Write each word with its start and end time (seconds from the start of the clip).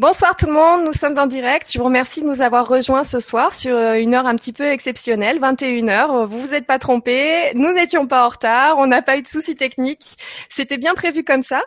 Bonsoir 0.00 0.34
tout 0.34 0.46
le 0.46 0.54
monde, 0.54 0.86
nous 0.86 0.94
sommes 0.94 1.18
en 1.18 1.26
direct. 1.26 1.70
Je 1.70 1.78
vous 1.78 1.84
remercie 1.84 2.22
de 2.22 2.26
nous 2.26 2.40
avoir 2.40 2.66
rejoints 2.66 3.04
ce 3.04 3.20
soir 3.20 3.54
sur 3.54 3.76
euh, 3.76 4.00
une 4.00 4.14
heure 4.14 4.26
un 4.26 4.34
petit 4.34 4.54
peu 4.54 4.64
exceptionnelle, 4.64 5.38
21h. 5.38 6.24
Vous 6.26 6.40
vous 6.40 6.54
êtes 6.54 6.66
pas 6.66 6.78
trompés, 6.78 7.52
nous 7.54 7.70
n'étions 7.74 8.06
pas 8.06 8.24
en 8.24 8.30
retard, 8.30 8.78
on 8.78 8.86
n'a 8.86 9.02
pas 9.02 9.18
eu 9.18 9.22
de 9.22 9.28
soucis 9.28 9.56
techniques. 9.56 10.16
C'était 10.48 10.78
bien 10.78 10.94
prévu 10.94 11.22
comme 11.22 11.42
ça. 11.42 11.60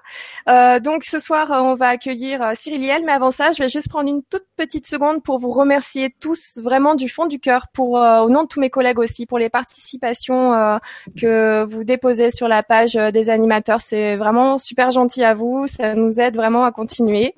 Euh, 0.49 0.79
donc 0.79 1.03
ce 1.03 1.19
soir, 1.19 1.51
on 1.51 1.75
va 1.75 1.89
accueillir 1.89 2.41
euh, 2.41 2.53
Cyril 2.55 2.81
Liel, 2.81 3.03
mais 3.05 3.11
avant 3.11 3.29
ça, 3.29 3.51
je 3.51 3.61
vais 3.61 3.69
juste 3.69 3.87
prendre 3.87 4.09
une 4.09 4.23
toute 4.23 4.47
petite 4.57 4.87
seconde 4.87 5.21
pour 5.21 5.37
vous 5.37 5.51
remercier 5.51 6.11
tous 6.19 6.57
vraiment 6.57 6.95
du 6.95 7.09
fond 7.09 7.27
du 7.27 7.39
cœur, 7.39 7.67
pour 7.71 7.91
au 7.91 8.29
nom 8.31 8.41
de 8.41 8.47
tous 8.47 8.59
mes 8.59 8.71
collègues 8.71 8.97
aussi, 8.97 9.27
pour 9.27 9.37
les 9.37 9.49
participations 9.49 10.79
que 11.15 11.65
vous 11.65 11.83
déposez 11.83 12.31
sur 12.31 12.47
la 12.47 12.63
page 12.63 12.93
des 12.93 13.29
animateurs. 13.29 13.81
C'est 13.81 14.15
vraiment 14.15 14.57
super 14.57 14.89
gentil 14.89 15.23
à 15.23 15.35
vous, 15.35 15.67
ça 15.67 15.93
nous 15.93 16.19
aide 16.19 16.35
vraiment 16.35 16.65
à 16.65 16.71
continuer. 16.71 17.35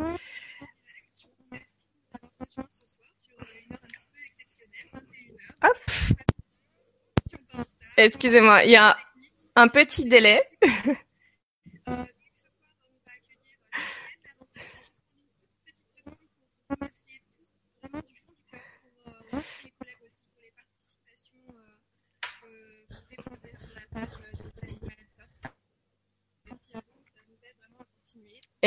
Excusez-moi, 7.98 8.64
il 8.66 8.72
y 8.72 8.76
a 8.76 8.96
un 9.56 9.68
petit 9.68 10.06
délai. 10.06 10.42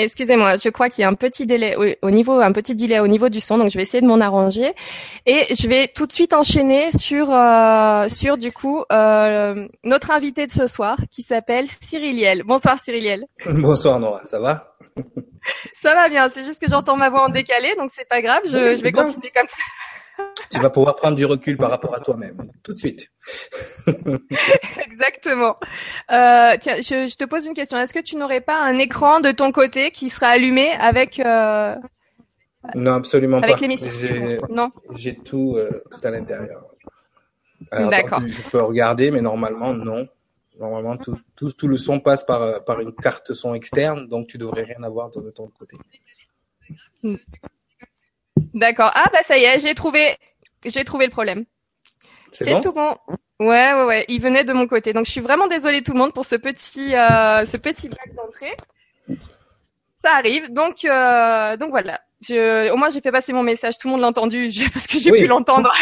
Excusez-moi, 0.03 0.57
je 0.57 0.69
crois 0.69 0.89
qu'il 0.89 1.03
y 1.03 1.05
a 1.05 1.09
un 1.09 1.15
petit 1.15 1.45
délai 1.45 1.75
au, 2.03 2.11
niveau, 2.11 2.41
un 2.41 2.53
petit 2.53 2.77
délai 2.77 3.01
au 3.01 3.09
niveau 3.09 3.29
du 3.29 3.41
son, 3.41 3.59
donc 3.59 3.71
je 3.71 3.77
vais 3.77 3.83
essayer 3.83 4.01
de 4.01 4.07
m'en 4.07 4.21
arranger. 4.21 4.73
Et 5.27 5.53
je 5.53 5.67
vais 5.67 5.89
tout 5.89 6.07
de 6.07 6.13
suite 6.13 6.35
enchaîner 6.35 6.93
sur 6.93 7.33
euh, 7.33 8.09
sur 8.09 8.39
du 8.39 8.53
coup 8.53 8.85
euh, 8.93 9.67
notre 9.85 10.13
invité 10.13 10.47
de 10.47 10.53
ce 10.53 10.69
soir 10.69 10.99
qui 11.11 11.23
s'appelle 11.23 11.67
Cyriliel. 11.81 12.45
Bonsoir 12.45 12.79
Cyriliel. 12.79 13.25
Bonsoir 13.47 13.99
Nora, 13.99 14.25
ça 14.25 14.39
va? 14.39 14.77
Ça 15.75 15.95
va 15.95 16.09
bien, 16.09 16.29
c'est 16.29 16.45
juste 16.45 16.61
que 16.61 16.71
j'entends 16.71 16.97
ma 16.97 17.11
voix 17.11 17.25
en 17.25 17.29
décalé, 17.29 17.75
donc 17.77 17.91
c'est 17.93 18.09
pas 18.09 18.21
grave, 18.21 18.43
je, 18.45 18.77
je 18.77 18.83
vais 18.83 18.93
continuer 18.93 19.31
comme 19.35 19.49
ça 19.49 19.57
tu 20.51 20.61
vas 20.61 20.71
pouvoir 20.71 20.97
prendre 20.97 21.17
du 21.17 21.25
recul 21.25 21.57
par 21.57 21.71
rapport 21.71 21.95
à 21.95 22.01
toi-même, 22.01 22.51
tout 22.63 22.73
de 22.73 22.79
suite. 22.79 23.11
Exactement. 24.85 25.57
Euh, 26.11 26.57
tiens, 26.61 26.81
je, 26.81 27.17
te 27.17 27.25
pose 27.25 27.47
une 27.47 27.55
question. 27.55 27.79
Est-ce 27.79 27.95
que 27.95 28.03
tu 28.03 28.17
n'aurais 28.17 28.41
pas 28.41 28.61
un 28.61 28.79
écran 28.79 29.21
de 29.21 29.31
ton 29.31 29.53
côté 29.53 29.91
qui 29.91 30.11
sera 30.11 30.29
allumé 30.29 30.71
avec 30.73 31.21
euh, 31.21 31.75
Non, 32.75 32.95
absolument 32.95 33.39
avec 33.39 33.59
pas. 33.59 33.91
J'ai, 33.91 34.39
non. 34.51 34.71
J'ai 34.95 35.17
tout, 35.17 35.55
euh, 35.57 35.83
tout 35.91 36.07
à 36.07 36.11
l'intérieur. 36.11 36.65
D'accord. 37.73 38.23
Je 38.27 38.43
peux 38.51 38.63
regarder, 38.63 39.11
mais 39.11 39.21
normalement 39.21 39.75
non. 39.75 40.09
Normalement, 40.59 40.97
tout, 40.97 41.17
tout, 41.37 41.53
tout, 41.53 41.69
le 41.69 41.77
son 41.77 42.01
passe 42.01 42.25
par, 42.25 42.65
par 42.65 42.81
une 42.81 42.93
carte 42.93 43.33
son 43.33 43.55
externe, 43.55 44.09
donc 44.09 44.27
tu 44.27 44.39
devrais 44.39 44.65
rien 44.65 44.83
avoir 44.83 45.09
de 45.09 45.31
ton 45.31 45.47
côté. 45.57 45.77
D'accord. 48.55 48.91
Ah 48.95 49.09
bah 49.13 49.21
ça 49.25 49.39
y 49.39 49.45
est, 49.45 49.59
j'ai 49.59 49.75
trouvé, 49.75 50.17
j'ai 50.65 50.85
trouvé 50.85 51.07
le 51.07 51.11
problème. 51.11 51.45
C'est 52.33 52.61
tout 52.61 52.73
bon. 52.73 52.97
Ouais, 53.41 53.73
ouais, 53.73 53.85
ouais. 53.85 54.05
Il 54.09 54.21
venait 54.21 54.45
de 54.45 54.53
mon 54.53 54.67
côté. 54.67 54.93
Donc 54.93 55.07
je 55.07 55.11
suis 55.11 55.21
vraiment 55.21 55.47
désolée 55.47 55.83
tout 55.83 55.93
le 55.93 55.99
monde 55.99 56.13
pour 56.13 56.25
ce 56.25 56.37
petit, 56.37 56.97
euh, 56.97 57.45
ce 57.45 57.57
petit 57.57 57.89
blague 57.89 58.15
d'entrée. 58.15 58.55
Ça 60.05 60.15
arrive. 60.15 60.53
Donc, 60.53 60.85
euh, 60.85 61.57
donc 61.57 61.71
voilà. 61.71 62.01
Je, 62.21 62.71
au 62.73 62.77
moins 62.77 62.91
j'ai 62.91 63.01
fait 63.01 63.13
passer 63.13 63.33
mon 63.33 63.45
message. 63.45 63.79
Tout 63.79 63.89
le 63.89 63.93
monde 63.93 64.01
l'a 64.01 64.09
entendu 64.09 64.51
parce 64.73 64.87
que 64.87 64.99
j'ai 64.99 65.13
pu 65.13 65.27
l'entendre. 65.27 65.73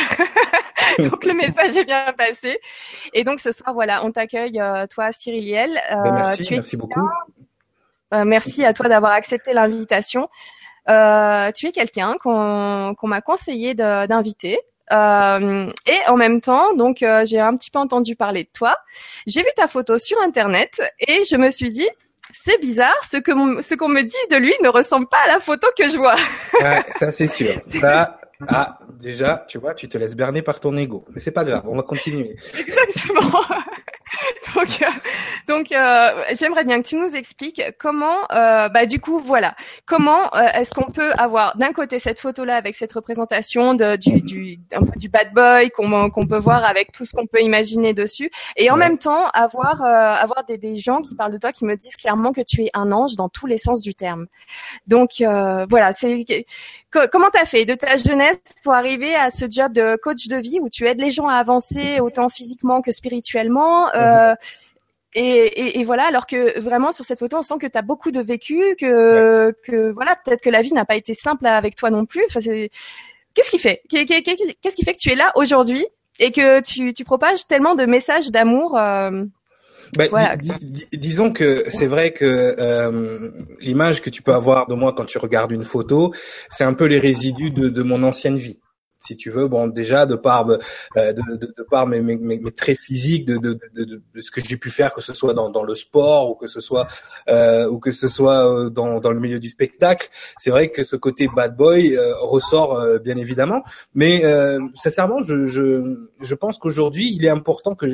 donc 0.99 1.25
le 1.25 1.33
message 1.33 1.77
est 1.77 1.85
bien 1.85 2.13
passé. 2.17 2.59
Et 3.15 3.25
donc 3.25 3.41
ce 3.41 3.53
soir, 3.53 3.73
voilà, 3.75 4.05
on 4.05 4.13
t'accueille, 4.13 4.61
euh, 4.61 4.87
toi, 4.87 5.13
Cyriliel. 5.13 5.81
Euh, 5.91 6.03
ben, 6.03 6.13
merci, 6.13 6.43
tu 6.43 6.55
merci 6.55 6.77
beaucoup. 6.77 7.09
Euh, 8.15 8.25
merci 8.25 8.65
à 8.65 8.73
toi 8.73 8.89
d'avoir 8.89 9.13
accepté 9.13 9.53
l'invitation. 9.53 10.29
Euh, 10.89 11.51
tu 11.53 11.67
es 11.67 11.73
quelqu'un 11.73 12.17
qu'on 12.19 12.95
m'a 13.03 13.21
conseillé 13.21 13.75
d'inviter. 13.75 14.61
Euh, 14.93 15.69
et 15.87 16.09
en 16.09 16.17
même 16.17 16.41
temps, 16.41 16.75
donc 16.75 17.03
euh, 17.03 17.25
j'ai 17.25 17.41
un 17.41 17.57
petit 17.57 17.73
peu 17.73 17.81
entendu 17.81 18.15
parler 18.15 18.45
de 18.45 18.51
toi. 18.53 18.77
J'ai 19.27 19.41
vu 19.41 19.49
ta 19.57 19.67
photo 19.67 19.99
sur 19.99 20.17
internet 20.21 20.81
et 21.01 21.25
je 21.29 21.37
me 21.37 21.51
suis 21.51 21.73
dit 21.73 21.89
c'est 22.33 22.61
bizarre, 22.61 22.97
ce 23.03 23.17
que 23.17 23.33
ce 23.63 23.75
qu'on 23.75 23.89
me 23.89 24.03
dit 24.03 24.15
de 24.31 24.37
lui 24.37 24.53
ne 24.63 24.69
ressemble 24.69 25.09
pas 25.09 25.19
à 25.25 25.29
la 25.29 25.41
photo 25.41 25.67
que 25.77 25.89
je 25.89 25.97
vois. 25.97 26.15
ouais, 26.61 26.85
ça 26.97 27.11
c'est 27.11 27.29
sûr. 27.29 27.61
Ça, 27.81 28.21
ah, 28.49 28.79
déjà, 29.01 29.45
tu 29.49 29.59
vois, 29.59 29.75
tu 29.75 29.89
te 29.89 29.97
laisses 29.97 30.15
berner 30.15 30.43
par 30.43 30.61
ton 30.61 30.77
ego. 30.77 31.07
Mais 31.11 31.21
c'est 31.21 31.31
pas 31.31 31.45
grave, 31.45 31.63
on 31.67 31.77
va 31.77 31.83
continuer. 31.83 32.37
Exactement. 32.59 33.41
donc, 34.55 34.83
euh, 34.83 34.87
donc 35.49 35.72
euh, 35.72 36.25
j'aimerais 36.39 36.65
bien 36.65 36.81
que 36.81 36.87
tu 36.87 36.97
nous 36.97 37.17
expliques 37.17 37.61
comment, 37.78 38.19
euh, 38.33 38.69
bah 38.69 38.87
du 38.87 39.00
coup, 39.00 39.19
voilà, 39.19 39.56
comment 39.84 40.33
euh, 40.34 40.47
est-ce 40.55 40.72
qu'on 40.72 40.91
peut 40.91 41.12
avoir 41.19 41.56
d'un 41.56 41.72
côté 41.72 41.99
cette 41.99 42.21
photo-là 42.21 42.56
avec 42.56 42.77
cette 42.77 42.93
représentation 42.93 43.75
de, 43.75 43.97
du, 43.97 44.22
du, 44.22 44.59
un 44.72 44.84
peu 44.84 44.99
du 44.99 45.09
bad 45.09 45.33
boy 45.34 45.71
qu'on 45.71 46.11
qu'on 46.11 46.27
peut 46.27 46.39
voir 46.39 46.65
avec 46.65 46.93
tout 46.93 47.05
ce 47.05 47.16
qu'on 47.16 47.27
peut 47.27 47.41
imaginer 47.41 47.95
dessus, 47.95 48.31
et 48.56 48.71
en 48.71 48.77
même 48.77 48.99
temps 48.99 49.27
avoir 49.31 49.83
avoir 49.83 50.45
des, 50.45 50.59
des 50.59 50.77
gens 50.77 51.00
qui 51.03 51.15
parlent 51.16 51.33
de 51.33 51.39
toi 51.39 51.50
qui 51.53 51.65
me 51.65 51.77
disent 51.77 51.97
clairement 51.97 52.33
que 52.33 52.43
tu 52.43 52.62
es 52.62 52.71
un 52.75 52.93
ange 52.93 53.16
dans 53.16 53.28
tous 53.28 53.47
les 53.47 53.59
sens 53.59 53.81
du 53.81 53.95
terme. 53.95 54.27
Donc 54.87 55.15
voilà, 55.19 55.93
c'est 55.93 56.25
comment 56.91 57.31
t'as 57.31 57.45
fait? 57.45 57.65
De 57.65 57.75
ta 57.75 57.97
jeunesse 57.97 58.41
pour 58.63 58.73
arriver 58.73 59.15
à 59.15 59.31
ce 59.31 59.47
job 59.49 59.73
de 59.73 59.97
coach 59.97 60.29
de 60.29 60.37
vie 60.37 60.59
où 60.61 60.69
tu 60.69 60.87
aides 60.87 61.01
les 61.01 61.11
gens 61.11 61.29
à 61.29 61.35
avancer 61.35 62.01
autant 62.01 62.29
physiquement 62.29 62.81
que 62.83 62.91
spirituellement 62.91 63.95
euh, 63.95 64.35
et, 65.19 65.83
voilà, 65.85 66.05
alors 66.05 66.27
que 66.27 66.61
vraiment 66.61 66.93
sur 66.93 67.07
cette 67.07 67.19
photo, 67.19 67.39
on 67.39 67.43
sent 67.43 67.55
que 67.59 67.67
tu 67.67 67.79
as 67.79 67.83
beaucoup 67.83 68.11
de 68.11 68.21
vécu, 68.21 68.77
que, 68.79 69.55
que 69.65 69.91
voilà, 69.93 70.15
peut-être 70.15 70.43
que 70.43 70.51
la 70.51 70.61
vie 70.61 70.75
n'a 70.75 70.85
pas 70.85 70.97
été 70.97 71.15
simple 71.15 71.47
avec 71.47 71.75
toi 71.75 71.89
non 71.89 72.05
plus. 72.05 72.23
Enfin, 72.29 72.41
qu'est-ce 73.33 73.51
qui 73.51 73.59
fait? 73.59 73.81
Qu'est-ce 73.89 74.77
qui 74.77 74.85
fait 74.85 74.93
que 74.93 74.99
tu 74.99 75.11
es 75.11 75.15
là 75.15 75.33
aujourd'hui 75.35 75.87
et 76.19 76.33
que 76.33 76.61
tu, 76.61 76.93
tu 76.93 77.05
propages 77.05 77.47
tellement 77.47 77.75
de 77.75 77.87
messages 77.87 78.31
d'amour 78.31 78.77
euh, 78.77 79.25
bah, 79.95 80.37
disons 80.93 81.33
que 81.33 81.65
c'est 81.69 81.87
vrai 81.87 82.13
que 82.13 82.57
euh, 82.59 83.31
l'image 83.61 84.03
que 84.03 84.11
tu 84.11 84.23
peux 84.23 84.35
avoir 84.35 84.67
de 84.67 84.75
moi 84.75 84.95
quand 84.97 85.05
tu 85.05 85.19
regardes 85.19 85.53
une 85.53 85.65
photo, 85.65 86.13
c'est 86.51 86.65
un 86.65 86.75
peu 86.75 86.87
les 86.87 86.99
résidus 86.99 87.51
de, 87.51 87.69
de 87.69 87.83
mon 87.83 88.03
ancienne 88.03 88.37
vie 88.37 88.59
si 89.06 89.17
tu 89.17 89.31
veux. 89.31 89.49
Bon, 89.49 89.67
déjà 89.67 90.06
de 90.06 90.17
par 90.17 90.49
euh, 90.49 90.59
de, 90.97 91.37
de, 91.37 91.47
de, 91.56 91.62
par 91.71 91.87
mes, 91.87 92.00
mes, 92.00 92.17
mes, 92.17 92.41
traits 92.50 92.78
physiques, 92.78 93.27
de, 93.27 93.37
de, 93.39 93.59
de, 93.75 94.03
de 94.15 94.21
ce 94.21 94.31
que 94.31 94.41
j'ai 94.41 94.56
pu 94.56 94.71
faire, 94.71 94.93
que 94.93 95.00
ce 95.00 95.15
soit 95.15 95.34
dans, 95.34 95.49
dans 95.50 95.62
le 95.62 95.75
sport 95.75 96.31
ou 96.31 96.34
que 96.34 96.47
ce 96.47 96.61
soit 96.61 96.87
euh, 97.28 97.69
ou 97.69 97.78
que 97.78 97.91
ce 97.91 98.09
soit 98.09 98.47
euh, 98.47 98.71
dans, 98.71 99.00
dans 99.00 99.12
le 99.12 99.21
milieu 99.21 99.39
du 99.39 99.50
spectacle, 99.50 100.09
c'est 100.39 100.50
vrai 100.50 100.69
que 100.69 100.84
ce 100.84 100.97
côté 100.97 101.28
bad 101.34 101.56
boy 101.56 101.97
euh, 101.97 102.15
ressort 102.21 103.00
bien 103.00 103.16
évidemment. 103.16 103.62
Mais 103.95 104.22
sincèrement, 104.75 105.22
je, 105.22 105.47
je, 105.47 106.09
je 106.21 106.34
pense 106.34 106.59
qu'aujourd'hui, 106.59 107.15
il 107.15 107.25
est 107.25 107.28
important 107.31 107.75
que 107.75 107.87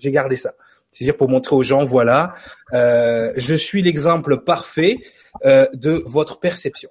j'ai 0.00 0.10
gardé 0.10 0.36
ça. 0.36 0.52
C'est-à-dire 0.90 1.16
pour 1.16 1.28
montrer 1.28 1.54
aux 1.56 1.62
gens, 1.62 1.84
voilà, 1.84 2.34
je 2.72 3.54
suis 3.54 3.82
l'exemple 3.82 4.38
parfait 4.44 4.98
de 5.44 6.02
votre 6.06 6.40
perception 6.40 6.90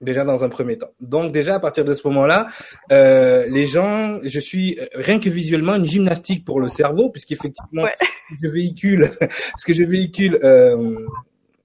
déjà 0.00 0.24
dans 0.24 0.44
un 0.44 0.48
premier 0.48 0.78
temps. 0.78 0.90
Donc 1.00 1.32
déjà 1.32 1.56
à 1.56 1.60
partir 1.60 1.84
de 1.84 1.94
ce 1.94 2.06
moment-là, 2.08 2.48
euh, 2.92 3.46
les 3.48 3.66
gens, 3.66 4.18
je 4.22 4.40
suis 4.40 4.78
rien 4.94 5.20
que 5.20 5.28
visuellement 5.28 5.74
une 5.74 5.86
gymnastique 5.86 6.44
pour 6.44 6.60
le 6.60 6.68
cerveau, 6.68 7.10
puisqu'effectivement 7.10 7.82
ouais. 7.82 7.94
je 8.42 8.48
véhicule 8.48 9.10
ce 9.56 9.66
que 9.66 9.74
je 9.74 9.82
véhicule 9.82 10.38
euh, 10.42 11.06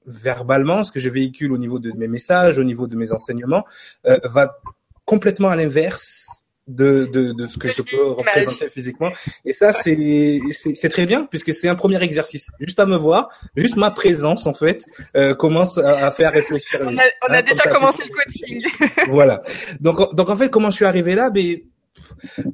verbalement, 0.06 0.84
ce 0.84 0.92
que 0.92 1.00
je 1.00 1.10
véhicule 1.10 1.52
au 1.52 1.58
niveau 1.58 1.80
de 1.80 1.92
mes 1.98 2.08
messages, 2.08 2.60
au 2.60 2.64
niveau 2.64 2.88
de 2.88 2.96
mes 2.96 3.12
enseignements, 3.12 3.64
euh, 4.06 4.20
va 4.24 4.58
complètement 5.06 5.50
à 5.50 5.56
l'inverse 5.56 6.45
de, 6.68 7.06
de, 7.06 7.32
de 7.32 7.48
ce 7.48 7.58
que 7.58 7.68
je 7.68 7.82
peux 7.82 8.12
représenter 8.12 8.70
physiquement. 8.70 9.12
Et 9.44 9.54
ça, 9.54 9.74
c'est, 9.74 10.40
c'est, 10.52 10.90
très 10.90 11.06
bien 11.06 11.26
puisque 11.26 11.54
c'est 11.54 11.68
un 11.68 11.76
premier 11.76 12.02
exercice. 12.04 12.50
Juste 12.60 12.80
à 12.80 12.86
me 12.86 12.98
voir, 12.98 13.30
juste 13.56 13.76
ma 13.76 13.92
présence, 13.92 14.48
en 14.48 14.54
fait, 14.54 14.86
euh, 15.16 15.36
commence 15.36 15.78
à, 15.78 16.10
faire 16.12 16.32
réfléchir. 16.32 16.82
On 16.84 16.98
a, 16.98 17.04
on 17.30 17.34
a 17.34 17.38
hein, 17.38 17.42
déjà 17.44 17.64
commencé 17.64 18.04
le 18.04 18.10
coaching. 18.10 18.66
voilà. 19.10 19.42
Donc, 19.80 20.16
donc, 20.16 20.30
en 20.30 20.36
fait, 20.36 20.50
comment 20.50 20.72
je 20.72 20.78
suis 20.78 20.86
arrivé 20.86 21.16
là? 21.16 21.30
Ben, 21.30 21.58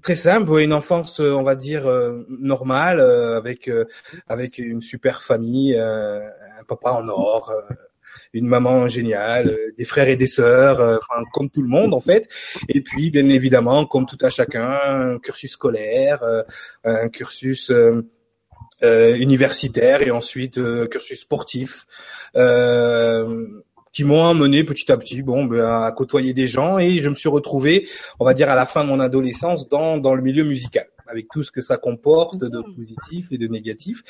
très 0.01 0.15
simple, 0.15 0.59
une 0.59 0.73
enfance, 0.73 1.19
on 1.19 1.43
va 1.43 1.55
dire 1.55 1.87
euh, 1.87 2.25
normale, 2.29 2.99
euh, 2.99 3.37
avec 3.37 3.67
euh, 3.67 3.85
avec 4.27 4.57
une 4.57 4.81
super 4.81 5.21
famille, 5.21 5.77
un 5.77 6.63
papa 6.67 6.91
en 6.91 7.07
or, 7.07 7.53
une 8.33 8.47
maman 8.47 8.87
géniale, 8.87 9.49
euh, 9.49 9.73
des 9.77 9.85
frères 9.85 10.07
et 10.07 10.15
des 10.15 10.27
sœurs, 10.27 10.79
euh, 10.79 10.97
enfin 10.97 11.23
comme 11.33 11.49
tout 11.49 11.61
le 11.61 11.67
monde 11.67 11.93
en 11.93 11.99
fait. 11.99 12.27
Et 12.69 12.81
puis 12.81 13.11
bien 13.11 13.27
évidemment, 13.29 13.85
comme 13.85 14.05
tout 14.05 14.17
à 14.21 14.29
chacun, 14.29 14.79
un 14.85 15.19
cursus 15.19 15.51
scolaire, 15.51 16.23
euh, 16.23 16.43
un 16.83 17.09
cursus 17.09 17.71
universitaire 18.83 20.01
et 20.01 20.11
ensuite 20.11 20.59
cursus 20.89 21.19
sportif. 21.21 21.85
qui 23.93 24.05
m'ont 24.05 24.25
amené 24.25 24.63
petit 24.63 24.89
à 24.89 24.95
petit, 24.95 25.21
bon, 25.21 25.43
ben, 25.43 25.83
à 25.83 25.91
côtoyer 25.91 26.33
des 26.33 26.47
gens 26.47 26.79
et 26.79 26.99
je 26.99 27.09
me 27.09 27.13
suis 27.13 27.27
retrouvé, 27.27 27.85
on 28.21 28.25
va 28.25 28.33
dire 28.33 28.49
à 28.49 28.55
la 28.55 28.65
fin 28.65 28.85
de 28.85 28.89
mon 28.89 29.01
adolescence, 29.01 29.67
dans 29.67 29.97
dans 29.97 30.15
le 30.15 30.21
milieu 30.21 30.45
musical 30.45 30.87
avec 31.07 31.27
tout 31.31 31.43
ce 31.43 31.51
que 31.51 31.61
ça 31.61 31.77
comporte 31.77 32.39
de 32.39 32.59
mmh. 32.59 32.75
positif 32.75 33.27
et 33.31 33.37
de 33.37 33.47
négatif. 33.47 34.01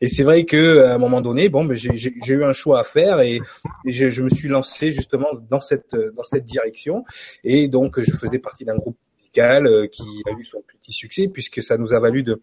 Et 0.00 0.08
c'est 0.08 0.22
vrai 0.22 0.44
que 0.44 0.84
à 0.84 0.94
un 0.94 0.98
moment 0.98 1.20
donné, 1.20 1.48
bon, 1.48 1.64
ben 1.64 1.76
j'ai 1.76 2.34
eu 2.34 2.44
un 2.44 2.52
choix 2.52 2.80
à 2.80 2.84
faire 2.84 3.20
et, 3.20 3.40
je, 3.86 4.10
je, 4.10 4.22
me 4.22 4.28
suis 4.28 4.48
lancé 4.48 4.90
justement 4.90 5.28
dans 5.50 5.60
cette 5.60 5.96
dans 6.14 6.24
cette 6.24 6.44
direction. 6.44 7.04
Et 7.44 7.68
donc 7.68 8.00
je 8.00 8.12
faisais 8.12 8.38
partie 8.38 8.64
d'un 8.64 8.76
groupe 8.76 8.96
musical 9.18 9.66
euh, 9.66 9.86
qui 9.86 10.22
a 10.26 10.32
eu 10.38 10.44
son 10.44 10.62
petit 10.62 10.92
succès 10.92 11.28
puisque 11.28 11.62
ça 11.62 11.78
nous 11.78 11.92
a 11.92 12.00
valu 12.00 12.22
de 12.22 12.40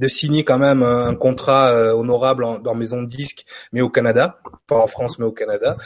de 0.00 0.08
signer 0.08 0.42
quand 0.42 0.58
même 0.58 0.82
un 0.82 1.14
contrat 1.14 1.70
euh, 1.70 1.92
honorable 1.92 2.44
dans 2.62 2.74
maison 2.74 3.02
de 3.02 3.06
disque, 3.06 3.44
mais 3.72 3.82
au 3.82 3.90
Canada, 3.90 4.40
pas 4.66 4.76
en 4.76 4.86
France, 4.86 5.18
mais 5.18 5.26
au 5.26 5.32
Canada. 5.32 5.76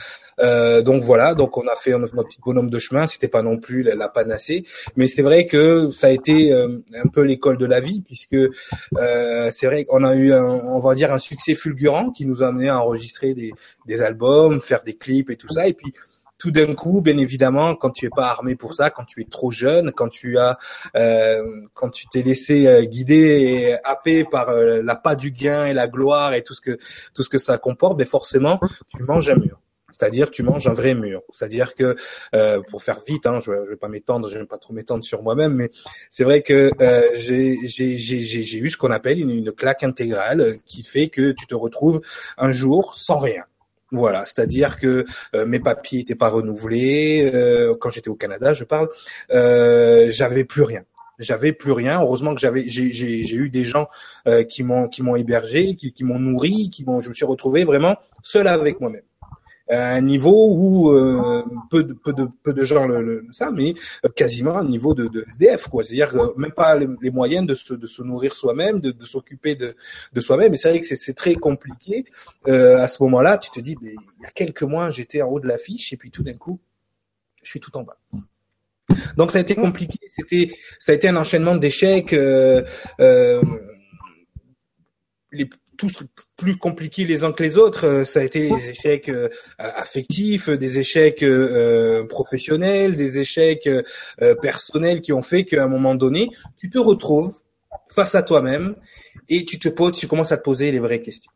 Euh, 0.41 0.83
donc 0.83 1.03
voilà, 1.03 1.35
donc 1.35 1.57
on 1.57 1.67
a 1.67 1.77
fait 1.77 1.97
notre, 1.99 2.15
petit 2.25 2.39
bonhomme 2.45 2.71
de 2.71 2.79
chemin. 2.79 3.07
C'était 3.07 3.29
pas 3.29 3.43
non 3.43 3.59
plus 3.59 3.83
la, 3.83 4.09
panacée, 4.09 4.65
mais 4.97 5.07
c'est 5.07 5.23
vrai 5.23 5.47
que 5.47 5.91
ça 5.91 6.07
a 6.09 6.11
été 6.11 6.53
euh, 6.53 6.83
un 6.95 7.09
peu 7.09 7.23
l'école 7.23 7.59
de 7.59 7.67
la 7.67 7.81
vie, 7.81 8.03
puisque 8.03 8.35
euh, 8.35 9.51
c'est 9.51 9.67
vrai 9.67 9.85
qu'on 9.85 10.05
a 10.05 10.15
eu, 10.15 10.33
un, 10.33 10.45
on 10.45 10.81
va 10.81 10.95
dire, 10.95 11.13
un 11.13 11.19
succès 11.19 11.55
fulgurant 11.55 12.11
qui 12.11 12.27
nous 12.27 12.43
a 12.43 12.49
amené 12.49 12.69
à 12.69 12.81
enregistrer 12.81 13.35
des, 13.35 13.53
des 13.87 14.03
albums, 14.03 14.61
faire 14.61 14.83
des 14.85 14.95
clips 14.95 15.31
et 15.31 15.37
tout 15.37 15.49
ça, 15.49 15.67
et 15.67 15.73
puis 15.73 15.93
tout 16.45 16.51
d'un 16.51 16.75
coup, 16.75 17.01
bien 17.01 17.17
évidemment, 17.17 17.75
quand 17.75 17.89
tu 17.89 18.05
es 18.05 18.11
pas 18.11 18.27
armé 18.27 18.55
pour 18.55 18.75
ça, 18.75 18.91
quand 18.91 19.05
tu 19.05 19.23
es 19.23 19.25
trop 19.25 19.51
jeune, 19.51 19.93
quand 19.93 20.11
tu 20.11 20.37
as, 20.37 20.59
euh, 20.95 21.43
quand 21.73 21.89
tu 21.89 22.07
t'es 22.07 22.21
laissé 22.21 22.67
euh, 22.67 22.83
guider 22.83 23.17
et 23.17 23.77
happer 23.83 24.25
par 24.25 24.51
euh, 24.51 24.83
la 24.83 24.95
pas 24.95 25.15
du 25.15 25.31
gain 25.31 25.65
et 25.65 25.73
la 25.73 25.89
gloire 25.89 26.35
et 26.35 26.43
tout 26.43 26.53
ce 26.53 26.61
que 26.61 26.77
tout 27.15 27.23
ce 27.23 27.31
que 27.31 27.39
ça 27.39 27.57
comporte, 27.57 27.97
ben 27.97 28.07
forcément, 28.07 28.61
tu 28.89 29.03
manges 29.05 29.31
un 29.31 29.37
mur. 29.37 29.59
C'est-à-dire 29.91 30.31
tu 30.31 30.43
manges 30.43 30.67
un 30.67 30.75
vrai 30.75 30.95
mur. 30.95 31.23
C'est-à-dire 31.33 31.75
que 31.75 31.97
pour 32.69 32.83
faire 32.83 33.01
vite, 33.07 33.27
hein, 33.27 33.39
je, 33.41 33.51
ne 33.51 33.67
vais 33.67 33.77
pas 33.77 33.89
m'étendre, 33.89 34.29
je 34.29 34.39
vais 34.39 34.45
pas 34.45 34.59
trop 34.59 34.75
m'étendre 34.75 35.03
sur 35.03 35.23
moi-même, 35.23 35.55
mais 35.55 35.71
c'est 36.11 36.25
vrai 36.25 36.43
que 36.43 36.73
euh, 36.83 37.09
j'ai 37.15 38.59
eu 38.59 38.69
ce 38.69 38.77
qu'on 38.77 38.91
appelle 38.91 39.19
une 39.19 39.51
claque 39.51 39.83
intégrale 39.83 40.59
qui 40.67 40.83
fait 40.83 41.09
que 41.09 41.31
tu 41.31 41.47
te 41.47 41.55
retrouves 41.55 42.03
un 42.37 42.51
jour 42.51 42.95
sans 42.95 43.19
rien 43.19 43.45
voilà, 43.93 44.25
c'est-à-dire 44.27 44.79
que 44.79 45.05
euh, 45.35 45.47
mes 45.47 45.61
papiers 45.61 45.99
n'étaient 45.99 46.15
pas 46.15 46.29
renouvelés. 46.29 47.31
Euh, 47.35 47.75
quand 47.79 47.91
j'étais 47.91 48.09
au 48.09 48.15
Canada, 48.15 48.53
je 48.53 48.65
parle, 48.65 48.89
euh, 49.33 50.09
j'avais 50.11 50.45
plus 50.45 50.63
rien. 50.63 50.83
J'avais 51.19 51.53
plus 51.53 51.71
rien. 51.71 52.01
Heureusement 52.03 52.35
que 52.35 52.41
j'avais, 52.41 52.65
j'ai 52.69 53.35
eu 53.37 53.49
des 53.49 53.63
gens 53.63 53.87
qui 54.49 54.65
m'ont 54.65 54.89
qui 54.89 55.01
m'ont 55.01 55.15
hébergé, 55.15 55.77
qui, 55.77 55.93
qui 55.93 56.03
m'ont 56.03 56.19
nourri, 56.19 56.71
qui 56.71 56.85
m'ont. 56.85 56.99
Je 56.99 57.09
me 57.09 57.15
suis 57.15 57.25
retrouvé 57.25 57.63
vraiment 57.63 57.97
seul 58.21 58.49
avec 58.49 58.81
moi-même 58.81 59.05
un 59.69 60.01
niveau 60.03 60.55
où 60.55 60.91
euh, 60.91 61.43
peu, 61.71 61.85
de, 61.85 61.95
peu, 61.95 62.13
de, 62.13 62.29
peu 62.43 62.53
de 62.53 62.63
gens 62.65 62.87
le, 62.87 63.03
le 63.03 63.27
ça, 63.33 63.51
mais 63.51 63.75
euh, 64.05 64.09
quasiment 64.11 64.59
un 64.59 64.65
niveau 64.65 64.95
de, 64.95 65.09
de 65.09 65.25
SDF, 65.29 65.69
quoi. 65.69 65.83
C'est-à-dire 65.83 66.15
euh, 66.17 66.35
même 66.37 66.53
pas 66.53 66.77
les, 66.77 67.11
moyens 67.11 67.47
de 67.47 67.55
se, 67.55 67.73
de 67.75 67.87
se 67.87 68.03
nourrir 68.03 68.35
soi-même, 68.35 68.81
de, 68.81 68.91
de 68.91 69.05
s'occuper 69.05 69.55
de, 69.55 69.75
de 70.13 70.21
soi-même. 70.21 70.53
Et 70.53 70.57
c'est 70.57 70.69
vrai 70.69 70.81
que 70.81 70.87
c'est 70.87 71.15
très 71.15 71.35
compliqué. 71.35 72.05
Euh, 72.47 72.79
à 72.79 72.89
ce 72.89 73.03
moment-là, 73.05 73.39
tu 73.39 73.51
te 73.51 73.61
dis, 73.61 73.77
il 73.83 74.23
y 74.23 74.27
a 74.27 74.31
quelques 74.31 74.63
mois, 74.63 74.91
j'étais 74.91 75.23
en 75.23 75.29
haut 75.29 75.41
de 75.41 75.49
l'affiche 75.49 75.93
et 75.93 75.97
puis 75.97 76.11
tout 76.11 76.23
d'un 76.23 76.35
coup, 76.35 76.61
je 77.43 77.51
suis 77.51 77.61
tout 77.61 77.75
en 77.77 77.83
bas. 77.85 77.99
Donc 79.17 79.33
ça 79.33 79.39
a 79.39 79.41
été 79.41 79.55
compliqué. 79.55 79.99
C'était, 80.09 80.49
ça 80.79 80.93
a 80.93 80.95
été 80.95 81.09
un 81.09 81.17
enchaînement 81.17 81.57
d'échecs. 81.57 82.13
Euh, 82.13 82.63
les 85.33 85.49
tous 85.77 86.03
plus 86.37 86.57
compliqués 86.57 87.05
les 87.05 87.25
uns 87.25 87.33
que 87.33 87.43
les 87.43 87.57
autres. 87.57 87.87
Euh, 87.87 88.05
ça 88.05 88.21
a 88.21 88.23
été 88.23 88.49
des 88.49 88.71
échecs 88.71 89.09
euh, 89.09 89.29
affectifs, 89.59 90.49
des 90.49 90.79
échecs 90.79 91.23
euh, 91.23 92.07
professionnels, 92.07 92.97
des 92.97 93.19
échecs 93.19 93.69
personnels 94.41 95.01
qui 95.01 95.13
ont 95.13 95.23
fait 95.23 95.45
qu'à 95.45 95.65
un 95.65 95.69
moment 95.69 95.95
donné, 95.95 96.29
tu 96.57 96.71
te 96.71 96.79
retrouves 96.79 97.35
face 97.89 98.15
à 98.15 98.23
toi-même 98.23 98.77
et 99.29 99.45
tu 99.45 99.59
te 99.59 99.69
poses, 99.69 99.93
tu 99.93 100.07
commences 100.07 100.33
à 100.33 100.37
te 100.37 100.43
poser 100.43 100.71
les 100.71 100.79
vraies 100.79 101.03
questions. 101.03 101.31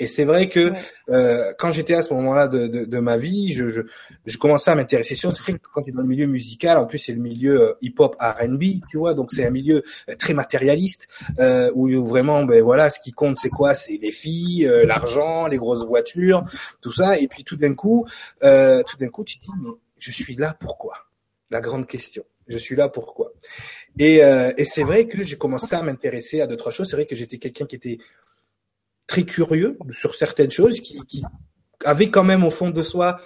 Et 0.00 0.06
c'est 0.06 0.24
vrai 0.24 0.48
que 0.48 0.72
euh, 1.08 1.52
quand 1.58 1.72
j'étais 1.72 1.94
à 1.94 2.02
ce 2.02 2.12
moment-là 2.14 2.48
de, 2.48 2.66
de, 2.66 2.84
de, 2.84 2.98
ma 2.98 3.16
vie, 3.16 3.52
je, 3.52 3.68
je, 3.68 3.82
je 4.26 4.38
commençais 4.38 4.70
à 4.70 4.74
m'intéresser. 4.74 5.14
Surtout 5.14 5.42
quand 5.72 5.82
tu 5.82 5.90
es 5.90 5.92
dans 5.92 6.02
le 6.02 6.08
milieu 6.08 6.26
musical, 6.26 6.78
en 6.78 6.86
plus 6.86 6.98
c'est 6.98 7.12
le 7.12 7.20
milieu 7.20 7.62
euh, 7.62 7.72
hip-hop 7.80 8.16
R&B, 8.18 8.80
tu 8.88 8.98
vois, 8.98 9.14
donc 9.14 9.30
c'est 9.30 9.46
un 9.46 9.50
milieu 9.50 9.82
euh, 10.08 10.14
très 10.16 10.34
matérialiste 10.34 11.06
euh, 11.38 11.70
où 11.74 11.88
vraiment, 12.04 12.44
ben 12.44 12.62
voilà, 12.62 12.90
ce 12.90 12.98
qui 13.00 13.12
compte 13.12 13.38
c'est 13.38 13.50
quoi? 13.50 13.74
C'est 13.74 13.98
les 14.00 14.12
filles, 14.12 14.66
euh, 14.66 14.84
l'argent, 14.84 15.46
les 15.46 15.58
grosses 15.58 15.86
voitures, 15.86 16.44
tout 16.80 16.92
ça. 16.92 17.18
Et 17.18 17.28
puis 17.28 17.44
tout 17.44 17.56
d'un 17.56 17.74
coup, 17.74 18.06
euh, 18.42 18.82
tout 18.82 18.96
d'un 18.96 19.08
coup, 19.08 19.24
tu 19.24 19.38
te 19.38 19.44
dis 19.44 19.50
mais 19.62 19.70
je 19.98 20.10
suis 20.10 20.34
là 20.34 20.56
pourquoi 20.58 20.94
La 21.50 21.60
grande 21.60 21.86
question. 21.86 22.24
Je 22.46 22.58
suis 22.58 22.76
là 22.76 22.90
pourquoi 22.90 23.32
Et, 23.98 24.16
et 24.16 24.64
c'est 24.66 24.82
vrai 24.82 25.06
que 25.06 25.24
j'ai 25.24 25.38
commencé 25.38 25.74
à 25.74 25.82
m'intéresser 25.82 26.42
à 26.42 26.46
d'autres 26.46 26.70
choses. 26.70 26.90
C'est 26.90 26.96
vrai 26.96 27.06
que 27.06 27.16
j'étais 27.16 27.38
quelqu'un 27.38 27.64
qui 27.64 27.76
était 27.76 27.96
très 29.06 29.24
curieux 29.24 29.78
sur 29.90 30.14
certaines 30.14 30.50
choses, 30.50 30.80
qui, 30.80 31.00
qui 31.06 31.22
avait 31.84 32.10
quand 32.10 32.24
même 32.24 32.44
au 32.44 32.50
fond 32.50 32.70
de 32.70 32.82
soi 32.82 33.16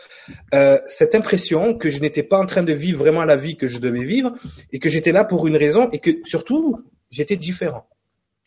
euh, 0.54 0.78
cette 0.86 1.14
impression 1.14 1.76
que 1.76 1.88
je 1.88 2.00
n'étais 2.00 2.22
pas 2.22 2.38
en 2.38 2.46
train 2.46 2.62
de 2.62 2.72
vivre 2.72 2.98
vraiment 2.98 3.24
la 3.24 3.36
vie 3.36 3.56
que 3.56 3.66
je 3.66 3.78
devais 3.78 4.04
vivre 4.04 4.32
et 4.72 4.78
que 4.78 4.88
j'étais 4.88 5.12
là 5.12 5.24
pour 5.24 5.46
une 5.46 5.56
raison 5.56 5.88
et 5.90 5.98
que 5.98 6.10
surtout 6.24 6.76
j'étais 7.10 7.36
différent. 7.36 7.86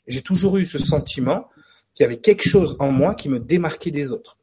J'ai 0.08 0.22
toujours 0.22 0.58
eu 0.58 0.66
ce 0.66 0.78
sentiment 0.78 1.48
qu'il 1.94 2.04
y 2.04 2.08
avait 2.08 2.18
quelque 2.18 2.48
chose 2.48 2.76
en 2.80 2.92
moi 2.92 3.16
qui 3.16 3.30
me 3.30 3.40
démarquait 3.40 3.92
des 3.92 4.12
autres. 4.12 4.38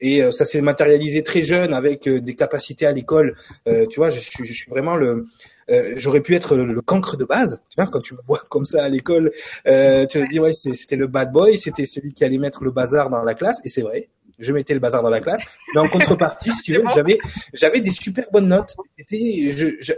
Et 0.00 0.22
euh, 0.22 0.32
ça 0.32 0.44
s'est 0.44 0.60
matérialisé 0.60 1.22
très 1.22 1.42
jeune 1.42 1.72
avec 1.72 2.08
euh, 2.08 2.20
des 2.20 2.34
capacités 2.34 2.86
à 2.86 2.92
l'école. 2.92 3.36
Euh, 3.68 3.86
tu 3.86 4.00
vois, 4.00 4.10
je 4.10 4.20
suis, 4.20 4.44
je 4.44 4.52
suis 4.52 4.68
vraiment 4.70 4.96
le, 4.96 5.26
euh, 5.70 5.94
j'aurais 5.96 6.20
pu 6.20 6.34
être 6.34 6.56
le, 6.56 6.80
cancre 6.80 7.16
de 7.16 7.24
base. 7.24 7.62
Tu 7.70 7.80
vois, 7.80 7.90
quand 7.90 8.00
tu 8.00 8.14
me 8.14 8.20
vois 8.26 8.40
comme 8.50 8.64
ça 8.64 8.84
à 8.84 8.88
l'école, 8.88 9.32
euh, 9.66 10.06
tu 10.06 10.20
te 10.20 10.28
dis 10.28 10.40
ouais, 10.40 10.52
c'était 10.52 10.96
le 10.96 11.06
bad 11.06 11.32
boy, 11.32 11.58
c'était 11.58 11.86
celui 11.86 12.14
qui 12.14 12.24
allait 12.24 12.38
mettre 12.38 12.64
le 12.64 12.70
bazar 12.70 13.10
dans 13.10 13.22
la 13.22 13.34
classe, 13.34 13.60
et 13.64 13.68
c'est 13.68 13.82
vrai. 13.82 14.08
Je 14.40 14.52
mettais 14.52 14.74
le 14.74 14.80
bazar 14.80 15.00
dans 15.00 15.10
la 15.10 15.20
classe, 15.20 15.40
mais 15.74 15.80
en 15.80 15.88
contrepartie, 15.88 16.50
si 16.50 16.62
tu 16.62 16.74
veux, 16.74 16.82
j'avais 16.94 17.18
j'avais 17.52 17.80
des 17.80 17.92
super 17.92 18.24
bonnes 18.32 18.48
notes. 18.48 18.74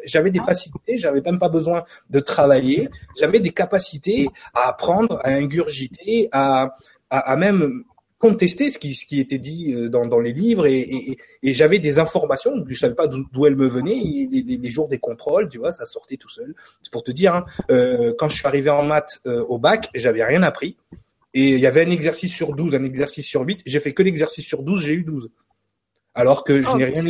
J'avais 0.04 0.30
des 0.30 0.40
facilités, 0.40 0.98
j'avais 0.98 1.22
même 1.22 1.38
pas 1.38 1.48
besoin 1.48 1.84
de 2.10 2.20
travailler. 2.20 2.90
J'avais 3.18 3.40
des 3.40 3.52
capacités 3.52 4.28
à 4.52 4.68
apprendre, 4.68 5.20
à 5.24 5.30
ingurgiter, 5.30 6.28
à, 6.32 6.74
à, 7.08 7.32
à 7.32 7.36
même 7.36 7.84
contester 8.26 8.70
ce 8.70 8.78
qui, 8.78 8.94
ce 8.94 9.06
qui 9.06 9.20
était 9.20 9.38
dit 9.38 9.72
euh, 9.72 9.88
dans, 9.88 10.06
dans 10.06 10.18
les 10.18 10.32
livres 10.32 10.66
et, 10.66 10.80
et, 10.80 11.18
et 11.42 11.54
j'avais 11.54 11.78
des 11.78 11.98
informations, 11.98 12.52
je 12.66 12.74
savais 12.74 12.94
pas 12.94 13.06
d'où 13.06 13.46
elles 13.46 13.56
me 13.56 13.68
venaient, 13.68 13.96
et 13.96 14.28
les, 14.30 14.56
les, 14.56 14.68
jours 14.68 14.88
des 14.88 14.98
contrôles, 14.98 15.48
tu 15.48 15.58
vois, 15.58 15.72
ça 15.72 15.86
sortait 15.86 16.16
tout 16.16 16.28
seul. 16.28 16.54
C'est 16.82 16.92
pour 16.92 17.04
te 17.04 17.12
dire, 17.12 17.34
hein, 17.34 17.44
euh, 17.70 18.14
quand 18.18 18.28
je 18.28 18.36
suis 18.36 18.46
arrivé 18.46 18.70
en 18.70 18.82
maths 18.82 19.20
euh, 19.26 19.44
au 19.44 19.58
bac, 19.58 19.88
j'avais 19.94 20.24
rien 20.24 20.42
appris, 20.42 20.76
et 21.34 21.52
il 21.52 21.60
y 21.60 21.66
avait 21.66 21.84
un 21.84 21.90
exercice 21.90 22.32
sur 22.32 22.54
12, 22.54 22.74
un 22.74 22.84
exercice 22.84 23.26
sur 23.26 23.42
8, 23.42 23.60
j'ai 23.64 23.80
fait 23.80 23.92
que 23.92 24.02
l'exercice 24.02 24.44
sur 24.44 24.62
12, 24.62 24.84
j'ai 24.84 24.94
eu 24.94 25.02
12. 25.02 25.30
Alors 26.14 26.44
que 26.44 26.62
je 26.62 26.68
oh, 26.72 26.78
n'ai 26.78 26.86
rien, 26.86 27.04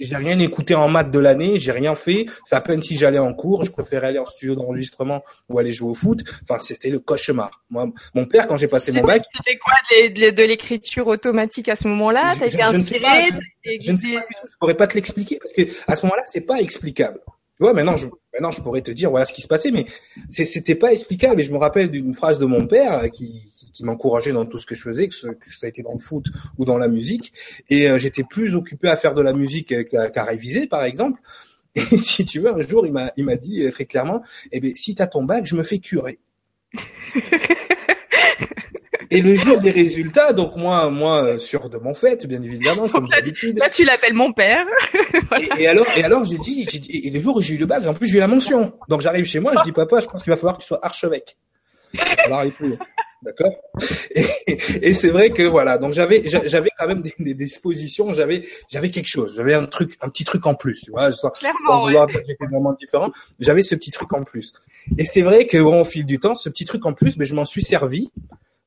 j'ai 0.00 0.16
rien 0.16 0.38
écouté 0.38 0.74
en 0.74 0.88
maths 0.88 1.10
de 1.10 1.18
l'année, 1.18 1.58
j'ai 1.58 1.72
rien 1.72 1.94
fait. 1.94 2.26
C'est 2.44 2.56
à 2.56 2.60
peine 2.60 2.82
si 2.82 2.96
j'allais 2.96 3.18
en 3.18 3.32
cours, 3.34 3.64
je 3.64 3.70
préférais 3.70 4.08
aller 4.08 4.18
en 4.18 4.26
studio 4.26 4.54
d'enregistrement 4.54 5.22
ou 5.48 5.58
aller 5.58 5.72
jouer 5.72 5.90
au 5.90 5.94
foot. 5.94 6.20
Enfin, 6.42 6.58
c'était 6.58 6.90
le 6.90 6.98
cauchemar. 6.98 7.62
Moi, 7.70 7.88
mon 8.14 8.26
père, 8.26 8.46
quand 8.46 8.56
j'ai 8.56 8.68
passé 8.68 8.92
mon 8.92 9.02
bac. 9.02 9.24
C'était 9.32 9.58
quoi 9.58 9.74
de, 9.92 10.42
l'écriture 10.42 11.06
automatique 11.06 11.68
à 11.68 11.76
ce 11.76 11.88
moment-là? 11.88 12.34
T'as 12.38 12.46
été 12.46 12.62
inspiré? 12.62 13.04
Je 13.80 13.92
ne 13.92 13.96
sais 13.96 14.14
pas 14.14 14.20
du 14.20 14.34
tout. 14.34 14.46
Je 14.50 14.56
pourrais 14.58 14.76
pas 14.76 14.86
te 14.86 14.94
l'expliquer 14.94 15.38
parce 15.38 15.52
que 15.52 15.62
à 15.86 15.96
ce 15.96 16.06
moment-là, 16.06 16.22
c'est 16.24 16.46
pas 16.46 16.60
explicable. 16.60 17.20
Tu 17.56 17.64
vois, 17.64 17.74
maintenant 17.74 17.96
je, 17.96 18.06
maintenant 18.32 18.50
je 18.50 18.62
pourrais 18.62 18.80
te 18.80 18.90
dire 18.90 19.10
voilà 19.10 19.26
ce 19.26 19.32
qui 19.32 19.42
se 19.42 19.46
passait, 19.46 19.70
mais 19.70 19.86
c'était 20.30 20.74
pas 20.74 20.92
explicable. 20.92 21.40
Et 21.40 21.44
je 21.44 21.52
me 21.52 21.58
rappelle 21.58 21.90
d'une 21.90 22.14
phrase 22.14 22.38
de 22.38 22.46
mon 22.46 22.66
père 22.66 23.10
qui, 23.10 23.52
qui 23.72 23.84
m'encourageait 23.84 24.32
dans 24.32 24.46
tout 24.46 24.58
ce 24.58 24.66
que 24.66 24.74
je 24.74 24.82
faisais, 24.82 25.08
que, 25.08 25.14
ça 25.14 25.28
a 25.62 25.68
été 25.68 25.82
dans 25.82 25.92
le 25.92 25.98
foot 25.98 26.26
ou 26.58 26.64
dans 26.64 26.78
la 26.78 26.88
musique. 26.88 27.32
Et 27.70 27.88
euh, 27.88 27.98
j'étais 27.98 28.24
plus 28.24 28.54
occupé 28.54 28.88
à 28.88 28.96
faire 28.96 29.14
de 29.14 29.22
la 29.22 29.32
musique 29.32 29.74
qu'à 29.88 30.24
réviser, 30.24 30.66
par 30.66 30.84
exemple. 30.84 31.20
Et 31.74 31.80
si 31.80 32.24
tu 32.24 32.40
veux, 32.40 32.52
un 32.52 32.60
jour, 32.60 32.86
il 32.86 32.92
m'a, 32.92 33.12
il 33.16 33.24
m'a 33.24 33.36
dit 33.36 33.68
très 33.70 33.86
clairement, 33.86 34.22
eh 34.50 34.60
ben, 34.60 34.72
si 34.74 34.94
t'as 34.94 35.06
ton 35.06 35.24
bac, 35.24 35.46
je 35.46 35.56
me 35.56 35.62
fais 35.62 35.78
curer. 35.78 36.18
Et 39.12 39.20
le 39.20 39.36
jour 39.36 39.58
des 39.58 39.70
résultats, 39.70 40.32
donc 40.32 40.56
moi, 40.56 40.88
moi, 40.88 41.38
sûr 41.38 41.68
de 41.68 41.76
mon 41.76 41.92
fait, 41.92 42.26
bien 42.26 42.40
évidemment, 42.40 42.88
comme 42.92 43.06
d'habitude. 43.08 43.58
Là, 43.58 43.68
tu 43.68 43.84
l'appelles 43.84 44.14
mon 44.14 44.32
père. 44.32 44.64
et, 45.58 45.66
alors, 45.66 45.86
et 45.98 46.02
alors, 46.02 46.24
j'ai 46.24 46.38
dit, 46.38 46.64
dit, 46.64 47.02
et 47.04 47.10
le 47.10 47.20
jour 47.20 47.36
où 47.36 47.42
j'ai 47.42 47.54
eu 47.54 47.58
le 47.58 47.66
bac, 47.66 47.86
en 47.86 47.92
plus, 47.92 48.08
j'ai 48.08 48.16
eu 48.16 48.20
la 48.20 48.26
mention. 48.26 48.72
Donc, 48.88 49.02
j'arrive 49.02 49.26
chez 49.26 49.38
moi, 49.38 49.52
je 49.58 49.64
dis, 49.64 49.72
papa, 49.72 50.00
je 50.00 50.06
pense 50.06 50.22
qu'il 50.22 50.30
va 50.30 50.38
falloir 50.38 50.56
que 50.56 50.62
tu 50.62 50.68
sois 50.68 50.78
archevêque. 50.82 51.36
Alors, 52.24 52.42
D'accord? 53.22 53.52
Et, 54.14 54.26
et 54.82 54.92
c'est 54.94 55.10
vrai 55.10 55.30
que 55.30 55.44
voilà, 55.44 55.78
donc 55.78 55.92
j'avais 55.92 56.22
j'avais 56.26 56.70
quand 56.76 56.88
même 56.88 57.02
des, 57.02 57.14
des 57.18 57.34
dispositions, 57.34 58.12
j'avais 58.12 58.44
j'avais 58.68 58.90
quelque 58.90 59.06
chose, 59.06 59.36
j'avais 59.36 59.54
un 59.54 59.66
truc, 59.66 59.96
un 60.00 60.08
petit 60.08 60.24
truc 60.24 60.44
en 60.46 60.54
plus, 60.54 60.80
tu 60.80 60.90
vois. 60.90 61.12
Sans, 61.12 61.30
Clairement, 61.30 61.88
j'étais 61.88 62.46
vraiment 62.50 62.72
différent, 62.72 63.12
j'avais 63.38 63.62
ce 63.62 63.76
petit 63.76 63.92
truc 63.92 64.12
en 64.12 64.24
plus. 64.24 64.52
Et 64.98 65.04
c'est 65.04 65.22
vrai 65.22 65.46
que 65.46 65.58
bon, 65.58 65.80
au 65.80 65.84
fil 65.84 66.04
du 66.04 66.18
temps, 66.18 66.34
ce 66.34 66.48
petit 66.48 66.64
truc 66.64 66.84
en 66.84 66.92
plus, 66.92 67.16
mais 67.16 67.24
ben, 67.24 67.28
je 67.28 67.34
m'en 67.34 67.44
suis 67.44 67.62
servi. 67.62 68.10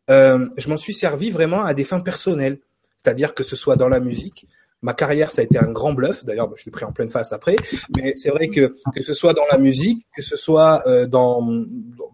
Euh, 0.09 0.47
je 0.57 0.69
m'en 0.69 0.77
suis 0.77 0.93
servi 0.93 1.31
vraiment 1.31 1.63
à 1.63 1.73
des 1.73 1.83
fins 1.83 1.99
personnelles, 1.99 2.59
c'est-à-dire 3.03 3.33
que 3.33 3.43
ce 3.43 3.55
soit 3.55 3.75
dans 3.75 3.89
la 3.89 3.99
musique, 3.99 4.47
Ma 4.81 4.93
carrière, 4.93 5.31
ça 5.31 5.41
a 5.41 5.45
été 5.45 5.57
un 5.57 5.71
grand 5.71 5.93
bluff. 5.93 6.25
D'ailleurs, 6.25 6.51
je 6.55 6.65
l'ai 6.65 6.71
pris 6.71 6.85
en 6.85 6.91
pleine 6.91 7.09
face 7.09 7.33
après. 7.33 7.55
Mais 7.95 8.13
c'est 8.15 8.29
vrai 8.29 8.49
que 8.49 8.75
que 8.93 9.03
ce 9.03 9.13
soit 9.13 9.33
dans 9.33 9.45
la 9.51 9.57
musique, 9.57 10.05
que 10.15 10.21
ce 10.21 10.37
soit 10.37 10.83
euh, 10.87 11.07
dans 11.07 11.65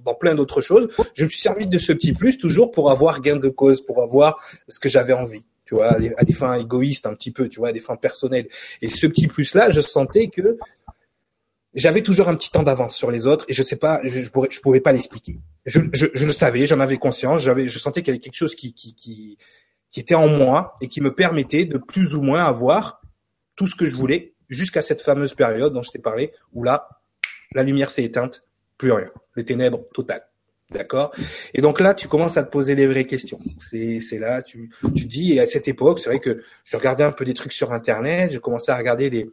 dans 0.06 0.15
plein 0.15 0.36
d'autres 0.36 0.62
choses, 0.62 0.88
je 1.13 1.25
me 1.25 1.30
suis 1.30 1.41
servi 1.41 1.68
de 1.68 1.77
ce 1.77 1.91
petit 1.91 2.13
plus 2.13 2.38
toujours 2.38 2.72
pour 2.72 2.89
avoir 2.91 3.22
gain 3.22 3.36
de 3.36 3.50
cause, 3.50 3.82
pour 3.82 4.01
avoir 4.01 4.38
ce 4.68 4.80
que 4.80 4.89
j'avais 4.89 5.13
envie. 5.13 5.46
Tu 5.65 5.75
vois, 5.75 5.94
à 6.18 6.24
des, 6.25 6.34
fins 6.34 6.56
égoïstes 6.56 7.06
un 7.06 7.13
petit 7.13 7.32
peu, 7.32 7.48
tu 7.48 7.60
vois, 7.60 7.70
à 7.70 7.72
des 7.72 7.80
fins 7.80 7.96
personnelles. 7.96 8.50
Et 8.82 8.89
ce 8.89 9.08
petit 9.08 9.27
plus-là, 9.27 9.70
je 9.70 9.80
sentais 9.80 10.27
que 10.27 10.58
j'avais 11.74 12.01
toujours 12.01 12.27
un 12.27 12.36
petit 12.36 12.51
temps 12.51 12.63
d'avance 12.63 12.96
sur 12.96 13.12
les 13.12 13.25
autres 13.25 13.46
et 13.48 13.53
je 13.53 13.63
sais 13.63 13.77
pas, 13.77 14.01
je, 14.03 14.24
je 14.24 14.30
pourrais, 14.30 14.50
je 14.51 14.60
pouvais 14.60 14.82
pas 14.82 14.91
l'expliquer. 14.91 15.39
Je, 15.65 15.80
je, 15.94 16.08
je, 16.13 16.25
le 16.25 16.34
savais, 16.34 16.65
j'en 16.65 16.80
avais 16.80 16.98
conscience, 16.98 17.41
j'avais, 17.41 17.68
je 17.68 17.80
sentais 17.80 18.01
qu'il 18.01 18.13
y 18.13 18.15
avait 18.15 18.20
quelque 18.20 18.36
chose 18.36 18.56
qui, 18.56 18.74
qui, 18.74 18.96
qui, 18.96 19.38
qui 19.91 20.00
était 20.00 20.15
en 20.15 20.27
moi 20.27 20.75
et 20.81 20.88
qui 20.88 21.01
me 21.01 21.13
permettait 21.13 21.65
de 21.65 21.77
plus 21.77 22.15
ou 22.15 22.21
moins 22.21 22.43
avoir 22.45 23.01
tout 23.55 23.67
ce 23.67 23.75
que 23.75 23.86
je 23.86 23.95
voulais 23.95 24.33
jusqu'à 24.50 24.81
cette 24.81 25.01
fameuse 25.01 25.33
période 25.33 25.74
dont 25.74 25.81
je 25.81 25.91
t'ai 25.91 26.00
parlé 26.00 26.31
où 26.53 26.63
là, 26.63 26.88
la 27.53 27.63
lumière 27.63 27.89
s'est 27.89 28.03
éteinte, 28.03 28.43
plus 28.77 28.91
rien, 28.91 29.12
les 29.36 29.45
ténèbres 29.45 29.83
totales. 29.93 30.27
D'accord? 30.71 31.13
Et 31.53 31.60
donc 31.60 31.81
là, 31.81 31.93
tu 31.93 32.07
commences 32.07 32.38
à 32.38 32.43
te 32.43 32.50
poser 32.50 32.75
les 32.75 32.88
vraies 32.88 33.05
questions. 33.05 33.39
C'est, 33.60 34.00
là, 34.19 34.41
tu, 34.41 34.71
tu 34.95 35.03
dis, 35.03 35.33
et 35.33 35.41
à 35.41 35.45
cette 35.45 35.67
époque, 35.67 36.00
c'est 36.00 36.10
vrai 36.10 36.19
que 36.19 36.41
je 36.63 36.77
regardais 36.77 37.03
un 37.03 37.12
peu 37.12 37.25
des 37.25 37.33
trucs 37.33 37.51
sur 37.51 37.74
Internet, 37.74 38.31
je 38.31 38.39
commençais 38.39 38.71
à 38.71 38.77
regarder 38.77 39.10
des... 39.10 39.29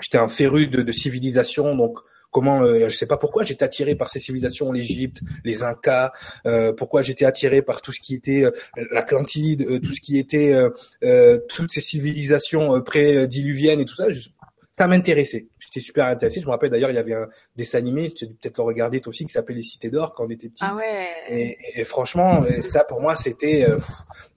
J'étais 0.00 0.16
un 0.16 0.28
féru 0.28 0.66
de, 0.66 0.80
de 0.80 0.92
civilisation, 0.92 1.76
donc 1.76 1.98
comment 2.34 2.62
euh, 2.62 2.88
je 2.88 2.96
sais 2.96 3.06
pas 3.06 3.16
pourquoi 3.16 3.44
j'étais 3.44 3.64
attiré 3.64 3.94
par 3.94 4.10
ces 4.10 4.18
civilisations 4.18 4.72
l'Égypte 4.72 5.20
les 5.44 5.62
Incas 5.62 6.10
euh, 6.46 6.72
pourquoi 6.72 7.00
j'étais 7.00 7.24
attiré 7.24 7.62
par 7.62 7.80
tout 7.80 7.92
ce 7.92 8.00
qui 8.00 8.14
était 8.14 8.44
euh, 8.44 8.50
l'Atlantide 8.90 9.62
euh, 9.62 9.78
tout 9.78 9.92
ce 9.92 10.00
qui 10.00 10.18
était 10.18 10.52
euh, 11.04 11.38
toutes 11.48 11.70
ces 11.70 11.80
civilisations 11.80 12.80
pré-diluviennes 12.82 13.80
et 13.80 13.84
tout 13.84 13.94
ça 13.94 14.06
ça 14.76 14.88
m'intéressait. 14.88 15.46
J'étais 15.58 15.80
super 15.80 16.06
intéressé. 16.06 16.40
Je 16.40 16.46
me 16.46 16.50
rappelle 16.50 16.70
d'ailleurs, 16.70 16.90
il 16.90 16.96
y 16.96 16.98
avait 16.98 17.14
un 17.14 17.28
dessin 17.56 17.78
animé, 17.78 18.12
tu 18.12 18.24
as 18.24 18.28
dû 18.28 18.34
peut-être 18.34 18.58
le 18.58 18.64
regarder 18.64 19.00
toi 19.00 19.10
aussi, 19.10 19.24
qui 19.24 19.32
s'appelait 19.32 19.54
Les 19.54 19.62
Cités 19.62 19.88
d'Or 19.88 20.14
quand 20.14 20.26
on 20.26 20.30
était 20.30 20.48
petit. 20.48 20.64
Ah 20.66 20.74
ouais. 20.74 21.06
Et, 21.28 21.56
et 21.76 21.84
franchement, 21.84 22.42
ça 22.60 22.84
pour 22.84 23.00
moi, 23.00 23.14
c'était, 23.14 23.68
euh, 23.68 23.78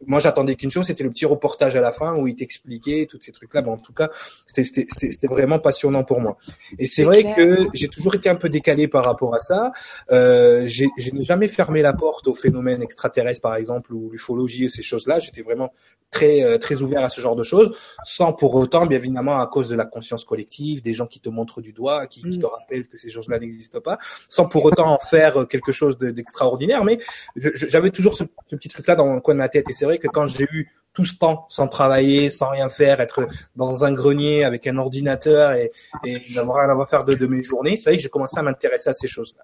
moi 0.05 0.19
j'attendais 0.19 0.55
qu'une 0.55 0.71
chose, 0.71 0.85
c'était 0.85 1.03
le 1.03 1.09
petit 1.09 1.25
reportage 1.25 1.75
à 1.75 1.81
la 1.81 1.91
fin 1.91 2.15
où 2.15 2.27
il 2.27 2.35
t'expliquait 2.35 3.07
tous 3.09 3.19
ces 3.19 3.31
trucs-là. 3.31 3.61
Bon, 3.61 3.73
en 3.73 3.77
tout 3.77 3.93
cas, 3.93 4.09
c'était 4.45 5.27
vraiment 5.27 5.59
passionnant 5.59 6.03
pour 6.03 6.21
moi. 6.21 6.37
Et 6.77 6.85
c'est 6.87 7.03
vrai 7.03 7.33
que 7.35 7.65
j'ai 7.73 7.87
toujours 7.87 8.15
été 8.15 8.29
un 8.29 8.35
peu 8.35 8.49
décalé 8.49 8.87
par 8.87 9.05
rapport 9.05 9.33
à 9.33 9.39
ça. 9.39 9.71
Euh, 10.11 10.67
je 10.67 10.85
n'ai 11.13 11.23
jamais 11.23 11.47
fermé 11.47 11.81
la 11.81 11.93
porte 11.93 12.27
aux 12.27 12.35
phénomènes 12.35 12.83
extraterrestres, 12.83 13.41
par 13.41 13.55
exemple, 13.55 13.93
ou 13.93 14.11
l'ufologie 14.11 14.65
et 14.65 14.69
ces 14.69 14.83
choses-là. 14.83 15.19
J'étais 15.19 15.41
vraiment 15.41 15.73
très 16.11 16.43
euh, 16.43 16.57
très 16.57 16.81
ouvert 16.81 17.03
à 17.03 17.09
ce 17.09 17.19
genre 17.21 17.35
de 17.35 17.43
choses, 17.43 17.77
sans 18.03 18.33
pour 18.33 18.55
autant, 18.55 18.85
bien 18.85 18.99
évidemment, 18.99 19.39
à 19.39 19.47
cause 19.47 19.69
de 19.69 19.75
la 19.75 19.85
conscience 19.85 20.23
collective, 20.27 20.81
des 20.83 20.93
gens 20.93 21.07
qui 21.07 21.19
te 21.19 21.29
montrent 21.29 21.61
du 21.61 21.73
doigt, 21.73 22.05
qui, 22.05 22.21
qui 22.21 22.37
mm. 22.37 22.41
te 22.41 22.45
rappellent 22.45 22.87
que 22.87 22.97
ces 22.97 23.09
choses-là 23.09 23.39
n'existent 23.39 23.81
pas, 23.81 23.97
sans 24.29 24.47
pour 24.47 24.65
autant 24.65 24.93
en 24.93 24.99
faire 24.99 25.41
euh, 25.41 25.45
quelque 25.45 25.71
chose 25.71 25.97
d'extraordinaire. 25.97 26.83
mais 26.83 26.99
j'avais 27.35 27.89
toujours 27.89 28.13
ce, 28.13 28.23
ce 28.47 28.55
petit 28.55 28.69
truc-là 28.69 28.95
dans 28.95 29.13
le 29.13 29.21
coin 29.21 29.33
de 29.33 29.39
ma 29.39 29.49
tête. 29.49 29.69
Et 29.69 29.73
c'est 29.73 29.85
vrai 29.85 29.97
que 29.97 30.07
quand 30.07 30.27
j'ai 30.27 30.45
eu 30.51 30.71
tout 30.93 31.05
ce 31.05 31.15
temps 31.15 31.45
sans 31.49 31.67
travailler, 31.67 32.31
sans 32.31 32.49
rien 32.49 32.69
faire, 32.69 33.01
être 33.01 33.27
dans 33.55 33.85
un 33.85 33.91
grenier 33.91 34.43
avec 34.43 34.65
un 34.65 34.77
ordinateur 34.77 35.53
et, 35.53 35.71
et 36.03 36.21
n'avoir 36.33 36.65
rien 36.65 36.79
à 36.79 36.85
faire 36.87 37.05
de, 37.05 37.13
de 37.13 37.27
mes 37.27 37.43
journées, 37.43 37.77
c'est 37.77 37.91
vrai 37.91 37.97
que 37.97 38.03
j'ai 38.03 38.09
commencé 38.09 38.39
à 38.39 38.41
m'intéresser 38.41 38.89
à 38.89 38.93
ces 38.93 39.07
choses-là. 39.07 39.43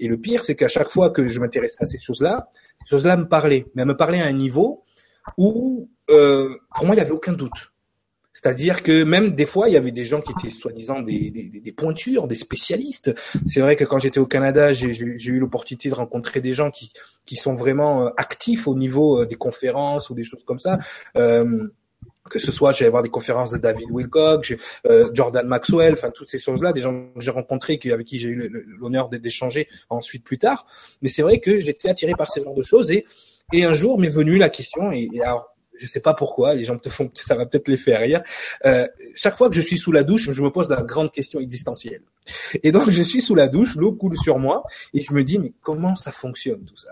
Et 0.00 0.08
le 0.08 0.16
pire, 0.16 0.42
c'est 0.42 0.56
qu'à 0.56 0.66
chaque 0.66 0.90
fois 0.90 1.10
que 1.10 1.28
je 1.28 1.38
m'intéressais 1.38 1.76
à 1.78 1.86
ces 1.86 1.98
choses-là, 1.98 2.48
ces 2.84 2.90
choses-là 2.90 3.16
me 3.16 3.28
parlaient, 3.28 3.66
mais 3.74 3.82
elles 3.82 3.88
me 3.88 3.96
parlaient 3.96 4.20
à 4.20 4.26
un 4.26 4.32
niveau 4.32 4.84
où, 5.36 5.88
euh, 6.10 6.56
pour 6.74 6.86
moi, 6.86 6.94
il 6.94 6.98
n'y 6.98 7.02
avait 7.02 7.12
aucun 7.12 7.32
doute. 7.32 7.72
C'est-à-dire 8.32 8.82
que 8.82 9.02
même 9.02 9.34
des 9.34 9.46
fois, 9.46 9.68
il 9.68 9.74
y 9.74 9.76
avait 9.76 9.90
des 9.90 10.04
gens 10.04 10.20
qui 10.20 10.32
étaient 10.32 10.54
soi-disant 10.54 11.00
des, 11.00 11.30
des, 11.30 11.48
des, 11.48 11.72
pointures, 11.72 12.28
des 12.28 12.36
spécialistes. 12.36 13.12
C'est 13.48 13.60
vrai 13.60 13.74
que 13.74 13.84
quand 13.84 13.98
j'étais 13.98 14.20
au 14.20 14.26
Canada, 14.26 14.72
j'ai 14.72 14.92
eu 14.92 15.38
l'opportunité 15.38 15.88
de 15.88 15.94
rencontrer 15.94 16.40
des 16.40 16.52
gens 16.52 16.70
qui, 16.70 16.92
qui 17.26 17.36
sont 17.36 17.54
vraiment 17.56 18.06
euh, 18.06 18.10
actifs 18.16 18.68
au 18.68 18.76
niveau 18.76 19.22
euh, 19.22 19.26
des 19.26 19.34
conférences 19.34 20.10
ou 20.10 20.14
des 20.14 20.22
choses 20.22 20.44
comme 20.44 20.60
ça. 20.60 20.78
Euh, 21.16 21.68
que 22.28 22.38
ce 22.38 22.52
soit, 22.52 22.72
j'allais 22.72 22.90
voir 22.90 23.02
des 23.02 23.08
conférences 23.08 23.50
de 23.50 23.56
David 23.56 23.90
Wilcock, 23.90 24.56
euh, 24.86 25.10
Jordan 25.12 25.46
Maxwell, 25.46 25.94
enfin 25.94 26.10
toutes 26.10 26.30
ces 26.30 26.38
choses-là, 26.38 26.72
des 26.72 26.80
gens 26.80 26.92
que 27.14 27.20
j'ai 27.20 27.30
rencontrés, 27.30 27.80
avec 27.90 28.06
qui 28.06 28.18
j'ai 28.18 28.28
eu 28.28 28.50
l'honneur 28.78 29.08
d'échanger 29.08 29.66
ensuite 29.88 30.24
plus 30.24 30.38
tard. 30.38 30.66
Mais 31.02 31.08
c'est 31.08 31.22
vrai 31.22 31.40
que 31.40 31.58
j'étais 31.58 31.88
attiré 31.88 32.12
par 32.16 32.30
ce 32.30 32.40
genre 32.40 32.54
de 32.54 32.62
choses 32.62 32.90
et, 32.90 33.04
et 33.52 33.64
un 33.64 33.72
jour 33.72 33.98
m'est 33.98 34.10
venue 34.10 34.36
la 34.36 34.50
question, 34.50 34.92
et, 34.92 35.08
et 35.12 35.22
alors 35.22 35.54
je 35.78 35.86
sais 35.86 36.00
pas 36.00 36.14
pourquoi, 36.14 36.54
les 36.54 36.64
gens 36.64 36.78
te 36.78 36.88
font, 36.88 37.10
ça 37.14 37.34
va 37.34 37.46
peut-être 37.46 37.68
les 37.68 37.76
faire 37.76 38.00
rire. 38.00 38.22
Euh, 38.66 38.86
chaque 39.14 39.38
fois 39.38 39.48
que 39.48 39.54
je 39.54 39.60
suis 39.60 39.78
sous 39.78 39.92
la 39.92 40.02
douche, 40.02 40.30
je 40.30 40.42
me 40.42 40.50
pose 40.50 40.68
la 40.68 40.82
grande 40.82 41.10
question 41.12 41.40
existentielle. 41.40 42.02
Et 42.62 42.72
donc 42.72 42.90
je 42.90 43.02
suis 43.02 43.22
sous 43.22 43.34
la 43.34 43.48
douche, 43.48 43.76
l'eau 43.76 43.92
coule 43.92 44.16
sur 44.16 44.38
moi, 44.38 44.64
et 44.92 45.00
je 45.00 45.12
me 45.12 45.24
dis 45.24 45.38
mais 45.38 45.52
comment 45.62 45.94
ça 45.94 46.12
fonctionne 46.12 46.64
tout 46.64 46.76
ça? 46.76 46.90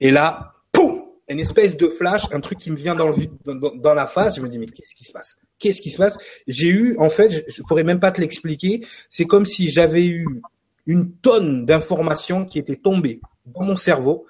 Et 0.00 0.10
là, 0.10 0.54
poum, 0.72 1.04
une 1.28 1.40
espèce 1.40 1.76
de 1.76 1.88
flash, 1.88 2.22
un 2.32 2.40
truc 2.40 2.58
qui 2.58 2.70
me 2.70 2.76
vient 2.76 2.94
dans, 2.94 3.08
le, 3.08 3.16
dans, 3.44 3.74
dans 3.74 3.94
la 3.94 4.06
face. 4.06 4.36
Je 4.36 4.40
me 4.40 4.48
dis 4.48 4.58
mais 4.58 4.66
qu'est-ce 4.66 4.94
qui 4.94 5.04
se 5.04 5.12
passe? 5.12 5.38
Qu'est-ce 5.58 5.80
qui 5.80 5.90
se 5.90 5.98
passe? 5.98 6.18
J'ai 6.46 6.68
eu, 6.68 6.96
en 6.98 7.08
fait, 7.08 7.30
je, 7.30 7.40
je 7.54 7.62
pourrais 7.62 7.84
même 7.84 8.00
pas 8.00 8.10
te 8.10 8.20
l'expliquer. 8.20 8.84
C'est 9.10 9.26
comme 9.26 9.44
si 9.44 9.68
j'avais 9.68 10.06
eu 10.06 10.26
une 10.86 11.12
tonne 11.12 11.64
d'informations 11.64 12.44
qui 12.44 12.58
étaient 12.58 12.76
tombées 12.76 13.20
dans 13.46 13.62
mon 13.62 13.76
cerveau 13.76 14.26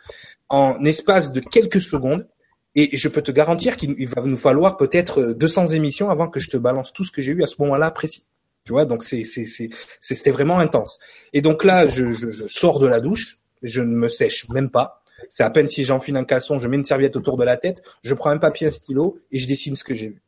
en 0.48 0.84
espace 0.84 1.32
de 1.32 1.40
quelques 1.40 1.80
secondes 1.80 2.26
et 2.74 2.96
je 2.96 3.08
peux 3.08 3.22
te 3.22 3.32
garantir 3.32 3.76
qu'il 3.76 4.08
va 4.08 4.22
nous 4.22 4.36
falloir 4.36 4.76
peut-être 4.76 5.32
200 5.32 5.68
émissions 5.68 6.10
avant 6.10 6.28
que 6.28 6.40
je 6.40 6.48
te 6.48 6.56
balance 6.56 6.92
tout 6.92 7.04
ce 7.04 7.10
que 7.10 7.20
j'ai 7.20 7.32
eu 7.32 7.42
à 7.42 7.46
ce 7.46 7.56
moment-là 7.60 7.90
précis. 7.90 8.24
Tu 8.64 8.72
vois, 8.72 8.84
donc 8.84 9.02
c'était 9.02 10.30
vraiment 10.30 10.58
intense. 10.58 10.98
Et 11.32 11.42
donc 11.42 11.64
là, 11.64 11.88
je, 11.88 12.12
je, 12.12 12.30
je, 12.30 12.46
sors 12.46 12.78
de 12.78 12.86
la 12.86 13.00
douche, 13.00 13.38
je 13.62 13.80
ne 13.80 13.94
me 13.94 14.08
sèche 14.08 14.48
même 14.50 14.70
pas. 14.70 15.02
C'est 15.30 15.42
à 15.42 15.50
peine 15.50 15.68
si 15.68 15.84
j'enfile 15.84 16.16
un 16.16 16.24
caleçon, 16.24 16.58
je 16.58 16.68
mets 16.68 16.76
une 16.76 16.84
serviette 16.84 17.16
autour 17.16 17.36
de 17.36 17.44
la 17.44 17.56
tête, 17.56 17.82
je 18.02 18.14
prends 18.14 18.30
un 18.30 18.38
papier, 18.38 18.68
un 18.68 18.70
stylo 18.70 19.18
et 19.30 19.38
je 19.38 19.46
dessine 19.46 19.76
ce 19.76 19.84
que 19.84 19.94
j'ai 19.94 20.08
vu. 20.08 20.22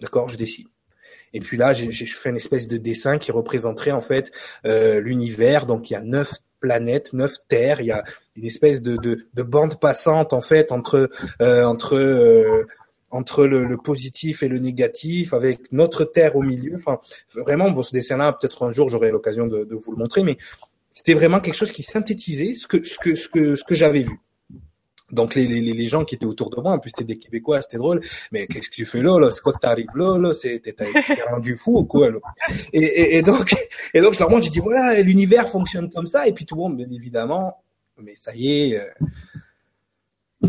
D'accord, 0.00 0.28
je 0.28 0.36
dessine. 0.36 0.66
Et 1.32 1.40
puis 1.40 1.56
là, 1.56 1.74
j'ai 1.74 1.90
fait 2.06 2.30
une 2.30 2.36
espèce 2.36 2.68
de 2.68 2.76
dessin 2.76 3.18
qui 3.18 3.32
représenterait 3.32 3.90
en 3.90 4.00
fait 4.00 4.32
euh, 4.64 5.00
l'univers. 5.00 5.66
Donc 5.66 5.90
il 5.90 5.92
y 5.92 5.96
a 5.96 6.02
neuf 6.02 6.32
planète, 6.60 7.12
neuf 7.12 7.34
terres. 7.48 7.80
Il 7.80 7.86
y 7.86 7.92
a 7.92 8.04
une 8.36 8.44
espèce 8.44 8.82
de, 8.82 8.96
de, 8.96 9.26
de 9.34 9.42
bande 9.42 9.78
passante 9.80 10.32
en 10.32 10.40
fait 10.40 10.72
entre 10.72 11.10
euh, 11.40 11.64
entre 11.64 11.96
euh, 11.96 12.66
entre 13.10 13.46
le, 13.46 13.64
le, 13.64 13.76
positif 13.78 14.42
et 14.42 14.48
le 14.48 14.58
négatif, 14.58 15.32
avec 15.32 15.72
notre 15.72 16.04
terre 16.04 16.36
au 16.36 16.42
milieu. 16.42 16.74
Enfin, 16.76 16.98
vraiment, 17.34 17.70
bon, 17.70 17.82
ce 17.82 17.92
dessin-là, 17.92 18.36
peut-être 18.38 18.66
un 18.66 18.72
jour 18.72 18.90
j'aurai 18.90 19.10
l'occasion 19.10 19.46
de, 19.46 19.64
de, 19.64 19.74
vous 19.74 19.92
le 19.92 19.96
montrer, 19.96 20.22
mais 20.22 20.36
c'était 20.90 21.14
vraiment 21.14 21.40
quelque 21.40 21.54
chose 21.54 21.72
qui 21.72 21.82
synthétisait 21.82 22.52
ce 22.52 22.66
que 22.66 22.82
ce 22.84 22.98
que 22.98 23.14
ce 23.14 23.28
que 23.28 23.56
ce 23.56 23.64
que 23.64 23.74
j'avais 23.74 24.02
vu. 24.02 24.20
Donc 25.10 25.34
les, 25.34 25.46
les, 25.46 25.60
les 25.60 25.86
gens 25.86 26.04
qui 26.04 26.14
étaient 26.14 26.26
autour 26.26 26.50
de 26.50 26.60
moi, 26.60 26.72
en 26.72 26.78
plus 26.78 26.90
c'était 26.90 27.04
des 27.04 27.18
Québécois, 27.18 27.60
c'était 27.60 27.78
drôle. 27.78 28.00
Mais 28.30 28.46
qu'est-ce 28.46 28.68
que 28.68 28.74
tu 28.74 28.84
fais 28.84 29.00
là, 29.00 29.18
là? 29.18 29.30
C'est 29.30 29.40
quoi 29.40 29.52
que 29.52 29.58
t'arrives 29.58 29.86
là, 29.94 30.18
là? 30.18 30.34
C'est 30.34 30.60
t'es 30.60 30.74
rendu 31.30 31.56
fou 31.56 31.78
ou 31.78 31.84
quoi 31.84 32.10
là? 32.10 32.18
Et, 32.72 32.80
et, 32.80 33.16
et, 33.16 33.22
donc 33.22 33.54
et 33.94 34.00
donc 34.00 34.14
je 34.14 34.18
leur 34.18 34.30
montre, 34.30 34.44
j'ai 34.44 34.50
dit 34.50 34.60
voilà, 34.60 35.00
l'univers 35.00 35.48
fonctionne 35.48 35.90
comme 35.90 36.06
ça. 36.06 36.26
Et 36.26 36.32
puis 36.32 36.44
tout 36.44 36.56
le 36.56 36.62
monde, 36.62 36.76
bien 36.76 36.90
évidemment, 36.90 37.62
mais 38.02 38.14
ça 38.16 38.34
y 38.34 38.72
est, 38.72 38.80
euh, 38.80 39.06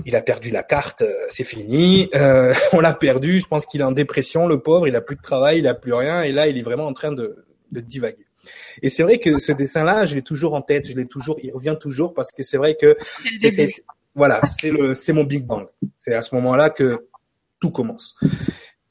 il 0.06 0.16
a 0.16 0.22
perdu 0.22 0.52
la 0.52 0.64
carte, 0.64 1.02
euh, 1.02 1.14
c'est 1.30 1.44
fini. 1.44 2.10
Euh, 2.16 2.54
on 2.74 2.80
l'a 2.80 2.94
perdu. 2.94 3.40
Je 3.40 3.48
pense 3.48 3.66
qu'il 3.66 3.82
est 3.82 3.86
en 3.86 3.92
dépression, 3.92 4.48
le 4.48 4.60
pauvre. 4.60 4.88
Il 4.88 4.96
a 4.96 5.02
plus 5.02 5.16
de 5.16 5.22
travail, 5.22 5.60
il 5.60 5.68
a 5.68 5.74
plus 5.74 5.94
rien. 5.94 6.24
Et 6.24 6.32
là, 6.32 6.48
il 6.48 6.58
est 6.58 6.62
vraiment 6.62 6.86
en 6.86 6.94
train 6.94 7.12
de, 7.12 7.46
de 7.72 7.80
divaguer. 7.80 8.26
Et 8.82 8.90
c'est 8.90 9.04
vrai 9.04 9.20
que 9.20 9.38
ce 9.38 9.52
dessin-là, 9.52 10.06
je 10.06 10.16
l'ai 10.16 10.22
toujours 10.22 10.54
en 10.54 10.62
tête, 10.62 10.88
je 10.88 10.96
l'ai 10.96 11.06
toujours, 11.06 11.38
il 11.44 11.52
revient 11.52 11.76
toujours 11.80 12.14
parce 12.14 12.32
que 12.32 12.42
c'est 12.42 12.58
vrai 12.58 12.76
que 12.76 12.96
voilà, 14.16 14.42
c'est 14.46 14.72
le, 14.72 14.94
c'est 14.94 15.14
mon 15.14 15.24
Big 15.24 15.46
Bang. 15.46 15.68
C'est 16.00 16.14
à 16.14 16.22
ce 16.22 16.34
moment-là 16.36 16.70
que 16.70 17.08
tout 17.60 17.72
commence. 17.72 18.16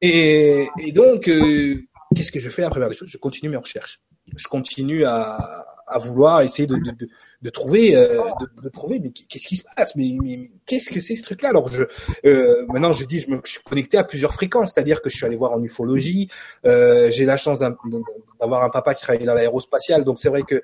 Et, 0.01 0.69
donc, 0.95 1.29
euh, 1.29 1.83
qu'est-ce 2.15 2.31
que 2.31 2.39
je 2.39 2.51
fais 2.51 2.63
après 2.63 2.87
des 2.87 2.95
choses 2.95 3.09
Je 3.09 3.19
continue 3.19 3.51
mes 3.51 3.57
recherches. 3.57 4.01
Je 4.37 4.47
continue 4.47 5.05
à, 5.05 5.65
à 5.89 5.99
vouloir 5.99 6.43
essayer 6.43 6.67
de, 6.67 6.77
de, 6.77 6.91
de, 6.91 7.09
de 7.43 7.51
trouver, 7.51 7.97
euh, 7.97 8.21
de, 8.63 8.69
trouver, 8.69 9.01
mais 9.01 9.11
qu'est-ce 9.11 9.49
qui 9.49 9.57
se 9.57 9.65
passe? 9.77 9.97
Mais, 9.97 10.51
qu'est-ce 10.67 10.91
que 10.91 11.01
c'est 11.01 11.17
ce 11.17 11.23
truc-là? 11.23 11.51
Alors, 11.51 11.69
je, 11.69 11.85
euh, 12.25 12.67
maintenant, 12.69 12.93
je 12.93 13.05
dis, 13.05 13.21
je 13.21 13.31
me 13.31 13.41
suis 13.45 13.63
connecté 13.63 13.97
à 13.97 14.05
plusieurs 14.05 14.35
fréquences, 14.35 14.73
c'est-à-dire 14.75 15.01
que 15.03 15.11
je 15.11 15.17
suis 15.17 15.27
allé 15.27 15.37
voir 15.37 15.53
en 15.53 15.63
ufologie. 15.63 16.29
Euh, 16.67 17.11
J'ai 17.11 17.25
la 17.25 17.37
chance 17.37 17.59
d'avoir 17.59 18.65
un 18.65 18.71
papa 18.71 18.95
qui 18.95 19.03
travaille 19.03 19.25
dans 19.25 19.35
l'aérospatial, 19.35 20.05
donc 20.05 20.19
c'est 20.19 20.29
vrai 20.29 20.43
que 20.43 20.63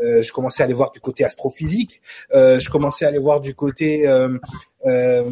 je 0.00 0.32
commençais 0.32 0.62
à 0.62 0.66
aller 0.66 0.74
voir 0.74 0.90
du 0.90 1.00
côté 1.00 1.24
astrophysique, 1.24 2.00
euh, 2.34 2.58
je 2.58 2.68
commençais 2.70 3.04
à 3.04 3.08
aller 3.08 3.18
voir 3.18 3.40
du 3.40 3.54
côté 3.54 4.06
euh, 4.08 4.38
euh 4.86 5.30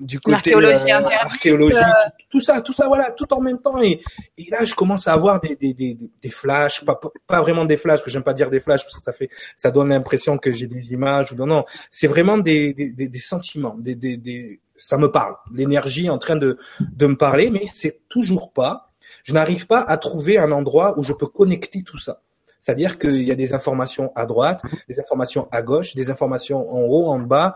du 0.00 0.18
côté 0.18 0.52
archéologie, 0.52 1.76
euh, 1.76 2.08
tout, 2.28 2.40
ça, 2.40 2.60
tout 2.60 2.72
ça, 2.72 2.88
voilà, 2.88 3.12
tout 3.12 3.32
en 3.32 3.40
même 3.40 3.58
temps. 3.58 3.80
Et, 3.80 4.00
et 4.36 4.48
là, 4.50 4.64
je 4.64 4.74
commence 4.74 5.06
à 5.06 5.12
avoir 5.12 5.40
des, 5.40 5.56
des, 5.56 5.74
des, 5.74 5.96
des 6.20 6.30
flashs, 6.30 6.84
pas, 6.84 6.98
pas 7.26 7.40
vraiment 7.40 7.64
des 7.64 7.76
flashs, 7.76 7.98
parce 7.98 8.04
que 8.04 8.10
j'aime 8.10 8.24
pas 8.24 8.34
dire 8.34 8.50
des 8.50 8.60
flashs, 8.60 8.82
parce 8.82 8.96
que 8.96 9.02
ça 9.02 9.12
fait, 9.12 9.28
ça 9.54 9.70
donne 9.70 9.90
l'impression 9.90 10.38
que 10.38 10.52
j'ai 10.52 10.66
des 10.66 10.92
images 10.92 11.32
ou 11.32 11.36
non, 11.36 11.46
non. 11.46 11.64
C'est 11.90 12.08
vraiment 12.08 12.36
des, 12.36 12.74
des, 12.74 12.90
des, 12.90 13.18
sentiments, 13.20 13.76
des, 13.78 13.94
des, 13.94 14.16
des, 14.16 14.60
ça 14.76 14.98
me 14.98 15.06
parle. 15.06 15.36
L'énergie 15.54 16.06
est 16.06 16.10
en 16.10 16.18
train 16.18 16.36
de, 16.36 16.58
de 16.80 17.06
me 17.06 17.16
parler, 17.16 17.50
mais 17.50 17.66
c'est 17.72 18.08
toujours 18.08 18.52
pas, 18.52 18.92
je 19.22 19.34
n'arrive 19.34 19.66
pas 19.66 19.80
à 19.80 19.96
trouver 19.98 20.36
un 20.36 20.50
endroit 20.50 20.98
où 20.98 21.04
je 21.04 21.12
peux 21.12 21.28
connecter 21.28 21.82
tout 21.82 21.98
ça. 21.98 22.22
C'est-à-dire 22.62 22.96
qu'il 22.96 23.24
y 23.24 23.32
a 23.32 23.34
des 23.34 23.54
informations 23.54 24.12
à 24.14 24.24
droite, 24.24 24.62
des 24.88 25.00
informations 25.00 25.48
à 25.50 25.62
gauche, 25.62 25.96
des 25.96 26.10
informations 26.10 26.60
en 26.60 26.82
haut, 26.82 27.08
en 27.08 27.18
bas, 27.18 27.54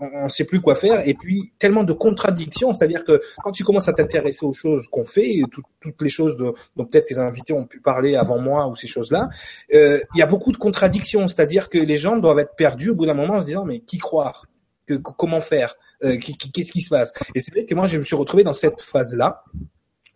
on 0.00 0.24
ne 0.24 0.28
sait 0.28 0.44
plus 0.44 0.60
quoi 0.60 0.74
faire, 0.74 1.06
et 1.06 1.14
puis 1.14 1.52
tellement 1.60 1.84
de 1.84 1.92
contradictions. 1.92 2.72
C'est-à-dire 2.72 3.04
que 3.04 3.20
quand 3.44 3.52
tu 3.52 3.62
commences 3.62 3.86
à 3.86 3.92
t'intéresser 3.92 4.44
aux 4.44 4.52
choses 4.52 4.88
qu'on 4.88 5.06
fait, 5.06 5.42
toutes 5.80 6.02
les 6.02 6.08
choses 6.08 6.36
dont 6.36 6.84
peut-être 6.84 7.06
tes 7.06 7.18
invités 7.18 7.52
ont 7.52 7.66
pu 7.66 7.80
parler 7.80 8.16
avant 8.16 8.38
moi 8.38 8.66
ou 8.66 8.74
ces 8.74 8.88
choses-là, 8.88 9.28
euh, 9.74 10.00
il 10.16 10.18
y 10.18 10.22
a 10.22 10.26
beaucoup 10.26 10.50
de 10.50 10.56
contradictions. 10.56 11.28
C'est-à-dire 11.28 11.68
que 11.68 11.78
les 11.78 11.96
gens 11.96 12.16
doivent 12.16 12.40
être 12.40 12.56
perdus 12.56 12.90
au 12.90 12.96
bout 12.96 13.06
d'un 13.06 13.14
moment 13.14 13.34
en 13.34 13.40
se 13.40 13.46
disant 13.46 13.64
mais 13.64 13.78
qui 13.78 13.98
croire 13.98 14.46
que, 14.86 14.94
Comment 14.94 15.40
faire 15.40 15.76
euh, 16.02 16.16
Qu'est-ce 16.18 16.72
qui 16.72 16.80
se 16.80 16.88
passe? 16.88 17.12
Et 17.36 17.40
c'est 17.40 17.52
vrai 17.52 17.64
que 17.64 17.74
moi 17.76 17.86
je 17.86 17.98
me 17.98 18.02
suis 18.02 18.16
retrouvé 18.16 18.42
dans 18.42 18.52
cette 18.52 18.80
phase-là 18.80 19.44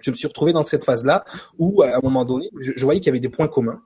je 0.03 0.11
me 0.11 0.17
suis 0.17 0.27
retrouvé 0.27 0.53
dans 0.53 0.63
cette 0.63 0.85
phase-là 0.85 1.25
où, 1.59 1.83
à 1.83 1.97
un 1.97 2.01
moment 2.03 2.25
donné, 2.25 2.51
je 2.59 2.85
voyais 2.85 3.01
qu'il 3.01 3.07
y 3.07 3.11
avait 3.11 3.21
des 3.21 3.29
points 3.29 3.49
communs. 3.49 3.81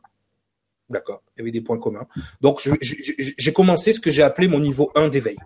D'accord. 0.88 1.22
Il 1.36 1.40
y 1.40 1.42
avait 1.42 1.50
des 1.50 1.60
points 1.60 1.78
communs. 1.78 2.06
Donc, 2.40 2.68
j'ai 2.80 3.52
commencé 3.52 3.92
ce 3.92 4.00
que 4.00 4.10
j'ai 4.10 4.22
appelé 4.22 4.48
mon 4.48 4.60
niveau 4.60 4.90
1 4.94 5.08
d'éveil. 5.08 5.36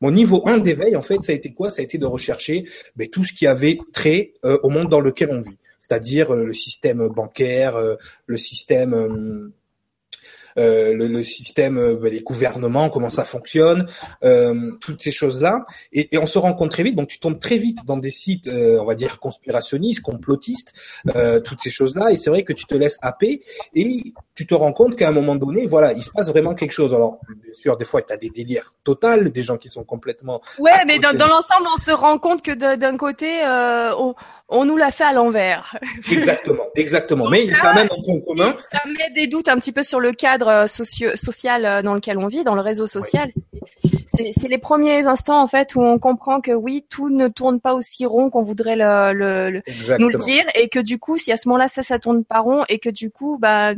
Mon 0.00 0.12
niveau 0.12 0.42
1 0.46 0.58
d'éveil, 0.58 0.94
en 0.94 1.02
fait, 1.02 1.22
ça 1.22 1.32
a 1.32 1.34
été 1.34 1.52
quoi? 1.52 1.70
Ça 1.70 1.80
a 1.80 1.84
été 1.84 1.98
de 1.98 2.06
rechercher 2.06 2.64
ben, 2.94 3.08
tout 3.08 3.24
ce 3.24 3.32
qui 3.32 3.46
avait 3.46 3.78
trait 3.92 4.34
euh, 4.44 4.58
au 4.62 4.70
monde 4.70 4.88
dans 4.88 5.00
lequel 5.00 5.30
on 5.32 5.40
vit, 5.40 5.58
c'est-à-dire 5.80 6.32
euh, 6.32 6.44
le 6.44 6.52
système 6.52 7.08
bancaire, 7.08 7.74
euh, 7.74 7.96
le 8.26 8.36
système 8.36 9.52
le, 10.58 11.06
le, 11.06 11.22
système, 11.22 11.78
euh, 11.78 11.94
ben, 11.94 12.12
les 12.12 12.20
gouvernements, 12.20 12.90
comment 12.90 13.10
ça 13.10 13.24
fonctionne, 13.24 13.86
euh, 14.24 14.72
toutes 14.80 15.02
ces 15.02 15.10
choses-là. 15.10 15.64
Et, 15.92 16.14
et, 16.14 16.18
on 16.18 16.26
se 16.26 16.38
rend 16.38 16.54
compte 16.54 16.70
très 16.70 16.82
vite. 16.82 16.96
Donc 16.96 17.08
tu 17.08 17.18
tombes 17.18 17.38
très 17.38 17.58
vite 17.58 17.84
dans 17.86 17.96
des 17.96 18.10
sites, 18.10 18.48
on 18.48 18.84
va 18.84 18.94
dire 18.94 19.18
conspirationnistes, 19.20 20.00
complotistes, 20.00 20.72
toutes 21.44 21.60
ces 21.60 21.70
choses-là. 21.70 22.10
Et 22.10 22.16
c'est 22.16 22.30
vrai 22.30 22.42
que 22.42 22.52
tu 22.52 22.66
te 22.66 22.74
laisses 22.74 22.98
happer 23.02 23.42
et 23.74 24.12
tu 24.34 24.46
te 24.46 24.54
rends 24.54 24.72
compte 24.72 24.96
qu'à 24.96 25.08
un 25.08 25.12
moment 25.12 25.36
donné, 25.36 25.66
voilà, 25.66 25.92
il 25.92 26.02
se 26.02 26.10
passe 26.10 26.28
vraiment 26.28 26.54
quelque 26.54 26.72
chose. 26.72 26.94
Alors, 26.94 27.18
bien 27.28 27.54
sûr, 27.54 27.76
des 27.76 27.84
fois, 27.84 28.02
tu 28.02 28.12
as 28.12 28.16
des 28.16 28.30
délires 28.30 28.74
totales, 28.84 29.30
des 29.30 29.42
gens 29.42 29.56
qui 29.56 29.68
sont 29.68 29.84
complètement... 29.84 30.40
Ouais, 30.58 30.84
mais 30.86 30.98
dans, 30.98 31.16
dans 31.16 31.26
l'ensemble, 31.26 31.66
on 31.72 31.78
se 31.78 31.90
rend 31.90 32.18
compte 32.18 32.42
que 32.42 32.52
d'un 32.52 32.96
côté, 32.96 33.44
euh, 33.44 33.92
on, 33.98 34.14
on 34.48 34.64
nous 34.64 34.76
l'a 34.76 34.90
fait 34.90 35.04
à 35.04 35.12
l'envers. 35.12 35.76
Exactement, 36.10 36.64
exactement. 36.74 37.28
Mais 37.28 37.44
il 37.44 37.50
y 37.50 37.54
a 37.54 37.60
quand 37.60 37.74
même 37.74 37.88
un 37.90 38.02
point 38.02 38.20
commun. 38.26 38.54
Ça 38.72 38.80
met 38.86 39.10
des 39.14 39.26
doutes 39.26 39.48
un 39.48 39.56
petit 39.56 39.72
peu 39.72 39.82
sur 39.82 40.00
le 40.00 40.12
cadre 40.12 40.48
euh, 40.48 40.66
socio 40.66 41.14
social 41.16 41.64
euh, 41.64 41.82
dans 41.82 41.94
lequel 41.94 42.16
on 42.18 42.26
vit, 42.26 42.44
dans 42.44 42.54
le 42.54 42.62
réseau 42.62 42.86
social. 42.86 43.28
C'est 44.10 44.48
les 44.48 44.58
premiers 44.58 45.06
instants 45.06 45.40
en 45.40 45.46
fait 45.46 45.76
où 45.76 45.80
on 45.80 45.98
comprend 45.98 46.40
que 46.40 46.50
oui, 46.50 46.84
tout 46.90 47.08
ne 47.08 47.28
tourne 47.28 47.60
pas 47.60 47.74
aussi 47.74 48.04
rond 48.04 48.30
qu'on 48.30 48.42
voudrait 48.42 48.74
le, 48.74 49.12
le, 49.12 49.62
nous 49.98 50.08
le 50.08 50.18
dire, 50.18 50.44
et 50.56 50.68
que 50.68 50.80
du 50.80 50.98
coup, 50.98 51.18
si 51.18 51.30
à 51.30 51.36
ce 51.36 51.46
moment-là 51.48 51.68
ça 51.68 51.84
ça 51.84 52.00
tourne 52.00 52.24
pas 52.24 52.40
rond, 52.40 52.64
et 52.68 52.80
que 52.80 52.88
du 52.88 53.10
coup, 53.12 53.38
bah 53.38 53.74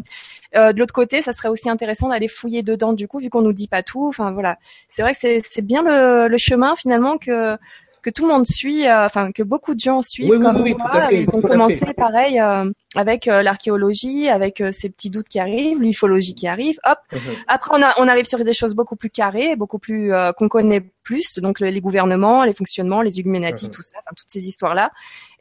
euh, 0.57 0.73
de 0.73 0.79
l'autre 0.79 0.95
côté, 0.95 1.21
ça 1.21 1.35
serait 1.35 1.49
aussi 1.49 1.69
intéressant 1.69 2.09
d'aller 2.09 2.29
fouiller 2.29 2.63
dedans 2.63 2.95
du 2.95 3.07
coup, 3.07 3.19
vu 3.19 3.29
qu'on 3.29 3.43
nous 3.43 3.53
dit 3.53 3.69
pas 3.69 3.83
tout. 3.83 4.07
Enfin 4.07 4.33
voilà, 4.33 4.57
c'est 4.89 5.03
vrai 5.03 5.13
que 5.13 5.19
c'est 5.19 5.63
bien 5.63 5.83
le, 5.83 6.29
le 6.29 6.39
chemin 6.39 6.75
finalement 6.75 7.19
que 7.19 7.59
que 8.03 8.11
tout 8.11 8.27
le 8.27 8.33
monde 8.33 8.47
suit, 8.47 8.87
euh, 8.87 9.05
enfin 9.07 9.33
que 9.33 9.43
beaucoup 9.43 9.75
de 9.75 9.81
gens 9.81 10.03
suivent 10.03 10.29
comme 10.29 10.59
moi. 10.59 11.09
Ils 11.13 11.29
ont 11.33 11.41
commencé 11.41 11.87
pareil 11.95 12.41
euh, 12.41 12.71
avec 12.95 13.29
euh, 13.29 13.43
l'archéologie, 13.43 14.29
avec 14.29 14.63
ces 14.73 14.91
petits 14.91 15.11
doutes 15.11 15.29
qui 15.29 15.39
arrivent, 15.39 15.81
l'ufologie 15.81 16.35
qui 16.35 16.49
arrive. 16.49 16.79
Hop. 16.85 16.99
Mhm. 17.13 17.19
Après 17.47 17.71
on, 17.75 17.83
a, 17.83 17.95
on 17.99 18.09
arrive 18.09 18.25
sur 18.25 18.43
des 18.45 18.53
choses 18.53 18.75
beaucoup 18.75 18.97
plus 18.97 19.11
carrées, 19.11 19.57
beaucoup 19.57 19.79
plus 19.79 20.13
qu'on 20.37 20.49
connaît 20.49 20.83
plus, 21.03 21.39
donc 21.39 21.61
les 21.61 21.81
gouvernements, 21.81 22.45
les 22.45 22.53
fonctionnements, 22.53 23.03
les 23.03 23.19
Illuminati, 23.19 23.67
mhm. 23.67 23.71
tout 23.71 23.83
ça, 23.83 23.99
toutes 24.17 24.29
ces 24.31 24.47
histoires 24.47 24.75
là. 24.75 24.91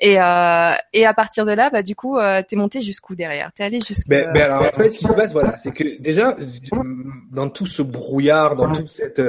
Et, 0.02 0.13
et 0.13 1.06
à 1.06 1.13
partir 1.13 1.45
de 1.45 1.52
là, 1.52 1.69
bah 1.69 1.84
du 1.84 1.95
coup, 1.95 2.17
t'es 2.48 2.56
monté 2.56 2.80
jusqu'où 2.82 3.15
derrière? 3.15 3.52
T'es 3.54 3.63
allé 3.63 3.80
jusqu'où 3.80 4.10
ben, 4.10 4.32
ben, 4.34 4.43
alors 4.43 4.63
en 4.63 4.72
fait, 4.72 4.91
ce 4.91 5.00
qui 5.00 5.06
se 5.06 5.13
passe, 5.13 5.34
voilà, 5.34 5.58
c'est 5.58 5.72
que 5.72 6.00
déjà 6.02 6.36
dans 7.32 7.50
tout 7.50 7.65
ce 7.65 7.82
brouillard, 7.82 8.56
dans 8.56 8.72
toute 8.72 8.88
cette 8.88 9.22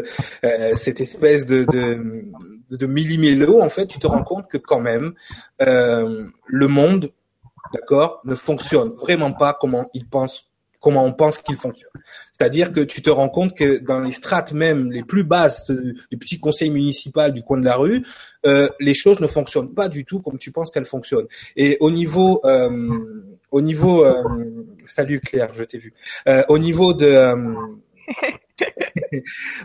cette 0.77 1.01
espèce 1.01 1.47
de, 1.47 1.65
de 1.65 2.25
de 2.71 2.87
millimélo, 2.87 3.61
en 3.61 3.69
fait, 3.69 3.87
tu 3.87 3.99
te 3.99 4.07
rends 4.07 4.23
compte 4.23 4.49
que 4.49 4.59
quand 4.59 4.81
même, 4.81 5.13
euh, 5.63 6.27
le 6.47 6.69
monde, 6.69 7.13
d'accord, 7.73 8.21
ne 8.25 8.35
fonctionne 8.35 8.91
vraiment 8.91 9.33
pas 9.33 9.57
comment 9.59 9.89
il 9.95 10.07
pense 10.07 10.47
comment 10.83 11.05
on 11.05 11.13
pense 11.13 11.37
qu'il 11.37 11.57
fonctionne. 11.57 11.91
C'est-à-dire 12.33 12.73
que 12.73 12.81
tu 12.81 13.03
te 13.03 13.11
rends 13.11 13.29
compte 13.29 13.55
que 13.55 13.77
dans 13.77 14.01
les 14.01 14.13
strates 14.13 14.55
même 14.55 14.91
les 14.91 15.03
plus 15.03 15.25
basses 15.25 15.71
du 15.71 16.17
petit 16.17 16.41
conseil 16.41 16.71
municipal 16.71 17.35
du 17.35 17.43
coin 17.43 17.59
de 17.59 17.67
la 17.67 17.77
rue, 17.77 18.03
euh, 18.47 18.67
les 18.81 18.95
choses 18.95 19.21
ne 19.21 19.27
fonctionnent 19.27 19.75
pas 19.75 19.91
du 19.91 20.07
tout 20.07 20.21
comme 20.21 20.39
tu 20.39 20.53
penses 20.53 20.71
qu'elles 20.71 20.87
fonctionnent. 20.87 21.27
Et 21.55 21.77
au 21.81 21.91
niveau, 21.91 22.41
euh, 22.47 22.99
au 23.51 23.61
niveau, 23.61 24.07
salut 24.87 25.21
Claire, 25.21 25.53
je 25.53 25.65
t'ai 25.65 25.77
vu. 25.77 25.93
Au 26.49 26.57
niveau 26.57 26.95
de 26.95 27.35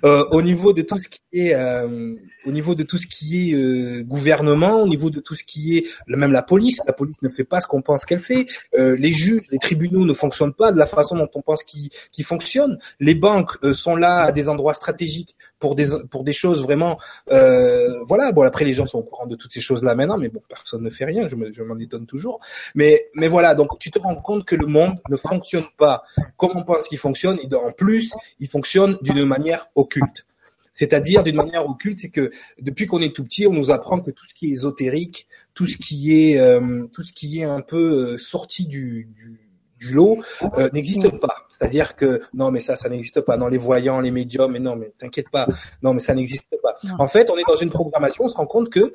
euh, 0.03 0.25
au 0.31 0.41
niveau 0.41 0.73
de 0.73 0.81
tout 0.81 0.97
ce 0.97 1.08
qui 1.08 1.21
est 1.34 1.53
euh, 1.53 2.15
au 2.45 2.51
niveau 2.51 2.75
de 2.75 2.84
tout 2.84 2.97
ce 2.97 3.08
qui 3.08 3.51
est 3.51 3.55
euh, 3.55 4.03
gouvernement, 4.03 4.81
au 4.81 4.88
niveau 4.88 5.10
de 5.10 5.19
tout 5.19 5.36
ce 5.36 5.43
qui 5.43 5.77
est 5.77 5.86
même 6.08 6.31
la 6.31 6.41
police, 6.41 6.81
la 6.86 6.93
police 6.93 7.21
ne 7.21 7.29
fait 7.29 7.43
pas 7.43 7.62
ce 7.62 7.67
qu'on 7.67 7.81
pense 7.81 8.05
qu'elle 8.05 8.19
fait. 8.19 8.45
Les 8.77 9.13
juges, 9.13 9.43
les 9.51 9.58
tribunaux 9.58 10.05
ne 10.05 10.13
fonctionnent 10.13 10.53
pas 10.53 10.71
de 10.71 10.77
la 10.77 10.86
façon 10.86 11.17
dont 11.17 11.29
on 11.36 11.41
pense 11.41 11.63
qu'ils 11.63 11.89
qu 12.12 12.23
fonctionnent. 12.23 12.77
Les 12.99 13.15
banques 13.15 13.58
sont 13.73 13.95
là 13.95 14.23
à 14.23 14.31
des 14.31 14.49
endroits 14.49 14.73
stratégiques 14.73 15.36
pour 15.60 15.75
des 15.75 15.88
pour 16.10 16.23
des 16.23 16.34
choses 16.34 16.62
vraiment 16.62 16.97
voilà. 17.27 18.31
Bon 18.31 18.43
après 18.43 18.65
les 18.65 18.73
gens 18.73 18.86
sont 18.86 18.99
au 18.99 19.03
courant 19.03 19.27
de 19.27 19.36
toutes 19.36 19.51
ces 19.51 19.62
choses 19.62 19.84
là 19.84 19.95
maintenant, 19.95 20.17
mais 20.17 20.29
bon 20.29 20.41
personne 20.47 20.84
ne 20.84 20.89
fait 20.89 21.05
rien. 21.05 21.27
Je 21.27 21.63
m'en 21.63 21.79
étonne 21.79 22.05
toujours. 22.05 22.39
Mais 22.75 23.10
mais 23.15 23.27
voilà 23.27 23.55
donc 23.55 23.77
tu 23.79 23.91
te 23.91 23.99
rends 23.99 24.15
compte 24.15 24.45
que 24.45 24.55
le 24.55 24.67
monde 24.67 24.95
ne 25.10 25.15
fonctionne 25.15 25.65
pas 25.77 26.03
comme 26.38 26.51
on 26.55 26.63
pense 26.63 26.88
qu'il 26.88 26.97
fonctionne 26.97 27.38
et 27.39 27.55
en 27.55 27.71
plus 27.71 28.13
il 28.39 28.49
fonctionne 28.49 28.85
d'une 29.02 29.26
manière 29.26 29.69
occulte. 29.76 30.26
C'est-à-dire 30.74 31.24
d'une 31.24 31.38
manière 31.38 31.67
occulte, 31.67 32.00
c'est 32.00 32.10
que 32.10 32.32
depuis 32.60 32.86
qu'on 32.86 33.02
est 33.02 33.15
tout 33.15 33.24
petit, 33.24 33.48
on 33.48 33.54
nous 33.54 33.71
apprend 33.71 34.02
que 34.02 34.12
tout 34.12 34.26
ce 34.26 34.34
qui 34.34 34.48
est 34.48 34.50
ésotérique, 34.50 35.28
tout 35.54 35.65
ce 35.65 35.78
qui 35.78 36.13
est 36.13 36.39
euh, 36.39 36.86
tout 36.91 37.02
ce 37.02 37.13
qui 37.13 37.39
est 37.39 37.45
un 37.45 37.62
peu 37.62 38.13
euh, 38.13 38.17
sorti 38.17 38.67
du, 38.67 39.08
du, 39.15 39.39
du 39.80 39.93
lot 39.93 40.19
euh, 40.58 40.69
n'existe 40.74 41.10
pas. 41.19 41.48
C'est-à-dire 41.50 41.95
que 41.95 42.21
non, 42.34 42.52
mais 42.52 42.60
ça, 42.60 42.76
ça 42.76 42.89
n'existe 42.89 43.21
pas. 43.21 43.38
Dans 43.38 43.48
les 43.48 43.58
voyants, 43.58 44.02
les 44.02 44.12
médiums, 44.12 44.52
mais 44.52 44.60
non, 44.60 44.76
mais 44.76 44.91
t'inquiète 44.98 45.30
pas. 45.30 45.48
Non, 45.82 45.93
mais 45.93 46.00
ça 46.00 46.13
n'existe 46.13 46.50
pas. 46.62 46.76
En 47.00 47.08
fait, 47.08 47.30
on 47.30 47.38
est 47.38 47.48
dans 47.48 47.56
une 47.56 47.69
programmation. 47.69 48.26
On 48.26 48.30
se 48.30 48.36
rend 48.36 48.45
compte 48.45 48.69
que 48.69 48.93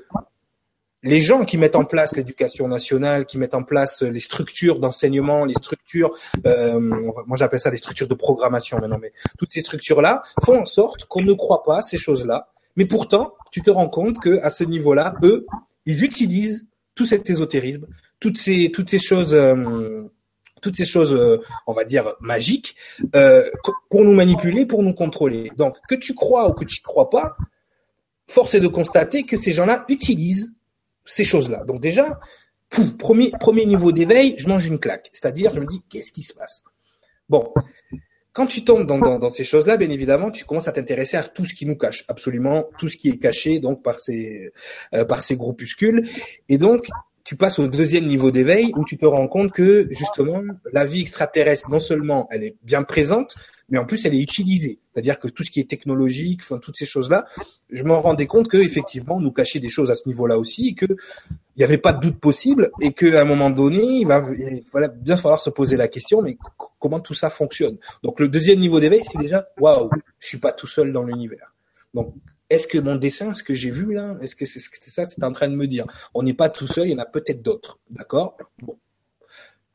les 1.03 1.21
gens 1.21 1.45
qui 1.45 1.57
mettent 1.57 1.77
en 1.77 1.85
place 1.85 2.15
l'éducation 2.15 2.69
nationale, 2.69 3.25
qui 3.25 3.39
mettent 3.39 3.55
en 3.55 3.63
place 3.63 4.03
les 4.03 4.21
structures 4.21 4.81
d'enseignement, 4.81 5.45
les 5.45 5.55
structures, 5.55 6.15
euh, 6.47 6.79
moi 6.79 7.37
j'appelle 7.37 7.61
ça 7.61 7.71
des 7.71 7.77
structures 7.77 8.09
de 8.09 8.15
programmation 8.15 8.79
maintenant, 8.79 8.99
mais 9.01 9.13
toutes 9.39 9.53
ces 9.53 9.61
structures-là 9.61 10.23
font 10.45 10.61
en 10.61 10.67
sorte 10.67 11.07
qu'on 11.07 11.23
ne 11.23 11.33
croit 11.33 11.63
pas 11.63 11.83
ces 11.83 11.99
choses-là. 11.99 12.49
Mais 12.77 12.87
pourtant, 12.87 13.35
tu 13.51 13.63
te 13.63 13.71
rends 13.71 13.89
compte 13.89 14.21
que 14.21 14.41
à 14.43 14.51
ce 14.51 14.65
niveau-là, 14.65 15.15
eux, 15.23 15.47
ils 15.87 16.05
utilisent 16.05 16.67
tout 16.95 17.07
cet 17.07 17.31
ésotérisme, 17.31 17.87
toutes 18.21 18.37
ces 18.37 18.71
choses. 18.99 19.35
Euh, 19.35 20.09
toutes 20.61 20.77
ces 20.77 20.85
choses, 20.85 21.15
euh, 21.15 21.39
on 21.67 21.73
va 21.73 21.85
dire, 21.85 22.15
magiques, 22.21 22.77
euh, 23.17 23.49
pour 23.89 24.05
nous 24.05 24.13
manipuler, 24.13 24.67
pour 24.67 24.83
nous 24.83 24.93
contrôler. 24.93 25.51
Donc, 25.57 25.77
que 25.89 25.95
tu 25.95 26.15
crois 26.15 26.51
ou 26.51 26.53
que 26.53 26.65
tu 26.65 26.81
ne 26.81 26.85
crois 26.85 27.09
pas, 27.09 27.37
force 28.29 28.55
est 28.55 28.61
de 28.61 28.69
constater 28.69 29.25
que 29.25 29.37
ces 29.37 29.53
gens-là 29.53 29.85
utilisent 29.89 30.53
ces 31.11 31.25
choses-là. 31.25 31.65
Donc 31.65 31.81
déjà, 31.81 32.19
premier, 32.99 33.33
premier 33.39 33.67
niveau 33.67 33.93
d'éveil, 33.93 34.35
je 34.39 34.49
mange 34.49 34.67
une 34.67 34.79
claque. 34.79 35.11
C'est-à-dire, 35.13 35.53
je 35.55 35.61
me 35.61 35.67
dis, 35.67 35.83
qu'est-ce 35.89 36.13
qui 36.13 36.23
se 36.23 36.35
passe? 36.35 36.63
Bon, 37.29 37.53
quand 38.33 38.47
tu 38.47 38.65
tombes 38.65 38.87
dans, 38.87 39.19
dans, 39.19 39.31
ces 39.31 39.45
choses-là, 39.45 39.77
bien 39.77 39.91
évidemment, 39.91 40.31
tu 40.31 40.45
commences 40.45 40.69
à 40.69 40.73
t'intéresser 40.73 41.17
à 41.17 41.25
tout 41.25 41.45
ce 41.45 41.55
qui 41.55 41.67
nous 41.67 41.77
cache, 41.77 42.05
absolument 42.09 42.67
tout 42.79 42.89
ce 42.89 42.97
qui 42.97 43.09
est 43.09 43.19
caché 43.19 43.59
donc 43.59 43.83
par 43.83 43.99
ces 43.99 44.53
euh, 44.95 45.05
par 45.05 45.23
ces 45.23 45.37
groupuscules. 45.37 46.09
Et 46.49 46.59
donc, 46.59 46.87
tu 47.25 47.37
passes 47.37 47.59
au 47.59 47.67
deuxième 47.67 48.07
niveau 48.07 48.31
d'éveil 48.31 48.73
où 48.77 48.85
tu 48.85 48.97
te 48.99 49.07
rends 49.07 49.29
compte 49.29 49.53
que 49.53 49.89
justement 49.91 50.43
la 50.73 50.87
vie 50.87 51.01
extraterrestre 51.01 51.71
non 51.71 51.79
seulement 51.79 52.29
elle 52.31 52.45
est 52.45 52.57
bien 52.63 52.83
présente 52.83 53.35
mais 53.71 53.79
en 53.79 53.87
plus 53.87 54.05
elle 54.05 54.15
est 54.15 54.21
utilisée. 54.21 54.81
C'est-à-dire 54.93 55.19
que 55.19 55.29
tout 55.29 55.43
ce 55.43 55.51
qui 55.51 55.61
est 55.61 55.69
technologique 55.69 56.43
toutes 56.61 56.77
ces 56.77 56.87
choses 56.87 57.09
là 57.09 57.25
je 57.71 57.83
me 57.85 57.93
rendais 57.93 58.27
compte 58.27 58.49
que 58.49 58.59
effectivement 58.59 59.17
on 59.17 59.21
nous 59.21 59.33
cachait 59.33 59.61
des 59.61 59.69
choses 59.69 59.91
à 59.91 59.95
ce 59.95 60.09
niveau-là 60.09 60.39
aussi 60.39 60.69
et 60.69 60.87
n'y 61.57 61.65
avait 61.65 61.79
pas 61.79 61.93
de 61.93 62.01
doute 62.01 62.19
possible 62.19 62.71
et 62.81 62.93
qu'à 62.93 63.21
un 63.21 63.25
moment 63.25 63.51
donné 63.51 63.83
il 63.83 64.07
va, 64.07 64.27
il 64.37 64.65
va 64.73 64.89
bien 64.89 65.17
falloir 65.17 65.41
se 65.41 65.51
poser 65.51 65.77
la 65.77 65.89
question 65.89 66.23
mais 66.23 66.37
comment 66.79 67.01
tout 67.01 67.15
ça 67.15 67.31
fonctionne? 67.31 67.79
Donc 68.03 68.21
le 68.21 68.29
deuxième 68.29 68.61
niveau 68.61 68.81
d'éveil 68.81 69.03
c'est 69.11 69.19
déjà 69.19 69.47
waouh 69.59 69.89
je 70.19 70.27
suis 70.27 70.39
pas 70.39 70.53
tout 70.53 70.67
seul 70.67 70.93
dans 70.93 71.03
l'univers. 71.03 71.55
Donc 71.95 72.15
est-ce 72.51 72.67
que 72.67 72.79
mon 72.79 72.97
dessin, 72.97 73.33
ce 73.33 73.45
que 73.45 73.55
j'ai 73.55 73.71
vu 73.71 73.95
là, 73.95 74.17
est-ce 74.21 74.35
que 74.35 74.45
c'est 74.45 74.59
ça 74.59 75.05
c'est 75.05 75.23
en 75.23 75.31
train 75.31 75.47
de 75.49 75.55
me 75.55 75.69
dire? 75.69 75.87
On 76.15 76.25
n'est 76.25 76.35
pas 76.35 76.49
tout 76.49 76.67
seul, 76.67 76.89
il 76.89 76.91
y 76.91 76.95
en 76.95 76.99
a 76.99 77.07
peut-être 77.07 77.43
d'autres, 77.43 77.79
d'accord? 77.89 78.37
Bon. 78.61 78.77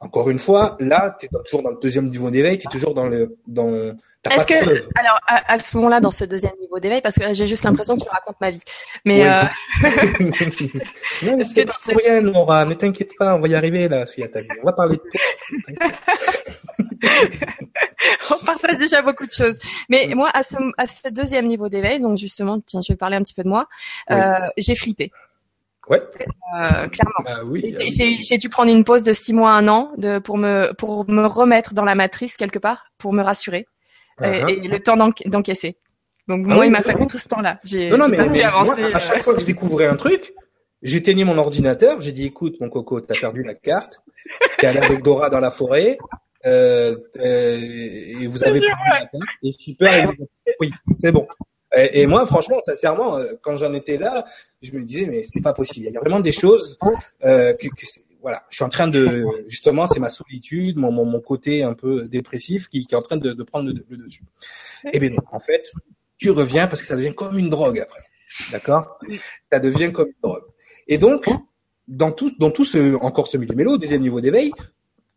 Encore 0.06 0.30
une 0.30 0.40
fois, 0.40 0.78
là, 0.80 1.16
tu 1.20 1.26
es 1.26 1.30
toujours 1.44 1.64
dans 1.64 1.72
le 1.72 1.80
deuxième 1.82 2.10
niveau 2.10 2.30
d'éveil, 2.30 2.58
tu 2.58 2.68
es 2.68 2.72
toujours 2.72 2.94
dans 2.94 3.08
le 3.08 3.38
dans 3.48 3.96
est-ce 4.32 4.48
que 4.48 4.56
alors 5.00 5.20
à, 5.28 5.60
ce 5.60 5.78
moment-là 5.78 6.00
dans 6.00 6.10
ce 6.12 6.26
deuxième 6.26 6.56
niveau 6.60 6.80
d'éveil 6.80 7.02
parce 7.02 7.16
que 7.16 7.32
j'ai 7.34 7.46
juste 7.46 7.64
l'impression 7.64 7.96
que 7.96 8.02
tu 8.04 8.10
racontes 8.10 8.38
ma 8.42 8.50
vie. 8.52 8.62
Mais 9.06 9.28
euh... 9.28 9.44
non, 11.24 11.38
mais 11.38 11.46
c'est 11.46 11.66
pas 11.66 11.76
ce... 11.80 11.92
rien 11.96 12.22
Nora, 12.22 12.66
ne 12.66 12.74
t'inquiète 12.74 13.12
pas, 13.20 13.36
on 13.36 13.40
va 13.40 13.48
y 13.48 13.56
arriver 13.56 13.88
là, 13.88 14.02
à 14.02 14.28
ta 14.28 14.42
vie. 14.42 14.48
On 14.64 14.66
va 14.66 14.74
parler 14.74 14.98
de 14.98 15.02
toi. 15.78 15.88
on 18.42 18.46
partage 18.46 18.78
déjà 18.78 19.04
beaucoup 19.04 19.26
de 19.26 19.32
choses. 19.32 19.60
Mais 19.90 20.10
moi 20.16 20.32
à 20.34 20.42
ce 20.42 20.56
à 20.78 20.88
ce 20.88 21.10
deuxième 21.10 21.46
niveau 21.48 21.70
d'éveil, 21.70 22.00
donc 22.00 22.18
justement, 22.18 22.60
tiens, 22.66 22.82
je 22.82 22.94
vais 22.94 22.98
parler 22.98 23.18
un 23.18 23.22
petit 23.22 23.36
peu 23.36 23.44
de 23.44 23.50
moi. 23.50 23.68
Euh, 24.10 24.48
j'ai 24.58 24.76
flippé. 24.76 25.12
Ouais. 25.88 26.02
Euh, 26.56 26.88
clairement. 26.88 27.24
Bah 27.24 27.42
oui. 27.46 27.76
J'ai 27.80 28.38
dû 28.38 28.50
prendre 28.50 28.72
une 28.72 28.84
pause 28.84 29.04
de 29.04 29.14
six 29.14 29.34
mois, 29.34 29.52
un 29.52 29.68
an, 29.68 29.92
de 29.98 30.20
pour 30.20 30.38
me 30.38 30.74
pour 30.74 31.10
me 31.10 31.26
remettre 31.26 31.74
dans 31.74 31.86
la 31.86 31.96
matrice 31.96 32.38
quelque 32.38 32.60
part, 32.60 32.88
pour 32.98 33.14
me 33.14 33.22
rassurer 33.22 33.68
uh-huh. 34.20 34.50
et, 34.50 34.68
le 34.68 34.80
temps 34.80 34.98
d'encaisser. 34.98 35.78
Donc 36.28 36.46
ah 36.50 36.56
moi, 36.56 36.66
il 36.66 36.72
m'a 36.72 36.82
fallu 36.82 37.06
tout 37.08 37.18
ce 37.18 37.28
temps-là. 37.28 37.60
Non, 37.92 37.98
non, 37.98 38.08
mais, 38.08 38.18
moi, 38.64 38.76
à 38.94 39.00
chaque 39.00 39.24
fois 39.24 39.36
que 39.36 39.42
je 39.42 39.46
découvrais 39.46 39.86
un 39.86 39.96
truc, 39.96 40.34
j'éteignais 40.82 41.24
mon 41.24 41.38
ordinateur, 41.38 42.02
j'ai 42.02 42.12
dit 42.12 42.26
écoute 42.26 42.60
mon 42.60 42.70
coco, 42.70 43.00
t'as 43.02 43.20
perdu 43.20 43.44
la 43.44 43.54
carte, 43.54 44.02
t'es 44.58 44.68
allé 44.68 44.80
avec 44.80 45.04
Dora 45.04 45.30
dans 45.30 45.40
la 45.40 45.52
forêt, 45.52 45.98
euh, 46.48 46.96
euh, 47.18 47.60
et 48.22 48.28
vous 48.28 48.44
avez 48.44 48.60
perdu 48.60 48.90
la 48.90 49.00
carte, 49.00 49.14
et 49.44 49.52
super, 49.52 50.12
oui, 50.60 50.72
c'est 50.98 51.12
bon. 51.12 51.28
Et, 51.76 52.08
moi, 52.08 52.26
franchement, 52.26 52.60
sincèrement, 52.62 53.18
euh, 53.18 53.26
quand 53.42 53.58
j'en 53.58 53.74
étais 53.74 53.98
là, 53.98 54.26
je 54.62 54.72
me 54.72 54.82
disais 54.84 55.06
mais 55.06 55.24
c'est 55.24 55.42
pas 55.42 55.54
possible. 55.54 55.88
Il 55.88 55.94
y 55.94 55.98
a 55.98 56.00
vraiment 56.00 56.20
des 56.20 56.32
choses 56.32 56.80
euh, 57.24 57.54
que, 57.54 57.68
que 57.68 57.86
voilà, 58.22 58.44
je 58.50 58.56
suis 58.56 58.64
en 58.64 58.70
train 58.70 58.88
de 58.88 59.26
justement, 59.48 59.86
c'est 59.86 60.00
ma 60.00 60.10
solitude, 60.10 60.78
mon, 60.78 60.92
mon, 60.92 61.06
mon, 61.06 61.20
côté 61.20 61.64
un 61.64 61.74
peu 61.74 62.08
dépressif 62.08 62.70
qui, 62.70 62.86
qui 62.88 62.96
est 62.96 62.98
en 62.98 63.02
train 63.02 63.18
de, 63.18 63.34
de 63.34 63.44
prendre 63.44 63.72
le, 63.72 63.98
dessus. 63.98 64.24
Et 64.86 64.92
eh 64.94 65.00
bien 65.00 65.12
en 65.32 65.40
fait, 65.40 65.72
tu 66.18 66.32
reviens 66.32 66.68
parce 66.68 66.82
que 66.82 66.88
ça 66.88 66.96
devient 66.96 67.14
comme 67.14 67.38
une 67.38 67.50
drogue 67.50 67.80
après, 67.80 68.02
d'accord? 68.52 68.98
Ça 69.52 69.60
devient 69.60 69.92
comme 69.92 70.08
une 70.08 70.22
drogue. 70.24 70.44
Et 70.88 70.98
donc, 70.98 71.28
dans 71.88 72.12
tout, 72.12 72.32
dans 72.40 72.52
tout 72.52 72.66
ce 72.66 72.96
encore 72.96 73.28
ce 73.28 73.38
mélo, 73.38 73.78
deuxième 73.78 74.02
niveau 74.02 74.22
d'éveil, 74.22 74.52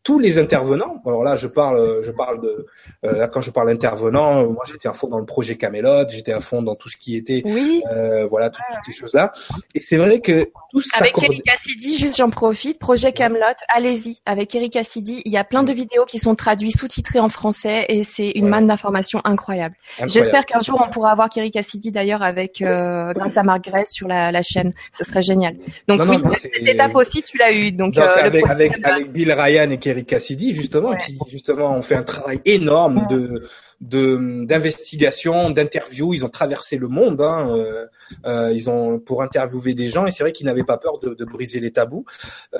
tous 0.08 0.18
les 0.18 0.38
intervenants. 0.38 0.94
Alors 1.04 1.22
là, 1.22 1.36
je 1.36 1.46
parle, 1.46 2.02
je 2.02 2.10
parle 2.10 2.40
de 2.40 2.66
euh, 3.04 3.12
là 3.12 3.28
quand 3.28 3.42
je 3.42 3.50
parle 3.50 3.68
intervenant, 3.68 4.50
moi 4.50 4.64
j'étais 4.66 4.88
à 4.88 4.94
fond 4.94 5.08
dans 5.08 5.18
le 5.18 5.26
projet 5.26 5.56
Camelot, 5.58 6.08
j'étais 6.08 6.32
à 6.32 6.40
fond 6.40 6.62
dans 6.62 6.76
tout 6.76 6.88
ce 6.88 6.96
qui 6.96 7.14
était, 7.14 7.42
oui. 7.44 7.82
euh, 7.92 8.26
voilà, 8.26 8.48
toutes, 8.48 8.64
toutes 8.72 8.86
ces 8.86 8.98
choses-là. 8.98 9.34
Et 9.74 9.82
c'est 9.82 9.98
vrai 9.98 10.20
que 10.20 10.50
Avec 10.94 11.22
Eric 11.22 11.42
Cassidy, 11.44 11.96
juste 11.96 12.16
j'en 12.18 12.30
profite, 12.30 12.78
projet 12.78 13.12
Camelot, 13.12 13.44
allez-y. 13.68 14.18
Avec 14.26 14.54
Eric 14.54 14.74
Cassidy, 14.74 15.22
il 15.24 15.32
y 15.32 15.36
a 15.36 15.44
plein 15.44 15.62
de 15.62 15.72
vidéos 15.72 16.04
qui 16.04 16.18
sont 16.18 16.34
traduites, 16.34 16.76
sous-titrées 16.76 17.20
en 17.20 17.28
français, 17.28 17.86
et 17.88 18.02
c'est 18.02 18.30
une 18.30 18.48
manne 18.48 18.66
d'informations 18.66 19.20
incroyable. 19.24 19.74
J'espère 20.06 20.44
qu'un 20.44 20.60
jour 20.60 20.82
on 20.84 20.90
pourra 20.90 21.12
avoir 21.12 21.28
Eric 21.34 21.54
Cassidy 21.54 21.90
d'ailleurs 21.90 22.22
avec 22.22 22.60
euh, 22.60 23.12
grâce 23.14 23.36
à 23.36 23.42
Marc 23.42 23.64
Grèce 23.64 23.92
sur 23.92 24.08
la, 24.08 24.32
la, 24.32 24.42
chaîne. 24.42 24.72
Ce 24.92 25.04
serait 25.04 25.22
génial. 25.22 25.56
Donc 25.86 26.00
non, 26.00 26.08
oui, 26.08 26.18
cette 26.38 26.66
étape 26.66 26.94
aussi 26.94 27.22
tu 27.22 27.38
l'as 27.38 27.52
eu. 27.52 27.72
Donc, 27.72 27.94
donc 27.94 28.04
euh, 28.04 28.24
avec, 28.24 28.46
avec, 28.48 28.72
avec 28.84 29.12
Bill 29.12 29.32
Ryan 29.32 29.70
et 29.70 29.78
Eric 29.82 30.06
Cassidy 30.06 30.52
justement, 30.52 30.90
ouais. 30.90 30.98
qui 30.98 31.16
justement 31.30 31.72
ont 31.72 31.82
fait 31.82 31.94
un 31.94 32.02
travail 32.02 32.40
énorme 32.44 33.06
de 33.08 33.48
de 33.80 34.44
d'investigation, 34.44 35.50
d'interview. 35.50 36.14
Ils 36.14 36.24
ont 36.24 36.28
traversé 36.28 36.76
le 36.76 36.88
monde. 36.88 37.20
Hein, 37.20 37.56
euh, 37.56 37.86
euh, 38.26 38.52
ils 38.52 38.68
ont 38.70 38.98
pour 38.98 39.22
interviewer 39.22 39.74
des 39.74 39.88
gens 39.88 40.06
et 40.06 40.10
c'est 40.10 40.22
vrai 40.22 40.32
qu'ils 40.32 40.46
n'avaient 40.46 40.64
pas 40.64 40.78
peur 40.78 40.98
de, 40.98 41.14
de, 41.14 41.24
briser 41.24 41.60
les 41.60 41.70
tabous. 41.70 42.04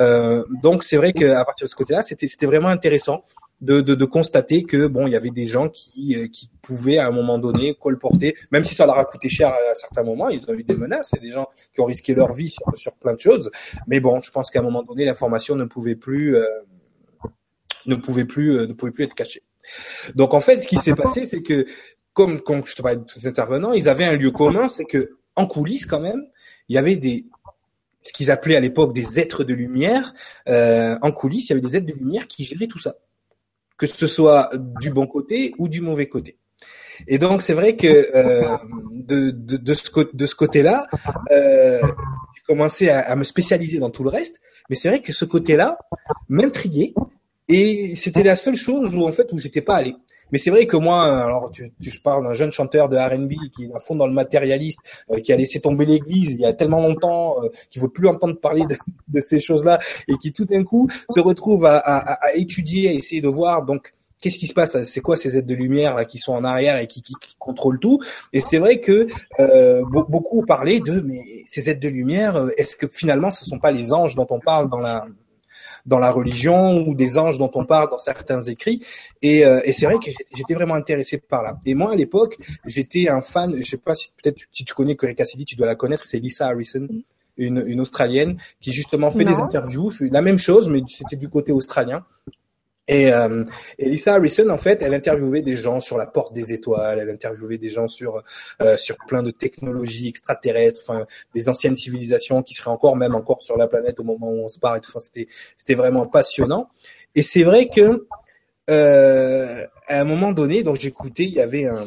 Euh, 0.01 0.45
donc 0.63 0.83
c'est 0.83 0.97
vrai 0.97 1.13
qu'à 1.13 1.45
partir 1.45 1.67
de 1.67 1.71
ce 1.71 1.77
côté-là, 1.77 2.03
c'était 2.03 2.29
c'était 2.29 2.47
vraiment 2.47 2.69
intéressant. 2.69 3.23
De, 3.61 3.81
de, 3.81 3.97
de, 3.97 4.05
constater 4.05 4.63
que 4.63 4.87
bon, 4.87 5.09
il 5.09 5.13
y 5.13 5.17
avait 5.17 5.31
des 5.31 5.49
gens 5.49 5.69
qui, 5.69 6.15
euh, 6.17 6.29
qui 6.29 6.49
pouvaient 6.63 6.99
à 6.99 7.09
un 7.09 7.11
moment 7.11 7.39
donné 7.39 7.75
colporter, 7.75 8.37
même 8.53 8.63
si 8.63 8.77
ça 8.77 8.87
leur 8.87 8.97
a 8.97 9.05
coûté 9.05 9.29
cher 9.29 9.49
à 9.49 9.75
certains 9.75 10.05
moments, 10.05 10.29
ils 10.29 10.49
ont 10.49 10.55
eu 10.55 10.63
des 10.63 10.77
menaces, 10.77 11.13
et 11.17 11.19
des 11.19 11.33
gens 11.33 11.49
qui 11.75 11.81
ont 11.81 11.87
risqué 11.87 12.15
leur 12.15 12.33
vie 12.33 12.51
sur, 12.51 12.65
sur 12.77 12.95
plein 12.95 13.15
de 13.15 13.19
choses. 13.19 13.51
Mais 13.89 13.99
bon, 13.99 14.21
je 14.21 14.31
pense 14.31 14.53
qu'à 14.53 14.61
un 14.61 14.63
moment 14.63 14.85
donné, 14.85 15.05
l'information 15.05 15.57
ne 15.57 15.65
pouvait 15.65 15.97
plus 15.97 16.37
euh, 16.37 16.47
ne 17.87 17.97
pouvait 17.97 18.27
plus 18.27 18.57
euh, 18.57 18.67
ne 18.69 18.75
pouvait 18.75 18.93
plus 18.93 19.03
être 19.03 19.15
caché. 19.15 19.43
Donc 20.15 20.35
en 20.35 20.41
fait, 20.41 20.61
ce 20.61 20.69
qui 20.69 20.77
s'est 20.77 20.95
passé, 20.95 21.27
c'est 21.27 21.43
que 21.43 21.67
comme 22.13 22.41
je 22.67 22.75
te 22.75 22.83
parlais 22.83 22.97
de 22.97 23.05
tous 23.05 23.21
les 23.21 23.27
intervenants, 23.27 23.73
ils 23.73 23.89
avaient 23.89 24.05
un 24.05 24.17
lieu 24.17 24.31
commun, 24.31 24.69
c'est 24.69 24.85
que 24.85 25.17
en 25.37 25.47
coulisses 25.47 25.87
quand 25.87 26.01
même, 26.01 26.25
il 26.69 26.75
y 26.75 26.79
avait 26.79 26.97
des 26.97 27.27
ce 28.03 28.13
qu'ils 28.13 28.31
appelaient 28.31 28.57
à 28.57 28.61
l'époque 28.61 28.93
des 28.93 29.21
êtres 29.21 29.45
de 29.45 29.55
lumière. 29.55 30.15
Euh, 30.49 30.97
en 31.03 31.13
coulisses, 31.13 31.49
il 31.49 31.51
y 31.51 31.53
avait 31.53 31.67
des 31.67 31.77
êtres 31.77 31.87
de 31.87 31.93
lumière 31.93 32.27
qui 32.27 32.45
géraient 32.45 32.67
tout 32.67 32.79
ça, 32.79 32.97
que 33.77 33.87
ce 33.87 34.07
soit 34.07 34.51
du 34.81 34.91
bon 34.91 35.07
côté 35.07 35.55
ou 35.59 35.69
du 35.69 35.81
mauvais 35.81 36.09
côté. 36.09 36.39
Et 37.07 37.19
donc 37.19 37.43
c'est 37.43 37.55
vrai 37.55 37.77
que 37.77 37.87
euh, 37.87 38.57
de, 38.93 39.31
de, 39.31 39.57
de, 39.57 39.75
ce, 39.75 39.91
de 40.13 40.27
ce 40.27 40.35
côté-là, 40.35 40.89
euh, 41.31 41.81
j'ai 41.83 42.43
commencé 42.47 42.89
à, 42.89 43.01
à, 43.01 43.15
me 43.15 43.25
spécialiser 43.25 43.79
dans 43.79 43.91
tout 43.91 44.03
le 44.03 44.11
reste. 44.11 44.41
Mais 44.69 44.75
c'est 44.75 44.89
vrai 44.89 45.01
que 45.01 45.13
ce 45.13 45.25
côté-là 45.25 45.79
m'intriguait 46.29 46.95
et 47.49 47.95
c'était 47.97 48.23
la 48.23 48.37
seule 48.37 48.57
chose 48.57 48.95
où 48.95 49.07
en 49.07 49.13
fait 49.13 49.33
où 49.33 49.39
j'étais 49.39 49.63
pas 49.63 49.77
allé. 49.77 49.95
Mais 50.31 50.39
c'est 50.39 50.51
vrai 50.51 50.67
que 50.67 50.77
moi, 50.77 51.05
alors 51.25 51.51
tu, 51.51 51.73
tu, 51.81 51.91
je 51.91 52.03
parle 52.03 52.25
d'un 52.25 52.35
jeune 52.35 52.53
chanteur 52.53 52.89
de 52.89 52.97
R&B 52.97 53.33
qui 53.55 53.65
est 53.65 53.75
à 53.75 53.81
fond 53.81 53.95
dans 53.95 54.07
le 54.07 54.13
matérialiste, 54.13 54.79
euh, 55.11 55.21
qui 55.21 55.33
a 55.33 55.37
laissé 55.37 55.61
tomber 55.61 55.87
l'église 55.87 56.33
il 56.33 56.41
y 56.41 56.45
a 56.45 56.53
tellement 56.53 56.81
longtemps, 56.81 57.43
euh, 57.43 57.49
qu'il 57.71 57.81
veut 57.81 57.89
plus 57.89 58.09
entendre 58.09 58.39
parler 58.39 58.65
de, 58.69 58.77
de 59.09 59.21
ces 59.21 59.39
choses-là, 59.39 59.79
et 60.07 60.17
qui 60.21 60.33
tout 60.33 60.45
d'un 60.45 60.65
coup 60.65 60.89
se 61.09 61.21
retrouve 61.21 61.65
à, 61.65 61.79
à, 61.79 62.27
à, 62.27 62.35
étudier, 62.35 62.91
à 62.91 62.93
essayer 62.93 63.23
de 63.23 63.29
voir 63.29 63.65
donc 63.65 63.95
qu'est-ce 64.21 64.39
qui 64.39 64.47
se 64.47 64.55
passe, 64.55 64.83
c'est 64.83 65.01
quoi 65.01 65.17
ces 65.17 65.37
aides 65.37 65.47
de 65.47 65.55
lumière 65.55 65.95
là 65.95 66.05
qui 66.05 66.19
sont 66.19 66.33
en 66.33 66.45
arrière 66.45 66.79
et 66.79 66.87
qui, 66.87 67.03
qui, 67.03 67.15
qui 67.15 67.37
contrôlent 67.39 67.79
tout? 67.79 68.01
Et 68.33 68.41
c'est 68.41 68.59
vrai 68.59 68.81
que 68.81 69.07
euh, 69.41 69.83
beaucoup 69.87 70.45
parlé 70.45 70.81
de 70.81 71.01
mais 71.01 71.45
ces 71.47 71.71
aides 71.71 71.81
de 71.81 71.89
lumière, 71.89 72.37
euh, 72.37 72.51
est-ce 72.59 72.77
que 72.77 72.87
finalement 72.89 73.31
ce 73.31 73.45
sont 73.45 73.59
pas 73.59 73.71
les 73.71 73.93
anges 73.93 74.15
dont 74.15 74.27
on 74.31 74.41
parle 74.41 74.69
dans 74.69 74.81
la 74.81 75.07
dans 75.89 75.99
la 75.99 76.11
religion 76.11 76.87
ou 76.87 76.95
des 76.95 77.19
anges 77.19 77.39
dont 77.39 77.51
on 77.55 77.65
parle 77.65 77.89
dans 77.91 77.99
certains 77.99 78.43
écrits. 78.43 78.85
Et, 79.23 79.45
euh, 79.45 79.61
et 79.65 79.73
c'est 79.73 79.87
vrai 79.87 79.97
que 79.99 80.11
j'étais 80.37 80.55
vraiment 80.55 80.75
intéressé 80.75 81.19
par 81.19 81.43
là. 81.43 81.59
Et 81.65 81.75
moi, 81.75 81.93
à 81.93 81.97
l'époque, 81.97 82.37
j'étais 82.67 83.09
un 83.09 83.23
fan, 83.23 83.57
je 83.59 83.65
sais 83.67 83.79
pas 83.79 83.95
si 83.95 84.13
peut-être 84.23 84.39
si 84.53 84.65
tu 84.65 84.75
connais 84.75 84.95
Corey 84.95 85.15
Cassidy, 85.15 85.45
tu 85.45 85.57
dois 85.57 85.67
la 85.67 85.75
connaître, 85.75 86.05
c'est 86.05 86.19
Lisa 86.19 86.47
Harrison. 86.47 86.87
Une, 87.41 87.63
une 87.69 87.81
Australienne 87.81 88.37
qui 88.61 88.73
justement 88.73 89.13
fait 89.13 89.23
non. 89.23 89.31
des 89.31 89.37
interviews, 89.37 89.93
la 90.11 90.23
même 90.23 90.39
chose, 90.39 90.69
mais 90.69 90.83
c'était 90.89 91.15
du 91.15 91.29
côté 91.29 91.53
australien. 91.53 92.05
Et, 92.89 93.13
euh, 93.13 93.45
et, 93.79 93.89
Lisa 93.89 94.15
Harrison, 94.15 94.49
en 94.49 94.59
fait, 94.59 94.83
elle 94.83 94.95
interviewait 94.95 95.43
des 95.43 95.55
gens 95.55 95.79
sur 95.79 95.99
la 95.99 96.07
porte 96.07 96.33
des 96.33 96.55
étoiles, 96.55 96.99
elle 96.99 97.11
interviewait 97.11 97.59
des 97.59 97.69
gens 97.69 97.87
sur 97.87 98.23
euh, 98.63 98.77
sur 98.79 98.97
plein 99.07 99.23
de 99.23 99.31
technologies 99.31 100.09
extraterrestres, 100.09 100.81
enfin 100.89 101.07
des 101.35 101.49
anciennes 101.49 101.77
civilisations 101.77 102.43
qui 102.43 102.55
seraient 102.55 102.71
encore 102.71 102.97
même 102.97 103.15
encore 103.15 103.43
sur 103.43 103.57
la 103.59 103.69
planète 103.69 104.01
au 104.01 104.05
moment 104.05 104.31
où 104.31 104.45
on 104.45 104.49
se 104.49 104.59
parle 104.59 104.79
et 104.79 104.81
tout. 104.81 104.91
Enfin, 104.91 105.01
c'était 105.01 105.29
c'était 105.57 105.75
vraiment 105.75 106.07
passionnant. 106.07 106.71
Et 107.15 107.23
c'est 107.23 107.43
vrai 107.43 107.69
que 107.69 108.07
euh, 108.71 109.67
à 109.87 110.01
un 110.01 110.05
moment 110.05 110.33
donné, 110.33 110.63
donc 110.63 110.77
j'écoutais, 110.77 111.25
il 111.25 111.35
y 111.35 111.41
avait 111.41 111.67
un, 111.67 111.87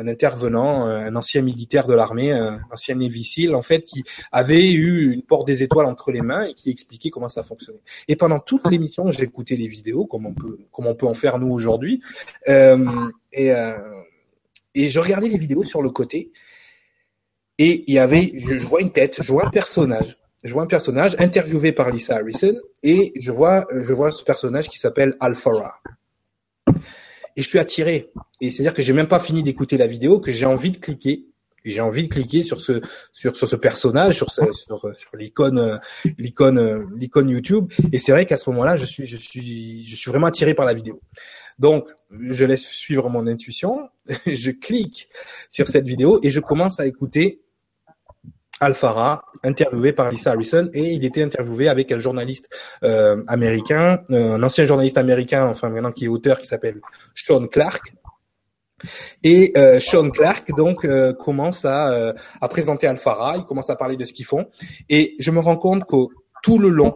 un 0.00 0.08
intervenant, 0.08 0.84
un 0.84 1.14
ancien 1.14 1.42
militaire 1.42 1.86
de 1.86 1.94
l'armée, 1.94 2.32
un 2.32 2.60
ancien 2.72 2.94
Navy 2.94 3.22
SEAL, 3.22 3.54
en 3.54 3.62
fait, 3.62 3.84
qui 3.84 4.02
avait 4.32 4.72
eu 4.72 5.12
une 5.12 5.22
porte 5.22 5.46
des 5.46 5.62
étoiles 5.62 5.86
entre 5.86 6.10
les 6.10 6.22
mains 6.22 6.44
et 6.44 6.54
qui 6.54 6.70
expliquait 6.70 7.10
comment 7.10 7.28
ça 7.28 7.42
fonctionnait. 7.42 7.82
Et 8.08 8.16
pendant 8.16 8.40
toute 8.40 8.68
l'émission, 8.70 9.10
j'ai 9.10 9.24
écouté 9.24 9.56
les 9.56 9.68
vidéos, 9.68 10.06
comme 10.06 10.26
on 10.26 10.34
peut, 10.34 10.58
comme 10.72 10.86
on 10.86 10.94
peut 10.94 11.06
en 11.06 11.14
faire 11.14 11.38
nous 11.38 11.52
aujourd'hui, 11.52 12.00
euh, 12.48 13.10
et, 13.32 13.52
euh, 13.52 13.76
et 14.74 14.88
je 14.88 15.00
regardais 15.00 15.28
les 15.28 15.38
vidéos 15.38 15.62
sur 15.62 15.82
le 15.82 15.90
côté, 15.90 16.32
et 17.58 17.84
il 17.86 17.94
y 17.94 17.98
avait, 17.98 18.32
je, 18.34 18.58
je 18.58 18.66
vois 18.66 18.80
une 18.80 18.92
tête, 18.92 19.22
je 19.22 19.32
vois 19.32 19.46
un 19.46 19.50
personnage, 19.50 20.18
je 20.42 20.52
vois 20.52 20.62
un 20.62 20.66
personnage 20.66 21.14
interviewé 21.18 21.72
par 21.72 21.90
Lisa 21.90 22.16
Harrison, 22.16 22.56
et 22.82 23.12
je 23.20 23.30
vois, 23.30 23.66
je 23.70 23.92
vois 23.92 24.10
ce 24.10 24.24
personnage 24.24 24.68
qui 24.68 24.78
s'appelle 24.78 25.16
Alphara 25.20 25.80
et 27.40 27.42
je 27.42 27.48
suis 27.48 27.58
attiré. 27.58 28.12
Et 28.42 28.50
c'est-à-dire 28.50 28.74
que 28.74 28.82
j'ai 28.82 28.92
même 28.92 29.08
pas 29.08 29.18
fini 29.18 29.42
d'écouter 29.42 29.78
la 29.78 29.86
vidéo, 29.86 30.20
que 30.20 30.30
j'ai 30.30 30.44
envie 30.44 30.70
de 30.70 30.76
cliquer. 30.76 31.24
Et 31.64 31.72
j'ai 31.72 31.80
envie 31.80 32.04
de 32.04 32.08
cliquer 32.08 32.42
sur 32.42 32.60
ce 32.60 32.80
sur, 33.12 33.34
sur 33.34 33.48
ce 33.48 33.56
personnage, 33.56 34.16
sur 34.16 34.30
ce, 34.30 34.42
sur, 34.52 34.94
sur 34.94 35.16
l'icône 35.16 35.80
l'icône 36.18 36.86
l'icône 36.98 37.30
YouTube. 37.30 37.72
Et 37.92 37.98
c'est 37.98 38.12
vrai 38.12 38.26
qu'à 38.26 38.36
ce 38.36 38.48
moment-là, 38.50 38.76
je 38.76 38.84
suis 38.84 39.06
je 39.06 39.16
suis 39.16 39.84
je 39.84 39.96
suis 39.96 40.10
vraiment 40.10 40.26
attiré 40.26 40.52
par 40.54 40.66
la 40.66 40.74
vidéo. 40.74 41.00
Donc 41.58 41.88
je 42.10 42.44
laisse 42.44 42.66
suivre 42.66 43.08
mon 43.08 43.26
intuition, 43.26 43.88
je 44.26 44.50
clique 44.50 45.08
sur 45.48 45.68
cette 45.68 45.86
vidéo 45.86 46.20
et 46.22 46.28
je 46.28 46.40
commence 46.40 46.78
à 46.78 46.86
écouter 46.86 47.40
Alfara, 48.60 49.24
interviewé 49.42 49.92
par 49.92 50.10
Lisa 50.10 50.32
Harrison, 50.32 50.68
et 50.74 50.92
il 50.92 51.04
était 51.04 51.22
interviewé 51.22 51.68
avec 51.68 51.90
un 51.92 51.96
journaliste 51.96 52.48
euh, 52.84 53.22
américain, 53.26 54.00
euh, 54.10 54.34
un 54.34 54.42
ancien 54.42 54.66
journaliste 54.66 54.98
américain, 54.98 55.46
enfin 55.46 55.70
maintenant 55.70 55.90
qui 55.90 56.04
est 56.04 56.08
auteur, 56.08 56.38
qui 56.38 56.46
s'appelle 56.46 56.80
Sean 57.14 57.46
Clark. 57.46 57.94
Et 59.22 59.52
euh, 59.56 59.80
Sean 59.80 60.10
Clark 60.10 60.54
donc 60.56 60.86
commence 61.18 61.64
à, 61.64 62.14
présenter 62.50 62.86
Alfara, 62.86 63.36
il 63.36 63.44
commence 63.44 63.70
à 63.70 63.76
parler 63.76 63.96
de 63.96 64.04
ce 64.04 64.12
qu'ils 64.12 64.26
font, 64.26 64.46
et 64.88 65.16
je 65.18 65.30
me 65.30 65.40
rends 65.40 65.56
compte 65.56 65.84
que 65.84 65.96
tout 66.42 66.58
le 66.58 66.68
long 66.68 66.94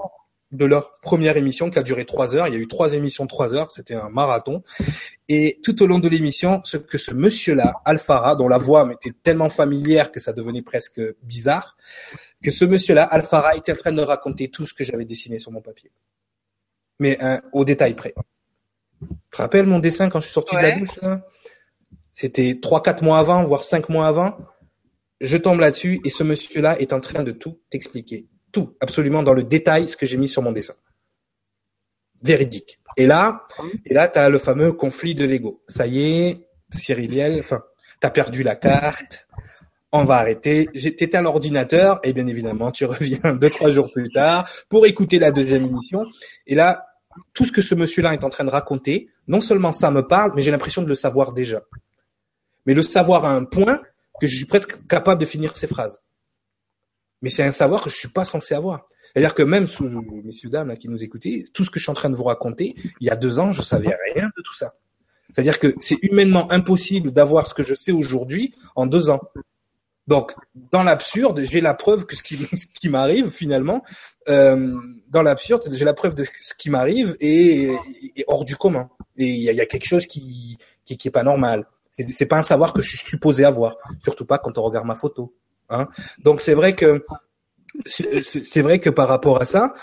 de 0.55 0.65
leur 0.65 0.99
première 1.01 1.37
émission 1.37 1.69
qui 1.69 1.79
a 1.79 1.83
duré 1.83 2.05
trois 2.05 2.35
heures. 2.35 2.47
Il 2.49 2.55
y 2.55 2.57
a 2.57 2.61
eu 2.61 2.69
trois 2.69 2.95
émissions 2.95 3.25
de 3.25 3.29
trois 3.29 3.53
heures, 3.55 3.71
c'était 3.71 3.95
un 3.95 4.09
marathon. 4.09 4.63
Et 5.29 5.59
tout 5.63 5.83
au 5.83 5.87
long 5.87 5.99
de 5.99 6.09
l'émission, 6.09 6.61
ce 6.65 6.77
que 6.77 6.97
ce 6.97 7.13
monsieur-là, 7.13 7.75
Alfara, 7.85 8.37
dont 8.37 8.49
la 8.49 8.59
voix 8.59 8.85
m'était 8.85 9.11
tellement 9.11 9.51
familière 9.51 10.13
que 10.13 10.21
ça 10.21 10.33
devenait 10.33 10.63
presque 10.63 11.01
bizarre, 11.23 11.77
que 12.43 12.51
ce 12.51 12.65
monsieur-là, 12.65 13.03
Alfara, 13.03 13.57
était 13.57 13.73
en 13.73 13.77
train 13.77 13.93
de 13.93 14.03
raconter 14.03 14.49
tout 14.49 14.65
ce 14.65 14.73
que 14.73 14.85
j'avais 14.85 15.05
dessiné 15.05 15.39
sur 15.39 15.51
mon 15.51 15.61
papier. 15.61 15.91
Mais 17.01 17.19
hein, 17.21 17.43
au 17.53 17.65
détail 17.65 17.95
près. 17.95 18.15
Tu 19.01 19.09
te 19.33 19.37
rappelles 19.37 19.67
mon 19.67 19.81
dessin 19.81 20.09
quand 20.09 20.21
je 20.21 20.27
suis 20.27 20.35
sorti 20.35 20.55
de 20.55 20.63
la 20.63 20.79
douche 20.79 21.01
C'était 22.13 22.61
trois, 22.63 22.83
quatre 22.83 23.03
mois 23.03 23.19
avant, 23.19 23.43
voire 23.43 23.65
cinq 23.65 23.89
mois 23.89 24.07
avant. 24.07 24.39
Je 25.21 25.37
tombe 25.37 25.59
là-dessus 25.59 26.01
et 26.05 26.11
ce 26.11 26.23
monsieur-là 26.23 26.79
est 26.79 26.93
en 26.93 27.01
train 27.01 27.25
de 27.25 27.33
tout 27.33 27.59
expliquer 27.73 28.29
tout, 28.55 28.75
absolument 28.81 29.23
dans 29.23 29.35
le 29.35 29.43
détail, 29.43 29.89
ce 29.89 29.97
que 29.97 30.07
j'ai 30.07 30.17
mis 30.17 30.29
sur 30.29 30.41
mon 30.41 30.53
dessin. 30.53 30.75
Véridique. 32.23 32.81
Et 32.97 33.07
là, 33.07 33.47
et 33.85 33.93
là, 33.93 34.09
t'as 34.09 34.31
le 34.31 34.39
fameux 34.39 34.73
conflit 34.73 35.15
de 35.15 35.25
l'ego. 35.25 35.63
Ça 35.69 35.87
y 35.87 36.01
est, 36.01 36.49
Cyriliel, 36.71 37.41
enfin, 37.41 37.63
t'as 38.01 38.11
perdu 38.11 38.43
la 38.43 38.57
carte. 38.57 39.27
On 39.93 40.05
va 40.05 40.17
arrêter. 40.17 40.67
T'éteins 40.67 41.23
l'ordinateur 41.23 42.01
et 42.03 42.13
bien 42.13 42.27
évidemment, 42.27 42.71
tu 42.73 42.85
reviens 42.85 43.35
deux, 43.41 43.51
trois 43.51 43.71
jours 43.71 43.93
plus 43.93 44.09
tard 44.09 44.49
pour 44.69 44.87
écouter 44.87 45.19
la 45.19 45.31
deuxième 45.31 45.65
émission. 45.65 46.05
Et 46.47 46.55
là, 46.55 46.87
tout 47.33 47.45
ce 47.45 47.53
que 47.53 47.61
ce 47.63 47.75
monsieur-là 47.75 48.15
est 48.15 48.25
en 48.25 48.29
train 48.29 48.45
de 48.45 48.51
raconter, 48.51 49.09
non 49.29 49.41
seulement 49.41 49.73
ça 49.73 49.91
me 49.91 50.07
parle, 50.07 50.33
mais 50.35 50.43
j'ai 50.43 50.51
l'impression 50.51 50.83
de 50.83 50.89
le 50.89 50.95
savoir 50.95 51.33
déjà. 51.33 51.63
Mais 52.67 52.75
le 52.75 52.83
savoir 52.83 53.25
à 53.25 53.35
un 53.35 53.45
point 53.45 53.81
que 54.21 54.27
je 54.27 54.35
suis 54.35 54.47
presque 54.47 54.87
capable 54.87 55.21
de 55.21 55.27
finir 55.27 55.57
ses 55.57 55.67
phrases 55.67 56.01
mais 57.25 57.31
c'est 57.31 57.43
un 57.43 57.53
savoir 57.53 57.83
que 57.83 57.89
je 57.89 57.97
suis 57.97 58.09
pas 58.09 58.27
censé 58.27 58.55
avoir. 58.55 58.85
C'est-à-dire 59.07 59.33
que 59.33 59.43
même 59.43 59.67
sous 59.67 59.89
messieurs 60.23 60.51
dames 60.51 60.69
là, 60.69 60.77
qui 60.77 60.91
nous 60.91 61.03
écoutez, 61.03 61.45
tout 61.55 61.65
ce 61.65 61.71
que 61.71 61.79
je 61.79 61.85
suis 61.85 61.91
en 61.91 61.95
train 61.95 62.11
de 62.11 62.17
vous 62.17 62.25
raconter, 62.25 62.75
il 63.01 63.07
y 63.07 63.09
a 63.09 63.17
deux 63.17 63.39
ans, 63.39 63.51
je 63.51 63.63
savais 63.63 63.97
rien 64.15 64.27
de 64.27 64.43
tout 64.43 64.53
ça. 64.53 64.75
C'est-à-dire 65.33 65.59
que 65.59 65.75
c'est 65.81 65.97
humainement 66.03 66.53
impossible 66.53 67.13
d'avoir 67.13 67.47
ce 67.47 67.55
que 67.55 67.63
je 67.63 67.75
sais 67.75 67.93
aujourd'hui 67.93 68.55
en 68.77 68.85
deux 68.85 69.09
ans. 69.09 69.23
Donc, 70.07 70.35
dans 70.71 70.83
l'absurde, 70.83 71.41
j'ai 71.45 71.63
la 71.63 71.73
preuve 71.73 72.05
que 72.05 72.15
ce 72.15 72.23
qui, 72.23 72.37
ce 72.57 72.67
qui 72.67 72.91
m'arrive 72.91 73.31
finalement, 73.31 73.83
euh, 74.29 74.75
dans 75.09 75.23
l'absurde, 75.23 75.67
j'ai 75.73 75.87
la 75.87 75.95
preuve 75.95 76.15
de 76.15 76.27
ce 76.43 76.53
qui 76.53 76.69
m'arrive 76.69 77.17
est, 77.21 77.75
hors 78.27 78.45
du 78.45 78.55
commun. 78.55 78.91
Et 79.17 79.31
il 79.31 79.43
y 79.43 79.49
a, 79.49 79.53
y 79.53 79.63
a, 79.63 79.67
quelque 79.67 79.87
chose 79.87 80.05
qui, 80.05 80.59
qui, 80.85 80.99
qui 80.99 81.09
est 81.09 81.11
pas 81.11 81.23
normal. 81.23 81.67
C'est 81.91 82.27
pas 82.27 82.37
un 82.37 82.43
savoir 82.43 82.75
que 82.75 82.83
je 82.83 82.91
suis 82.91 82.99
supposé 82.99 83.47
avoir, 83.47 83.77
surtout 84.03 84.27
pas 84.27 84.37
quand 84.37 84.59
on 84.59 84.63
regarde 84.63 84.87
ma 84.87 84.95
photo. 84.95 85.35
Hein. 85.71 85.89
Donc 86.19 86.41
c'est 86.41 86.55
vrai 86.55 86.75
que 86.75 87.05
c'est 87.87 88.63
vrai 88.63 88.79
que 88.79 88.91
par 88.91 89.09
rapport 89.09 89.41
à 89.41 89.45
ça, 89.45 89.75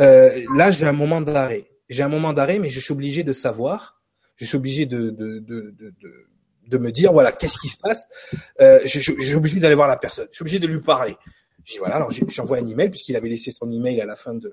euh, 0.00 0.30
là 0.56 0.70
j'ai 0.70 0.86
un 0.86 0.92
moment 0.92 1.20
d'arrêt. 1.20 1.70
J'ai 1.88 2.02
un 2.02 2.08
moment 2.08 2.32
d'arrêt, 2.32 2.58
mais 2.58 2.68
je 2.68 2.80
suis 2.80 2.92
obligé 2.92 3.22
de 3.24 3.32
savoir, 3.32 4.00
je 4.36 4.44
suis 4.44 4.56
obligé 4.56 4.86
de 4.86 5.10
de, 5.10 5.38
de, 5.38 5.74
de, 6.66 6.78
me 6.78 6.92
dire 6.92 7.12
voilà 7.12 7.32
qu'est-ce 7.32 7.58
qui 7.58 7.68
se 7.68 7.78
passe. 7.78 8.06
Euh, 8.60 8.80
je, 8.84 9.00
suis 9.00 9.34
obligé 9.34 9.60
d'aller 9.60 9.74
voir 9.74 9.88
la 9.88 9.96
personne. 9.96 10.28
Je 10.30 10.36
suis 10.36 10.42
obligé 10.42 10.58
de 10.58 10.66
lui 10.66 10.80
parler. 10.80 11.16
Je 11.64 11.78
voilà 11.78 11.96
alors 11.96 12.10
j'envoie 12.28 12.58
un 12.58 12.66
email 12.66 12.90
puisqu'il 12.90 13.16
avait 13.16 13.28
laissé 13.28 13.50
son 13.50 13.70
email 13.70 14.00
à 14.00 14.06
la 14.06 14.16
fin 14.16 14.34
de 14.34 14.52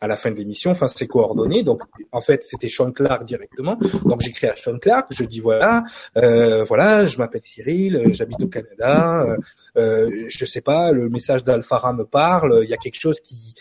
à 0.00 0.08
la 0.08 0.16
fin 0.16 0.30
de 0.30 0.36
l'émission, 0.36 0.70
enfin 0.70 0.88
ses 0.88 1.06
coordonnées. 1.06 1.62
Donc 1.62 1.82
en 2.12 2.20
fait 2.20 2.42
c'était 2.42 2.68
Sean 2.68 2.92
Clark 2.92 3.24
directement. 3.24 3.76
Donc 4.04 4.20
j'écris 4.20 4.46
à 4.46 4.56
Sean 4.56 4.78
Clark, 4.78 5.08
je 5.10 5.24
dis 5.24 5.40
voilà, 5.40 5.84
euh, 6.16 6.64
voilà, 6.64 7.06
je 7.06 7.18
m'appelle 7.18 7.42
Cyril, 7.44 7.96
euh, 7.96 8.12
j'habite 8.12 8.42
au 8.42 8.48
Canada, 8.48 9.22
euh, 9.24 9.36
euh, 9.76 10.26
je 10.28 10.44
sais 10.44 10.60
pas, 10.60 10.92
le 10.92 11.08
message 11.08 11.44
d'Alfara 11.44 11.92
me 11.92 12.04
parle, 12.04 12.60
il 12.62 12.70
y 12.70 12.74
a 12.74 12.78
quelque 12.78 13.00
chose 13.00 13.20
qui, 13.20 13.54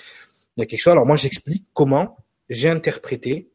il 0.57 0.61
y 0.61 0.63
a 0.63 0.65
quelque 0.65 0.81
chose. 0.81 0.91
Alors 0.91 1.05
moi 1.05 1.15
j'explique 1.15 1.65
comment 1.73 2.17
j'ai 2.49 2.69
interprété, 2.69 3.49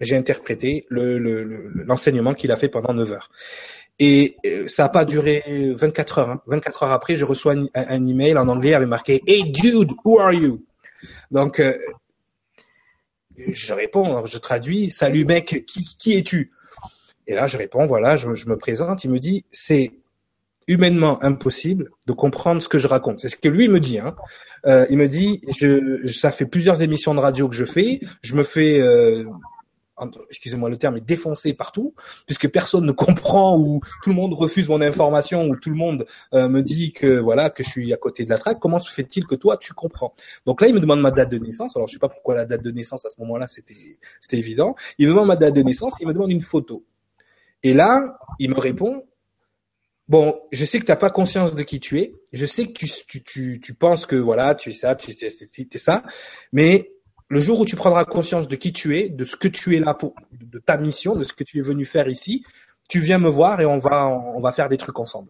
j'ai 0.00 0.16
interprété 0.16 0.86
le, 0.88 1.18
l'enseignement 1.18 2.30
le, 2.30 2.36
qu'il 2.36 2.52
a 2.52 2.56
fait 2.56 2.68
pendant 2.68 2.92
9 2.92 3.12
heures. 3.12 3.30
Et 3.98 4.36
euh, 4.44 4.68
ça 4.68 4.84
n'a 4.84 4.88
pas 4.90 5.04
duré 5.04 5.42
24 5.74 6.18
heures. 6.18 6.30
Hein. 6.30 6.42
24 6.46 6.82
heures 6.82 6.92
après, 6.92 7.16
je 7.16 7.24
reçois 7.24 7.54
un, 7.54 7.66
un, 7.74 8.06
email 8.06 8.36
en 8.36 8.48
anglais 8.48 8.74
avec 8.74 8.88
marqué 8.88 9.22
Hey 9.26 9.50
dude, 9.50 9.92
who 10.04 10.18
are 10.18 10.34
you? 10.34 10.65
Donc, 11.30 11.60
euh, 11.60 11.76
je 13.36 13.72
réponds, 13.72 14.24
je 14.26 14.38
traduis, 14.38 14.90
salut 14.90 15.24
mec, 15.24 15.64
qui, 15.66 16.16
es-tu? 16.16 16.52
Et 17.26 17.34
là, 17.34 17.46
je 17.46 17.56
réponds, 17.56 17.86
voilà, 17.86 18.16
je, 18.16 18.26
me 18.28 18.56
présente. 18.56 19.04
Il 19.04 19.10
me 19.10 19.18
dit, 19.18 19.44
c'est 19.50 19.92
humainement 20.68 21.22
impossible 21.22 21.90
de 22.06 22.12
comprendre 22.12 22.60
ce 22.62 22.68
que 22.68 22.78
je 22.78 22.88
raconte. 22.88 23.20
C'est 23.20 23.28
ce 23.28 23.36
que 23.36 23.48
lui 23.48 23.68
me 23.68 23.80
dit. 23.80 23.98
Hein. 23.98 24.14
Euh, 24.66 24.86
il 24.90 24.98
me 24.98 25.08
dit, 25.08 25.42
ça 26.08 26.32
fait 26.32 26.46
plusieurs 26.46 26.82
émissions 26.82 27.14
de 27.14 27.20
radio 27.20 27.48
que 27.48 27.54
je 27.54 27.64
fais, 27.64 28.00
je 28.22 28.34
me 28.34 28.42
fais 28.42 28.80
euh, 28.80 29.24
excusez-moi 30.28 30.70
le 30.70 30.76
terme, 30.76 30.96
est 30.96 31.04
défoncé 31.04 31.54
partout, 31.54 31.94
puisque 32.26 32.48
personne 32.48 32.84
ne 32.84 32.92
comprend 33.06 33.58
ou 33.58 33.80
tout 34.02 34.10
le 34.10 34.16
monde 34.16 34.34
refuse 34.34 34.68
mon 34.68 34.80
information 34.80 35.48
ou 35.48 35.56
tout 35.56 35.70
le 35.70 35.76
monde 35.76 36.06
euh, 36.34 36.48
me 36.48 36.62
dit 36.62 36.92
que 36.92 37.18
voilà 37.18 37.50
que 37.50 37.62
je 37.62 37.68
suis 37.68 37.92
à 37.92 37.96
côté 37.96 38.24
de 38.24 38.30
la 38.30 38.38
traque. 38.38 38.58
Comment 38.58 38.78
se 38.78 38.92
fait-il 38.92 39.26
que 39.26 39.34
toi 39.34 39.56
tu 39.56 39.72
comprends? 39.72 40.14
Donc 40.44 40.60
là, 40.60 40.68
il 40.68 40.74
me 40.74 40.80
demande 40.80 41.00
ma 41.00 41.10
date 41.10 41.30
de 41.30 41.38
naissance. 41.38 41.76
Alors 41.76 41.88
je 41.88 41.94
sais 41.94 41.98
pas 41.98 42.08
pourquoi 42.08 42.34
la 42.34 42.44
date 42.44 42.62
de 42.62 42.70
naissance 42.70 43.04
à 43.06 43.10
ce 43.10 43.20
moment-là 43.20 43.46
c'était 43.48 43.74
c'était 44.20 44.38
évident. 44.38 44.74
Il 44.98 45.06
me 45.06 45.12
demande 45.12 45.28
ma 45.28 45.36
date 45.36 45.54
de 45.54 45.62
naissance, 45.62 45.94
il 46.00 46.06
me 46.06 46.12
demande 46.12 46.30
une 46.30 46.42
photo. 46.42 46.84
Et 47.62 47.74
là, 47.74 48.18
il 48.38 48.50
me 48.50 48.60
répond 48.60 49.04
Bon, 50.08 50.40
je 50.52 50.64
sais 50.64 50.78
que 50.78 50.84
tu 50.84 50.92
n'as 50.92 50.96
pas 50.96 51.10
conscience 51.10 51.54
de 51.56 51.62
qui 51.64 51.80
tu 51.80 51.98
es. 51.98 52.14
Je 52.32 52.46
sais 52.46 52.66
que 52.66 52.72
tu, 52.72 52.88
tu, 53.08 53.24
tu, 53.24 53.60
tu 53.60 53.74
penses 53.74 54.06
que 54.06 54.14
voilà, 54.14 54.54
tu 54.54 54.70
es 54.70 54.72
ça, 54.72 54.94
tu 54.94 55.10
es 55.10 55.78
ça, 55.78 56.04
mais 56.52 56.92
le 57.28 57.40
jour 57.40 57.60
où 57.60 57.64
tu 57.64 57.76
prendras 57.76 58.04
conscience 58.04 58.48
de 58.48 58.56
qui 58.56 58.72
tu 58.72 58.98
es, 58.98 59.08
de 59.08 59.24
ce 59.24 59.36
que 59.36 59.48
tu 59.48 59.76
es 59.76 59.80
là 59.80 59.94
pour, 59.94 60.14
de 60.32 60.58
ta 60.58 60.78
mission, 60.78 61.16
de 61.16 61.24
ce 61.24 61.32
que 61.32 61.44
tu 61.44 61.58
es 61.58 61.62
venu 61.62 61.84
faire 61.84 62.08
ici, 62.08 62.44
tu 62.88 63.00
viens 63.00 63.18
me 63.18 63.28
voir 63.28 63.60
et 63.60 63.66
on 63.66 63.78
va, 63.78 64.06
on 64.06 64.40
va 64.40 64.52
faire 64.52 64.68
des 64.68 64.76
trucs 64.76 64.98
ensemble. 64.98 65.28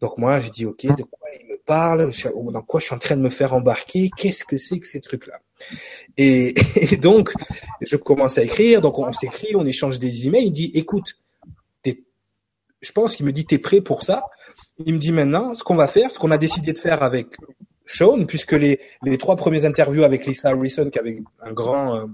Donc 0.00 0.18
moi, 0.18 0.38
j'ai 0.38 0.50
dit, 0.50 0.66
ok, 0.66 0.84
de 0.94 1.02
quoi 1.04 1.28
il 1.40 1.46
me 1.46 1.56
parle, 1.64 2.10
dans 2.52 2.62
quoi 2.62 2.80
je 2.80 2.86
suis 2.86 2.94
en 2.94 2.98
train 2.98 3.16
de 3.16 3.22
me 3.22 3.30
faire 3.30 3.54
embarquer, 3.54 4.10
qu'est-ce 4.16 4.44
que 4.44 4.58
c'est 4.58 4.78
que 4.78 4.86
ces 4.86 5.00
trucs-là? 5.00 5.40
Et, 6.18 6.54
donc, 7.00 7.32
je 7.80 7.96
commence 7.96 8.36
à 8.36 8.42
écrire, 8.42 8.82
donc 8.82 8.98
on 8.98 9.10
s'écrit, 9.12 9.56
on 9.56 9.64
échange 9.64 9.98
des 9.98 10.26
emails, 10.26 10.46
il 10.46 10.52
dit, 10.52 10.70
écoute, 10.74 11.16
je 12.82 12.92
pense 12.92 13.16
qu'il 13.16 13.26
me 13.26 13.32
dit, 13.32 13.46
t'es 13.46 13.58
prêt 13.58 13.80
pour 13.80 14.02
ça? 14.02 14.22
Il 14.84 14.94
me 14.94 14.98
dit 14.98 15.12
maintenant, 15.12 15.54
ce 15.54 15.64
qu'on 15.64 15.74
va 15.74 15.86
faire, 15.86 16.10
ce 16.12 16.18
qu'on 16.18 16.30
a 16.30 16.38
décidé 16.38 16.72
de 16.72 16.78
faire 16.78 17.02
avec 17.02 17.28
Sean, 17.86 18.26
puisque 18.26 18.52
les, 18.52 18.80
les 19.02 19.16
trois 19.16 19.36
premières 19.36 19.64
interviews 19.64 20.04
avec 20.04 20.26
Lisa 20.26 20.48
Harrison, 20.48 20.90
qui 20.90 20.98
avait 20.98 21.22
un 21.40 21.52
grand, 21.52 21.96
euh, 21.96 22.06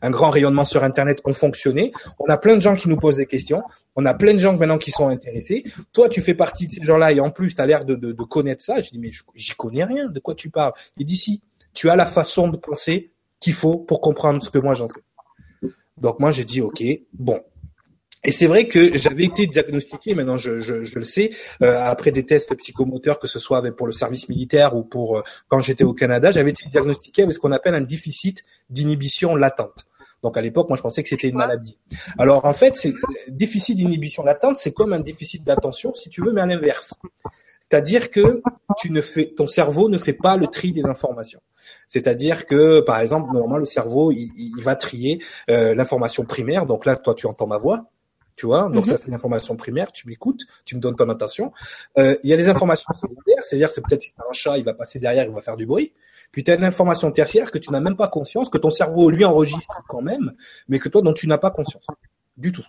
un 0.00 0.10
grand 0.10 0.30
rayonnement 0.30 0.64
sur 0.64 0.84
Internet, 0.84 1.20
ont 1.24 1.34
fonctionné. 1.34 1.92
On 2.18 2.26
a 2.26 2.38
plein 2.38 2.56
de 2.56 2.62
gens 2.62 2.76
qui 2.76 2.88
nous 2.88 2.96
posent 2.96 3.16
des 3.16 3.26
questions. 3.26 3.62
On 3.96 4.06
a 4.06 4.14
plein 4.14 4.32
de 4.32 4.38
gens 4.38 4.56
maintenant 4.56 4.78
qui 4.78 4.92
sont 4.92 5.08
intéressés. 5.08 5.64
Toi, 5.92 6.08
tu 6.08 6.22
fais 6.22 6.34
partie 6.34 6.68
de 6.68 6.72
ces 6.72 6.82
gens-là 6.82 7.12
et 7.12 7.20
en 7.20 7.30
plus, 7.30 7.54
tu 7.54 7.60
as 7.60 7.66
l'air 7.66 7.84
de, 7.84 7.96
de, 7.96 8.12
de, 8.12 8.22
connaître 8.22 8.62
ça. 8.62 8.80
Je 8.80 8.90
dis, 8.90 8.98
mais 8.98 9.10
j'y 9.34 9.52
connais 9.54 9.84
rien. 9.84 10.08
De 10.08 10.20
quoi 10.20 10.34
tu 10.34 10.50
parles? 10.50 10.72
Il 10.96 11.04
dit, 11.04 11.16
si, 11.16 11.42
tu 11.74 11.90
as 11.90 11.96
la 11.96 12.06
façon 12.06 12.48
de 12.48 12.56
penser 12.56 13.10
qu'il 13.40 13.54
faut 13.54 13.76
pour 13.76 14.00
comprendre 14.00 14.42
ce 14.42 14.50
que 14.50 14.58
moi 14.58 14.74
j'en 14.74 14.88
sais. 14.88 15.02
Donc 15.96 16.20
moi, 16.20 16.30
j'ai 16.30 16.44
dit, 16.44 16.60
OK, 16.60 16.82
bon, 17.12 17.40
et 18.24 18.32
c'est 18.32 18.46
vrai 18.46 18.66
que 18.66 18.96
j'avais 18.96 19.24
été 19.24 19.46
diagnostiqué, 19.46 20.14
maintenant 20.14 20.36
je, 20.36 20.60
je, 20.60 20.84
je 20.84 20.98
le 20.98 21.04
sais, 21.04 21.30
euh, 21.62 21.80
après 21.84 22.10
des 22.10 22.24
tests 22.24 22.54
psychomoteurs, 22.56 23.18
que 23.18 23.28
ce 23.28 23.38
soit 23.38 23.58
avec, 23.58 23.76
pour 23.76 23.86
le 23.86 23.92
service 23.92 24.28
militaire 24.28 24.76
ou 24.76 24.82
pour 24.82 25.18
euh, 25.18 25.22
quand 25.48 25.60
j'étais 25.60 25.84
au 25.84 25.94
Canada, 25.94 26.30
j'avais 26.30 26.50
été 26.50 26.68
diagnostiqué 26.68 27.22
avec 27.22 27.34
ce 27.34 27.38
qu'on 27.38 27.52
appelle 27.52 27.74
un 27.74 27.80
déficit 27.80 28.44
d'inhibition 28.70 29.36
latente. 29.36 29.86
Donc 30.22 30.36
à 30.36 30.40
l'époque, 30.40 30.68
moi 30.68 30.76
je 30.76 30.82
pensais 30.82 31.02
que 31.02 31.08
c'était 31.08 31.28
une 31.28 31.36
maladie. 31.36 31.78
Alors 32.18 32.44
en 32.44 32.52
fait, 32.52 32.74
c'est 32.74 32.92
déficit 33.28 33.76
d'inhibition 33.76 34.24
latente, 34.24 34.56
c'est 34.56 34.72
comme 34.72 34.92
un 34.92 35.00
déficit 35.00 35.44
d'attention, 35.44 35.94
si 35.94 36.08
tu 36.08 36.22
veux, 36.22 36.32
mais 36.32 36.40
à 36.40 36.46
l'inverse. 36.46 36.94
C'est-à-dire 37.70 38.10
que 38.10 38.42
tu 38.78 38.90
ne 38.90 39.00
fais, 39.00 39.26
ton 39.36 39.46
cerveau 39.46 39.88
ne 39.88 39.98
fait 39.98 40.14
pas 40.14 40.36
le 40.36 40.46
tri 40.46 40.72
des 40.72 40.86
informations. 40.86 41.40
C'est-à-dire 41.86 42.46
que, 42.46 42.80
par 42.80 42.98
exemple, 42.98 43.30
normalement, 43.30 43.58
le 43.58 43.66
cerveau, 43.66 44.10
il, 44.10 44.30
il 44.36 44.62
va 44.62 44.74
trier 44.74 45.22
euh, 45.50 45.74
l'information 45.74 46.24
primaire. 46.24 46.64
Donc 46.64 46.86
là, 46.86 46.96
toi, 46.96 47.14
tu 47.14 47.26
entends 47.26 47.46
ma 47.46 47.58
voix 47.58 47.90
tu 48.38 48.46
vois. 48.46 48.70
Donc 48.70 48.86
ça, 48.86 48.92
mhm. 48.92 48.98
c'est 49.02 49.10
l'information 49.10 49.56
primaire. 49.56 49.92
Tu 49.92 50.08
m'écoutes, 50.08 50.46
tu 50.64 50.76
me 50.76 50.80
donnes 50.80 50.96
ton 50.96 51.08
attention. 51.10 51.52
Euh, 51.98 52.16
il 52.22 52.30
y 52.30 52.32
a 52.32 52.36
les 52.36 52.48
informations 52.48 52.94
secondaires, 52.94 53.42
c'est-à-dire 53.42 53.70
c'est 53.70 53.82
peut-être 53.82 54.02
si 54.02 54.14
un 54.18 54.32
chat, 54.32 54.56
il 54.56 54.64
va 54.64 54.74
passer 54.74 54.98
derrière, 54.98 55.24
il 55.24 55.32
va 55.32 55.42
faire 55.42 55.56
du 55.56 55.66
bruit. 55.66 55.92
Puis 56.32 56.44
tu 56.44 56.50
as 56.50 56.56
l'information 56.56 57.10
tertiaire 57.10 57.50
que 57.50 57.58
tu 57.58 57.70
n'as 57.72 57.80
même 57.80 57.96
pas 57.96 58.08
conscience, 58.08 58.48
que 58.48 58.58
ton 58.58 58.70
cerveau 58.70 59.10
lui 59.10 59.24
enregistre 59.24 59.82
quand 59.88 60.02
même, 60.02 60.32
mais 60.68 60.78
que 60.78 60.88
toi 60.88 61.02
dont 61.02 61.12
tu 61.12 61.26
n'as 61.26 61.38
pas 61.38 61.50
conscience 61.50 61.86
du 62.36 62.52
tout. 62.52 62.64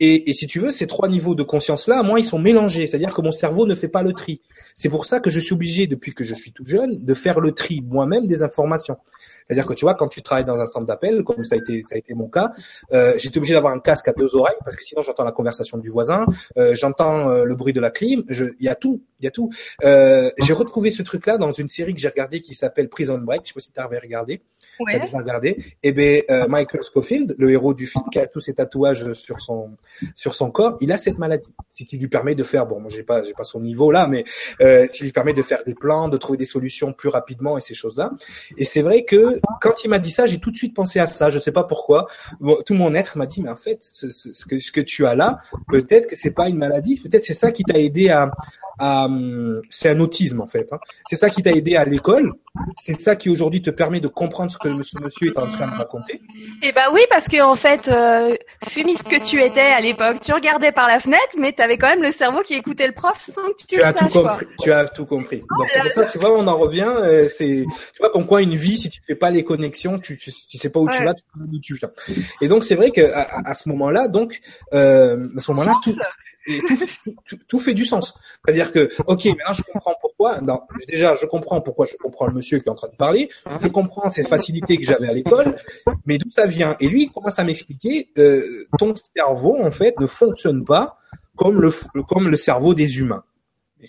Et, 0.00 0.30
et, 0.30 0.32
si 0.32 0.46
tu 0.46 0.58
veux, 0.58 0.70
ces 0.70 0.86
trois 0.86 1.08
niveaux 1.08 1.34
de 1.34 1.42
conscience-là, 1.42 2.02
moi, 2.02 2.18
ils 2.18 2.24
sont 2.24 2.38
mélangés. 2.38 2.86
C'est-à-dire 2.86 3.14
que 3.14 3.20
mon 3.20 3.30
cerveau 3.30 3.66
ne 3.66 3.74
fait 3.74 3.88
pas 3.88 4.02
le 4.02 4.12
tri. 4.12 4.40
C'est 4.74 4.88
pour 4.88 5.04
ça 5.04 5.20
que 5.20 5.30
je 5.30 5.38
suis 5.38 5.54
obligé, 5.54 5.86
depuis 5.86 6.12
que 6.14 6.24
je 6.24 6.34
suis 6.34 6.50
tout 6.52 6.66
jeune, 6.66 7.04
de 7.04 7.14
faire 7.14 7.40
le 7.40 7.52
tri 7.52 7.82
moi-même 7.86 8.26
des 8.26 8.42
informations. 8.42 8.96
C'est-à-dire 9.46 9.66
que 9.66 9.74
tu 9.74 9.84
vois, 9.84 9.94
quand 9.94 10.08
tu 10.08 10.22
travailles 10.22 10.44
dans 10.44 10.60
un 10.60 10.66
centre 10.66 10.86
d'appel, 10.86 11.24
comme 11.24 11.44
ça 11.44 11.54
a 11.54 11.58
été, 11.58 11.82
ça 11.88 11.94
a 11.94 11.98
été 11.98 12.14
mon 12.14 12.28
cas, 12.28 12.52
euh, 12.92 13.14
j'étais 13.16 13.38
obligé 13.38 13.54
d'avoir 13.54 13.72
un 13.72 13.80
casque 13.80 14.08
à 14.08 14.12
deux 14.12 14.36
oreilles 14.36 14.56
parce 14.64 14.76
que 14.76 14.84
sinon 14.84 15.02
j'entends 15.02 15.24
la 15.24 15.32
conversation 15.32 15.78
du 15.78 15.90
voisin, 15.90 16.26
euh, 16.56 16.74
j'entends 16.74 17.28
euh, 17.28 17.44
le 17.44 17.54
bruit 17.54 17.72
de 17.72 17.80
la 17.80 17.90
clim, 17.90 18.24
il 18.28 18.54
y 18.60 18.68
a 18.68 18.74
tout, 18.74 19.02
Il 19.20 19.24
y 19.24 19.28
a 19.28 19.30
tout. 19.30 19.50
Euh, 19.84 20.30
j'ai 20.38 20.52
retrouvé 20.52 20.90
ce 20.90 21.02
truc-là 21.02 21.38
dans 21.38 21.52
une 21.52 21.68
série 21.68 21.94
que 21.94 22.00
j'ai 22.00 22.08
regardée 22.08 22.40
qui 22.40 22.54
s'appelle 22.54 22.88
Prison 22.88 23.18
Break. 23.18 23.42
Je 23.44 23.48
sais 23.48 23.54
pas 23.54 23.60
si 23.60 23.72
tu 23.72 23.80
avais 23.80 23.98
regardé. 23.98 24.42
Ouais. 24.80 24.92
T'as 24.92 25.04
déjà 25.06 25.18
regardé. 25.18 25.48
Et 25.50 25.88
eh 25.88 25.92
ben 25.92 26.22
euh, 26.30 26.48
Michael 26.48 26.82
Scofield, 26.82 27.34
le 27.38 27.50
héros 27.50 27.74
du 27.74 27.86
film, 27.86 28.04
qui 28.10 28.18
a 28.18 28.26
tous 28.26 28.40
ses 28.40 28.54
tatouages 28.54 29.12
sur 29.12 29.40
son 29.40 29.76
sur 30.14 30.34
son 30.34 30.50
corps, 30.50 30.76
il 30.80 30.90
a 30.92 30.96
cette 30.96 31.18
maladie, 31.18 31.52
ce 31.70 31.84
qui 31.84 31.98
lui 31.98 32.08
permet 32.08 32.34
de 32.34 32.42
faire. 32.42 32.66
Bon, 32.66 32.80
moi 32.80 32.90
j'ai 32.90 33.02
pas 33.02 33.22
j'ai 33.22 33.34
pas 33.34 33.44
son 33.44 33.60
niveau 33.60 33.90
là, 33.90 34.08
mais 34.08 34.24
euh, 34.60 34.86
ce 34.86 34.92
qui 34.92 35.04
lui 35.04 35.12
permet 35.12 35.34
de 35.34 35.42
faire 35.42 35.62
des 35.64 35.74
plans, 35.74 36.08
de 36.08 36.16
trouver 36.16 36.36
des 36.36 36.44
solutions 36.44 36.92
plus 36.92 37.08
rapidement 37.08 37.58
et 37.58 37.60
ces 37.60 37.74
choses-là. 37.74 38.12
Et 38.56 38.64
c'est 38.64 38.82
vrai 38.82 39.04
que 39.04 39.40
quand 39.60 39.84
il 39.84 39.88
m'a 39.88 39.98
dit 39.98 40.10
ça, 40.10 40.26
j'ai 40.26 40.38
tout 40.38 40.50
de 40.50 40.56
suite 40.56 40.74
pensé 40.74 40.98
à 40.98 41.06
ça. 41.06 41.30
Je 41.30 41.38
sais 41.38 41.52
pas 41.52 41.64
pourquoi. 41.64 42.08
tout 42.66 42.74
mon 42.74 42.94
être 42.94 43.16
m'a 43.18 43.26
dit, 43.26 43.42
mais 43.42 43.50
en 43.50 43.56
fait, 43.56 43.78
ce, 43.80 44.10
ce, 44.10 44.32
ce, 44.32 44.46
que 44.46 44.58
ce 44.58 44.72
que 44.72 44.80
tu 44.80 45.06
as 45.06 45.14
là, 45.14 45.38
peut-être 45.68 46.06
que 46.08 46.16
c'est 46.16 46.32
pas 46.32 46.48
une 46.48 46.58
maladie, 46.58 47.00
peut-être 47.00 47.22
c'est 47.22 47.34
ça 47.34 47.52
qui 47.52 47.62
t'a 47.64 47.78
aidé 47.78 48.08
à 48.08 48.30
c'est 49.70 49.90
un 49.90 50.00
autisme 50.00 50.40
en 50.40 50.48
fait. 50.48 50.72
Hein. 50.72 50.78
C'est 51.06 51.16
ça 51.16 51.30
qui 51.30 51.42
t'a 51.42 51.52
aidé 51.52 51.76
à 51.76 51.84
l'école. 51.84 52.32
C'est 52.78 53.00
ça 53.00 53.16
qui 53.16 53.30
aujourd'hui 53.30 53.62
te 53.62 53.70
permet 53.70 54.00
de 54.00 54.08
comprendre 54.08 54.50
ce 54.50 54.58
que 54.58 54.82
ce 54.82 55.00
monsieur 55.00 55.28
est 55.28 55.38
en 55.38 55.46
train 55.46 55.68
de 55.68 55.74
raconter. 55.74 56.20
Eh 56.62 56.72
ben 56.72 56.82
oui, 56.92 57.00
parce 57.08 57.26
que 57.26 57.40
en 57.40 57.54
fait, 57.54 57.88
euh, 57.88 58.36
fumiste 58.68 59.08
que 59.08 59.22
tu 59.24 59.42
étais 59.42 59.60
à 59.60 59.80
l'époque, 59.80 60.20
tu 60.20 60.34
regardais 60.34 60.70
par 60.70 60.86
la 60.86 61.00
fenêtre, 61.00 61.34
mais 61.38 61.54
tu 61.54 61.62
avais 61.62 61.78
quand 61.78 61.88
même 61.88 62.02
le 62.02 62.10
cerveau 62.10 62.42
qui 62.42 62.52
écoutait 62.52 62.86
le 62.86 62.92
prof 62.92 63.18
sans 63.22 63.42
que 63.42 63.56
tu, 63.58 63.66
tu 63.68 63.76
le 63.76 63.84
as 63.86 63.92
saches. 63.92 64.12
Tout 64.12 64.22
compris. 64.22 64.46
Tu 64.60 64.72
as 64.72 64.88
tout 64.88 65.06
compris. 65.06 65.38
Donc 65.38 65.68
c'est 65.72 65.80
pour 65.80 65.92
ça, 65.92 66.04
tu 66.04 66.18
vois, 66.18 66.38
on 66.38 66.46
en 66.46 66.58
revient. 66.58 66.92
Euh, 66.98 67.26
c'est, 67.26 67.64
tu 67.94 67.98
vois, 67.98 68.10
comme 68.10 68.26
quoi 68.26 68.42
une 68.42 68.54
vie, 68.54 68.76
si 68.76 68.90
tu 68.90 69.00
fais 69.06 69.16
pas 69.16 69.30
les 69.30 69.44
connexions, 69.44 69.98
tu, 69.98 70.18
tu, 70.18 70.30
sais 70.30 70.68
pas 70.68 70.80
où 70.80 70.90
tu 70.90 71.02
vas, 71.02 71.14
tu 71.14 71.22
sais 71.22 71.40
où 71.40 71.58
tu 71.58 71.74
viens. 71.76 71.90
Et 72.42 72.48
donc 72.48 72.64
c'est 72.64 72.74
vrai 72.74 72.90
que 72.90 73.12
à, 73.12 73.48
à, 73.48 73.54
ce 73.54 73.66
moment-là, 73.70 74.08
donc 74.08 74.40
euh, 74.74 75.26
à 75.36 75.40
ce 75.40 75.50
moment-là, 75.52 75.74
tout 75.82 75.94
et 76.46 76.60
tout, 77.48 77.58
fait 77.58 77.74
du 77.74 77.84
sens. 77.84 78.18
C'est-à-dire 78.44 78.72
que, 78.72 78.90
ok, 79.06 79.24
maintenant 79.26 79.52
je 79.52 79.62
comprends 79.62 79.94
pourquoi. 80.00 80.40
Non, 80.40 80.60
déjà, 80.88 81.14
je 81.14 81.26
comprends 81.26 81.60
pourquoi 81.60 81.86
je 81.86 81.96
comprends 81.96 82.26
le 82.26 82.34
monsieur 82.34 82.58
qui 82.58 82.68
est 82.68 82.72
en 82.72 82.74
train 82.74 82.88
de 82.88 82.96
parler. 82.96 83.28
Je 83.60 83.68
comprends 83.68 84.10
ces 84.10 84.22
facilités 84.22 84.76
que 84.76 84.84
j'avais 84.84 85.08
à 85.08 85.12
l'école, 85.12 85.56
mais 86.06 86.18
d'où 86.18 86.30
ça 86.30 86.46
vient? 86.46 86.76
Et 86.80 86.88
lui, 86.88 87.04
il 87.04 87.10
commence 87.10 87.38
à 87.38 87.44
m'expliquer 87.44 88.10
euh, 88.18 88.66
ton 88.78 88.94
cerveau 89.14 89.58
en 89.60 89.70
fait 89.70 89.98
ne 90.00 90.06
fonctionne 90.06 90.64
pas 90.64 90.98
comme 91.36 91.60
le 91.60 91.72
comme 92.08 92.28
le 92.28 92.36
cerveau 92.36 92.74
des 92.74 92.98
humains. 92.98 93.24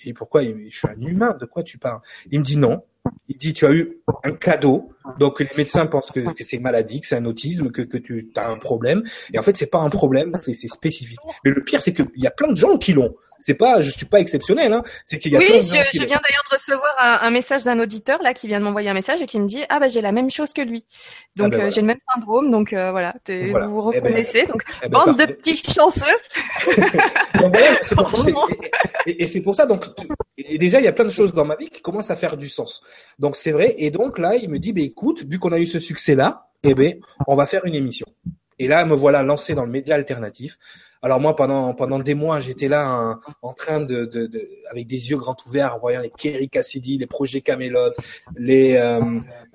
Et 0.06 0.13
pourquoi? 0.13 0.44
Je 0.44 0.50
suis 0.70 0.88
un 0.88 1.02
humain. 1.02 1.36
De 1.39 1.46
quoi 1.46 1.63
tu 1.63 1.78
parles? 1.78 2.02
Il 2.32 2.39
me 2.39 2.44
dit 2.44 2.58
non. 2.58 2.84
Il 3.28 3.38
dit 3.38 3.54
tu 3.54 3.66
as 3.66 3.74
eu 3.74 4.02
un 4.24 4.32
cadeau, 4.32 4.92
donc 5.20 5.39
les 5.39 5.50
médecins 5.58 5.86
pensent 5.86 6.12
que, 6.12 6.20
c'est 6.39 6.60
maladie, 6.60 7.02
que 7.02 7.08
c'est 7.08 7.18
un 7.18 7.26
autisme, 7.26 7.72
que, 7.72 7.82
que 7.82 7.98
tu 7.98 8.32
as 8.36 8.50
un 8.50 8.58
problème. 8.58 9.04
Et 9.34 9.39
en 9.39 9.42
fait, 9.42 9.58
c'est 9.58 9.70
pas 9.70 9.80
un 9.80 9.89
problème, 9.89 10.34
c'est 10.36 10.54
spécifique. 10.54 11.20
Mais 11.44 11.52
le 11.52 11.63
pire, 11.63 11.82
c'est 11.82 11.94
qu'il 11.94 12.08
y 12.16 12.28
a 12.28 12.32
plein 12.32 12.50
de 12.50 12.58
gens 12.58 12.78
qui 12.78 12.94
l'ont. 12.94 13.16
C'est 13.45 13.56
pas, 13.56 13.82
je 13.82 13.89
suis 13.89 14.06
pas 14.06 14.21
exceptionnel, 14.21 14.71
hein. 14.71 14.84
C'est 15.03 15.19
qu'il 15.19 15.34
y 15.34 15.36
a 15.36 15.39
oui, 15.39 15.47
plein 15.47 15.58
de 15.58 15.62
je, 15.62 15.67
gens 15.67 15.84
qui 15.91 15.97
je 15.97 16.06
viens 16.06 16.21
d'ailleurs 16.23 16.43
de 16.49 16.56
recevoir 16.56 16.95
un, 16.97 17.27
un, 17.27 17.29
message 17.29 17.65
d'un 17.65 17.77
auditeur 17.77 18.23
là 18.23 18.34
qui 18.34 18.47
vient 18.47 18.58
de 18.58 18.63
m'envoyer 18.63 18.89
un 18.89 18.93
message 18.93 19.21
et 19.21 19.25
qui 19.25 19.38
me 19.38 19.45
dit 19.45 19.65
ah 19.67 19.82
bah 19.82 19.89
j'ai 19.89 19.99
la 19.99 20.13
même 20.13 20.29
chose 20.29 20.53
que 20.53 20.62
lui. 20.62 20.86
Donc 21.36 21.47
ah 21.47 21.49
ben 21.49 21.53
euh, 21.53 21.58
voilà. 21.58 21.69
j'ai 21.71 21.82
le 21.82 21.88
même 21.88 21.97
syndrome, 22.15 22.51
donc 22.51 22.71
euh, 22.71 22.91
voilà, 22.91 23.13
voilà. 23.27 23.67
vous 23.67 23.82
vous 23.82 23.91
eh 23.93 23.99
ben, 23.99 24.08
reconnaissez. 24.08 24.45
donc 24.45 24.63
eh 24.82 24.88
ben, 24.88 25.03
bande 25.03 25.17
de 25.17 25.25
petits 25.25 25.56
chanceux. 25.56 26.06
donc, 27.41 27.53
voilà, 27.53 27.79
pour, 27.97 28.49
et, 29.08 29.23
et 29.23 29.27
c'est 29.27 29.41
pour 29.41 29.56
ça 29.56 29.65
donc 29.65 29.88
et 30.38 30.58
déjà 30.58 30.79
il 30.79 30.86
y 30.86 30.88
a 30.88 30.93
plein 30.93 31.03
de 31.03 31.10
choses 31.10 31.34
dans 31.34 31.43
ma 31.43 31.58
vie 31.58 31.67
qui 31.67 31.82
commencent 31.82 32.12
à 32.12 32.15
faire 32.15 32.38
du 32.38 32.47
sens. 32.47 32.82
Donc 33.19 33.36
c'est 33.36 33.51
vrai. 33.51 33.75
Et 33.77 33.91
donc 33.91 34.19
là 34.19 34.36
il 34.36 34.49
me 34.49 34.58
dit 34.58 34.71
bah 34.71 34.82
écoute, 34.82 35.25
vu 35.27 35.38
qu'on 35.38 35.51
a 35.51 35.60
eu 35.60 35.65
ce 35.65 35.79
succès 35.79 36.15
là, 36.15 36.47
eh 36.63 36.75
ben 36.75 36.93
on 37.27 37.36
va 37.36 37.45
faire 37.45 37.65
une 37.65 37.75
émission. 37.75 38.06
Et 38.58 38.69
là 38.69 38.86
me 38.86 38.95
voilà 38.95 39.21
lancé 39.21 39.53
dans 39.53 39.65
le 39.65 39.71
média 39.71 39.95
alternatif. 39.95 40.58
Alors 41.04 41.20
moi, 41.20 41.36
pendant 41.36 41.74
pendant 41.74 42.00
des 42.00 42.16
mois, 42.16 42.39
j'étais 42.39 42.70
là 42.70 42.89
en, 42.89 43.50
en 43.50 43.54
train 43.54 43.82
de, 43.82 44.10
avec 44.72 44.88
des 44.88 45.10
yeux 45.10 45.18
grands 45.18 45.36
ouverts, 45.46 45.76
en 45.76 45.80
voyant 45.80 46.00
les 46.00 46.10
Kerry 46.10 46.48
Cassidy, 46.48 46.98
les 46.98 47.08
projets 47.08 47.42
Camelot, 47.42 47.92
les 48.38 48.78
euh, 48.78 49.02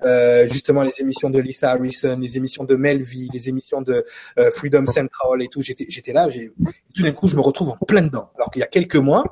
euh, 0.05 0.47
justement 0.47 0.83
les 0.83 1.01
émissions 1.01 1.31
de 1.31 1.39
Lisa 1.39 1.71
Harrison, 1.71 2.19
les 2.19 2.37
émissions 2.37 2.65
de 2.65 2.75
Melville, 2.75 3.29
les 3.33 3.49
émissions 3.49 3.81
de 3.81 4.05
euh, 4.37 4.51
Freedom 4.51 4.85
Central 4.85 5.41
et 5.41 5.47
tout. 5.47 5.61
J'étais 5.61 5.87
j'étais 5.89 6.13
là, 6.13 6.27
tout 6.93 7.01
d'un 7.01 7.13
coup, 7.13 7.27
je 7.27 7.35
me 7.35 7.41
retrouve 7.41 7.69
en 7.69 7.77
plein 7.77 8.03
dedans. 8.03 8.29
Alors 8.35 8.51
qu'il 8.51 8.59
y 8.59 8.63
a 8.63 8.67
quelques 8.67 8.95
mois, 8.95 9.23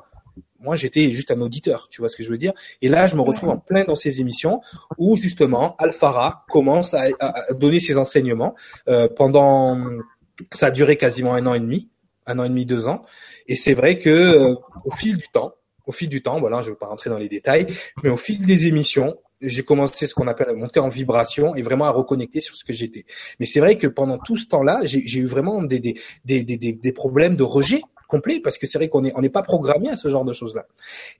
moi 0.58 0.74
j'étais 0.74 1.12
juste 1.12 1.30
un 1.30 1.40
auditeur, 1.40 1.86
tu 1.88 2.00
vois 2.00 2.08
ce 2.08 2.16
que 2.16 2.24
je 2.24 2.30
veux 2.30 2.36
dire? 2.36 2.52
Et 2.82 2.88
là, 2.88 3.06
je 3.06 3.14
me 3.14 3.20
retrouve 3.20 3.50
en 3.50 3.58
plein 3.58 3.84
dans 3.84 3.94
ces 3.94 4.20
émissions 4.20 4.60
où 4.98 5.14
justement 5.14 5.76
Alphara 5.78 6.44
commence 6.48 6.94
à, 6.94 7.06
à 7.20 7.52
donner 7.52 7.78
ses 7.78 7.96
enseignements 7.96 8.56
euh, 8.88 9.06
pendant 9.08 9.78
ça 10.52 10.66
a 10.66 10.70
duré 10.70 10.96
quasiment 10.96 11.34
un 11.34 11.46
an 11.46 11.54
et 11.54 11.60
demi 11.60 11.88
un 12.28 12.38
an 12.38 12.44
et 12.44 12.48
demi, 12.48 12.66
deux 12.66 12.86
ans. 12.86 13.02
Et 13.46 13.56
c'est 13.56 13.74
vrai 13.74 13.98
que 13.98 14.10
euh, 14.10 14.54
au 14.84 14.90
fil 14.90 15.16
du 15.16 15.26
temps, 15.28 15.54
au 15.86 15.92
fil 15.92 16.08
du 16.08 16.22
temps, 16.22 16.38
voilà, 16.38 16.62
je 16.62 16.68
ne 16.68 16.72
vais 16.74 16.78
pas 16.78 16.86
rentrer 16.86 17.10
dans 17.10 17.18
les 17.18 17.28
détails, 17.28 17.66
mais 18.02 18.10
au 18.10 18.16
fil 18.16 18.44
des 18.44 18.66
émissions, 18.66 19.16
j'ai 19.40 19.62
commencé 19.64 20.06
ce 20.06 20.14
qu'on 20.14 20.28
appelle 20.28 20.50
à 20.50 20.54
monter 20.54 20.80
en 20.80 20.88
vibration 20.88 21.54
et 21.54 21.62
vraiment 21.62 21.86
à 21.86 21.90
reconnecter 21.90 22.40
sur 22.40 22.56
ce 22.56 22.64
que 22.64 22.72
j'étais. 22.72 23.04
Mais 23.40 23.46
c'est 23.46 23.60
vrai 23.60 23.78
que 23.78 23.86
pendant 23.86 24.18
tout 24.18 24.36
ce 24.36 24.46
temps-là, 24.46 24.80
j'ai 24.84 25.18
eu 25.18 25.26
vraiment 25.26 25.62
des, 25.62 25.80
des, 25.80 25.94
des, 26.24 26.42
des, 26.44 26.72
des 26.72 26.92
problèmes 26.92 27.36
de 27.36 27.44
rejet 27.44 27.82
complet 28.08 28.40
parce 28.40 28.58
que 28.58 28.66
c'est 28.66 28.78
vrai 28.78 28.88
qu'on 28.88 29.04
est 29.04 29.12
on 29.14 29.20
n'est 29.20 29.28
pas 29.28 29.42
programmé 29.42 29.88
à 29.90 29.96
ce 29.96 30.08
genre 30.08 30.24
de 30.24 30.32
choses 30.32 30.54
là. 30.56 30.66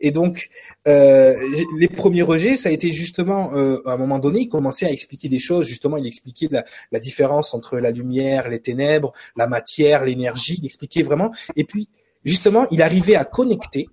Et 0.00 0.10
donc 0.10 0.48
euh, 0.88 1.34
les 1.78 1.88
premiers 1.88 2.22
rejets, 2.22 2.56
ça 2.56 2.70
a 2.70 2.72
été 2.72 2.90
justement 2.90 3.52
euh, 3.54 3.80
à 3.86 3.92
un 3.92 3.96
moment 3.96 4.18
donné, 4.18 4.40
il 4.40 4.48
commençait 4.48 4.86
à 4.86 4.90
expliquer 4.90 5.28
des 5.28 5.38
choses. 5.38 5.66
Justement, 5.66 5.96
il 5.96 6.06
expliquait 6.06 6.48
la, 6.50 6.64
la 6.90 6.98
différence 6.98 7.54
entre 7.54 7.78
la 7.78 7.90
lumière, 7.90 8.48
les 8.48 8.60
ténèbres, 8.60 9.12
la 9.36 9.46
matière, 9.46 10.04
l'énergie. 10.04 10.58
Il 10.60 10.66
expliquait 10.66 11.04
vraiment. 11.04 11.30
Et 11.54 11.64
puis 11.64 11.88
justement, 12.24 12.66
il 12.70 12.82
arrivait 12.82 13.16
à 13.16 13.24
connecter. 13.24 13.86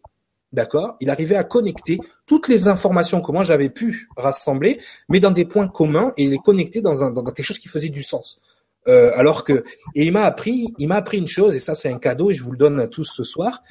D'accord? 0.53 0.95
Il 1.01 1.09
arrivait 1.09 1.35
à 1.35 1.43
connecter 1.43 1.99
toutes 2.25 2.47
les 2.47 2.69
informations 2.69 3.19
que 3.19 3.29
moi 3.31 3.43
j'avais 3.43 3.69
pu 3.69 4.07
rassembler, 4.15 4.79
mais 5.09 5.19
dans 5.19 5.31
des 5.31 5.43
points 5.43 5.67
communs 5.67 6.13
et 6.15 6.27
les 6.27 6.37
connecter 6.37 6.79
dans, 6.79 7.03
un, 7.03 7.11
dans 7.11 7.23
quelque 7.23 7.45
chose 7.45 7.59
qui 7.59 7.67
faisait 7.67 7.89
du 7.89 8.03
sens. 8.03 8.41
Euh, 8.87 9.11
alors 9.15 9.43
que 9.43 9.63
et 9.95 10.05
il 10.05 10.11
m'a 10.11 10.23
appris, 10.23 10.73
il 10.77 10.87
m'a 10.87 10.95
appris 10.95 11.17
une 11.17 11.27
chose 11.27 11.55
et 11.55 11.59
ça 11.59 11.73
c'est 11.73 11.91
un 11.91 11.97
cadeau 11.97 12.29
et 12.29 12.35
je 12.35 12.43
vous 12.43 12.51
le 12.51 12.57
donne 12.57 12.79
à 12.79 12.87
tous 12.87 13.05
ce 13.05 13.23
soir. 13.23 13.63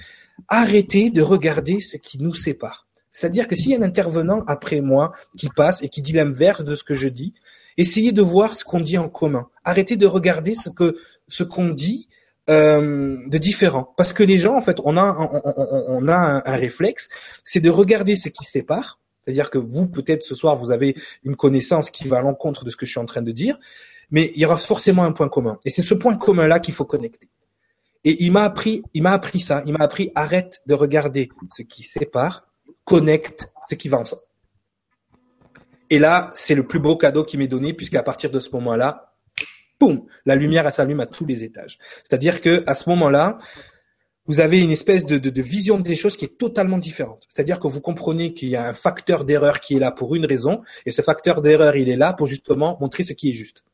Arrêtez 0.48 1.10
de 1.10 1.22
regarder 1.22 1.80
ce 1.80 1.96
qui 1.96 2.20
nous 2.20 2.34
sépare. 2.34 2.88
C'est-à-dire 3.12 3.46
que 3.46 3.54
s'il 3.54 3.70
y 3.70 3.74
a 3.74 3.78
un 3.78 3.82
intervenant 3.82 4.42
après 4.48 4.80
moi 4.80 5.12
qui 5.38 5.48
passe 5.48 5.82
et 5.82 5.88
qui 5.88 6.02
dit 6.02 6.12
l'inverse 6.12 6.64
de 6.64 6.74
ce 6.74 6.82
que 6.82 6.94
je 6.94 7.08
dis, 7.08 7.32
essayez 7.76 8.10
de 8.10 8.22
voir 8.22 8.56
ce 8.56 8.64
qu'on 8.64 8.80
dit 8.80 8.98
en 8.98 9.08
commun. 9.08 9.46
Arrêtez 9.62 9.96
de 9.96 10.06
regarder 10.06 10.56
ce 10.56 10.68
que 10.68 10.96
ce 11.28 11.44
qu'on 11.44 11.68
dit 11.68 12.08
euh, 12.50 13.16
de 13.28 13.38
différent. 13.38 13.94
Parce 13.96 14.12
que 14.12 14.24
les 14.24 14.36
gens, 14.36 14.56
en 14.56 14.60
fait, 14.60 14.78
on 14.84 14.96
a 14.96 15.30
on, 15.88 16.08
a 16.08 16.16
un, 16.16 16.42
un 16.44 16.56
réflexe, 16.56 17.08
c'est 17.44 17.60
de 17.60 17.70
regarder 17.70 18.16
ce 18.16 18.28
qui 18.28 18.44
sépare. 18.44 18.98
C'est-à-dire 19.24 19.48
que 19.48 19.58
vous, 19.58 19.86
peut-être 19.86 20.22
ce 20.22 20.34
soir, 20.34 20.56
vous 20.56 20.70
avez 20.70 20.94
une 21.22 21.36
connaissance 21.36 21.90
qui 21.90 22.06
va 22.08 22.18
à 22.18 22.22
l'encontre 22.22 22.64
de 22.64 22.70
ce 22.70 22.76
que 22.76 22.84
je 22.84 22.90
suis 22.90 23.00
en 23.00 23.06
train 23.06 23.22
de 23.22 23.32
dire, 23.32 23.58
mais 24.14 24.30
il 24.36 24.42
y 24.42 24.46
aura 24.46 24.56
forcément 24.56 25.02
un 25.02 25.10
point 25.10 25.28
commun. 25.28 25.58
Et 25.64 25.70
c'est 25.70 25.82
ce 25.82 25.92
point 25.92 26.16
commun-là 26.16 26.60
qu'il 26.60 26.72
faut 26.72 26.84
connecter. 26.84 27.28
Et 28.04 28.22
il 28.22 28.30
m'a 28.30 28.44
appris, 28.44 28.84
il 28.94 29.02
m'a 29.02 29.10
appris 29.10 29.40
ça. 29.40 29.64
Il 29.66 29.72
m'a 29.72 29.82
appris 29.82 30.12
arrête 30.14 30.60
de 30.66 30.74
regarder 30.74 31.30
ce 31.50 31.62
qui 31.62 31.82
sépare, 31.82 32.46
connecte 32.84 33.50
ce 33.68 33.74
qui 33.74 33.88
va 33.88 33.98
ensemble. 33.98 34.22
Et 35.90 35.98
là, 35.98 36.30
c'est 36.32 36.54
le 36.54 36.64
plus 36.64 36.78
beau 36.78 36.96
cadeau 36.96 37.24
qui 37.24 37.36
m'est 37.36 37.48
donné 37.48 37.72
puisqu'à 37.74 38.04
partir 38.04 38.30
de 38.30 38.38
ce 38.38 38.50
moment-là, 38.50 39.16
boum, 39.80 40.06
la 40.26 40.36
lumière 40.36 40.72
s'allume 40.72 41.00
à 41.00 41.06
tous 41.06 41.26
les 41.26 41.42
étages. 41.42 41.80
C'est-à-dire 42.04 42.40
que 42.40 42.62
à 42.68 42.76
ce 42.76 42.88
moment-là, 42.90 43.38
vous 44.26 44.38
avez 44.38 44.60
une 44.60 44.70
espèce 44.70 45.04
de, 45.06 45.18
de, 45.18 45.42
vision 45.42 45.80
des 45.80 45.96
choses 45.96 46.16
qui 46.16 46.26
est 46.26 46.38
totalement 46.38 46.78
différente. 46.78 47.26
C'est-à-dire 47.28 47.58
que 47.58 47.66
vous 47.66 47.80
comprenez 47.80 48.32
qu'il 48.32 48.48
y 48.48 48.54
a 48.54 48.64
un 48.64 48.74
facteur 48.74 49.24
d'erreur 49.24 49.58
qui 49.58 49.74
est 49.74 49.80
là 49.80 49.90
pour 49.90 50.14
une 50.14 50.24
raison, 50.24 50.60
et 50.86 50.92
ce 50.92 51.02
facteur 51.02 51.42
d'erreur, 51.42 51.74
il 51.74 51.88
est 51.88 51.96
là 51.96 52.12
pour 52.12 52.28
justement 52.28 52.78
montrer 52.80 53.02
ce 53.02 53.12
qui 53.12 53.30
est 53.30 53.32
juste. 53.32 53.64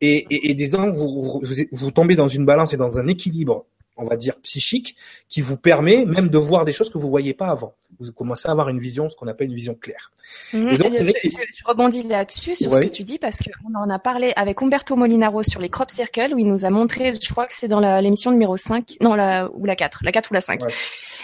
Et, 0.00 0.26
et, 0.30 0.50
et 0.50 0.54
des 0.54 0.68
vous, 0.68 1.40
vous, 1.42 1.42
vous 1.72 1.90
tombez 1.90 2.16
dans 2.16 2.28
une 2.28 2.44
balance 2.44 2.72
et 2.74 2.76
dans 2.76 2.98
un 2.98 3.06
équilibre 3.06 3.66
on 4.00 4.06
va 4.06 4.16
dire 4.16 4.34
psychique, 4.42 4.96
qui 5.28 5.40
vous 5.40 5.56
permet 5.56 6.04
même 6.04 6.28
de 6.28 6.38
voir 6.38 6.64
des 6.64 6.72
choses 6.72 6.90
que 6.90 6.98
vous 6.98 7.10
voyez 7.10 7.34
pas 7.34 7.48
avant. 7.48 7.74
Vous 7.98 8.12
commencez 8.12 8.48
à 8.48 8.52
avoir 8.52 8.68
une 8.68 8.78
vision, 8.78 9.08
ce 9.08 9.16
qu'on 9.16 9.28
appelle 9.28 9.48
une 9.48 9.54
vision 9.54 9.74
claire. 9.74 10.10
Mhm. 10.52 10.76
donc, 10.76 10.92
je, 10.94 11.04
je, 11.04 11.28
je, 11.30 11.64
rebondis 11.64 12.02
là-dessus 12.04 12.54
sur 12.54 12.72
ce 12.72 12.80
que 12.80 12.88
tu 12.88 13.02
dis 13.02 13.18
parce 13.18 13.38
qu'on 13.40 13.74
en 13.74 13.90
a 13.90 13.98
parlé 13.98 14.32
avec 14.36 14.62
Umberto 14.62 14.96
Molinaro 14.96 15.42
sur 15.42 15.60
les 15.60 15.68
crop 15.68 15.90
circles 15.90 16.34
où 16.34 16.38
il 16.38 16.46
nous 16.46 16.64
a 16.64 16.70
montré, 16.70 17.12
je 17.14 17.28
crois 17.30 17.46
que 17.46 17.52
c'est 17.54 17.68
dans 17.68 17.80
l'émission 18.00 18.30
numéro 18.30 18.56
5, 18.56 18.96
non 19.00 19.14
la 19.14 19.50
ou 19.52 19.64
la 19.64 19.76
4, 19.76 20.00
la 20.02 20.12
4 20.12 20.30
ou 20.30 20.34
la 20.34 20.40
5. 20.40 20.62
Ouais. 20.62 20.72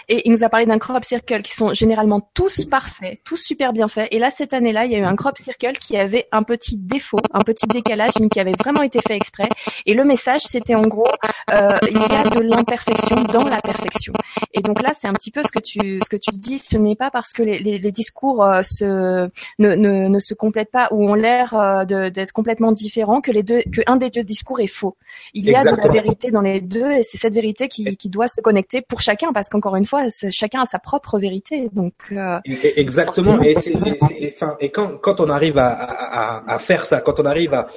Et 0.09 0.21
il 0.25 0.31
nous 0.31 0.43
a 0.43 0.49
parlé 0.49 0.65
d'un 0.65 0.77
crop 0.77 1.03
circle 1.03 1.41
qui 1.41 1.51
sont 1.51 1.73
généralement 1.73 2.21
tous 2.33 2.65
parfaits, 2.65 3.19
tous 3.25 3.37
super 3.37 3.73
bien 3.73 3.87
faits. 3.87 4.07
Et 4.11 4.19
là, 4.19 4.29
cette 4.29 4.53
année-là, 4.53 4.85
il 4.85 4.91
y 4.91 4.95
a 4.95 4.99
eu 4.99 5.03
un 5.03 5.15
crop 5.15 5.37
circle 5.37 5.73
qui 5.73 5.97
avait 5.97 6.27
un 6.31 6.43
petit 6.43 6.77
défaut, 6.77 7.19
un 7.33 7.41
petit 7.41 7.67
décalage, 7.67 8.13
mais 8.21 8.29
qui 8.29 8.39
avait 8.39 8.53
vraiment 8.57 8.83
été 8.83 8.99
fait 9.05 9.15
exprès. 9.15 9.49
Et 9.85 9.93
le 9.93 10.05
message, 10.05 10.41
c'était 10.45 10.75
en 10.75 10.81
gros, 10.81 11.07
euh, 11.51 11.69
il 11.89 11.97
y 11.97 12.15
a 12.15 12.23
de 12.23 12.39
l'imperfection 12.67 13.15
dans 13.23 13.43
la 13.45 13.59
perfection. 13.59 14.13
Et 14.53 14.61
donc 14.61 14.81
là, 14.81 14.91
c'est 14.93 15.07
un 15.07 15.13
petit 15.13 15.31
peu 15.31 15.41
ce 15.43 15.51
que 15.51 15.59
tu, 15.59 15.99
ce 16.03 16.09
que 16.09 16.17
tu 16.17 16.31
dis 16.33 16.57
ce 16.57 16.77
n'est 16.77 16.95
pas 16.95 17.11
parce 17.11 17.33
que 17.33 17.43
les, 17.43 17.59
les, 17.59 17.77
les 17.77 17.91
discours 17.91 18.43
euh, 18.43 18.61
se, 18.63 19.29
ne, 19.59 19.75
ne, 19.75 20.07
ne, 20.07 20.19
se 20.19 20.33
complètent 20.33 20.71
pas 20.71 20.89
ou 20.91 21.09
ont 21.09 21.13
l'air 21.13 21.53
euh, 21.53 21.85
d'être 21.85 22.31
complètement 22.31 22.71
différents 22.71 23.21
que 23.21 23.31
les 23.31 23.43
deux, 23.43 23.61
que 23.73 23.81
un 23.87 23.97
des 23.97 24.09
deux 24.09 24.23
discours 24.23 24.59
est 24.59 24.67
faux. 24.67 24.95
Il 25.33 25.45
y 25.45 25.55
a 25.55 25.63
de 25.63 25.81
la 25.81 25.87
vérité 25.87 26.31
dans 26.31 26.41
les 26.41 26.61
deux 26.61 26.91
et 26.91 27.03
c'est 27.03 27.17
cette 27.17 27.33
vérité 27.33 27.67
qui, 27.67 27.95
qui, 27.95 28.09
doit 28.09 28.27
se 28.27 28.41
connecter 28.41 28.81
pour 28.81 29.01
chacun 29.01 29.33
parce 29.33 29.49
qu'encore 29.49 29.75
une 29.75 29.85
fois, 29.85 30.03
chacun 30.29 30.61
a 30.61 30.65
sa 30.65 30.79
propre 30.79 31.19
vérité. 31.19 31.69
Donc 31.73 31.93
euh, 32.11 32.39
exactement. 32.45 33.41
Et, 33.41 33.55
et, 34.19 34.35
et, 34.59 34.69
quand, 34.71 34.97
quand 34.97 35.19
on 35.19 35.29
arrive 35.29 35.57
à, 35.57 35.69
à, 35.69 36.53
à, 36.53 36.59
faire 36.59 36.85
ça, 36.85 37.01
quand 37.01 37.19
on 37.19 37.25
arrive 37.25 37.53
à, 37.53 37.67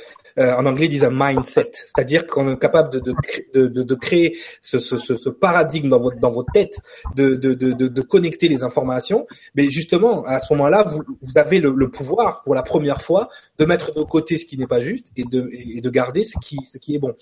euh, 0.40 0.54
en 0.54 0.66
anglais 0.66 0.86
ils 0.86 0.90
disent 0.90 1.04
un 1.04 1.12
mindset, 1.12 1.70
c'est-à-dire 1.72 2.26
qu'on 2.26 2.52
est 2.52 2.58
capable 2.58 2.90
de, 2.90 3.12
de, 3.54 3.82
de, 3.82 3.94
créer 3.94 4.38
ce, 4.60 4.78
ce, 4.78 5.28
paradigme 5.28 5.88
dans 5.88 6.00
votre, 6.00 6.18
dans 6.18 6.30
votre 6.30 6.50
tête, 6.52 6.78
de, 7.14 7.34
de, 7.34 7.54
de, 7.54 8.02
connecter 8.02 8.48
les 8.48 8.64
informations. 8.64 9.26
Mais 9.54 9.68
justement, 9.68 10.24
à 10.24 10.40
ce 10.40 10.52
moment-là, 10.54 10.84
vous, 10.84 11.02
vous 11.20 11.32
avez 11.38 11.60
le, 11.60 11.72
le, 11.76 11.90
pouvoir 11.90 12.42
pour 12.42 12.54
la 12.54 12.62
première 12.62 13.02
fois 13.02 13.28
de 13.58 13.64
mettre 13.64 13.92
de 13.94 14.02
côté 14.02 14.38
ce 14.38 14.46
qui 14.46 14.56
n'est 14.56 14.66
pas 14.66 14.80
juste 14.80 15.06
et 15.16 15.24
de, 15.24 15.50
et 15.52 15.80
de 15.80 15.90
garder 15.90 16.22
ce 16.22 16.38
qui, 16.40 16.56
ce 16.64 16.78
qui 16.78 16.94
est 16.94 16.98
bon. 16.98 17.14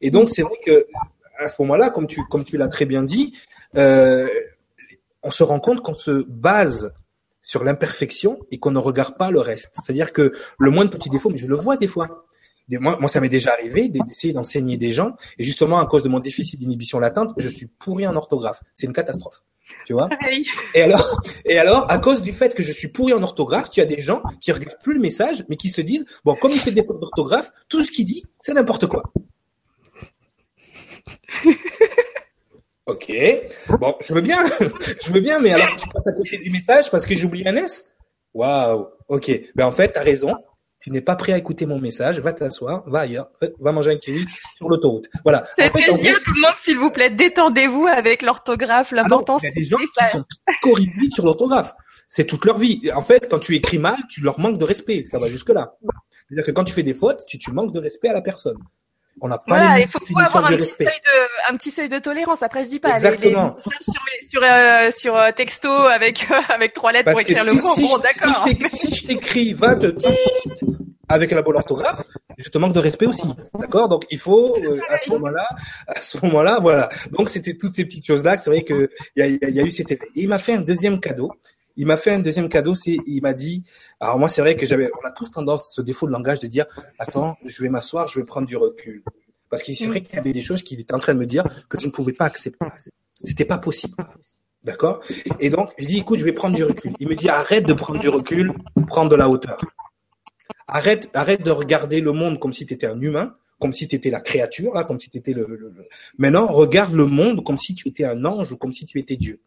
Et 0.00 0.10
donc 0.10 0.28
c'est 0.28 0.42
vrai 0.42 0.56
que 0.64 0.86
à 1.38 1.48
ce 1.48 1.60
moment-là, 1.62 1.90
comme 1.90 2.06
tu, 2.06 2.24
comme 2.26 2.44
tu 2.44 2.56
l'as 2.56 2.68
très 2.68 2.86
bien 2.86 3.02
dit, 3.02 3.36
euh, 3.76 4.28
on 5.22 5.30
se 5.30 5.42
rend 5.42 5.60
compte 5.60 5.80
qu'on 5.80 5.94
se 5.94 6.24
base 6.28 6.92
sur 7.42 7.64
l'imperfection 7.64 8.38
et 8.50 8.58
qu'on 8.58 8.70
ne 8.70 8.78
regarde 8.78 9.16
pas 9.16 9.30
le 9.30 9.40
reste. 9.40 9.74
C'est-à-dire 9.74 10.12
que 10.12 10.32
le 10.58 10.70
moindre 10.70 10.90
petit 10.90 11.10
défaut, 11.10 11.30
mais 11.30 11.36
je 11.36 11.46
le 11.46 11.56
vois 11.56 11.76
des 11.76 11.86
fois. 11.86 12.26
Moi, 12.68 12.96
moi, 12.98 13.08
ça 13.08 13.20
m'est 13.20 13.28
déjà 13.28 13.52
arrivé 13.52 13.88
d'essayer 13.88 14.32
d'enseigner 14.32 14.76
des 14.76 14.90
gens, 14.90 15.14
et 15.38 15.44
justement 15.44 15.78
à 15.78 15.86
cause 15.86 16.02
de 16.02 16.08
mon 16.08 16.18
déficit 16.18 16.58
d'inhibition 16.58 16.98
latente, 16.98 17.32
je 17.36 17.48
suis 17.48 17.66
pourri 17.66 18.06
en 18.06 18.16
orthographe. 18.16 18.62
C'est 18.72 18.86
une 18.86 18.94
catastrophe, 18.94 19.44
tu 19.84 19.92
vois? 19.92 20.08
Et 20.74 20.82
alors, 20.82 21.20
et 21.44 21.58
alors, 21.58 21.90
à 21.90 21.98
cause 21.98 22.22
du 22.22 22.32
fait 22.32 22.54
que 22.54 22.62
je 22.62 22.72
suis 22.72 22.88
pourri 22.88 23.12
en 23.12 23.22
orthographe, 23.22 23.70
tu 23.70 23.80
as 23.80 23.86
des 23.86 24.00
gens 24.00 24.22
qui 24.40 24.50
regardent 24.52 24.78
plus 24.82 24.94
le 24.94 25.00
message, 25.00 25.44
mais 25.48 25.56
qui 25.56 25.68
se 25.68 25.80
disent 25.80 26.04
bon, 26.24 26.34
comme 26.34 26.52
il 26.52 26.58
fait 26.58 26.72
des 26.72 26.84
fautes 26.84 27.00
d'orthographe, 27.00 27.52
tout 27.68 27.84
ce 27.84 27.92
qu'il 27.92 28.06
dit, 28.06 28.24
c'est 28.40 28.54
n'importe 28.54 28.86
quoi. 28.86 29.02
ok, 32.86 33.12
bon, 33.78 33.94
je 34.00 34.14
veux 34.14 34.20
bien, 34.20 34.44
je 35.04 35.12
veux 35.12 35.20
bien, 35.20 35.38
mais 35.40 35.52
alors 35.52 35.76
tu 35.76 35.88
passes 35.90 36.06
à 36.06 36.12
côté 36.12 36.38
du 36.38 36.50
message 36.50 36.90
parce 36.90 37.04
que 37.06 37.14
j'oublie 37.14 37.46
un 37.46 37.56
S? 37.56 37.90
Waouh, 38.32 38.88
ok. 39.08 39.30
Ben 39.54 39.66
en 39.66 39.72
fait, 39.72 39.92
t'as 39.92 40.02
raison 40.02 40.34
tu 40.84 40.90
n'es 40.90 41.00
pas 41.00 41.16
prêt 41.16 41.32
à 41.32 41.38
écouter 41.38 41.64
mon 41.64 41.80
message, 41.80 42.20
va 42.20 42.34
t'asseoir, 42.34 42.84
va 42.86 43.00
ailleurs, 43.00 43.30
va 43.58 43.72
manger 43.72 43.92
un 43.92 43.96
kiwi 43.96 44.26
sur 44.54 44.68
l'autoroute. 44.68 45.08
Voilà. 45.22 45.46
C'est 45.56 45.68
ce 45.68 45.72
que 45.72 45.78
je 45.78 45.98
dis 46.02 46.08
à 46.10 46.20
tout 46.22 46.34
le 46.34 46.42
monde, 46.42 46.54
s'il 46.58 46.76
vous 46.76 46.90
plaît, 46.90 47.08
détendez-vous 47.08 47.86
avec 47.86 48.20
l'orthographe. 48.20 48.92
Ah 48.92 48.96
L'important, 48.96 49.38
c'est. 49.38 49.48
Il 49.48 49.48
y 49.48 49.52
a 49.52 49.62
des 49.62 49.64
gens 49.64 49.78
qui 49.78 50.10
sont 50.10 50.24
corrigés 50.60 51.08
sur 51.10 51.24
l'orthographe. 51.24 51.72
C'est 52.10 52.26
toute 52.26 52.44
leur 52.44 52.58
vie. 52.58 52.82
En 52.94 53.00
fait, 53.00 53.30
quand 53.30 53.38
tu 53.38 53.54
écris 53.54 53.78
mal, 53.78 53.96
tu 54.10 54.20
leur 54.20 54.38
manques 54.38 54.58
de 54.58 54.64
respect. 54.66 55.06
Ça 55.10 55.18
va 55.18 55.26
jusque 55.28 55.48
là. 55.48 55.72
C'est-à-dire 56.28 56.44
que 56.44 56.50
quand 56.50 56.64
tu 56.64 56.74
fais 56.74 56.82
des 56.82 56.92
fautes, 56.92 57.24
tu, 57.26 57.38
tu 57.38 57.50
manques 57.50 57.72
de 57.72 57.80
respect 57.80 58.08
à 58.08 58.12
la 58.12 58.20
personne. 58.20 58.58
On 59.20 59.28
n'a 59.28 59.38
pas 59.38 59.44
voilà, 59.46 59.80
il 59.80 59.88
faut, 59.88 59.98
avoir 60.18 60.46
un 60.46 60.56
petit, 60.56 60.64
seuil 60.64 60.86
de, 60.86 61.52
un 61.52 61.56
petit 61.56 61.70
seuil 61.70 61.88
de 61.88 61.98
tolérance. 61.98 62.42
Après, 62.42 62.64
je 62.64 62.68
dis 62.68 62.80
pas. 62.80 62.90
Exactement. 62.90 63.56
sur, 63.60 63.92
sur, 64.28 64.42
euh, 64.42 64.90
sur 64.90 65.16
euh, 65.16 65.30
texto 65.30 65.70
avec 65.70 66.28
euh, 66.30 66.40
avec 66.48 66.72
trois 66.72 66.92
lettres 66.92 67.10
pour 67.10 67.20
écrire 67.20 67.44
le 67.44 67.52
mot. 67.52 67.60
bon, 67.76 67.98
d'accord. 67.98 68.44
Si 68.70 68.94
je 68.94 69.06
t'écris, 69.06 69.54
va 69.54 69.76
te 69.76 69.94
avec 71.08 71.30
la 71.30 71.42
bonne 71.42 71.56
orthographe, 71.56 72.02
je 72.38 72.48
te 72.48 72.58
manque 72.58 72.72
de 72.72 72.80
respect 72.80 73.06
aussi, 73.06 73.28
d'accord? 73.58 73.88
Donc 73.88 74.04
il 74.10 74.18
faut 74.18 74.56
à 74.88 74.98
ce 74.98 75.10
moment-là, 75.10 75.46
à 75.86 76.02
ce 76.02 76.18
moment-là, 76.24 76.58
voilà. 76.60 76.88
Donc 77.12 77.28
c'était 77.28 77.56
toutes 77.56 77.76
ces 77.76 77.84
petites 77.84 78.06
choses-là. 78.06 78.36
C'est 78.38 78.50
vrai 78.50 78.62
que 78.62 78.90
il 79.16 79.24
y 79.24 79.44
a, 79.44 79.50
y 79.50 79.60
a, 79.60 79.62
eu 79.62 79.70
cet 79.70 79.92
effet. 79.92 80.06
Et 80.16 80.22
il 80.22 80.28
m'a 80.28 80.38
fait 80.38 80.54
un 80.54 80.60
deuxième 80.60 81.00
cadeau. 81.00 81.30
Il 81.76 81.86
m'a 81.86 81.96
fait 81.96 82.12
un 82.12 82.20
deuxième 82.20 82.48
cadeau, 82.48 82.74
c'est 82.74 82.98
il 83.06 83.20
m'a 83.22 83.32
dit. 83.32 83.64
Alors 84.00 84.18
moi 84.18 84.28
c'est 84.28 84.40
vrai 84.40 84.56
que 84.56 84.66
j'avais, 84.66 84.90
on 85.02 85.06
a 85.06 85.10
tous 85.10 85.30
tendance 85.30 85.72
ce 85.74 85.82
défaut 85.82 86.06
de 86.06 86.12
langage 86.12 86.38
de 86.40 86.46
dire, 86.46 86.66
attends, 86.98 87.36
je 87.44 87.62
vais 87.62 87.68
m'asseoir, 87.68 88.08
je 88.08 88.18
vais 88.18 88.26
prendre 88.26 88.46
du 88.46 88.56
recul, 88.56 89.02
parce 89.50 89.62
qu'il 89.62 89.76
c'est 89.76 89.86
vrai 89.86 90.00
qu'il 90.00 90.16
y 90.16 90.18
avait 90.18 90.32
des 90.32 90.40
choses 90.40 90.62
qu'il 90.62 90.80
était 90.80 90.94
en 90.94 90.98
train 90.98 91.14
de 91.14 91.18
me 91.18 91.26
dire 91.26 91.44
que 91.68 91.80
je 91.80 91.86
ne 91.86 91.92
pouvais 91.92 92.12
pas 92.12 92.26
accepter. 92.26 92.66
C'était 93.22 93.44
pas 93.44 93.58
possible. 93.58 93.94
D'accord? 94.64 95.00
Et 95.40 95.50
donc, 95.50 95.70
je 95.78 95.86
dis, 95.86 95.98
écoute, 95.98 96.18
je 96.18 96.24
vais 96.24 96.32
prendre 96.32 96.56
du 96.56 96.64
recul. 96.64 96.92
Il 96.98 97.08
me 97.08 97.14
dit, 97.14 97.28
arrête 97.28 97.66
de 97.66 97.74
prendre 97.74 98.00
du 98.00 98.08
recul, 98.08 98.54
prends 98.88 99.04
de 99.04 99.14
la 99.14 99.28
hauteur. 99.28 99.60
Arrête, 100.66 101.10
arrête 101.12 101.42
de 101.42 101.50
regarder 101.50 102.00
le 102.00 102.12
monde 102.12 102.40
comme 102.40 102.52
si 102.52 102.64
tu 102.64 102.72
étais 102.72 102.86
un 102.86 103.00
humain, 103.00 103.36
comme 103.60 103.74
si 103.74 103.86
tu 103.86 103.94
étais 103.94 104.10
la 104.10 104.20
créature, 104.20 104.74
là, 104.74 104.84
comme 104.84 104.98
si 104.98 105.10
tu 105.10 105.18
étais 105.18 105.34
le, 105.34 105.46
le, 105.46 105.56
le, 105.56 105.72
Maintenant, 106.16 106.46
regarde 106.46 106.94
le 106.94 107.04
monde 107.04 107.44
comme 107.44 107.58
si 107.58 107.74
tu 107.74 107.88
étais 107.88 108.04
un 108.04 108.24
ange 108.24 108.52
ou 108.52 108.56
comme 108.56 108.72
si 108.72 108.86
tu 108.86 108.98
étais 108.98 109.16
Dieu. 109.16 109.40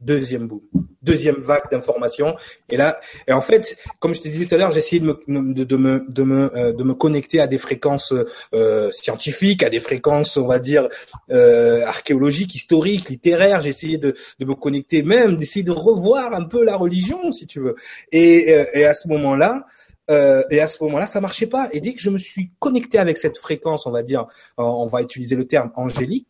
Deuxième 0.00 0.48
boom, 0.48 0.62
deuxième 1.00 1.36
vague 1.36 1.70
d'informations. 1.70 2.34
Et 2.68 2.76
là, 2.76 2.98
et 3.28 3.32
en 3.32 3.40
fait, 3.40 3.76
comme 4.00 4.14
je 4.14 4.20
te 4.20 4.26
disais 4.26 4.46
tout 4.46 4.54
à 4.56 4.58
l'heure, 4.58 4.72
j'ai 4.72 4.78
essayé 4.78 5.00
de 5.00 5.06
me, 5.06 5.54
de, 5.64 5.76
me, 5.76 6.04
de 6.08 6.22
me, 6.24 6.56
euh, 6.56 6.72
de 6.72 6.82
me 6.82 6.94
connecter 6.94 7.38
à 7.38 7.46
des 7.46 7.58
fréquences 7.58 8.12
euh, 8.52 8.90
scientifiques, 8.90 9.62
à 9.62 9.70
des 9.70 9.78
fréquences, 9.78 10.36
on 10.36 10.48
va 10.48 10.58
dire, 10.58 10.88
euh, 11.30 11.84
archéologiques, 11.86 12.56
historiques, 12.56 13.10
littéraires. 13.10 13.60
J'ai 13.60 13.68
essayé 13.68 13.96
de, 13.96 14.16
de 14.40 14.44
me 14.44 14.54
connecter, 14.54 15.04
même 15.04 15.36
d'essayer 15.36 15.62
de 15.62 15.70
revoir 15.70 16.34
un 16.34 16.46
peu 16.46 16.64
la 16.64 16.76
religion, 16.76 17.30
si 17.30 17.46
tu 17.46 17.60
veux. 17.60 17.76
Et, 18.10 18.52
euh, 18.52 18.64
et 18.74 18.84
à 18.84 18.94
ce 18.94 19.06
moment-là, 19.06 19.66
euh, 20.10 20.42
et 20.50 20.60
à 20.60 20.66
ce 20.66 20.82
moment-là, 20.82 21.06
ça 21.06 21.20
marchait 21.20 21.46
pas. 21.46 21.68
Et 21.70 21.80
dès 21.80 21.94
que 21.94 22.00
je 22.00 22.10
me 22.10 22.18
suis 22.18 22.50
connecté 22.58 22.98
avec 22.98 23.18
cette 23.18 23.38
fréquence, 23.38 23.86
on 23.86 23.92
va 23.92 24.02
dire, 24.02 24.26
on 24.58 24.88
va 24.88 25.00
utiliser 25.00 25.36
le 25.36 25.46
terme 25.46 25.70
angélique, 25.76 26.26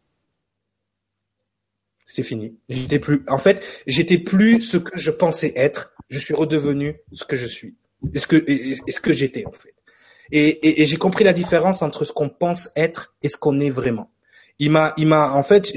c'est 2.06 2.22
fini. 2.22 2.56
J'étais 2.68 2.98
plus, 2.98 3.24
en 3.28 3.38
fait, 3.38 3.64
j'étais 3.86 4.18
plus 4.18 4.60
ce 4.60 4.76
que 4.76 4.98
je 4.98 5.10
pensais 5.10 5.52
être. 5.56 5.92
Je 6.08 6.18
suis 6.18 6.34
redevenu 6.34 6.96
ce 7.12 7.24
que 7.24 7.36
je 7.36 7.46
suis. 7.46 7.76
est 8.14 8.18
ce 8.18 8.26
que, 8.26 9.00
que 9.00 9.12
j'étais, 9.12 9.46
en 9.46 9.52
fait? 9.52 9.74
Et, 10.30 10.48
et, 10.48 10.82
et 10.82 10.86
j'ai 10.86 10.96
compris 10.96 11.24
la 11.24 11.32
différence 11.32 11.82
entre 11.82 12.04
ce 12.04 12.12
qu'on 12.12 12.28
pense 12.28 12.70
être 12.76 13.14
et 13.22 13.28
ce 13.28 13.36
qu'on 13.36 13.60
est 13.60 13.70
vraiment. 13.70 14.10
Il 14.58 14.70
m'a, 14.70 14.94
il 14.96 15.06
m'a, 15.06 15.32
en 15.32 15.42
fait, 15.42 15.72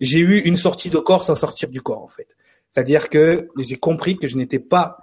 j'ai 0.00 0.18
eu 0.18 0.38
une 0.40 0.56
sortie 0.56 0.90
de 0.90 0.98
corps 0.98 1.24
sans 1.24 1.34
sortir 1.34 1.68
du 1.68 1.80
corps, 1.80 2.02
en 2.02 2.08
fait. 2.08 2.36
C'est-à-dire 2.70 3.08
que 3.08 3.48
j'ai 3.58 3.76
compris 3.76 4.16
que 4.16 4.26
je 4.26 4.36
n'étais 4.36 4.58
pas 4.58 4.98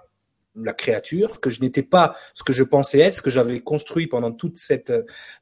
la 0.55 0.73
créature, 0.73 1.41
que 1.41 1.49
je 1.49 1.59
n'étais 1.61 1.83
pas 1.83 2.15
ce 2.33 2.43
que 2.43 2.53
je 2.53 2.63
pensais 2.63 2.99
être, 2.99 3.15
ce 3.15 3.21
que 3.21 3.29
j'avais 3.29 3.59
construit 3.59 4.07
pendant 4.07 4.31
toute 4.31 4.57
cette 4.57 4.93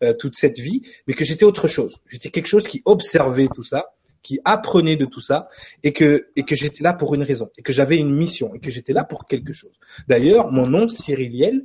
euh, 0.04 0.14
toute 0.14 0.36
cette 0.36 0.58
vie, 0.58 0.82
mais 1.08 1.14
que 1.14 1.24
j'étais 1.24 1.46
autre 1.46 1.68
chose. 1.68 1.98
J'étais 2.08 2.30
quelque 2.30 2.48
chose 2.48 2.68
qui 2.68 2.82
observait 2.86 3.48
tout 3.54 3.64
ça, 3.64 3.94
qui 4.24 4.40
apprenait 4.46 4.96
de 4.96 5.06
tout 5.06 5.20
ça 5.20 5.48
et 5.84 5.94
que 5.94 6.30
et 6.36 6.44
que 6.44 6.56
j'étais 6.56 6.84
là 6.84 6.94
pour 6.94 7.14
une 7.14 7.24
raison 7.24 7.50
et 7.58 7.62
que 7.62 7.74
j'avais 7.74 7.98
une 7.98 8.16
mission 8.16 8.56
et 8.56 8.60
que 8.60 8.72
j'étais 8.72 8.94
là 8.94 9.04
pour 9.04 9.28
quelque 9.28 9.54
chose. 9.54 9.78
D'ailleurs, 10.08 10.52
mon 10.52 10.66
nom 10.66 10.88
Cyriliel 10.88 11.64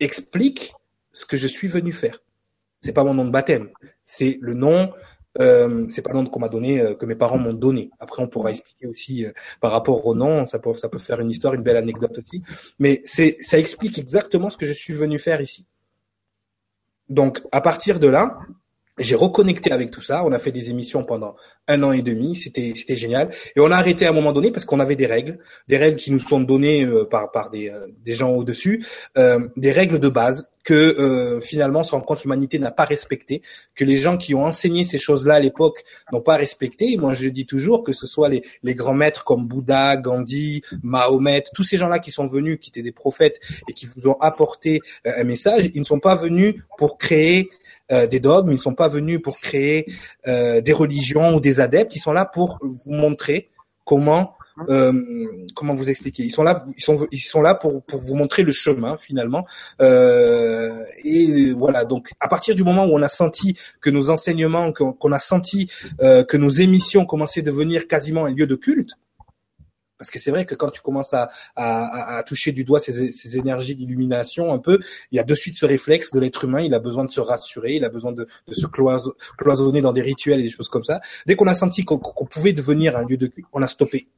explique 0.00 0.74
ce 1.12 1.26
que 1.26 1.36
je 1.36 1.46
suis 1.46 1.68
venu 1.68 1.92
faire. 1.92 2.22
C'est 2.80 2.94
pas 2.94 3.04
mon 3.04 3.14
nom 3.14 3.26
de 3.26 3.30
baptême, 3.30 3.68
c'est 4.02 4.38
le 4.40 4.54
nom 4.54 4.90
euh, 5.38 5.86
c'est 5.88 6.02
pas 6.02 6.10
le 6.10 6.16
nom 6.16 6.26
qu'on 6.26 6.40
m'a 6.40 6.48
donné, 6.48 6.80
euh, 6.80 6.94
que 6.94 7.06
mes 7.06 7.14
parents 7.14 7.38
m'ont 7.38 7.52
donné. 7.52 7.90
Après, 8.00 8.22
on 8.22 8.26
pourra 8.28 8.50
expliquer 8.50 8.86
aussi 8.86 9.24
euh, 9.24 9.30
par 9.60 9.70
rapport 9.70 10.04
au 10.04 10.14
nom, 10.14 10.44
ça 10.44 10.58
peut, 10.58 10.74
ça 10.74 10.88
peut 10.88 10.98
faire 10.98 11.20
une 11.20 11.30
histoire, 11.30 11.54
une 11.54 11.62
belle 11.62 11.76
anecdote 11.76 12.18
aussi. 12.18 12.42
Mais 12.78 13.00
c'est, 13.04 13.36
ça 13.40 13.58
explique 13.58 13.98
exactement 13.98 14.50
ce 14.50 14.56
que 14.56 14.66
je 14.66 14.72
suis 14.72 14.92
venu 14.92 15.18
faire 15.18 15.40
ici. 15.40 15.66
Donc, 17.08 17.42
à 17.52 17.60
partir 17.60 18.00
de 18.00 18.08
là, 18.08 18.38
j'ai 19.00 19.16
reconnecté 19.16 19.72
avec 19.72 19.90
tout 19.90 20.02
ça. 20.02 20.24
On 20.24 20.32
a 20.32 20.38
fait 20.38 20.52
des 20.52 20.70
émissions 20.70 21.04
pendant 21.04 21.34
un 21.66 21.82
an 21.82 21.92
et 21.92 22.02
demi. 22.02 22.36
C'était 22.36 22.96
génial. 22.96 23.30
Et 23.56 23.60
on 23.60 23.70
a 23.70 23.76
arrêté 23.76 24.06
à 24.06 24.10
un 24.10 24.12
moment 24.12 24.32
donné 24.32 24.50
parce 24.50 24.64
qu'on 24.64 24.80
avait 24.80 24.96
des 24.96 25.06
règles, 25.06 25.38
des 25.68 25.76
règles 25.76 25.96
qui 25.96 26.12
nous 26.12 26.18
sont 26.18 26.40
données 26.40 26.84
euh, 26.84 27.04
par 27.04 27.50
des 27.50 27.70
euh, 27.70 27.86
gens 28.06 28.30
au 28.30 28.44
dessus, 28.44 28.84
euh, 29.18 29.48
des 29.56 29.72
règles 29.72 29.98
de 29.98 30.08
base 30.08 30.48
que 30.62 31.40
finalement, 31.42 31.80
on 31.80 31.82
se 31.82 31.92
rend 31.92 32.02
compte 32.02 32.22
l'humanité 32.22 32.58
n'a 32.58 32.70
pas 32.70 32.84
respecté, 32.84 33.40
que 33.74 33.82
les 33.82 33.96
gens 33.96 34.18
qui 34.18 34.34
ont 34.34 34.44
enseigné 34.44 34.84
ces 34.84 34.98
choses-là 34.98 35.34
à 35.34 35.40
l'époque 35.40 35.82
n'ont 36.12 36.20
pas 36.20 36.36
respecté. 36.36 36.96
moi, 36.98 37.14
je 37.14 37.28
dis 37.28 37.46
toujours 37.46 37.82
que 37.82 37.92
ce 37.92 38.06
soit 38.06 38.28
les, 38.28 38.44
les 38.62 38.74
grands 38.74 38.94
maîtres 38.94 39.24
comme 39.24 39.48
Bouddha, 39.48 39.96
Gandhi, 39.96 40.62
Mahomet, 40.82 41.44
tous 41.54 41.64
ces 41.64 41.78
gens-là 41.78 41.98
qui 41.98 42.10
sont 42.10 42.26
venus, 42.26 42.58
qui 42.60 42.68
étaient 42.68 42.82
des 42.82 42.92
prophètes 42.92 43.40
et 43.68 43.72
qui 43.72 43.86
vous 43.86 44.10
ont 44.10 44.18
apporté 44.20 44.80
un 45.06 45.24
message, 45.24 45.70
ils 45.74 45.80
ne 45.80 45.84
sont 45.84 45.98
pas 45.98 46.14
venus 46.14 46.54
pour 46.76 46.98
créer 46.98 47.48
euh, 47.90 48.06
des 48.06 48.20
dogmes, 48.20 48.50
ils 48.50 48.56
ne 48.56 48.60
sont 48.60 48.74
pas 48.74 48.88
venus 48.88 49.20
pour 49.22 49.40
créer 49.40 49.86
euh, 50.26 50.60
des 50.60 50.72
religions 50.72 51.34
ou 51.34 51.40
des 51.40 51.60
adeptes, 51.60 51.94
ils 51.96 52.00
sont 52.00 52.12
là 52.12 52.24
pour 52.24 52.58
vous 52.60 52.92
montrer 52.92 53.48
comment 53.84 54.34
euh, 54.68 54.92
comment 55.54 55.74
vous 55.74 55.88
expliquer 55.88 56.22
Ils 56.24 56.30
sont 56.30 56.42
là, 56.42 56.66
ils 56.76 56.82
sont, 56.82 57.06
ils 57.10 57.20
sont 57.20 57.40
là 57.40 57.54
pour, 57.54 57.82
pour 57.82 58.02
vous 58.02 58.14
montrer 58.14 58.42
le 58.42 58.52
chemin 58.52 58.98
finalement. 58.98 59.46
Euh, 59.80 60.84
et 61.02 61.52
voilà. 61.52 61.86
Donc, 61.86 62.10
à 62.20 62.28
partir 62.28 62.54
du 62.54 62.62
moment 62.62 62.84
où 62.84 62.90
on 62.92 63.00
a 63.00 63.08
senti 63.08 63.56
que 63.80 63.88
nos 63.88 64.10
enseignements, 64.10 64.70
qu'on 64.72 65.12
a 65.12 65.18
senti 65.18 65.70
que 65.98 66.36
nos 66.36 66.50
émissions 66.50 67.06
commençaient 67.06 67.40
à 67.40 67.44
devenir 67.44 67.86
quasiment 67.86 68.26
un 68.26 68.34
lieu 68.34 68.46
de 68.46 68.54
culte, 68.54 68.98
parce 70.00 70.10
que 70.10 70.18
c'est 70.18 70.30
vrai 70.30 70.46
que 70.46 70.54
quand 70.54 70.70
tu 70.70 70.80
commences 70.80 71.12
à, 71.12 71.28
à, 71.56 72.16
à 72.16 72.22
toucher 72.22 72.52
du 72.52 72.64
doigt 72.64 72.80
ces, 72.80 73.12
ces 73.12 73.36
énergies 73.36 73.76
d'illumination 73.76 74.50
un 74.50 74.58
peu, 74.58 74.78
il 75.12 75.16
y 75.16 75.18
a 75.18 75.24
de 75.24 75.34
suite 75.34 75.58
ce 75.58 75.66
réflexe 75.66 76.10
de 76.10 76.18
l'être 76.18 76.44
humain, 76.44 76.62
il 76.62 76.72
a 76.72 76.78
besoin 76.80 77.04
de 77.04 77.10
se 77.10 77.20
rassurer, 77.20 77.74
il 77.74 77.84
a 77.84 77.90
besoin 77.90 78.12
de, 78.12 78.26
de 78.48 78.54
se 78.54 78.66
cloisonner 78.66 79.82
dans 79.82 79.92
des 79.92 80.00
rituels 80.00 80.40
et 80.40 80.44
des 80.44 80.48
choses 80.48 80.70
comme 80.70 80.84
ça. 80.84 81.02
Dès 81.26 81.36
qu'on 81.36 81.48
a 81.48 81.54
senti 81.54 81.84
qu'on 81.84 81.98
pouvait 81.98 82.54
devenir 82.54 82.96
un 82.96 83.02
lieu 83.02 83.18
de 83.18 83.26
culte, 83.26 83.46
on 83.52 83.60
a 83.60 83.68
stoppé. 83.68 84.08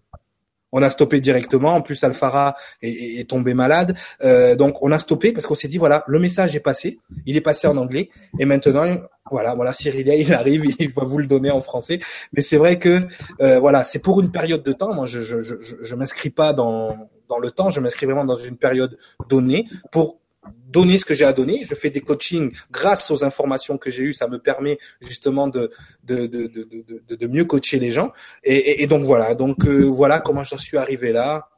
On 0.72 0.82
a 0.82 0.90
stoppé 0.90 1.20
directement. 1.20 1.74
En 1.74 1.82
plus, 1.82 2.02
Alfara 2.02 2.54
est, 2.80 3.28
tombé 3.28 3.54
malade, 3.54 3.96
euh, 4.24 4.56
donc 4.56 4.82
on 4.82 4.90
a 4.90 4.98
stoppé 4.98 5.32
parce 5.32 5.46
qu'on 5.46 5.54
s'est 5.54 5.68
dit 5.68 5.78
voilà, 5.78 6.04
le 6.06 6.18
message 6.18 6.56
est 6.56 6.60
passé, 6.60 6.98
il 7.26 7.36
est 7.36 7.40
passé 7.42 7.66
en 7.66 7.76
anglais, 7.76 8.10
et 8.38 8.44
maintenant 8.44 8.84
voilà, 9.30 9.54
voilà, 9.54 9.72
Cyril, 9.72 10.08
il 10.08 10.32
arrive, 10.34 10.64
il 10.78 10.90
va 10.90 11.04
vous 11.04 11.18
le 11.18 11.26
donner 11.26 11.50
en 11.50 11.60
français. 11.60 12.00
Mais 12.32 12.42
c'est 12.42 12.56
vrai 12.56 12.78
que 12.78 13.06
euh, 13.40 13.60
voilà, 13.60 13.84
c'est 13.84 14.00
pour 14.00 14.20
une 14.20 14.32
période 14.32 14.62
de 14.62 14.72
temps. 14.72 14.94
Moi, 14.94 15.06
je 15.06 15.20
je 15.20 15.40
je, 15.40 15.54
je 15.80 15.94
m'inscris 15.94 16.30
pas 16.30 16.52
dans 16.52 17.08
dans 17.28 17.38
le 17.38 17.50
temps, 17.50 17.70
je 17.70 17.80
m'inscris 17.80 18.06
vraiment 18.06 18.24
dans 18.24 18.36
une 18.36 18.56
période 18.56 18.98
donnée 19.28 19.66
pour 19.90 20.18
donner 20.66 20.98
ce 20.98 21.04
que 21.04 21.14
j'ai 21.14 21.24
à 21.24 21.32
donner. 21.32 21.64
Je 21.64 21.74
fais 21.74 21.90
des 21.90 22.00
coachings 22.00 22.52
grâce 22.70 23.10
aux 23.10 23.24
informations 23.24 23.78
que 23.78 23.90
j'ai 23.90 24.02
eues. 24.02 24.12
Ça 24.12 24.28
me 24.28 24.38
permet 24.38 24.78
justement 25.00 25.48
de 25.48 25.70
de, 26.04 26.26
de, 26.26 26.46
de, 26.46 27.14
de, 27.14 27.26
mieux 27.26 27.44
coacher 27.44 27.78
les 27.78 27.90
gens. 27.90 28.12
Et, 28.42 28.82
et, 28.82 28.86
donc 28.86 29.04
voilà. 29.04 29.34
Donc 29.34 29.64
euh, 29.64 29.84
voilà 29.84 30.20
comment 30.20 30.44
j'en 30.44 30.58
suis 30.58 30.76
arrivé 30.76 31.12
là 31.12 31.48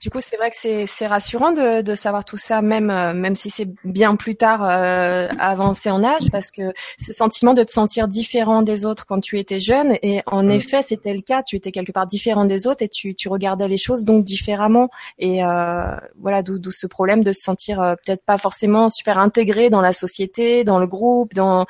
du 0.00 0.10
coup, 0.10 0.20
c'est 0.20 0.36
vrai 0.36 0.50
que 0.50 0.86
c'est 0.86 1.06
rassurant 1.06 1.52
de, 1.52 1.80
de, 1.80 1.94
savoir 1.94 2.24
tout 2.24 2.36
ça, 2.36 2.60
même 2.60 2.90
euh, 2.90 3.14
même 3.14 3.34
si 3.34 3.48
c'est 3.48 3.68
bien 3.84 4.14
plus 4.16 4.36
tard 4.36 4.62
euh, 4.62 5.28
avancé 5.38 5.90
en 5.90 6.04
âge, 6.04 6.30
parce 6.30 6.50
que 6.50 6.74
ce 7.00 7.12
sentiment 7.12 7.54
de 7.54 7.62
te 7.62 7.72
sentir 7.72 8.06
différent 8.06 8.62
des 8.62 8.84
autres 8.84 9.06
quand 9.06 9.20
tu 9.20 9.38
étais 9.38 9.58
jeune, 9.58 9.96
et 10.02 10.22
en 10.26 10.44
mm. 10.44 10.50
effet, 10.50 10.82
c'était 10.82 11.14
le 11.14 11.22
cas. 11.22 11.42
Tu 11.42 11.56
étais 11.56 11.72
quelque 11.72 11.92
part 11.92 12.06
différent 12.06 12.44
des 12.44 12.66
autres 12.66 12.82
et 12.82 12.88
tu, 12.88 13.14
tu 13.14 13.28
regardais 13.28 13.68
les 13.68 13.78
choses 13.78 14.04
donc 14.04 14.24
différemment. 14.24 14.90
Et 15.18 15.42
euh, 15.44 15.84
voilà, 16.20 16.42
d'où 16.42 16.70
ce 16.70 16.86
problème 16.86 17.24
de 17.24 17.32
se 17.32 17.40
sentir 17.40 17.80
euh, 17.80 17.94
peut-être 18.04 18.24
pas 18.24 18.38
forcément 18.38 18.90
super 18.90 19.18
intégré 19.18 19.70
dans 19.70 19.80
la 19.80 19.92
société, 19.92 20.64
dans 20.64 20.78
le 20.78 20.86
groupe, 20.86 21.34
dans 21.34 21.66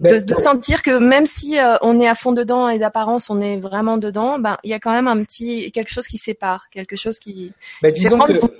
de, 0.00 0.18
de, 0.18 0.34
sentir 0.34 0.82
que 0.82 0.96
même 0.96 1.26
si 1.26 1.58
euh, 1.58 1.76
on 1.82 2.00
est 2.00 2.08
à 2.08 2.14
fond 2.14 2.32
dedans 2.32 2.70
et 2.70 2.78
d'apparence 2.78 3.28
on 3.28 3.38
est 3.38 3.58
vraiment 3.58 3.98
dedans, 3.98 4.38
ben 4.38 4.56
il 4.64 4.70
y 4.70 4.72
a 4.72 4.78
quand 4.78 4.92
même 4.92 5.08
un 5.08 5.22
petit 5.22 5.70
quelque 5.72 5.90
chose 5.90 6.06
qui 6.06 6.16
sépare, 6.16 6.70
quelque 6.70 6.96
chose 6.96 7.18
qui, 7.18 7.52
ben, 7.82 7.92
disons 7.92 8.18
que... 8.18 8.32
recul, 8.32 8.50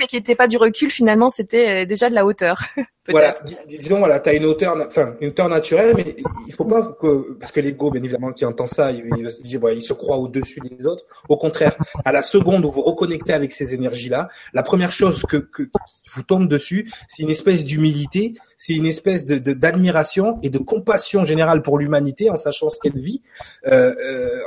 mais 0.00 0.06
qui 0.06 0.16
n'était 0.16 0.34
pas 0.34 0.48
du 0.48 0.56
recul 0.56 0.90
finalement, 0.90 1.30
c'était 1.30 1.82
euh, 1.82 1.86
déjà 1.86 2.08
de 2.08 2.14
la 2.14 2.24
hauteur. 2.24 2.58
voilà, 3.08 3.34
disons 3.66 3.98
voilà, 3.98 4.20
tu 4.20 4.30
as 4.30 4.34
une 4.34 4.44
hauteur, 4.44 4.76
enfin 4.86 5.14
une 5.20 5.30
hauteur 5.30 5.48
naturelle, 5.48 5.94
mais 5.96 6.14
il 6.46 6.54
faut 6.54 6.64
pas 6.64 6.96
que 7.00 7.32
parce 7.38 7.50
que 7.50 7.60
l'ego, 7.60 7.90
bien 7.90 8.02
évidemment, 8.02 8.32
qui 8.32 8.44
entend 8.44 8.66
ça, 8.66 8.92
il, 8.92 9.04
il 9.18 9.30
se 9.30 9.42
dire, 9.42 9.60
il 9.70 9.82
se 9.82 9.92
croit 9.92 10.18
au-dessus 10.18 10.60
des 10.60 10.86
autres. 10.86 11.04
Au 11.28 11.36
contraire, 11.36 11.76
à 12.04 12.12
la 12.12 12.22
seconde 12.22 12.64
où 12.64 12.70
vous 12.70 12.82
reconnectez 12.82 13.32
avec 13.32 13.52
ces 13.52 13.74
énergies-là, 13.74 14.28
la 14.54 14.62
première 14.62 14.92
chose 14.92 15.22
que, 15.22 15.36
que 15.36 15.62
qui 15.64 16.10
vous 16.14 16.22
tombe 16.22 16.48
dessus, 16.48 16.90
c'est 17.08 17.22
une 17.22 17.30
espèce 17.30 17.64
d'humilité, 17.64 18.34
c'est 18.56 18.74
une 18.74 18.86
espèce 18.86 19.24
de 19.24 19.38
d'admiration 19.52 20.38
et 20.42 20.50
de 20.50 20.58
compassion 20.58 21.24
générale 21.24 21.62
pour 21.62 21.78
l'humanité, 21.78 22.30
en 22.30 22.36
sachant 22.36 22.70
ce 22.70 22.78
qu'elle 22.78 22.98
vit. 22.98 23.22
Euh, 23.66 23.94
euh, 23.98 24.40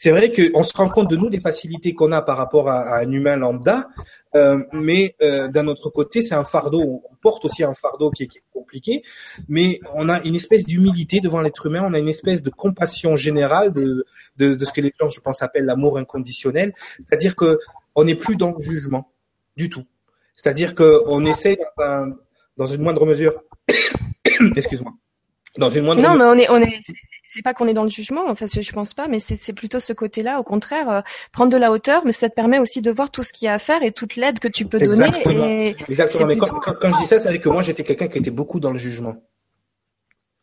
c'est 0.00 0.12
vrai 0.12 0.30
qu'on 0.30 0.62
se 0.62 0.72
rend 0.76 0.88
compte 0.88 1.10
de 1.10 1.16
nous 1.16 1.28
des 1.28 1.40
facilités 1.40 1.92
qu'on 1.92 2.12
a 2.12 2.22
par 2.22 2.36
rapport 2.36 2.70
à, 2.70 2.98
un 2.98 3.10
humain 3.10 3.34
lambda, 3.34 3.88
euh, 4.36 4.62
mais 4.72 5.16
euh, 5.22 5.48
d'un 5.48 5.66
autre 5.66 5.90
côté, 5.90 6.22
c'est 6.22 6.36
un 6.36 6.44
fardeau. 6.44 7.02
On 7.10 7.16
porte 7.16 7.44
aussi 7.46 7.64
un 7.64 7.74
fardeau 7.74 8.12
qui 8.12 8.22
est, 8.22 8.28
compliqué, 8.52 9.02
mais 9.48 9.80
on 9.94 10.08
a 10.08 10.22
une 10.22 10.36
espèce 10.36 10.66
d'humilité 10.66 11.18
devant 11.18 11.40
l'être 11.40 11.66
humain. 11.66 11.82
On 11.84 11.94
a 11.94 11.98
une 11.98 12.08
espèce 12.08 12.44
de 12.44 12.50
compassion 12.50 13.16
générale 13.16 13.72
de, 13.72 14.06
de, 14.36 14.54
de 14.54 14.64
ce 14.64 14.72
que 14.72 14.80
les 14.80 14.92
gens, 15.00 15.08
je 15.08 15.18
pense, 15.18 15.42
appellent 15.42 15.64
l'amour 15.64 15.98
inconditionnel. 15.98 16.72
C'est-à-dire 16.98 17.34
que 17.34 17.58
on 17.96 18.04
n'est 18.04 18.14
plus 18.14 18.36
dans 18.36 18.54
le 18.56 18.62
jugement 18.62 19.10
du 19.56 19.68
tout. 19.68 19.84
C'est-à-dire 20.36 20.76
qu'on 20.76 21.26
essaie 21.26 21.58
dans, 21.76 22.14
dans 22.56 22.68
une 22.68 22.82
moindre 22.82 23.04
mesure. 23.04 23.42
Excuse-moi. 24.54 24.92
Dans 25.56 25.70
une 25.70 25.84
moindre. 25.84 26.02
Non, 26.02 26.14
mais 26.14 26.24
on 26.24 26.34
est, 26.34 26.48
on 26.50 26.62
est, 26.62 26.80
c'est 27.30 27.42
pas 27.42 27.52
qu'on 27.52 27.68
est 27.68 27.74
dans 27.74 27.82
le 27.82 27.90
jugement, 27.90 28.24
enfin 28.26 28.46
je 28.46 28.72
pense 28.72 28.94
pas, 28.94 29.06
mais 29.06 29.18
c'est 29.18 29.52
plutôt 29.52 29.80
ce 29.80 29.92
côté-là, 29.92 30.40
au 30.40 30.42
contraire, 30.42 30.90
euh, 30.90 31.00
prendre 31.32 31.52
de 31.52 31.58
la 31.58 31.70
hauteur, 31.70 32.02
mais 32.04 32.12
ça 32.12 32.28
te 32.28 32.34
permet 32.34 32.58
aussi 32.58 32.80
de 32.80 32.90
voir 32.90 33.10
tout 33.10 33.22
ce 33.22 33.32
qu'il 33.32 33.46
y 33.46 33.48
a 33.48 33.54
à 33.54 33.58
faire 33.58 33.82
et 33.82 33.92
toute 33.92 34.16
l'aide 34.16 34.38
que 34.38 34.48
tu 34.48 34.64
peux 34.64 34.78
donner. 34.78 35.10
Et 35.26 35.76
Exactement. 35.88 36.26
Mais 36.26 36.36
quand, 36.36 36.58
quand, 36.60 36.90
je 36.90 36.98
dis 36.98 37.06
ça, 37.06 37.18
c'est 37.18 37.28
vrai 37.28 37.38
que 37.38 37.48
moi 37.48 37.62
j'étais 37.62 37.84
quelqu'un 37.84 38.08
qui 38.08 38.18
était 38.18 38.30
beaucoup 38.30 38.60
dans 38.60 38.72
le 38.72 38.78
jugement. 38.78 39.16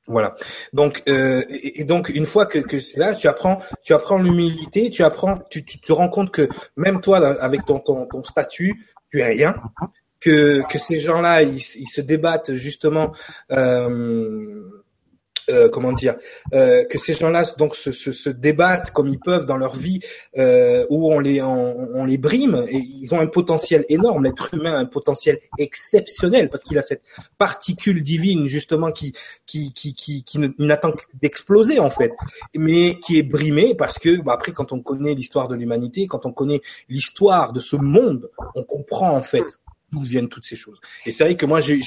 Voilà. 0.07 0.35
Donc 0.73 1.01
euh, 1.09 1.43
et, 1.49 1.83
donc 1.83 2.09
une 2.09 2.27
fois 2.27 2.45
que, 2.45 2.59
que 2.59 2.77
là, 2.97 3.15
tu 3.15 3.27
apprends, 3.27 3.59
tu 3.81 3.93
apprends 3.93 4.19
l'humilité, 4.19 4.91
tu 4.91 5.03
apprends, 5.03 5.39
tu, 5.49 5.65
tu 5.65 5.79
te 5.79 5.91
rends 5.91 6.09
compte 6.09 6.29
que 6.29 6.47
même 6.77 7.01
toi, 7.01 7.17
avec 7.41 7.65
ton 7.65 7.79
ton, 7.79 8.05
ton 8.05 8.23
statut, 8.23 8.85
tu 9.09 9.21
es 9.21 9.25
rien. 9.25 9.55
Que, 10.21 10.63
que 10.67 10.79
ces 10.79 10.99
gens-là, 10.99 11.43
ils, 11.43 11.57
ils 11.57 11.89
se 11.89 12.01
débattent 12.01 12.53
justement 12.53 13.11
euh, 13.51 14.63
euh, 15.49 15.69
comment 15.69 15.93
dire, 15.93 16.15
euh, 16.53 16.83
que 16.85 16.97
ces 16.97 17.13
gens-là 17.13 17.43
donc 17.57 17.75
se, 17.75 17.91
se, 17.91 18.11
se, 18.11 18.29
débattent 18.29 18.91
comme 18.91 19.07
ils 19.07 19.19
peuvent 19.19 19.45
dans 19.45 19.57
leur 19.57 19.75
vie, 19.75 19.99
euh, 20.37 20.85
où 20.89 21.13
on 21.13 21.19
les 21.19 21.41
on, 21.41 21.89
on, 21.93 22.05
les 22.05 22.17
brime 22.17 22.65
et 22.67 22.77
ils 22.77 23.13
ont 23.13 23.19
un 23.19 23.27
potentiel 23.27 23.85
énorme. 23.89 24.23
L'être 24.23 24.53
humain 24.53 24.73
a 24.73 24.77
un 24.77 24.85
potentiel 24.85 25.39
exceptionnel 25.59 26.49
parce 26.49 26.63
qu'il 26.63 26.77
a 26.79 26.81
cette 26.81 27.03
particule 27.37 28.01
divine 28.01 28.47
justement 28.47 28.91
qui 28.91 29.13
qui 29.45 29.71
qui 29.73 29.93
qui, 29.93 30.23
qui 30.23 30.39
n'attend 30.57 30.93
d'exploser 31.21 31.79
en 31.79 31.91
fait, 31.91 32.13
mais 32.55 32.97
qui 32.99 33.19
est 33.19 33.23
brimé 33.23 33.75
parce 33.75 33.99
que 33.99 34.21
bah, 34.21 34.33
après 34.33 34.51
quand 34.51 34.73
on 34.73 34.79
connaît 34.79 35.13
l'histoire 35.13 35.47
de 35.47 35.55
l'humanité, 35.55 36.07
quand 36.07 36.25
on 36.25 36.33
connaît 36.33 36.61
l'histoire 36.89 37.53
de 37.53 37.59
ce 37.59 37.75
monde, 37.75 38.29
on 38.55 38.63
comprend 38.63 39.15
en 39.15 39.21
fait 39.21 39.45
d'où 39.91 40.01
viennent 40.01 40.29
toutes 40.29 40.45
ces 40.45 40.55
choses. 40.55 40.79
Et 41.05 41.11
c'est 41.11 41.23
vrai 41.23 41.35
que 41.35 41.45
moi 41.45 41.61
j'ai 41.61 41.79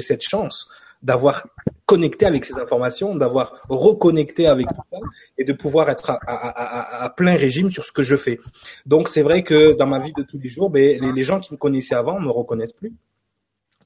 cette 0.00 0.22
chance 0.22 0.68
d'avoir 1.02 1.46
connecté 1.86 2.26
avec 2.26 2.44
ces 2.44 2.58
informations, 2.58 3.14
d'avoir 3.14 3.52
reconnecté 3.68 4.48
avec 4.48 4.66
tout 4.66 4.82
ça 4.92 4.98
et 5.38 5.44
de 5.44 5.52
pouvoir 5.52 5.88
être 5.88 6.10
à, 6.10 6.18
à, 6.26 6.48
à, 6.48 7.04
à, 7.04 7.10
plein 7.10 7.36
régime 7.36 7.70
sur 7.70 7.84
ce 7.84 7.92
que 7.92 8.02
je 8.02 8.16
fais. 8.16 8.40
Donc 8.84 9.08
c'est 9.08 9.22
vrai 9.22 9.44
que 9.44 9.72
dans 9.72 9.86
ma 9.86 10.00
vie 10.00 10.12
de 10.12 10.24
tous 10.24 10.38
les 10.38 10.48
jours, 10.48 10.68
ben, 10.68 11.00
les, 11.00 11.12
les, 11.12 11.22
gens 11.22 11.38
qui 11.38 11.52
me 11.54 11.58
connaissaient 11.58 11.94
avant 11.94 12.20
me 12.20 12.30
reconnaissent 12.30 12.72
plus, 12.72 12.92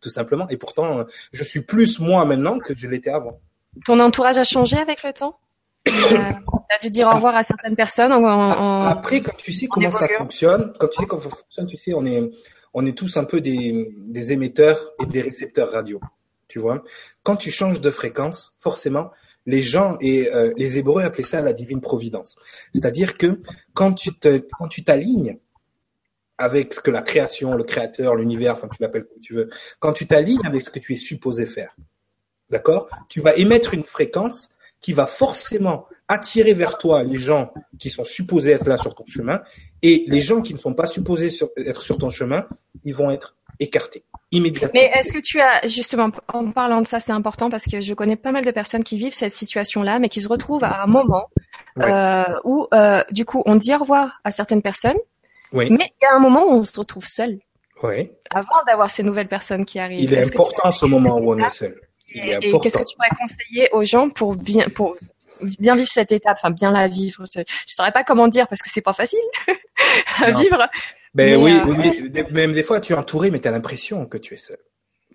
tout 0.00 0.08
simplement. 0.08 0.48
Et 0.48 0.56
pourtant, 0.56 1.04
je 1.32 1.44
suis 1.44 1.60
plus 1.60 2.00
moi 2.00 2.24
maintenant 2.24 2.58
que 2.58 2.74
je 2.74 2.88
l'étais 2.88 3.10
avant. 3.10 3.38
Ton 3.84 4.00
entourage 4.00 4.38
a 4.38 4.44
changé 4.44 4.78
avec 4.78 5.02
le 5.02 5.12
temps? 5.12 5.38
Tu 5.84 5.92
as 5.94 6.78
dû 6.80 6.90
dire 6.90 7.08
au 7.08 7.14
revoir 7.14 7.36
à 7.36 7.44
certaines 7.44 7.76
personnes 7.76 8.12
en, 8.12 8.22
en, 8.24 8.82
Après, 8.86 9.20
quand 9.20 9.36
tu 9.36 9.52
sais 9.52 9.66
comment 9.66 9.90
ça 9.90 10.08
fonctionne, 10.08 10.72
quand 10.78 10.88
tu 10.88 11.00
sais 11.00 11.06
comment 11.06 11.22
ça 11.22 11.30
fonctionne, 11.30 11.66
tu 11.66 11.76
sais, 11.76 11.92
on 11.94 12.04
est, 12.06 12.30
on 12.72 12.86
est 12.86 12.96
tous 12.96 13.16
un 13.18 13.24
peu 13.24 13.40
des, 13.40 13.92
des 13.98 14.32
émetteurs 14.32 14.92
et 15.02 15.06
des 15.06 15.20
récepteurs 15.20 15.70
radio 15.70 16.00
tu 16.50 16.58
vois? 16.58 16.82
Quand 17.22 17.36
tu 17.36 17.50
changes 17.50 17.80
de 17.80 17.90
fréquence, 17.90 18.54
forcément, 18.58 19.10
les 19.46 19.62
gens 19.62 19.96
et 20.00 20.32
euh, 20.34 20.52
les 20.56 20.78
Hébreux 20.78 21.02
appelaient 21.02 21.24
ça 21.24 21.40
la 21.40 21.52
divine 21.52 21.80
providence. 21.80 22.36
C'est-à-dire 22.74 23.14
que 23.14 23.40
quand 23.74 23.92
tu 23.92 24.16
te, 24.18 24.38
quand 24.58 24.68
tu 24.68 24.84
t'alignes 24.84 25.38
avec 26.38 26.72
ce 26.72 26.80
que 26.80 26.90
la 26.90 27.02
création, 27.02 27.54
le 27.54 27.64
créateur, 27.64 28.14
l'univers, 28.16 28.54
enfin 28.54 28.68
tu 28.68 28.80
l'appelles 28.80 29.04
comme 29.04 29.20
tu 29.20 29.34
veux, 29.34 29.50
quand 29.78 29.92
tu 29.92 30.06
t'alignes 30.06 30.44
avec 30.46 30.62
ce 30.62 30.70
que 30.70 30.78
tu 30.78 30.94
es 30.94 30.96
supposé 30.96 31.46
faire, 31.46 31.76
d'accord, 32.48 32.88
tu 33.08 33.20
vas 33.20 33.34
émettre 33.36 33.74
une 33.74 33.84
fréquence 33.84 34.50
qui 34.80 34.92
va 34.92 35.06
forcément 35.06 35.86
attirer 36.08 36.54
vers 36.54 36.78
toi 36.78 37.04
les 37.04 37.18
gens 37.18 37.52
qui 37.78 37.90
sont 37.90 38.04
supposés 38.04 38.52
être 38.52 38.66
là 38.66 38.78
sur 38.78 38.94
ton 38.94 39.04
chemin 39.06 39.42
et 39.82 40.04
les 40.08 40.20
gens 40.20 40.40
qui 40.40 40.54
ne 40.54 40.58
sont 40.58 40.74
pas 40.74 40.86
supposés 40.86 41.28
être 41.56 41.82
sur 41.82 41.98
ton 41.98 42.10
chemin, 42.10 42.46
ils 42.84 42.94
vont 42.94 43.10
être 43.10 43.36
écartés. 43.58 44.04
Mais 44.32 44.90
est-ce 44.94 45.12
que 45.12 45.18
tu 45.18 45.40
as, 45.40 45.66
justement, 45.66 46.10
en 46.32 46.52
parlant 46.52 46.80
de 46.80 46.86
ça, 46.86 47.00
c'est 47.00 47.12
important 47.12 47.50
parce 47.50 47.64
que 47.64 47.80
je 47.80 47.94
connais 47.94 48.16
pas 48.16 48.30
mal 48.30 48.44
de 48.44 48.50
personnes 48.52 48.84
qui 48.84 48.96
vivent 48.96 49.14
cette 49.14 49.32
situation-là, 49.32 49.98
mais 49.98 50.08
qui 50.08 50.20
se 50.20 50.28
retrouvent 50.28 50.62
à 50.62 50.82
un 50.82 50.86
moment 50.86 51.28
euh, 51.80 52.38
où, 52.44 52.68
euh, 52.72 53.02
du 53.10 53.24
coup, 53.24 53.42
on 53.46 53.56
dit 53.56 53.74
au 53.74 53.78
revoir 53.78 54.20
à 54.22 54.30
certaines 54.30 54.62
personnes, 54.62 54.98
mais 55.52 55.68
il 55.68 56.02
y 56.02 56.06
a 56.06 56.14
un 56.14 56.20
moment 56.20 56.44
où 56.44 56.52
on 56.52 56.64
se 56.64 56.78
retrouve 56.78 57.04
seul. 57.04 57.38
Oui. 57.82 58.10
Avant 58.32 58.62
d'avoir 58.66 58.90
ces 58.90 59.02
nouvelles 59.02 59.28
personnes 59.28 59.64
qui 59.64 59.80
arrivent. 59.80 60.00
Il 60.00 60.14
est, 60.14 60.34
important 60.34 60.70
ce 60.70 60.86
moment 60.86 61.18
où 61.18 61.32
on 61.32 61.38
est 61.38 61.50
seul. 61.50 61.80
et, 62.14 62.52
qu'est-ce 62.62 62.78
que 62.78 62.84
tu 62.84 62.94
pourrais 62.94 63.08
conseiller 63.18 63.68
aux 63.72 63.82
gens 63.82 64.10
pour 64.10 64.36
bien, 64.36 64.68
pour 64.68 64.96
bien 65.58 65.74
vivre 65.74 65.88
cette 65.88 66.12
étape, 66.12 66.38
enfin 66.40 66.50
bien 66.50 66.70
la 66.70 66.86
vivre? 66.86 67.24
Je, 67.34 67.40
ne 67.40 67.44
saurais 67.66 67.92
pas 67.92 68.04
comment 68.04 68.28
dire 68.28 68.46
parce 68.46 68.62
que 68.62 68.68
c'est 68.70 68.80
pas 68.80 68.92
facile 68.92 69.18
à 70.22 70.30
vivre, 70.30 70.68
ben 71.14 71.42
oui, 71.42 71.52
euh, 71.52 71.64
oui, 71.66 72.24
même 72.30 72.52
des 72.52 72.62
fois 72.62 72.80
tu 72.80 72.92
es 72.92 72.96
entouré, 72.96 73.30
mais 73.30 73.40
tu 73.40 73.48
as 73.48 73.50
l'impression 73.50 74.06
que 74.06 74.18
tu 74.18 74.34
es 74.34 74.36
seul. 74.36 74.58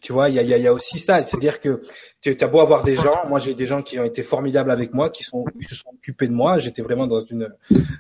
Tu 0.02 0.12
vois, 0.14 0.30
il 0.30 0.36
y 0.36 0.40
a, 0.40 0.44
y 0.44 0.68
a, 0.68 0.74
aussi 0.74 1.00
ça, 1.00 1.24
c'est-à-dire 1.24 1.60
que 1.60 1.82
tu 2.22 2.36
as 2.40 2.48
beau 2.48 2.60
avoir 2.60 2.84
des 2.84 2.96
gens, 2.96 3.28
moi 3.28 3.40
j'ai 3.40 3.56
des 3.56 3.66
gens 3.66 3.82
qui 3.82 3.98
ont 3.98 4.04
été 4.04 4.22
formidables 4.24 4.70
avec 4.70 4.94
moi, 4.94 5.10
qui 5.10 5.24
sont 5.24 5.46
qui 5.60 5.68
se 5.68 5.76
sont 5.76 5.90
occupés 5.90 6.28
de 6.28 6.34
moi. 6.34 6.60
J'étais 6.60 6.82
vraiment 6.82 7.08
dans 7.08 7.22
une 7.22 7.50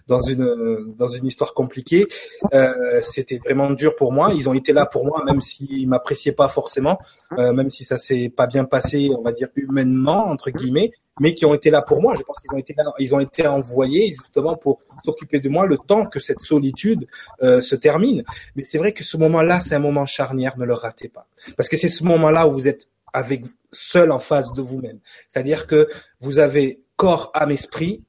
dans 0.07 0.19
une 0.19 0.93
dans 0.95 1.07
une 1.07 1.25
histoire 1.25 1.53
compliquée. 1.53 2.05
Euh, 2.53 2.99
C'était 3.01 3.39
vraiment 3.39 3.71
dur 3.71 3.95
pour 3.95 4.11
moi. 4.11 4.33
Ils 4.35 4.47
ont 4.49 4.53
été 4.53 4.73
là 4.73 4.85
pour 4.85 5.05
moi, 5.05 5.23
même 5.25 5.41
s'ils 5.41 5.87
m'appréciaient 5.87 6.33
pas 6.33 6.49
forcément, 6.49 6.99
euh, 7.39 7.53
même 7.53 7.71
si 7.71 7.85
ça 7.85 7.97
s'est 7.97 8.29
pas 8.29 8.45
bien 8.45 8.65
passé, 8.65 9.09
on 9.17 9.23
va 9.23 9.31
dire 9.31 9.47
humainement 9.55 10.27
entre 10.27 10.51
guillemets 10.51 10.91
mais 11.19 11.33
qui 11.33 11.45
ont 11.45 11.53
été 11.53 11.69
là 11.69 11.81
pour 11.81 12.01
moi. 12.01 12.13
Je 12.15 12.23
pense 12.23 12.39
qu'ils 12.39 12.53
ont 12.53 12.57
été 12.57 12.73
là, 12.77 12.85
ils 12.99 13.15
ont 13.15 13.19
été 13.19 13.47
envoyés 13.47 14.13
justement 14.13 14.55
pour 14.55 14.79
s'occuper 15.03 15.39
de 15.39 15.49
moi 15.49 15.65
le 15.65 15.77
temps 15.77 16.05
que 16.05 16.19
cette 16.19 16.39
solitude 16.39 17.07
euh, 17.41 17.61
se 17.61 17.75
termine. 17.75 18.23
Mais 18.55 18.63
c'est 18.63 18.77
vrai 18.77 18.91
que 18.91 19.03
ce 19.03 19.17
moment-là, 19.17 19.59
c'est 19.59 19.75
un 19.75 19.79
moment 19.79 20.05
charnière. 20.05 20.57
Ne 20.57 20.65
le 20.65 20.73
ratez 20.73 21.09
pas, 21.09 21.27
parce 21.57 21.69
que 21.69 21.77
c'est 21.77 21.87
ce 21.87 22.03
moment-là 22.03 22.47
où 22.47 22.51
vous 22.51 22.67
êtes 22.67 22.89
avec 23.13 23.45
seul 23.71 24.11
en 24.11 24.19
face 24.19 24.51
de 24.51 24.61
vous-même. 24.61 24.99
C'est-à-dire 25.29 25.67
que 25.67 25.87
vous 26.19 26.39
avez 26.39 26.81
corps, 26.97 27.31
âme, 27.33 27.51
esprit 27.51 28.03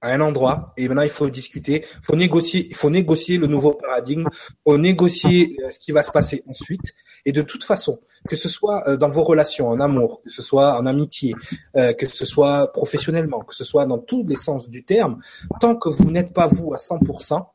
à 0.00 0.12
un 0.12 0.20
endroit 0.20 0.72
et 0.76 0.88
maintenant 0.88 1.02
il 1.02 1.10
faut 1.10 1.28
discuter, 1.28 1.84
il 1.84 2.04
faut 2.04 2.16
négocier, 2.16 2.66
il 2.68 2.74
faut 2.74 2.90
négocier 2.90 3.38
le 3.38 3.46
nouveau 3.46 3.74
paradigme, 3.74 4.28
il 4.32 4.56
faut 4.66 4.78
négocier 4.78 5.56
euh, 5.62 5.70
ce 5.70 5.78
qui 5.78 5.92
va 5.92 6.02
se 6.02 6.10
passer 6.10 6.42
ensuite. 6.46 6.94
Et 7.26 7.32
de 7.32 7.42
toute 7.42 7.64
façon, 7.64 8.00
que 8.28 8.36
ce 8.36 8.48
soit 8.48 8.88
euh, 8.88 8.96
dans 8.96 9.08
vos 9.08 9.24
relations, 9.24 9.68
en 9.68 9.80
amour, 9.80 10.22
que 10.22 10.30
ce 10.30 10.42
soit 10.42 10.78
en 10.78 10.86
amitié, 10.86 11.34
euh, 11.76 11.92
que 11.92 12.08
ce 12.08 12.24
soit 12.24 12.72
professionnellement, 12.72 13.40
que 13.40 13.54
ce 13.54 13.64
soit 13.64 13.86
dans 13.86 13.98
tous 13.98 14.24
les 14.26 14.36
sens 14.36 14.68
du 14.68 14.84
terme, 14.84 15.18
tant 15.60 15.76
que 15.76 15.88
vous 15.88 16.10
n'êtes 16.10 16.32
pas 16.32 16.46
vous 16.46 16.72
à 16.72 16.76
100%, 16.76 17.46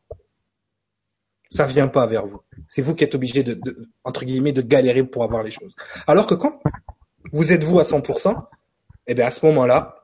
ça 1.49 1.65
vient 1.67 1.87
pas 1.87 2.05
vers 2.05 2.27
vous. 2.27 2.41
C'est 2.67 2.81
vous 2.81 2.95
qui 2.95 3.03
êtes 3.03 3.15
obligé 3.15 3.43
de, 3.43 3.53
de, 3.53 3.89
entre 4.03 4.25
guillemets, 4.25 4.51
de 4.51 4.61
galérer 4.61 5.03
pour 5.03 5.23
avoir 5.23 5.41
les 5.41 5.51
choses. 5.51 5.75
Alors 6.05 6.27
que 6.27 6.35
quand 6.35 6.61
vous 7.31 7.53
êtes 7.53 7.63
vous 7.63 7.79
à 7.79 7.83
100%, 7.83 8.35
eh 9.07 9.13
bien 9.13 9.25
à 9.25 9.31
ce 9.31 9.45
moment-là, 9.45 10.01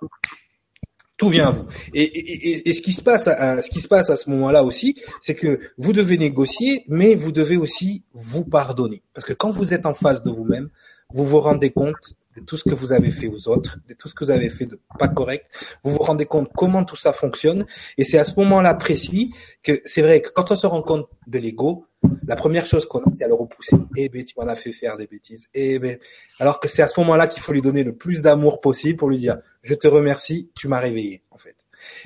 tout 1.21 1.29
vient 1.29 1.49
à 1.49 1.51
vous. 1.51 1.67
Et, 1.93 2.73
ce 2.73 2.81
qui 2.81 2.93
se 2.93 3.03
passe, 3.03 3.27
à, 3.27 3.61
ce 3.61 3.69
qui 3.69 3.79
se 3.79 3.87
passe 3.87 4.09
à 4.09 4.15
ce 4.15 4.27
moment-là 4.31 4.63
aussi, 4.63 4.99
c'est 5.21 5.35
que 5.35 5.59
vous 5.77 5.93
devez 5.93 6.17
négocier, 6.17 6.83
mais 6.87 7.13
vous 7.13 7.31
devez 7.31 7.57
aussi 7.57 8.03
vous 8.15 8.43
pardonner, 8.43 9.03
parce 9.13 9.23
que 9.23 9.33
quand 9.33 9.51
vous 9.51 9.71
êtes 9.71 9.85
en 9.85 9.93
face 9.93 10.23
de 10.23 10.31
vous-même, 10.31 10.69
vous 11.13 11.23
vous 11.23 11.39
rendez 11.39 11.69
compte 11.69 12.15
de 12.35 12.41
tout 12.41 12.57
ce 12.57 12.63
que 12.63 12.73
vous 12.73 12.91
avez 12.91 13.11
fait 13.11 13.27
aux 13.27 13.49
autres, 13.49 13.77
de 13.87 13.93
tout 13.93 14.07
ce 14.07 14.15
que 14.15 14.25
vous 14.25 14.31
avez 14.31 14.49
fait 14.49 14.65
de 14.65 14.79
pas 14.97 15.09
correct. 15.09 15.45
Vous 15.83 15.91
vous 15.91 15.99
rendez 16.01 16.25
compte 16.25 16.49
comment 16.55 16.83
tout 16.83 16.95
ça 16.95 17.13
fonctionne. 17.13 17.67
Et 17.99 18.03
c'est 18.03 18.17
à 18.17 18.23
ce 18.23 18.39
moment-là 18.39 18.73
précis 18.73 19.31
que 19.61 19.79
c'est 19.85 20.01
vrai 20.01 20.21
que 20.21 20.29
quand 20.29 20.49
on 20.49 20.55
se 20.55 20.65
rend 20.65 20.81
compte 20.81 21.07
de 21.27 21.37
l'ego, 21.37 21.85
la 22.31 22.37
première 22.37 22.65
chose 22.65 22.85
qu'on 22.85 22.99
a, 22.99 23.11
c'est 23.13 23.25
à 23.25 23.27
le 23.27 23.33
repousser. 23.33 23.75
Eh 23.97 24.07
ben, 24.07 24.23
tu 24.23 24.35
m'en 24.37 24.47
as 24.47 24.55
fait 24.55 24.71
faire 24.71 24.95
des 24.95 25.05
bêtises. 25.05 25.49
Eh 25.53 25.79
ben, 25.79 25.97
alors 26.39 26.61
que 26.61 26.69
c'est 26.69 26.81
à 26.81 26.87
ce 26.87 26.97
moment-là 27.01 27.27
qu'il 27.27 27.43
faut 27.43 27.51
lui 27.51 27.61
donner 27.61 27.83
le 27.83 27.93
plus 27.93 28.21
d'amour 28.21 28.61
possible 28.61 28.97
pour 28.97 29.09
lui 29.09 29.17
dire, 29.17 29.37
je 29.63 29.73
te 29.73 29.85
remercie, 29.85 30.49
tu 30.55 30.69
m'as 30.69 30.79
réveillé, 30.79 31.23
en 31.31 31.37
fait. 31.37 31.57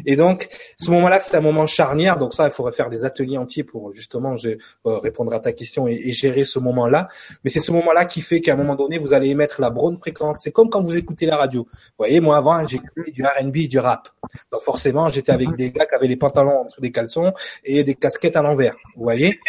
Et 0.08 0.16
donc, 0.16 0.48
ce 0.78 0.90
moment-là, 0.90 1.20
c'est 1.20 1.38
un 1.38 1.42
moment 1.42 1.68
charnière. 1.68 2.18
Donc 2.18 2.34
ça, 2.34 2.46
il 2.46 2.52
faudrait 2.52 2.72
faire 2.72 2.90
des 2.90 3.06
ateliers 3.06 3.38
entiers 3.38 3.64
pour 3.64 3.94
justement 3.94 4.36
je, 4.36 4.50
euh, 4.88 4.98
répondre 4.98 5.32
à 5.32 5.40
ta 5.40 5.54
question 5.54 5.88
et, 5.88 6.12
gérer 6.12 6.44
ce 6.44 6.58
moment-là. 6.58 7.08
Mais 7.44 7.52
c'est 7.52 7.60
ce 7.60 7.72
moment-là 7.72 8.06
qui 8.06 8.22
fait 8.22 8.42
qu'à 8.42 8.54
un 8.54 8.56
moment 8.56 8.76
donné, 8.76 8.98
vous 8.98 9.14
allez 9.14 9.30
émettre 9.30 9.62
la 9.62 9.70
bonne 9.70 9.98
fréquence. 9.98 10.40
C'est 10.44 10.52
comme 10.52 10.72
quand 10.72 10.82
vous 10.82 10.98
écoutez 10.98 11.28
la 11.28 11.38
radio. 11.38 11.68
Vous 11.70 11.94
voyez, 12.00 12.20
moi 12.20 12.38
avant, 12.38 12.66
j'écoutais 12.66 13.12
du 13.12 13.24
R&B 13.24 13.58
et 13.58 13.68
du 13.68 13.78
rap. 13.78 14.10
Donc 14.52 14.62
forcément, 14.62 15.08
j'étais 15.10 15.34
avec 15.34 15.54
des 15.56 15.70
gars 15.70 15.86
qui 15.86 15.94
avaient 15.94 16.08
les 16.08 16.18
pantalons 16.18 16.62
en 16.62 16.66
dessous 16.66 16.82
des 16.82 16.92
caleçons 16.92 17.32
et 17.64 17.84
des 17.84 17.94
casquettes 17.94 18.38
à 18.38 18.42
l'envers. 18.42 18.76
Vous 18.96 19.04
voyez? 19.04 19.40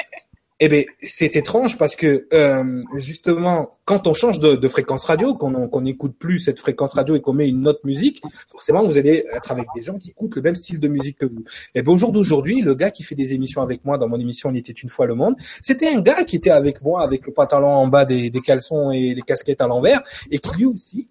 Eh 0.59 0.69
ben, 0.69 0.85
c'est 1.03 1.37
étrange 1.37 1.77
parce 1.77 1.97
que 1.97 2.27
euh, 2.33 2.83
justement, 2.95 3.79
quand 3.85 4.07
on 4.07 4.15
change 4.15 4.41
de, 4.41 4.69
fréquence 4.69 5.05
radio, 5.05 5.35
qu'on 5.35 5.69
qu'on 5.69 5.81
n'écoute 5.83 6.17
plus 6.19 6.39
cette 6.39 6.59
fréquence 6.59 6.95
radio 6.95 7.15
et 7.15 7.21
qu'on 7.21 7.35
met 7.35 7.49
une 7.49 7.69
autre 7.69 7.81
musique, 7.85 8.23
forcément, 8.49 8.85
vous 8.87 8.97
allez 8.97 9.25
être 9.35 9.53
avec 9.53 9.67
des 9.75 9.83
gens 9.83 9.99
qui 9.99 10.11
écoutent 10.11 10.35
le 10.37 10.43
même 10.43 10.57
style 10.57 10.81
de 10.81 10.89
musique 10.89 11.19
que 11.19 11.27
vous. 11.27 11.41
Et 11.75 11.81
eh 11.81 11.83
ben, 11.83 11.93
au 11.93 11.99
jour 11.99 12.11
d'aujourd'hui, 12.11 12.63
le 12.63 12.75
gars 12.75 12.91
qui 12.91 13.03
fait 13.03 13.15
des 13.15 13.35
émissions 13.35 13.61
avec 13.61 13.85
moi 13.85 13.99
dans 13.99 14.09
mon 14.09 14.19
émission 14.19 14.51
Il 14.51 14.57
était 14.57 14.73
une 14.73 14.89
fois 14.89 15.07
le 15.07 15.15
monde, 15.15 15.37
c'était 15.61 15.89
un 15.89 16.01
gars 16.01 16.25
qui 16.25 16.37
était 16.37 16.51
avec 16.51 16.81
moi 16.81 17.03
avec 17.03 17.27
le 17.27 17.33
pantalon 17.33 17.69
en 17.69 17.89
bas 17.89 18.07
des, 18.07 18.31
des 18.31 18.41
caleçons 18.41 18.91
et 18.91 19.15
les 19.15 19.23
casquettes 19.23 19.61
à 19.61 19.67
l'envers 19.67 20.03
et 20.31 20.39
qui 20.39 20.57
lui 20.57 20.65
aussi, 20.65 21.09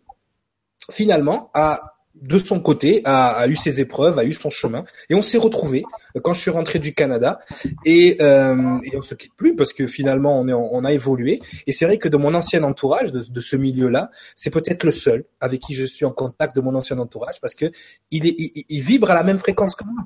finalement, 0.90 1.52
a 1.54 1.95
de 2.22 2.38
son 2.40 2.60
côté, 2.60 3.02
a, 3.06 3.48
eu 3.48 3.56
ses 3.56 3.80
épreuves, 3.80 4.18
a 4.18 4.26
eu 4.26 4.34
son 4.34 4.50
chemin, 4.50 4.84
et 5.10 5.16
on 5.16 5.22
s'est 5.22 5.38
retrouvé 5.38 5.84
quand 6.24 6.34
je 6.34 6.42
suis 6.42 6.52
rentré 6.52 6.80
du 6.80 6.94
Canada, 6.94 7.40
et, 7.86 8.18
euh, 8.22 8.80
et 8.84 8.98
on 8.98 9.02
se 9.02 9.16
quitte 9.16 9.34
plus 9.36 9.56
parce 9.56 9.74
que 9.74 9.86
finalement 9.86 10.40
on, 10.40 10.86
a 10.86 10.94
évolué. 10.94 11.40
Et 11.68 11.72
c'est 11.72 11.86
vrai 11.86 11.98
que 11.98 12.08
de 12.08 12.18
mon 12.18 12.34
ancien 12.34 12.64
entourage, 12.64 13.12
de, 13.12 13.42
ce 13.42 13.56
milieu-là, 13.56 14.10
c'est 14.36 14.50
peut-être 14.50 14.84
le 14.84 14.92
seul 14.92 15.26
avec 15.40 15.62
qui 15.62 15.74
je 15.74 15.86
suis 15.86 16.06
en 16.06 16.12
contact 16.12 16.56
de 16.56 16.62
mon 16.62 16.74
ancien 16.76 16.98
entourage 17.00 17.40
parce 17.42 17.54
que 17.54 17.66
il, 18.12 18.28
est, 18.28 18.36
il 18.70 18.82
vibre 18.82 19.12
à 19.12 19.14
la 19.14 19.24
même 19.24 19.40
fréquence 19.40 19.76
que 19.76 19.84
moi. 19.84 20.06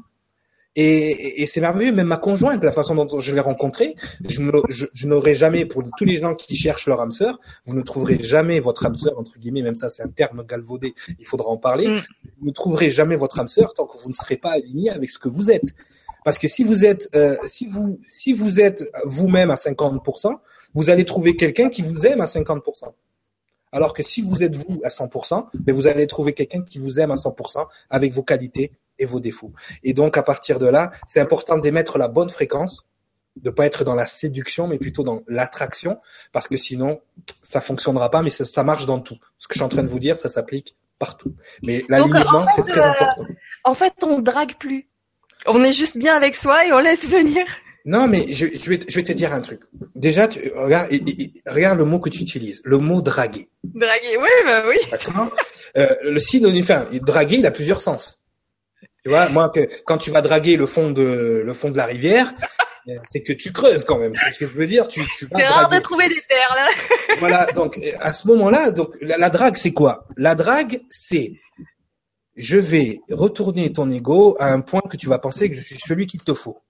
Et, 0.82 1.42
et 1.42 1.46
c'est 1.46 1.60
merveilleux, 1.60 1.92
même 1.92 2.08
ma 2.08 2.16
conjointe, 2.16 2.64
la 2.64 2.72
façon 2.72 2.96
dont 2.96 3.20
je 3.20 3.36
l'ai 3.36 3.42
rencontrée, 3.42 3.98
je, 4.26 4.42
je, 4.70 4.86
je 4.94 5.08
n'aurais 5.08 5.34
jamais, 5.34 5.66
pour 5.66 5.84
tous 5.98 6.06
les 6.06 6.16
gens 6.16 6.36
qui 6.36 6.56
cherchent 6.56 6.88
leur 6.88 7.02
âme 7.02 7.12
sœur, 7.12 7.38
vous 7.66 7.76
ne 7.76 7.82
trouverez 7.82 8.18
jamais 8.18 8.62
votre 8.62 8.86
âme 8.86 8.96
sœur, 8.96 9.20
entre 9.20 9.38
guillemets, 9.38 9.62
même 9.62 9.76
ça 9.76 9.90
c'est 9.90 10.04
un 10.04 10.08
terme 10.08 10.46
galvaudé, 10.46 10.96
il 11.20 11.28
faudra 11.28 11.50
en 11.50 11.58
parler, 11.58 11.86
mm. 11.86 12.02
vous 12.40 12.48
ne 12.48 12.54
trouverez 12.54 12.90
jamais 12.90 13.18
votre 13.18 13.42
âme 13.42 13.50
sœur 13.50 13.74
tant 13.74 13.88
que 13.88 13.98
vous 13.98 14.08
ne 14.08 14.14
serez 14.14 14.38
pas 14.38 14.52
aligné 14.52 14.90
avec 14.90 15.10
ce 15.10 15.20
que 15.20 15.28
vous 15.28 15.52
êtes. 15.52 15.74
Parce 16.24 16.38
que 16.38 16.48
si 16.48 16.64
vous 16.64 16.86
êtes, 16.86 17.10
euh, 17.14 17.36
si 17.46 17.66
vous, 17.66 18.00
si 18.08 18.32
vous 18.32 18.62
êtes 18.62 18.90
vous-même 19.04 19.52
à 19.52 19.56
50%, 19.56 20.34
vous 20.76 20.90
allez 20.90 21.04
trouver 21.04 21.36
quelqu'un 21.36 21.68
qui 21.68 21.82
vous 21.82 22.08
aime 22.08 22.22
à 22.22 22.26
50%. 22.26 22.86
Alors 23.74 23.94
que 23.94 24.02
si 24.02 24.22
vous 24.22 24.46
êtes 24.46 24.56
vous 24.56 24.80
à 24.86 24.88
100%, 24.88 25.46
mais 25.68 25.74
vous 25.74 25.88
allez 25.88 26.08
trouver 26.08 26.32
quelqu'un 26.32 26.62
qui 26.62 26.80
vous 26.80 27.02
aime 27.02 27.12
à 27.12 27.16
100% 27.16 27.68
avec 27.90 28.14
vos 28.14 28.24
qualités 28.24 28.72
et 29.00 29.06
vos 29.06 29.20
défauts. 29.20 29.54
Et 29.84 29.94
donc, 29.94 30.18
à 30.18 30.24
partir 30.24 30.60
de 30.60 30.68
là, 30.68 30.92
c'est 31.08 31.20
important 31.20 31.58
d'émettre 31.58 31.98
la 31.98 32.08
bonne 32.08 32.30
fréquence, 32.30 32.86
de 33.36 33.50
pas 33.50 33.66
être 33.66 33.84
dans 33.84 33.96
la 33.96 34.06
séduction, 34.06 34.68
mais 34.68 34.78
plutôt 34.78 35.04
dans 35.04 35.24
l'attraction, 35.28 36.00
parce 36.32 36.48
que 36.48 36.58
sinon, 36.58 37.02
ça 37.42 37.62
fonctionnera 37.62 38.12
pas, 38.12 38.22
mais 38.22 38.30
ça, 38.30 38.46
ça, 38.46 38.64
marche 38.64 38.86
dans 38.86 39.00
tout. 39.00 39.18
Ce 39.38 39.48
que 39.48 39.54
je 39.54 39.60
suis 39.60 39.66
en 39.66 39.70
train 39.70 39.84
de 39.84 39.88
vous 39.88 40.00
dire, 40.00 40.18
ça 40.18 40.30
s'applique 40.30 40.76
partout. 40.98 41.34
Mais 41.64 41.86
l'alignement, 41.90 42.46
c'est 42.56 42.64
très 42.64 42.80
euh, 42.80 42.92
important. 42.92 43.26
En 43.64 43.74
fait, 43.74 43.94
on 44.04 44.20
drague 44.20 44.56
plus. 44.56 44.88
On 45.46 45.64
est 45.64 45.72
juste 45.72 45.98
bien 45.98 46.16
avec 46.16 46.36
soi 46.36 46.66
et 46.66 46.74
on 46.74 46.80
laisse 46.80 47.08
venir. 47.08 47.46
Non, 47.86 48.08
mais 48.08 48.26
je, 48.30 48.46
je, 48.54 48.70
vais, 48.70 48.80
je 48.88 48.96
vais 48.96 49.04
te 49.04 49.14
dire 49.14 49.34
un 49.34 49.40
truc. 49.40 49.62
Déjà, 49.96 50.28
tu, 50.28 50.52
regarde, 50.56 50.92
regarde 51.48 51.78
le 51.78 51.86
mot 51.86 52.00
que 52.00 52.10
tu 52.10 52.22
utilises, 52.22 52.62
le 52.66 52.78
mot 52.78 53.02
draguer. 53.02 53.50
Draguer, 53.64 54.18
oui, 54.18 54.30
bah 54.46 54.64
oui. 54.68 54.78
Euh, 55.78 55.96
le 56.04 56.20
synonyme, 56.20 56.64
enfin, 56.64 56.88
draguer, 56.94 57.38
il 57.38 57.46
a 57.46 57.52
plusieurs 57.52 57.80
sens. 57.80 58.20
Tu 59.10 59.16
vois, 59.16 59.28
moi, 59.30 59.50
que, 59.50 59.62
quand 59.86 59.98
tu 59.98 60.12
vas 60.12 60.22
draguer 60.22 60.56
le 60.56 60.68
fond 60.68 60.92
de 60.92 61.42
le 61.44 61.54
fond 61.56 61.72
de 61.72 61.78
la 61.78 61.88
rivière, 61.88 62.32
euh, 62.88 62.94
c'est 63.10 63.24
que 63.24 63.34
tu 63.34 63.52
creuses 63.52 63.84
quand 63.84 63.98
même. 63.98 64.14
C'est 64.16 64.34
ce 64.34 64.38
que 64.38 64.46
je 64.46 64.56
veux 64.56 64.68
dire. 64.68 64.88
Tu, 64.88 65.04
tu 65.18 65.28
c'est 65.36 65.48
rare 65.48 65.68
de 65.68 65.80
trouver 65.80 66.08
des 66.08 66.22
perles. 66.30 67.18
voilà. 67.20 67.48
Donc 67.54 67.80
à 68.02 68.14
ce 68.14 68.28
moment-là, 68.28 68.70
donc 68.70 68.96
la, 69.02 69.18
la 69.18 69.32
drague, 69.32 69.58
c'est 69.58 69.74
quoi? 69.74 70.06
La 70.16 70.36
drague, 70.36 70.82
c'est 70.92 71.34
je 72.36 72.60
vais 72.60 73.02
retourner 73.10 73.74
ton 73.74 73.90
ego 73.90 74.38
à 74.40 74.52
un 74.54 74.62
point 74.62 74.82
que 74.88 74.96
tu 74.96 75.08
vas 75.08 75.18
penser 75.18 75.50
que 75.50 75.56
je 75.56 75.62
suis 75.62 75.80
celui 75.80 76.06
qu'il 76.06 76.24
te 76.24 76.36
faut. 76.36 76.62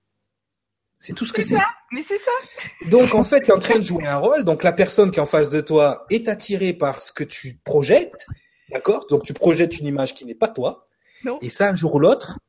C'est 0.97 1.11
tout 1.11 1.25
ce 1.25 1.33
que 1.33 1.41
c'est. 1.41 1.57
Mais 1.91 2.01
c'est 2.01 2.17
ça. 2.17 2.31
Donc 2.89 3.13
en 3.15 3.23
fait, 3.25 3.41
tu 3.41 3.51
es 3.51 3.53
en 3.53 3.59
train 3.59 3.79
de 3.79 3.83
jouer 3.83 4.07
un 4.07 4.15
rôle. 4.15 4.45
Donc 4.45 4.63
la 4.63 4.71
personne 4.71 5.11
qui 5.11 5.19
est 5.19 5.21
en 5.21 5.25
face 5.25 5.49
de 5.49 5.59
toi 5.59 6.05
est 6.09 6.29
attirée 6.29 6.71
par 6.71 7.01
ce 7.01 7.11
que 7.11 7.25
tu 7.25 7.59
projettes, 7.65 8.27
d'accord? 8.71 9.07
Donc 9.09 9.25
tu 9.25 9.33
projettes 9.33 9.77
une 9.79 9.87
image 9.87 10.15
qui 10.15 10.23
n'est 10.23 10.35
pas 10.35 10.47
toi. 10.47 10.85
Non. 11.23 11.39
Et 11.41 11.49
ça, 11.49 11.69
un 11.69 11.75
jour 11.75 11.95
ou 11.95 11.99
l'autre, 11.99 12.39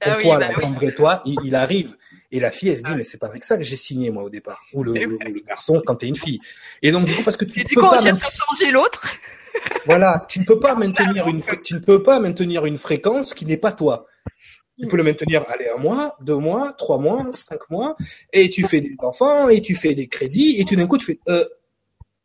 ton 0.00 0.12
ah 0.12 0.16
toi, 0.20 0.38
oui, 0.38 0.46
bah 0.46 0.54
oui. 0.62 0.74
vrai 0.74 0.94
toi, 0.94 1.22
il, 1.24 1.36
il, 1.44 1.54
arrive. 1.54 1.96
Et 2.32 2.40
la 2.40 2.50
fille, 2.50 2.68
elle 2.68 2.78
se 2.78 2.82
dit, 2.82 2.94
mais 2.96 3.04
c'est 3.04 3.18
pas 3.18 3.26
avec 3.26 3.44
ça 3.44 3.56
que 3.56 3.64
j'ai 3.64 3.76
signé 3.76 4.10
moi 4.10 4.22
au 4.22 4.30
départ. 4.30 4.60
Ou 4.72 4.84
le, 4.84 4.94
le, 4.94 5.18
le, 5.20 5.40
garçon 5.40 5.82
quand 5.84 5.96
t'es 5.96 6.06
une 6.06 6.16
fille. 6.16 6.40
Et 6.82 6.92
donc 6.92 7.06
du 7.06 7.14
coup, 7.14 7.22
parce 7.22 7.36
que 7.36 7.44
tu 7.44 7.60
et 7.60 7.64
peux 7.64 7.68
du 7.70 7.74
coup, 7.74 7.82
pas 7.82 7.98
on 7.98 8.02
cherche 8.02 8.22
à 8.22 8.30
changer 8.30 8.70
l'autre. 8.70 9.02
voilà, 9.86 10.24
tu 10.28 10.40
ne 10.40 10.44
peux 10.44 10.60
pas 10.60 10.74
maintenir 10.74 11.26
une, 11.28 11.42
tu 11.64 11.74
ne 11.74 11.80
peux 11.80 12.02
pas 12.02 12.20
maintenir 12.20 12.66
une 12.66 12.76
fréquence 12.76 13.34
qui 13.34 13.46
n'est 13.46 13.56
pas 13.56 13.72
toi. 13.72 14.06
Tu 14.78 14.86
peux 14.86 14.96
le 14.96 15.02
maintenir, 15.02 15.44
allez, 15.48 15.68
un 15.68 15.76
mois, 15.76 16.16
deux 16.22 16.38
mois, 16.38 16.72
trois 16.72 16.96
mois, 16.96 17.26
cinq 17.32 17.68
mois, 17.68 17.96
et 18.32 18.48
tu 18.48 18.66
fais 18.66 18.80
des 18.80 18.96
enfants, 19.00 19.50
et 19.50 19.60
tu 19.60 19.74
fais 19.74 19.94
des 19.94 20.08
crédits, 20.08 20.58
et 20.58 20.64
tout 20.64 20.74
d'un 20.74 20.86
coup, 20.86 20.96
tu 20.96 21.04
fais, 21.04 21.20
euh, 21.28 21.44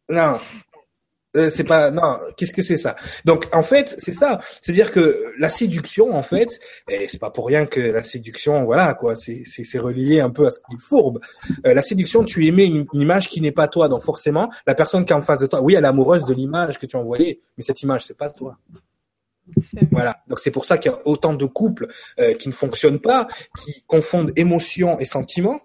non, 0.07 0.39
euh, 1.35 1.49
c'est 1.49 1.63
pas, 1.63 1.91
non, 1.91 2.17
qu'est-ce 2.37 2.51
que 2.51 2.61
c'est 2.61 2.77
ça? 2.77 2.95
Donc, 3.25 3.47
en 3.51 3.63
fait, 3.63 3.95
c'est 3.97 4.13
ça. 4.13 4.39
C'est-à-dire 4.61 4.91
que 4.91 5.33
la 5.37 5.49
séduction, 5.49 6.13
en 6.13 6.21
fait, 6.21 6.59
et 6.89 7.07
c'est 7.07 7.19
pas 7.19 7.31
pour 7.31 7.47
rien 7.47 7.65
que 7.65 7.79
la 7.79 8.03
séduction, 8.03 8.63
voilà, 8.65 8.93
quoi, 8.93 9.15
c'est, 9.15 9.43
c'est, 9.45 9.63
c'est 9.63 9.79
relié 9.79 10.19
un 10.19 10.29
peu 10.29 10.45
à 10.45 10.49
ce 10.49 10.59
qui 10.59 10.75
est 10.75 10.81
fourbe. 10.81 11.19
Euh, 11.65 11.73
la 11.73 11.81
séduction, 11.81 12.23
tu 12.23 12.45
émets 12.45 12.65
une, 12.65 12.85
une, 12.93 13.01
image 13.01 13.27
qui 13.27 13.41
n'est 13.41 13.51
pas 13.51 13.67
toi, 13.67 13.87
donc 13.87 14.03
forcément, 14.03 14.49
la 14.65 14.75
personne 14.75 15.05
qui 15.05 15.13
est 15.13 15.15
en 15.15 15.21
face 15.21 15.39
de 15.39 15.47
toi, 15.47 15.61
oui, 15.61 15.75
elle 15.75 15.83
est 15.83 15.87
amoureuse 15.87 16.25
de 16.25 16.33
l'image 16.33 16.79
que 16.79 16.85
tu 16.85 16.95
as 16.95 16.99
envoyée, 16.99 17.39
mais 17.57 17.63
cette 17.63 17.81
image, 17.81 18.05
c'est 18.05 18.17
pas 18.17 18.29
toi. 18.29 18.57
Voilà. 19.91 20.17
Donc 20.27 20.39
c'est 20.39 20.51
pour 20.51 20.65
ça 20.65 20.77
qu'il 20.77 20.91
y 20.91 20.93
a 20.93 20.99
autant 21.05 21.33
de 21.33 21.45
couples 21.45 21.87
euh, 22.19 22.33
qui 22.33 22.49
ne 22.49 22.53
fonctionnent 22.53 22.99
pas, 22.99 23.27
qui 23.59 23.83
confondent 23.87 24.31
émotion 24.35 24.97
et 24.99 25.05
sentiment. 25.05 25.61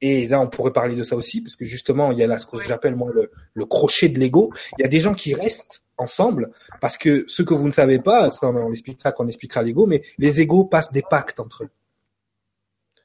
Et 0.00 0.26
là, 0.26 0.40
on 0.40 0.48
pourrait 0.48 0.72
parler 0.72 0.94
de 0.94 1.04
ça 1.04 1.16
aussi, 1.16 1.40
parce 1.40 1.56
que 1.56 1.64
justement, 1.64 2.12
il 2.12 2.18
y 2.18 2.22
a 2.22 2.26
là 2.26 2.38
ce 2.38 2.46
que 2.46 2.62
j'appelle 2.62 2.96
moi 2.96 3.10
le, 3.12 3.30
le, 3.54 3.66
crochet 3.66 4.08
de 4.08 4.18
l'ego. 4.18 4.52
Il 4.78 4.82
y 4.82 4.84
a 4.84 4.88
des 4.88 5.00
gens 5.00 5.14
qui 5.14 5.34
restent 5.34 5.82
ensemble 5.98 6.50
parce 6.80 6.98
que 6.98 7.24
ce 7.28 7.42
que 7.42 7.54
vous 7.54 7.66
ne 7.66 7.72
savez 7.72 7.98
pas, 7.98 8.30
ça 8.30 8.48
on 8.48 8.68
l'expliquera 8.68 9.12
quand 9.12 9.24
on 9.24 9.28
expliquera 9.28 9.62
l'ego, 9.62 9.86
mais 9.86 10.02
les 10.18 10.40
égos 10.40 10.64
passent 10.64 10.92
des 10.92 11.02
pactes 11.02 11.40
entre 11.40 11.64
eux. 11.64 11.70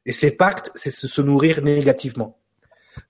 Et 0.06 0.12
ces 0.12 0.32
pactes, 0.32 0.72
c'est 0.76 0.90
se, 0.90 1.08
se 1.08 1.22
nourrir 1.22 1.62
négativement. 1.62 2.38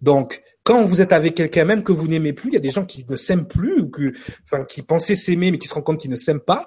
Donc, 0.01 0.41
quand 0.63 0.83
vous 0.83 1.01
êtes 1.01 1.13
avec 1.13 1.35
quelqu'un 1.35 1.63
même 1.63 1.81
que 1.81 1.93
vous 1.93 2.09
n'aimez 2.09 2.33
plus, 2.33 2.49
il 2.49 2.53
y 2.53 2.57
a 2.57 2.61
des 2.61 2.71
gens 2.71 2.85
qui 2.85 3.05
ne 3.07 3.15
s'aiment 3.15 3.47
plus 3.47 3.79
ou 3.79 3.89
que, 3.89 4.11
enfin, 4.43 4.65
qui 4.65 4.81
pensaient 4.81 5.15
s'aimer 5.15 5.49
mais 5.49 5.57
qui 5.57 5.67
se 5.67 5.73
rendent 5.73 5.85
compte 5.85 5.99
qu'ils 6.01 6.11
ne 6.11 6.17
s'aiment 6.17 6.41
pas 6.41 6.65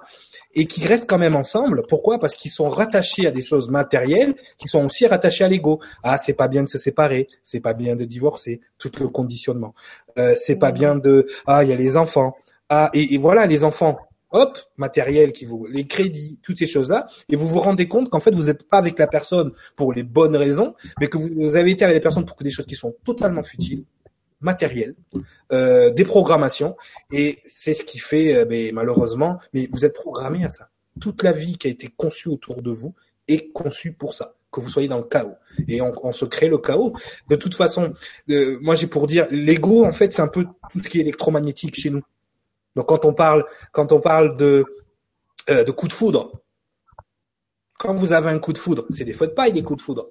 et 0.55 0.65
qui 0.65 0.85
restent 0.87 1.07
quand 1.07 1.19
même 1.19 1.35
ensemble. 1.35 1.83
Pourquoi? 1.87 2.19
Parce 2.19 2.33
qu'ils 2.35 2.49
sont 2.49 2.67
rattachés 2.67 3.27
à 3.27 3.31
des 3.31 3.43
choses 3.43 3.69
matérielles, 3.69 4.33
qui 4.57 4.67
sont 4.67 4.83
aussi 4.83 5.05
rattachés 5.05 5.43
à 5.43 5.47
l'ego. 5.47 5.79
Ah, 6.03 6.17
c'est 6.17 6.33
pas 6.33 6.47
bien 6.47 6.63
de 6.63 6.69
se 6.69 6.79
séparer, 6.79 7.27
c'est 7.43 7.59
pas 7.59 7.73
bien 7.73 7.95
de 7.95 8.05
divorcer, 8.05 8.61
tout 8.79 8.91
le 8.99 9.07
conditionnement. 9.07 9.75
Euh, 10.17 10.33
c'est 10.35 10.57
pas 10.57 10.71
bien 10.71 10.95
de 10.95 11.27
ah, 11.45 11.63
il 11.63 11.69
y 11.69 11.73
a 11.73 11.75
les 11.75 11.95
enfants. 11.95 12.35
Ah, 12.69 12.89
et, 12.93 13.13
et 13.13 13.17
voilà, 13.17 13.45
les 13.45 13.63
enfants. 13.63 13.99
Hop, 14.31 14.57
matériel 14.77 15.31
qui 15.31 15.45
vous, 15.45 15.65
les 15.67 15.85
crédits, 15.85 16.39
toutes 16.41 16.57
ces 16.57 16.67
choses-là, 16.67 17.07
et 17.29 17.35
vous 17.35 17.47
vous 17.47 17.59
rendez 17.59 17.87
compte 17.87 18.09
qu'en 18.09 18.19
fait 18.19 18.33
vous 18.33 18.45
n'êtes 18.45 18.67
pas 18.67 18.77
avec 18.77 18.97
la 18.99 19.07
personne 19.07 19.51
pour 19.75 19.93
les 19.93 20.03
bonnes 20.03 20.35
raisons, 20.35 20.73
mais 20.99 21.07
que 21.07 21.17
vous, 21.17 21.55
avez 21.55 21.71
été 21.71 21.83
avec 21.83 21.95
les 21.95 22.01
personnes 22.01 22.25
pour 22.25 22.37
des 22.37 22.49
choses 22.49 22.65
qui 22.65 22.75
sont 22.75 22.95
totalement 23.03 23.43
futiles, 23.43 23.83
matérielles, 24.39 24.95
euh, 25.51 25.91
des 25.91 26.05
programmations, 26.05 26.75
et 27.11 27.39
c'est 27.45 27.73
ce 27.73 27.83
qui 27.83 27.99
fait, 27.99 28.35
euh, 28.35 28.71
malheureusement, 28.73 29.39
mais 29.53 29.67
vous 29.71 29.85
êtes 29.85 29.93
programmé 29.93 30.43
à 30.45 30.49
ça. 30.49 30.69
Toute 30.99 31.23
la 31.23 31.31
vie 31.31 31.57
qui 31.57 31.67
a 31.67 31.69
été 31.69 31.89
conçue 31.95 32.29
autour 32.29 32.61
de 32.61 32.71
vous 32.71 32.93
est 33.27 33.51
conçue 33.51 33.93
pour 33.93 34.13
ça 34.13 34.35
que 34.51 34.59
vous 34.59 34.69
soyez 34.69 34.87
dans 34.87 34.97
le 34.97 35.03
chaos. 35.03 35.35
Et 35.67 35.81
on, 35.81 35.93
on 36.03 36.11
se 36.11 36.25
crée 36.25 36.49
le 36.49 36.57
chaos. 36.57 36.93
De 37.29 37.35
toute 37.35 37.55
façon, 37.55 37.93
euh, 38.29 38.57
moi 38.61 38.75
j'ai 38.75 38.87
pour 38.87 39.07
dire, 39.07 39.27
l'ego 39.31 39.85
en 39.85 39.93
fait 39.93 40.11
c'est 40.11 40.21
un 40.21 40.27
peu 40.27 40.45
tout 40.71 40.79
ce 40.83 40.89
qui 40.89 40.97
est 40.97 41.01
électromagnétique 41.01 41.75
chez 41.75 41.89
nous. 41.89 42.01
Donc 42.75 42.87
quand 42.87 43.05
on 43.05 43.13
parle, 43.13 43.45
quand 43.71 43.91
on 43.91 43.99
parle 43.99 44.37
de 44.37 44.65
euh, 45.49 45.63
de 45.63 45.71
coup 45.71 45.87
de 45.87 45.93
foudre, 45.93 46.31
quand 47.77 47.95
vous 47.95 48.13
avez 48.13 48.29
un 48.29 48.39
coup 48.39 48.53
de 48.53 48.57
foudre, 48.57 48.85
c'est 48.89 49.05
des 49.05 49.13
feux 49.13 49.27
de 49.27 49.33
paille 49.33 49.53
des 49.53 49.63
coups 49.63 49.77
de 49.77 49.83
foudre. 49.83 50.09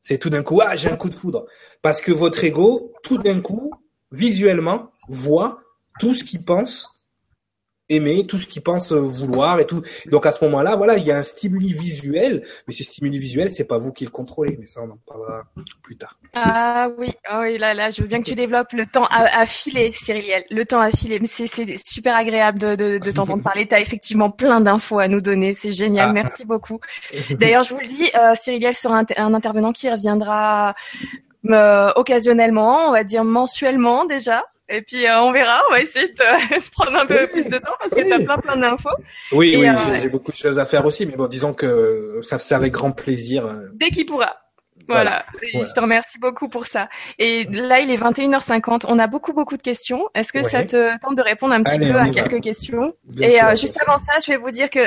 C'est 0.00 0.18
tout 0.18 0.30
d'un 0.30 0.42
coup 0.42 0.60
ah 0.64 0.76
j'ai 0.76 0.90
un 0.90 0.96
coup 0.96 1.10
de 1.10 1.14
foudre 1.14 1.44
parce 1.82 2.00
que 2.00 2.12
votre 2.12 2.42
ego 2.42 2.94
tout 3.02 3.18
d'un 3.18 3.40
coup 3.40 3.70
visuellement 4.12 4.90
voit 5.08 5.60
tout 5.98 6.14
ce 6.14 6.24
qu'il 6.24 6.44
pense 6.44 6.99
aimer, 7.90 8.26
tout 8.26 8.38
ce 8.38 8.46
qu'ils 8.46 8.62
pensent 8.62 8.92
vouloir 8.92 9.60
et 9.60 9.66
tout. 9.66 9.82
Donc 10.06 10.24
à 10.24 10.32
ce 10.32 10.42
moment-là, 10.44 10.76
voilà, 10.76 10.96
il 10.96 11.04
y 11.04 11.10
a 11.10 11.18
un 11.18 11.22
stimuli 11.22 11.74
visuel, 11.74 12.42
mais 12.66 12.72
ce 12.72 12.84
stimuli 12.84 13.18
visuel, 13.18 13.50
c'est 13.50 13.64
pas 13.64 13.76
vous 13.78 13.92
qui 13.92 14.04
le 14.04 14.10
contrôlez, 14.10 14.56
mais 14.58 14.66
ça 14.66 14.80
on 14.82 14.90
en 14.90 14.98
parlera 15.06 15.42
plus 15.82 15.96
tard. 15.96 16.18
Ah 16.32 16.88
oui, 16.96 17.12
oh 17.30 17.40
oui 17.42 17.58
là 17.58 17.74
là, 17.74 17.90
je 17.90 18.00
veux 18.00 18.08
bien 18.08 18.20
que 18.20 18.24
tu 18.24 18.34
développes 18.34 18.72
le 18.72 18.86
temps 18.86 19.04
à, 19.06 19.40
à 19.40 19.44
filer, 19.44 19.90
Cyriliel, 19.92 20.44
le 20.50 20.64
temps 20.64 20.80
à 20.80 20.90
filer. 20.90 21.20
C'est 21.24 21.46
c'est 21.46 21.66
super 21.86 22.16
agréable 22.16 22.58
de 22.58 22.76
de, 22.76 22.98
de 22.98 23.10
t'entendre 23.10 23.42
parler. 23.42 23.66
T'as 23.66 23.80
effectivement 23.80 24.30
plein 24.30 24.60
d'infos 24.60 25.00
à 25.00 25.08
nous 25.08 25.20
donner, 25.20 25.52
c'est 25.52 25.72
génial, 25.72 26.10
ah. 26.10 26.12
merci 26.12 26.44
beaucoup. 26.44 26.78
D'ailleurs, 27.32 27.64
je 27.64 27.74
vous 27.74 27.80
le 27.80 27.86
dis, 27.86 28.08
euh, 28.14 28.34
Cyriliel 28.34 28.74
sera 28.74 29.00
un, 29.00 29.04
un 29.16 29.34
intervenant 29.34 29.72
qui 29.72 29.90
reviendra 29.90 30.74
euh, 31.48 31.90
occasionnellement, 31.96 32.88
on 32.88 32.92
va 32.92 33.02
dire 33.02 33.24
mensuellement 33.24 34.04
déjà. 34.04 34.44
Et 34.70 34.82
puis 34.82 35.04
euh, 35.04 35.20
on 35.20 35.32
verra, 35.32 35.60
on 35.68 35.72
va 35.72 35.80
essayer 35.80 36.08
de, 36.08 36.70
prendre 36.72 36.96
un 36.96 37.06
peu 37.06 37.26
plus 37.26 37.44
de 37.44 37.58
temps 37.58 37.74
parce 37.80 37.92
que 37.92 38.02
tu 38.02 38.12
as 38.12 38.20
plein 38.20 38.38
plein 38.38 38.56
d'infos. 38.56 38.88
Oui, 39.32 39.56
oui, 39.58 39.68
euh, 39.68 39.74
j'ai 40.00 40.08
beaucoup 40.08 40.30
de 40.30 40.36
choses 40.36 40.60
à 40.60 40.64
faire 40.64 40.86
aussi, 40.86 41.06
mais 41.06 41.16
bon, 41.16 41.26
disons 41.26 41.52
que 41.52 42.20
ça 42.22 42.38
c'est 42.38 42.54
avec 42.54 42.72
grand 42.72 42.92
plaisir. 42.92 43.46
Euh. 43.46 43.68
Dès 43.74 43.90
qu'il 43.90 44.06
pourra. 44.06 44.36
Voilà. 44.88 45.24
Je 45.42 45.72
te 45.72 45.80
remercie 45.80 46.18
beaucoup 46.18 46.48
pour 46.48 46.66
ça. 46.66 46.88
Et 47.18 47.44
là, 47.44 47.78
il 47.78 47.92
est 47.92 47.96
21h50. 47.96 48.86
On 48.88 48.98
a 48.98 49.06
beaucoup, 49.06 49.32
beaucoup 49.32 49.56
de 49.56 49.62
questions. 49.62 50.08
Est-ce 50.16 50.32
que 50.32 50.42
ça 50.42 50.64
te 50.64 50.98
tente 50.98 51.16
de 51.16 51.22
répondre 51.22 51.54
un 51.54 51.62
petit 51.62 51.78
peu 51.78 51.94
à 51.94 52.08
quelques 52.08 52.40
questions? 52.40 52.94
Et 53.20 53.38
juste 53.54 53.80
avant 53.80 53.98
ça, 53.98 54.14
je 54.24 54.32
vais 54.32 54.38
vous 54.38 54.50
dire 54.50 54.68
que 54.68 54.80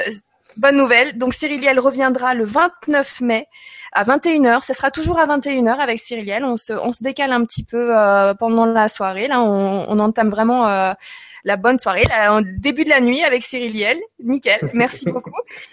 bonne 0.58 0.78
nouvelle. 0.78 1.18
Donc 1.18 1.34
Cyriliel 1.34 1.80
reviendra 1.80 2.34
le 2.34 2.46
29 2.46 3.22
mai 3.22 3.48
à 3.92 4.04
21h. 4.04 4.66
Ce 4.66 4.74
sera 4.74 4.92
toujours 4.92 5.20
à 5.20 5.26
21h 5.26 5.78
avec 5.80 6.00
Cyriliel. 6.00 6.46
On 6.46 6.58
se, 6.58 6.74
on 6.74 6.92
se 6.92 7.04
décale 7.04 7.32
un 7.32 7.44
petit 7.44 7.64
peu 7.64 7.98
euh, 7.98 8.34
pendant 8.34 8.66
la 8.66 8.88
soirée. 8.88 9.28
Là, 9.28 9.42
on, 9.42 9.86
on 9.88 10.00
entame 10.00 10.30
vraiment 10.30 10.68
euh, 10.68 10.94
la 11.44 11.58
bonne 11.58 11.80
soirée, 11.80 12.04
là, 12.10 12.34
en 12.34 12.42
début 12.42 12.86
de 12.86 12.90
la 12.90 13.02
nuit 13.02 13.22
avec 13.24 13.44
Cyriliel. 13.44 14.00
Nickel. 14.24 14.70
Merci 14.74 15.06
beaucoup. 15.10 15.32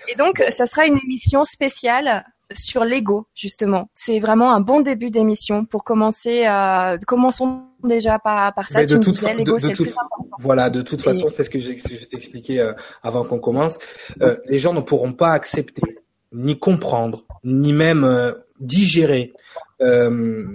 Et 0.09 0.16
donc, 0.16 0.43
ça 0.51 0.66
sera 0.66 0.87
une 0.87 0.99
émission 1.05 1.45
spéciale 1.45 2.24
sur 2.53 2.85
l'ego 2.85 3.26
justement. 3.35 3.89
C'est 3.95 4.18
vraiment 4.18 4.53
un 4.53 4.61
bon 4.61 4.81
début 4.81 5.11
d'émission 5.11 5.64
pour 5.64 5.85
commencer. 5.85 6.47
Euh, 6.47 6.99
commençons 7.07 7.62
déjà 7.85 8.18
par, 8.18 8.55
par 8.55 8.68
ça. 8.68 8.85
tu 8.85 8.95
me 8.95 9.01
disais 9.01 9.35
l'ego 9.35 9.59
c'est 9.59 9.68
le 9.68 9.74
plus 9.74 9.91
important. 9.91 10.37
Voilà, 10.39 10.70
de 10.70 10.83
toute 10.83 11.03
façon, 11.03 11.28
c'est 11.35 11.45
ce 11.45 11.51
que 11.51 11.59
j'ai 11.59 11.78
expliqué 12.12 12.61
euh, 12.61 12.72
avant 13.03 13.24
qu'on 13.24 13.39
commence. 13.39 13.78
Euh, 14.22 14.37
les 14.47 14.59
gens 14.59 14.72
ne 14.72 14.81
pourront 14.81 15.12
pas 15.12 15.33
accepter, 15.33 15.99
ni 16.33 16.59
comprendre, 16.59 17.24
ni 17.45 17.72
même 17.72 18.05
euh, 18.05 18.33
digérer, 18.61 19.33
euh, 19.81 20.47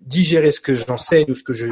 digérer 0.00 0.52
ce 0.52 0.60
que 0.60 0.74
j'enseigne 0.74 1.30
ou 1.30 1.34
ce 1.34 1.42
que 1.42 1.52
je 1.52 1.66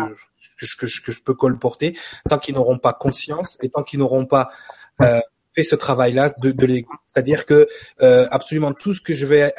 que 0.58 0.86
je, 0.86 1.02
que 1.02 1.12
je 1.12 1.20
peux 1.22 1.34
colporter 1.34 1.96
tant 2.28 2.38
qu'ils 2.38 2.54
n'auront 2.54 2.78
pas 2.78 2.94
conscience 2.94 3.58
et 3.62 3.68
tant 3.68 3.82
qu'ils 3.82 3.98
n'auront 3.98 4.24
pas 4.24 4.48
euh, 5.02 5.20
fait 5.54 5.62
ce 5.62 5.76
travail-là 5.76 6.32
de, 6.42 6.50
de 6.50 6.66
l'ego. 6.66 6.90
C'est-à-dire 7.12 7.44
que 7.44 7.66
euh, 8.02 8.26
absolument 8.30 8.72
tout 8.72 8.94
ce 8.94 9.00
que 9.00 9.12
je 9.12 9.26
vais, 9.26 9.52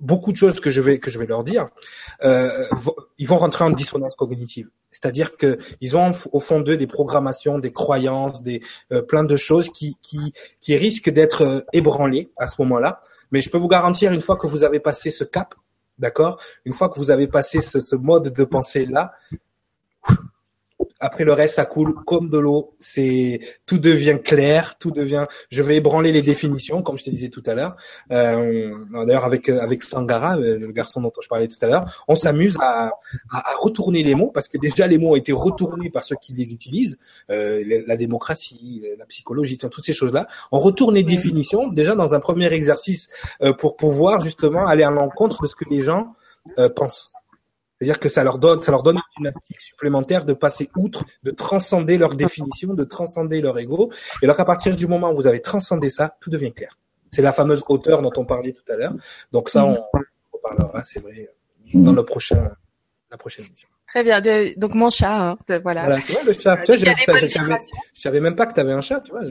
beaucoup 0.00 0.32
de 0.32 0.36
choses 0.36 0.60
que 0.60 0.70
je 0.70 0.80
vais 0.80 0.98
que 0.98 1.10
je 1.10 1.18
vais 1.18 1.26
leur 1.26 1.44
dire, 1.44 1.68
euh, 2.24 2.66
ils 3.18 3.28
vont 3.28 3.38
rentrer 3.38 3.64
en 3.64 3.70
dissonance 3.70 4.14
cognitive. 4.14 4.68
C'est-à-dire 4.90 5.36
que 5.36 5.58
ils 5.80 5.96
ont 5.96 6.12
au 6.32 6.40
fond 6.40 6.60
d'eux 6.60 6.76
des 6.76 6.86
programmations, 6.86 7.58
des 7.58 7.72
croyances, 7.72 8.42
des 8.42 8.60
euh, 8.92 9.02
plein 9.02 9.24
de 9.24 9.36
choses 9.36 9.70
qui 9.70 9.96
qui 10.02 10.32
qui 10.60 10.76
risquent 10.76 11.10
d'être 11.10 11.64
ébranlées 11.72 12.30
à 12.36 12.46
ce 12.46 12.60
moment-là. 12.62 13.00
Mais 13.30 13.40
je 13.40 13.48
peux 13.48 13.58
vous 13.58 13.68
garantir, 13.68 14.12
une 14.12 14.20
fois 14.20 14.36
que 14.36 14.46
vous 14.46 14.62
avez 14.62 14.78
passé 14.78 15.10
ce 15.10 15.24
cap, 15.24 15.54
d'accord, 15.98 16.38
une 16.66 16.74
fois 16.74 16.90
que 16.90 16.98
vous 16.98 17.10
avez 17.10 17.28
passé 17.28 17.60
ce, 17.60 17.80
ce 17.80 17.96
mode 17.96 18.32
de 18.32 18.44
pensée 18.44 18.84
là, 18.84 19.12
après 21.02 21.24
le 21.24 21.32
reste, 21.32 21.56
ça 21.56 21.64
coule 21.64 21.94
comme 22.06 22.28
de 22.30 22.38
l'eau. 22.38 22.74
C'est 22.80 23.40
tout 23.66 23.78
devient 23.78 24.18
clair, 24.22 24.76
tout 24.78 24.90
devient. 24.90 25.26
Je 25.50 25.62
vais 25.62 25.76
ébranler 25.76 26.12
les 26.12 26.22
définitions, 26.22 26.82
comme 26.82 26.96
je 26.96 27.04
te 27.04 27.10
disais 27.10 27.28
tout 27.28 27.42
à 27.46 27.54
l'heure. 27.54 27.76
Euh, 28.10 28.72
D'ailleurs, 29.06 29.24
avec 29.24 29.48
avec 29.48 29.82
Sangara, 29.82 30.36
le 30.36 30.72
garçon 30.72 31.00
dont 31.00 31.12
je 31.20 31.28
parlais 31.28 31.48
tout 31.48 31.58
à 31.62 31.66
l'heure, 31.66 32.04
on 32.08 32.14
s'amuse 32.14 32.56
à, 32.60 32.92
à, 33.30 33.54
retourner 33.58 34.02
les 34.02 34.14
mots 34.14 34.30
parce 34.32 34.48
que 34.48 34.58
déjà 34.58 34.86
les 34.86 34.98
mots 34.98 35.12
ont 35.12 35.16
été 35.16 35.32
retournés 35.32 35.90
par 35.90 36.04
ceux 36.04 36.16
qui 36.16 36.32
les 36.32 36.52
utilisent. 36.52 36.98
Euh, 37.30 37.82
la 37.86 37.96
démocratie, 37.96 38.82
la 38.98 39.06
psychologie, 39.06 39.58
toutes 39.58 39.84
ces 39.84 39.92
choses-là. 39.92 40.26
On 40.50 40.60
retourne 40.60 40.94
les 40.94 41.04
définitions 41.04 41.68
déjà 41.68 41.94
dans 41.94 42.14
un 42.14 42.20
premier 42.20 42.52
exercice 42.52 43.08
euh, 43.42 43.52
pour 43.52 43.76
pouvoir 43.76 44.20
justement 44.20 44.66
aller 44.66 44.82
à 44.82 44.90
l'encontre 44.90 45.42
de 45.42 45.48
ce 45.48 45.54
que 45.56 45.64
les 45.68 45.80
gens 45.80 46.14
euh, 46.58 46.68
pensent. 46.68 47.11
C'est-à-dire 47.82 47.98
que 47.98 48.08
ça 48.08 48.22
leur 48.22 48.38
donne, 48.38 48.62
ça 48.62 48.70
leur 48.70 48.84
donne 48.84 48.94
une 48.94 49.02
gymnastique 49.16 49.60
supplémentaire 49.60 50.24
de 50.24 50.34
passer 50.34 50.70
outre, 50.76 51.04
de 51.24 51.32
transcender 51.32 51.98
leur 51.98 52.14
définition, 52.14 52.74
de 52.74 52.84
transcender 52.84 53.40
leur 53.40 53.58
ego. 53.58 53.90
Et 54.20 54.24
alors 54.24 54.36
qu'à 54.36 54.44
partir 54.44 54.76
du 54.76 54.86
moment 54.86 55.10
où 55.10 55.16
vous 55.16 55.26
avez 55.26 55.40
transcendé 55.40 55.90
ça, 55.90 56.16
tout 56.20 56.30
devient 56.30 56.52
clair. 56.52 56.78
C'est 57.10 57.22
la 57.22 57.32
fameuse 57.32 57.64
hauteur 57.68 58.00
dont 58.00 58.12
on 58.16 58.24
parlait 58.24 58.52
tout 58.52 58.62
à 58.72 58.76
l'heure. 58.76 58.94
Donc 59.32 59.48
ça, 59.48 59.64
on, 59.64 59.80
on 60.32 60.38
parlera, 60.38 60.80
c'est 60.84 61.00
vrai, 61.00 61.28
dans 61.74 61.92
le 61.92 62.04
prochain, 62.04 62.52
la 63.10 63.16
prochaine 63.16 63.46
émission. 63.46 63.68
Très 63.88 64.04
bien. 64.04 64.20
donc 64.56 64.74
mon 64.74 64.88
chat, 64.88 65.16
hein, 65.16 65.36
voilà. 65.64 65.82
Voilà, 65.82 66.00
tu 66.02 66.12
vois 66.12 66.22
le 66.22 66.34
chat. 66.34 66.58
tu 66.58 66.76
vois, 66.76 66.76
je, 66.76 68.00
savais 68.00 68.20
même 68.20 68.36
pas 68.36 68.46
que 68.46 68.54
tu 68.54 68.60
avais 68.60 68.72
un 68.72 68.80
chat, 68.80 69.00
tu 69.00 69.10
vois. 69.10 69.22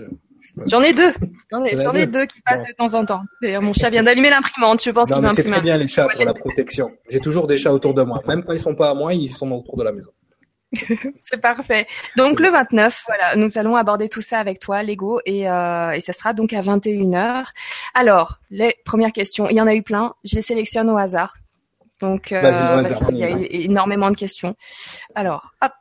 J'en 0.66 0.82
ai 0.82 0.94
deux. 0.94 1.14
J'en 1.52 1.64
ai, 1.94 2.08
deux 2.08 2.26
qui 2.26 2.42
passent 2.42 2.68
de 2.68 2.74
temps 2.74 2.94
en 2.94 3.06
temps. 3.06 3.24
D'ailleurs, 3.42 3.62
mon 3.62 3.74
chat 3.74 3.90
vient 3.90 4.04
d'allumer 4.04 4.30
l'imprimante. 4.30 4.84
Je 4.84 4.92
pense 4.92 5.10
qu'il 5.10 5.22
va 5.22 5.30
imprimer. 5.30 5.46
C'est 5.46 5.52
très 5.52 5.62
bien 5.62 5.78
les 5.78 5.88
chats 5.88 6.08
pour 6.08 6.26
la 6.26 6.34
protection. 6.34 6.92
J'ai 7.10 7.20
toujours 7.20 7.48
des 7.48 7.58
chats 7.58 7.74
autour 7.74 7.94
de 7.94 8.04
moi. 8.04 8.22
Même 8.28 8.44
quand 8.44 8.54
ils 8.54 8.60
sont 8.60 8.76
pas 8.76 8.90
à 8.90 8.94
moi, 8.94 9.14
ils 9.14 9.34
sont 9.34 9.52
autour 9.52 9.78
de 9.78 9.84
la 9.84 9.92
maison. 9.92 10.12
c'est 11.20 11.42
parfait. 11.42 11.86
Donc 12.18 12.40
le 12.40 12.50
29, 12.50 13.04
voilà, 13.08 13.36
nous 13.36 13.58
allons 13.58 13.76
aborder 13.76 14.08
tout 14.08 14.22
ça 14.22 14.40
avec 14.40 14.60
toi, 14.60 14.84
Lego, 14.84 15.20
et, 15.26 15.50
euh, 15.50 15.92
et 15.92 16.00
ça 16.00 16.14
sera 16.14 16.34
donc 16.34 16.54
à 16.54 16.62
21h. 16.62 17.46
Alors, 17.94 18.40
les 18.50 18.76
premières 18.86 19.12
questions, 19.12 19.50
il 19.50 19.56
y 19.56 19.62
en 19.62 19.68
a 19.68 19.76
eu 19.76 19.84
plein, 19.84 20.14
je 20.24 20.36
les 20.36 20.42
sélectionne 20.42 20.90
au 20.90 20.98
hasard. 20.98 21.36
Donc, 22.00 22.32
euh, 22.32 22.84
il 23.10 23.18
y 23.18 23.24
a 23.24 23.30
eu 23.32 23.46
énormément 23.50 24.10
de 24.10 24.16
questions. 24.16 24.56
Alors, 25.14 25.52
hop, 25.62 25.72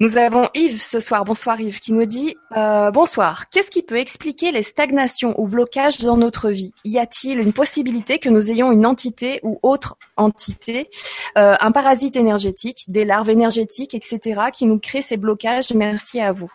nous 0.00 0.16
avons 0.16 0.48
Yves 0.54 0.82
ce 0.82 0.98
soir. 0.98 1.24
Bonsoir 1.24 1.60
Yves 1.60 1.78
qui 1.78 1.92
nous 1.92 2.04
dit 2.04 2.36
euh, 2.56 2.90
Bonsoir. 2.90 3.48
Qu'est-ce 3.48 3.70
qui 3.70 3.82
peut 3.82 3.98
expliquer 3.98 4.50
les 4.50 4.62
stagnations 4.62 5.38
ou 5.40 5.46
blocages 5.46 5.98
dans 5.98 6.16
notre 6.16 6.50
vie? 6.50 6.72
Y 6.84 6.98
a-t-il 6.98 7.38
une 7.38 7.52
possibilité 7.52 8.18
que 8.18 8.28
nous 8.28 8.50
ayons 8.50 8.72
une 8.72 8.86
entité 8.86 9.38
ou 9.44 9.60
autre 9.62 9.96
entité, 10.16 10.90
euh, 11.38 11.54
un 11.60 11.70
parasite 11.70 12.16
énergétique, 12.16 12.84
des 12.88 13.04
larves 13.04 13.30
énergétiques, 13.30 13.94
etc., 13.94 14.42
qui 14.52 14.66
nous 14.66 14.80
crée 14.80 15.00
ces 15.00 15.16
blocages? 15.16 15.72
Merci 15.72 16.20
à 16.20 16.32
vous. 16.32 16.50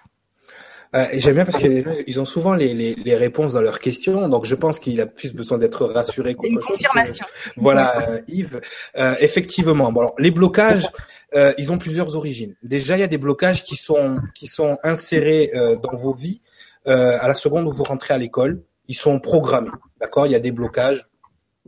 Euh, 0.96 1.06
J'aime 1.14 1.36
bien 1.36 1.46
parce 1.46 1.58
qu'ils 1.58 2.20
ont 2.20 2.26
souvent 2.26 2.56
les, 2.56 2.74
les, 2.74 2.96
les, 2.96 3.16
réponses 3.16 3.54
dans 3.54 3.62
leurs 3.62 3.80
questions, 3.80 4.28
donc 4.28 4.46
je 4.46 4.56
pense 4.56 4.80
qu'il 4.80 5.00
a 5.02 5.06
plus 5.06 5.34
besoin 5.34 5.60
d'être 5.60 5.86
rassuré 5.86 6.34
qu'autre 6.34 6.62
chose. 6.62 6.78
Confirmation. 6.78 7.28
Voilà, 7.58 8.10
euh, 8.10 8.22
Yves. 8.28 8.60
Euh, 8.98 9.14
effectivement. 9.20 9.92
Bon, 9.92 10.00
alors 10.00 10.16
les 10.18 10.32
blocages, 10.32 10.88
euh, 11.36 11.54
ils 11.58 11.72
ont 11.72 11.78
plusieurs 11.78 12.16
origines. 12.16 12.56
Déjà, 12.64 12.98
il 12.98 13.02
y 13.02 13.04
a 13.04 13.08
des 13.08 13.18
blocages 13.18 13.64
qui 13.64 13.76
sont 13.76 14.18
qui 14.34 14.48
sont 14.48 14.78
insérés 14.84 15.52
euh, 15.56 15.76
dans 15.76 15.96
vos 15.96 16.14
vies 16.14 16.42
euh, 16.88 17.18
à 17.20 17.28
la 17.28 17.34
seconde 17.34 17.68
où 17.68 17.72
vous 17.72 17.84
rentrez 17.84 18.14
à 18.14 18.18
l'école. 18.18 18.64
Ils 18.88 18.96
sont 18.96 19.20
programmés, 19.20 19.70
d'accord? 20.00 20.26
Il 20.26 20.32
y 20.32 20.36
a 20.36 20.40
des 20.40 20.52
blocages 20.52 21.06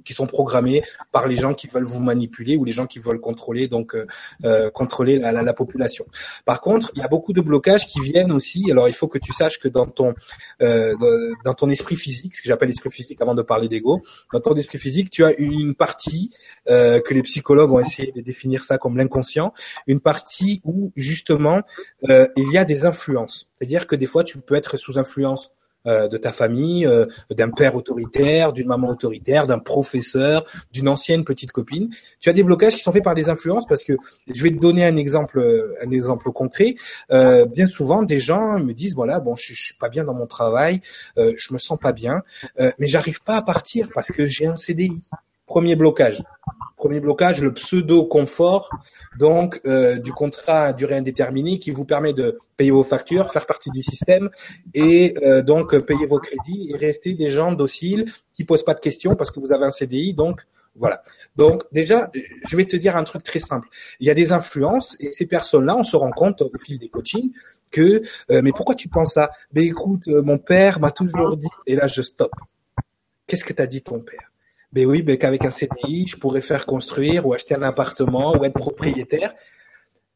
qui 0.03 0.13
sont 0.13 0.27
programmés 0.27 0.81
par 1.11 1.27
les 1.27 1.35
gens 1.35 1.53
qui 1.53 1.67
veulent 1.67 1.85
vous 1.85 1.99
manipuler 1.99 2.55
ou 2.55 2.65
les 2.65 2.71
gens 2.71 2.87
qui 2.87 2.99
veulent 2.99 3.19
contrôler 3.19 3.67
donc 3.67 3.95
euh, 3.95 4.05
euh 4.45 4.69
contrôler 4.71 5.17
la, 5.17 5.31
la, 5.31 5.43
la, 5.43 5.53
population. 5.53 6.05
Par 6.45 6.61
contre, 6.61 6.91
il 6.95 6.99
y 6.99 7.03
a 7.03 7.07
beaucoup 7.07 7.33
de 7.33 7.41
blocages 7.41 7.85
qui 7.85 7.99
viennent 7.99 8.31
aussi. 8.31 8.71
Alors, 8.71 8.87
il 8.87 8.93
faut 8.93 9.07
que 9.07 9.17
tu 9.17 9.33
saches 9.33 9.59
que 9.59 9.67
dans 9.67 9.85
ton 9.85 10.13
euh, 10.61 10.95
dans 11.45 11.53
ton 11.53 11.69
esprit 11.69 11.95
physique, 11.95 12.35
ce 12.35 12.41
que 12.41 12.47
j'appelle 12.47 12.69
l'esprit 12.69 12.89
physique 12.91 13.21
avant 13.21 13.35
de 13.35 13.41
parler 13.41 13.67
d'ego, 13.67 14.01
dans 14.33 14.39
ton 14.39 14.55
esprit 14.55 14.79
physique, 14.79 15.09
tu 15.09 15.23
as 15.23 15.33
une 15.37 15.75
partie 15.75 16.31
euh, 16.69 16.99
que 17.01 17.13
les 17.13 17.23
psychologues 17.23 17.71
ont 17.71 17.79
essayé 17.79 18.11
de 18.11 18.21
définir 18.21 18.63
ça 18.63 18.77
comme 18.77 18.97
l'inconscient, 18.97 19.53
une 19.87 19.99
partie 19.99 20.61
où 20.63 20.91
justement 20.95 21.61
euh, 22.09 22.27
il 22.35 22.51
y 22.51 22.57
a 22.57 22.65
des 22.65 22.85
influences. 22.85 23.49
C'est-à-dire 23.55 23.87
que 23.87 23.95
des 23.95 24.07
fois, 24.07 24.23
tu 24.23 24.39
peux 24.39 24.55
être 24.55 24.77
sous 24.77 24.97
influence 24.97 25.51
euh, 25.87 26.07
de 26.07 26.17
ta 26.17 26.31
famille, 26.31 26.85
euh, 26.85 27.05
d'un 27.31 27.49
père 27.49 27.75
autoritaire, 27.75 28.53
d'une 28.53 28.67
maman 28.67 28.89
autoritaire, 28.89 29.47
d'un 29.47 29.57
professeur, 29.57 30.45
d'une 30.71 30.87
ancienne 30.87 31.23
petite 31.23 31.51
copine. 31.51 31.89
Tu 32.19 32.29
as 32.29 32.33
des 32.33 32.43
blocages 32.43 32.75
qui 32.75 32.81
sont 32.81 32.91
faits 32.91 33.03
par 33.03 33.15
des 33.15 33.29
influences 33.29 33.65
parce 33.65 33.83
que 33.83 33.93
je 34.27 34.43
vais 34.43 34.51
te 34.51 34.59
donner 34.59 34.85
un 34.85 34.95
exemple, 34.95 35.41
un 35.81 35.91
exemple 35.91 36.31
concret. 36.31 36.75
Euh, 37.11 37.45
bien 37.45 37.65
souvent, 37.65 38.03
des 38.03 38.19
gens 38.19 38.59
me 38.59 38.73
disent 38.73 38.93
voilà, 38.93 39.19
bon, 39.19 39.35
je, 39.35 39.53
je 39.53 39.61
suis 39.61 39.75
pas 39.75 39.89
bien 39.89 40.03
dans 40.03 40.13
mon 40.13 40.27
travail, 40.27 40.81
je 41.17 41.53
me 41.53 41.57
sens 41.57 41.79
pas 41.79 41.93
bien, 41.93 42.21
mais 42.59 42.87
j'arrive 42.87 43.21
pas 43.23 43.35
à 43.35 43.41
partir 43.41 43.89
parce 43.93 44.11
que 44.11 44.25
j'ai 44.25 44.45
un 44.45 44.55
CDI. 44.55 44.99
Premier 45.45 45.75
blocage. 45.75 46.23
Premier 46.81 46.99
blocage, 46.99 47.43
le 47.43 47.53
pseudo-confort, 47.53 48.71
donc 49.19 49.61
euh, 49.67 49.99
du 49.99 50.11
contrat 50.11 50.65
à 50.65 50.73
durée 50.73 50.95
indéterminée 50.95 51.59
qui 51.59 51.69
vous 51.69 51.85
permet 51.85 52.11
de 52.11 52.39
payer 52.57 52.71
vos 52.71 52.83
factures, 52.83 53.31
faire 53.31 53.45
partie 53.45 53.69
du 53.69 53.83
système 53.83 54.31
et 54.73 55.13
euh, 55.23 55.43
donc 55.43 55.77
payer 55.77 56.07
vos 56.07 56.17
crédits 56.17 56.71
et 56.71 56.77
rester 56.77 57.13
des 57.13 57.27
gens 57.27 57.51
dociles 57.51 58.11
qui 58.33 58.45
posent 58.45 58.63
pas 58.63 58.73
de 58.73 58.79
questions 58.79 59.15
parce 59.15 59.29
que 59.29 59.39
vous 59.39 59.53
avez 59.53 59.63
un 59.63 59.69
CDI. 59.69 60.15
Donc 60.15 60.41
voilà. 60.75 61.03
Donc 61.35 61.61
déjà, 61.71 62.09
je 62.49 62.57
vais 62.57 62.65
te 62.65 62.75
dire 62.75 62.97
un 62.97 63.03
truc 63.03 63.21
très 63.21 63.37
simple. 63.37 63.67
Il 63.99 64.07
y 64.07 64.09
a 64.09 64.15
des 64.15 64.33
influences 64.33 64.97
et 64.99 65.11
ces 65.11 65.27
personnes-là, 65.27 65.75
on 65.75 65.83
se 65.83 65.95
rend 65.95 66.11
compte 66.11 66.41
au 66.41 66.51
fil 66.59 66.79
des 66.79 66.89
coachings 66.89 67.31
que 67.69 68.01
euh, 68.31 68.41
mais 68.41 68.53
pourquoi 68.53 68.73
tu 68.73 68.89
penses 68.89 69.13
ça? 69.13 69.29
Ben 69.53 69.63
écoute, 69.63 70.07
mon 70.07 70.39
père 70.39 70.79
m'a 70.79 70.89
toujours 70.89 71.37
dit 71.37 71.47
et 71.67 71.75
là 71.75 71.85
je 71.85 72.01
stoppe. 72.01 72.33
Qu'est-ce 73.27 73.45
que 73.45 73.53
t'as 73.53 73.67
dit 73.67 73.83
ton 73.83 73.99
père? 73.99 74.30
Ben 74.73 74.85
oui, 74.85 75.01
ben 75.01 75.17
qu'avec 75.17 75.45
un 75.45 75.51
CDI, 75.51 76.07
je 76.07 76.17
pourrais 76.17 76.41
faire 76.41 76.65
construire 76.65 77.25
ou 77.25 77.33
acheter 77.33 77.55
un 77.55 77.63
appartement 77.63 78.37
ou 78.37 78.45
être 78.45 78.57
propriétaire, 78.57 79.33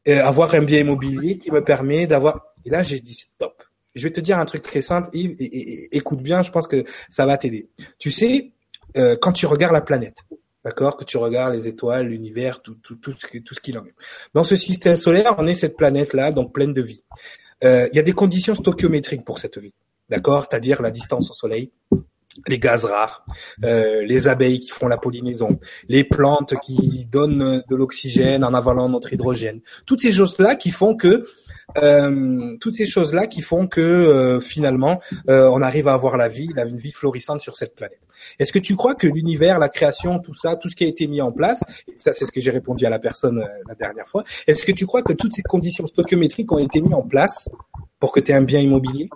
euh, 0.08 0.22
avoir 0.24 0.54
un 0.54 0.62
bien 0.62 0.80
immobilier 0.80 1.38
qui 1.38 1.50
me 1.50 1.62
permet 1.62 2.06
d'avoir. 2.06 2.54
Et 2.64 2.70
là, 2.70 2.82
j'ai 2.82 3.00
dit 3.00 3.14
stop. 3.14 3.62
Je 3.94 4.02
vais 4.02 4.12
te 4.12 4.20
dire 4.20 4.38
un 4.38 4.44
truc 4.44 4.62
très 4.62 4.82
simple, 4.82 5.08
Yves, 5.14 5.36
et, 5.38 5.96
écoute 5.96 6.22
bien, 6.22 6.42
je 6.42 6.50
pense 6.50 6.66
que 6.66 6.84
ça 7.08 7.26
va 7.26 7.36
t'aider. 7.38 7.68
Tu 7.98 8.10
sais, 8.10 8.52
euh, 8.96 9.16
quand 9.20 9.32
tu 9.32 9.46
regardes 9.46 9.72
la 9.72 9.80
planète, 9.80 10.18
d'accord, 10.64 10.96
que 10.96 11.04
tu 11.04 11.16
regardes 11.16 11.54
les 11.54 11.68
étoiles, 11.68 12.08
l'univers, 12.08 12.60
tout, 12.60 12.74
tout, 12.82 12.96
tout, 12.96 13.12
ce, 13.12 13.38
tout 13.38 13.54
ce 13.54 13.60
qu'il 13.60 13.78
en 13.78 13.84
est. 13.86 13.94
Dans 14.34 14.44
ce 14.44 14.56
système 14.56 14.96
solaire, 14.96 15.34
on 15.38 15.46
est 15.46 15.54
cette 15.54 15.76
planète-là, 15.76 16.32
donc 16.32 16.52
pleine 16.52 16.72
de 16.72 16.82
vie. 16.82 17.04
Euh, 17.64 17.88
il 17.92 17.96
y 17.96 17.98
a 17.98 18.02
des 18.02 18.12
conditions 18.12 18.54
stoichiométriques 18.54 19.24
pour 19.24 19.38
cette 19.38 19.58
vie, 19.58 19.72
d'accord, 20.08 20.46
c'est-à-dire 20.48 20.82
la 20.82 20.90
distance 20.90 21.30
au 21.30 21.34
Soleil, 21.34 21.70
les 22.46 22.58
gaz 22.58 22.84
rares, 22.84 23.24
euh, 23.64 24.02
les 24.02 24.28
abeilles 24.28 24.60
qui 24.60 24.70
font 24.70 24.88
la 24.88 24.98
pollinaison, 24.98 25.58
les 25.88 26.04
plantes 26.04 26.54
qui 26.62 27.06
donnent 27.10 27.62
de 27.68 27.76
l'oxygène 27.76 28.44
en 28.44 28.54
avalant 28.54 28.88
notre 28.88 29.12
hydrogène. 29.12 29.60
Toutes 29.86 30.00
ces 30.00 30.12
choses-là 30.12 30.56
qui 30.56 30.70
font 30.70 30.96
que 30.96 31.24
euh, 31.82 32.56
toutes 32.60 32.76
ces 32.76 32.86
choses-là 32.86 33.26
qui 33.26 33.40
font 33.40 33.66
que 33.66 33.80
euh, 33.80 34.40
finalement 34.40 35.00
on 35.26 35.60
arrive 35.62 35.88
à 35.88 35.94
avoir 35.94 36.16
la 36.16 36.28
vie, 36.28 36.48
une 36.56 36.76
vie 36.76 36.92
florissante 36.92 37.40
sur 37.40 37.56
cette 37.56 37.74
planète. 37.74 38.02
Est-ce 38.38 38.52
que 38.52 38.58
tu 38.58 38.76
crois 38.76 38.94
que 38.94 39.06
l'univers, 39.06 39.58
la 39.58 39.68
création, 39.68 40.18
tout 40.18 40.34
ça, 40.34 40.56
tout 40.56 40.68
ce 40.68 40.76
qui 40.76 40.84
a 40.84 40.86
été 40.86 41.06
mis 41.06 41.20
en 41.20 41.32
place, 41.32 41.62
et 41.88 41.96
ça 41.96 42.12
c'est 42.12 42.24
ce 42.24 42.32
que 42.32 42.40
j'ai 42.40 42.50
répondu 42.50 42.86
à 42.86 42.90
la 42.90 42.98
personne 42.98 43.44
la 43.68 43.74
dernière 43.74 44.08
fois, 44.08 44.24
est-ce 44.46 44.64
que 44.64 44.72
tu 44.72 44.86
crois 44.86 45.02
que 45.02 45.12
toutes 45.12 45.34
ces 45.34 45.42
conditions 45.42 45.86
stoichiométriques 45.86 46.50
ont 46.52 46.58
été 46.58 46.80
mises 46.80 46.94
en 46.94 47.02
place 47.02 47.48
pour 47.98 48.12
que 48.12 48.20
tu 48.20 48.32
aies 48.32 48.36
un 48.36 48.42
bien 48.42 48.60
immobilier? 48.60 49.08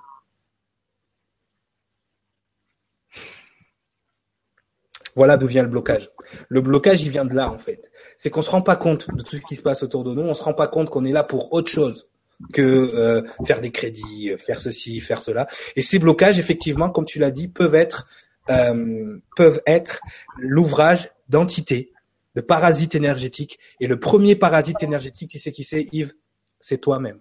Voilà 5.17 5.37
d'où 5.37 5.47
vient 5.47 5.63
le 5.63 5.69
blocage. 5.69 6.11
Le 6.49 6.61
blocage, 6.61 7.03
il 7.03 7.11
vient 7.11 7.25
de 7.25 7.35
là, 7.35 7.51
en 7.51 7.59
fait. 7.59 7.91
C'est 8.19 8.31
qu'on 8.31 8.43
se 8.43 8.51
rend 8.51 8.63
pas 8.63 8.77
compte 8.77 9.09
de 9.15 9.23
tout 9.23 9.37
ce 9.37 9.43
qui 9.43 9.57
se 9.57 9.63
passe 9.63 9.83
autour 9.83 10.05
de 10.05 10.15
nous. 10.15 10.23
On 10.23 10.35
se 10.35 10.43
rend 10.43 10.55
pas 10.55 10.67
compte 10.67 10.91
qu'on 10.91 11.05
est 11.05 11.13
là 11.13 11.25
pour 11.25 11.53
autre 11.53 11.71
chose 11.71 12.09
que 12.53 12.63
euh, 12.63 13.23
faire 13.45 13.61
des 13.61 13.71
crédits, 13.71 14.33
faire 14.39 14.61
ceci, 14.61 15.01
faire 15.01 15.23
cela. 15.23 15.47
Et 15.77 15.83
ces 15.83 15.99
blocages, 15.99 16.39
effectivement, 16.39 16.91
comme 16.91 17.05
tu 17.05 17.19
l'as 17.19 17.31
dit, 17.31 17.49
peuvent 17.49 17.75
être 17.75 18.07
euh, 18.51 19.19
peuvent 19.37 19.61
être 19.67 20.01
l'ouvrage 20.39 21.11
d'entités, 21.29 21.93
de 22.35 22.41
parasites 22.41 22.95
énergétiques. 22.95 23.59
Et 23.81 23.87
le 23.87 24.01
premier 24.01 24.35
parasite 24.35 24.83
énergétique, 24.83 25.31
tu 25.31 25.39
sais 25.39 25.53
qui 25.53 25.63
c'est, 25.63 25.87
Yves? 25.93 26.13
C'est 26.61 26.79
toi-même. 26.79 27.21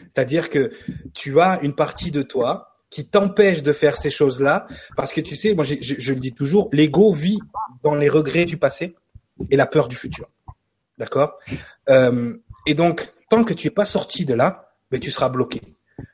C'est-à-dire 0.00 0.50
que 0.50 0.72
tu 1.14 1.40
as 1.40 1.60
une 1.62 1.74
partie 1.74 2.10
de 2.10 2.22
toi 2.22 2.69
qui 2.90 3.06
t'empêche 3.06 3.62
de 3.62 3.72
faire 3.72 3.96
ces 3.96 4.10
choses-là, 4.10 4.66
parce 4.96 5.12
que 5.12 5.20
tu 5.20 5.36
sais, 5.36 5.54
moi 5.54 5.64
je, 5.64 6.12
le 6.12 6.20
dis 6.20 6.32
toujours, 6.32 6.68
l'ego 6.72 7.12
vit 7.12 7.38
dans 7.82 7.94
les 7.94 8.08
regrets 8.08 8.44
du 8.44 8.56
passé 8.56 8.94
et 9.50 9.56
la 9.56 9.66
peur 9.66 9.88
du 9.88 9.96
futur. 9.96 10.28
D'accord? 10.98 11.36
Euh, 11.88 12.34
Et 12.66 12.74
donc, 12.74 13.08
tant 13.30 13.44
que 13.44 13.54
tu 13.54 13.68
es 13.68 13.70
pas 13.70 13.84
sorti 13.84 14.24
de 14.24 14.34
là, 14.34 14.74
ben, 14.90 15.00
tu 15.00 15.10
seras 15.10 15.28
bloqué. 15.28 15.60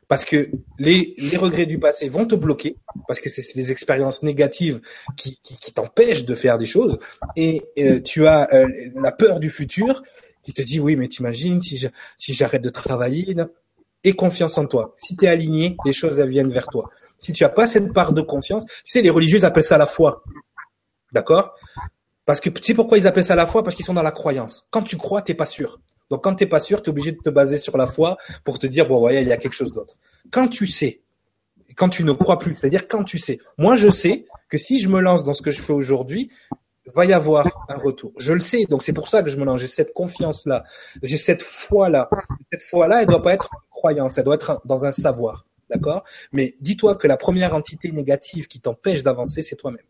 Parce 0.08 0.24
que 0.24 0.50
les, 0.78 1.14
les 1.18 1.36
regrets 1.36 1.66
du 1.66 1.78
passé 1.78 2.08
vont 2.08 2.26
te 2.26 2.36
bloquer, 2.36 2.76
parce 3.08 3.18
que 3.18 3.28
c'est 3.28 3.56
des 3.56 3.72
expériences 3.72 4.22
négatives 4.22 4.80
qui, 5.16 5.40
qui, 5.42 5.56
qui 5.56 5.72
t'empêchent 5.72 6.24
de 6.24 6.34
faire 6.36 6.58
des 6.58 6.66
choses, 6.66 6.98
et 7.34 7.64
euh, 7.78 8.00
tu 8.00 8.26
as 8.26 8.52
euh, 8.54 8.68
la 8.94 9.10
peur 9.10 9.40
du 9.40 9.50
futur 9.50 10.02
qui 10.42 10.52
te 10.52 10.62
dit 10.62 10.78
oui, 10.78 10.94
mais 10.94 11.08
t'imagines 11.08 11.60
si 11.60 11.84
si 12.16 12.34
j'arrête 12.34 12.62
de 12.62 12.70
travailler, 12.70 13.34
et 14.06 14.12
confiance 14.12 14.56
en 14.56 14.66
toi. 14.66 14.94
Si 14.96 15.16
tu 15.16 15.24
es 15.24 15.28
aligné, 15.28 15.76
les 15.84 15.92
choses 15.92 16.18
viennent 16.20 16.52
vers 16.52 16.68
toi. 16.68 16.88
Si 17.18 17.32
tu 17.32 17.44
as 17.44 17.48
pas 17.48 17.66
cette 17.66 17.92
part 17.92 18.12
de 18.12 18.22
confiance, 18.22 18.64
tu 18.84 18.92
sais, 18.92 19.02
les 19.02 19.10
religieux 19.10 19.44
appellent 19.44 19.64
ça 19.64 19.78
la 19.78 19.86
foi. 19.86 20.22
D'accord? 21.12 21.54
Parce 22.24 22.40
que 22.40 22.48
tu 22.48 22.62
sais 22.62 22.74
pourquoi 22.74 22.98
ils 22.98 23.06
appellent 23.08 23.24
ça 23.24 23.34
la 23.34 23.46
foi? 23.46 23.64
Parce 23.64 23.74
qu'ils 23.74 23.84
sont 23.84 23.94
dans 23.94 24.04
la 24.04 24.12
croyance. 24.12 24.68
Quand 24.70 24.82
tu 24.82 24.96
crois, 24.96 25.22
t'es 25.22 25.34
pas 25.34 25.44
sûr. 25.44 25.80
Donc 26.08 26.22
quand 26.22 26.36
t'es 26.36 26.46
pas 26.46 26.60
sûr, 26.60 26.82
tu 26.82 26.88
es 26.88 26.90
obligé 26.90 27.10
de 27.10 27.18
te 27.18 27.30
baser 27.30 27.58
sur 27.58 27.76
la 27.76 27.88
foi 27.88 28.16
pour 28.44 28.60
te 28.60 28.68
dire 28.68 28.86
bon 28.86 29.00
voyez, 29.00 29.22
il 29.22 29.28
y 29.28 29.32
a 29.32 29.36
quelque 29.36 29.54
chose 29.54 29.72
d'autre. 29.72 29.96
Quand 30.30 30.46
tu 30.46 30.68
sais, 30.68 31.02
quand 31.74 31.88
tu 31.88 32.04
ne 32.04 32.12
crois 32.12 32.38
plus, 32.38 32.54
c'est-à-dire 32.54 32.86
quand 32.86 33.02
tu 33.02 33.18
sais. 33.18 33.38
Moi 33.58 33.74
je 33.74 33.88
sais 33.88 34.26
que 34.48 34.56
si 34.56 34.78
je 34.78 34.88
me 34.88 35.00
lance 35.00 35.24
dans 35.24 35.34
ce 35.34 35.42
que 35.42 35.50
je 35.50 35.60
fais 35.60 35.72
aujourd'hui, 35.72 36.30
va 36.94 37.04
y 37.04 37.12
avoir 37.12 37.66
un 37.68 37.76
retour. 37.76 38.12
Je 38.18 38.32
le 38.32 38.40
sais, 38.40 38.64
donc 38.66 38.82
c'est 38.82 38.92
pour 38.92 39.08
ça 39.08 39.22
que 39.22 39.30
je 39.30 39.36
me 39.36 39.44
lance. 39.44 39.60
J'ai 39.60 39.66
cette 39.66 39.92
confiance-là, 39.92 40.64
j'ai 41.02 41.18
cette 41.18 41.42
foi-là. 41.42 42.08
Cette 42.52 42.62
foi-là, 42.62 43.02
elle 43.02 43.06
doit 43.06 43.22
pas 43.22 43.34
être 43.34 43.48
une 43.52 43.70
croyance, 43.70 44.18
elle 44.18 44.24
doit 44.24 44.34
être 44.34 44.60
dans 44.64 44.84
un 44.84 44.92
savoir, 44.92 45.46
d'accord? 45.70 46.04
Mais 46.32 46.56
dis-toi 46.60 46.94
que 46.96 47.06
la 47.06 47.16
première 47.16 47.54
entité 47.54 47.90
négative 47.92 48.46
qui 48.46 48.60
t'empêche 48.60 49.02
d'avancer, 49.02 49.42
c'est 49.42 49.56
toi-même. 49.56 49.84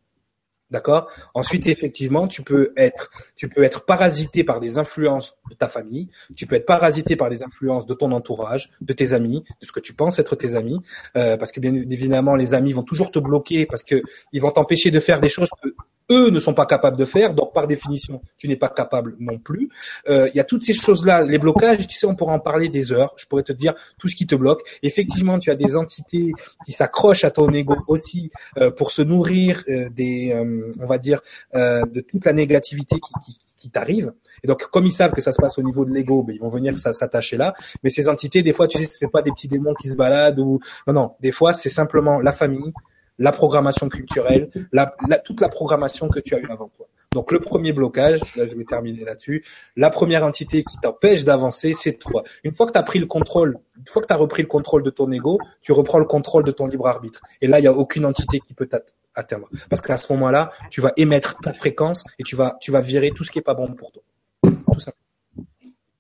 D'accord? 0.71 1.09
Ensuite, 1.35 1.69
effectivement, 1.69 2.27
tu 2.27 2.43
peux 2.43 2.73
être, 2.77 3.11
tu 3.37 3.49
peux 3.49 3.63
être 3.63 3.85
parasité 3.85 4.43
par 4.43 4.59
des 4.59 4.79
influences 4.79 5.37
de 5.49 5.55
ta 5.55 5.69
famille. 5.69 6.09
Tu 6.35 6.45
peux 6.47 6.57
être 6.57 6.67
parasité 6.67 7.15
par 7.15 7.31
des 7.31 7.45
influences 7.45 7.87
de 7.87 7.95
ton 7.95 8.11
entourage, 8.11 8.71
de 8.81 8.93
tes 8.93 9.13
amis, 9.13 9.45
de 9.61 9.67
ce 9.67 9.71
que 9.71 9.79
tu 9.79 9.95
penses 9.95 10.19
être 10.19 10.35
tes 10.35 10.57
amis, 10.57 10.81
euh, 11.17 11.37
parce 11.37 11.53
que 11.53 11.61
bien 11.61 11.73
évidemment, 11.73 12.35
les 12.35 12.53
amis 12.53 12.73
vont 12.73 12.83
toujours 12.83 13.13
te 13.13 13.21
bloquer 13.21 13.65
parce 13.65 13.85
que 13.85 14.03
ils 14.33 14.43
vont 14.43 14.51
t'empêcher 14.51 14.91
de 14.91 14.99
faire 14.99 15.21
des 15.21 15.29
choses 15.29 15.51
que 15.63 15.69
eux 16.11 16.31
ne 16.31 16.39
sont 16.39 16.55
pas 16.55 16.67
capables 16.67 16.97
de 16.97 17.05
faire, 17.05 17.35
donc 17.35 17.53
par 17.53 17.67
définition, 17.67 18.23
tu 18.37 18.49
n'es 18.49 18.57
pas 18.57 18.69
capable 18.69 19.17
non 19.19 19.39
plus. 19.39 19.69
Euh, 20.09 20.29
il 20.33 20.37
y 20.37 20.41
a 20.41 20.45
toutes 20.45 20.65
ces 20.65 20.75
choses-là, 20.75 21.23
les 21.23 21.39
blocages, 21.39 21.87
tu 21.87 21.99
sais, 21.99 22.07
on 22.07 22.15
pourrait 22.15 22.35
en 22.35 22.41
parler 22.41 22.69
des 22.69 22.93
heures. 22.93 23.15
Je 23.17 23.27
pourrais 23.27 23.43
te 23.43 23.53
dire 23.53 23.75
tout 23.99 24.09
ce 24.09 24.15
qui 24.15 24.27
te 24.27 24.35
bloque. 24.35 24.63
Effectivement, 24.83 25.39
tu 25.39 25.51
as 25.51 25.57
des 25.57 25.77
entités 25.77 26.33
qui 26.65 26.73
s'accrochent 26.73 27.25
à 27.25 27.31
ton 27.31 27.49
ego 27.51 27.77
aussi 27.89 28.31
euh, 28.59 28.71
pour 28.71 28.91
se 28.91 29.03
nourrir 29.03 29.63
euh, 29.69 29.89
des, 29.91 30.35
on 30.81 30.87
va 30.87 30.99
dire, 30.99 31.21
de 31.55 32.01
toute 32.01 32.25
la 32.25 32.33
négativité 32.33 32.97
qui, 33.01 33.13
qui, 33.25 33.39
qui 33.59 33.71
t'arrive. 33.71 34.13
Et 34.43 34.47
donc, 34.47 34.65
comme 34.67 34.87
ils 34.87 34.93
savent 34.93 35.13
que 35.13 35.21
ça 35.21 35.33
se 35.33 35.41
passe 35.41 35.59
au 35.59 35.63
niveau 35.63 35.85
de 35.85 35.93
l'ego, 35.93 36.23
ben, 36.23 36.35
ils 36.35 36.41
vont 36.41 36.49
venir 36.49 36.77
s'attacher 36.77 37.37
là. 37.37 37.55
Mais 37.83 37.91
ces 37.91 38.09
entités, 38.09 38.43
des 38.43 38.53
fois, 38.53 38.69
tu 38.69 38.79
sais, 38.79 38.89
c'est 38.91 39.11
pas 39.11 39.23
des 39.23 39.33
petits 39.33 39.49
démons 39.49 39.75
qui 39.75 39.89
se 39.89 39.95
baladent 39.95 40.39
ou 40.39 40.61
non, 40.87 40.93
non. 40.95 41.15
Des 41.21 41.33
fois, 41.33 41.53
c'est 41.53 41.71
simplement 41.71 42.21
la 42.21 42.33
famille, 42.33 42.73
la 43.19 43.33
programmation 43.33 43.89
culturelle, 43.89 44.51
la, 44.73 44.95
toute 45.25 45.41
la 45.41 45.49
programmation 45.49 46.09
que 46.09 46.21
tu 46.21 46.35
as 46.35 46.39
eue 46.39 46.51
avant 46.51 46.69
toi. 46.69 46.87
Donc 47.13 47.33
le 47.33 47.41
premier 47.41 47.73
blocage, 47.73 48.21
là 48.37 48.47
je 48.47 48.55
vais 48.55 48.65
terminer 48.65 49.03
là-dessus, 49.05 49.43
la 49.75 49.89
première 49.89 50.23
entité 50.23 50.63
qui 50.63 50.77
t'empêche 50.79 51.25
d'avancer, 51.25 51.73
c'est 51.73 51.95
toi. 51.95 52.25
Une 52.45 52.53
fois 52.53 52.67
que 52.67 52.73
tu 52.73 52.79
as 52.79 52.83
pris 52.83 52.99
le 52.99 53.07
contrôle, 53.07 53.57
une 53.79 53.87
fois 53.87 54.03
que 54.03 54.07
tu 54.07 54.13
as 54.13 54.17
repris 54.17 54.43
le 54.43 54.49
contrôle 54.49 54.83
de 54.83 54.91
ton 54.91 55.11
ego, 55.11 55.39
tu 55.63 55.73
reprends 55.73 55.99
le 55.99 56.05
contrôle 56.05 56.45
de 56.45 56.51
ton 56.51 56.67
libre 56.67 56.87
arbitre. 56.87 57.21
Et 57.41 57.47
là, 57.47 57.59
il 57.59 57.63
n'y 57.63 57.69
a 57.69 57.73
aucune 57.73 58.05
entité 58.05 58.41
qui 58.41 58.53
peut 58.53 58.67
t'atteindre. 58.67 59.49
Parce 59.71 59.81
qu'à 59.81 59.97
ce 59.97 60.13
moment-là, 60.13 60.51
tu 60.71 60.83
vas 60.83 60.93
émettre 60.99 61.39
ta 61.39 61.55
fréquence 61.55 62.05
et 62.19 62.23
tu 62.23 62.37
vas, 62.37 62.59
tu 62.61 62.71
vas 62.71 62.83
virer 62.83 63.13
tout 63.13 63.25
ce 63.25 63.31
qui 63.31 63.39
est 63.39 63.43
pas 63.43 63.55
bon 63.55 63.73
pour 63.73 63.93
toi. 63.93 64.03
Tout 64.43 64.81
simplement. 64.81 65.47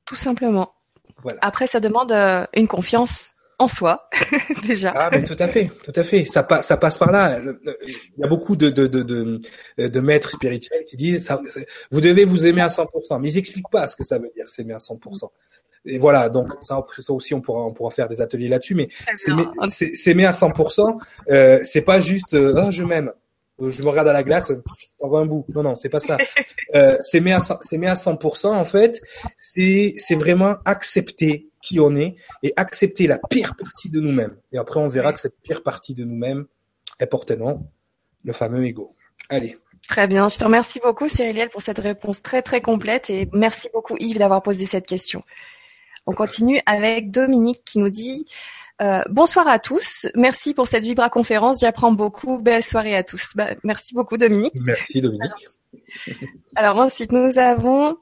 Tout 0.04 0.16
simplement. 0.16 0.74
Voilà. 1.22 1.38
Après, 1.40 1.66
ça 1.66 1.80
demande 1.80 2.12
euh, 2.12 2.44
une 2.54 2.68
confiance 2.68 3.36
en 3.59 3.68
soi, 3.68 4.09
déjà. 4.66 4.92
Ah, 4.94 5.09
mais 5.11 5.24
tout 5.24 5.36
à 5.38 5.48
fait, 5.48 5.70
tout 5.82 5.92
à 5.94 6.04
fait. 6.04 6.24
Ça, 6.24 6.42
passe, 6.42 6.66
ça 6.66 6.76
passe 6.76 6.98
par 6.98 7.11
là. 7.11 7.40
Il 7.86 8.20
y 8.20 8.24
a 8.24 8.28
beaucoup 8.28 8.54
de, 8.54 8.68
de, 8.68 8.86
de, 8.86 9.02
de, 9.02 9.40
de 9.78 10.00
maîtres 10.00 10.30
spirituels 10.30 10.84
qui 10.84 10.96
disent 10.96 11.24
ça, 11.24 11.40
vous 11.90 12.00
devez 12.00 12.24
vous 12.24 12.46
aimer 12.46 12.61
à 12.61 12.68
100%, 12.68 13.18
mais 13.20 13.30
ils 13.30 13.38
expliquent 13.38 13.70
pas 13.70 13.86
ce 13.86 13.96
que 13.96 14.04
ça 14.04 14.18
veut 14.18 14.30
dire 14.34 14.48
s'aimer 14.48 14.74
à 14.74 14.78
100%. 14.78 15.30
Et 15.86 15.98
voilà, 15.98 16.28
donc 16.28 16.52
ça, 16.62 16.84
aussi 17.09 17.32
on 17.32 17.40
pourra 17.40 17.64
on 17.64 17.72
pourra 17.72 17.90
faire 17.90 18.09
des 18.09 18.20
ateliers 18.20 18.48
là-dessus, 18.48 18.74
mais 18.74 18.88
s'aimer 19.16 20.26
à 20.26 20.32
100%, 20.32 20.98
euh, 21.30 21.61
c'est 21.62 21.82
pas 21.82 22.00
juste 22.00 22.34
euh, 22.34 22.64
oh, 22.66 22.70
je 22.70 22.82
m'aime, 22.82 23.12
je 23.61 23.82
me 23.82 23.88
regarde 23.88 24.09
à 24.09 24.12
la 24.12 24.24
glace, 24.24 24.52
on 24.98 25.09
voit 25.09 25.20
un 25.20 25.26
bout. 25.26 25.46
Non 25.54 25.62
non, 25.62 25.74
c'est 25.76 25.88
pas 25.88 26.00
ça. 26.00 26.18
euh, 26.74 26.96
s'aimer 27.00 27.32
à 27.32 27.40
s'aimer 27.40 27.86
à 27.86 27.94
100% 27.94 28.48
en 28.48 28.64
fait, 28.64 29.00
c'est 29.38 29.94
c'est 29.96 30.16
vraiment 30.16 30.57
accepter 30.64 31.48
qui 31.66 31.80
on 31.80 31.96
est 31.96 32.14
et 32.44 32.52
accepter 32.56 33.08
la 33.08 33.18
pire 33.18 33.56
partie 33.56 33.90
de 33.90 33.98
nous-mêmes. 34.00 34.36
Et 34.52 34.58
après 34.58 34.78
on 34.78 34.86
verra 34.86 35.12
que 35.12 35.20
cette 35.20 35.38
pire 35.42 35.62
partie 35.62 35.94
de 35.94 36.04
nous-mêmes 36.04 36.46
est 37.00 37.06
portée 37.06 37.36
non 37.36 37.66
le 38.22 38.32
fameux 38.32 38.64
ego. 38.64 38.94
Allez. 39.28 39.56
Très 39.88 40.06
bien, 40.08 40.28
je 40.28 40.38
te 40.38 40.44
remercie 40.44 40.80
beaucoup 40.82 41.08
Cyriliel 41.08 41.48
pour 41.48 41.62
cette 41.62 41.78
réponse 41.78 42.22
très 42.22 42.42
très 42.42 42.60
complète 42.60 43.10
et 43.10 43.28
merci 43.32 43.68
beaucoup 43.72 43.96
Yves 43.98 44.18
d'avoir 44.18 44.42
posé 44.42 44.64
cette 44.64 44.86
question. 44.86 45.22
On 46.06 46.12
continue 46.12 46.60
avec 46.66 47.10
Dominique 47.10 47.62
qui 47.64 47.80
nous 47.80 47.90
dit 47.90 48.26
euh, 48.82 49.02
bonsoir 49.08 49.48
à 49.48 49.58
tous. 49.58 50.06
Merci 50.14 50.54
pour 50.54 50.68
cette 50.68 50.84
Vibra 50.84 51.08
conférence. 51.08 51.60
J'apprends 51.60 51.92
beaucoup. 51.92 52.38
Belle 52.38 52.62
soirée 52.62 52.94
à 52.94 53.02
tous. 53.02 53.32
Bah, 53.34 53.54
merci 53.64 53.94
beaucoup 53.94 54.16
Dominique. 54.16 54.54
Merci 54.66 55.00
Dominique. 55.00 55.32
Alors 56.54 56.76
ensuite 56.76 57.10
nous 57.12 57.38
avons 57.38 57.96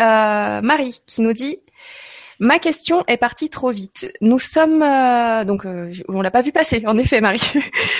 euh, 0.00 0.60
Marie 0.62 1.00
qui 1.06 1.20
nous 1.20 1.32
dit 1.32 1.58
Ma 2.40 2.58
question 2.58 3.04
est 3.06 3.16
partie 3.16 3.50
trop 3.50 3.70
vite. 3.70 4.12
Nous 4.20 4.38
sommes 4.38 4.82
euh, 4.82 5.44
donc 5.44 5.66
on 6.08 6.20
l'a 6.22 6.30
pas 6.30 6.42
vu 6.42 6.52
passer. 6.52 6.82
En 6.86 6.98
effet, 6.98 7.20
Marie. 7.20 7.40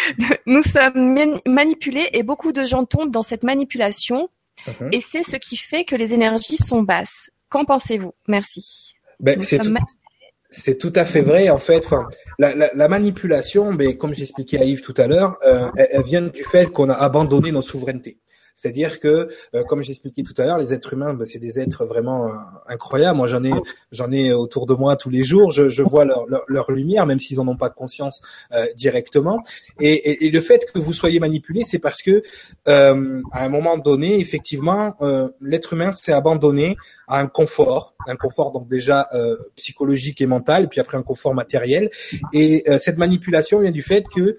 Nous 0.46 0.62
sommes 0.62 1.38
manipulés 1.46 2.08
et 2.12 2.22
beaucoup 2.22 2.52
de 2.52 2.64
gens 2.64 2.84
tombent 2.84 3.10
dans 3.10 3.22
cette 3.22 3.44
manipulation. 3.44 4.28
Mhm. 4.66 4.90
Et 4.92 5.00
c'est 5.00 5.22
ce 5.22 5.36
qui 5.36 5.56
fait 5.56 5.84
que 5.84 5.96
les 5.96 6.14
énergies 6.14 6.56
sont 6.56 6.82
basses. 6.82 7.30
Qu'en 7.48 7.64
pensez-vous? 7.64 8.12
Merci. 8.28 8.94
Ben, 9.20 9.40
c'est 9.42 10.78
tout, 10.78 10.92
à 10.94 11.04
fait 11.04 11.22
vrai 11.22 11.50
en 11.50 11.58
fait. 11.58 11.84
Enfin, 11.86 12.08
la, 12.38 12.54
la, 12.54 12.70
la 12.74 12.88
manipulation, 12.88 13.72
mais 13.72 13.88
ben, 13.88 13.96
comme 13.96 14.14
j'expliquais 14.14 14.60
à 14.60 14.64
Yves 14.64 14.82
tout 14.82 14.94
à 14.96 15.06
l'heure, 15.06 15.36
euh, 15.44 15.68
elle, 15.76 15.88
elle, 15.90 16.02
vient 16.02 16.22
du 16.22 16.44
fait 16.44 16.70
qu'on 16.70 16.90
a 16.90 16.94
abandonné 16.94 17.50
nos 17.50 17.62
souverainetés. 17.62 18.18
C'est-à-dire 18.54 19.00
que, 19.00 19.28
euh, 19.54 19.64
comme 19.64 19.82
j'expliquais 19.82 20.22
tout 20.22 20.34
à 20.38 20.44
l'heure, 20.44 20.58
les 20.58 20.72
êtres 20.72 20.92
humains, 20.92 21.14
ben, 21.14 21.24
c'est 21.24 21.38
des 21.38 21.58
êtres 21.58 21.84
vraiment 21.84 22.28
euh, 22.28 22.30
incroyables. 22.68 23.16
Moi, 23.16 23.26
j'en 23.26 23.42
ai, 23.42 23.52
j'en 23.90 24.10
ai 24.12 24.32
autour 24.32 24.66
de 24.66 24.74
moi 24.74 24.96
tous 24.96 25.10
les 25.10 25.24
jours. 25.24 25.50
Je, 25.50 25.82
vois 25.82 26.04
leur, 26.04 26.70
lumière, 26.70 27.06
même 27.06 27.18
s'ils 27.18 27.40
en 27.40 27.48
ont 27.48 27.56
pas 27.56 27.68
conscience 27.68 28.22
euh, 28.52 28.66
directement. 28.76 29.42
Et, 29.80 30.30
le 30.30 30.40
fait 30.40 30.66
que 30.72 30.78
vous 30.78 30.92
soyez 30.92 31.20
manipulé, 31.20 31.62
c'est 31.64 31.78
parce 31.78 32.02
que, 32.02 32.22
à 32.66 32.90
un 32.90 33.48
moment 33.48 33.76
donné, 33.76 34.18
effectivement, 34.18 34.96
l'être 35.40 35.74
humain 35.74 35.92
s'est 35.92 36.12
abandonné 36.12 36.76
à 37.06 37.20
un 37.20 37.26
confort, 37.26 37.94
un 38.08 38.16
confort 38.16 38.50
donc 38.50 38.68
déjà 38.68 39.08
psychologique 39.54 40.20
et 40.20 40.26
mental, 40.26 40.68
puis 40.68 40.80
après 40.80 40.96
un 40.96 41.02
confort 41.02 41.34
matériel. 41.34 41.90
Et 42.32 42.64
cette 42.78 42.98
manipulation 42.98 43.60
vient 43.60 43.70
du 43.70 43.82
fait 43.82 44.06
que 44.08 44.38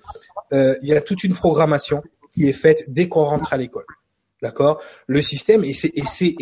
il 0.51 0.87
y 0.87 0.93
a 0.93 1.01
toute 1.01 1.23
une 1.23 1.33
programmation 1.33 2.03
qui 2.33 2.49
est 2.49 2.53
faite 2.53 2.85
dès 2.89 3.07
qu'on 3.07 3.23
rentre 3.23 3.53
à 3.53 3.57
l'école. 3.57 3.85
D'accord? 4.41 4.81
Le 5.07 5.21
système, 5.21 5.63
et 5.63 5.73
c'est, 5.73 5.91
et 5.95 6.03
c'est, 6.05 6.35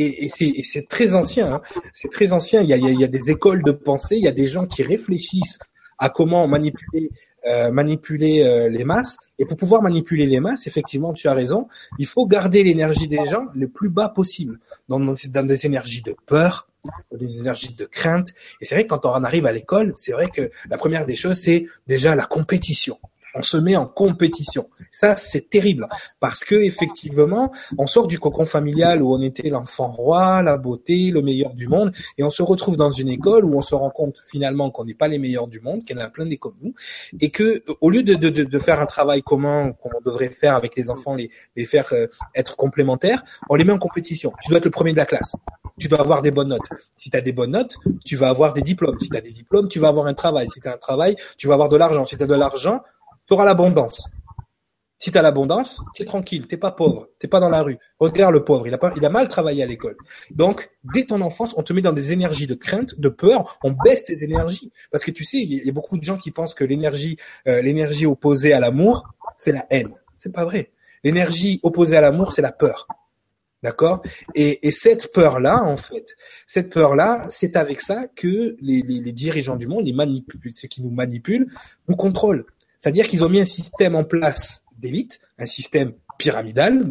c'est 0.64 0.88
très 0.88 1.16
ancien, 1.16 1.54
hein. 1.54 1.62
c'est 1.94 2.10
très 2.10 2.34
ancien. 2.34 2.62
Il 2.62 2.68
y, 2.68 2.74
a, 2.74 2.78
il 2.78 3.00
y 3.00 3.04
a 3.04 3.08
des 3.08 3.30
écoles 3.30 3.64
de 3.64 3.72
pensée, 3.72 4.16
il 4.18 4.24
y 4.24 4.28
a 4.28 4.32
des 4.32 4.48
gens 4.48 4.66
qui 4.66 4.84
réfléchissent 4.84 5.60
à 6.00 6.10
comment 6.10 6.48
manipuler 6.48 7.12
euh, 7.46 7.72
manipuler 7.72 8.41
euh, 8.41 8.70
les 8.70 8.86
masses. 8.86 9.18
Et 9.38 9.46
pour 9.46 9.58
pouvoir 9.58 9.82
manipuler 9.82 10.26
les 10.26 10.39
masses, 10.39 10.66
effectivement, 10.66 11.12
tu 11.12 11.28
as 11.28 11.34
raison, 11.34 11.68
il 12.00 12.06
faut 12.06 12.26
garder 12.26 12.64
l'énergie 12.64 13.10
des 13.10 13.26
gens 13.26 13.48
le 13.54 13.68
plus 13.68 13.89
bas 13.89 14.08
possible, 14.08 14.60
dans, 14.88 14.98
dans 15.00 15.44
des 15.44 15.66
énergies 15.66 16.02
de 16.04 16.16
peur, 16.26 16.70
dans 17.12 17.18
des 17.18 17.41
énergies 17.41 17.74
de 17.74 17.84
crainte. 17.84 18.30
Et 18.62 18.66
c'est 18.66 18.76
vrai 18.76 18.86
que 18.86 18.89
quand 18.89 19.06
on 19.06 19.10
en 19.10 19.26
arrive 19.26 19.46
à 19.46 19.52
l'école, 19.52 19.91
c'est 19.98 20.14
vrai 20.14 20.30
que 20.30 20.52
la 20.70 20.78
première 20.78 21.06
des 21.06 21.18
choses, 21.18 21.38
c'est 21.38 21.66
déjà 21.86 22.16
la 22.16 22.26
compétition 22.26 22.98
on 23.36 23.41
se 23.41 23.57
met 23.57 23.75
en 23.75 23.86
compétition. 23.86 24.69
Ça, 24.91 25.15
c'est 25.15 25.49
terrible 25.49 25.88
parce 26.19 26.43
que 26.43 26.55
effectivement, 26.55 27.51
on 27.77 27.88
sort 27.88 28.07
du 28.07 28.19
cocon 28.19 28.45
familial 28.45 29.01
où 29.01 29.13
on 29.13 29.21
était 29.21 29.49
l'enfant 29.49 29.91
roi, 29.91 30.41
la 30.41 30.57
beauté, 30.57 31.11
le 31.11 31.21
meilleur 31.21 31.53
du 31.53 31.67
monde, 31.67 31.91
et 32.17 32.23
on 32.23 32.29
se 32.29 32.43
retrouve 32.43 32.77
dans 32.77 32.91
une 32.91 33.09
école 33.09 33.45
où 33.45 33.57
on 33.57 33.61
se 33.61 33.75
rend 33.75 33.89
compte 33.89 34.21
finalement 34.27 34.71
qu'on 34.71 34.86
n'est 34.86 34.93
pas 34.93 35.07
les 35.07 35.19
meilleurs 35.19 35.47
du 35.47 35.59
monde, 35.59 35.84
qu'il 35.86 35.97
y 35.97 35.99
en 35.99 36.03
a 36.03 36.09
plein 36.09 36.25
des 36.25 36.38
comme 36.38 36.55
nous, 36.61 36.73
et 37.19 37.29
que 37.29 37.63
au 37.81 37.89
lieu 37.89 38.03
de, 38.03 38.15
de, 38.15 38.29
de 38.29 38.59
faire 38.59 38.79
un 38.79 38.86
travail 38.86 39.21
commun 39.21 39.73
qu'on 39.73 39.89
devrait 40.05 40.29
faire 40.29 40.55
avec 40.55 40.75
les 40.75 40.89
enfants, 40.89 41.15
les, 41.15 41.29
les 41.55 41.65
faire 41.65 41.88
euh, 41.93 42.07
être 42.36 42.55
complémentaires, 42.55 43.23
on 43.49 43.55
les 43.55 43.63
met 43.63 43.73
en 43.73 43.77
compétition. 43.77 44.34
Tu 44.41 44.49
dois 44.49 44.57
être 44.57 44.65
le 44.65 44.71
premier 44.71 44.91
de 44.91 44.97
la 44.97 45.05
classe. 45.05 45.36
Tu 45.79 45.88
dois 45.88 46.01
avoir 46.01 46.21
des 46.21 46.31
bonnes 46.31 46.49
notes. 46.49 46.69
Si 46.95 47.09
tu 47.09 47.17
as 47.17 47.21
des 47.21 47.34
bonnes 47.34 47.51
notes, 47.51 47.77
tu 48.05 48.15
vas 48.15 48.29
avoir 48.29 48.53
des 48.53 48.61
diplômes. 48.61 48.99
Si 48.99 49.09
tu 49.09 49.17
as 49.17 49.21
des 49.21 49.31
diplômes, 49.31 49.67
tu 49.67 49.79
vas 49.79 49.88
avoir 49.88 50.05
un 50.05 50.13
travail. 50.13 50.47
Si 50.49 50.59
tu 50.59 50.67
as 50.67 50.73
un 50.73 50.77
travail, 50.77 51.15
tu 51.38 51.47
vas 51.47 51.55
avoir 51.55 51.69
de 51.69 51.77
l'argent. 51.77 52.05
Si 52.05 52.15
tu 52.15 52.23
as 52.23 52.27
de 52.27 52.36
l'argent, 52.36 52.81
tu 53.28 53.34
auras 53.34 53.45
l'abondance. 53.45 54.07
Si 55.03 55.11
tu 55.11 55.17
as 55.17 55.21
l'abondance, 55.21 55.82
tu 55.93 56.03
es 56.03 56.05
tranquille, 56.05 56.47
t'es 56.47 56.55
pas 56.55 56.71
pauvre, 56.71 57.09
t'es 57.19 57.28
pas 57.28 57.41
dans 57.41 57.49
la 57.49 57.61
rue. 57.61 57.78
Regarde 57.99 58.34
le 58.34 58.45
pauvre, 58.45 58.67
il 58.67 58.74
a, 58.74 58.78
pas, 58.78 58.93
il 58.95 59.05
a 59.05 59.09
mal 59.09 59.28
travaillé 59.28 59.61
à 59.61 59.65
l'école. 59.65 59.97
Donc, 60.32 60.71
dès 60.93 61.03
ton 61.03 61.19
enfance, 61.19 61.53
on 61.57 61.61
te 61.61 61.74
met 61.74 61.82
dans 61.82 61.91
des 61.91 62.13
énergies 62.13 62.47
de 62.47 62.53
crainte, 62.53 62.97
de 62.97 63.09
peur, 63.09 63.59
on 63.63 63.71
baisse 63.84 64.05
tes 64.05 64.24
énergies. 64.24 64.71
Parce 64.91 65.03
que 65.03 65.11
tu 65.11 65.26
sais, 65.26 65.39
il 65.39 65.65
y, 65.65 65.69
a 65.69 65.74
beaucoup 65.74 65.97
de 65.97 66.03
gens 66.05 66.17
qui 66.17 66.32
pensent 66.32 66.53
que 66.53 66.63
l'énergie, 66.63 67.17
euh, 67.49 67.61
l'énergie 67.61 68.05
opposée 68.05 68.53
à 68.53 68.61
l'amour, 68.61 69.03
c'est 69.38 69.51
la 69.51 69.65
haine. 69.71 69.93
C'est 70.15 70.32
pas 70.32 70.45
vrai. 70.45 70.71
L'énergie 71.03 71.59
opposée 71.63 71.97
à 71.97 72.01
l'amour, 72.01 72.32
c'est 72.32 72.41
la 72.41 72.53
peur. 72.53 72.88
D'accord? 73.61 74.03
Et, 74.36 74.65
et, 74.67 74.71
cette 74.71 75.11
peur-là, 75.11 75.63
en 75.63 75.76
fait, 75.78 76.15
cette 76.45 76.69
peur-là, 76.69 77.26
c'est 77.30 77.57
avec 77.57 77.82
ça 77.82 78.07
que 78.07 78.55
les, 78.61 78.82
les, 78.82 78.99
les, 78.99 79.11
dirigeants 79.13 79.55
du 79.55 79.67
monde, 79.67 79.86
les 79.86 79.93
manipulent, 79.93 80.51
ceux 80.53 80.67
qui 80.67 80.82
nous 80.82 80.91
manipulent, 80.91 81.47
nous 81.88 81.95
contrôlent. 81.95 82.45
C'est-à-dire 82.84 83.07
qu'ils 83.07 83.23
ont 83.23 83.29
mis 83.29 83.39
un 83.39 83.45
système 83.45 83.95
en 83.95 84.03
place 84.03 84.65
d'élite, 84.77 85.21
un 85.39 85.45
système 85.45 85.93
pyramidal 86.19 86.86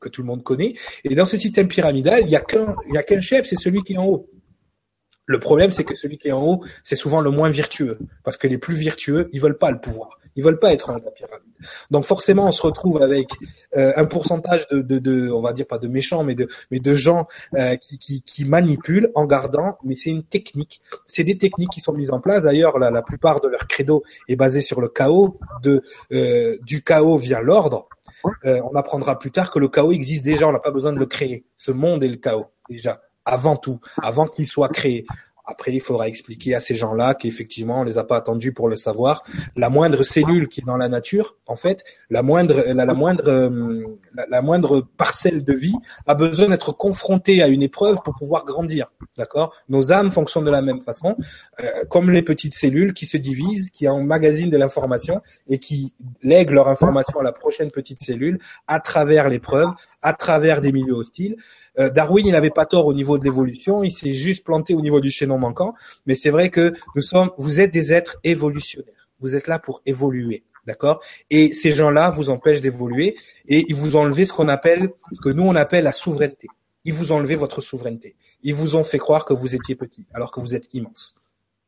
que 0.00 0.08
tout 0.08 0.22
le 0.22 0.26
monde 0.26 0.42
connaît. 0.42 0.74
Et 1.04 1.14
dans 1.14 1.24
ce 1.24 1.38
système 1.38 1.68
pyramidal, 1.68 2.22
il 2.22 2.26
n'y 2.26 2.34
a 2.34 2.40
qu'un 2.40 3.20
chef, 3.20 3.46
c'est 3.46 3.54
celui 3.54 3.82
qui 3.82 3.92
est 3.92 3.96
en 3.96 4.06
haut. 4.06 4.28
Le 5.26 5.38
problème, 5.38 5.70
c'est 5.70 5.84
que 5.84 5.94
celui 5.94 6.18
qui 6.18 6.26
est 6.26 6.32
en 6.32 6.44
haut, 6.44 6.64
c'est 6.82 6.96
souvent 6.96 7.20
le 7.20 7.30
moins 7.30 7.48
vertueux, 7.48 8.00
parce 8.24 8.36
que 8.36 8.48
les 8.48 8.58
plus 8.58 8.74
vertueux, 8.74 9.28
ils 9.32 9.40
veulent 9.40 9.58
pas 9.58 9.70
le 9.70 9.80
pouvoir. 9.80 10.18
Ils 10.36 10.44
veulent 10.44 10.58
pas 10.58 10.72
être 10.72 10.90
en 10.90 10.94
la 10.94 11.10
pyramide. 11.10 11.52
Donc 11.90 12.04
forcément, 12.04 12.46
on 12.46 12.50
se 12.50 12.62
retrouve 12.62 13.02
avec 13.02 13.28
euh, 13.76 13.92
un 13.96 14.04
pourcentage 14.04 14.66
de, 14.68 14.80
de, 14.80 14.98
de, 14.98 15.30
on 15.30 15.40
va 15.40 15.52
dire 15.52 15.66
pas 15.66 15.78
de 15.78 15.88
méchants, 15.88 16.24
mais 16.24 16.34
de, 16.34 16.48
mais 16.70 16.78
de 16.78 16.94
gens 16.94 17.26
euh, 17.54 17.76
qui, 17.76 17.98
qui, 17.98 18.22
qui, 18.22 18.44
manipulent 18.44 19.10
en 19.14 19.26
gardant. 19.26 19.78
Mais 19.84 19.94
c'est 19.94 20.10
une 20.10 20.24
technique. 20.24 20.80
C'est 21.06 21.24
des 21.24 21.38
techniques 21.38 21.70
qui 21.70 21.80
sont 21.80 21.92
mises 21.92 22.12
en 22.12 22.20
place. 22.20 22.42
D'ailleurs, 22.42 22.78
la, 22.78 22.90
la 22.90 23.02
plupart 23.02 23.40
de 23.40 23.48
leur 23.48 23.66
credo 23.66 24.02
est 24.28 24.36
basé 24.36 24.60
sur 24.60 24.80
le 24.80 24.88
chaos. 24.88 25.38
De 25.62 25.82
euh, 26.12 26.56
du 26.62 26.82
chaos 26.82 27.18
vient 27.18 27.40
l'ordre. 27.40 27.88
Euh, 28.44 28.60
on 28.70 28.76
apprendra 28.76 29.18
plus 29.18 29.30
tard 29.30 29.50
que 29.50 29.58
le 29.58 29.68
chaos 29.68 29.92
existe 29.92 30.24
déjà. 30.24 30.48
On 30.48 30.52
n'a 30.52 30.60
pas 30.60 30.70
besoin 30.72 30.92
de 30.92 30.98
le 30.98 31.06
créer. 31.06 31.44
Ce 31.58 31.70
monde 31.70 32.04
est 32.04 32.08
le 32.08 32.16
chaos 32.16 32.46
déjà 32.68 33.00
avant 33.24 33.56
tout, 33.56 33.80
avant 34.02 34.26
qu'il 34.26 34.46
soit 34.46 34.68
créé. 34.68 35.06
Après, 35.50 35.72
il 35.72 35.80
faudra 35.80 36.06
expliquer 36.06 36.54
à 36.54 36.60
ces 36.60 36.76
gens-là 36.76 37.14
qu'effectivement, 37.14 37.80
on 37.80 37.82
les 37.82 37.98
a 37.98 38.04
pas 38.04 38.16
attendus 38.16 38.52
pour 38.52 38.68
le 38.68 38.76
savoir. 38.76 39.24
La 39.56 39.68
moindre 39.68 40.04
cellule 40.04 40.46
qui 40.48 40.60
est 40.60 40.64
dans 40.64 40.76
la 40.76 40.88
nature, 40.88 41.36
en 41.46 41.56
fait, 41.56 41.82
la 42.08 42.22
moindre, 42.22 42.62
la, 42.72 42.94
moindre, 42.94 43.24
euh, 43.26 43.84
la, 44.28 44.42
moindre 44.42 44.86
parcelle 44.96 45.44
de 45.44 45.52
vie 45.52 45.74
a 46.06 46.14
besoin 46.14 46.48
d'être 46.48 46.72
confrontée 46.72 47.42
à 47.42 47.48
une 47.48 47.62
épreuve 47.62 47.98
pour 48.04 48.14
pouvoir 48.16 48.44
grandir. 48.44 48.90
D'accord? 49.16 49.54
Nos 49.68 49.92
âmes 49.92 50.10
fonctionnent 50.10 50.44
de 50.44 50.50
la 50.50 50.62
même 50.62 50.82
façon, 50.82 51.16
euh, 51.60 51.84
comme 51.88 52.10
les 52.10 52.22
petites 52.22 52.54
cellules 52.54 52.94
qui 52.94 53.06
se 53.06 53.16
divisent, 53.16 53.70
qui 53.70 53.88
emmagasinent 53.88 54.50
de 54.50 54.56
l'information 54.56 55.20
et 55.48 55.58
qui 55.58 55.94
lèguent 56.22 56.52
leur 56.52 56.68
information 56.68 57.20
à 57.20 57.22
la 57.22 57.32
prochaine 57.32 57.70
petite 57.70 58.02
cellule 58.02 58.38
à 58.66 58.80
travers 58.80 59.28
l'épreuve, 59.28 59.70
à 60.02 60.12
travers 60.12 60.60
des 60.60 60.72
milieux 60.72 60.94
hostiles. 60.94 61.36
Euh, 61.78 61.90
Darwin, 61.90 62.26
il 62.26 62.32
n'avait 62.32 62.50
pas 62.50 62.66
tort 62.66 62.86
au 62.86 62.94
niveau 62.94 63.18
de 63.18 63.24
l'évolution, 63.24 63.82
il 63.82 63.90
s'est 63.90 64.14
juste 64.14 64.44
planté 64.44 64.74
au 64.74 64.80
niveau 64.80 65.00
du 65.00 65.10
chaînon 65.10 65.38
manquant. 65.38 65.74
Mais 66.06 66.14
c'est 66.14 66.30
vrai 66.30 66.50
que 66.50 66.72
nous 66.94 67.02
sommes, 67.02 67.30
vous 67.38 67.60
êtes 67.60 67.72
des 67.72 67.92
êtres 67.92 68.16
évolutionnaires. 68.24 69.08
Vous 69.20 69.36
êtes 69.36 69.46
là 69.46 69.58
pour 69.58 69.82
évoluer. 69.84 70.42
D'accord? 70.66 71.02
Et 71.30 71.52
ces 71.52 71.72
gens-là 71.72 72.10
vous 72.10 72.30
empêchent 72.30 72.60
d'évoluer 72.60 73.16
et 73.46 73.64
ils 73.68 73.74
vous 73.74 73.96
enlevé 73.96 74.24
ce 74.24 74.32
qu'on 74.32 74.48
appelle, 74.48 74.90
ce 75.12 75.20
que 75.20 75.30
nous 75.30 75.44
on 75.44 75.54
appelle 75.54 75.84
la 75.84 75.92
souveraineté. 75.92 76.48
Ils 76.84 76.94
vous 76.94 77.12
enlevé 77.12 77.34
votre 77.34 77.60
souveraineté. 77.60 78.16
Ils 78.42 78.54
vous 78.54 78.76
ont 78.76 78.84
fait 78.84 78.98
croire 78.98 79.24
que 79.24 79.34
vous 79.34 79.54
étiez 79.54 79.74
petit, 79.74 80.06
alors 80.14 80.30
que 80.30 80.40
vous 80.40 80.54
êtes 80.54 80.68
immense. 80.72 81.14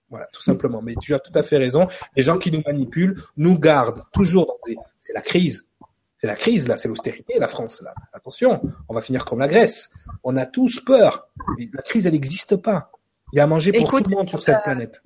Voilà, 0.08 0.26
tout 0.32 0.42
simplement. 0.42 0.82
Mais 0.82 0.94
tu 1.00 1.14
as 1.14 1.18
tout 1.18 1.32
à 1.34 1.42
fait 1.42 1.56
raison. 1.56 1.88
Les 2.16 2.22
gens 2.22 2.38
qui 2.38 2.52
nous 2.52 2.62
manipulent 2.66 3.22
nous 3.36 3.58
gardent 3.58 4.04
toujours 4.12 4.46
dans 4.46 4.58
des. 4.66 4.76
C'est 4.98 5.14
la 5.14 5.22
crise. 5.22 5.66
C'est 6.16 6.28
la 6.28 6.36
crise 6.36 6.68
là, 6.68 6.76
c'est 6.76 6.86
l'austérité, 6.86 7.38
la 7.40 7.48
France 7.48 7.82
là. 7.82 7.94
Attention, 8.12 8.62
on 8.88 8.94
va 8.94 9.02
finir 9.02 9.24
comme 9.24 9.40
la 9.40 9.48
Grèce. 9.48 9.90
On 10.22 10.36
a 10.36 10.46
tous 10.46 10.78
peur. 10.78 11.28
la 11.72 11.82
crise, 11.82 12.06
elle 12.06 12.12
n'existe 12.12 12.56
pas. 12.56 12.92
Il 13.32 13.38
y 13.38 13.40
a 13.40 13.44
à 13.44 13.46
manger 13.48 13.72
pour 13.72 13.90
tout 13.90 14.04
le 14.08 14.14
monde 14.14 14.30
sur 14.30 14.40
cette 14.40 14.56
euh, 14.56 14.62
planète. 14.62 15.02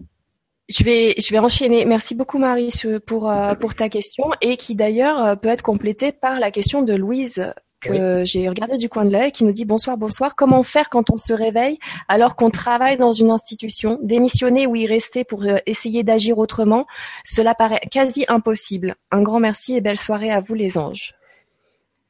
Je 0.68 0.82
vais, 0.82 1.14
je 1.18 1.30
vais 1.30 1.38
enchaîner. 1.38 1.84
Merci 1.84 2.14
beaucoup 2.16 2.38
Marie 2.38 2.72
pour 3.06 3.30
euh, 3.30 3.54
pour 3.54 3.74
ta 3.74 3.88
question 3.88 4.24
et 4.40 4.56
qui 4.56 4.74
d'ailleurs 4.74 5.24
euh, 5.24 5.36
peut 5.36 5.48
être 5.48 5.62
complétée 5.62 6.10
par 6.10 6.40
la 6.40 6.50
question 6.50 6.82
de 6.82 6.94
Louise 6.94 7.52
que 7.80 8.24
j'ai 8.24 8.48
regardé 8.48 8.78
du 8.78 8.88
coin 8.88 9.04
de 9.04 9.10
l'œil 9.10 9.30
qui 9.30 9.44
nous 9.44 9.52
dit 9.52 9.64
bonsoir 9.64 9.96
bonsoir. 9.96 10.34
Comment 10.34 10.64
faire 10.64 10.88
quand 10.88 11.10
on 11.10 11.18
se 11.18 11.32
réveille 11.32 11.78
alors 12.08 12.34
qu'on 12.34 12.50
travaille 12.50 12.96
dans 12.96 13.12
une 13.12 13.30
institution, 13.30 14.00
démissionner 14.02 14.66
ou 14.66 14.74
y 14.74 14.86
rester 14.86 15.22
pour 15.22 15.44
euh, 15.44 15.58
essayer 15.66 16.02
d'agir 16.02 16.38
autrement? 16.38 16.86
Cela 17.24 17.54
paraît 17.54 17.82
quasi 17.90 18.24
impossible. 18.26 18.96
Un 19.12 19.22
grand 19.22 19.38
merci 19.38 19.76
et 19.76 19.80
belle 19.80 19.98
soirée 19.98 20.32
à 20.32 20.40
vous 20.40 20.54
les 20.54 20.78
anges. 20.78 21.14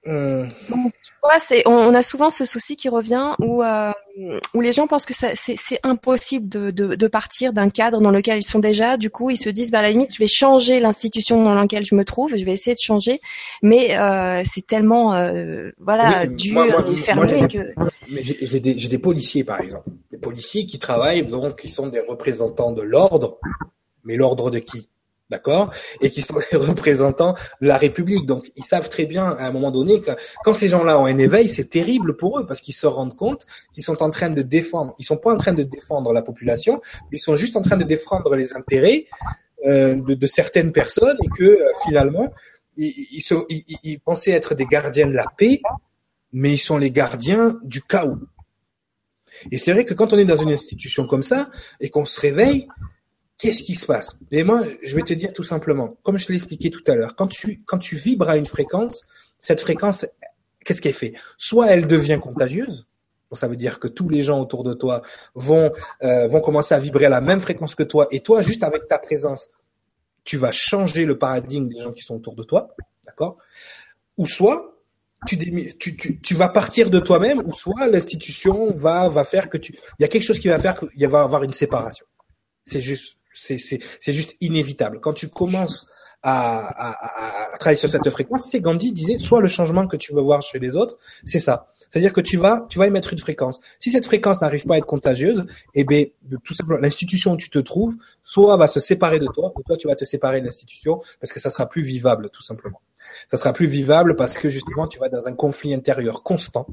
Euh... 0.08 0.46
c'est, 1.38 1.66
on, 1.66 1.94
a 1.94 2.02
souvent 2.02 2.30
ce 2.30 2.44
souci 2.44 2.76
qui 2.76 2.88
revient 2.88 3.32
où, 3.40 3.62
euh, 3.62 3.92
où 4.54 4.60
les 4.60 4.72
gens 4.72 4.86
pensent 4.86 5.06
que 5.06 5.14
c'est, 5.14 5.34
c'est 5.34 5.80
impossible 5.82 6.48
de, 6.48 6.70
de, 6.70 6.94
de 6.94 7.06
partir 7.08 7.52
d'un 7.52 7.68
cadre 7.70 8.00
dans 8.00 8.10
lequel 8.10 8.38
ils 8.38 8.46
sont 8.46 8.58
déjà. 8.58 8.96
Du 8.96 9.10
coup, 9.10 9.30
ils 9.30 9.36
se 9.36 9.48
disent, 9.48 9.70
bah, 9.70 9.80
à 9.80 9.82
la 9.82 9.90
limite, 9.90 10.14
je 10.14 10.18
vais 10.18 10.26
changer 10.26 10.80
l'institution 10.80 11.42
dans 11.42 11.54
laquelle 11.54 11.84
je 11.84 11.94
me 11.94 12.04
trouve, 12.04 12.36
je 12.36 12.44
vais 12.44 12.52
essayer 12.52 12.74
de 12.74 12.80
changer. 12.80 13.20
Mais 13.62 13.98
euh, 13.98 14.42
c'est 14.44 14.66
tellement, 14.66 15.14
euh, 15.14 15.70
voilà, 15.78 16.26
dur 16.26 16.64
et 16.90 16.96
fermé 16.96 17.48
que. 17.48 17.74
Mais 18.10 18.22
j'ai, 18.22 18.60
des, 18.60 18.78
j'ai 18.78 18.88
des 18.88 18.98
policiers, 18.98 19.44
par 19.44 19.60
exemple. 19.60 19.88
Des 20.12 20.18
policiers 20.18 20.66
qui 20.66 20.78
travaillent, 20.78 21.26
donc, 21.26 21.60
qui 21.60 21.68
sont 21.68 21.88
des 21.88 22.00
représentants 22.00 22.72
de 22.72 22.82
l'ordre. 22.82 23.38
Mais 24.04 24.14
l'ordre 24.16 24.50
de 24.50 24.60
qui? 24.60 24.88
D'accord, 25.30 25.72
et 26.00 26.10
qui 26.10 26.22
sont 26.22 26.36
les 26.52 26.58
représentants 26.58 27.34
de 27.60 27.68
la 27.68 27.78
République. 27.78 28.26
Donc, 28.26 28.50
ils 28.56 28.64
savent 28.64 28.88
très 28.88 29.06
bien 29.06 29.24
à 29.24 29.46
un 29.46 29.52
moment 29.52 29.70
donné 29.70 30.00
que 30.00 30.10
quand 30.44 30.54
ces 30.54 30.68
gens-là 30.68 31.00
ont 31.00 31.06
un 31.06 31.18
éveil, 31.18 31.48
c'est 31.48 31.68
terrible 31.68 32.16
pour 32.16 32.38
eux 32.38 32.46
parce 32.46 32.60
qu'ils 32.60 32.74
se 32.74 32.86
rendent 32.86 33.16
compte 33.16 33.46
qu'ils 33.72 33.84
sont 33.84 34.02
en 34.02 34.10
train 34.10 34.30
de 34.30 34.42
défendre. 34.42 34.94
Ils 34.98 35.04
sont 35.04 35.16
pas 35.16 35.32
en 35.32 35.36
train 35.36 35.52
de 35.52 35.62
défendre 35.62 36.12
la 36.12 36.22
population, 36.22 36.80
ils 37.12 37.18
sont 37.18 37.34
juste 37.34 37.56
en 37.56 37.62
train 37.62 37.76
de 37.76 37.84
défendre 37.84 38.34
les 38.36 38.54
intérêts 38.54 39.06
euh, 39.66 39.96
de, 39.96 40.14
de, 40.14 40.26
certaines 40.26 40.72
personnes 40.72 41.16
et 41.24 41.28
que 41.36 41.44
euh, 41.44 41.72
finalement, 41.84 42.32
ils, 42.76 42.94
ils, 43.10 43.64
ils 43.82 44.00
pensaient 44.00 44.32
être 44.32 44.54
des 44.54 44.66
gardiens 44.66 45.06
de 45.06 45.14
la 45.14 45.24
paix, 45.36 45.60
mais 46.32 46.52
ils 46.52 46.58
sont 46.58 46.76
les 46.76 46.90
gardiens 46.90 47.58
du 47.64 47.82
chaos. 47.82 48.18
Et 49.50 49.58
c'est 49.58 49.72
vrai 49.72 49.84
que 49.84 49.94
quand 49.94 50.12
on 50.12 50.18
est 50.18 50.24
dans 50.24 50.36
une 50.36 50.52
institution 50.52 51.06
comme 51.06 51.22
ça 51.22 51.50
et 51.80 51.90
qu'on 51.90 52.04
se 52.04 52.20
réveille, 52.20 52.68
qu'est-ce 53.38 53.62
qui 53.62 53.74
se 53.74 53.86
passe? 53.86 54.18
Et 54.30 54.44
moi, 54.44 54.64
je 54.84 54.94
vais 54.96 55.02
te 55.02 55.14
dire 55.14 55.32
tout 55.32 55.42
simplement, 55.42 55.96
comme 56.02 56.18
je 56.18 56.28
l'ai 56.28 56.34
expliqué 56.34 56.70
tout 56.70 56.84
à 56.86 56.94
l'heure, 56.94 57.14
quand 57.14 57.26
tu 57.26 57.62
quand 57.66 57.78
tu 57.78 57.96
vibres 57.96 58.28
à 58.28 58.36
une 58.36 58.46
fréquence, 58.46 59.06
cette 59.38 59.60
fréquence, 59.60 60.06
qu'est-ce 60.64 60.80
qu'elle 60.80 60.94
fait? 60.94 61.14
Soit 61.36 61.68
elle 61.68 61.86
devient 61.86 62.18
contagieuse, 62.22 62.86
ça 63.32 63.48
veut 63.48 63.56
dire 63.56 63.78
que 63.78 63.88
tous 63.88 64.08
les 64.08 64.22
gens 64.22 64.40
autour 64.40 64.64
de 64.64 64.72
toi 64.72 65.02
vont 65.34 65.70
euh, 66.02 66.28
vont 66.28 66.40
commencer 66.40 66.74
à 66.74 66.80
vibrer 66.80 67.06
à 67.06 67.10
la 67.10 67.20
même 67.20 67.40
fréquence 67.40 67.74
que 67.74 67.82
toi, 67.82 68.08
et 68.10 68.20
toi, 68.20 68.42
juste 68.42 68.62
avec 68.62 68.88
ta 68.88 68.98
présence, 68.98 69.50
tu 70.24 70.36
vas 70.36 70.52
changer 70.52 71.04
le 71.04 71.18
paradigme 71.18 71.68
des 71.68 71.80
gens 71.80 71.92
qui 71.92 72.02
sont 72.02 72.16
autour 72.16 72.34
de 72.34 72.42
toi, 72.42 72.74
d'accord? 73.04 73.36
Ou 74.16 74.26
soit 74.26 74.72
tu, 75.26 75.38
tu, 75.78 76.20
tu, 76.20 76.34
vas 76.34 76.48
partir 76.48 76.90
de 76.90 77.00
toi-même, 77.00 77.40
ou 77.44 77.52
soit 77.52 77.88
l'institution 77.88 78.72
va 78.74 79.08
va 79.08 79.24
faire 79.24 79.48
que 79.48 79.58
tu, 79.58 79.72
il 79.72 80.02
y 80.02 80.04
a 80.04 80.08
quelque 80.08 80.22
chose 80.22 80.38
qui 80.38 80.48
va 80.48 80.58
faire 80.58 80.78
qu'il 80.78 81.08
va 81.08 81.22
avoir 81.22 81.42
une 81.42 81.52
séparation. 81.52 82.06
C'est 82.64 82.80
juste 82.80 83.16
c'est 83.36 84.12
juste 84.12 84.36
inévitable. 84.40 85.00
Quand 85.00 85.12
tu 85.12 85.28
commences 85.28 85.90
à, 86.22 86.66
à, 86.66 87.52
à, 87.54 87.58
travailler 87.58 87.78
sur 87.78 87.88
cette 87.88 88.08
fréquence, 88.10 88.48
c'est 88.50 88.60
Gandhi 88.60 88.92
disait, 88.92 89.18
soit 89.18 89.40
le 89.40 89.48
changement 89.48 89.86
que 89.86 89.96
tu 89.96 90.12
veux 90.14 90.22
voir 90.22 90.42
chez 90.42 90.58
les 90.58 90.74
autres, 90.74 90.98
c'est 91.24 91.38
ça. 91.38 91.72
C'est-à-dire 91.90 92.12
que 92.12 92.20
tu 92.20 92.36
vas, 92.36 92.66
tu 92.68 92.78
vas 92.78 92.86
émettre 92.86 93.12
une 93.12 93.18
fréquence. 93.18 93.60
Si 93.78 93.90
cette 93.90 94.06
fréquence 94.06 94.40
n'arrive 94.40 94.64
pas 94.64 94.74
à 94.74 94.78
être 94.78 94.86
contagieuse, 94.86 95.44
eh 95.74 95.84
ben, 95.84 96.06
tout 96.42 96.54
simplement, 96.54 96.80
l'institution 96.80 97.32
où 97.32 97.36
tu 97.36 97.48
te 97.48 97.58
trouves, 97.58 97.94
soit 98.22 98.56
va 98.56 98.66
se 98.66 98.80
séparer 98.80 99.18
de 99.18 99.26
toi, 99.26 99.52
ou 99.54 99.62
toi 99.62 99.76
tu 99.76 99.86
vas 99.86 99.94
te 99.94 100.04
séparer 100.04 100.40
de 100.40 100.46
l'institution 100.46 101.00
parce 101.20 101.32
que 101.32 101.40
ça 101.40 101.50
sera 101.50 101.68
plus 101.68 101.82
vivable, 101.82 102.28
tout 102.30 102.42
simplement. 102.42 102.80
Ça 103.28 103.36
sera 103.36 103.52
plus 103.52 103.66
vivable 103.66 104.16
parce 104.16 104.36
que 104.36 104.48
justement 104.48 104.88
tu 104.88 104.98
vas 104.98 105.08
dans 105.08 105.28
un 105.28 105.32
conflit 105.32 105.72
intérieur 105.72 106.22
constant 106.22 106.66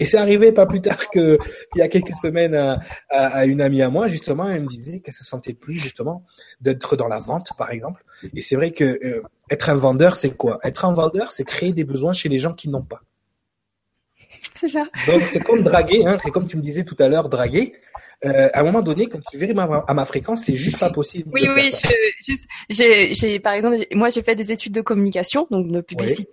et 0.00 0.06
c'est 0.06 0.16
arrivé 0.16 0.50
pas 0.50 0.66
plus 0.66 0.80
tard 0.80 1.10
que 1.10 1.36
qu'il 1.72 1.78
y 1.78 1.82
a 1.82 1.88
quelques 1.88 2.14
semaines 2.14 2.54
à, 2.54 2.80
à, 3.10 3.44
une 3.44 3.60
amie 3.60 3.82
à 3.82 3.90
moi 3.90 4.08
justement, 4.08 4.48
elle 4.48 4.62
me 4.62 4.66
disait 4.66 5.00
qu'elle 5.00 5.14
se 5.14 5.24
sentait 5.24 5.52
plus 5.54 5.74
justement 5.74 6.24
d'être 6.60 6.96
dans 6.96 7.06
la 7.06 7.20
vente 7.20 7.50
par 7.56 7.70
exemple. 7.70 8.02
Et 8.34 8.40
c'est 8.40 8.56
vrai 8.56 8.72
que 8.72 8.84
euh, 8.84 9.22
être 9.50 9.68
un 9.68 9.76
vendeur, 9.76 10.16
c'est 10.16 10.30
quoi? 10.30 10.58
Être 10.64 10.86
un 10.86 10.94
vendeur, 10.94 11.32
c'est 11.32 11.44
créer 11.44 11.72
des 11.72 11.84
besoins 11.84 12.14
chez 12.14 12.28
les 12.28 12.38
gens 12.38 12.54
qui 12.54 12.68
n'ont 12.68 12.82
pas. 12.82 13.02
C'est 14.54 14.70
ça. 14.70 14.86
Donc 15.06 15.26
c'est 15.26 15.40
comme 15.40 15.62
draguer, 15.62 16.06
hein, 16.06 16.16
c'est 16.22 16.30
comme 16.30 16.48
tu 16.48 16.56
me 16.56 16.62
disais 16.62 16.84
tout 16.84 16.96
à 16.98 17.08
l'heure, 17.08 17.28
draguer 17.28 17.74
euh, 18.24 18.48
à 18.52 18.60
un 18.60 18.62
moment 18.62 18.82
donné, 18.82 19.06
quand 19.06 19.18
tu 19.30 19.38
vérifies 19.38 19.58
à 19.58 19.94
ma 19.94 20.04
fréquence, 20.04 20.44
c'est 20.44 20.54
juste 20.54 20.78
pas 20.78 20.90
possible. 20.90 21.30
Oui, 21.32 21.48
oui, 21.54 21.70
je, 21.70 21.88
juste, 22.24 22.46
j'ai, 22.68 23.14
j'ai, 23.14 23.40
par 23.40 23.54
exemple, 23.54 23.78
moi, 23.94 24.10
j'ai 24.10 24.22
fait 24.22 24.36
des 24.36 24.52
études 24.52 24.74
de 24.74 24.82
communication, 24.82 25.46
donc 25.50 25.68
de 25.68 25.80
publicité, 25.80 26.30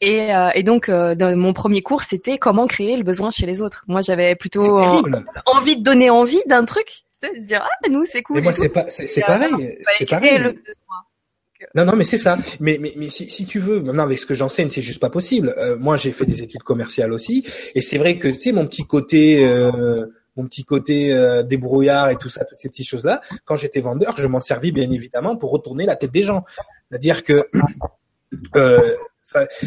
et, 0.00 0.34
euh, 0.34 0.50
et 0.54 0.62
donc, 0.62 0.88
euh, 0.88 1.14
dans 1.14 1.36
mon 1.36 1.52
premier 1.52 1.82
cours, 1.82 2.02
c'était 2.02 2.38
comment 2.38 2.66
créer 2.66 2.96
le 2.96 3.04
besoin 3.04 3.30
chez 3.30 3.46
les 3.46 3.60
autres. 3.60 3.84
Moi, 3.88 4.00
j'avais 4.00 4.36
plutôt 4.36 4.80
envie 5.46 5.76
de 5.76 5.82
donner 5.82 6.08
envie 6.08 6.40
d'un 6.46 6.64
truc, 6.64 6.86
de 7.22 7.40
dire 7.40 7.62
ah 7.62 7.88
nous 7.90 8.06
c'est 8.06 8.22
cool. 8.22 8.38
Et 8.38 8.40
moi, 8.40 8.52
c'est 8.52 8.68
pas, 8.70 8.86
c'est, 8.88 9.06
c'est 9.06 9.22
pareil, 9.22 9.76
c'est 9.98 10.08
pareil. 10.08 10.54
Non, 11.74 11.84
non, 11.84 11.96
mais 11.96 12.04
c'est 12.04 12.18
ça. 12.18 12.38
Mais, 12.60 12.78
mais, 12.80 12.92
mais 12.96 13.10
si, 13.10 13.28
si, 13.28 13.44
tu 13.44 13.58
veux, 13.58 13.80
maintenant 13.80 14.04
avec 14.04 14.18
ce 14.18 14.26
que 14.26 14.34
j'enseigne, 14.34 14.70
c'est 14.70 14.82
juste 14.82 15.00
pas 15.00 15.10
possible. 15.10 15.54
Euh, 15.58 15.76
moi, 15.76 15.96
j'ai 15.96 16.12
fait 16.12 16.24
des 16.24 16.42
études 16.42 16.62
commerciales 16.62 17.12
aussi, 17.12 17.44
et 17.74 17.82
c'est 17.82 17.98
vrai 17.98 18.18
que 18.18 18.28
tu 18.28 18.40
sais 18.40 18.52
mon 18.52 18.66
petit 18.66 18.84
côté 18.84 19.44
euh, 19.44 20.06
mon 20.38 20.46
petit 20.46 20.64
côté 20.64 21.12
euh, 21.12 21.42
débrouillard 21.42 22.10
et 22.10 22.16
tout 22.16 22.30
ça, 22.30 22.44
toutes 22.44 22.60
ces 22.60 22.68
petites 22.68 22.88
choses-là, 22.88 23.20
quand 23.44 23.56
j'étais 23.56 23.80
vendeur, 23.80 24.14
je 24.16 24.26
m'en 24.26 24.40
servis 24.40 24.72
bien 24.72 24.90
évidemment 24.90 25.36
pour 25.36 25.50
retourner 25.50 25.84
la 25.84 25.96
tête 25.96 26.12
des 26.12 26.22
gens. 26.22 26.44
C'est-à-dire 26.88 27.24
que 27.24 27.46
euh, 28.56 28.92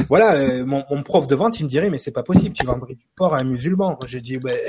voilà, 0.08 0.36
euh, 0.36 0.66
mon, 0.66 1.04
prof 1.04 1.28
de 1.28 1.36
vente, 1.36 1.60
il 1.60 1.64
me 1.64 1.70
dirait 1.70 1.90
mais 1.90 1.98
c'est 1.98 2.12
pas 2.12 2.24
possible, 2.24 2.54
tu 2.54 2.66
vendrais 2.66 2.96
du 2.96 3.06
porc 3.16 3.36
à 3.36 3.40
un 3.40 3.44
musulman. 3.44 3.98
J'ai 4.06 4.22
dit 4.22 4.38
ouais, 4.38 4.60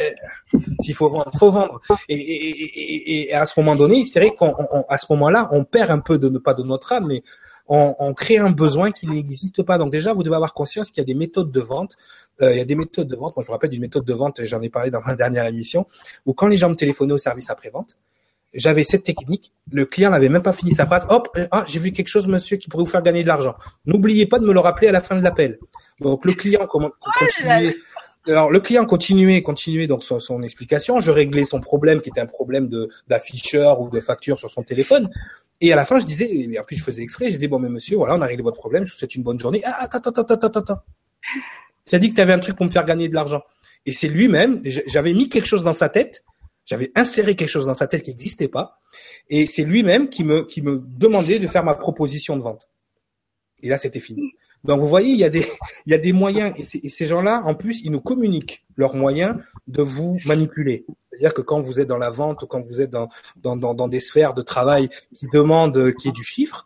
eh, 0.52 0.58
s'il 0.80 0.94
faut 0.94 1.08
vendre, 1.08 1.30
faut 1.38 1.50
vendre. 1.50 1.80
Et, 2.08 3.32
à 3.32 3.46
ce 3.46 3.58
moment 3.58 3.76
donné, 3.76 4.04
c'est 4.04 4.20
vrai 4.20 4.34
qu'à 4.38 4.98
ce 4.98 5.06
moment-là, 5.10 5.48
on 5.52 5.64
perd 5.64 5.90
un 5.90 6.00
peu 6.00 6.18
de 6.18 6.28
ne 6.28 6.38
pas 6.38 6.54
de 6.54 6.62
notre 6.62 6.92
âme, 6.92 7.06
mais 7.08 7.22
on, 7.68 7.94
on 7.98 8.12
crée 8.12 8.38
un 8.38 8.50
besoin 8.50 8.90
qui 8.90 9.06
n'existe 9.06 9.62
pas. 9.62 9.78
Donc 9.78 9.90
déjà, 9.90 10.12
vous 10.12 10.22
devez 10.22 10.36
avoir 10.36 10.52
conscience 10.52 10.90
qu'il 10.90 10.98
y 10.98 11.04
a 11.04 11.06
des 11.06 11.14
méthodes 11.14 11.50
de 11.50 11.60
vente 11.60 11.96
il 12.40 12.56
y 12.56 12.60
a 12.60 12.64
des 12.64 12.74
méthodes 12.74 13.08
de 13.08 13.16
vente. 13.16 13.36
Moi, 13.36 13.44
je 13.44 13.50
me 13.50 13.52
rappelle 13.52 13.70
d'une 13.70 13.80
méthode 13.80 14.04
de 14.04 14.14
vente, 14.14 14.40
j'en 14.44 14.60
ai 14.62 14.68
parlé 14.68 14.90
dans 14.90 15.00
ma 15.00 15.14
dernière 15.14 15.46
émission, 15.46 15.86
où 16.26 16.34
quand 16.34 16.48
les 16.48 16.56
gens 16.56 16.68
me 16.68 16.74
téléphonaient 16.74 17.12
au 17.12 17.18
service 17.18 17.50
après-vente, 17.50 17.98
j'avais 18.54 18.84
cette 18.84 19.02
technique. 19.02 19.52
Le 19.70 19.86
client 19.86 20.10
n'avait 20.10 20.28
même 20.28 20.42
pas 20.42 20.52
fini 20.52 20.72
sa 20.72 20.86
phrase. 20.86 21.06
Hop, 21.08 21.28
euh, 21.36 21.46
ah, 21.50 21.64
j'ai 21.66 21.78
vu 21.78 21.92
quelque 21.92 22.08
chose, 22.08 22.26
monsieur, 22.28 22.56
qui 22.56 22.68
pourrait 22.68 22.84
vous 22.84 22.90
faire 22.90 23.02
gagner 23.02 23.22
de 23.22 23.28
l'argent. 23.28 23.54
N'oubliez 23.86 24.26
pas 24.26 24.38
de 24.38 24.46
me 24.46 24.52
le 24.52 24.60
rappeler 24.60 24.88
à 24.88 24.92
la 24.92 25.00
fin 25.00 25.16
de 25.16 25.22
l'appel. 25.22 25.58
Donc, 26.00 26.24
le 26.24 26.32
client 26.32 26.66
continuait. 27.18 27.76
Alors, 28.26 28.52
le 28.52 28.60
client 28.60 28.84
continuait, 28.84 29.42
continuait 29.42 29.86
donc 29.86 30.04
son, 30.04 30.20
son, 30.20 30.42
explication. 30.42 31.00
Je 31.00 31.10
réglais 31.10 31.44
son 31.44 31.60
problème, 31.60 32.00
qui 32.00 32.10
était 32.10 32.20
un 32.20 32.26
problème 32.26 32.68
de 32.68 32.88
d'afficheur 33.08 33.80
ou 33.80 33.90
de 33.90 34.00
facture 34.00 34.38
sur 34.38 34.50
son 34.50 34.62
téléphone. 34.62 35.10
Et 35.60 35.72
à 35.72 35.76
la 35.76 35.84
fin, 35.84 35.98
je 35.98 36.04
disais, 36.04 36.28
et 36.30 36.58
en 36.58 36.62
plus, 36.62 36.76
je 36.76 36.84
faisais 36.84 37.02
exprès, 37.02 37.26
je 37.26 37.34
disais, 37.34 37.48
bon, 37.48 37.58
mais 37.58 37.68
monsieur, 37.68 37.96
voilà, 37.96 38.14
on 38.14 38.20
a 38.20 38.26
réglé 38.26 38.42
votre 38.42 38.58
problème, 38.58 38.84
je 38.84 38.92
vous 38.92 38.98
souhaite 38.98 39.14
une 39.14 39.22
bonne 39.22 39.40
journée. 39.40 39.62
Ah, 39.64 39.84
attends, 39.84 39.98
attends, 39.98 40.22
attends, 40.22 40.34
attends, 40.34 40.60
attends. 40.60 40.82
Tu 41.86 41.94
as 41.94 41.98
dit 41.98 42.10
que 42.10 42.14
tu 42.14 42.20
avais 42.20 42.32
un 42.32 42.38
truc 42.38 42.56
pour 42.56 42.66
me 42.66 42.70
faire 42.70 42.84
gagner 42.84 43.08
de 43.08 43.14
l'argent. 43.14 43.42
Et 43.86 43.92
c'est 43.92 44.08
lui-même, 44.08 44.62
j'avais 44.86 45.12
mis 45.12 45.28
quelque 45.28 45.46
chose 45.46 45.64
dans 45.64 45.72
sa 45.72 45.88
tête, 45.88 46.24
j'avais 46.64 46.92
inséré 46.94 47.34
quelque 47.34 47.48
chose 47.48 47.66
dans 47.66 47.74
sa 47.74 47.88
tête 47.88 48.04
qui 48.04 48.10
n'existait 48.10 48.48
pas, 48.48 48.78
et 49.28 49.46
c'est 49.46 49.64
lui-même 49.64 50.08
qui 50.08 50.22
me, 50.22 50.42
qui 50.42 50.62
me 50.62 50.82
demandait 50.86 51.40
de 51.40 51.48
faire 51.48 51.64
ma 51.64 51.74
proposition 51.74 52.36
de 52.36 52.42
vente. 52.42 52.68
Et 53.62 53.68
là, 53.68 53.78
c'était 53.78 54.00
fini. 54.00 54.32
Donc, 54.64 54.80
vous 54.80 54.88
voyez, 54.88 55.10
il 55.10 55.18
y 55.18 55.24
a 55.24 55.28
des, 55.28 55.44
il 55.86 55.92
y 55.92 55.94
a 55.94 55.98
des 55.98 56.12
moyens, 56.12 56.54
et, 56.56 56.88
ces 56.88 57.04
gens-là, 57.04 57.42
en 57.44 57.54
plus, 57.54 57.82
ils 57.82 57.90
nous 57.90 58.00
communiquent 58.00 58.64
leurs 58.76 58.94
moyens 58.94 59.36
de 59.66 59.82
vous 59.82 60.18
manipuler. 60.24 60.86
C'est-à-dire 61.10 61.34
que 61.34 61.42
quand 61.42 61.60
vous 61.60 61.80
êtes 61.80 61.88
dans 61.88 61.98
la 61.98 62.10
vente 62.10 62.42
ou 62.42 62.46
quand 62.46 62.62
vous 62.62 62.80
êtes 62.80 62.90
dans, 62.90 63.08
dans, 63.36 63.56
dans, 63.56 63.74
dans 63.74 63.88
des 63.88 64.00
sphères 64.00 64.34
de 64.34 64.42
travail 64.42 64.88
qui 65.14 65.26
demandent 65.32 65.92
qu'il 65.94 66.08
y 66.08 66.10
ait 66.10 66.12
du 66.12 66.22
chiffre, 66.22 66.64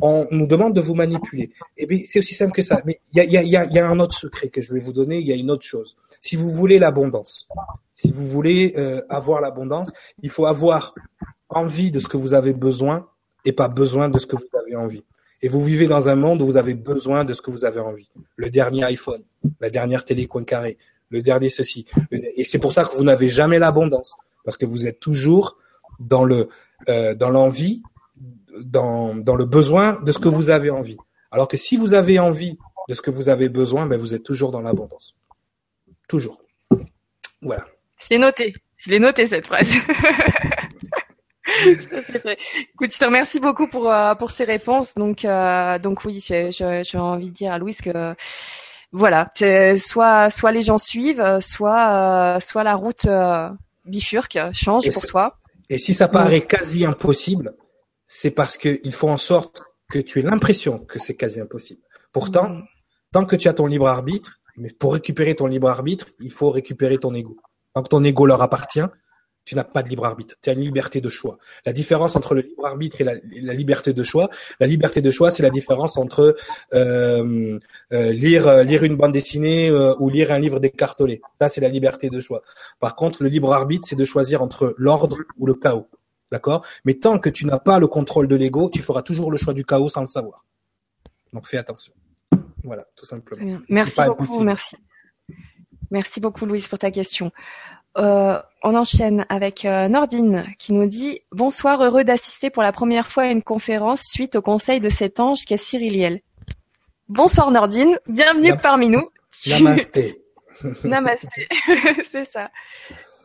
on 0.00 0.26
nous 0.30 0.46
demande 0.46 0.74
de 0.74 0.80
vous 0.80 0.94
manipuler. 0.94 1.50
Eh 1.76 1.86
bien, 1.86 2.00
c'est 2.04 2.18
aussi 2.18 2.34
simple 2.34 2.52
que 2.52 2.62
ça. 2.62 2.82
Mais 2.84 3.00
il 3.12 3.22
y 3.24 3.56
a, 3.56 3.88
un 3.88 4.00
autre 4.00 4.16
secret 4.16 4.48
que 4.48 4.60
je 4.60 4.72
vais 4.72 4.80
vous 4.80 4.92
donner. 4.92 5.18
Il 5.18 5.26
y 5.26 5.32
a 5.32 5.36
une 5.36 5.50
autre 5.50 5.64
chose. 5.64 5.96
Si 6.20 6.36
vous 6.36 6.50
voulez 6.50 6.78
l'abondance, 6.78 7.48
si 7.94 8.10
vous 8.10 8.26
voulez 8.26 8.74
euh, 8.76 9.02
avoir 9.08 9.40
l'abondance, 9.40 9.92
il 10.22 10.30
faut 10.30 10.46
avoir 10.46 10.94
envie 11.48 11.90
de 11.90 12.00
ce 12.00 12.08
que 12.08 12.16
vous 12.16 12.34
avez 12.34 12.52
besoin 12.52 13.08
et 13.44 13.52
pas 13.52 13.68
besoin 13.68 14.08
de 14.08 14.18
ce 14.18 14.26
que 14.26 14.36
vous 14.36 14.58
avez 14.60 14.74
envie. 14.76 15.04
Et 15.42 15.48
vous 15.48 15.62
vivez 15.62 15.86
dans 15.86 16.08
un 16.08 16.16
monde 16.16 16.40
où 16.42 16.46
vous 16.46 16.56
avez 16.56 16.74
besoin 16.74 17.24
de 17.24 17.34
ce 17.34 17.42
que 17.42 17.50
vous 17.50 17.64
avez 17.64 17.80
envie. 17.80 18.10
Le 18.36 18.50
dernier 18.50 18.84
iPhone, 18.84 19.22
la 19.60 19.70
dernière 19.70 20.04
télé 20.04 20.26
coin 20.26 20.44
carré, 20.44 20.78
le 21.10 21.20
dernier 21.20 21.50
ceci. 21.50 21.84
Et 22.10 22.44
c'est 22.44 22.58
pour 22.58 22.72
ça 22.72 22.84
que 22.84 22.96
vous 22.96 23.04
n'avez 23.04 23.28
jamais 23.28 23.58
l'abondance, 23.58 24.16
parce 24.44 24.56
que 24.56 24.64
vous 24.64 24.86
êtes 24.86 25.00
toujours 25.00 25.58
dans 26.00 26.24
le 26.24 26.48
euh, 26.88 27.14
dans 27.14 27.30
l'envie 27.30 27.82
dans, 28.60 29.14
dans 29.14 29.36
le 29.36 29.44
besoin 29.44 30.00
de 30.02 30.12
ce 30.12 30.18
que 30.18 30.28
vous 30.28 30.50
avez 30.50 30.70
envie. 30.70 30.96
Alors 31.30 31.48
que 31.48 31.56
si 31.56 31.76
vous 31.76 31.94
avez 31.94 32.18
envie 32.18 32.58
de 32.88 32.94
ce 32.94 33.02
que 33.02 33.10
vous 33.10 33.28
avez 33.28 33.48
besoin, 33.48 33.86
ben 33.86 33.98
vous 33.98 34.14
êtes 34.14 34.22
toujours 34.22 34.52
dans 34.52 34.60
l'abondance. 34.60 35.14
Toujours. 36.08 36.42
Voilà. 37.42 37.64
C'est 37.98 38.18
noté. 38.18 38.54
Je 38.76 38.90
l'ai 38.90 38.98
noté 38.98 39.26
cette 39.26 39.46
phrase. 39.46 39.72
c'est 41.46 42.22
vrai. 42.22 42.36
Écoute, 42.74 42.92
je 42.92 42.98
te 42.98 43.04
remercie 43.04 43.40
beaucoup 43.40 43.68
pour 43.68 43.90
euh, 43.90 44.14
pour 44.14 44.30
ces 44.30 44.44
réponses. 44.44 44.94
Donc 44.94 45.24
euh, 45.24 45.78
donc 45.78 46.04
oui, 46.04 46.20
j'ai 46.20 46.98
envie 46.98 47.28
de 47.28 47.34
dire 47.34 47.52
à 47.52 47.58
Louise 47.58 47.80
que 47.80 48.14
voilà, 48.92 49.26
soit 49.76 50.30
soit 50.30 50.52
les 50.52 50.62
gens 50.62 50.78
suivent, 50.78 51.40
soit 51.40 52.38
soit 52.40 52.64
la 52.64 52.74
route 52.74 53.08
bifurque, 53.86 54.38
change 54.52 54.90
pour 54.90 55.06
toi. 55.06 55.36
Et 55.70 55.78
si 55.78 55.94
ça 55.94 56.08
paraît 56.08 56.42
quasi 56.42 56.84
impossible, 56.84 57.54
c'est 58.06 58.30
parce 58.30 58.56
qu'il 58.56 58.92
faut 58.92 59.08
en 59.08 59.16
sorte 59.16 59.62
que 59.90 59.98
tu 59.98 60.18
aies 60.18 60.22
l'impression 60.22 60.78
que 60.78 60.98
c'est 60.98 61.14
quasi 61.14 61.40
impossible. 61.40 61.82
Pourtant, 62.12 62.48
mm. 62.48 62.64
tant 63.12 63.24
que 63.24 63.36
tu 63.36 63.48
as 63.48 63.54
ton 63.54 63.66
libre 63.66 63.88
arbitre, 63.88 64.40
mais 64.56 64.70
pour 64.70 64.94
récupérer 64.94 65.34
ton 65.34 65.46
libre 65.46 65.68
arbitre, 65.68 66.06
il 66.20 66.30
faut 66.30 66.50
récupérer 66.50 66.98
ton 66.98 67.14
ego. 67.14 67.36
Tant 67.74 67.82
que 67.82 67.88
ton 67.88 68.04
ego 68.04 68.26
leur 68.26 68.40
appartient, 68.40 68.86
tu 69.44 69.56
n'as 69.56 69.64
pas 69.64 69.82
de 69.82 69.88
libre 69.88 70.06
arbitre. 70.06 70.36
Tu 70.42 70.48
as 70.48 70.54
une 70.54 70.60
liberté 70.60 71.00
de 71.00 71.08
choix. 71.08 71.38
La 71.66 71.72
différence 71.72 72.16
entre 72.16 72.34
le 72.34 72.40
libre 72.40 72.66
arbitre 72.66 73.00
et 73.00 73.04
la, 73.04 73.14
liberté 73.54 73.92
de 73.92 74.02
choix, 74.02 74.30
la 74.58 74.66
liberté 74.66 75.02
de 75.02 75.10
choix, 75.10 75.30
c'est 75.30 75.42
la 75.42 75.50
différence 75.50 75.98
entre 75.98 76.34
euh, 76.72 77.58
euh, 77.92 78.12
lire 78.12 78.48
euh, 78.48 78.62
lire 78.62 78.84
une 78.84 78.96
bande 78.96 79.12
dessinée 79.12 79.70
ou 79.70 80.08
lire 80.08 80.32
un 80.32 80.38
livre 80.38 80.60
décartolé. 80.60 81.20
Ça, 81.38 81.48
c'est 81.48 81.60
la 81.60 81.68
liberté 81.68 82.08
de 82.08 82.20
choix. 82.20 82.42
Par 82.80 82.96
contre, 82.96 83.22
le 83.22 83.28
libre 83.28 83.52
arbitre, 83.52 83.86
c'est 83.86 83.96
de 83.96 84.04
choisir 84.04 84.40
entre 84.40 84.74
l'ordre 84.78 85.18
ou 85.38 85.46
le 85.46 85.54
chaos. 85.54 85.88
D'accord? 86.34 86.66
Mais 86.84 86.94
tant 86.94 87.20
que 87.20 87.30
tu 87.30 87.46
n'as 87.46 87.60
pas 87.60 87.78
le 87.78 87.86
contrôle 87.86 88.26
de 88.26 88.34
l'ego, 88.34 88.68
tu 88.68 88.82
feras 88.82 89.02
toujours 89.02 89.30
le 89.30 89.36
choix 89.36 89.54
du 89.54 89.64
chaos 89.64 89.88
sans 89.88 90.00
le 90.00 90.08
savoir. 90.08 90.44
Donc 91.32 91.46
fais 91.46 91.58
attention. 91.58 91.92
Voilà, 92.64 92.84
tout 92.96 93.04
simplement. 93.04 93.60
Merci 93.68 94.00
beaucoup, 94.04 94.40
merci. 94.40 94.76
Merci 95.92 96.18
beaucoup, 96.18 96.44
Louise, 96.44 96.66
pour 96.66 96.80
ta 96.80 96.90
question. 96.90 97.30
Euh, 97.98 98.42
on 98.64 98.74
enchaîne 98.74 99.24
avec 99.28 99.64
euh, 99.64 99.86
Nordine 99.86 100.44
qui 100.58 100.72
nous 100.72 100.86
dit 100.86 101.20
Bonsoir, 101.30 101.80
heureux 101.80 102.02
d'assister 102.02 102.50
pour 102.50 102.64
la 102.64 102.72
première 102.72 103.12
fois 103.12 103.22
à 103.22 103.30
une 103.30 103.44
conférence 103.44 104.02
suite 104.02 104.34
au 104.34 104.42
conseil 104.42 104.80
de 104.80 104.88
cet 104.88 105.20
ange 105.20 105.44
qu'est 105.44 105.56
Cyriliel. 105.56 106.20
Bonsoir 107.08 107.52
Nordine, 107.52 107.96
bienvenue 108.08 108.58
parmi 108.60 108.88
nous. 108.88 109.08
Namasté. 109.46 110.20
Namasté, 110.82 111.46
c'est 112.04 112.24
ça. 112.24 112.50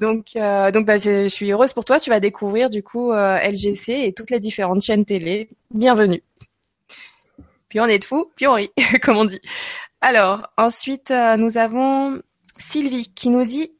Donc, 0.01 0.27
euh, 0.35 0.71
donc 0.71 0.85
bah, 0.85 0.97
je, 0.97 1.27
suis 1.27 1.51
heureuse 1.51 1.73
pour 1.73 1.85
toi. 1.85 1.99
Tu 1.99 2.09
vas 2.09 2.19
découvrir 2.19 2.69
du 2.69 2.83
coup 2.83 3.11
LGC 3.11 4.05
et 4.05 4.13
toutes 4.13 4.31
les 4.31 4.39
différentes 4.39 4.81
chaînes 4.81 5.05
télé. 5.05 5.49
Bienvenue. 5.73 6.23
Puis 7.69 7.79
on 7.79 7.85
est 7.85 7.99
de 7.99 8.05
fou, 8.05 8.31
puis 8.35 8.47
on 8.47 8.53
rit, 8.53 8.71
comme 9.01 9.17
on 9.17 9.25
dit. 9.25 9.41
Alors, 10.01 10.47
ensuite, 10.57 11.13
nous 11.37 11.57
avons 11.57 12.21
Sylvie 12.57 13.11
qui 13.13 13.29
nous 13.29 13.43
dit 13.43 13.71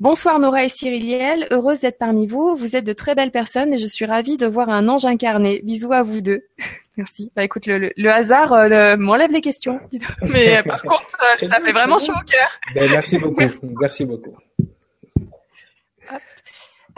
Bonsoir 0.00 0.38
Nora 0.38 0.62
et 0.62 0.68
Cyriliel, 0.68 1.48
heureuse 1.50 1.80
d'être 1.80 1.98
parmi 1.98 2.28
vous. 2.28 2.54
Vous 2.54 2.76
êtes 2.76 2.84
de 2.84 2.92
très 2.92 3.16
belles 3.16 3.32
personnes 3.32 3.72
et 3.72 3.76
je 3.76 3.86
suis 3.86 4.04
ravie 4.04 4.36
de 4.36 4.46
voir 4.46 4.68
un 4.68 4.88
ange 4.88 5.04
incarné. 5.04 5.60
Bisous 5.64 5.92
à 5.92 6.04
vous 6.04 6.20
deux. 6.20 6.42
Merci. 6.96 7.32
Bah 7.34 7.42
écoute, 7.42 7.66
le, 7.66 8.08
hasard 8.08 8.52
euh, 8.52 8.96
m'enlève 8.96 9.32
les 9.32 9.40
questions. 9.40 9.80
Mais 10.22 10.58
euh, 10.58 10.62
par 10.62 10.82
contre, 10.82 11.18
euh, 11.42 11.46
ça 11.46 11.58
fait 11.58 11.72
vraiment 11.72 11.98
chaud 11.98 12.12
au 12.12 12.24
cœur. 12.24 12.60
Ben, 12.74 12.88
merci 12.90 13.18
beaucoup. 13.18 13.40
Merci, 13.80 14.04
beaucoup. 14.04 14.36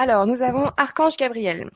Alors, 0.00 0.26
nous 0.26 0.42
avons 0.42 0.70
Archange 0.78 1.18
Gabriel 1.18 1.68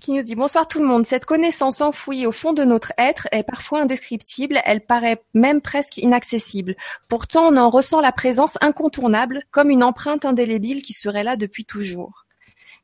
qui 0.00 0.12
nous 0.12 0.22
dit 0.22 0.36
bonsoir 0.36 0.68
tout 0.68 0.78
le 0.78 0.86
monde. 0.86 1.04
Cette 1.04 1.24
connaissance 1.24 1.80
enfouie 1.80 2.24
au 2.24 2.30
fond 2.30 2.52
de 2.52 2.62
notre 2.62 2.92
être 2.98 3.26
est 3.32 3.42
parfois 3.42 3.80
indescriptible, 3.80 4.60
elle 4.64 4.80
paraît 4.80 5.24
même 5.34 5.60
presque 5.60 5.96
inaccessible. 5.96 6.76
Pourtant, 7.08 7.48
on 7.52 7.56
en 7.56 7.68
ressent 7.68 8.00
la 8.00 8.12
présence 8.12 8.58
incontournable, 8.60 9.42
comme 9.50 9.70
une 9.70 9.82
empreinte 9.82 10.24
indélébile 10.24 10.82
qui 10.82 10.92
serait 10.92 11.24
là 11.24 11.34
depuis 11.34 11.64
toujours. 11.64 12.26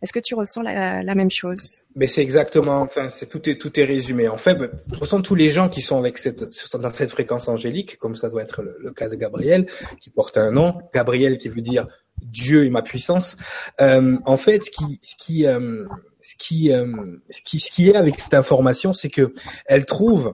Est-ce 0.02 0.12
que 0.12 0.18
tu 0.18 0.34
ressens 0.34 0.62
la, 0.62 1.14
même 1.14 1.30
chose? 1.30 1.82
Mais 1.94 2.08
c'est 2.08 2.22
exactement, 2.22 2.80
enfin, 2.80 3.10
c'est 3.10 3.28
tout 3.28 3.48
est 3.48 3.54
tout 3.54 3.78
est 3.78 3.84
résumé. 3.84 4.26
En 4.26 4.36
fait, 4.36 4.58
je 4.92 4.98
ressens 4.98 5.22
tous 5.22 5.36
les 5.36 5.50
gens 5.50 5.68
qui 5.68 5.82
sont 5.82 5.98
avec 5.98 6.18
cette 6.18 6.42
dans 6.74 6.92
cette 6.92 7.12
fréquence 7.12 7.46
angélique, 7.46 7.96
comme 7.96 8.16
ça 8.16 8.28
doit 8.28 8.42
être 8.42 8.62
le, 8.62 8.90
cas 8.90 9.08
de 9.08 9.14
Gabriel, 9.14 9.66
qui 10.00 10.10
porte 10.10 10.36
un 10.36 10.50
nom, 10.50 10.74
Gabriel 10.92 11.38
qui 11.38 11.48
veut 11.48 11.62
dire 11.62 11.86
Dieu 12.22 12.64
et 12.64 12.70
ma 12.70 12.82
puissance. 12.82 13.36
Euh, 13.80 14.16
en 14.24 14.36
fait, 14.36 14.64
ce 14.64 14.70
qui, 14.70 15.00
qui 15.18 15.46
euh, 15.46 15.84
ce 16.24 16.34
qui, 16.36 16.72
euh, 16.72 16.86
ce 17.28 17.42
qui, 17.42 17.60
ce 17.60 17.70
qui 17.70 17.90
est 17.90 17.96
avec 17.96 18.18
cette 18.18 18.34
information, 18.34 18.92
c'est 18.92 19.10
que 19.10 19.34
elle 19.66 19.84
trouve, 19.84 20.32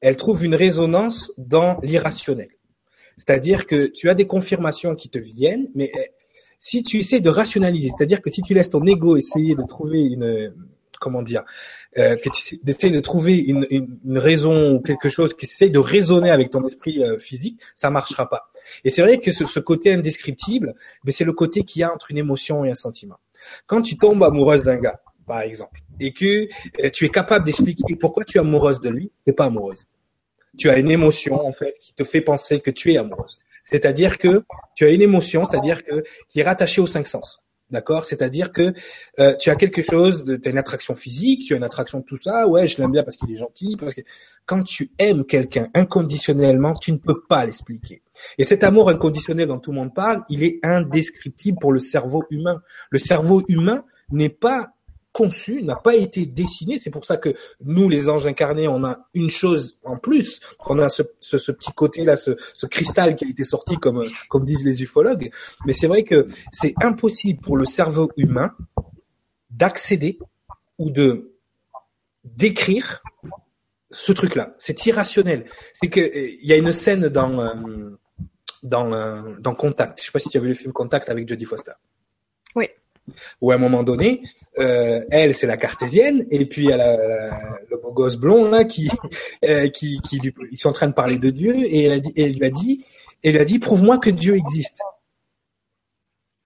elle 0.00 0.16
trouve 0.16 0.44
une 0.44 0.56
résonance 0.56 1.32
dans 1.38 1.78
l'irrationnel. 1.82 2.48
C'est-à-dire 3.16 3.66
que 3.66 3.86
tu 3.86 4.10
as 4.10 4.14
des 4.14 4.26
confirmations 4.26 4.96
qui 4.96 5.08
te 5.08 5.18
viennent, 5.18 5.68
mais 5.74 5.90
eh, 5.94 6.10
si 6.58 6.82
tu 6.82 6.98
essaies 6.98 7.20
de 7.20 7.30
rationaliser, 7.30 7.90
c'est-à-dire 7.96 8.20
que 8.20 8.30
si 8.30 8.42
tu 8.42 8.54
laisses 8.54 8.70
ton 8.70 8.84
ego 8.86 9.16
essayer 9.16 9.54
de 9.54 9.62
trouver 9.62 10.00
une, 10.00 10.52
comment 11.00 11.22
dire, 11.22 11.44
euh, 11.98 12.16
que 12.16 12.28
tu 12.28 12.90
de 12.90 13.00
trouver 13.00 13.36
une, 13.36 13.66
une, 13.70 14.18
raison 14.18 14.74
ou 14.74 14.80
quelque 14.80 15.08
chose 15.08 15.34
qui 15.34 15.46
essaie 15.46 15.70
de 15.70 15.78
raisonner 15.78 16.30
avec 16.30 16.50
ton 16.50 16.64
esprit 16.66 17.02
euh, 17.02 17.18
physique, 17.18 17.60
ça 17.74 17.90
marchera 17.90 18.28
pas. 18.28 18.49
Et 18.84 18.90
c'est 18.90 19.02
vrai 19.02 19.18
que 19.18 19.32
ce, 19.32 19.60
côté 19.60 19.92
indescriptible, 19.92 20.74
mais 21.04 21.12
c'est 21.12 21.24
le 21.24 21.32
côté 21.32 21.62
qu'il 21.62 21.80
y 21.80 21.82
a 21.82 21.92
entre 21.92 22.10
une 22.10 22.18
émotion 22.18 22.64
et 22.64 22.70
un 22.70 22.74
sentiment. 22.74 23.18
Quand 23.66 23.82
tu 23.82 23.96
tombes 23.96 24.22
amoureuse 24.22 24.64
d'un 24.64 24.76
gars, 24.76 25.00
par 25.26 25.40
exemple, 25.40 25.80
et 26.00 26.12
que 26.12 26.48
euh, 26.82 26.90
tu 26.90 27.04
es 27.04 27.08
capable 27.08 27.44
d'expliquer 27.44 27.96
pourquoi 27.96 28.24
tu 28.24 28.38
es 28.38 28.40
amoureuse 28.40 28.80
de 28.80 28.88
lui, 28.88 29.06
tu 29.06 29.30
n'es 29.30 29.32
pas 29.32 29.46
amoureuse. 29.46 29.86
Tu 30.58 30.68
as 30.68 30.78
une 30.78 30.90
émotion, 30.90 31.46
en 31.46 31.52
fait, 31.52 31.74
qui 31.78 31.94
te 31.94 32.04
fait 32.04 32.20
penser 32.20 32.60
que 32.60 32.70
tu 32.70 32.92
es 32.92 32.96
amoureuse. 32.96 33.38
C'est-à-dire 33.64 34.18
que 34.18 34.44
tu 34.74 34.84
as 34.84 34.90
une 34.90 35.02
émotion, 35.02 35.44
c'est-à-dire 35.44 35.84
que 35.84 36.02
qui 36.28 36.40
est 36.40 36.42
rattachée 36.42 36.80
aux 36.80 36.86
cinq 36.86 37.06
sens. 37.06 37.42
D'accord? 37.70 38.04
C'est-à-dire 38.04 38.52
que 38.52 38.72
euh, 39.18 39.34
tu 39.36 39.50
as 39.50 39.56
quelque 39.56 39.82
chose, 39.82 40.24
tu 40.24 40.48
as 40.48 40.50
une 40.50 40.58
attraction 40.58 40.96
physique, 40.96 41.42
tu 41.46 41.54
as 41.54 41.56
une 41.56 41.64
attraction 41.64 42.00
de 42.00 42.04
tout 42.04 42.16
ça, 42.16 42.48
ouais, 42.48 42.66
je 42.66 42.78
l'aime 42.78 42.90
bien 42.90 43.02
parce 43.02 43.16
qu'il 43.16 43.30
est 43.30 43.36
gentil, 43.36 43.76
parce 43.78 43.94
que 43.94 44.00
quand 44.46 44.62
tu 44.62 44.90
aimes 44.98 45.24
quelqu'un 45.24 45.68
inconditionnellement, 45.74 46.74
tu 46.74 46.92
ne 46.92 46.98
peux 46.98 47.20
pas 47.28 47.44
l'expliquer. 47.44 48.02
Et 48.38 48.44
cet 48.44 48.64
amour 48.64 48.90
inconditionnel 48.90 49.48
dont 49.48 49.58
tout 49.58 49.70
le 49.70 49.78
monde 49.78 49.94
parle, 49.94 50.24
il 50.28 50.42
est 50.42 50.58
indescriptible 50.62 51.58
pour 51.60 51.72
le 51.72 51.80
cerveau 51.80 52.24
humain. 52.30 52.60
Le 52.90 52.98
cerveau 52.98 53.44
humain 53.48 53.84
n'est 54.10 54.28
pas 54.28 54.74
conçu, 55.20 55.62
n'a 55.62 55.76
pas 55.76 55.94
été 55.96 56.24
dessiné. 56.24 56.78
C'est 56.78 56.90
pour 56.90 57.04
ça 57.04 57.18
que 57.18 57.28
nous, 57.62 57.90
les 57.90 58.08
anges 58.08 58.26
incarnés, 58.26 58.68
on 58.68 58.84
a 58.84 59.06
une 59.12 59.28
chose 59.28 59.78
en 59.84 59.98
plus. 59.98 60.40
On 60.66 60.78
a 60.78 60.88
ce, 60.88 61.02
petit 61.02 61.72
côté-là, 61.72 62.16
ce, 62.16 62.66
cristal 62.66 63.16
qui 63.16 63.26
a 63.26 63.28
été 63.28 63.44
sorti, 63.44 63.76
comme, 63.76 64.06
comme 64.30 64.44
disent 64.44 64.64
les 64.64 64.82
ufologues. 64.82 65.30
Mais 65.66 65.74
c'est 65.74 65.88
vrai 65.88 66.04
que 66.04 66.26
c'est 66.52 66.72
impossible 66.82 67.40
pour 67.40 67.58
le 67.58 67.66
cerveau 67.66 68.10
humain 68.16 68.52
d'accéder 69.50 70.18
ou 70.78 70.90
de 70.90 71.34
décrire 72.24 73.02
ce 73.90 74.12
truc-là. 74.12 74.54
C'est 74.56 74.86
irrationnel. 74.86 75.44
C'est 75.74 75.90
que 75.90 76.00
il 76.00 76.46
y 76.46 76.54
a 76.54 76.56
une 76.56 76.72
scène 76.72 77.08
dans 77.08 77.40
euh, 77.40 77.90
dans 78.62 78.90
euh, 78.94 79.34
dans 79.38 79.54
Contact. 79.54 80.00
Je 80.00 80.06
sais 80.06 80.12
pas 80.12 80.18
si 80.18 80.30
tu 80.30 80.38
as 80.38 80.40
vu 80.40 80.48
le 80.48 80.54
film 80.54 80.72
Contact 80.72 81.10
avec 81.10 81.28
Jodie 81.28 81.44
Foster. 81.44 81.72
Ou 83.40 83.50
à 83.50 83.54
un 83.54 83.58
moment 83.58 83.82
donné, 83.82 84.22
euh, 84.58 85.04
elle 85.10 85.34
c'est 85.34 85.46
la 85.46 85.56
cartésienne 85.56 86.26
et 86.30 86.44
puis 86.46 86.64
il 86.64 86.70
y 86.70 86.72
a 86.72 87.30
le 87.70 87.76
beau 87.80 87.92
gosse 87.92 88.16
blond 88.16 88.50
là 88.50 88.64
qui 88.64 88.88
euh, 89.44 89.68
qui 89.68 90.00
qui 90.00 90.18
lui, 90.18 90.34
ils 90.50 90.58
sont 90.58 90.70
en 90.70 90.72
train 90.72 90.88
de 90.88 90.92
parler 90.92 91.18
de 91.18 91.30
Dieu 91.30 91.54
et 91.56 91.84
elle 91.84 91.92
a 91.92 92.00
dit 92.00 92.12
elle 92.16 92.32
lui 92.32 92.44
a 92.44 92.50
dit 92.50 92.84
elle 93.22 93.38
a 93.38 93.44
dit 93.44 93.58
prouve-moi 93.58 93.98
que 93.98 94.10
Dieu 94.10 94.36
existe. 94.36 94.80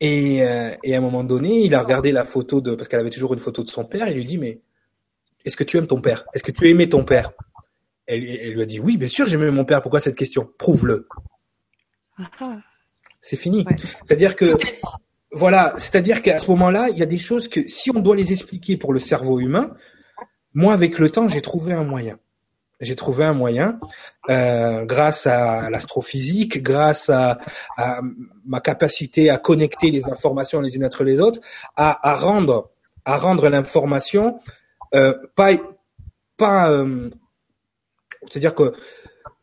Et, 0.01 0.43
euh, 0.43 0.75
et 0.83 0.95
à 0.95 0.99
un 0.99 1.01
moment 1.01 1.25
donné, 1.25 1.65
il 1.65 1.75
a 1.75 1.81
regardé 1.81 2.13
la 2.13 2.25
photo 2.25 2.61
de 2.61 2.75
parce 2.75 2.89
qu'elle 2.89 3.01
avait 3.01 3.11
toujours 3.11 3.33
une 3.33 3.41
photo 3.41 3.63
de 3.63 3.71
son 3.71 3.85
père. 3.85 4.09
Il 4.09 4.17
lui 4.17 4.25
dit 4.25 4.39
mais 4.39 4.61
est-ce 5.45 5.57
que 5.57 5.65
tu 5.65 5.77
aimes 5.77 5.87
ton 5.87 6.01
père? 6.01 6.25
Est-ce 6.35 6.43
que 6.43 6.51
tu 6.51 6.69
aimais 6.69 6.89
ton 6.89 7.05
père? 7.05 7.33
Elle, 8.07 8.25
elle, 8.29 8.53
lui 8.53 8.63
a 8.63 8.67
dit 8.67 8.81
oui, 8.81 8.97
bien 8.97 9.09
sûr, 9.09 9.27
j'aimais 9.27 9.51
mon 9.51 9.65
père. 9.65 9.81
Pourquoi 9.83 10.01
cette 10.01 10.17
question? 10.17 10.51
Prouve-le. 10.59 11.09
Ah. 12.19 12.59
C'est 13.21 13.37
fini. 13.37 13.65
C'est-à-dire 14.05 14.37
que 14.37 14.45
voilà, 15.35 15.75
c'est-à-dire 15.77 16.23
qu'à 16.23 16.39
ce 16.39 16.51
moment-là, 16.51 16.89
il 16.91 16.99
y 16.99 17.03
a 17.03 17.07
des 17.07 17.19
choses 17.19 17.49
que 17.49 17.67
si 17.67 17.91
on 17.91 18.01
doit 18.01 18.17
les 18.17 18.33
expliquer 18.33 18.77
pour 18.77 18.93
le 18.93 19.01
cerveau 19.01 19.41
humain, 19.41 19.71
moi 20.55 20.73
avec 20.73 20.99
le 20.99 21.11
temps, 21.11 21.27
j'ai 21.27 21.43
trouvé 21.43 21.73
un 21.73 21.83
moyen. 21.83 22.19
J'ai 22.81 22.97
trouvé 22.97 23.25
un 23.25 23.35
moyen, 23.35 23.79
euh, 24.31 24.85
grâce 24.85 25.27
à 25.27 25.71
l'astrophysique, 25.71 26.63
grâce 26.63 27.09
à, 27.09 27.39
ma 28.45 28.61
capacité 28.61 29.31
à 29.31 29.39
connecter 29.39 29.91
les 29.91 30.05
informations 30.07 30.61
les 30.61 30.75
unes 30.77 30.85
entre 30.85 31.05
les 31.05 31.21
autres, 31.21 31.41
à, 31.77 32.17
rendre, 32.17 32.71
à 33.05 33.17
rendre 33.17 33.49
l'information 33.49 34.41
euh, 34.95 35.15
pas, 35.35 35.53
pas, 36.37 36.71
euh, 36.71 37.11
c'est-à-dire 38.29 38.55
que 38.55 38.73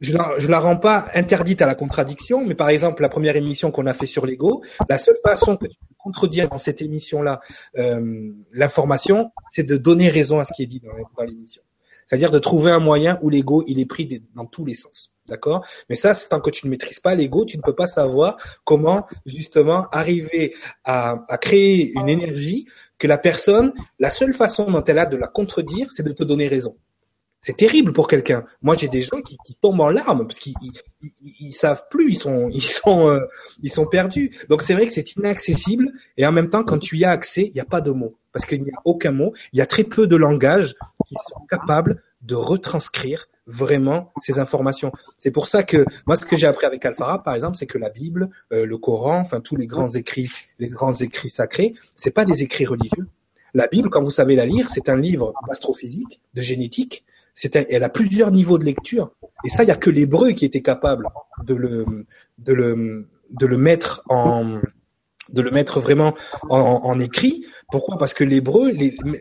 je 0.02 0.14
la, 0.14 0.34
la 0.40 0.60
rends 0.60 0.78
pas 0.78 1.06
interdite 1.14 1.62
à 1.62 1.68
la 1.68 1.76
contradiction, 1.76 2.44
mais 2.44 2.56
par 2.56 2.70
exemple, 2.70 3.04
la 3.04 3.10
première 3.10 3.36
émission 3.36 3.72
qu'on 3.72 3.86
a 3.86 3.94
fait 3.94 4.08
sur 4.08 4.26
l'ego, 4.26 4.64
la 4.90 4.98
seule 4.98 5.16
façon 5.24 5.56
que 5.56 5.68
tu 5.68 5.76
peux 5.76 5.96
contredire 6.00 6.50
dans 6.50 6.58
cette 6.58 6.82
émission-là 6.82 7.40
euh, 7.78 8.32
l'information, 8.52 9.32
c'est 9.52 9.64
de 9.64 9.78
donner 9.78 10.10
raison 10.10 10.40
à 10.40 10.46
ce 10.46 10.54
qui 10.54 10.64
est 10.64 10.68
dit 10.68 10.82
dans, 10.82 11.24
l'émission. 11.24 11.62
C'est-à-dire 12.08 12.32
de 12.32 12.40
trouver 12.40 12.72
un 12.72 12.80
moyen 12.80 13.20
où 13.22 13.30
l'ego, 13.30 13.64
il 13.68 13.80
est 13.80 13.86
pris 13.86 14.24
dans 14.36 14.46
tous 14.46 14.66
les 14.66 14.74
sens. 14.74 15.14
D'accord? 15.28 15.66
Mais 15.88 15.96
ça, 15.96 16.16
c'est 16.16 16.30
tant 16.30 16.42
que 16.42 16.50
tu 16.50 16.66
ne 16.66 16.72
maîtrises 16.72 17.00
pas 17.00 17.14
l'ego, 17.14 17.46
tu 17.46 17.56
ne 17.56 17.62
peux 17.62 17.76
pas 17.76 17.86
savoir 17.86 18.38
comment 18.66 19.06
justement 19.28 19.88
arriver 19.92 20.56
à, 20.84 21.24
à 21.30 21.38
créer 21.38 21.94
une 21.94 22.10
énergie 22.10 22.66
que 22.98 23.08
la 23.08 23.20
personne, 23.20 23.72
la 24.00 24.10
seule 24.10 24.34
façon 24.34 24.70
dont 24.70 24.84
elle 24.84 24.98
a 24.98 25.06
de 25.06 25.16
la 25.16 25.28
contredire, 25.28 25.88
c'est 25.92 26.04
de 26.04 26.12
te 26.12 26.24
donner 26.24 26.48
raison. 26.48 26.76
C'est 27.42 27.58
terrible 27.58 27.92
pour 27.92 28.08
quelqu'un. 28.08 28.46
Moi, 28.62 28.78
j'ai 28.78 28.88
des 28.88 29.02
gens 29.02 29.20
qui, 29.26 29.36
qui, 29.44 29.56
tombent 29.56 29.82
en 29.82 29.90
larmes 29.90 30.28
parce 30.28 30.40
qu'ils 30.40 30.54
ils, 31.02 31.12
ils, 31.40 31.54
savent 31.54 31.84
plus, 31.90 32.12
ils 32.12 32.16
sont 32.16 32.50
ils 32.50 32.62
sont 32.62 33.08
euh, 33.08 33.20
ils 33.64 33.72
sont 33.72 33.88
perdus. 33.88 34.32
Donc 34.48 34.62
c'est 34.62 34.76
vrai 34.76 34.86
que 34.86 34.94
c'est 34.94 35.16
inaccessible 35.16 35.92
et 36.18 36.26
en 36.28 36.32
même 36.32 36.50
temps, 36.50 36.64
quand 36.64 36.78
tu 36.78 36.98
y 36.98 37.06
as 37.06 37.10
accès, 37.10 37.48
il 37.48 37.54
n'y 37.54 37.60
a 37.60 37.66
pas 37.66 37.82
de 37.82 37.90
mots 37.90 38.16
parce 38.32 38.46
qu'il 38.46 38.62
n'y 38.62 38.70
a 38.70 38.80
aucun 38.86 39.12
mot. 39.12 39.34
Il 39.54 39.60
y 39.60 39.62
a 39.62 39.66
très 39.66 39.84
peu 39.84 40.06
de 40.06 40.16
langages 40.16 40.76
qui 41.08 41.16
sont 41.16 41.44
capables 41.50 42.04
de 42.22 42.36
retranscrire 42.36 43.28
vraiment 43.48 44.12
ces 44.20 44.38
informations. 44.38 44.92
C'est 45.18 45.32
pour 45.32 45.48
ça 45.48 45.64
que 45.64 45.84
moi, 46.06 46.16
ce 46.16 46.26
que 46.26 46.36
j'ai 46.36 46.46
appris 46.46 46.68
avec 46.68 46.86
Alphara, 46.86 47.24
par 47.24 47.34
exemple, 47.34 47.58
c'est 47.58 47.66
que 47.66 47.80
la 47.80 47.90
Bible, 47.90 48.30
euh, 48.54 48.68
le 48.68 48.78
Coran, 48.78 49.20
enfin 49.20 49.42
tous 49.42 49.56
les 49.56 49.66
grands 49.66 49.90
écrits, 49.90 50.30
les 50.60 50.68
grands 50.68 50.94
écrits 50.94 51.30
sacrés, 51.30 51.74
c'est 51.96 52.12
pas 52.12 52.24
des 52.24 52.44
écrits 52.44 52.66
religieux. 52.66 53.08
La 53.54 53.68
Bible, 53.68 53.90
quand 53.90 54.02
vous 54.02 54.12
savez 54.12 54.36
la 54.36 54.46
lire, 54.46 54.70
c'est 54.70 54.88
un 54.88 54.96
livre 54.96 55.34
d'astrophysique, 55.48 56.22
de 56.36 56.42
génétique, 56.42 57.04
c'est 57.34 57.56
elle 57.56 57.84
a 57.84 57.90
plusieurs 57.90 58.32
niveaux 58.32 58.58
de 58.58 58.66
lecture. 58.66 59.14
Et 59.46 59.50
ça, 59.50 59.64
il 59.64 59.68
y 59.68 59.72
a 59.72 59.76
que 59.76 59.90
l'hébreu 59.90 60.32
qui 60.32 60.46
était 60.46 60.62
capable 60.62 61.08
de 61.46 61.56
le, 61.56 62.06
de 62.38 62.54
le, 62.54 63.08
de 63.32 63.46
le 63.46 63.58
mettre 63.58 64.04
en, 64.10 64.60
de 65.30 65.42
le 65.42 65.52
mettre 65.52 65.80
vraiment 65.80 66.14
en, 66.50 66.60
en 66.60 67.00
écrit. 67.00 67.46
Pourquoi? 67.72 67.98
Parce 67.98 68.14
que 68.14 68.24
l'hébreu, 68.24 68.72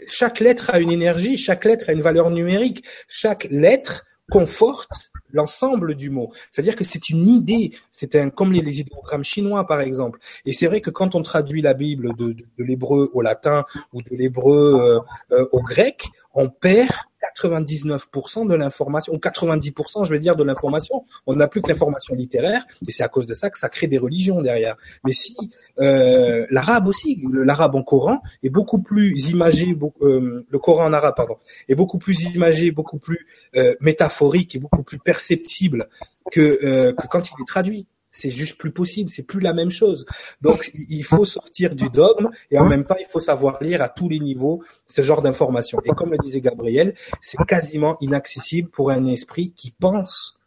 chaque 0.06 0.40
lettre 0.40 0.70
a 0.70 0.80
une 0.80 0.92
énergie, 0.92 1.36
chaque 1.36 1.64
lettre 1.64 1.86
a 1.88 1.92
une 1.92 2.02
valeur 2.02 2.30
numérique, 2.30 2.84
chaque 3.08 3.44
lettre 3.50 4.04
conforte 4.30 5.10
l'ensemble 5.32 5.94
du 5.94 6.10
mot. 6.10 6.32
C'est-à-dire 6.50 6.76
que 6.76 6.84
c'est 6.84 7.08
une 7.08 7.28
idée, 7.28 7.72
c'est 7.90 8.16
un 8.16 8.30
comme 8.30 8.52
les, 8.52 8.60
les, 8.60 8.80
idéogrammes 8.80 9.24
chinois 9.24 9.66
par 9.66 9.80
exemple. 9.80 10.18
Et 10.44 10.52
c'est 10.52 10.66
vrai 10.66 10.80
que 10.80 10.90
quand 10.90 11.14
on 11.14 11.22
traduit 11.22 11.62
la 11.62 11.74
Bible 11.74 12.14
de, 12.16 12.32
de, 12.32 12.44
de 12.58 12.64
l'hébreu 12.64 13.10
au 13.12 13.22
latin 13.22 13.64
ou 13.92 14.02
de 14.02 14.10
l'hébreu 14.10 14.80
euh, 14.80 15.36
euh, 15.36 15.46
au 15.52 15.62
grec, 15.62 16.08
on 16.34 16.48
perd 16.48 16.90
99% 17.36 18.48
de 18.48 18.54
l'information, 18.54 19.12
ou 19.12 19.18
90% 19.18 20.04
je 20.04 20.10
vais 20.10 20.18
dire 20.18 20.36
de 20.36 20.44
l'information. 20.44 21.04
On 21.26 21.36
n'a 21.36 21.48
plus 21.48 21.62
que 21.62 21.68
l'information 21.68 22.14
littéraire, 22.14 22.64
et 22.86 22.92
c'est 22.92 23.02
à 23.02 23.08
cause 23.08 23.26
de 23.26 23.34
ça 23.34 23.50
que 23.50 23.58
ça 23.58 23.68
crée 23.68 23.86
des 23.86 23.98
religions 23.98 24.40
derrière. 24.40 24.76
Mais 25.04 25.12
si 25.12 25.36
euh, 25.80 26.46
l'arabe 26.50 26.86
aussi, 26.86 27.22
l'arabe 27.32 27.74
en 27.74 27.82
Coran 27.82 28.20
est 28.42 28.50
beaucoup 28.50 28.80
plus 28.80 29.30
imagé, 29.30 29.76
euh, 30.02 30.46
le 30.48 30.58
Coran 30.58 30.86
en 30.86 30.92
arabe 30.92 31.14
pardon, 31.16 31.36
est 31.68 31.74
beaucoup 31.74 31.98
plus 31.98 32.22
imagé, 32.34 32.70
beaucoup 32.70 32.98
plus 32.98 33.26
euh, 33.56 33.74
métaphorique 33.80 34.56
et 34.56 34.58
beaucoup 34.58 34.82
plus 34.82 34.98
perceptible 34.98 35.88
que, 36.32 36.92
que 36.92 37.06
quand 37.08 37.28
il 37.28 37.42
est 37.42 37.46
traduit 37.46 37.86
c'est 38.10 38.30
juste 38.30 38.58
plus 38.58 38.72
possible, 38.72 39.08
c'est 39.08 39.22
plus 39.22 39.40
la 39.40 39.52
même 39.52 39.70
chose. 39.70 40.06
Donc 40.40 40.70
il 40.88 41.04
faut 41.04 41.24
sortir 41.24 41.74
du 41.74 41.88
dogme 41.88 42.28
et 42.50 42.58
en 42.58 42.66
même 42.66 42.84
temps 42.84 42.96
il 42.98 43.06
faut 43.06 43.20
savoir 43.20 43.62
lire 43.62 43.82
à 43.82 43.88
tous 43.88 44.08
les 44.08 44.18
niveaux 44.18 44.62
ce 44.86 45.02
genre 45.02 45.22
d'informations. 45.22 45.80
Et 45.84 45.90
comme 45.90 46.10
le 46.10 46.18
disait 46.18 46.40
Gabriel, 46.40 46.94
c'est 47.20 47.42
quasiment 47.46 47.96
inaccessible 48.00 48.68
pour 48.70 48.90
un 48.90 49.06
esprit 49.06 49.52
qui 49.52 49.70
pense 49.70 50.38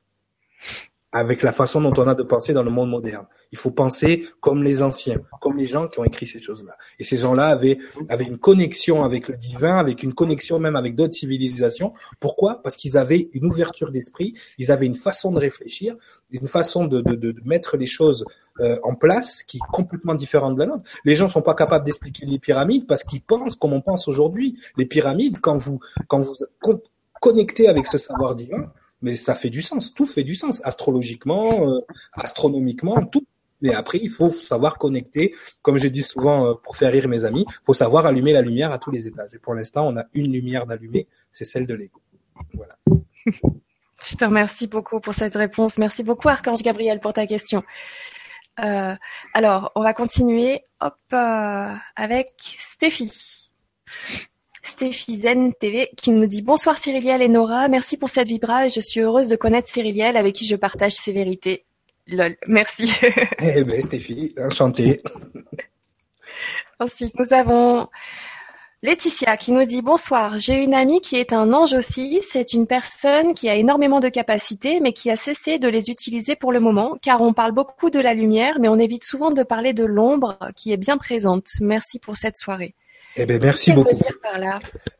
avec 1.14 1.44
la 1.44 1.52
façon 1.52 1.80
dont 1.80 1.94
on 1.96 2.08
a 2.08 2.16
de 2.16 2.24
penser 2.24 2.54
dans 2.54 2.64
le 2.64 2.72
monde 2.72 2.90
moderne. 2.90 3.28
Il 3.52 3.58
faut 3.58 3.72
penser 3.72 4.26
comme 4.42 4.64
les 4.64 4.82
anciens, 4.82 5.20
comme 5.40 5.58
les 5.58 5.66
gens 5.66 5.88
qui 5.88 6.00
ont 6.00 6.04
écrit 6.04 6.26
ces 6.26 6.40
choses-là. 6.40 6.76
Et 7.00 7.04
ces 7.04 7.18
gens-là 7.18 7.48
avaient, 7.48 7.78
avaient 8.10 8.26
une 8.26 8.40
connexion 8.40 9.04
avec 9.04 9.28
le 9.28 9.38
divin, 9.38 9.78
avec 9.78 10.02
une 10.02 10.14
connexion 10.14 10.60
même 10.60 10.76
avec 10.76 10.96
d'autres 10.96 11.14
civilisations. 11.14 11.94
Pourquoi? 12.20 12.62
Parce 12.64 12.76
qu'ils 12.76 12.98
avaient 12.98 13.30
une 13.34 13.46
ouverture 13.46 13.92
d'esprit, 13.92 14.34
ils 14.58 14.72
avaient 14.72 14.88
une 14.88 14.96
façon 14.96 15.32
de 15.32 15.40
réfléchir, 15.40 15.96
une 16.32 16.48
façon 16.48 16.86
de, 16.86 17.02
de, 17.02 17.16
de 17.16 17.36
mettre 17.46 17.78
les 17.78 17.86
choses 17.86 18.26
euh, 18.60 18.78
en 18.84 18.96
place 18.96 19.44
qui 19.44 19.58
est 19.58 19.72
complètement 19.72 20.16
différente 20.16 20.56
de 20.56 20.60
la 20.60 20.66
nôtre. 20.66 20.84
Les 21.06 21.16
gens 21.16 21.28
sont 21.28 21.42
pas 21.44 21.54
capables 21.54 21.86
d'expliquer 21.86 22.26
les 22.26 22.40
pyramides 22.40 22.88
parce 22.88 23.04
qu'ils 23.04 23.22
pensent 23.22 23.56
comme 23.56 23.74
on 23.74 23.82
pense 23.82 24.08
aujourd'hui. 24.08 24.60
Les 24.78 24.86
pyramides, 24.88 25.40
quand 25.42 25.58
vous 25.58 25.80
quand 26.08 26.22
vous 26.22 26.36
connectez 27.22 27.68
avec 27.70 27.88
ce 27.88 27.98
savoir 27.98 28.36
divin, 28.36 28.72
mais 29.04 29.16
ça 29.16 29.36
fait 29.36 29.52
du 29.52 29.62
sens. 29.62 29.94
Tout 29.94 30.08
fait 30.08 30.24
du 30.24 30.34
sens, 30.34 30.62
astrologiquement, 30.64 31.70
euh, 31.70 31.80
astronomiquement, 32.14 33.06
tout. 33.06 33.28
Mais 33.62 33.74
après, 33.74 34.00
il 34.02 34.10
faut 34.10 34.32
savoir 34.32 34.78
connecter, 34.78 35.36
comme 35.62 35.78
je 35.78 35.88
dis 35.88 36.02
souvent 36.02 36.48
euh, 36.48 36.54
pour 36.56 36.76
faire 36.76 36.92
rire 36.92 37.08
mes 37.08 37.24
amis, 37.24 37.46
faut 37.66 37.74
savoir 37.74 38.06
allumer 38.06 38.34
la 38.34 38.42
lumière 38.42 38.72
à 38.72 38.80
tous 38.80 38.92
les 38.92 39.06
étages. 39.06 39.34
Et 39.36 39.40
pour 39.40 39.54
l'instant, 39.54 39.88
on 39.88 39.98
a 39.98 40.06
une 40.14 40.32
lumière 40.32 40.66
d'allumer, 40.66 41.08
c'est 41.32 41.46
celle 41.46 41.68
de 41.68 41.76
l'ego. 41.76 42.02
Voilà. 42.54 42.76
Je 44.06 44.16
te 44.16 44.26
remercie 44.26 44.68
beaucoup 44.68 45.00
pour 45.00 45.14
cette 45.14 45.36
réponse. 45.36 45.78
Merci 45.78 46.04
beaucoup, 46.04 46.28
Archange 46.28 46.62
Gabriel, 46.62 47.00
pour 47.00 47.14
ta 47.14 47.26
question. 47.26 47.64
Euh, 48.60 48.94
alors, 49.34 49.72
on 49.76 49.82
va 49.82 49.94
continuer 49.94 50.62
hop, 50.82 50.98
avec 51.12 52.28
Stéphie. 52.60 53.50
Stéphie 54.64 55.18
Zen 55.18 55.54
TV 55.54 55.90
qui 55.98 56.12
nous 56.12 56.26
dit 56.26 56.42
bonsoir 56.42 56.78
Cyriliel 56.78 57.22
et 57.22 57.28
Nora, 57.28 57.68
merci 57.68 57.98
pour 57.98 58.10
cette 58.10 58.28
vibra 58.28 58.70
je 58.70 58.80
suis 58.80 59.02
heureuse 59.02 59.28
de 59.28 59.36
connaître 59.36 59.68
Cyriliel 59.68 60.16
avec 60.16 60.34
qui 60.34 60.48
je 60.48 60.56
partage 60.56 60.94
ses 60.94 61.12
vérités. 61.12 61.66
Lol, 62.08 62.36
merci. 62.48 62.92
eh 63.40 63.64
ben 63.64 63.82
Stéphie, 63.82 64.34
enchantée. 64.38 65.02
Ensuite, 66.80 67.18
nous 67.20 67.34
avons 67.34 67.88
Laetitia 68.82 69.38
qui 69.38 69.52
nous 69.52 69.66
dit 69.66 69.82
bonsoir, 69.82 70.38
j'ai 70.38 70.56
une 70.56 70.74
amie 70.74 71.02
qui 71.02 71.18
est 71.18 71.34
un 71.34 71.54
ange 71.54 71.74
aussi, 71.74 72.20
c'est 72.22 72.54
une 72.54 72.68
personne 72.68 73.34
qui 73.34 73.48
a 73.50 73.56
énormément 73.56 74.00
de 74.00 74.10
capacités 74.10 74.80
mais 74.82 74.94
qui 74.94 75.10
a 75.10 75.16
cessé 75.18 75.60
de 75.60 75.68
les 75.68 75.90
utiliser 75.90 76.36
pour 76.36 76.52
le 76.52 76.62
moment 76.62 76.98
car 77.02 77.22
on 77.22 77.34
parle 77.34 77.52
beaucoup 77.52 77.90
de 77.90 78.00
la 78.00 78.14
lumière 78.14 78.60
mais 78.60 78.70
on 78.70 78.80
évite 78.80 79.04
souvent 79.04 79.32
de 79.32 79.44
parler 79.44 79.74
de 79.74 79.86
l'ombre 79.86 80.38
qui 80.58 80.72
est 80.72 80.78
bien 80.78 80.98
présente. 80.98 81.48
Merci 81.62 82.00
pour 82.00 82.16
cette 82.18 82.38
soirée. 82.38 82.76
Eh 83.16 83.28
bien, 83.28 83.38
merci 83.40 83.72
beaucoup. 83.72 83.96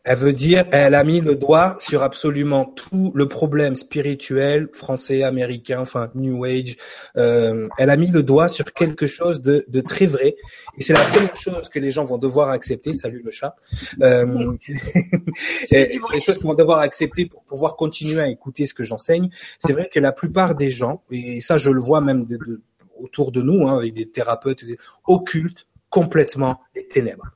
Elle 0.04 0.18
veut 0.18 0.34
dire, 0.34 0.66
elle 0.72 0.94
a 0.94 1.04
mis 1.04 1.20
le 1.20 1.36
doigt 1.36 1.78
sur 1.80 2.04
absolument 2.04 2.66
tout 2.66 3.12
le 3.16 3.28
problème 3.28 3.76
spirituel 3.76 4.70
français, 4.72 5.24
américain, 5.24 5.80
enfin 5.80 6.12
New 6.14 6.44
Age. 6.44 6.78
Euh, 7.18 7.68
elle 7.80 7.90
a 7.90 7.98
mis 7.98 8.08
le 8.08 8.22
doigt 8.22 8.50
sur 8.50 8.72
quelque 8.74 9.08
chose 9.08 9.42
de, 9.42 9.66
de 9.68 9.82
très 9.82 10.06
vrai. 10.06 10.36
Et 10.78 10.84
c'est 10.84 10.94
la 10.94 11.00
première 11.00 11.36
chose 11.36 11.70
que 11.70 11.80
les 11.80 11.90
gens 11.90 12.04
vont 12.04 12.20
devoir 12.20 12.50
accepter. 12.50 12.94
Salut 12.94 13.24
le 13.26 13.32
chat. 13.32 13.56
Euh, 14.04 14.52
c'est 15.68 15.90
les 16.14 16.20
choses 16.20 16.38
qu'ils 16.38 16.48
vont 16.48 16.54
devoir 16.54 16.80
accepter 16.80 17.26
pour 17.26 17.44
pouvoir 17.44 17.76
continuer 17.76 18.22
à 18.22 18.28
écouter 18.28 18.68
ce 18.68 18.76
que 18.76 18.84
j'enseigne. 18.84 19.30
C'est 19.58 19.74
vrai 19.74 19.90
que 19.92 20.00
la 20.00 20.12
plupart 20.12 20.54
des 20.54 20.70
gens, 20.70 21.02
et 21.10 21.42
ça 21.42 21.58
je 21.58 21.72
le 21.72 21.82
vois 21.82 22.02
même 22.02 22.26
de, 22.26 22.38
de, 22.38 22.62
autour 23.00 23.32
de 23.32 23.42
nous, 23.42 23.68
hein, 23.68 23.78
avec 23.78 23.96
des 23.96 24.08
thérapeutes, 24.08 24.64
occultent 25.08 25.68
complètement 25.90 26.60
les 26.76 26.88
ténèbres. 26.88 27.33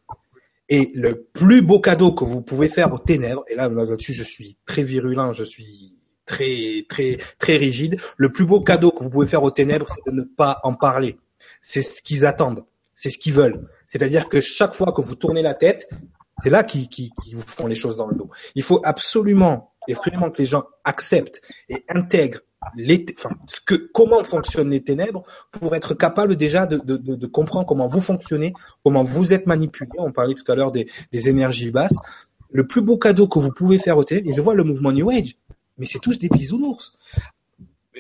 Et 0.70 0.92
le 0.94 1.24
plus 1.24 1.62
beau 1.62 1.80
cadeau 1.80 2.12
que 2.12 2.26
vous 2.26 2.42
pouvez 2.42 2.68
faire 2.68 2.92
aux 2.92 3.00
ténèbres, 3.00 3.44
et 3.48 3.56
là 3.56 3.70
là-dessus 3.70 4.14
je 4.14 4.24
suis 4.24 4.58
très 4.66 4.84
virulent, 4.84 5.34
je 5.34 5.44
suis 5.44 5.94
très 6.26 6.86
très 6.90 7.18
très 7.40 7.58
rigide. 7.58 7.98
Le 8.18 8.32
plus 8.32 8.46
beau 8.46 8.62
cadeau 8.62 8.92
que 8.92 9.04
vous 9.04 9.10
pouvez 9.10 9.28
faire 9.28 9.44
aux 9.44 9.52
ténèbres, 9.52 9.88
c'est 9.88 10.12
de 10.12 10.16
ne 10.16 10.24
pas 10.24 10.60
en 10.64 10.74
parler. 10.74 11.18
C'est 11.62 11.82
ce 11.82 12.02
qu'ils 12.02 12.26
attendent, 12.26 12.66
c'est 12.94 13.10
ce 13.10 13.18
qu'ils 13.18 13.34
veulent. 13.34 13.68
C'est-à-dire 13.88 14.28
que 14.28 14.42
chaque 14.42 14.76
fois 14.76 14.92
que 14.92 15.02
vous 15.02 15.16
tournez 15.16 15.42
la 15.42 15.54
tête, 15.54 15.88
c'est 16.44 16.50
là 16.50 16.64
qu'ils 16.64 16.90
qui, 16.90 17.12
qui 17.24 17.34
vous 17.34 17.42
font 17.42 17.68
les 17.68 17.76
choses 17.76 17.96
dans 17.96 18.08
le 18.08 18.16
dos. 18.16 18.30
Il 18.56 18.64
faut 18.64 18.82
absolument 18.84 19.74
et 19.88 19.94
vraiment 19.94 20.30
que 20.30 20.38
les 20.38 20.46
gens 20.46 20.66
acceptent 20.84 21.42
et 21.70 21.84
intègrent 21.88 22.42
ce 23.48 23.60
que, 23.66 23.76
comment 23.76 24.24
fonctionnent 24.24 24.72
les 24.72 24.84
ténèbres 24.84 25.24
pour 25.52 25.76
être 25.76 25.94
capable 25.94 26.36
déjà 26.36 26.66
de, 26.66 27.28
comprendre 27.28 27.66
comment 27.66 27.88
vous 27.88 28.02
fonctionnez, 28.02 28.54
comment 28.84 29.04
vous 29.04 29.34
êtes 29.34 29.48
manipulé. 29.48 29.92
On 29.98 30.12
parlait 30.12 30.34
tout 30.34 30.50
à 30.52 30.56
l'heure 30.56 30.72
des, 30.72 30.88
énergies 31.12 31.72
basses. 31.72 31.98
Le 32.52 32.66
plus 32.66 32.82
beau 32.82 32.98
cadeau 32.98 33.28
que 33.28 33.40
vous 33.40 33.52
pouvez 33.52 33.78
faire 33.78 33.98
au 33.98 34.04
ténèbres, 34.04 34.30
et 34.30 34.34
je 34.34 34.42
vois 34.42 34.56
le 34.56 34.64
mouvement 34.64 34.92
New 34.92 35.10
Age, 35.10 35.36
mais 35.78 35.86
c'est 35.86 36.00
tous 36.00 36.18
des 36.18 36.30
bisounours. 36.30 36.94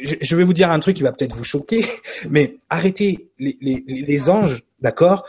Je, 0.01 0.15
je 0.21 0.35
vais 0.35 0.43
vous 0.43 0.53
dire 0.53 0.71
un 0.71 0.79
truc 0.79 0.95
qui 0.95 1.03
va 1.03 1.11
peut-être 1.11 1.35
vous 1.35 1.43
choquer, 1.43 1.85
mais 2.29 2.57
arrêtez 2.69 3.29
les 3.39 4.29
anges, 4.29 4.63
d'accord? 4.81 5.25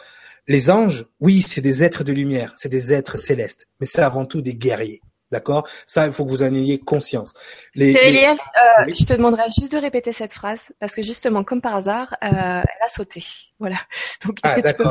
Les 0.47 0.71
anges, 0.71 1.05
oui, 1.21 1.45
c'est 1.47 1.61
des 1.61 1.85
êtres 1.85 2.05
de 2.05 2.13
lumière, 2.13 2.55
c'est 2.57 2.71
des 2.71 2.95
êtres 2.95 3.19
célestes, 3.19 3.67
mais 3.81 3.87
c'est 3.87 4.01
avant 4.01 4.25
tout 4.25 4.41
des 4.41 4.55
guerriers. 4.55 5.03
D'accord? 5.31 5.69
Ça, 5.87 6.07
il 6.07 6.13
faut 6.13 6.25
que 6.25 6.31
vous 6.31 6.43
en 6.43 6.55
ayez 6.55 6.79
conscience. 6.79 7.35
Les, 7.75 7.93
Cyriliel, 7.93 8.37
euh, 8.37 8.85
je 8.89 9.05
te 9.05 9.13
demanderai 9.13 9.45
juste 9.59 9.73
de 9.73 9.79
répéter 9.79 10.13
cette 10.13 10.33
phrase 10.33 10.73
parce 10.81 10.95
que 10.95 11.03
justement, 11.03 11.45
comme 11.45 11.61
par 11.61 11.77
hasard, 11.77 12.17
euh, 12.23 12.27
elle 12.31 12.85
a 12.85 12.89
sauté. 12.89 13.25
Voilà. 13.59 13.77
Donc, 14.25 14.39
est-ce 14.45 14.55
ah, 14.57 14.63
que 14.63 14.69
tu 14.69 14.75
peux 14.75 14.85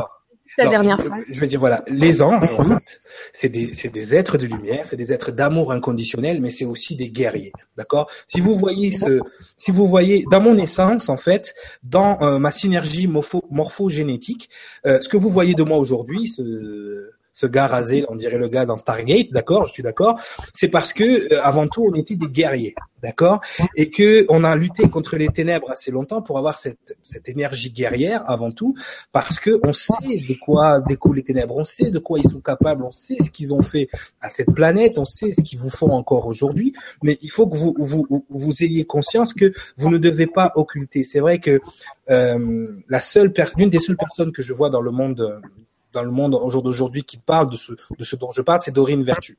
la 0.56 0.68
dernière 0.68 1.02
phrase? 1.02 1.24
Je 1.30 1.40
vais 1.40 1.46
dire 1.46 1.60
voilà, 1.60 1.84
les 1.88 2.22
anges, 2.22 2.52
en 2.52 2.64
fait, 2.64 3.00
c'est 3.32 3.48
des, 3.48 3.72
c'est 3.74 3.90
des 3.90 4.14
êtres 4.14 4.38
de 4.38 4.46
lumière, 4.46 4.84
c'est 4.86 4.96
des 4.96 5.12
êtres 5.12 5.32
d'amour 5.32 5.72
inconditionnel, 5.72 6.40
mais 6.40 6.50
c'est 6.50 6.64
aussi 6.64 6.96
des 6.96 7.10
guerriers. 7.10 7.52
D'accord? 7.76 8.10
Si 8.26 8.40
vous 8.40 8.56
voyez 8.56 8.92
ce, 8.92 9.20
si 9.56 9.70
vous 9.70 9.88
voyez 9.88 10.24
dans 10.30 10.40
mon 10.40 10.56
essence, 10.56 11.08
en 11.08 11.16
fait, 11.16 11.54
dans 11.82 12.20
euh, 12.22 12.38
ma 12.38 12.50
synergie 12.50 13.06
morpho, 13.06 13.44
morphogénétique, 13.50 14.50
euh, 14.86 15.00
ce 15.00 15.08
que 15.08 15.16
vous 15.16 15.30
voyez 15.30 15.54
de 15.54 15.62
moi 15.62 15.78
aujourd'hui, 15.78 16.28
ce 16.28 17.10
ce 17.38 17.46
gars 17.46 17.68
rasé, 17.68 18.04
on 18.08 18.16
dirait 18.16 18.36
le 18.36 18.48
gars 18.48 18.66
dans 18.66 18.78
Stargate, 18.78 19.30
d'accord, 19.30 19.64
je 19.64 19.72
suis 19.72 19.84
d'accord. 19.84 20.18
C'est 20.52 20.66
parce 20.66 20.92
que 20.92 21.32
euh, 21.32 21.40
avant 21.44 21.68
tout, 21.68 21.88
on 21.88 21.94
était 21.94 22.16
des 22.16 22.26
guerriers, 22.26 22.74
d'accord, 23.00 23.40
et 23.76 23.90
que 23.90 24.26
on 24.28 24.42
a 24.42 24.56
lutté 24.56 24.90
contre 24.90 25.16
les 25.16 25.28
ténèbres 25.28 25.70
assez 25.70 25.92
longtemps 25.92 26.20
pour 26.20 26.36
avoir 26.38 26.58
cette 26.58 26.98
cette 27.04 27.28
énergie 27.28 27.70
guerrière 27.70 28.28
avant 28.28 28.50
tout, 28.50 28.74
parce 29.12 29.38
que 29.38 29.60
on 29.64 29.72
sait 29.72 30.18
de 30.28 30.34
quoi 30.34 30.80
découlent 30.80 31.14
les 31.14 31.22
ténèbres, 31.22 31.56
on 31.56 31.64
sait 31.64 31.92
de 31.92 32.00
quoi 32.00 32.18
ils 32.18 32.28
sont 32.28 32.40
capables, 32.40 32.82
on 32.82 32.90
sait 32.90 33.18
ce 33.24 33.30
qu'ils 33.30 33.54
ont 33.54 33.62
fait 33.62 33.88
à 34.20 34.30
cette 34.30 34.52
planète, 34.52 34.98
on 34.98 35.04
sait 35.04 35.32
ce 35.32 35.40
qu'ils 35.40 35.60
vous 35.60 35.70
font 35.70 35.92
encore 35.92 36.26
aujourd'hui, 36.26 36.72
mais 37.04 37.18
il 37.22 37.30
faut 37.30 37.46
que 37.46 37.56
vous 37.56 37.72
vous 37.78 38.04
vous 38.28 38.64
ayez 38.64 38.84
conscience 38.84 39.32
que 39.32 39.52
vous 39.76 39.90
ne 39.90 39.98
devez 39.98 40.26
pas 40.26 40.50
occulter. 40.56 41.04
C'est 41.04 41.20
vrai 41.20 41.38
que 41.38 41.60
euh, 42.10 42.66
la 42.88 42.98
seule 42.98 43.32
l'une 43.56 43.70
des 43.70 43.78
seules 43.78 43.96
personnes 43.96 44.32
que 44.32 44.42
je 44.42 44.52
vois 44.52 44.70
dans 44.70 44.82
le 44.82 44.90
monde 44.90 45.40
dans 45.92 46.02
le 46.02 46.10
monde 46.10 46.34
au 46.34 46.48
jour 46.50 46.62
d'aujourd'hui 46.62 47.02
qui 47.02 47.18
parle 47.18 47.50
de 47.50 47.56
ce, 47.56 47.72
de 47.72 48.04
ce 48.04 48.16
dont 48.16 48.30
je 48.30 48.42
parle, 48.42 48.60
c'est 48.60 48.70
Dorine 48.70 49.02
Vertu. 49.02 49.38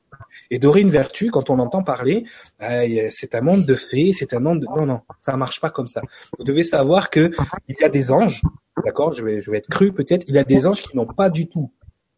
Et 0.50 0.58
Dorine 0.58 0.90
Vertu, 0.90 1.30
quand 1.30 1.50
on 1.50 1.58
entend 1.58 1.82
parler, 1.82 2.24
euh, 2.62 3.08
c'est 3.10 3.34
un 3.34 3.40
monde 3.40 3.64
de 3.64 3.74
fées, 3.74 4.12
c'est 4.12 4.34
un 4.34 4.40
monde 4.40 4.60
de... 4.60 4.66
Non, 4.66 4.86
non, 4.86 5.00
ça 5.18 5.36
marche 5.36 5.60
pas 5.60 5.70
comme 5.70 5.86
ça. 5.86 6.02
Vous 6.38 6.44
devez 6.44 6.62
savoir 6.62 7.10
que 7.10 7.30
il 7.68 7.76
y 7.80 7.84
a 7.84 7.88
des 7.88 8.10
anges, 8.10 8.42
d'accord 8.84 9.12
je 9.12 9.24
vais, 9.24 9.40
je 9.40 9.50
vais 9.50 9.58
être 9.58 9.68
cru 9.68 9.92
peut-être, 9.92 10.24
il 10.28 10.34
y 10.34 10.38
a 10.38 10.44
des 10.44 10.66
anges 10.66 10.82
qui 10.82 10.96
n'ont 10.96 11.06
pas 11.06 11.30
du 11.30 11.48
tout, 11.48 11.72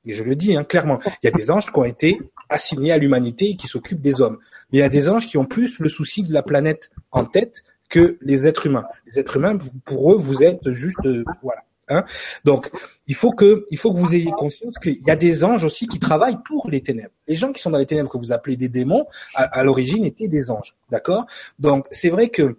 et 0.04 0.14
je 0.14 0.22
le 0.22 0.34
dis 0.34 0.56
hein, 0.56 0.64
clairement, 0.64 0.98
il 1.22 1.26
y 1.26 1.28
a 1.28 1.32
des 1.32 1.50
anges 1.50 1.70
qui 1.72 1.78
ont 1.78 1.84
été 1.84 2.18
assignés 2.48 2.92
à 2.92 2.98
l'humanité 2.98 3.50
et 3.50 3.56
qui 3.56 3.66
s'occupent 3.66 4.02
des 4.02 4.20
hommes. 4.20 4.38
Mais 4.70 4.78
il 4.78 4.80
y 4.80 4.84
a 4.84 4.88
des 4.88 5.08
anges 5.08 5.26
qui 5.26 5.38
ont 5.38 5.44
plus 5.44 5.78
le 5.78 5.88
souci 5.88 6.22
de 6.22 6.32
la 6.32 6.42
planète 6.42 6.90
en 7.10 7.24
tête 7.24 7.62
que 7.88 8.18
les 8.20 8.46
êtres 8.46 8.66
humains. 8.66 8.84
Les 9.06 9.20
êtres 9.20 9.36
humains, 9.36 9.58
pour 9.84 10.12
eux, 10.12 10.16
vous 10.16 10.42
êtes 10.42 10.70
juste... 10.72 11.04
Euh, 11.04 11.24
voilà 11.42 11.62
Hein. 11.88 12.04
Donc, 12.44 12.70
il 13.06 13.14
faut 13.14 13.32
que, 13.32 13.66
il 13.70 13.78
faut 13.78 13.92
que 13.92 13.98
vous 13.98 14.14
ayez 14.14 14.30
conscience 14.30 14.78
qu'il 14.78 15.02
y 15.06 15.10
a 15.10 15.16
des 15.16 15.44
anges 15.44 15.64
aussi 15.64 15.86
qui 15.86 15.98
travaillent 15.98 16.38
pour 16.44 16.70
les 16.70 16.80
ténèbres. 16.80 17.14
Les 17.26 17.34
gens 17.34 17.52
qui 17.52 17.60
sont 17.60 17.70
dans 17.70 17.78
les 17.78 17.86
ténèbres 17.86 18.08
que 18.08 18.18
vous 18.18 18.32
appelez 18.32 18.56
des 18.56 18.68
démons, 18.68 19.06
à, 19.34 19.62
l'origine 19.62 20.04
étaient 20.04 20.28
des 20.28 20.50
anges, 20.50 20.76
d'accord? 20.90 21.26
Donc, 21.58 21.86
c'est 21.90 22.10
vrai 22.10 22.28
que 22.28 22.56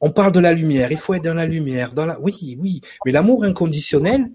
on 0.00 0.10
parle 0.10 0.32
de 0.32 0.40
la 0.40 0.52
lumière. 0.52 0.92
Il 0.92 0.98
faut 0.98 1.14
être 1.14 1.24
dans 1.24 1.34
la 1.34 1.46
lumière, 1.46 1.94
dans 1.94 2.04
la. 2.04 2.20
Oui, 2.20 2.58
oui. 2.60 2.82
Mais 3.06 3.12
l'amour 3.12 3.44
inconditionnel, 3.44 4.30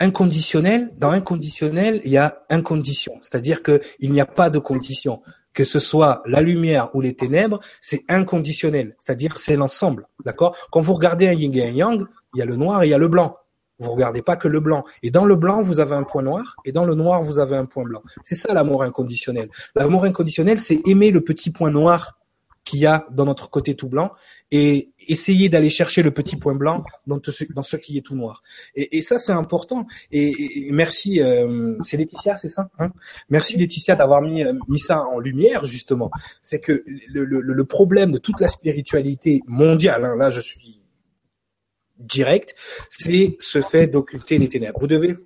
inconditionnel, 0.00 0.90
dans 0.96 1.10
inconditionnel, 1.10 2.00
il 2.04 2.10
y 2.10 2.16
a 2.16 2.42
incondition. 2.50 3.12
C'est-à-dire 3.22 3.62
que 3.62 3.80
il 4.00 4.10
n'y 4.10 4.20
a 4.20 4.26
pas 4.26 4.50
de 4.50 4.58
condition 4.58 5.20
que 5.52 5.64
ce 5.64 5.78
soit 5.78 6.22
la 6.26 6.40
lumière 6.40 6.90
ou 6.94 7.00
les 7.00 7.14
ténèbres, 7.14 7.60
c'est 7.80 8.04
inconditionnel. 8.08 8.96
C'est-à-dire 8.98 9.38
c'est 9.38 9.56
l'ensemble, 9.56 10.06
d'accord? 10.24 10.56
Quand 10.70 10.80
vous 10.80 10.94
regardez 10.94 11.28
un 11.28 11.32
yin 11.32 11.54
et 11.54 11.68
un 11.68 11.72
yang, 11.72 12.06
il 12.34 12.38
y 12.38 12.42
a 12.42 12.46
le 12.46 12.56
noir 12.56 12.82
et 12.82 12.86
il 12.86 12.90
y 12.90 12.94
a 12.94 12.98
le 12.98 13.08
blanc. 13.08 13.36
Vous 13.78 13.92
regardez 13.92 14.20
pas 14.20 14.36
que 14.36 14.46
le 14.46 14.60
blanc. 14.60 14.84
Et 15.02 15.10
dans 15.10 15.24
le 15.24 15.36
blanc, 15.36 15.62
vous 15.62 15.80
avez 15.80 15.94
un 15.94 16.02
point 16.02 16.22
noir, 16.22 16.56
et 16.66 16.72
dans 16.72 16.84
le 16.84 16.94
noir, 16.94 17.22
vous 17.22 17.38
avez 17.38 17.56
un 17.56 17.64
point 17.64 17.84
blanc. 17.84 18.02
C'est 18.22 18.34
ça 18.34 18.52
l'amour 18.52 18.82
inconditionnel. 18.82 19.48
L'amour 19.74 20.04
inconditionnel, 20.04 20.60
c'est 20.60 20.86
aimer 20.86 21.10
le 21.10 21.22
petit 21.22 21.50
point 21.50 21.70
noir 21.70 22.18
qu'il 22.64 22.80
y 22.80 22.86
a 22.86 23.06
dans 23.10 23.24
notre 23.24 23.48
côté 23.48 23.74
tout 23.74 23.88
blanc 23.88 24.10
et 24.50 24.90
essayer 25.08 25.48
d'aller 25.48 25.70
chercher 25.70 26.02
le 26.02 26.10
petit 26.10 26.36
point 26.36 26.54
blanc 26.54 26.84
dans, 27.06 27.18
ce, 27.22 27.76
qui 27.76 27.96
est 27.96 28.02
tout 28.02 28.14
noir. 28.14 28.42
Et, 28.74 29.00
ça, 29.00 29.18
c'est 29.18 29.32
important. 29.32 29.86
Et, 30.12 30.68
merci, 30.70 31.22
euh, 31.22 31.74
c'est 31.82 31.96
Laetitia, 31.96 32.36
c'est 32.36 32.48
ça 32.50 32.68
hein? 32.78 32.90
Merci 33.30 33.56
Laetitia 33.56 33.96
d'avoir 33.96 34.20
mis, 34.20 34.44
euh, 34.44 34.52
mis 34.68 34.78
ça 34.78 35.04
en 35.04 35.18
lumière, 35.18 35.64
justement. 35.64 36.10
C'est 36.42 36.60
que 36.60 36.84
le, 36.86 37.64
problème 37.64 38.12
de 38.12 38.18
toute 38.18 38.40
la 38.40 38.48
spiritualité 38.48 39.42
mondiale, 39.46 40.04
hein, 40.04 40.16
là 40.16 40.28
je 40.28 40.40
suis 40.40 40.79
direct, 42.00 42.54
c'est 42.88 43.36
ce 43.38 43.60
fait 43.60 43.86
d'occulter 43.86 44.38
les 44.38 44.48
ténèbres. 44.48 44.78
Vous 44.80 44.86
devez, 44.86 45.16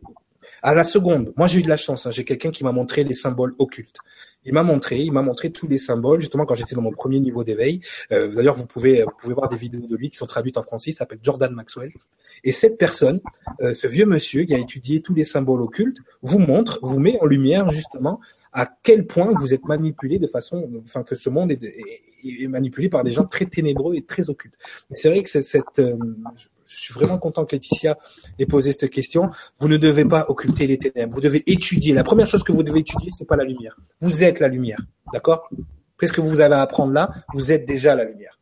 à 0.63 0.75
la 0.75 0.85
seconde, 0.85 1.33
moi 1.37 1.47
j'ai 1.47 1.61
eu 1.61 1.63
de 1.63 1.69
la 1.69 1.77
chance, 1.77 2.07
hein, 2.07 2.11
j'ai 2.11 2.25
quelqu'un 2.25 2.51
qui 2.51 2.65
m'a 2.65 2.73
montré 2.73 3.05
les 3.05 3.15
symboles 3.15 3.55
occultes. 3.59 3.99
Il 4.47 4.53
m'a 4.53 4.63
montré, 4.63 4.99
il 4.99 5.13
m'a 5.13 5.23
montré 5.23 5.51
tous 5.51 5.67
les 5.67 5.79
symboles, 5.79 6.21
justement 6.21 6.45
quand 6.45 6.55
j'étais 6.55 6.75
dans 6.75 6.83
mon 6.83 6.93
premier 6.93 7.21
niveau 7.21 7.45
d'éveil. 7.45 7.81
Euh, 8.13 8.29
D'ailleurs, 8.29 8.55
vous 8.55 8.67
pouvez, 8.67 9.03
vous 9.03 9.13
pouvez 9.21 9.35
voir 9.35 9.49
des 9.49 9.57
vidéos 9.57 9.87
de 9.87 9.97
lui 9.97 10.11
qui 10.11 10.19
sont 10.19 10.27
traduites 10.27 10.59
en 10.59 10.63
français. 10.63 10.91
Il 10.91 10.95
s'appelle 10.95 11.19
Jordan 11.23 11.53
Maxwell. 11.55 11.93
Et 12.45 12.53
cette 12.53 12.77
personne, 12.77 13.21
euh, 13.63 13.73
ce 13.73 13.87
vieux 13.87 14.05
monsieur 14.05 14.45
qui 14.45 14.55
a 14.55 14.59
étudié 14.59 15.01
tous 15.01 15.15
les 15.15 15.25
symboles 15.25 15.63
occultes, 15.63 15.99
vous 16.21 16.39
montre, 16.39 16.79
vous 16.83 16.99
met 16.99 17.19
en 17.21 17.27
lumière 17.27 17.71
justement 17.71 18.21
à 18.53 18.71
quel 18.83 19.07
point 19.07 19.33
vous 19.35 19.53
êtes 19.53 19.65
manipulé 19.65 20.19
de 20.19 20.29
façon, 20.29 20.71
enfin 20.85 21.03
que 21.03 21.17
ce 21.17 21.29
monde 21.29 21.51
est, 21.51 22.47
manipulé 22.49 22.89
par 22.89 23.03
des 23.03 23.13
gens 23.13 23.25
très 23.25 23.47
ténébreux 23.47 23.97
et 23.97 24.03
très 24.03 24.31
occultes. 24.31 24.57
C'est 24.95 25.09
vrai 25.09 25.23
que 25.23 25.29
cette, 25.29 25.79
euh, 25.81 25.97
je 26.66 26.77
suis 26.77 26.95
vraiment 26.95 27.19
content 27.19 27.45
que 27.45 27.55
Laetitia 27.55 27.99
ait 28.39 28.47
posé 28.47 28.73
cette 28.73 28.91
question. 28.91 29.31
Vous 29.61 29.69
ne 29.69 29.77
devez 29.77 30.05
pas 30.05 30.27
occulter 30.28 30.66
les 30.66 30.78
ténèbres. 30.78 31.15
Vous 31.15 31.20
devez 31.20 31.43
étudier. 31.47 31.95
La 31.95 32.05
première 32.05 32.27
chose 32.27 32.43
que 32.43 32.53
vous 32.53 32.62
devez 32.62 32.81
étudier, 32.81 33.11
c'est 33.16 33.27
pas 33.27 33.36
la 33.36 33.45
lumière. 33.45 33.77
Vous 34.01 34.24
êtes 34.24 34.41
la 34.41 34.49
lumière, 34.49 34.81
d'accord? 35.12 35.49
Qu'est-ce 35.99 36.12
que 36.12 36.20
vous 36.20 36.41
avez 36.41 36.55
à 36.55 36.62
apprendre 36.62 36.93
là? 36.93 37.12
Vous 37.35 37.53
êtes 37.53 37.66
déjà 37.66 37.95
la 37.95 38.05
lumière. 38.05 38.39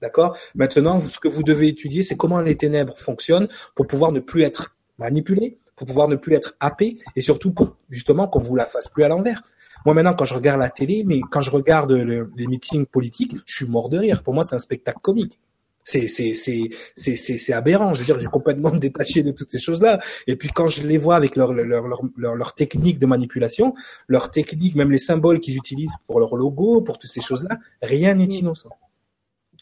D'accord? 0.00 0.36
Maintenant, 0.54 1.00
ce 1.00 1.18
que 1.18 1.28
vous 1.28 1.42
devez 1.42 1.68
étudier, 1.68 2.02
c'est 2.02 2.16
comment 2.16 2.40
les 2.40 2.56
ténèbres 2.56 2.96
fonctionnent 2.98 3.48
pour 3.74 3.86
pouvoir 3.86 4.12
ne 4.12 4.20
plus 4.20 4.42
être 4.42 4.76
manipulé, 4.98 5.58
pour 5.76 5.86
pouvoir 5.86 6.08
ne 6.08 6.16
plus 6.16 6.34
être 6.34 6.54
happé, 6.60 6.98
et 7.16 7.20
surtout 7.20 7.52
pour 7.52 7.76
justement 7.90 8.28
qu'on 8.28 8.40
vous 8.40 8.56
la 8.56 8.64
fasse 8.64 8.88
plus 8.88 9.04
à 9.04 9.08
l'envers. 9.08 9.42
Moi 9.84 9.94
maintenant, 9.94 10.14
quand 10.14 10.24
je 10.24 10.34
regarde 10.34 10.60
la 10.60 10.70
télé, 10.70 11.04
mais 11.04 11.20
quand 11.30 11.42
je 11.42 11.50
regarde 11.50 11.92
les 11.92 12.46
meetings 12.46 12.86
politiques, 12.86 13.36
je 13.44 13.56
suis 13.56 13.66
mort 13.66 13.88
de 13.90 13.98
rire. 13.98 14.22
Pour 14.22 14.32
moi, 14.32 14.44
c'est 14.44 14.56
un 14.56 14.60
spectacle 14.60 14.98
comique. 15.02 15.38
C'est 15.84 16.08
c'est 16.08 16.32
c'est 16.32 16.70
c'est 16.96 17.16
c'est 17.16 17.52
aberrant. 17.52 17.92
Je 17.92 18.00
veux 18.00 18.06
dire, 18.06 18.18
j'ai 18.18 18.26
complètement 18.26 18.70
détaché 18.74 19.22
de 19.22 19.30
toutes 19.30 19.50
ces 19.50 19.58
choses-là. 19.58 20.00
Et 20.26 20.36
puis 20.36 20.48
quand 20.48 20.66
je 20.66 20.86
les 20.86 20.98
vois 20.98 21.16
avec 21.16 21.36
leur 21.36 21.52
leur 21.52 21.86
leur 21.86 22.00
leur, 22.16 22.34
leur 22.34 22.54
technique 22.54 22.98
de 22.98 23.06
manipulation, 23.06 23.74
leur 24.08 24.30
technique, 24.30 24.74
même 24.74 24.90
les 24.90 24.98
symboles 24.98 25.40
qu'ils 25.40 25.56
utilisent 25.56 25.94
pour 26.06 26.20
leur 26.20 26.34
logo, 26.36 26.80
pour 26.80 26.98
toutes 26.98 27.12
ces 27.12 27.20
choses-là, 27.20 27.58
rien 27.82 28.14
n'est 28.14 28.24
innocent. 28.24 28.70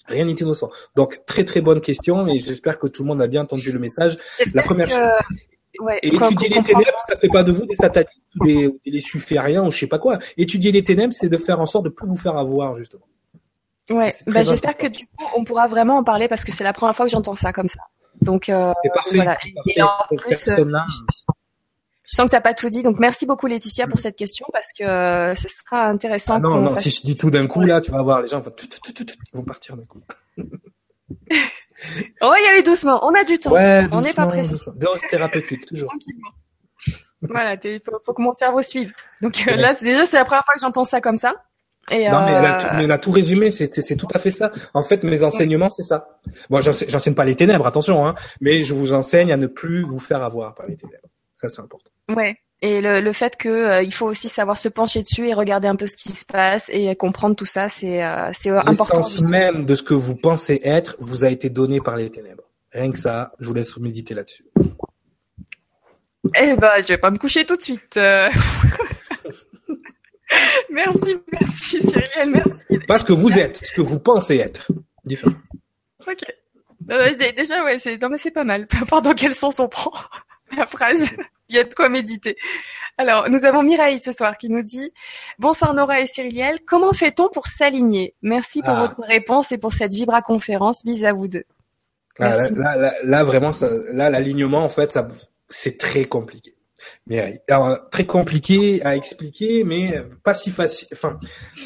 Rien 0.07 0.25
n'est 0.25 0.33
innocent. 0.33 0.71
Donc 0.95 1.23
très 1.27 1.45
très 1.45 1.61
bonne 1.61 1.81
question 1.81 2.27
et 2.29 2.39
j'espère 2.39 2.79
que 2.79 2.87
tout 2.87 3.03
le 3.03 3.09
monde 3.09 3.21
a 3.21 3.27
bien 3.27 3.43
entendu 3.43 3.73
le 3.73 3.81
message. 3.81 4.17
La 4.55 4.63
première 4.63 4.89
chose. 4.89 4.99
Ouais, 5.81 5.99
et 6.03 6.09
étudier 6.09 6.51
les 6.51 6.63
ténèbres, 6.63 6.99
ça 7.09 7.17
fait 7.17 7.29
pas 7.29 7.43
de 7.43 7.51
vous 7.51 7.65
des 7.65 7.75
satanistes 7.75 8.13
ou 8.39 8.45
des, 8.45 8.67
ou 8.67 8.79
des 8.85 9.59
ou 9.59 9.71
je 9.71 9.79
sais 9.79 9.87
pas 9.87 9.99
quoi. 9.99 10.19
Étudier 10.37 10.71
les 10.71 10.85
ténèbres, 10.85 11.15
c'est 11.15 11.31
de 11.31 11.39
faire 11.39 11.61
en 11.61 11.67
sorte 11.67 11.87
de 11.87 11.91
plus 11.91 12.07
vous 12.07 12.17
faire 12.17 12.37
avoir 12.37 12.77
justement. 12.77 13.07
Ouais, 13.93 14.13
bah, 14.27 14.43
j'espère 14.43 14.77
que 14.77 14.87
du 14.87 15.07
coup 15.07 15.25
on 15.37 15.45
pourra 15.45 15.69
vraiment 15.69 15.99
en 15.99 16.05
parler 16.05 16.29
parce 16.29 16.45
que 16.45 16.53
c'est 16.53 16.65
la 16.65 16.73
première 16.73 16.97
fois 16.97 17.07
que 17.07 17.13
j'entends 17.13 17.35
ça 17.35 17.53
comme 17.53 17.69
ça. 17.69 17.81
Donc 18.21 18.49
euh, 18.49 18.73
parfait, 18.95 19.17
voilà. 19.17 19.37
Et, 19.67 19.83
en 19.83 19.89
plus, 20.17 20.49
euh, 20.49 20.65
je 22.05 22.17
sens 22.17 22.27
que 22.27 22.31
t'as 22.31 22.41
pas 22.41 22.55
tout 22.55 22.69
dit, 22.69 22.83
donc 22.83 22.99
merci 22.99 23.27
beaucoup 23.27 23.47
Laetitia 23.47 23.87
pour 23.87 23.99
cette 23.99 24.17
question 24.17 24.47
parce 24.53 24.73
que 24.73 24.85
euh, 24.85 25.35
ce 25.35 25.49
sera 25.49 25.87
intéressant. 25.87 26.35
Ah 26.35 26.41
non, 26.41 26.61
non, 26.61 26.77
si 26.77 26.91
je 26.91 27.03
dis 27.03 27.17
tout 27.17 27.31
d'un 27.31 27.47
coup 27.47 27.63
là, 27.63 27.81
tu 27.81 27.91
vas 27.91 28.03
voir 28.03 28.23
les 28.23 28.29
gens 28.29 28.41
vont, 28.41 28.51
tout, 28.51 28.67
tout, 28.67 28.93
tout, 28.93 29.05
ils 29.33 29.37
vont 29.37 29.45
partir 29.45 29.77
d'un 29.77 29.85
coup. 29.85 30.01
oh, 30.39 32.35
y 32.45 32.49
aller 32.49 32.63
doucement, 32.63 33.05
on 33.05 33.15
a 33.15 33.25
du 33.25 33.39
temps, 33.39 33.53
ouais, 33.53 33.87
on 33.91 34.01
n'est 34.01 34.13
pas 34.13 34.27
pressé. 34.27 34.51
Dose 34.77 35.01
thérapeutique 35.11 35.67
toujours. 35.67 35.93
voilà, 37.23 37.57
il 37.65 37.81
faut, 37.85 37.99
faut, 38.05 38.13
que 38.13 38.23
mon 38.23 38.35
cerveau 38.35 38.63
suive. 38.63 38.93
Donc 39.21 39.45
là, 39.47 39.73
déjà 39.81 40.05
c'est 40.05 40.19
la 40.19 40.25
première 40.25 40.45
fois 40.45 40.55
que 40.55 40.61
j'entends 40.61 40.85
ça 40.85 41.01
comme 41.01 41.17
ça. 41.17 41.35
Et 41.91 42.09
non, 42.09 42.25
mais 42.25 42.33
elle 42.33 42.45
a, 42.45 42.53
tout, 42.55 42.67
elle 42.79 42.91
a 42.93 42.99
tout 42.99 43.11
résumé, 43.11 43.51
c'est 43.51 43.97
tout 43.97 44.07
à 44.15 44.19
fait 44.19 44.31
ça. 44.31 44.53
En 44.73 44.85
fait, 44.85 45.03
mes 45.03 45.25
enseignements, 45.25 45.69
c'est 45.69 45.83
ça. 45.83 46.07
Moi, 46.49 46.61
bon, 46.61 46.73
j'enseigne 46.89 47.15
pas 47.15 47.25
les 47.25 47.35
ténèbres, 47.35 47.67
attention, 47.67 48.07
hein, 48.07 48.15
mais 48.41 48.63
je 48.63 48.73
vous 48.73 48.93
enseigne 48.93 49.33
à 49.33 49.37
ne 49.37 49.47
plus 49.47 49.83
vous 49.83 49.99
faire 49.99 50.23
avoir 50.23 50.55
par 50.55 50.67
les 50.67 50.77
ténèbres. 50.77 51.09
Ça, 51.37 51.49
c'est 51.49 51.61
important. 51.61 51.91
Ouais. 52.15 52.37
Et 52.65 52.81
le, 52.81 53.01
le 53.01 53.13
fait 53.13 53.37
que 53.37 53.49
euh, 53.49 53.83
il 53.83 53.93
faut 53.93 54.07
aussi 54.07 54.29
savoir 54.29 54.57
se 54.57 54.69
pencher 54.69 55.03
dessus 55.03 55.27
et 55.27 55.35
regarder 55.35 55.67
un 55.67 55.75
peu 55.75 55.89
ce 55.89 55.97
qui 55.97 56.11
se 56.11 56.25
passe 56.25 56.71
et 56.73 56.95
comprendre 56.95 57.35
tout 57.35 57.47
ça, 57.47 57.69
c'est 57.69 58.05
euh, 58.05 58.31
c'est 58.33 58.51
important. 58.51 58.99
L'essence 58.99 59.21
même 59.23 59.67
de 59.67 59.75
ce 59.75 59.83
que 59.83 59.95
vous 59.95 60.15
pensez 60.15 60.61
être 60.63 60.97
vous 61.01 61.25
a 61.25 61.29
été 61.29 61.51
donné 61.51 61.81
par 61.81 61.97
les 61.97 62.09
ténèbres. 62.09 62.45
Rien 62.71 62.93
que 62.93 62.99
ça, 62.99 63.33
je 63.41 63.49
vous 63.49 63.55
laisse 63.55 63.77
méditer 63.79 64.15
là-dessus. 64.15 64.45
Eh 66.41 66.55
ben, 66.55 66.71
je 66.81 66.87
vais 66.87 66.99
pas 66.99 67.11
me 67.11 67.19
coucher 67.19 67.45
tout 67.45 67.57
de 67.57 67.63
suite. 67.63 67.99
Merci, 70.71 71.17
merci 71.31 71.81
Cyril, 71.81 72.31
merci. 72.33 72.65
Parce 72.89 73.03
que 73.05 73.13
vous 73.13 73.39
êtes 73.39 73.59
ce 73.59 73.73
que 73.73 73.83
vous 73.83 74.01
pensez 74.01 74.37
être. 74.37 74.71
Différent. 75.05 75.35
Ok. 76.07 76.25
Euh, 76.91 77.15
déjà, 77.37 77.65
ouais, 77.65 77.79
c'est 77.79 78.01
non 78.01 78.09
mais 78.09 78.19
c'est 78.19 78.31
pas 78.31 78.45
mal. 78.45 78.67
Peu 78.67 78.79
importe 78.79 79.05
dans 79.05 79.15
quel 79.15 79.35
sens 79.35 79.61
on 79.61 79.69
prend 79.69 79.93
la 80.57 80.67
phrase, 80.67 81.11
il 81.49 81.57
y 81.57 81.59
a 81.59 81.65
de 81.65 81.75
quoi 81.75 81.89
méditer. 81.89 82.37
Alors, 82.99 83.31
nous 83.31 83.45
avons 83.45 83.63
Mireille 83.63 83.99
ce 83.99 84.13
soir 84.13 84.37
qui 84.37 84.49
nous 84.49 84.63
dit 84.63 84.93
Bonsoir 85.39 85.75
Nora 85.75 86.01
et 86.01 86.07
Cyrielle, 86.07 86.59
comment 86.67 86.93
fait-on 86.93 87.29
pour 87.29 87.47
s'aligner? 87.47 88.15
Merci 88.23 88.61
pour 88.61 88.75
ah. 88.75 88.87
votre 88.87 89.03
réponse 89.03 89.53
et 89.53 89.59
pour 89.59 89.73
cette 89.73 89.95
Vibra 89.95 90.23
conférence. 90.23 90.85
Bis 90.85 91.05
à 91.05 91.13
vous 91.13 91.29
deux. 91.29 91.45
Là, 92.19 92.49
là, 92.51 92.93
là, 93.03 93.25
vraiment, 93.25 93.53
ça, 93.53 93.71
là, 93.93 94.11
l'alignement, 94.11 94.65
en 94.65 94.69
fait, 94.69 94.93
ça, 94.93 95.09
c'est 95.49 95.79
très 95.79 96.05
compliqué. 96.05 96.55
Mais 97.07 97.41
alors, 97.49 97.89
très 97.91 98.07
compliqué 98.07 98.83
à 98.85 98.97
expliquer, 98.97 99.65
mais 99.65 99.95
pas 100.23 100.35
si 100.35 100.51
facile, 100.51 100.89
enfin 100.93 101.19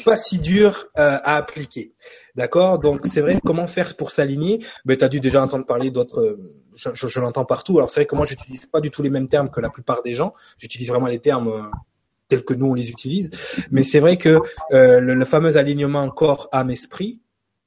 pas 0.05 0.15
si 0.15 0.39
dur 0.39 0.87
euh, 0.97 1.17
à 1.23 1.37
appliquer. 1.37 1.93
D'accord? 2.35 2.79
Donc 2.79 3.01
c'est 3.05 3.21
vrai. 3.21 3.39
Comment 3.43 3.67
faire 3.67 3.95
pour 3.95 4.11
s'aligner? 4.11 4.63
Ben 4.85 4.97
as 5.01 5.09
dû 5.09 5.19
déjà 5.19 5.43
entendre 5.43 5.65
parler 5.65 5.91
d'autres. 5.91 6.37
je, 6.75 7.07
je, 7.07 7.19
l'entends 7.19 7.45
partout. 7.45 7.77
Alors 7.77 7.89
c'est 7.89 8.01
vrai 8.01 8.05
que 8.05 8.15
moi, 8.15 8.25
j'utilise 8.25 8.65
pas 8.65 8.81
du 8.81 8.91
tout 8.91 9.01
les 9.01 9.09
mêmes 9.09 9.27
termes 9.27 9.49
que 9.49 9.59
la 9.59 9.69
plupart 9.69 10.03
des 10.03 10.15
gens. 10.15 10.33
J'utilise 10.57 10.89
vraiment 10.89 11.07
les 11.07 11.19
termes 11.19 11.47
euh, 11.47 11.61
tels 12.27 12.43
que 12.43 12.53
nous 12.53 12.67
on 12.67 12.73
les 12.73 12.89
utilise. 12.89 13.29
Mais 13.71 13.83
c'est 13.83 13.99
vrai 13.99 14.17
que 14.17 14.39
euh, 14.71 14.99
le, 14.99 15.25
fameux 15.25 15.57
alignement 15.57 16.07
corps 16.09 16.49
âme 16.51 16.69
esprit, 16.69 17.19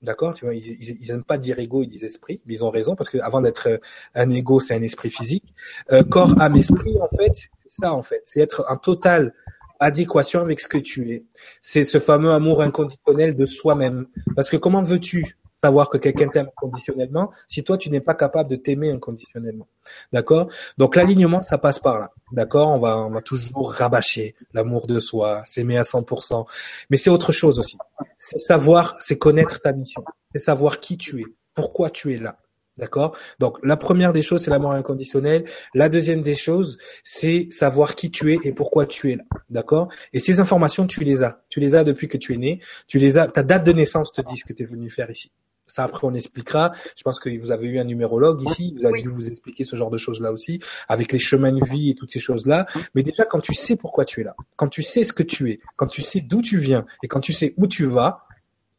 d'accord, 0.02 0.34
tu 0.34 0.44
vois, 0.44 0.54
ils, 0.54 1.02
ils, 1.02 1.22
pas 1.22 1.38
dire 1.38 1.58
ego, 1.58 1.82
ils 1.82 1.88
disent 1.88 2.04
esprit, 2.04 2.40
mais 2.46 2.54
ils 2.54 2.64
ont 2.64 2.70
raison 2.70 2.96
parce 2.96 3.10
que 3.10 3.18
avant 3.18 3.40
d'être 3.40 3.68
euh, 3.68 3.78
un 4.14 4.30
ego, 4.30 4.60
c'est 4.60 4.74
un 4.74 4.82
esprit 4.82 5.10
physique. 5.10 5.54
Euh, 5.92 6.02
corps 6.02 6.40
âme 6.40 6.56
esprit, 6.56 6.96
en 7.00 7.08
fait, 7.16 7.32
c'est 7.34 7.80
ça 7.82 7.92
en 7.92 8.02
fait, 8.02 8.22
c'est 8.26 8.40
être 8.40 8.64
en 8.68 8.76
totale 8.76 9.34
adéquation 9.80 10.40
avec 10.40 10.60
ce 10.60 10.68
que 10.68 10.78
tu 10.78 11.10
es. 11.10 11.24
C'est 11.62 11.84
ce 11.84 11.98
fameux 11.98 12.30
amour 12.32 12.62
inconditionnel 12.62 13.34
de 13.34 13.46
soi-même. 13.46 14.06
Parce 14.36 14.50
que 14.50 14.56
comment 14.56 14.82
veux-tu 14.82 15.38
savoir 15.62 15.88
que 15.88 15.98
quelqu'un 15.98 16.28
t'aime 16.28 16.48
inconditionnellement 16.48 17.30
si 17.48 17.62
toi 17.62 17.76
tu 17.76 17.90
n'es 17.90 18.00
pas 18.00 18.14
capable 18.14 18.50
de 18.50 18.56
t'aimer 18.56 18.90
inconditionnellement. 18.90 19.68
D'accord? 20.12 20.48
Donc 20.78 20.96
l'alignement 20.96 21.42
ça 21.42 21.58
passe 21.58 21.78
par 21.78 21.98
là. 21.98 22.10
D'accord? 22.32 22.68
On 22.68 22.78
va 22.78 22.96
on 22.98 23.10
va 23.10 23.20
toujours 23.20 23.72
rabâcher 23.72 24.34
l'amour 24.52 24.86
de 24.86 25.00
soi, 25.00 25.42
s'aimer 25.44 25.78
à 25.78 25.82
100%, 25.82 26.46
mais 26.90 26.96
c'est 26.96 27.10
autre 27.10 27.32
chose 27.32 27.58
aussi. 27.58 27.76
C'est 28.18 28.38
savoir, 28.38 28.96
c'est 29.00 29.18
connaître 29.18 29.60
ta 29.60 29.72
mission, 29.72 30.04
c'est 30.34 30.42
savoir 30.42 30.80
qui 30.80 30.96
tu 30.96 31.20
es, 31.20 31.24
pourquoi 31.54 31.90
tu 31.90 32.14
es 32.14 32.18
là. 32.18 32.38
D'accord? 32.78 33.14
Donc 33.38 33.58
la 33.62 33.76
première 33.76 34.14
des 34.14 34.22
choses, 34.22 34.42
c'est 34.42 34.50
l'amour 34.50 34.72
inconditionnel. 34.72 35.44
La 35.74 35.90
deuxième 35.90 36.22
des 36.22 36.34
choses, 36.34 36.78
c'est 37.04 37.48
savoir 37.50 37.94
qui 37.94 38.10
tu 38.10 38.32
es 38.32 38.38
et 38.42 38.52
pourquoi 38.52 38.86
tu 38.86 39.10
es 39.12 39.16
là. 39.16 39.24
D'accord? 39.50 39.88
Et 40.14 40.20
ces 40.20 40.40
informations, 40.40 40.86
tu 40.86 41.04
les 41.04 41.22
as. 41.22 41.42
Tu 41.50 41.60
les 41.60 41.74
as 41.74 41.84
depuis 41.84 42.08
que 42.08 42.16
tu 42.16 42.32
es 42.32 42.38
né. 42.38 42.60
Tu 42.86 42.98
les 42.98 43.18
as. 43.18 43.26
Ta 43.26 43.42
date 43.42 43.66
de 43.66 43.72
naissance 43.72 44.12
te 44.12 44.22
dit 44.22 44.36
ce 44.38 44.44
que 44.46 44.54
tu 44.54 44.62
es 44.62 44.66
venu 44.66 44.88
faire 44.88 45.10
ici. 45.10 45.30
Ça, 45.70 45.84
après, 45.84 46.06
on 46.06 46.14
expliquera. 46.14 46.72
Je 46.96 47.02
pense 47.02 47.18
que 47.20 47.30
vous 47.38 47.50
avez 47.50 47.68
eu 47.68 47.78
un 47.78 47.84
numérologue 47.84 48.42
ici. 48.42 48.74
Vous 48.78 48.86
avez 48.86 49.02
dû 49.02 49.08
vous 49.08 49.26
expliquer 49.26 49.64
ce 49.64 49.76
genre 49.76 49.90
de 49.90 49.98
choses-là 49.98 50.32
aussi, 50.32 50.60
avec 50.88 51.12
les 51.12 51.18
chemins 51.18 51.52
de 51.52 51.64
vie 51.68 51.90
et 51.90 51.94
toutes 51.94 52.10
ces 52.10 52.20
choses-là. 52.20 52.66
Mais 52.94 53.02
déjà, 53.02 53.24
quand 53.24 53.40
tu 53.40 53.54
sais 53.54 53.76
pourquoi 53.76 54.04
tu 54.04 54.20
es 54.20 54.24
là, 54.24 54.34
quand 54.56 54.68
tu 54.68 54.82
sais 54.82 55.04
ce 55.04 55.12
que 55.12 55.22
tu 55.22 55.50
es, 55.50 55.60
quand 55.76 55.86
tu 55.86 56.02
sais 56.02 56.20
d'où 56.20 56.42
tu 56.42 56.58
viens 56.58 56.84
et 57.02 57.08
quand 57.08 57.20
tu 57.20 57.32
sais 57.32 57.54
où 57.56 57.66
tu 57.66 57.84
vas, 57.84 58.26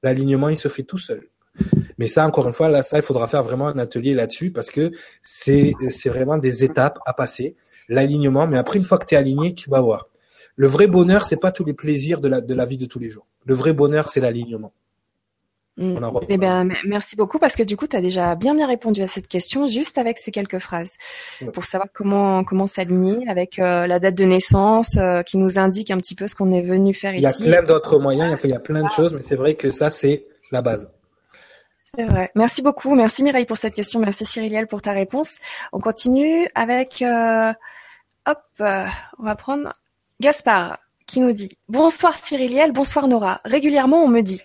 l'alignement, 0.03 0.49
il 0.49 0.57
se 0.57 0.67
fait 0.67 0.83
tout 0.83 0.97
seul. 0.97 1.27
Mais 1.97 2.07
ça, 2.07 2.25
encore 2.25 2.47
une 2.47 2.53
fois, 2.53 2.69
là, 2.69 2.83
ça, 2.83 2.97
il 2.97 3.03
faudra 3.03 3.27
faire 3.27 3.43
vraiment 3.43 3.67
un 3.67 3.77
atelier 3.77 4.13
là-dessus 4.13 4.51
parce 4.51 4.71
que 4.71 4.91
c'est, 5.21 5.73
c'est 5.89 6.09
vraiment 6.09 6.37
des 6.37 6.63
étapes 6.63 6.99
à 7.05 7.13
passer. 7.13 7.55
L'alignement. 7.89 8.47
Mais 8.47 8.57
après, 8.57 8.77
une 8.77 8.85
fois 8.85 8.97
que 8.97 9.05
tu 9.05 9.15
es 9.15 9.17
aligné, 9.17 9.53
tu 9.53 9.69
vas 9.69 9.81
voir. 9.81 10.07
Le 10.55 10.67
vrai 10.67 10.87
bonheur, 10.87 11.25
c'est 11.25 11.39
pas 11.39 11.51
tous 11.51 11.65
les 11.65 11.73
plaisirs 11.73 12.21
de 12.21 12.27
la, 12.27 12.41
de 12.41 12.53
la 12.53 12.65
vie 12.65 12.77
de 12.77 12.85
tous 12.85 12.99
les 12.99 13.09
jours. 13.09 13.27
Le 13.45 13.53
vrai 13.53 13.73
bonheur, 13.73 14.09
c'est 14.09 14.21
l'alignement. 14.21 14.73
Mm. 15.81 15.97
Eh 16.29 16.37
bien, 16.37 16.67
merci 16.85 17.15
beaucoup 17.15 17.39
parce 17.39 17.55
que 17.55 17.63
du 17.63 17.75
coup, 17.75 17.87
tu 17.87 17.95
as 17.95 18.01
déjà 18.01 18.35
bien 18.35 18.53
bien 18.53 18.67
répondu 18.67 19.01
à 19.01 19.07
cette 19.07 19.27
question 19.27 19.65
juste 19.65 19.97
avec 19.97 20.19
ces 20.19 20.31
quelques 20.31 20.59
phrases 20.59 20.97
pour 21.53 21.65
savoir 21.65 21.87
comment 21.91 22.43
comment 22.43 22.67
s'aligner 22.67 23.27
avec 23.27 23.57
euh, 23.57 23.87
la 23.87 23.99
date 23.99 24.13
de 24.13 24.25
naissance 24.25 24.97
euh, 24.97 25.23
qui 25.23 25.37
nous 25.37 25.57
indique 25.57 25.89
un 25.89 25.97
petit 25.97 26.13
peu 26.13 26.27
ce 26.27 26.35
qu'on 26.35 26.53
est 26.53 26.61
venu 26.61 26.93
faire 26.93 27.15
ici. 27.15 27.43
Il 27.45 27.49
y 27.49 27.55
a 27.55 27.63
plein 27.63 27.67
d'autres 27.67 27.97
moyens, 27.97 28.39
il 28.43 28.51
y 28.51 28.53
a 28.53 28.59
plein 28.59 28.83
de 28.83 28.89
choses, 28.89 29.15
mais 29.15 29.21
c'est 29.21 29.35
vrai 29.35 29.55
que 29.55 29.71
ça, 29.71 29.89
c'est 29.89 30.27
la 30.51 30.61
base. 30.61 30.91
C'est 31.79 32.05
vrai. 32.05 32.29
Merci 32.35 32.61
beaucoup. 32.61 32.93
Merci 32.93 33.23
Mireille 33.23 33.45
pour 33.45 33.57
cette 33.57 33.73
question. 33.73 33.99
Merci 33.99 34.25
Cyriliel 34.25 34.67
pour 34.67 34.83
ta 34.83 34.91
réponse. 34.91 35.39
On 35.73 35.79
continue 35.79 36.47
avec, 36.53 37.01
euh, 37.01 37.51
hop, 38.27 38.43
on 38.59 39.23
va 39.23 39.35
prendre 39.35 39.71
Gaspard 40.19 40.77
qui 41.07 41.19
nous 41.19 41.33
dit 41.33 41.57
Bonsoir 41.67 42.15
Cyriliel, 42.15 42.71
bonsoir 42.71 43.07
Nora. 43.07 43.41
Régulièrement, 43.43 44.03
on 44.03 44.07
me 44.07 44.21
dit 44.21 44.41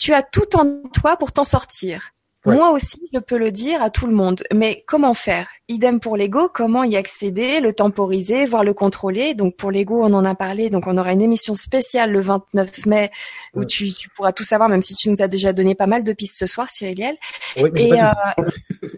tu 0.00 0.14
as 0.14 0.22
tout 0.22 0.56
en 0.56 0.82
toi 0.92 1.16
pour 1.16 1.30
t'en 1.30 1.44
sortir. 1.44 2.10
Moi 2.46 2.70
aussi, 2.70 2.98
je 3.12 3.18
peux 3.18 3.36
le 3.36 3.50
dire 3.50 3.82
à 3.82 3.90
tout 3.90 4.06
le 4.06 4.14
monde. 4.14 4.42
Mais 4.54 4.82
comment 4.86 5.12
faire? 5.12 5.50
Idem 5.68 6.00
pour 6.00 6.16
l'ego, 6.16 6.48
comment 6.48 6.84
y 6.84 6.96
accéder, 6.96 7.60
le 7.60 7.74
temporiser, 7.74 8.46
voire 8.46 8.64
le 8.64 8.72
contrôler? 8.72 9.34
Donc 9.34 9.56
pour 9.56 9.70
l'ego, 9.70 10.02
on 10.02 10.14
en 10.14 10.24
a 10.24 10.34
parlé. 10.34 10.70
Donc 10.70 10.86
on 10.86 10.96
aura 10.96 11.12
une 11.12 11.20
émission 11.20 11.54
spéciale 11.54 12.12
le 12.12 12.22
29 12.22 12.86
mai 12.86 13.10
où 13.54 13.66
tu, 13.66 13.90
pourras 14.16 14.32
tout 14.32 14.42
savoir, 14.42 14.70
même 14.70 14.80
si 14.80 14.94
tu 14.94 15.10
nous 15.10 15.20
as 15.20 15.28
déjà 15.28 15.52
donné 15.52 15.74
pas 15.74 15.86
mal 15.86 16.02
de 16.02 16.14
pistes 16.14 16.38
ce 16.38 16.46
soir, 16.46 16.70
Cyriliel. 16.70 17.18
Oui, 17.58 17.68
mais 17.74 17.88
et, 17.88 17.92
euh, 17.92 18.06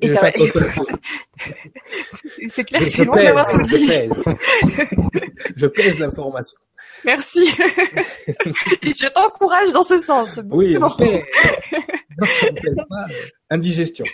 et 0.02 0.14
c'est 2.46 2.62
clair, 2.62 2.82
c'est 2.86 3.04
loin 3.04 3.16
d'avoir 3.16 3.50
tout 3.50 3.62
dit. 3.62 3.88
Je 5.56 5.66
pèse 5.66 5.98
l'information. 5.98 6.58
Merci. 7.04 7.48
Et 8.82 8.92
je 8.92 9.08
t'encourage 9.12 9.72
dans 9.72 9.82
ce 9.82 9.98
sens. 9.98 10.40
Oui, 10.50 10.76
bon. 10.76 10.88
non, 10.98 12.84
pas, 12.88 13.06
indigestion. 13.50 14.04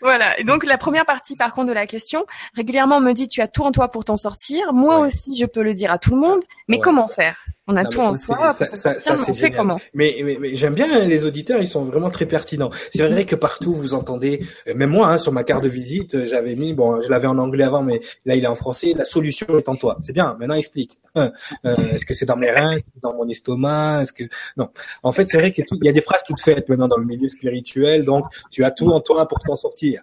Voilà. 0.00 0.38
Et 0.38 0.44
donc 0.44 0.64
la 0.64 0.78
première 0.78 1.06
partie, 1.06 1.36
par 1.36 1.52
contre, 1.52 1.68
de 1.68 1.72
la 1.72 1.86
question, 1.86 2.24
régulièrement 2.54 2.96
on 2.96 3.00
me 3.00 3.12
dit 3.12 3.28
tu 3.28 3.40
as 3.40 3.48
tout 3.48 3.62
en 3.62 3.72
toi 3.72 3.88
pour 3.88 4.04
t'en 4.04 4.16
sortir. 4.16 4.72
Moi 4.72 4.98
aussi, 4.98 5.36
je 5.36 5.46
peux 5.46 5.62
le 5.62 5.74
dire 5.74 5.92
à 5.92 5.98
tout 5.98 6.14
le 6.14 6.20
monde. 6.20 6.42
Mais 6.68 6.80
comment 6.80 7.08
faire? 7.08 7.44
On 7.68 7.76
a 7.76 7.84
tout 7.84 8.00
en 8.00 8.14
soi. 8.14 8.52
Ça, 8.54 8.64
ça, 8.64 8.98
ça, 8.98 9.14
on 9.14 9.34
fait 9.34 9.52
comment? 9.52 9.78
Mais, 9.94 10.20
mais, 10.24 10.36
mais 10.40 10.56
j'aime 10.56 10.74
bien 10.74 10.88
hein, 10.92 11.04
les 11.04 11.24
auditeurs, 11.24 11.60
ils 11.60 11.68
sont 11.68 11.84
vraiment 11.84 12.10
très 12.10 12.26
pertinents. 12.26 12.70
C'est 12.90 13.06
vrai 13.06 13.24
que 13.24 13.36
partout 13.36 13.72
vous 13.72 13.94
entendez, 13.94 14.44
euh, 14.66 14.74
même 14.74 14.90
moi, 14.90 15.08
hein, 15.08 15.18
sur 15.18 15.30
ma 15.30 15.44
carte 15.44 15.62
de 15.62 15.68
visite, 15.68 16.16
euh, 16.16 16.26
j'avais 16.26 16.56
mis, 16.56 16.74
bon, 16.74 17.00
je 17.00 17.08
l'avais 17.08 17.28
en 17.28 17.38
anglais 17.38 17.62
avant, 17.62 17.82
mais 17.82 18.00
là 18.26 18.34
il 18.34 18.42
est 18.42 18.48
en 18.48 18.56
français. 18.56 18.94
La 18.96 19.04
solution 19.04 19.46
est 19.56 19.68
en 19.68 19.76
toi. 19.76 19.96
C'est 20.02 20.12
bien. 20.12 20.36
Maintenant 20.38 20.54
explique. 20.54 20.98
Euh, 21.64 21.76
est-ce 21.92 22.06
que 22.06 22.14
c'est 22.14 22.24
dans 22.24 22.36
mes 22.36 22.50
reins, 22.50 22.72
est-ce 22.72 22.84
que 22.84 22.90
c'est 22.94 23.02
dans 23.02 23.14
mon 23.14 23.28
estomac, 23.28 24.02
est-ce 24.02 24.12
que 24.12 24.24
non 24.56 24.70
En 25.02 25.12
fait, 25.12 25.26
c'est 25.28 25.36
vrai 25.36 25.50
qu'il 25.50 25.64
y 25.82 25.88
a 25.88 25.92
des 25.92 26.00
phrases 26.00 26.22
toutes 26.26 26.40
faites 26.40 26.68
maintenant 26.68 26.88
dans 26.88 26.96
le 26.96 27.04
milieu 27.04 27.28
spirituel. 27.28 28.04
Donc, 28.04 28.24
tu 28.50 28.64
as 28.64 28.70
tout 28.70 28.88
en 28.90 29.00
toi 29.00 29.28
pour 29.28 29.38
t'en 29.38 29.54
sortir 29.54 30.02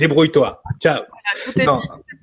débrouille-toi. 0.00 0.62
Ciao. 0.80 1.02
non, 1.56 1.78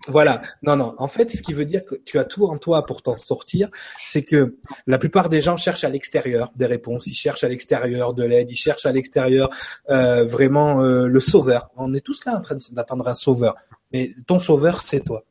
voilà. 0.08 0.42
Non, 0.64 0.76
non. 0.76 0.96
En 0.98 1.08
fait, 1.08 1.32
ce 1.32 1.42
qui 1.42 1.54
veut 1.54 1.64
dire 1.64 1.86
que 1.86 1.96
tu 1.96 2.20
as 2.20 2.26
tout 2.26 2.46
en 2.46 2.58
toi 2.58 2.86
pour 2.86 3.02
t'en 3.02 3.18
sortir, 3.18 3.70
c'est 4.04 4.24
que 4.24 4.58
la 4.88 4.98
plupart 4.98 5.30
des 5.30 5.40
gens 5.40 5.56
cherchent 5.56 5.86
à 5.86 5.90
l'extérieur 5.90 6.52
des 6.56 6.66
réponses. 6.66 7.08
Ils 7.08 7.14
cherchent 7.14 7.44
à 7.44 7.50
l'extérieur 7.50 8.14
de 8.14 8.24
l'aide. 8.24 8.52
Ils 8.52 8.58
cherchent 8.58 8.86
à 8.86 8.92
l'extérieur 8.92 9.50
euh, 9.90 10.26
vraiment 10.26 10.82
euh, 10.82 11.08
le 11.08 11.20
sauveur. 11.20 11.70
On 11.78 11.94
est 11.94 12.02
tous 12.02 12.26
là 12.26 12.36
en 12.36 12.42
train 12.42 12.58
d'attendre 12.72 13.08
un 13.08 13.14
sauveur. 13.14 13.56
Mais 13.94 14.14
ton 14.26 14.40
sauveur, 14.40 14.80
c'est 14.80 15.02
toi. 15.02 15.24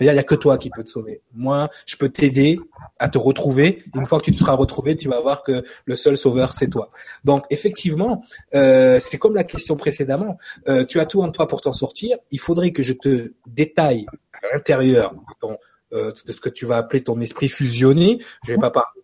Il 0.00 0.10
n'y 0.10 0.18
a 0.18 0.22
que 0.22 0.34
toi 0.34 0.58
qui 0.58 0.70
peux 0.70 0.84
te 0.84 0.90
sauver. 0.90 1.20
Moi, 1.34 1.68
je 1.86 1.96
peux 1.96 2.08
t'aider 2.08 2.58
à 2.98 3.08
te 3.08 3.18
retrouver. 3.18 3.84
Une 3.94 4.06
fois 4.06 4.18
que 4.18 4.24
tu 4.24 4.32
te 4.32 4.38
seras 4.38 4.54
retrouvé, 4.54 4.96
tu 4.96 5.08
vas 5.08 5.20
voir 5.20 5.42
que 5.42 5.64
le 5.84 5.94
seul 5.94 6.16
sauveur, 6.16 6.52
c'est 6.52 6.68
toi. 6.68 6.90
Donc, 7.24 7.44
effectivement, 7.50 8.24
euh, 8.54 8.98
c'est 8.98 9.18
comme 9.18 9.34
la 9.34 9.44
question 9.44 9.76
précédemment. 9.76 10.36
Euh, 10.68 10.84
tu 10.84 11.00
as 11.00 11.06
tout 11.06 11.22
en 11.22 11.30
toi 11.30 11.48
pour 11.48 11.60
t'en 11.60 11.72
sortir. 11.72 12.16
Il 12.30 12.40
faudrait 12.40 12.72
que 12.72 12.82
je 12.82 12.92
te 12.92 13.32
détaille 13.46 14.06
à 14.32 14.54
l'intérieur 14.54 15.14
euh, 15.94 16.12
de 16.26 16.32
ce 16.32 16.40
que 16.40 16.48
tu 16.48 16.66
vas 16.66 16.76
appeler 16.76 17.02
ton 17.02 17.20
esprit 17.20 17.48
fusionné. 17.48 18.18
Je 18.44 18.52
vais 18.52 18.58
pas 18.58 18.70
parler 18.70 18.94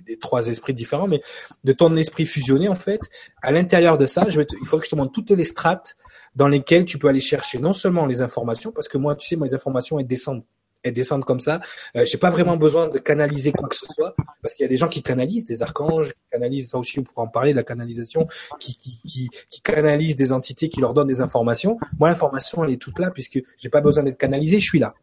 des 0.00 0.18
trois 0.18 0.48
esprits 0.48 0.74
différents, 0.74 1.08
mais 1.08 1.20
de 1.64 1.72
ton 1.72 1.94
esprit 1.96 2.26
fusionné 2.26 2.68
en 2.68 2.74
fait. 2.74 3.00
À 3.42 3.52
l'intérieur 3.52 3.98
de 3.98 4.06
ça, 4.06 4.26
je 4.28 4.40
vais 4.40 4.46
il 4.60 4.66
faut 4.66 4.78
que 4.78 4.84
je 4.84 4.90
te 4.90 4.96
montre 4.96 5.12
toutes 5.12 5.30
les 5.30 5.44
strates 5.44 5.96
dans 6.34 6.48
lesquelles 6.48 6.84
tu 6.84 6.98
peux 6.98 7.08
aller 7.08 7.20
chercher 7.20 7.58
non 7.58 7.72
seulement 7.72 8.06
les 8.06 8.22
informations, 8.22 8.72
parce 8.72 8.88
que 8.88 8.98
moi, 8.98 9.14
tu 9.14 9.26
sais, 9.26 9.36
moi, 9.36 9.46
les 9.46 9.54
informations 9.54 9.98
elles 9.98 10.06
descendent 10.06 10.44
elles 10.84 10.92
descendent 10.92 11.24
comme 11.24 11.40
ça. 11.40 11.60
Euh, 11.96 12.04
j'ai 12.04 12.18
pas 12.18 12.30
vraiment 12.30 12.56
besoin 12.56 12.88
de 12.88 12.98
canaliser 12.98 13.52
quoi 13.52 13.68
que 13.68 13.74
ce 13.74 13.84
soit 13.86 14.14
parce 14.42 14.54
qu'il 14.54 14.62
y 14.62 14.66
a 14.66 14.68
des 14.68 14.76
gens 14.76 14.88
qui 14.88 15.02
canalisent 15.02 15.44
des 15.44 15.62
archanges, 15.62 16.12
qui 16.12 16.22
canalisent 16.30 16.70
ça 16.70 16.78
aussi 16.78 17.00
on 17.00 17.02
pourra 17.02 17.22
en 17.22 17.28
parler 17.28 17.50
de 17.52 17.56
la 17.56 17.64
canalisation, 17.64 18.26
qui, 18.60 18.76
qui, 18.76 19.00
qui, 19.04 19.28
qui 19.50 19.60
canalisent 19.60 20.16
des 20.16 20.30
entités 20.32 20.68
qui 20.68 20.80
leur 20.80 20.94
donnent 20.94 21.08
des 21.08 21.20
informations. 21.20 21.78
Moi 21.98 22.08
l'information 22.08 22.64
elle 22.64 22.72
est 22.72 22.80
toute 22.80 22.98
là 23.00 23.10
puisque 23.10 23.40
j'ai 23.56 23.68
pas 23.68 23.80
besoin 23.80 24.04
d'être 24.04 24.18
canalisé, 24.18 24.60
je 24.60 24.64
suis 24.64 24.78
là. 24.78 24.94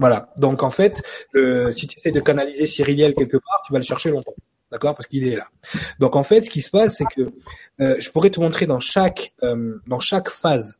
Voilà. 0.00 0.30
Donc 0.36 0.64
en 0.64 0.70
fait, 0.70 1.02
si 1.70 1.86
tu 1.86 1.98
essaies 1.98 2.10
de 2.10 2.20
canaliser 2.20 2.66
Cyriliel 2.66 3.14
quelque 3.14 3.36
part, 3.36 3.62
tu 3.64 3.72
vas 3.72 3.78
le 3.78 3.84
chercher 3.84 4.10
longtemps. 4.10 4.34
D'accord? 4.70 4.94
Parce 4.94 5.06
qu'il 5.06 5.26
est 5.26 5.36
là. 5.36 5.48
Donc 5.98 6.16
en 6.16 6.22
fait, 6.22 6.42
ce 6.42 6.50
qui 6.50 6.62
se 6.62 6.70
passe, 6.70 6.96
c'est 6.96 7.04
que 7.04 7.30
euh, 7.80 7.96
je 7.98 8.10
pourrais 8.10 8.30
te 8.30 8.40
montrer 8.40 8.66
dans 8.66 8.80
chaque 8.80 9.34
euh, 9.42 9.78
dans 9.86 10.00
chaque 10.00 10.28
phase 10.28 10.78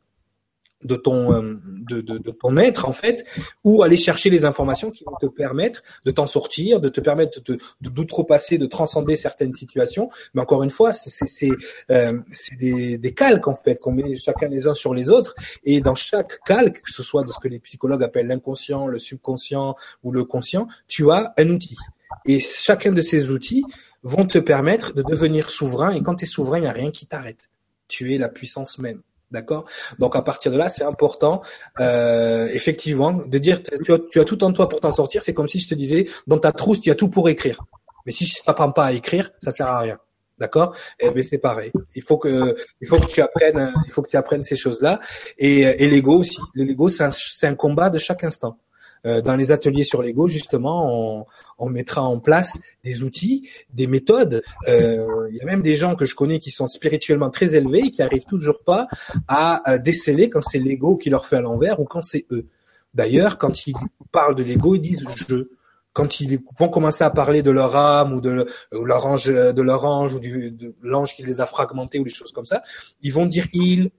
de 0.84 0.96
ton 0.96 1.32
euh, 1.32 1.58
de, 1.64 2.00
de, 2.00 2.18
de, 2.18 2.30
ton 2.30 2.56
être 2.56 2.88
en 2.88 2.92
fait 2.92 3.24
ou 3.64 3.82
aller 3.82 3.96
chercher 3.96 4.30
les 4.30 4.44
informations 4.44 4.90
qui 4.90 5.04
vont 5.04 5.16
te 5.20 5.26
permettre 5.26 5.82
de 6.04 6.10
t'en 6.10 6.26
sortir 6.26 6.80
de 6.80 6.88
te 6.88 7.00
permettre 7.00 7.42
de, 7.42 7.58
d'outrepasser 7.80 8.58
de 8.58 8.66
transcender 8.66 9.16
certaines 9.16 9.52
situations. 9.52 10.08
Mais 10.34 10.40
encore 10.40 10.62
une 10.62 10.70
fois 10.70 10.92
c'est 10.92 11.10
c'est 11.10 11.50
euh, 11.90 12.18
des, 12.58 12.98
des 12.98 13.14
calques 13.14 13.48
en 13.48 13.54
fait 13.54 13.78
qu'on 13.80 13.92
met 13.92 14.16
chacun 14.16 14.48
les 14.48 14.66
uns 14.66 14.74
sur 14.74 14.94
les 14.94 15.10
autres. 15.10 15.34
Et 15.64 15.80
dans 15.80 15.94
chaque 15.94 16.40
calque 16.44 16.82
que 16.82 16.92
ce 16.92 17.02
soit 17.02 17.24
de 17.24 17.28
ce 17.28 17.38
que 17.38 17.48
les 17.48 17.58
psychologues 17.58 18.02
appellent 18.02 18.28
l'inconscient 18.28 18.86
le 18.86 18.98
subconscient 18.98 19.74
ou 20.02 20.12
le 20.12 20.24
conscient 20.24 20.66
tu 20.88 21.10
as 21.10 21.32
un 21.36 21.50
outil. 21.50 21.76
Et 22.24 22.40
chacun 22.40 22.92
de 22.92 23.02
ces 23.02 23.30
outils 23.30 23.64
vont 24.02 24.26
te 24.26 24.38
permettre 24.38 24.94
de 24.94 25.02
devenir 25.02 25.50
souverain. 25.50 25.92
Et 25.92 26.02
quand 26.02 26.16
tu 26.16 26.24
es 26.24 26.28
souverain 26.28 26.58
il 26.58 26.62
n'y 26.62 26.68
a 26.68 26.72
rien 26.72 26.90
qui 26.90 27.06
t'arrête. 27.06 27.50
Tu 27.86 28.14
es 28.14 28.18
la 28.18 28.28
puissance 28.28 28.78
même 28.78 29.02
D'accord? 29.30 29.64
Donc 29.98 30.16
à 30.16 30.22
partir 30.22 30.50
de 30.50 30.56
là, 30.56 30.68
c'est 30.68 30.82
important, 30.84 31.40
euh, 31.78 32.48
effectivement, 32.52 33.12
de 33.12 33.38
dire 33.38 33.62
tu 33.62 33.92
as, 33.92 33.98
tu 34.10 34.18
as 34.18 34.24
tout 34.24 34.42
en 34.42 34.52
toi 34.52 34.68
pour 34.68 34.80
t'en 34.80 34.92
sortir. 34.92 35.22
C'est 35.22 35.34
comme 35.34 35.46
si 35.46 35.60
je 35.60 35.68
te 35.68 35.74
disais, 35.74 36.08
dans 36.26 36.38
ta 36.38 36.52
trousse, 36.52 36.80
tu 36.80 36.90
as 36.90 36.96
tout 36.96 37.08
pour 37.08 37.28
écrire. 37.28 37.60
Mais 38.06 38.12
si 38.12 38.26
ça 38.26 38.52
prend 38.54 38.72
pas 38.72 38.86
à 38.86 38.92
écrire, 38.92 39.30
ça 39.40 39.52
sert 39.52 39.66
à 39.66 39.80
rien. 39.80 39.98
D'accord? 40.38 40.74
Eh 40.98 41.10
ben 41.10 41.22
c'est 41.22 41.38
pareil. 41.38 41.70
Il 41.94 42.02
faut 42.02 42.16
que 42.16 42.56
il 42.80 42.88
faut 42.88 42.96
que 42.96 43.06
tu 43.06 43.20
apprennes 43.20 43.72
il 43.86 43.92
faut 43.92 44.00
que 44.00 44.08
tu 44.08 44.16
apprennes 44.16 44.42
ces 44.42 44.56
choses-là 44.56 44.98
et, 45.38 45.60
et 45.60 45.86
l'ego 45.86 46.18
aussi. 46.20 46.38
L'ego 46.54 46.88
c'est 46.88 47.04
un, 47.04 47.10
c'est 47.10 47.46
un 47.46 47.54
combat 47.54 47.90
de 47.90 47.98
chaque 47.98 48.24
instant. 48.24 48.58
Euh, 49.06 49.22
dans 49.22 49.36
les 49.36 49.50
ateliers 49.50 49.84
sur 49.84 50.02
l'ego, 50.02 50.28
justement, 50.28 51.20
on, 51.20 51.26
on, 51.58 51.68
mettra 51.70 52.02
en 52.02 52.18
place 52.18 52.58
des 52.84 53.02
outils, 53.02 53.48
des 53.72 53.86
méthodes. 53.86 54.42
Euh, 54.68 55.26
il 55.30 55.36
y 55.36 55.40
a 55.40 55.46
même 55.46 55.62
des 55.62 55.74
gens 55.74 55.96
que 55.96 56.04
je 56.04 56.14
connais 56.14 56.38
qui 56.38 56.50
sont 56.50 56.68
spirituellement 56.68 57.30
très 57.30 57.56
élevés 57.56 57.86
et 57.86 57.90
qui 57.90 58.02
arrivent 58.02 58.26
toujours 58.26 58.60
pas 58.64 58.88
à, 59.26 59.78
déceler 59.78 60.28
quand 60.28 60.42
c'est 60.42 60.58
l'ego 60.58 60.96
qui 60.96 61.08
leur 61.08 61.26
fait 61.26 61.36
à 61.36 61.40
l'envers 61.40 61.80
ou 61.80 61.84
quand 61.84 62.02
c'est 62.02 62.26
eux. 62.30 62.46
D'ailleurs, 62.92 63.38
quand 63.38 63.66
ils 63.66 63.74
parlent 64.12 64.34
de 64.34 64.42
l'ego, 64.42 64.74
ils 64.74 64.80
disent 64.80 65.06
je 65.28 65.48
quand 65.92 66.20
ils 66.20 66.38
vont 66.58 66.68
commencer 66.68 67.02
à 67.02 67.10
parler 67.10 67.42
de 67.42 67.50
leur 67.50 67.74
âme 67.74 68.12
ou 68.12 68.20
de, 68.20 68.46
leur 68.70 69.06
ange, 69.06 69.26
de 69.26 69.62
leur 69.62 69.84
ange 69.84 70.14
ou 70.14 70.20
du, 70.20 70.52
de 70.52 70.72
l'ange 70.82 71.16
qui 71.16 71.24
les 71.24 71.40
a 71.40 71.46
fragmentés 71.46 71.98
ou 71.98 72.04
des 72.04 72.10
choses 72.10 72.30
comme 72.30 72.46
ça, 72.46 72.62
ils 73.02 73.12
vont 73.12 73.26
dire 73.26 73.46
il, 73.52 73.90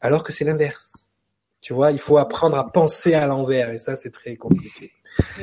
alors 0.00 0.22
que 0.22 0.32
c'est 0.32 0.44
l'inverse. 0.44 0.89
Tu 1.70 1.74
vois, 1.74 1.92
il 1.92 2.00
faut 2.00 2.18
apprendre 2.18 2.58
à 2.58 2.68
penser 2.68 3.14
à 3.14 3.28
l'envers 3.28 3.70
et 3.70 3.78
ça 3.78 3.94
c'est 3.94 4.10
très 4.10 4.34
compliqué. 4.34 4.90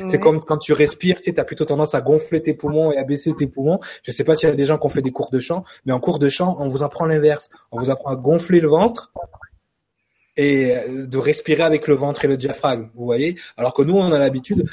C'est 0.08 0.20
comme 0.20 0.40
quand 0.40 0.58
tu 0.58 0.74
respires, 0.74 1.22
tu 1.22 1.32
as 1.34 1.44
plutôt 1.44 1.64
tendance 1.64 1.94
à 1.94 2.02
gonfler 2.02 2.42
tes 2.42 2.52
poumons 2.52 2.92
et 2.92 2.98
à 2.98 3.04
baisser 3.04 3.32
tes 3.34 3.46
poumons. 3.46 3.80
Je 4.02 4.10
sais 4.10 4.24
pas 4.24 4.34
s'il 4.34 4.50
y 4.50 4.52
a 4.52 4.54
des 4.54 4.66
gens 4.66 4.76
qui 4.76 4.84
ont 4.84 4.90
fait 4.90 5.00
des 5.00 5.10
cours 5.10 5.30
de 5.30 5.38
chant, 5.38 5.64
mais 5.86 5.94
en 5.94 6.00
cours 6.00 6.18
de 6.18 6.28
chant, 6.28 6.58
on 6.60 6.68
vous 6.68 6.82
apprend 6.82 7.06
l'inverse. 7.06 7.48
On 7.72 7.78
vous 7.78 7.90
apprend 7.90 8.10
à 8.10 8.16
gonfler 8.16 8.60
le 8.60 8.68
ventre 8.68 9.10
et 10.36 10.76
euh, 10.76 11.06
de 11.06 11.16
respirer 11.16 11.62
avec 11.62 11.88
le 11.88 11.94
ventre 11.94 12.26
et 12.26 12.28
le 12.28 12.36
diaphragme, 12.36 12.90
vous 12.94 13.06
voyez? 13.06 13.38
Alors 13.56 13.72
que 13.72 13.80
nous, 13.80 13.96
on 13.96 14.12
a 14.12 14.18
l'habitude, 14.18 14.68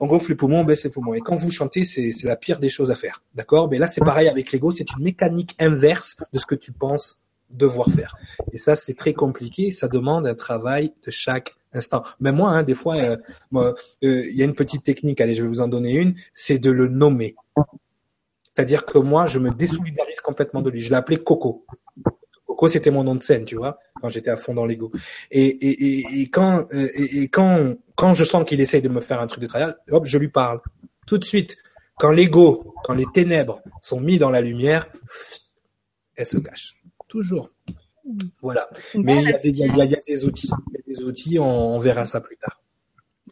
on 0.00 0.06
gonfle 0.06 0.32
les 0.32 0.36
poumons, 0.36 0.60
on 0.60 0.64
baisse 0.64 0.84
les 0.84 0.90
poumons. 0.90 1.14
Et 1.14 1.20
quand 1.20 1.36
vous 1.36 1.50
chantez, 1.50 1.86
c'est 1.86 2.12
la 2.24 2.36
pire 2.36 2.58
des 2.58 2.68
choses 2.68 2.90
à 2.90 2.96
faire, 2.96 3.22
d'accord? 3.34 3.70
Mais 3.70 3.78
là, 3.78 3.88
c'est 3.88 4.04
pareil 4.04 4.28
avec 4.28 4.52
l'ego, 4.52 4.70
c'est 4.70 4.92
une 4.92 5.04
mécanique 5.04 5.56
inverse 5.58 6.18
de 6.34 6.38
ce 6.38 6.44
que 6.44 6.54
tu 6.54 6.70
penses 6.70 7.22
devoir 7.50 7.88
faire. 7.90 8.14
Et 8.52 8.58
ça, 8.58 8.76
c'est 8.76 8.94
très 8.94 9.14
compliqué, 9.14 9.70
ça 9.70 9.88
demande 9.88 10.26
un 10.26 10.34
travail 10.34 10.92
de 11.04 11.10
chaque 11.10 11.54
instant. 11.72 12.02
Mais 12.20 12.32
moi, 12.32 12.50
hein, 12.50 12.62
des 12.62 12.74
fois, 12.74 12.96
euh, 12.96 13.16
euh, 13.54 13.74
il 14.00 14.36
y 14.36 14.42
a 14.42 14.44
une 14.44 14.54
petite 14.54 14.84
technique, 14.84 15.20
allez, 15.20 15.34
je 15.34 15.42
vais 15.42 15.48
vous 15.48 15.60
en 15.60 15.68
donner 15.68 15.92
une, 15.92 16.14
c'est 16.34 16.58
de 16.58 16.70
le 16.70 16.88
nommer. 16.88 17.36
C'est-à-dire 18.54 18.84
que 18.84 18.98
moi, 18.98 19.26
je 19.26 19.38
me 19.38 19.50
désolidarise 19.50 20.20
complètement 20.20 20.62
de 20.62 20.70
lui. 20.70 20.80
Je 20.80 20.90
l'ai 20.90 20.96
appelé 20.96 21.16
Coco 21.18 21.64
c'était 22.66 22.90
mon 22.90 23.04
nom 23.04 23.14
de 23.14 23.22
scène, 23.22 23.44
tu 23.44 23.54
vois, 23.54 23.78
quand 24.00 24.08
j'étais 24.08 24.30
à 24.30 24.36
fond 24.36 24.54
dans 24.54 24.66
l'ego. 24.66 24.90
Et, 25.30 25.46
et, 25.46 26.22
et, 26.22 26.28
quand, 26.28 26.66
euh, 26.72 26.88
et, 26.94 27.28
quand, 27.28 27.76
quand 27.94 28.14
je 28.14 28.24
sens 28.24 28.44
qu'il 28.44 28.60
essaye 28.60 28.82
de 28.82 28.88
me 28.88 29.00
faire 29.00 29.20
un 29.20 29.28
truc 29.28 29.42
de 29.42 29.46
travail, 29.46 29.72
hop, 29.92 30.06
je 30.06 30.18
lui 30.18 30.28
parle. 30.28 30.60
Tout 31.06 31.18
de 31.18 31.24
suite. 31.24 31.56
Quand 31.98 32.10
l'ego, 32.10 32.74
quand 32.84 32.94
les 32.94 33.06
ténèbres 33.14 33.60
sont 33.80 34.00
mis 34.00 34.18
dans 34.18 34.30
la 34.30 34.40
lumière, 34.40 34.88
elle 36.16 36.26
se 36.26 36.38
cache. 36.38 36.77
Toujours. 37.08 37.50
Voilà. 38.40 38.68
Mais 38.94 39.16
il 39.16 39.22
y, 39.22 39.28
a 39.28 39.32
des, 39.36 40.24
outils. 40.24 40.48
Il 40.70 40.76
y 40.76 40.78
a 40.78 40.82
des 40.86 41.04
outils, 41.04 41.38
on 41.38 41.78
verra 41.78 42.04
ça 42.04 42.20
plus 42.20 42.36
tard. 42.36 42.57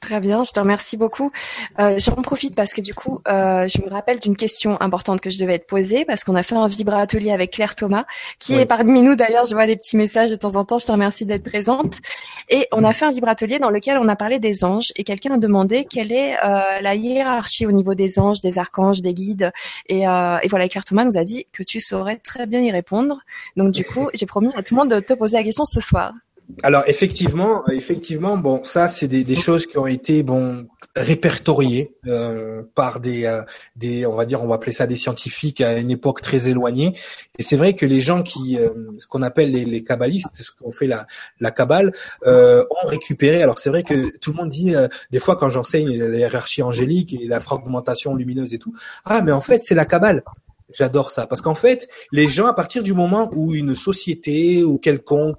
Très 0.07 0.21
bien, 0.21 0.45
je 0.45 0.53
te 0.53 0.61
remercie 0.61 0.97
beaucoup. 0.97 1.33
Euh, 1.81 1.99
J'en 1.99 2.13
profite 2.13 2.55
parce 2.55 2.75
que 2.75 2.81
du 2.81 2.95
coup, 2.95 3.23
euh, 3.27 3.67
je 3.67 3.83
me 3.83 3.91
rappelle 3.91 4.21
d'une 4.21 4.37
question 4.37 4.81
importante 4.81 5.21
que 5.21 5.31
je 5.31 5.39
devais 5.41 5.59
te 5.59 5.67
poser 5.67 6.05
parce 6.05 6.23
qu'on 6.23 6.37
a 6.37 6.45
fait 6.45 6.55
un 6.55 6.69
vibra 6.69 7.01
atelier 7.01 7.33
avec 7.33 7.51
Claire 7.51 7.75
Thomas, 7.75 8.05
qui 8.39 8.55
est 8.55 8.67
parmi 8.67 9.03
nous 9.03 9.17
d'ailleurs. 9.17 9.47
Je 9.47 9.55
vois 9.55 9.67
des 9.67 9.75
petits 9.75 9.97
messages 9.97 10.31
de 10.31 10.37
temps 10.37 10.55
en 10.55 10.65
temps. 10.65 10.79
Je 10.79 10.87
te 10.87 10.93
remercie 10.93 11.27
d'être 11.27 11.43
présente. 11.43 11.97
Et 12.49 12.69
on 12.71 12.85
a 12.85 12.93
fait 12.93 13.05
un 13.05 13.11
vibra 13.11 13.33
atelier 13.33 13.59
dans 13.59 13.71
lequel 13.71 13.99
on 13.99 14.07
a 14.07 14.15
parlé 14.15 14.39
des 14.39 14.65
anges 14.65 14.93
et 14.95 15.03
quelqu'un 15.03 15.35
a 15.35 15.39
demandé 15.39 15.87
quelle 15.91 16.13
est 16.13 16.37
euh, 16.45 16.81
la 16.81 16.95
hiérarchie 16.95 17.67
au 17.67 17.73
niveau 17.73 17.97
des 17.97 18.21
anges, 18.21 18.41
des 18.41 18.61
archanges, 18.61 19.03
des 19.03 19.13
guides. 19.13 19.51
Et, 19.89 20.07
euh, 20.07 20.39
et 20.41 20.47
voilà, 20.47 20.69
Claire 20.69 20.85
Thomas 20.85 21.05
nous 21.05 21.19
a 21.19 21.25
dit 21.25 21.49
que 21.51 21.65
tu 21.65 21.81
saurais 21.81 22.19
très 22.19 22.47
bien 22.47 22.61
y 22.61 22.71
répondre. 22.71 23.19
Donc 23.57 23.73
du 23.73 23.85
coup, 23.85 24.09
j'ai 24.15 24.27
promis 24.27 24.53
à 24.55 24.63
tout 24.63 24.77
le 24.77 24.83
monde 24.83 24.91
de 24.91 25.01
te 25.01 25.15
poser 25.15 25.39
la 25.39 25.43
question 25.43 25.65
ce 25.65 25.81
soir. 25.81 26.13
Alors 26.63 26.85
effectivement, 26.87 27.67
effectivement, 27.69 28.39
bon, 28.39 28.63
ça 28.63 28.87
c'est 28.87 29.09
des, 29.09 29.25
des, 29.25 29.35
choses 29.35 29.67
qui 29.67 29.79
ont 29.79 29.87
été 29.87 30.23
bon 30.23 30.69
répertoriées 30.95 31.93
euh, 32.07 32.63
par 32.75 33.01
des, 33.01 33.25
euh, 33.25 33.43
des, 33.75 34.07
on 34.07 34.15
va 34.15 34.27
dire, 34.27 34.43
on 34.43 34.47
va 34.47 34.55
appeler 34.55 34.73
ça 34.73 34.87
des 34.87 34.95
scientifiques 34.95 35.61
à 35.61 35.77
une 35.77 35.91
époque 35.91 36.23
très 36.23 36.49
éloignée. 36.49 36.95
Et 37.39 37.43
c'est 37.43 37.57
vrai 37.57 37.75
que 37.75 37.85
les 37.85 38.01
gens 38.01 38.23
qui, 38.23 38.59
euh, 38.59 38.71
ce 38.99 39.09
qu'on 39.09 39.23
appelle 39.23 39.51
les, 39.51 39.65
les 39.65 39.83
kabbalistes, 39.83 40.31
ce 40.35 40.53
qu'on 40.53 40.71
fait 40.71 40.87
la 40.87 41.07
la 41.41 41.51
kabbale, 41.51 41.93
euh, 42.27 42.65
ont 42.83 42.87
récupéré. 42.87 43.43
Alors 43.43 43.59
c'est 43.59 43.71
vrai 43.71 43.83
que 43.83 44.17
tout 44.19 44.31
le 44.31 44.37
monde 44.37 44.51
dit 44.51 44.73
des 45.11 45.19
fois 45.19 45.37
quand 45.37 45.49
j'enseigne 45.49 45.99
la 45.99 46.17
hiérarchie 46.17 46.63
angélique 46.63 47.13
et 47.13 47.27
la 47.27 47.41
fragmentation 47.41 48.15
lumineuse 48.15 48.55
et 48.55 48.59
tout, 48.59 48.73
ah 49.05 49.21
mais 49.21 49.33
en 49.33 49.41
fait 49.41 49.63
c'est 49.63 49.75
la 49.75 49.85
kabbale. 49.85 50.23
J'adore 50.73 51.13
ça 51.13 51.27
parce 51.27 51.43
qu'en 51.43 51.55
fait, 51.55 51.89
les 52.11 52.29
gens, 52.29 52.47
à 52.47 52.55
partir 52.55 52.83
du 52.83 52.93
moment 52.93 53.31
où 53.33 53.55
une 53.55 53.75
société 53.77 54.65
ou 54.65 54.79
quelconque 54.79 55.37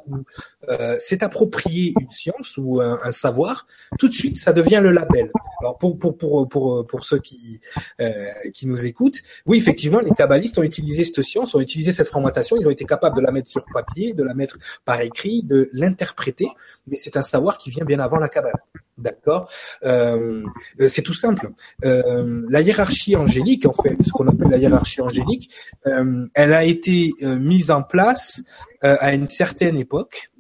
euh, 0.70 0.96
s'est 1.00 1.24
approprié 1.24 1.94
une 2.00 2.10
science 2.10 2.58
ou 2.58 2.82
un, 2.82 3.12
savoir, 3.12 3.68
tout 3.98 4.08
de 4.08 4.14
suite, 4.14 4.38
ça 4.38 4.54
devient 4.54 4.80
le 4.82 4.92
label. 4.92 5.32
Alors 5.60 5.78
pour 5.78 5.98
pour 5.98 6.18
pour 6.18 6.48
pour 6.48 6.86
pour 6.86 7.06
ceux 7.06 7.20
qui 7.20 7.60
euh, 8.02 8.28
qui 8.54 8.68
nous 8.68 8.86
écoutent, 8.86 9.22
oui, 9.46 9.58
effectivement, 9.58 10.00
les 10.00 10.12
kabbalistes 10.12 10.58
ont 10.58 10.64
utilisé 10.64 11.04
cette 11.04 11.22
science, 11.22 11.56
ont 11.56 11.62
utilisé 11.62 11.92
cette 11.92 12.10
formatation, 12.10 12.58
ils 12.60 12.68
ont 12.68 12.72
été 12.72 12.86
capables 12.86 13.16
de 13.16 13.22
la 13.22 13.32
mettre 13.32 13.50
sur 13.50 13.66
papier, 13.74 14.14
de 14.14 14.24
la 14.24 14.34
mettre 14.34 14.58
par 14.86 15.02
écrit, 15.02 15.44
de 15.44 15.70
l'interpréter, 15.74 16.48
mais 16.88 16.96
c'est 16.96 17.18
un 17.18 17.22
savoir 17.22 17.58
qui 17.58 17.70
vient 17.70 17.86
bien 17.86 18.00
avant 18.00 18.18
la 18.18 18.30
kabbale. 18.30 18.54
D'accord? 18.98 19.50
Euh, 19.84 20.44
C'est 20.88 21.04
tout 21.04 21.14
simple. 21.14 21.52
Euh, 21.86 22.44
la 22.50 22.62
hiérarchie 22.62 23.16
angélique, 23.16 23.66
en 23.68 23.74
fait, 23.74 23.96
ce 24.04 24.12
qu'on 24.12 24.28
appelle 24.28 24.50
la 24.50 24.58
hiérarchie 24.58 25.02
angélique, 25.02 25.52
euh, 25.86 26.26
elle 26.34 26.54
a 26.54 26.64
été 26.64 27.12
euh, 27.22 27.38
mise 27.38 27.70
en 27.70 27.84
place 27.84 28.42
euh, 28.84 28.98
à 29.00 29.14
une 29.14 29.28
certaine 29.28 29.78
époque 29.78 30.32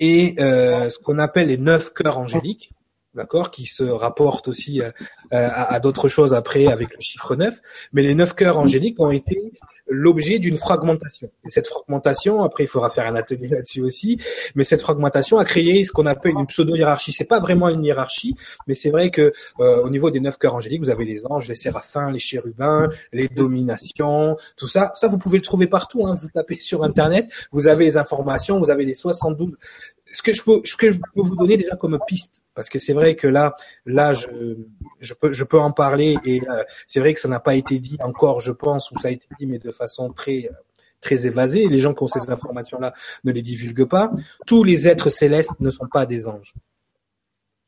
et 0.00 0.34
ce 0.38 0.98
qu'on 0.98 1.18
appelle 1.18 1.48
les 1.48 1.58
neuf 1.58 1.92
cœurs 1.92 2.18
angéliques, 2.18 2.72
d'accord, 3.14 3.50
qui 3.50 3.66
se 3.66 3.84
rapportent 3.84 4.48
aussi 4.48 4.82
à, 5.30 5.64
à 5.74 5.80
d'autres 5.80 6.08
choses 6.08 6.34
après 6.34 6.66
avec 6.66 6.94
le 6.94 7.00
chiffre 7.00 7.36
neuf. 7.36 7.54
Mais 7.92 8.02
les 8.02 8.14
neuf 8.14 8.34
cœurs 8.34 8.58
angéliques 8.58 9.00
ont 9.00 9.10
été 9.10 9.52
l'objet 9.86 10.38
d'une 10.38 10.56
fragmentation. 10.56 11.30
Et 11.44 11.50
cette 11.50 11.66
fragmentation, 11.66 12.42
après, 12.42 12.64
il 12.64 12.66
faudra 12.66 12.88
faire 12.88 13.06
un 13.06 13.16
atelier 13.16 13.48
là-dessus 13.48 13.82
aussi, 13.82 14.18
mais 14.54 14.64
cette 14.64 14.80
fragmentation 14.80 15.38
a 15.38 15.44
créé 15.44 15.84
ce 15.84 15.92
qu'on 15.92 16.06
appelle 16.06 16.34
une 16.38 16.46
pseudo-hiérarchie. 16.46 17.12
C'est 17.12 17.26
pas 17.26 17.40
vraiment 17.40 17.68
une 17.68 17.84
hiérarchie, 17.84 18.34
mais 18.66 18.74
c'est 18.74 18.90
vrai 18.90 19.10
que 19.10 19.32
euh, 19.60 19.82
au 19.82 19.90
niveau 19.90 20.10
des 20.10 20.20
neuf 20.20 20.38
cœurs 20.38 20.54
angéliques, 20.54 20.82
vous 20.82 20.90
avez 20.90 21.04
les 21.04 21.26
anges, 21.26 21.48
les 21.48 21.54
séraphins, 21.54 22.10
les 22.10 22.18
chérubins, 22.18 22.88
les 23.12 23.28
dominations, 23.28 24.36
tout 24.56 24.68
ça. 24.68 24.92
Ça, 24.94 25.08
vous 25.08 25.18
pouvez 25.18 25.38
le 25.38 25.44
trouver 25.44 25.66
partout. 25.66 26.06
Hein. 26.06 26.14
Vous 26.20 26.28
tapez 26.28 26.58
sur 26.58 26.84
Internet, 26.84 27.28
vous 27.52 27.66
avez 27.66 27.84
les 27.84 27.96
informations, 27.96 28.58
vous 28.58 28.70
avez 28.70 28.84
les 28.84 28.94
72. 28.94 29.52
Ce 30.12 30.22
que 30.22 30.32
je 30.32 30.42
peux, 30.42 30.60
ce 30.64 30.76
que 30.76 30.92
je 30.92 30.98
peux 30.98 31.22
vous 31.22 31.36
donner 31.36 31.56
déjà 31.56 31.76
comme 31.76 31.98
piste, 32.06 32.43
parce 32.54 32.68
que 32.68 32.78
c'est 32.78 32.92
vrai 32.92 33.16
que 33.16 33.26
là, 33.26 33.54
là, 33.84 34.14
je, 34.14 34.28
je 35.00 35.14
peux, 35.14 35.32
je 35.32 35.44
peux 35.44 35.58
en 35.58 35.72
parler 35.72 36.16
et 36.24 36.40
euh, 36.48 36.62
c'est 36.86 37.00
vrai 37.00 37.14
que 37.14 37.20
ça 37.20 37.28
n'a 37.28 37.40
pas 37.40 37.54
été 37.54 37.78
dit 37.78 37.98
encore, 38.00 38.40
je 38.40 38.52
pense, 38.52 38.90
ou 38.90 38.98
ça 39.00 39.08
a 39.08 39.10
été 39.10 39.26
dit, 39.38 39.46
mais 39.46 39.58
de 39.58 39.72
façon 39.72 40.10
très, 40.12 40.48
très 41.00 41.26
évasée. 41.26 41.68
Les 41.68 41.78
gens 41.78 41.94
qui 41.94 42.02
ont 42.02 42.08
ces 42.08 42.30
informations-là 42.30 42.92
ne 43.24 43.32
les 43.32 43.42
divulguent 43.42 43.88
pas. 43.88 44.10
Tous 44.46 44.64
les 44.64 44.88
êtres 44.88 45.10
célestes 45.10 45.50
ne 45.60 45.70
sont 45.70 45.88
pas 45.88 46.06
des 46.06 46.26
anges. 46.26 46.54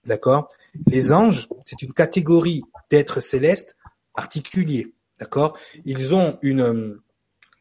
D'accord? 0.05 0.49
Les 0.87 1.13
anges, 1.13 1.49
c'est 1.65 1.83
une 1.83 1.93
catégorie 1.93 2.63
d'êtres 2.91 3.21
célestes 3.21 3.77
particuliers. 4.15 4.95
D'accord? 5.19 5.59
Ils 5.85 6.15
ont 6.15 6.39
une, 6.43 6.99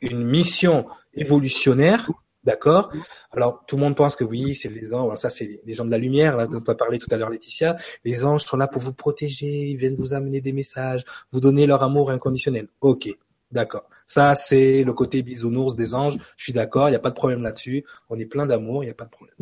une 0.01 0.23
mission 0.23 0.85
évolutionnaire 1.13 2.11
D'accord 2.45 2.91
Alors, 3.31 3.63
tout 3.67 3.75
le 3.75 3.81
monde 3.81 3.95
pense 3.95 4.15
que 4.15 4.23
oui, 4.23 4.53
c'est 4.53 4.69
les 4.69 4.93
anges. 4.93 5.17
ça, 5.17 5.31
c'est 5.31 5.61
les 5.65 5.73
gens 5.73 5.83
de 5.83 5.91
la 5.91 5.97
lumière, 5.97 6.37
là, 6.37 6.45
dont 6.45 6.61
tu 6.61 6.69
as 6.69 6.75
parlé 6.75 6.99
tout 6.99 7.07
à 7.09 7.17
l'heure, 7.17 7.31
Laetitia. 7.31 7.75
Les 8.03 8.23
anges 8.23 8.43
sont 8.43 8.57
là 8.57 8.67
pour 8.67 8.81
vous 8.83 8.93
protéger, 8.93 9.69
ils 9.69 9.77
viennent 9.77 9.95
vous 9.95 10.13
amener 10.13 10.41
des 10.41 10.53
messages, 10.53 11.03
vous 11.31 11.39
donner 11.39 11.65
leur 11.65 11.81
amour 11.81 12.11
inconditionnel. 12.11 12.67
Ok, 12.81 13.09
d'accord. 13.51 13.89
Ça, 14.05 14.35
c'est 14.35 14.83
le 14.83 14.93
côté 14.93 15.23
bisounours 15.23 15.75
des 15.75 15.95
anges. 15.95 16.17
Je 16.37 16.43
suis 16.43 16.53
d'accord, 16.53 16.87
il 16.87 16.91
n'y 16.91 16.97
a 16.97 16.99
pas 16.99 17.09
de 17.09 17.15
problème 17.15 17.41
là-dessus. 17.41 17.83
On 18.11 18.19
est 18.19 18.27
plein 18.27 18.45
d'amour, 18.45 18.83
il 18.83 18.87
n'y 18.87 18.91
a 18.91 18.95
pas 18.95 19.05
de 19.05 19.09
problème. 19.09 19.35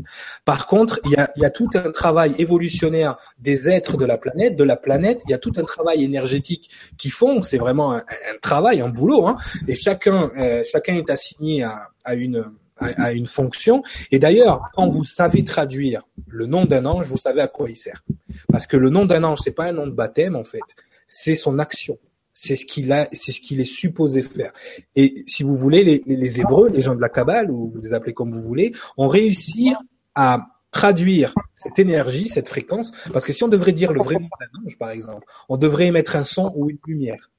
Par 0.45 0.67
contre, 0.67 1.01
il 1.03 1.11
y 1.11 1.15
a, 1.17 1.29
y 1.35 1.43
a, 1.43 1.49
tout 1.49 1.69
un 1.73 1.91
travail 1.91 2.33
évolutionnaire 2.37 3.17
des 3.37 3.67
êtres 3.67 3.97
de 3.97 4.05
la 4.05 4.17
planète, 4.17 4.55
de 4.55 4.63
la 4.63 4.77
planète. 4.77 5.21
Il 5.27 5.31
y 5.31 5.33
a 5.33 5.39
tout 5.39 5.51
un 5.57 5.63
travail 5.63 6.05
énergétique 6.05 6.69
qui 6.97 7.09
font. 7.09 7.41
C'est 7.41 7.57
vraiment 7.57 7.95
un, 7.95 8.03
travail, 8.41 8.79
un 8.79 8.87
boulot. 8.87 9.27
Hein. 9.27 9.35
Et 9.67 9.75
chacun, 9.75 10.31
euh, 10.37 10.63
chacun 10.63 10.95
est 10.95 11.09
assigné 11.09 11.63
à, 11.63 11.89
à 12.05 12.15
une 12.15 12.45
à, 12.83 13.13
une 13.13 13.27
fonction. 13.27 13.83
Et 14.11 14.19
d'ailleurs, 14.19 14.61
quand 14.73 14.87
vous 14.87 15.03
savez 15.03 15.43
traduire 15.43 16.03
le 16.27 16.45
nom 16.45 16.65
d'un 16.65 16.85
ange, 16.85 17.05
vous 17.07 17.17
savez 17.17 17.41
à 17.41 17.47
quoi 17.47 17.69
il 17.69 17.75
sert. 17.75 18.03
Parce 18.49 18.67
que 18.67 18.77
le 18.77 18.89
nom 18.89 19.05
d'un 19.05 19.23
ange, 19.23 19.39
c'est 19.43 19.51
pas 19.51 19.65
un 19.65 19.73
nom 19.73 19.87
de 19.87 19.91
baptême 19.91 20.35
en 20.35 20.43
fait, 20.43 20.61
c'est 21.07 21.35
son 21.35 21.59
action. 21.59 21.97
C'est 22.35 22.55
ce 22.55 22.65
qu'il 22.65 22.91
a, 22.91 23.07
c'est 23.11 23.31
ce 23.31 23.41
qu'il 23.41 23.61
est 23.61 23.65
supposé 23.65 24.23
faire. 24.23 24.53
Et 24.95 25.23
si 25.27 25.43
vous 25.43 25.55
voulez, 25.55 25.83
les, 25.83 26.03
les 26.07 26.39
Hébreux, 26.39 26.69
les 26.69 26.81
gens 26.81 26.95
de 26.95 27.01
la 27.01 27.09
Kabbale, 27.09 27.51
ou 27.51 27.69
vous 27.69 27.81
les 27.81 27.93
appelez 27.93 28.13
comme 28.13 28.33
vous 28.33 28.41
voulez, 28.41 28.73
ont 28.97 29.07
réussi 29.07 29.71
à 30.15 30.39
traduire 30.71 31.33
cette 31.53 31.79
énergie, 31.79 32.27
cette 32.27 32.49
fréquence, 32.49 32.91
parce 33.13 33.23
que 33.23 33.31
si 33.31 33.43
on 33.43 33.47
devrait 33.47 33.71
dire 33.71 33.93
le 33.93 34.01
vrai 34.01 34.15
nom 34.15 34.27
d'un 34.39 34.65
ange, 34.65 34.77
par 34.77 34.89
exemple, 34.89 35.25
on 35.47 35.57
devrait 35.57 35.87
émettre 35.87 36.15
un 36.15 36.23
son 36.23 36.51
ou 36.55 36.69
une 36.69 36.79
lumière, 36.85 37.29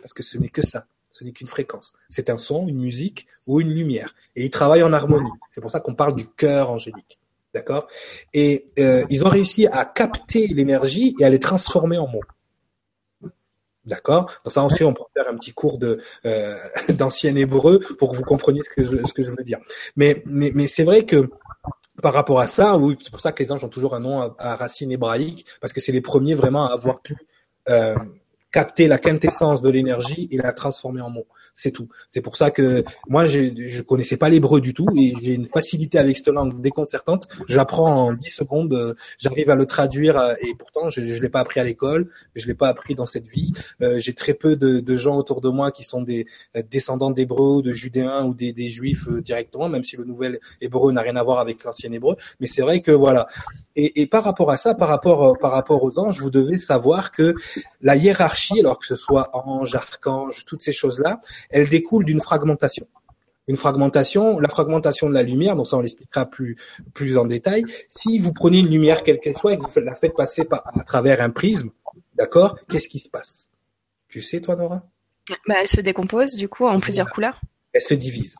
parce 0.00 0.12
que 0.12 0.22
ce 0.22 0.36
n'est 0.36 0.48
que 0.48 0.62
ça. 0.62 0.86
Ce 1.12 1.24
n'est 1.24 1.32
qu'une 1.32 1.46
fréquence. 1.46 1.92
C'est 2.08 2.30
un 2.30 2.38
son, 2.38 2.66
une 2.66 2.80
musique 2.80 3.26
ou 3.46 3.60
une 3.60 3.70
lumière. 3.70 4.14
Et 4.34 4.44
ils 4.46 4.50
travaillent 4.50 4.82
en 4.82 4.92
harmonie. 4.92 5.30
C'est 5.50 5.60
pour 5.60 5.70
ça 5.70 5.78
qu'on 5.78 5.94
parle 5.94 6.16
du 6.16 6.26
cœur 6.26 6.70
angélique. 6.70 7.20
D'accord? 7.54 7.86
Et 8.32 8.66
euh, 8.78 9.04
ils 9.10 9.24
ont 9.24 9.28
réussi 9.28 9.66
à 9.66 9.84
capter 9.84 10.46
l'énergie 10.46 11.14
et 11.20 11.24
à 11.24 11.28
les 11.28 11.38
transformer 11.38 11.98
en 11.98 12.08
mots. 12.08 12.22
D'accord? 13.84 14.32
Donc 14.42 14.52
ça 14.52 14.64
aussi, 14.64 14.84
on 14.84 14.94
peut 14.94 15.02
faire 15.14 15.28
un 15.28 15.36
petit 15.36 15.52
cours 15.52 15.78
de 15.78 16.00
euh, 16.24 16.56
d'ancien 16.90 17.36
hébreu 17.36 17.80
pour 17.98 18.12
que 18.12 18.16
vous 18.16 18.22
compreniez 18.22 18.62
ce 18.62 18.70
que 18.70 18.82
je, 19.22 19.30
veux 19.30 19.44
dire. 19.44 19.58
Mais 19.96 20.22
mais, 20.24 20.50
mais 20.54 20.66
c'est 20.66 20.84
vrai 20.84 21.04
que 21.04 21.28
par 22.00 22.14
rapport 22.14 22.40
à 22.40 22.46
ça, 22.46 22.78
oui, 22.78 22.96
c'est 23.02 23.10
pour 23.10 23.20
ça 23.20 23.32
que 23.32 23.42
les 23.42 23.52
anges 23.52 23.64
ont 23.64 23.68
toujours 23.68 23.94
un 23.94 24.00
nom 24.00 24.34
à, 24.38 24.56
racine 24.56 24.90
hébraïque 24.90 25.44
parce 25.60 25.74
que 25.74 25.80
c'est 25.80 25.92
les 25.92 26.00
premiers 26.00 26.34
vraiment 26.34 26.66
à 26.66 26.72
avoir 26.72 27.02
pu 27.02 27.16
euh, 27.68 27.96
capter 28.52 28.86
la 28.86 28.98
quintessence 28.98 29.62
de 29.62 29.70
l'énergie 29.70 30.28
et 30.30 30.36
la 30.36 30.52
transformer 30.52 31.00
en 31.00 31.10
mots. 31.10 31.26
C'est 31.54 31.70
tout. 31.70 31.88
C'est 32.10 32.20
pour 32.20 32.36
ça 32.36 32.50
que 32.50 32.84
moi, 33.08 33.26
je 33.26 33.40
je 33.56 33.82
connaissais 33.82 34.16
pas 34.16 34.28
l'hébreu 34.28 34.60
du 34.60 34.74
tout 34.74 34.86
et 34.96 35.14
j'ai 35.20 35.34
une 35.34 35.46
facilité 35.46 35.98
avec 35.98 36.16
cette 36.16 36.28
langue 36.28 36.60
déconcertante. 36.60 37.28
J'apprends 37.48 38.08
en 38.08 38.12
10 38.12 38.30
secondes, 38.30 38.74
euh, 38.74 38.94
j'arrive 39.18 39.50
à 39.50 39.56
le 39.56 39.66
traduire 39.66 40.18
euh, 40.18 40.34
et 40.40 40.54
pourtant 40.54 40.90
je, 40.90 41.02
je 41.02 41.22
l'ai 41.22 41.28
pas 41.28 41.40
appris 41.40 41.60
à 41.60 41.64
l'école, 41.64 42.08
je 42.34 42.46
l'ai 42.46 42.54
pas 42.54 42.68
appris 42.68 42.94
dans 42.94 43.06
cette 43.06 43.26
vie. 43.26 43.52
Euh, 43.80 43.98
j'ai 43.98 44.12
très 44.12 44.34
peu 44.34 44.56
de, 44.56 44.80
de, 44.80 44.96
gens 44.96 45.16
autour 45.16 45.40
de 45.40 45.48
moi 45.48 45.70
qui 45.70 45.84
sont 45.84 46.02
des 46.02 46.26
descendants 46.70 47.10
d'hébreux, 47.10 47.62
de 47.62 47.72
judéens 47.72 48.24
ou 48.24 48.34
des, 48.34 48.52
des 48.52 48.68
juifs 48.68 49.08
directement, 49.08 49.68
même 49.68 49.84
si 49.84 49.96
le 49.96 50.04
nouvel 50.04 50.38
hébreu 50.60 50.92
n'a 50.92 51.00
rien 51.00 51.16
à 51.16 51.22
voir 51.22 51.38
avec 51.38 51.64
l'ancien 51.64 51.90
hébreu. 51.92 52.16
Mais 52.40 52.46
c'est 52.46 52.62
vrai 52.62 52.80
que 52.80 52.92
voilà. 52.92 53.26
Et, 53.74 54.02
et, 54.02 54.06
par 54.06 54.22
rapport 54.22 54.50
à 54.50 54.58
ça, 54.58 54.74
par 54.74 54.88
rapport 54.88 55.38
par 55.38 55.52
rapport 55.52 55.82
aux 55.82 55.98
anges, 55.98 56.20
vous 56.20 56.30
devez 56.30 56.58
savoir 56.58 57.10
que 57.10 57.34
la 57.80 57.96
hiérarchie, 57.96 58.41
alors 58.60 58.78
que 58.78 58.86
ce 58.86 58.96
soit 58.96 59.30
ange, 59.32 59.74
archange, 59.74 60.44
toutes 60.44 60.62
ces 60.62 60.72
choses-là, 60.72 61.20
elle 61.50 61.68
découle 61.68 62.04
d'une 62.04 62.20
fragmentation. 62.20 62.86
Une 63.48 63.56
fragmentation, 63.56 64.38
la 64.38 64.48
fragmentation 64.48 65.08
de 65.08 65.14
la 65.14 65.22
lumière, 65.22 65.56
donc 65.56 65.66
ça 65.66 65.76
on 65.76 65.80
l'expliquera 65.80 66.26
plus 66.26 66.56
plus 66.94 67.18
en 67.18 67.24
détail. 67.24 67.64
Si 67.88 68.18
vous 68.18 68.32
prenez 68.32 68.58
une 68.58 68.68
lumière 68.68 69.02
quelle 69.02 69.18
qu'elle 69.18 69.36
soit 69.36 69.54
et 69.54 69.58
que 69.58 69.64
vous 69.64 69.80
la 69.80 69.96
faites 69.96 70.14
passer 70.14 70.44
par, 70.44 70.62
à 70.78 70.84
travers 70.84 71.20
un 71.20 71.30
prisme, 71.30 71.70
d'accord, 72.14 72.56
qu'est-ce 72.68 72.88
qui 72.88 73.00
se 73.00 73.08
passe? 73.08 73.48
Tu 74.08 74.20
sais, 74.20 74.40
toi, 74.40 74.54
Nora? 74.54 74.84
Bah, 75.48 75.54
Elle 75.60 75.68
se 75.68 75.80
décompose 75.80 76.34
du 76.34 76.48
coup 76.48 76.66
en 76.66 76.78
plusieurs 76.78 77.10
couleurs. 77.10 77.40
Elle 77.72 77.80
se 77.80 77.94
divise 77.94 78.36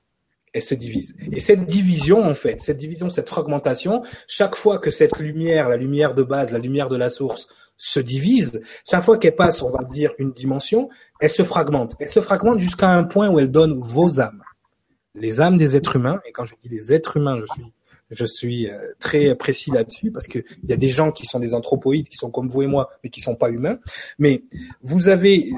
elle 0.53 0.62
se 0.62 0.74
divise. 0.74 1.15
Et 1.31 1.41
cette 1.41 1.65
division, 1.65 2.23
en 2.23 2.35
fait, 2.35 2.61
cette 2.61 2.77
division, 2.77 3.09
cette 3.09 3.29
fragmentation, 3.29 4.03
chaque 4.29 4.55
fois 4.55 4.79
que 4.79 4.91
cette 4.91 5.19
lumière, 5.19 5.69
la 5.69 5.77
lumière 5.77 6.15
de 6.15 6.23
base, 6.23 6.51
la 6.51 6.59
lumière 6.59 6.89
de 6.89 6.97
la 6.97 7.09
source, 7.09 7.49
se 7.82 7.98
divise, 7.98 8.62
chaque 8.88 9.02
fois 9.02 9.18
qu'elle 9.18 9.34
passe, 9.34 9.60
on 9.60 9.70
va 9.70 9.82
dire, 9.82 10.12
une 10.18 10.30
dimension, 10.30 10.88
elle 11.20 11.30
se 11.30 11.42
fragmente. 11.42 11.96
Elle 11.98 12.09
se 12.09 12.20
fragmente 12.20 12.60
jusqu'à 12.60 12.88
un 12.88 13.02
point 13.02 13.28
où 13.28 13.40
elle 13.40 13.50
donne 13.50 13.80
vos 13.80 14.20
âmes. 14.20 14.44
Les 15.16 15.40
âmes 15.40 15.56
des 15.56 15.74
êtres 15.74 15.96
humains, 15.96 16.20
et 16.24 16.30
quand 16.30 16.44
je 16.44 16.54
dis 16.62 16.68
les 16.68 16.92
êtres 16.92 17.16
humains, 17.16 17.40
je 17.40 17.46
suis 17.46 17.72
je 18.09 18.26
suis 18.26 18.68
euh, 18.68 18.78
très 19.00 19.34
précis 19.34 19.70
là-dessus 19.70 20.10
parce 20.10 20.26
que 20.26 20.38
il 20.62 20.68
y 20.68 20.72
a 20.74 20.76
des 20.76 20.88
gens 20.88 21.12
qui 21.12 21.24
sont 21.24 21.38
des 21.38 21.54
anthropoïdes 21.54 22.10
qui 22.10 22.18
sont 22.18 22.30
comme 22.30 22.46
vous 22.46 22.60
et 22.60 22.66
moi 22.66 22.90
mais 23.02 23.09
qui 23.09 23.22
sont 23.22 23.36
pas 23.36 23.48
humains 23.48 23.78
mais 24.18 24.44
vous 24.82 25.09
avez 25.09 25.50
euh, 25.50 25.56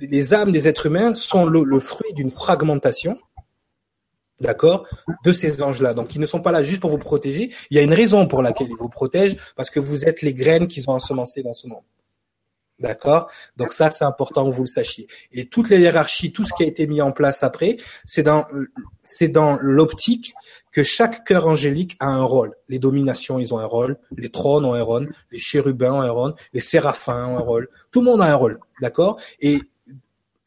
les 0.00 0.32
âmes 0.32 0.52
des 0.52 0.68
êtres 0.68 0.86
humains 0.86 1.12
sont 1.12 1.44
le 1.44 1.80
fruit 1.80 2.14
d'une 2.14 2.30
fragmentation 2.30 3.18
d'accord, 4.40 4.86
de 5.24 5.32
ces 5.32 5.62
anges-là. 5.62 5.94
Donc, 5.94 6.14
ils 6.14 6.20
ne 6.20 6.26
sont 6.26 6.40
pas 6.40 6.52
là 6.52 6.62
juste 6.62 6.80
pour 6.80 6.90
vous 6.90 6.98
protéger. 6.98 7.52
Il 7.70 7.76
y 7.76 7.80
a 7.80 7.82
une 7.82 7.94
raison 7.94 8.26
pour 8.26 8.42
laquelle 8.42 8.68
ils 8.70 8.76
vous 8.76 8.88
protègent, 8.88 9.36
parce 9.56 9.70
que 9.70 9.80
vous 9.80 10.04
êtes 10.04 10.22
les 10.22 10.34
graines 10.34 10.68
qu'ils 10.68 10.88
ont 10.90 10.94
ensemencées 10.94 11.42
dans 11.42 11.54
ce 11.54 11.66
monde. 11.66 11.84
D'accord? 12.82 13.30
Donc 13.56 13.72
ça, 13.72 13.90
c'est 13.90 14.04
important 14.04 14.44
que 14.44 14.54
vous 14.54 14.64
le 14.64 14.68
sachiez. 14.68 15.06
Et 15.30 15.46
toutes 15.46 15.68
les 15.70 15.78
hiérarchies, 15.78 16.32
tout 16.32 16.42
ce 16.42 16.52
qui 16.52 16.64
a 16.64 16.66
été 16.66 16.88
mis 16.88 17.00
en 17.00 17.12
place 17.12 17.44
après, 17.44 17.76
c'est 18.04 18.24
dans 18.24 18.44
dans 19.28 19.56
l'optique 19.60 20.34
que 20.72 20.82
chaque 20.82 21.24
cœur 21.24 21.46
angélique 21.46 21.96
a 22.00 22.06
un 22.06 22.24
rôle. 22.24 22.54
Les 22.68 22.80
dominations, 22.80 23.38
ils 23.38 23.54
ont 23.54 23.58
un 23.58 23.66
rôle. 23.66 23.98
Les 24.16 24.30
trônes 24.30 24.64
ont 24.64 24.74
un 24.74 24.82
rôle. 24.82 25.14
Les 25.30 25.38
chérubins 25.38 25.92
ont 25.92 26.00
un 26.00 26.10
rôle. 26.10 26.34
Les 26.54 26.60
séraphins 26.60 27.28
ont 27.28 27.36
un 27.36 27.42
rôle. 27.42 27.68
Tout 27.92 28.00
le 28.00 28.06
monde 28.06 28.22
a 28.22 28.26
un 28.26 28.34
rôle. 28.34 28.58
D'accord? 28.80 29.20
Et 29.40 29.60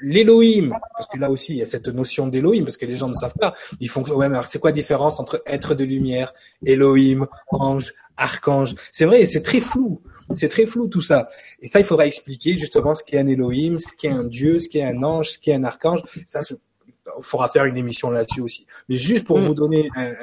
l'Elohim, 0.05 0.77
parce 0.93 1.07
que 1.07 1.17
là 1.17 1.31
aussi 1.31 1.53
il 1.53 1.57
y 1.57 1.61
a 1.61 1.65
cette 1.65 1.87
notion 1.87 2.27
d'Elohim, 2.27 2.63
parce 2.63 2.77
que 2.77 2.85
les 2.85 2.95
gens 2.95 3.07
ne 3.07 3.13
savent 3.13 3.33
pas. 3.39 3.55
Ils 3.79 3.89
font, 3.89 4.03
ouais, 4.03 4.29
mais 4.29 4.35
alors 4.35 4.47
c'est 4.47 4.59
quoi 4.59 4.69
la 4.69 4.75
différence 4.75 5.19
entre 5.19 5.41
être 5.45 5.73
de 5.73 5.83
lumière, 5.83 6.33
Elohim, 6.65 7.27
ange, 7.51 7.93
archange? 8.15 8.75
C'est 8.91 9.05
vrai, 9.05 9.25
c'est 9.25 9.41
très 9.41 9.59
flou. 9.59 10.01
C'est 10.35 10.49
très 10.49 10.65
flou 10.65 10.87
tout 10.87 11.01
ça. 11.01 11.27
Et 11.61 11.67
ça, 11.67 11.79
il 11.79 11.85
faudra 11.85 12.05
expliquer 12.07 12.57
justement 12.57 12.95
ce 12.95 13.03
qu'est 13.03 13.19
un 13.19 13.27
Elohim, 13.27 13.77
ce 13.77 13.93
qu'est 13.97 14.09
un 14.09 14.23
Dieu, 14.23 14.59
ce 14.59 14.69
qu'est 14.69 14.83
un 14.83 15.03
ange, 15.03 15.31
ce 15.31 15.39
qu'est 15.39 15.53
un 15.53 15.63
archange. 15.63 16.01
Ça, 16.25 16.39
il 16.49 17.23
faudra 17.23 17.47
faire 17.47 17.65
une 17.65 17.77
émission 17.77 18.09
là-dessus 18.09 18.41
aussi. 18.41 18.65
Mais 18.89 18.97
juste 18.97 19.25
pour 19.25 19.37
mm. 19.39 19.41
vous 19.41 19.53
donner 19.53 19.89
un, 19.95 20.13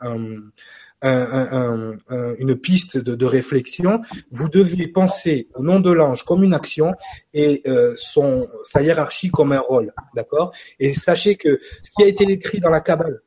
un, 0.00 0.16
un, 0.16 0.36
une 1.02 2.56
piste 2.56 2.98
de, 2.98 3.14
de, 3.14 3.26
réflexion, 3.26 4.00
vous 4.30 4.48
devez 4.48 4.88
penser 4.88 5.48
au 5.54 5.62
nom 5.62 5.80
de 5.80 5.90
l'ange 5.90 6.24
comme 6.24 6.44
une 6.44 6.54
action 6.54 6.94
et 7.32 7.62
euh, 7.66 7.94
son 7.96 8.46
sa 8.64 8.82
hiérarchie 8.82 9.30
comme 9.30 9.52
un 9.52 9.60
rôle, 9.60 9.92
d'accord? 10.14 10.52
Et 10.78 10.92
sachez 10.92 11.36
que 11.36 11.60
ce 11.82 11.90
qui 11.96 12.02
a 12.02 12.06
été 12.06 12.24
écrit 12.24 12.60
dans 12.60 12.70
la 12.70 12.80
Kabbale 12.80 13.20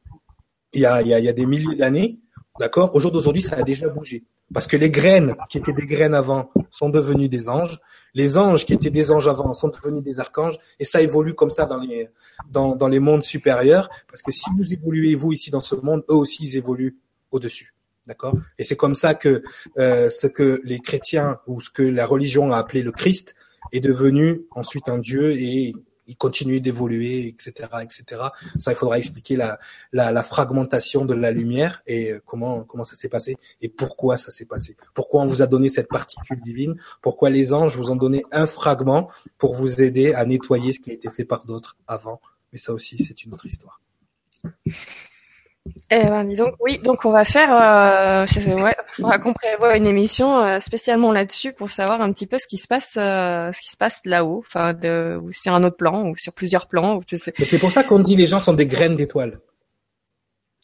il 0.73 0.81
y 0.81 0.85
a, 0.85 1.01
il 1.01 1.07
il 1.07 1.25
y 1.25 1.29
a 1.29 1.33
des 1.33 1.45
milliers 1.45 1.75
d'années, 1.75 2.19
d'accord? 2.59 2.93
Au 2.95 2.99
jour 2.99 3.11
d'aujourd'hui, 3.11 3.41
ça 3.41 3.55
a 3.55 3.63
déjà 3.63 3.87
bougé. 3.87 4.23
Parce 4.53 4.67
que 4.67 4.77
les 4.77 4.91
graines 4.91 5.35
qui 5.49 5.57
étaient 5.57 5.73
des 5.73 5.87
graines 5.87 6.13
avant 6.13 6.51
sont 6.69 6.89
devenues 6.89 7.29
des 7.29 7.49
anges, 7.49 7.79
les 8.13 8.37
anges 8.37 8.65
qui 8.65 8.73
étaient 8.73 8.91
des 8.91 9.11
anges 9.11 9.27
avant 9.27 9.53
sont 9.53 9.69
devenus 9.69 10.03
des 10.03 10.19
archanges, 10.19 10.57
et 10.79 10.85
ça 10.85 11.01
évolue 11.01 11.33
comme 11.33 11.49
ça 11.49 11.65
dans 11.65 11.77
les 11.79 12.09
dans, 12.51 12.75
dans 12.75 12.87
les 12.87 12.99
mondes 12.99 13.23
supérieurs. 13.23 13.89
Parce 14.07 14.21
que 14.21 14.31
si 14.31 14.49
vous 14.55 14.73
évoluez 14.73 15.15
vous 15.15 15.31
ici 15.31 15.49
dans 15.49 15.61
ce 15.61 15.75
monde, 15.75 16.03
eux 16.09 16.15
aussi 16.15 16.43
ils 16.43 16.57
évoluent 16.57 16.97
au-dessus. 17.33 17.73
D'accord? 18.05 18.35
Et 18.57 18.63
c'est 18.63 18.75
comme 18.75 18.95
ça 18.95 19.15
que 19.15 19.43
euh, 19.77 20.09
ce 20.09 20.27
que 20.27 20.61
les 20.63 20.79
chrétiens 20.79 21.39
ou 21.47 21.61
ce 21.61 21.69
que 21.69 21.83
la 21.83 22.05
religion 22.05 22.51
a 22.51 22.57
appelé 22.57 22.81
le 22.81 22.91
Christ 22.91 23.33
est 23.71 23.79
devenu 23.79 24.41
ensuite 24.51 24.89
un 24.89 24.97
Dieu 24.97 25.31
et 25.31 25.73
il 26.05 26.17
continue 26.17 26.59
d'évoluer, 26.59 27.27
etc., 27.27 27.69
etc. 27.81 28.21
Ça, 28.57 28.73
il 28.73 28.75
faudra 28.75 28.97
expliquer 28.97 29.37
la, 29.37 29.57
la, 29.93 30.11
la, 30.11 30.21
fragmentation 30.21 31.05
de 31.05 31.13
la 31.13 31.31
lumière 31.31 31.81
et 31.87 32.11
euh, 32.11 32.21
comment 32.25 32.63
comment 32.63 32.83
ça 32.83 32.95
s'est 32.95 33.07
passé 33.07 33.37
et 33.61 33.69
pourquoi 33.69 34.17
ça 34.17 34.31
s'est 34.31 34.45
passé. 34.45 34.75
Pourquoi 34.93 35.21
on 35.21 35.25
vous 35.25 35.41
a 35.41 35.47
donné 35.47 35.69
cette 35.69 35.87
particule 35.87 36.41
divine? 36.41 36.75
Pourquoi 37.01 37.29
les 37.29 37.53
anges 37.53 37.77
vous 37.77 37.89
ont 37.89 37.95
donné 37.95 38.25
un 38.31 38.47
fragment 38.47 39.09
pour 39.37 39.53
vous 39.53 39.81
aider 39.81 40.13
à 40.13 40.25
nettoyer 40.25 40.73
ce 40.73 40.81
qui 40.81 40.91
a 40.91 40.93
été 40.93 41.09
fait 41.09 41.25
par 41.25 41.45
d'autres 41.45 41.77
avant? 41.87 42.19
Mais 42.51 42.59
ça 42.59 42.73
aussi, 42.73 43.03
c'est 43.03 43.23
une 43.23 43.33
autre 43.33 43.45
histoire. 43.45 43.81
Eh 45.89 46.03
ben, 46.03 46.25
dis 46.25 46.35
donc, 46.35 46.55
oui, 46.59 46.79
donc 46.79 47.05
on 47.05 47.11
va 47.11 47.23
faire, 47.23 47.49
euh, 47.51 48.25
ouais, 48.55 48.75
on 48.99 49.07
va 49.07 49.17
qu'on 49.17 49.33
prévoit 49.33 49.77
une 49.77 49.87
émission 49.87 50.37
euh, 50.43 50.59
spécialement 50.59 51.13
là-dessus 51.13 51.53
pour 51.53 51.69
savoir 51.71 52.01
un 52.01 52.11
petit 52.11 52.27
peu 52.27 52.37
ce 52.37 52.47
qui 52.47 52.57
se 52.57 52.67
passe, 52.67 52.97
euh, 52.97 53.51
ce 53.53 53.61
qui 53.61 53.69
se 53.69 53.77
passe 53.77 54.01
là-haut, 54.03 54.43
enfin, 54.45 54.73
de, 54.73 55.17
ou 55.21 55.31
sur 55.31 55.53
un 55.53 55.63
autre 55.63 55.77
plan, 55.77 56.09
ou 56.09 56.17
sur 56.17 56.33
plusieurs 56.33 56.67
plans. 56.67 56.99
C'est 57.05 57.59
pour 57.59 57.71
ça 57.71 57.83
qu'on 57.83 57.99
dit 57.99 58.17
les 58.17 58.25
gens 58.25 58.41
sont 58.41 58.53
des 58.53 58.67
graines 58.67 58.97
d'étoiles. 58.97 59.39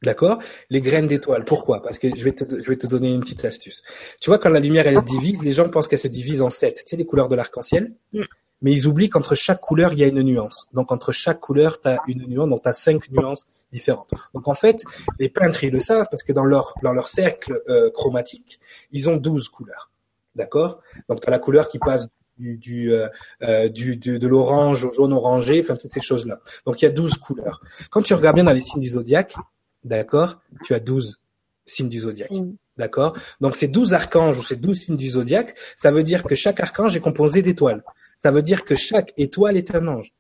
D'accord? 0.04 0.40
Les 0.70 0.82
graines 0.82 1.08
d'étoiles. 1.08 1.46
Pourquoi? 1.46 1.82
Parce 1.82 1.98
que 1.98 2.14
je 2.14 2.24
vais, 2.24 2.32
te, 2.32 2.60
je 2.60 2.70
vais 2.70 2.78
te 2.78 2.88
donner 2.88 3.14
une 3.14 3.22
petite 3.22 3.44
astuce. 3.46 3.84
Tu 4.20 4.30
vois, 4.30 4.40
quand 4.40 4.50
la 4.50 4.60
lumière 4.60 4.88
elle 4.88 4.98
se 4.98 5.06
divise, 5.06 5.44
les 5.44 5.52
gens 5.52 5.70
pensent 5.70 5.88
qu'elle 5.88 6.00
se 6.00 6.08
divise 6.08 6.42
en 6.42 6.50
sept. 6.50 6.84
Tu 6.84 6.90
sais, 6.90 6.98
les 6.98 7.06
couleurs 7.06 7.30
de 7.30 7.36
l'arc-en-ciel? 7.36 7.94
Mm 8.12 8.24
mais 8.62 8.72
ils 8.72 8.88
oublient 8.88 9.10
qu'entre 9.10 9.36
chaque 9.36 9.62
couleur, 9.62 9.94
il 9.94 10.00
y 10.00 10.04
a 10.04 10.08
une 10.08 10.22
nuance. 10.22 10.68
Donc 10.74 10.92
entre 10.92 11.12
chaque 11.12 11.40
couleur, 11.40 11.80
tu 11.80 11.88
as 11.88 12.00
une 12.08 12.26
nuance, 12.28 12.50
donc 12.50 12.64
tu 12.64 12.70
as 12.70 12.74
cinq 12.74 13.10
nuances 13.12 13.46
différentes. 13.72 14.12
Donc 14.34 14.48
en 14.48 14.54
fait, 14.54 14.84
les 15.20 15.30
peintres, 15.30 15.64
ils 15.64 15.72
le 15.72 15.80
savent 15.80 16.08
parce 16.10 16.24
que 16.24 16.34
dans 16.34 16.46
leur, 16.46 16.74
dans 16.84 16.94
leur 16.94 17.08
cercle 17.08 17.62
euh, 17.70 17.90
chromatique, 17.92 18.60
ils 18.92 19.10
ont 19.10 19.18
12 19.18 19.50
couleurs. 19.50 19.90
D'accord? 20.36 20.82
Donc 21.08 21.22
tu 21.22 21.28
as 21.28 21.32
la 21.32 21.40
couleur 21.40 21.68
qui 21.68 21.80
passe 21.80 22.08
du, 22.38 22.58
du, 22.58 22.94
euh, 22.94 23.08
euh 23.42 23.68
du, 23.70 23.98
de 23.98 24.28
l'orange 24.28 24.86
au 24.86 24.92
jaune 24.92 25.14
orangé, 25.14 25.62
enfin 25.62 25.76
toutes 25.76 25.94
ces 25.94 26.02
choses-là. 26.02 26.40
Donc 26.66 26.82
il 26.82 26.86
y 26.86 26.88
a 26.88 26.92
12 26.92 27.16
couleurs. 27.18 27.62
Quand 27.90 28.02
tu 28.02 28.14
regardes 28.14 28.36
bien 28.36 28.46
dans 28.46 28.54
les 28.54 28.62
signes 28.62 28.82
du 28.82 28.90
zodiaque, 28.90 29.36
d'accord, 29.84 30.40
tu 30.64 30.74
as 30.74 30.80
12 30.80 31.20
signes 31.66 31.90
du 31.90 32.00
zodiaque. 32.00 32.32
D'accord? 32.78 33.14
Donc 33.42 33.58
ces 33.58 33.68
12 33.68 33.94
archanges 33.94 34.40
ou 34.40 34.44
ces 34.44 34.56
12 34.56 34.80
signes 34.80 34.98
du 34.98 35.10
zodiaque, 35.10 35.56
ça 35.76 35.92
veut 35.92 36.04
dire 36.04 36.24
que 36.24 36.36
chaque 36.36 36.62
archange 36.62 36.96
est 36.96 37.02
composé 37.02 37.42
d'étoiles 37.42 37.84
ça 38.20 38.32
veut 38.32 38.44
dire 38.44 38.66
que 38.66 38.76
chaque 38.76 39.14
étoile 39.18 39.58
est 39.58 39.74
un 39.74 39.88
ange. 39.88 40.14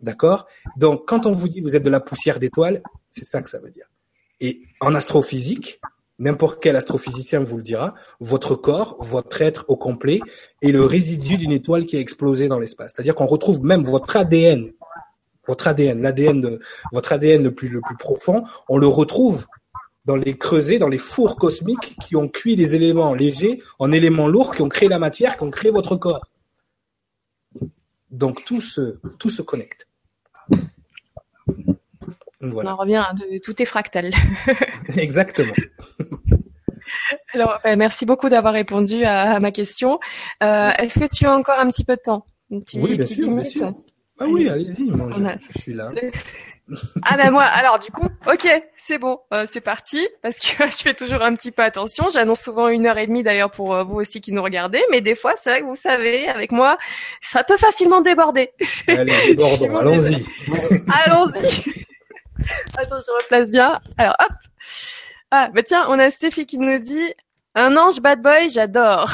D'accord? 0.00 0.46
Donc, 0.76 1.06
quand 1.06 1.26
on 1.26 1.32
vous 1.32 1.48
dit 1.48 1.60
vous 1.60 1.76
êtes 1.76 1.82
de 1.82 1.90
la 1.90 2.00
poussière 2.00 2.40
d'étoiles, 2.40 2.82
c'est 3.10 3.26
ça 3.26 3.42
que 3.42 3.50
ça 3.50 3.60
veut 3.60 3.70
dire. 3.70 3.86
Et 4.40 4.62
en 4.80 4.94
astrophysique, 4.94 5.80
n'importe 6.18 6.62
quel 6.62 6.76
astrophysicien 6.76 7.40
vous 7.40 7.58
le 7.58 7.62
dira, 7.62 7.94
votre 8.20 8.56
corps, 8.56 8.96
votre 9.00 9.42
être 9.42 9.66
au 9.68 9.76
complet 9.76 10.20
est 10.62 10.72
le 10.72 10.84
résidu 10.84 11.36
d'une 11.36 11.52
étoile 11.52 11.84
qui 11.84 11.96
a 11.96 12.00
explosé 12.00 12.48
dans 12.48 12.58
l'espace. 12.58 12.92
C'est-à-dire 12.94 13.14
qu'on 13.14 13.26
retrouve 13.26 13.62
même 13.62 13.84
votre 13.84 14.16
ADN, 14.16 14.70
votre 15.46 15.68
ADN, 15.68 16.00
l'ADN 16.00 16.40
de 16.40 16.60
votre 16.92 17.12
ADN 17.12 17.42
le 17.42 17.54
plus 17.54 17.68
le 17.68 17.82
plus 17.82 17.96
profond, 17.98 18.44
on 18.70 18.78
le 18.78 18.86
retrouve 18.86 19.44
dans 20.06 20.16
les 20.16 20.38
creusets, 20.38 20.78
dans 20.78 20.88
les 20.88 20.98
fours 20.98 21.36
cosmiques 21.36 21.96
qui 22.00 22.16
ont 22.16 22.28
cuit 22.28 22.56
les 22.56 22.74
éléments 22.74 23.12
légers 23.12 23.62
en 23.78 23.92
éléments 23.92 24.28
lourds 24.28 24.54
qui 24.54 24.62
ont 24.62 24.68
créé 24.70 24.88
la 24.88 24.98
matière, 24.98 25.36
qui 25.36 25.42
ont 25.42 25.50
créé 25.50 25.70
votre 25.70 25.96
corps. 25.96 26.22
Donc 28.10 28.44
tout 28.44 28.60
se, 28.60 28.98
tout 29.18 29.30
se 29.30 29.42
connecte. 29.42 29.88
Voilà. 32.40 32.70
On 32.70 32.72
en 32.72 32.76
revient, 32.76 33.04
tout 33.42 33.60
est 33.60 33.66
fractal. 33.66 34.10
Exactement. 34.96 35.54
Alors, 37.34 37.58
euh, 37.66 37.76
merci 37.76 38.06
beaucoup 38.06 38.28
d'avoir 38.28 38.52
répondu 38.52 39.04
à, 39.04 39.38
ma 39.40 39.50
question. 39.50 40.00
Euh, 40.42 40.70
est-ce 40.78 40.98
que 40.98 41.06
tu 41.06 41.26
as 41.26 41.36
encore 41.36 41.58
un 41.58 41.68
petit 41.68 41.84
peu 41.84 41.96
de 41.96 42.00
temps? 42.00 42.24
Une 42.50 42.62
petite, 42.64 42.82
oui, 42.82 43.28
minute. 43.28 43.64
Ah 44.18 44.26
oui, 44.26 44.48
allez-y, 44.48 44.90
je 45.52 45.58
suis 45.58 45.72
là. 45.72 45.92
Ah 47.02 47.16
ben 47.16 47.30
moi, 47.30 47.44
alors 47.44 47.78
du 47.78 47.90
coup, 47.90 48.08
ok, 48.26 48.48
c'est 48.76 48.98
bon, 48.98 49.18
euh, 49.34 49.44
c'est 49.46 49.60
parti, 49.60 50.06
parce 50.22 50.38
que 50.38 50.66
je 50.66 50.76
fais 50.76 50.94
toujours 50.94 51.22
un 51.22 51.34
petit 51.34 51.50
peu 51.50 51.62
attention. 51.62 52.06
J'annonce 52.12 52.40
souvent 52.40 52.68
une 52.68 52.86
heure 52.86 52.98
et 52.98 53.06
demie 53.06 53.22
d'ailleurs 53.22 53.50
pour 53.50 53.74
euh, 53.74 53.84
vous 53.84 53.96
aussi 53.96 54.20
qui 54.20 54.32
nous 54.32 54.42
regardez, 54.42 54.82
mais 54.90 55.00
des 55.00 55.14
fois, 55.14 55.34
c'est 55.36 55.50
vrai 55.50 55.60
que 55.60 55.66
vous 55.66 55.76
savez, 55.76 56.28
avec 56.28 56.52
moi, 56.52 56.78
ça 57.20 57.44
peut 57.44 57.56
facilement 57.56 58.00
déborder. 58.00 58.52
Allez, 58.88 59.34
débordons, 59.34 59.76
allons-y. 59.78 60.24
allons-y. 60.88 61.84
Attends, 62.76 63.00
je 63.06 63.22
replace 63.22 63.50
bien. 63.50 63.78
Alors, 63.98 64.16
hop. 64.20 64.32
Ah, 65.30 65.48
bah 65.54 65.62
tiens, 65.62 65.86
on 65.88 65.98
a 65.98 66.10
Stéphie 66.10 66.46
qui 66.46 66.58
nous 66.58 66.78
dit 66.78 67.14
un 67.54 67.76
ange 67.76 68.00
bad 68.00 68.22
boy, 68.22 68.48
j'adore. 68.48 69.10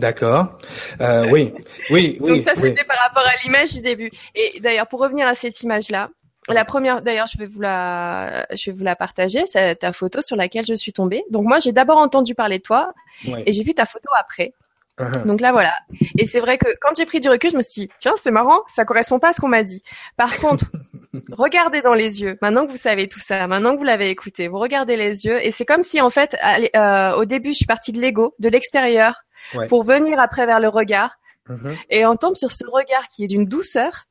D'accord. 0.00 0.58
Euh, 1.02 1.28
oui, 1.30 1.52
oui, 1.90 2.16
oui. 2.20 2.36
Donc 2.36 2.42
ça, 2.42 2.54
c'était 2.54 2.84
par 2.84 2.96
rapport 2.96 3.22
à 3.22 3.36
l'image 3.44 3.74
du 3.74 3.82
début. 3.82 4.10
Et 4.34 4.58
d'ailleurs, 4.60 4.86
pour 4.86 4.98
revenir 4.98 5.26
à 5.26 5.34
cette 5.34 5.60
image-là, 5.60 6.08
la 6.48 6.64
première, 6.64 7.02
d'ailleurs, 7.02 7.26
je 7.26 7.36
vais 7.36 7.46
vous 7.46 7.60
la, 7.60 8.46
je 8.50 8.70
vais 8.70 8.76
vous 8.76 8.82
la 8.82 8.96
partager. 8.96 9.44
C'est 9.46 9.76
ta 9.76 9.92
photo 9.92 10.22
sur 10.22 10.36
laquelle 10.36 10.64
je 10.64 10.72
suis 10.72 10.94
tombée. 10.94 11.22
Donc 11.30 11.44
moi, 11.44 11.58
j'ai 11.58 11.72
d'abord 11.72 11.98
entendu 11.98 12.34
parler 12.34 12.56
de 12.56 12.62
toi 12.62 12.94
et 13.26 13.52
j'ai 13.52 13.62
vu 13.62 13.74
ta 13.74 13.84
photo 13.84 14.08
après. 14.18 14.54
Uh-huh. 14.98 15.26
Donc 15.26 15.42
là, 15.42 15.52
voilà. 15.52 15.74
Et 16.18 16.24
c'est 16.24 16.40
vrai 16.40 16.56
que 16.56 16.68
quand 16.80 16.94
j'ai 16.96 17.04
pris 17.04 17.20
du 17.20 17.28
recul, 17.28 17.50
je 17.50 17.56
me 17.58 17.62
suis 17.62 17.82
dit, 17.82 17.88
tiens, 17.98 18.14
c'est 18.16 18.30
marrant, 18.30 18.62
ça 18.68 18.86
correspond 18.86 19.18
pas 19.18 19.28
à 19.28 19.32
ce 19.34 19.40
qu'on 19.40 19.48
m'a 19.48 19.62
dit. 19.62 19.82
Par 20.16 20.34
contre, 20.38 20.64
regardez 21.30 21.82
dans 21.82 21.94
les 21.94 22.22
yeux. 22.22 22.38
Maintenant 22.40 22.66
que 22.66 22.70
vous 22.70 22.78
savez 22.78 23.06
tout 23.06 23.20
ça, 23.20 23.46
maintenant 23.46 23.74
que 23.74 23.78
vous 23.78 23.84
l'avez 23.84 24.08
écouté, 24.08 24.48
vous 24.48 24.58
regardez 24.58 24.96
les 24.96 25.26
yeux 25.26 25.44
et 25.44 25.50
c'est 25.50 25.66
comme 25.66 25.82
si 25.82 26.00
en 26.00 26.10
fait, 26.10 26.36
euh, 26.74 27.12
au 27.16 27.26
début, 27.26 27.50
je 27.50 27.58
suis 27.58 27.66
partie 27.66 27.92
de 27.92 28.00
l'ego, 28.00 28.34
de 28.38 28.48
l'extérieur, 28.48 29.22
pour 29.68 29.84
venir 29.84 30.18
après 30.18 30.46
vers 30.46 30.60
le 30.60 30.68
regard. 30.68 31.16
Mm-hmm. 31.48 31.76
Et 31.90 32.06
on 32.06 32.16
tombe 32.16 32.36
sur 32.36 32.50
ce 32.50 32.64
regard 32.66 33.08
qui 33.08 33.24
est 33.24 33.28
d'une 33.28 33.46
douceur 33.46 34.06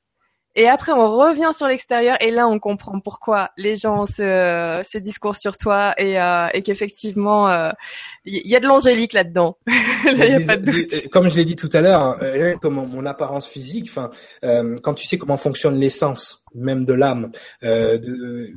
et 0.56 0.68
après, 0.68 0.92
on 0.92 1.16
revient 1.16 1.52
sur 1.54 1.68
l'extérieur 1.68 2.18
et 2.22 2.32
là, 2.32 2.48
on 2.48 2.60
comprend 2.60 3.00
pourquoi 3.00 3.52
les 3.56 3.76
gens 3.76 4.06
se, 4.06 4.82
se 4.84 4.98
discours 4.98 5.36
sur 5.36 5.58
toi 5.58 5.94
et, 5.98 6.20
euh, 6.20 6.48
et 6.54 6.64
qu'effectivement, 6.64 7.48
il 7.48 8.36
euh, 8.36 8.42
y 8.44 8.56
a 8.56 8.60
de 8.60 8.68
l'angélique 8.68 9.14
là-dedans. 9.14 9.58
Doute. 10.60 11.08
Comme 11.12 11.30
je 11.30 11.38
l'ai 11.38 11.46
dit 11.46 11.56
tout 11.56 11.70
à 11.72 11.82
l'heure, 11.82 12.02
hein, 12.02 12.56
comme 12.62 12.74
mon, 12.74 13.06
apparence 13.06 13.48
physique, 13.48 13.88
enfin, 13.90 14.10
euh, 14.44 14.78
quand 14.82 14.96
tu 14.96 15.08
sais 15.08 15.18
comment 15.18 15.38
fonctionne 15.38 15.80
l'essence, 15.80 16.39
même 16.56 16.86
de 16.86 16.94
l'âme, 16.94 17.32
euh, 17.64 18.00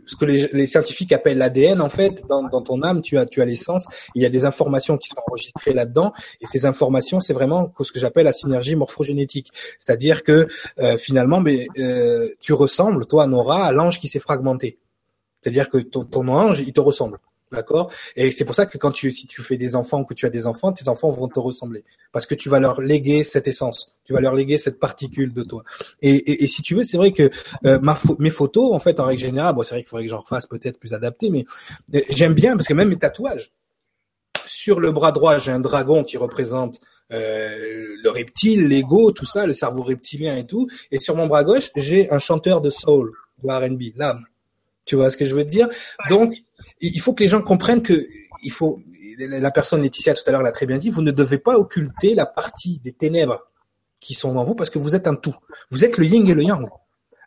ce 0.06 0.16
que 0.16 0.24
les, 0.24 0.66
scientifiques 0.66 1.12
appellent 1.12 1.38
l'ADN, 1.38 1.80
en 1.80 1.88
fait, 1.88 2.22
dans, 2.28 2.42
dans, 2.44 2.62
ton 2.62 2.82
âme, 2.82 3.02
tu 3.02 3.18
as, 3.18 3.26
tu 3.26 3.42
as 3.42 3.44
l'essence. 3.44 3.86
Il 4.14 4.22
y 4.22 4.26
a 4.26 4.28
des 4.28 4.44
informations 4.44 4.96
qui 4.96 5.08
sont 5.08 5.20
enregistrées 5.26 5.72
là-dedans, 5.72 6.12
et 6.40 6.46
ces 6.46 6.66
informations, 6.66 7.20
c'est 7.20 7.32
vraiment 7.32 7.72
ce 7.80 7.92
que 7.92 7.98
j'appelle 7.98 8.24
la 8.24 8.32
synergie 8.32 8.76
morphogénétique, 8.76 9.50
c'est-à-dire 9.78 10.22
que 10.22 10.46
euh, 10.78 10.96
finalement, 10.96 11.40
mais 11.40 11.66
euh, 11.78 12.28
tu 12.40 12.52
ressembles, 12.52 13.06
toi, 13.06 13.26
Nora, 13.26 13.66
à 13.66 13.72
l'ange 13.72 13.98
qui 13.98 14.08
s'est 14.08 14.20
fragmenté. 14.20 14.78
C'est-à-dire 15.42 15.68
que 15.68 15.78
ton, 15.78 16.04
ton 16.04 16.28
ange, 16.28 16.60
il 16.60 16.72
te 16.72 16.80
ressemble. 16.80 17.18
D'accord? 17.52 17.92
Et 18.16 18.32
c'est 18.32 18.44
pour 18.44 18.54
ça 18.54 18.66
que 18.66 18.78
quand 18.78 18.90
tu 18.90 19.10
si 19.10 19.26
tu 19.26 19.42
fais 19.42 19.56
des 19.56 19.76
enfants 19.76 20.00
ou 20.00 20.04
que 20.04 20.14
tu 20.14 20.24
as 20.24 20.30
des 20.30 20.46
enfants, 20.46 20.72
tes 20.72 20.88
enfants 20.88 21.10
vont 21.10 21.28
te 21.28 21.38
ressembler 21.38 21.84
parce 22.12 22.26
que 22.26 22.34
tu 22.34 22.48
vas 22.48 22.60
leur 22.60 22.80
léguer 22.80 23.24
cette 23.24 23.46
essence, 23.46 23.92
tu 24.04 24.12
vas 24.12 24.20
leur 24.20 24.34
léguer 24.34 24.56
cette 24.58 24.80
particule 24.80 25.32
de 25.32 25.42
toi. 25.42 25.62
Et, 26.00 26.10
et, 26.10 26.44
et 26.44 26.46
si 26.46 26.62
tu 26.62 26.74
veux, 26.74 26.84
c'est 26.84 26.96
vrai 26.96 27.12
que 27.12 27.30
euh, 27.66 27.78
ma 27.80 27.98
mes 28.18 28.30
photos, 28.30 28.72
en 28.72 28.78
fait, 28.78 29.00
en 29.00 29.04
règle 29.04 29.20
générale, 29.20 29.54
bon, 29.54 29.62
c'est 29.62 29.74
vrai 29.74 29.82
qu'il 29.82 29.88
faudrait 29.88 30.04
que 30.04 30.10
j'en 30.10 30.20
refasse 30.20 30.46
peut-être 30.46 30.78
plus 30.78 30.94
adapté, 30.94 31.30
mais 31.30 31.44
euh, 31.94 32.00
j'aime 32.08 32.34
bien 32.34 32.56
parce 32.56 32.66
que 32.66 32.74
même 32.74 32.88
mes 32.88 32.98
tatouages. 32.98 33.52
Sur 34.46 34.80
le 34.80 34.92
bras 34.92 35.12
droit, 35.12 35.38
j'ai 35.38 35.52
un 35.52 35.60
dragon 35.60 36.04
qui 36.04 36.16
représente 36.16 36.80
euh, 37.12 37.96
le 38.02 38.10
reptile, 38.10 38.68
l'ego, 38.68 39.12
tout 39.12 39.26
ça, 39.26 39.46
le 39.46 39.52
cerveau 39.52 39.82
reptilien 39.82 40.36
et 40.36 40.46
tout. 40.46 40.68
Et 40.90 41.00
sur 41.00 41.16
mon 41.16 41.26
bras 41.26 41.44
gauche, 41.44 41.70
j'ai 41.76 42.10
un 42.10 42.18
chanteur 42.18 42.60
de 42.60 42.70
soul, 42.70 43.12
de 43.42 43.48
R&B, 43.48 43.96
l'âme. 43.96 44.24
Tu 44.84 44.96
vois 44.96 45.10
ce 45.10 45.16
que 45.16 45.24
je 45.24 45.34
veux 45.34 45.44
te 45.44 45.50
dire 45.50 45.68
Donc, 46.08 46.34
il 46.82 47.00
faut 47.00 47.14
que 47.14 47.22
les 47.22 47.28
gens 47.28 47.40
comprennent 47.40 47.82
que 47.82 48.06
il 48.42 48.50
faut. 48.50 48.80
La 49.18 49.50
personne 49.50 49.82
Laetitia 49.82 50.14
tout 50.14 50.22
à 50.26 50.32
l'heure 50.32 50.42
l'a 50.42 50.52
très 50.52 50.66
bien 50.66 50.78
dit. 50.78 50.90
Vous 50.90 51.02
ne 51.02 51.10
devez 51.10 51.38
pas 51.38 51.56
occulter 51.56 52.14
la 52.14 52.26
partie 52.26 52.80
des 52.82 52.92
ténèbres 52.92 53.46
qui 54.00 54.14
sont 54.14 54.36
en 54.36 54.44
vous 54.44 54.54
parce 54.54 54.70
que 54.70 54.78
vous 54.78 54.96
êtes 54.96 55.06
un 55.06 55.14
tout. 55.14 55.34
Vous 55.70 55.84
êtes 55.84 55.98
le 55.98 56.04
yin 56.06 56.28
et 56.28 56.34
le 56.34 56.42
yang. 56.42 56.68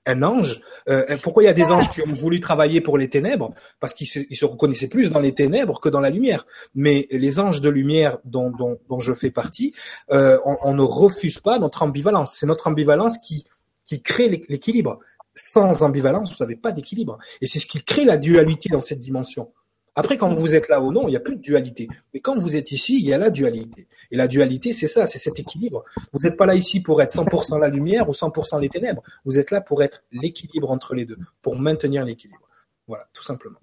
Un 0.07 0.21
ange. 0.21 0.61
Euh, 0.89 1.17
pourquoi 1.23 1.43
il 1.43 1.45
y 1.47 1.49
a 1.49 1.53
des 1.53 1.71
anges 1.71 1.89
qui 1.89 2.01
ont 2.01 2.13
voulu 2.13 2.39
travailler 2.39 2.81
pour 2.81 2.97
les 2.97 3.09
ténèbres? 3.09 3.53
Parce 3.79 3.93
qu'ils 3.93 4.07
se, 4.07 4.45
reconnaissaient 4.45 4.87
plus 4.87 5.09
dans 5.09 5.19
les 5.19 5.33
ténèbres 5.33 5.79
que 5.79 5.89
dans 5.89 6.01
la 6.01 6.09
lumière. 6.09 6.45
Mais 6.75 7.07
les 7.09 7.39
anges 7.39 7.61
de 7.61 7.69
lumière 7.69 8.19
dont, 8.23 8.51
dont, 8.51 8.77
dont 8.89 8.99
je 8.99 9.13
fais 9.13 9.31
partie, 9.31 9.73
euh, 10.11 10.37
on, 10.45 10.57
on, 10.61 10.73
ne 10.73 10.83
refuse 10.83 11.39
pas 11.39 11.57
notre 11.59 11.81
ambivalence. 11.81 12.35
C'est 12.37 12.45
notre 12.45 12.67
ambivalence 12.67 13.17
qui 13.17 13.45
qui 13.85 14.01
crée 14.01 14.43
l'équilibre 14.49 14.99
sans 15.35 15.83
ambivalence, 15.83 16.31
vous 16.31 16.43
n'avez 16.43 16.55
pas 16.55 16.71
d'équilibre. 16.71 17.17
Et 17.41 17.47
c'est 17.47 17.59
ce 17.59 17.67
qui 17.67 17.83
crée 17.83 18.05
la 18.05 18.17
dualité 18.17 18.69
dans 18.69 18.81
cette 18.81 18.99
dimension. 18.99 19.51
Après, 19.97 20.17
quand 20.17 20.33
vous 20.33 20.55
êtes 20.55 20.67
là 20.67 20.81
ou 20.81 20.91
non, 20.91 21.07
il 21.07 21.11
n'y 21.11 21.15
a 21.15 21.21
plus 21.21 21.37
de 21.37 21.41
dualité. 21.41 21.87
Mais 22.13 22.19
quand 22.19 22.37
vous 22.37 22.57
êtes 22.57 22.71
ici, 22.71 22.97
il 22.99 23.05
y 23.05 23.13
a 23.13 23.17
la 23.17 23.29
dualité. 23.29 23.87
Et 24.11 24.17
la 24.17 24.27
dualité, 24.27 24.73
c'est 24.73 24.87
ça, 24.87 25.07
c'est 25.07 25.19
cet 25.19 25.39
équilibre. 25.39 25.85
Vous 26.11 26.19
n'êtes 26.19 26.35
pas 26.35 26.45
là 26.45 26.55
ici 26.55 26.81
pour 26.81 27.01
être 27.01 27.13
100% 27.13 27.59
la 27.59 27.69
lumière 27.69 28.09
ou 28.09 28.11
100% 28.11 28.59
les 28.59 28.67
ténèbres. 28.67 29.01
Vous 29.23 29.39
êtes 29.39 29.51
là 29.51 29.61
pour 29.61 29.83
être 29.83 30.03
l'équilibre 30.11 30.69
entre 30.69 30.95
les 30.95 31.05
deux, 31.05 31.17
pour 31.41 31.57
maintenir 31.57 32.03
l'équilibre. 32.03 32.45
Voilà, 32.87 33.07
tout 33.13 33.23
simplement. 33.23 33.59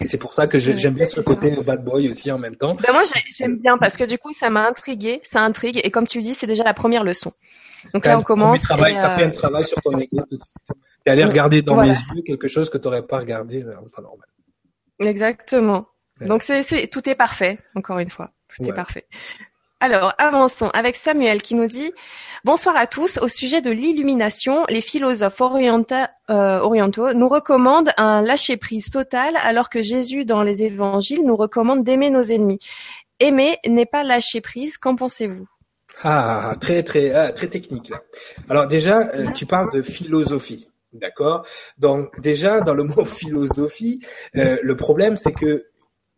Et 0.00 0.06
c'est 0.06 0.18
pour 0.18 0.34
ça 0.34 0.46
que 0.46 0.58
j'aime 0.58 0.94
bien 0.94 1.06
ce 1.06 1.20
côté 1.20 1.50
bad 1.50 1.84
boy 1.84 2.08
aussi 2.08 2.30
en 2.32 2.38
même 2.38 2.56
temps. 2.56 2.74
Ben 2.76 2.92
moi, 2.92 3.02
j'aime 3.36 3.58
bien 3.58 3.78
parce 3.78 3.96
que 3.96 4.04
du 4.04 4.18
coup, 4.18 4.32
ça 4.32 4.50
m'a 4.50 4.66
intrigué, 4.66 5.20
ça 5.22 5.42
intrigue. 5.42 5.80
Et 5.84 5.90
comme 5.90 6.06
tu 6.06 6.18
dis, 6.20 6.34
c'est 6.34 6.46
déjà 6.46 6.64
la 6.64 6.74
première 6.74 7.04
leçon. 7.04 7.32
Donc 7.92 8.06
là, 8.06 8.18
on 8.18 8.22
commence. 8.22 8.62
Tu 8.62 8.72
as 8.72 9.16
fait 9.16 9.24
un 9.24 9.30
travail 9.30 9.64
sur 9.64 9.80
ton 9.80 9.98
ego. 9.98 10.22
Tu 10.30 11.12
allé 11.12 11.24
regarder 11.24 11.62
dans 11.62 11.80
mes 11.80 11.88
yeux 11.88 12.22
quelque 12.24 12.48
chose 12.48 12.70
que 12.70 12.78
tu 12.78 12.88
n'aurais 12.88 13.06
pas 13.06 13.18
regardé 13.18 13.64
en 13.64 13.88
temps 13.88 14.02
normal. 14.02 14.26
Exactement. 14.98 15.86
Donc 16.20 16.42
c'est, 16.42 16.88
tout 16.88 17.08
est 17.08 17.14
parfait, 17.14 17.58
encore 17.74 17.98
une 17.98 18.10
fois. 18.10 18.30
Tout 18.48 18.64
est 18.64 18.72
parfait. 18.72 19.06
Alors, 19.78 20.14
avançons 20.16 20.70
avec 20.72 20.96
Samuel 20.96 21.42
qui 21.42 21.54
nous 21.54 21.66
dit 21.66 21.92
Bonsoir 22.44 22.76
à 22.76 22.86
tous. 22.86 23.18
Au 23.18 23.28
sujet 23.28 23.60
de 23.60 23.70
l'illumination, 23.70 24.64
les 24.70 24.80
philosophes 24.80 25.42
euh, 25.42 26.58
orientaux 26.60 27.12
nous 27.12 27.28
recommandent 27.28 27.92
un 27.98 28.22
lâcher-prise 28.22 28.88
total 28.88 29.36
alors 29.36 29.68
que 29.68 29.82
Jésus 29.82 30.24
dans 30.24 30.42
les 30.42 30.62
évangiles 30.62 31.26
nous 31.26 31.36
recommande 31.36 31.84
d'aimer 31.84 32.08
nos 32.08 32.22
ennemis. 32.22 32.58
Aimer 33.20 33.58
n'est 33.66 33.86
pas 33.86 34.02
lâcher 34.02 34.40
prise, 34.40 34.78
qu'en 34.78 34.96
pensez-vous? 34.96 35.46
Ah, 36.02 36.54
très 36.58 36.82
très 36.82 37.12
ah, 37.12 37.32
très 37.32 37.48
technique. 37.48 37.92
Alors 38.48 38.66
déjà, 38.68 39.00
euh, 39.14 39.30
tu 39.32 39.44
parles 39.44 39.70
de 39.72 39.82
philosophie. 39.82 40.70
D'accord? 40.94 41.46
Donc 41.76 42.18
déjà, 42.22 42.62
dans 42.62 42.74
le 42.74 42.84
mot 42.84 43.04
philosophie, 43.04 44.00
euh, 44.36 44.56
le 44.62 44.76
problème 44.76 45.18
c'est 45.18 45.32
que 45.32 45.66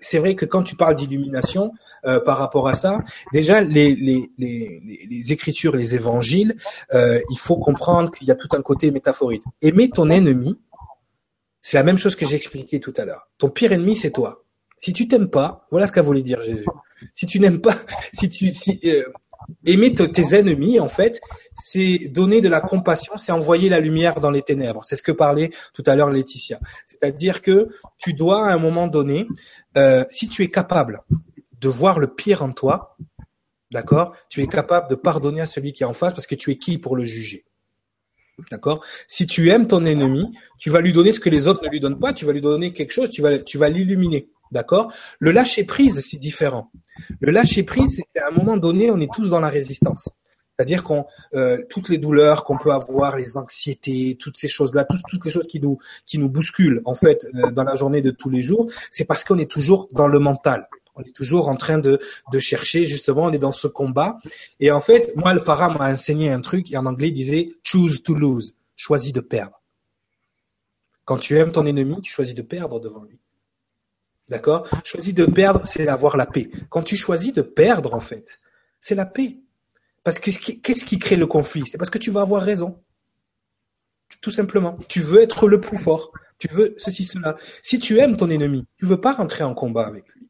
c'est 0.00 0.18
vrai 0.18 0.34
que 0.34 0.44
quand 0.44 0.62
tu 0.62 0.76
parles 0.76 0.94
d'illumination 0.94 1.72
euh, 2.04 2.20
par 2.20 2.38
rapport 2.38 2.68
à 2.68 2.74
ça, 2.74 3.00
déjà 3.32 3.60
les, 3.60 3.94
les, 3.94 4.30
les, 4.38 5.06
les 5.08 5.32
écritures, 5.32 5.76
les 5.76 5.94
évangiles, 5.94 6.56
euh, 6.94 7.20
il 7.30 7.38
faut 7.38 7.58
comprendre 7.58 8.12
qu'il 8.12 8.26
y 8.28 8.30
a 8.30 8.36
tout 8.36 8.48
un 8.52 8.62
côté 8.62 8.90
métaphorique. 8.90 9.42
Aimer 9.62 9.90
ton 9.90 10.10
ennemi, 10.10 10.58
c'est 11.60 11.76
la 11.76 11.82
même 11.82 11.98
chose 11.98 12.16
que 12.16 12.26
j'ai 12.26 12.36
expliqué 12.36 12.80
tout 12.80 12.94
à 12.96 13.04
l'heure. 13.04 13.28
Ton 13.38 13.50
pire 13.50 13.72
ennemi, 13.72 13.96
c'est 13.96 14.12
toi. 14.12 14.44
Si 14.78 14.92
tu 14.92 15.08
t'aimes 15.08 15.28
pas, 15.28 15.66
voilà 15.70 15.86
ce 15.86 15.92
qu'a 15.92 16.02
voulu 16.02 16.22
dire 16.22 16.40
Jésus. 16.42 16.64
Si 17.12 17.26
tu 17.26 17.40
n'aimes 17.40 17.60
pas, 17.60 17.74
si 18.12 18.28
tu, 18.28 18.52
si, 18.54 18.78
euh, 18.84 19.02
aimer 19.64 19.94
tes 19.94 20.34
ennemis, 20.34 20.80
en 20.80 20.88
fait, 20.88 21.20
c'est 21.62 22.08
donner 22.08 22.40
de 22.40 22.48
la 22.48 22.60
compassion, 22.60 23.16
c'est 23.16 23.32
envoyer 23.32 23.68
la 23.68 23.80
lumière 23.80 24.20
dans 24.20 24.30
les 24.30 24.42
ténèbres. 24.42 24.84
C'est 24.84 24.96
ce 24.96 25.02
que 25.02 25.12
parlait 25.12 25.50
tout 25.74 25.82
à 25.86 25.96
l'heure 25.96 26.10
Laetitia. 26.10 26.60
C'est-à-dire 26.86 27.42
que 27.42 27.68
tu 27.98 28.12
dois, 28.12 28.46
à 28.46 28.52
un 28.52 28.58
moment 28.58 28.86
donné, 28.86 29.26
euh, 29.76 30.04
si 30.08 30.28
tu 30.28 30.42
es 30.42 30.48
capable 30.48 31.02
de 31.60 31.68
voir 31.68 31.98
le 31.98 32.08
pire 32.08 32.42
en 32.42 32.52
toi, 32.52 32.96
d'accord, 33.70 34.14
tu 34.28 34.42
es 34.42 34.46
capable 34.46 34.88
de 34.88 34.94
pardonner 34.94 35.40
à 35.40 35.46
celui 35.46 35.72
qui 35.72 35.82
est 35.82 35.86
en 35.86 35.94
face 35.94 36.12
parce 36.12 36.26
que 36.26 36.34
tu 36.34 36.50
es 36.50 36.56
qui 36.56 36.78
pour 36.78 36.96
le 36.96 37.04
juger. 37.04 37.44
D'accord? 38.50 38.84
Si 39.08 39.26
tu 39.26 39.50
aimes 39.50 39.66
ton 39.66 39.84
ennemi, 39.84 40.32
tu 40.58 40.70
vas 40.70 40.80
lui 40.80 40.92
donner 40.92 41.10
ce 41.10 41.18
que 41.18 41.28
les 41.28 41.48
autres 41.48 41.64
ne 41.64 41.68
lui 41.68 41.80
donnent 41.80 41.98
pas, 41.98 42.12
tu 42.12 42.24
vas 42.24 42.32
lui 42.32 42.40
donner 42.40 42.72
quelque 42.72 42.92
chose, 42.92 43.10
tu 43.10 43.20
vas, 43.20 43.38
tu 43.40 43.58
vas 43.58 43.68
l'illuminer. 43.68 44.30
D'accord? 44.52 44.92
Le 45.18 45.32
lâcher 45.32 45.64
prise, 45.64 46.06
c'est 46.06 46.18
différent. 46.18 46.70
Le 47.20 47.32
lâcher 47.32 47.62
prise, 47.62 47.96
c'est 47.96 48.04
qu'à 48.14 48.28
un 48.28 48.30
moment 48.30 48.56
donné, 48.56 48.90
on 48.90 48.98
est 49.00 49.12
tous 49.12 49.28
dans 49.28 49.40
la 49.40 49.48
résistance. 49.48 50.08
C'est-à-dire 50.58 50.82
qu'on 50.82 51.06
euh, 51.34 51.58
toutes 51.70 51.88
les 51.88 51.98
douleurs 51.98 52.42
qu'on 52.42 52.58
peut 52.58 52.72
avoir, 52.72 53.16
les 53.16 53.36
anxiétés, 53.36 54.16
toutes 54.18 54.36
ces 54.36 54.48
choses-là, 54.48 54.84
toutes, 54.84 55.02
toutes 55.08 55.24
les 55.24 55.30
choses 55.30 55.46
qui 55.46 55.60
nous 55.60 55.78
qui 56.04 56.18
nous 56.18 56.28
bousculent 56.28 56.82
en 56.84 56.96
fait 56.96 57.28
euh, 57.36 57.52
dans 57.52 57.62
la 57.62 57.76
journée 57.76 58.02
de 58.02 58.10
tous 58.10 58.28
les 58.28 58.42
jours, 58.42 58.68
c'est 58.90 59.04
parce 59.04 59.22
qu'on 59.22 59.38
est 59.38 59.48
toujours 59.48 59.88
dans 59.92 60.08
le 60.08 60.18
mental. 60.18 60.68
On 60.96 61.02
est 61.02 61.14
toujours 61.14 61.48
en 61.48 61.54
train 61.54 61.78
de 61.78 62.00
de 62.32 62.38
chercher 62.40 62.86
justement, 62.86 63.26
on 63.26 63.32
est 63.32 63.38
dans 63.38 63.52
ce 63.52 63.68
combat. 63.68 64.18
Et 64.58 64.72
en 64.72 64.80
fait, 64.80 65.12
moi, 65.14 65.32
le 65.32 65.38
Farah 65.38 65.68
m'a 65.68 65.92
enseigné 65.92 66.28
un 66.32 66.40
truc 66.40 66.72
et 66.72 66.76
en 66.76 66.86
anglais 66.86 67.08
il 67.08 67.14
disait 67.14 67.52
choose 67.62 68.02
to 68.02 68.14
lose, 68.14 68.56
choisis 68.74 69.12
de 69.12 69.20
perdre. 69.20 69.62
Quand 71.04 71.18
tu 71.18 71.38
aimes 71.38 71.52
ton 71.52 71.66
ennemi, 71.66 72.02
tu 72.02 72.12
choisis 72.12 72.34
de 72.34 72.42
perdre 72.42 72.80
devant 72.80 73.04
lui. 73.04 73.20
D'accord? 74.28 74.68
Choisis 74.84 75.14
de 75.14 75.24
perdre, 75.24 75.62
c'est 75.64 75.88
avoir 75.88 76.16
la 76.16 76.26
paix. 76.26 76.50
Quand 76.68 76.82
tu 76.82 76.96
choisis 76.96 77.32
de 77.32 77.42
perdre, 77.42 77.94
en 77.94 78.00
fait, 78.00 78.40
c'est 78.78 78.94
la 78.94 79.06
paix. 79.06 79.38
Parce 80.04 80.18
que 80.18 80.30
qu'est-ce 80.30 80.84
qui 80.84 80.98
crée 80.98 81.16
le 81.16 81.26
conflit? 81.26 81.64
C'est 81.66 81.78
parce 81.78 81.90
que 81.90 81.98
tu 81.98 82.10
vas 82.10 82.20
avoir 82.22 82.42
raison. 82.42 82.82
Tout 84.22 84.30
simplement. 84.30 84.78
Tu 84.88 85.00
veux 85.00 85.20
être 85.20 85.48
le 85.48 85.60
plus 85.60 85.78
fort. 85.78 86.12
Tu 86.38 86.48
veux 86.48 86.74
ceci, 86.78 87.04
cela. 87.04 87.36
Si 87.62 87.78
tu 87.78 87.98
aimes 87.98 88.16
ton 88.16 88.30
ennemi, 88.30 88.66
tu 88.76 88.86
veux 88.86 89.00
pas 89.00 89.12
rentrer 89.12 89.44
en 89.44 89.54
combat 89.54 89.86
avec 89.86 90.04
lui. 90.14 90.27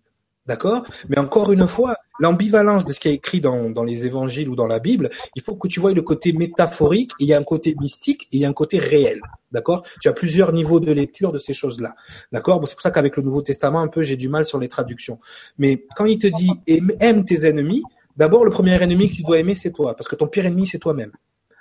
D'accord? 0.48 0.82
Mais 1.10 1.18
encore 1.18 1.52
une 1.52 1.68
fois, 1.68 1.96
l'ambivalence 2.18 2.86
de 2.86 2.94
ce 2.94 3.00
qui 3.00 3.08
est 3.08 3.14
écrit 3.14 3.42
dans, 3.42 3.68
dans, 3.68 3.84
les 3.84 4.06
évangiles 4.06 4.48
ou 4.48 4.56
dans 4.56 4.66
la 4.66 4.78
Bible, 4.78 5.10
il 5.36 5.42
faut 5.42 5.54
que 5.54 5.68
tu 5.68 5.78
vois 5.78 5.92
le 5.92 6.00
côté 6.00 6.32
métaphorique, 6.32 7.12
il 7.20 7.26
y 7.26 7.34
a 7.34 7.38
un 7.38 7.44
côté 7.44 7.76
mystique 7.78 8.22
et 8.32 8.38
il 8.38 8.40
y 8.40 8.46
a 8.46 8.48
un 8.48 8.54
côté 8.54 8.78
réel. 8.78 9.20
D'accord? 9.52 9.84
Tu 10.00 10.08
as 10.08 10.14
plusieurs 10.14 10.54
niveaux 10.54 10.80
de 10.80 10.90
lecture 10.90 11.32
de 11.32 11.38
ces 11.38 11.52
choses-là. 11.52 11.94
D'accord? 12.32 12.66
C'est 12.66 12.74
pour 12.74 12.80
ça 12.82 12.90
qu'avec 12.90 13.18
le 13.18 13.24
Nouveau 13.24 13.42
Testament, 13.42 13.80
un 13.80 13.88
peu, 13.88 14.00
j'ai 14.00 14.16
du 14.16 14.30
mal 14.30 14.46
sur 14.46 14.58
les 14.58 14.68
traductions. 14.68 15.18
Mais 15.58 15.84
quand 15.94 16.06
il 16.06 16.18
te 16.18 16.26
dit 16.26 16.50
aime 16.66 17.26
tes 17.26 17.46
ennemis, 17.46 17.82
d'abord, 18.16 18.46
le 18.46 18.50
premier 18.50 18.82
ennemi 18.82 19.10
que 19.10 19.16
tu 19.16 19.22
dois 19.22 19.38
aimer, 19.38 19.54
c'est 19.54 19.72
toi. 19.72 19.94
Parce 19.94 20.08
que 20.08 20.16
ton 20.16 20.28
pire 20.28 20.46
ennemi, 20.46 20.66
c'est 20.66 20.78
toi-même. 20.78 21.12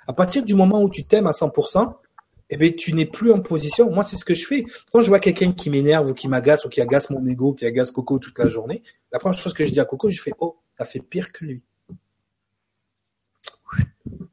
À 0.06 0.14
partir 0.14 0.42
du 0.42 0.54
moment 0.54 0.80
où 0.80 0.88
tu 0.88 1.04
t'aimes 1.04 1.26
à 1.26 1.32
100%, 1.32 1.92
eh 2.50 2.56
bien, 2.56 2.70
tu 2.70 2.92
n'es 2.92 3.04
plus 3.04 3.32
en 3.32 3.40
position. 3.40 3.90
Moi, 3.90 4.02
c'est 4.02 4.16
ce 4.16 4.24
que 4.24 4.34
je 4.34 4.46
fais. 4.46 4.64
Quand 4.92 5.00
je 5.00 5.08
vois 5.08 5.20
quelqu'un 5.20 5.52
qui 5.52 5.70
m'énerve 5.70 6.10
ou 6.10 6.14
qui 6.14 6.28
m'agace 6.28 6.64
ou 6.64 6.68
qui 6.68 6.80
agace 6.80 7.10
mon 7.10 7.26
ego, 7.26 7.52
qui 7.52 7.66
agace 7.66 7.90
Coco 7.90 8.18
toute 8.18 8.38
la 8.38 8.48
journée, 8.48 8.82
la 9.12 9.18
première 9.18 9.38
chose 9.38 9.54
que 9.54 9.64
je 9.64 9.70
dis 9.70 9.80
à 9.80 9.84
Coco, 9.84 10.08
je 10.08 10.20
fais, 10.20 10.32
oh, 10.38 10.56
t'as 10.76 10.84
fait 10.84 11.00
pire 11.00 11.30
que 11.32 11.44
lui. 11.44 11.62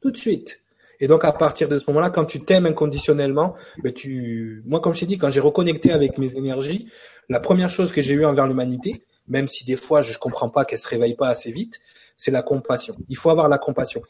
Tout 0.00 0.10
de 0.10 0.16
suite. 0.16 0.62
Et 0.98 1.08
donc, 1.08 1.24
à 1.24 1.32
partir 1.32 1.68
de 1.68 1.78
ce 1.78 1.84
moment-là, 1.88 2.10
quand 2.10 2.24
tu 2.24 2.40
t'aimes 2.40 2.66
inconditionnellement, 2.66 3.54
ben 3.82 3.92
tu, 3.92 4.62
moi, 4.64 4.80
comme 4.80 4.94
je 4.94 5.00
t'ai 5.00 5.06
dit, 5.06 5.18
quand 5.18 5.30
j'ai 5.30 5.40
reconnecté 5.40 5.92
avec 5.92 6.16
mes 6.16 6.36
énergies, 6.36 6.90
la 7.28 7.40
première 7.40 7.68
chose 7.68 7.92
que 7.92 8.00
j'ai 8.00 8.14
eue 8.14 8.24
envers 8.24 8.46
l'humanité, 8.46 9.04
même 9.28 9.48
si 9.48 9.64
des 9.64 9.76
fois 9.76 10.02
je 10.02 10.12
ne 10.12 10.18
comprends 10.18 10.48
pas 10.48 10.64
qu'elle 10.64 10.78
se 10.78 10.88
réveille 10.88 11.14
pas 11.14 11.28
assez 11.28 11.50
vite, 11.50 11.80
c'est 12.16 12.30
la 12.30 12.42
compassion. 12.42 12.96
Il 13.08 13.16
faut 13.16 13.30
avoir 13.30 13.48
la 13.48 13.58
compassion. 13.58 14.00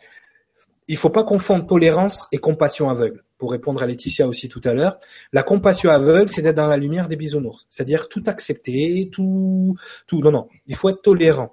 Il 0.89 0.97
faut 0.97 1.11
pas 1.11 1.25
confondre 1.25 1.67
tolérance 1.67 2.29
et 2.33 2.39
compassion 2.39 2.89
aveugle. 2.89 3.25
Pour 3.39 3.51
répondre 3.51 3.83
à 3.83 3.87
Laetitia 3.87 4.29
aussi 4.29 4.49
tout 4.49 4.61
à 4.65 4.73
l'heure, 4.73 4.99
la 5.33 5.43
compassion 5.43 5.91
aveugle, 5.91 6.31
c'est 6.31 6.43
d'être 6.43 6.57
dans 6.57 6.69
la 6.69 6.77
lumière 6.77 7.09
des 7.09 7.17
bisounours. 7.17 7.67
C'est-à-dire 7.69 8.09
tout 8.09 8.23
accepter, 8.27 9.11
tout, 9.13 9.77
tout. 10.07 10.21
Non, 10.21 10.31
non. 10.31 10.49
Il 10.67 10.75
faut 10.75 10.89
être 10.89 11.03
tolérant. 11.03 11.51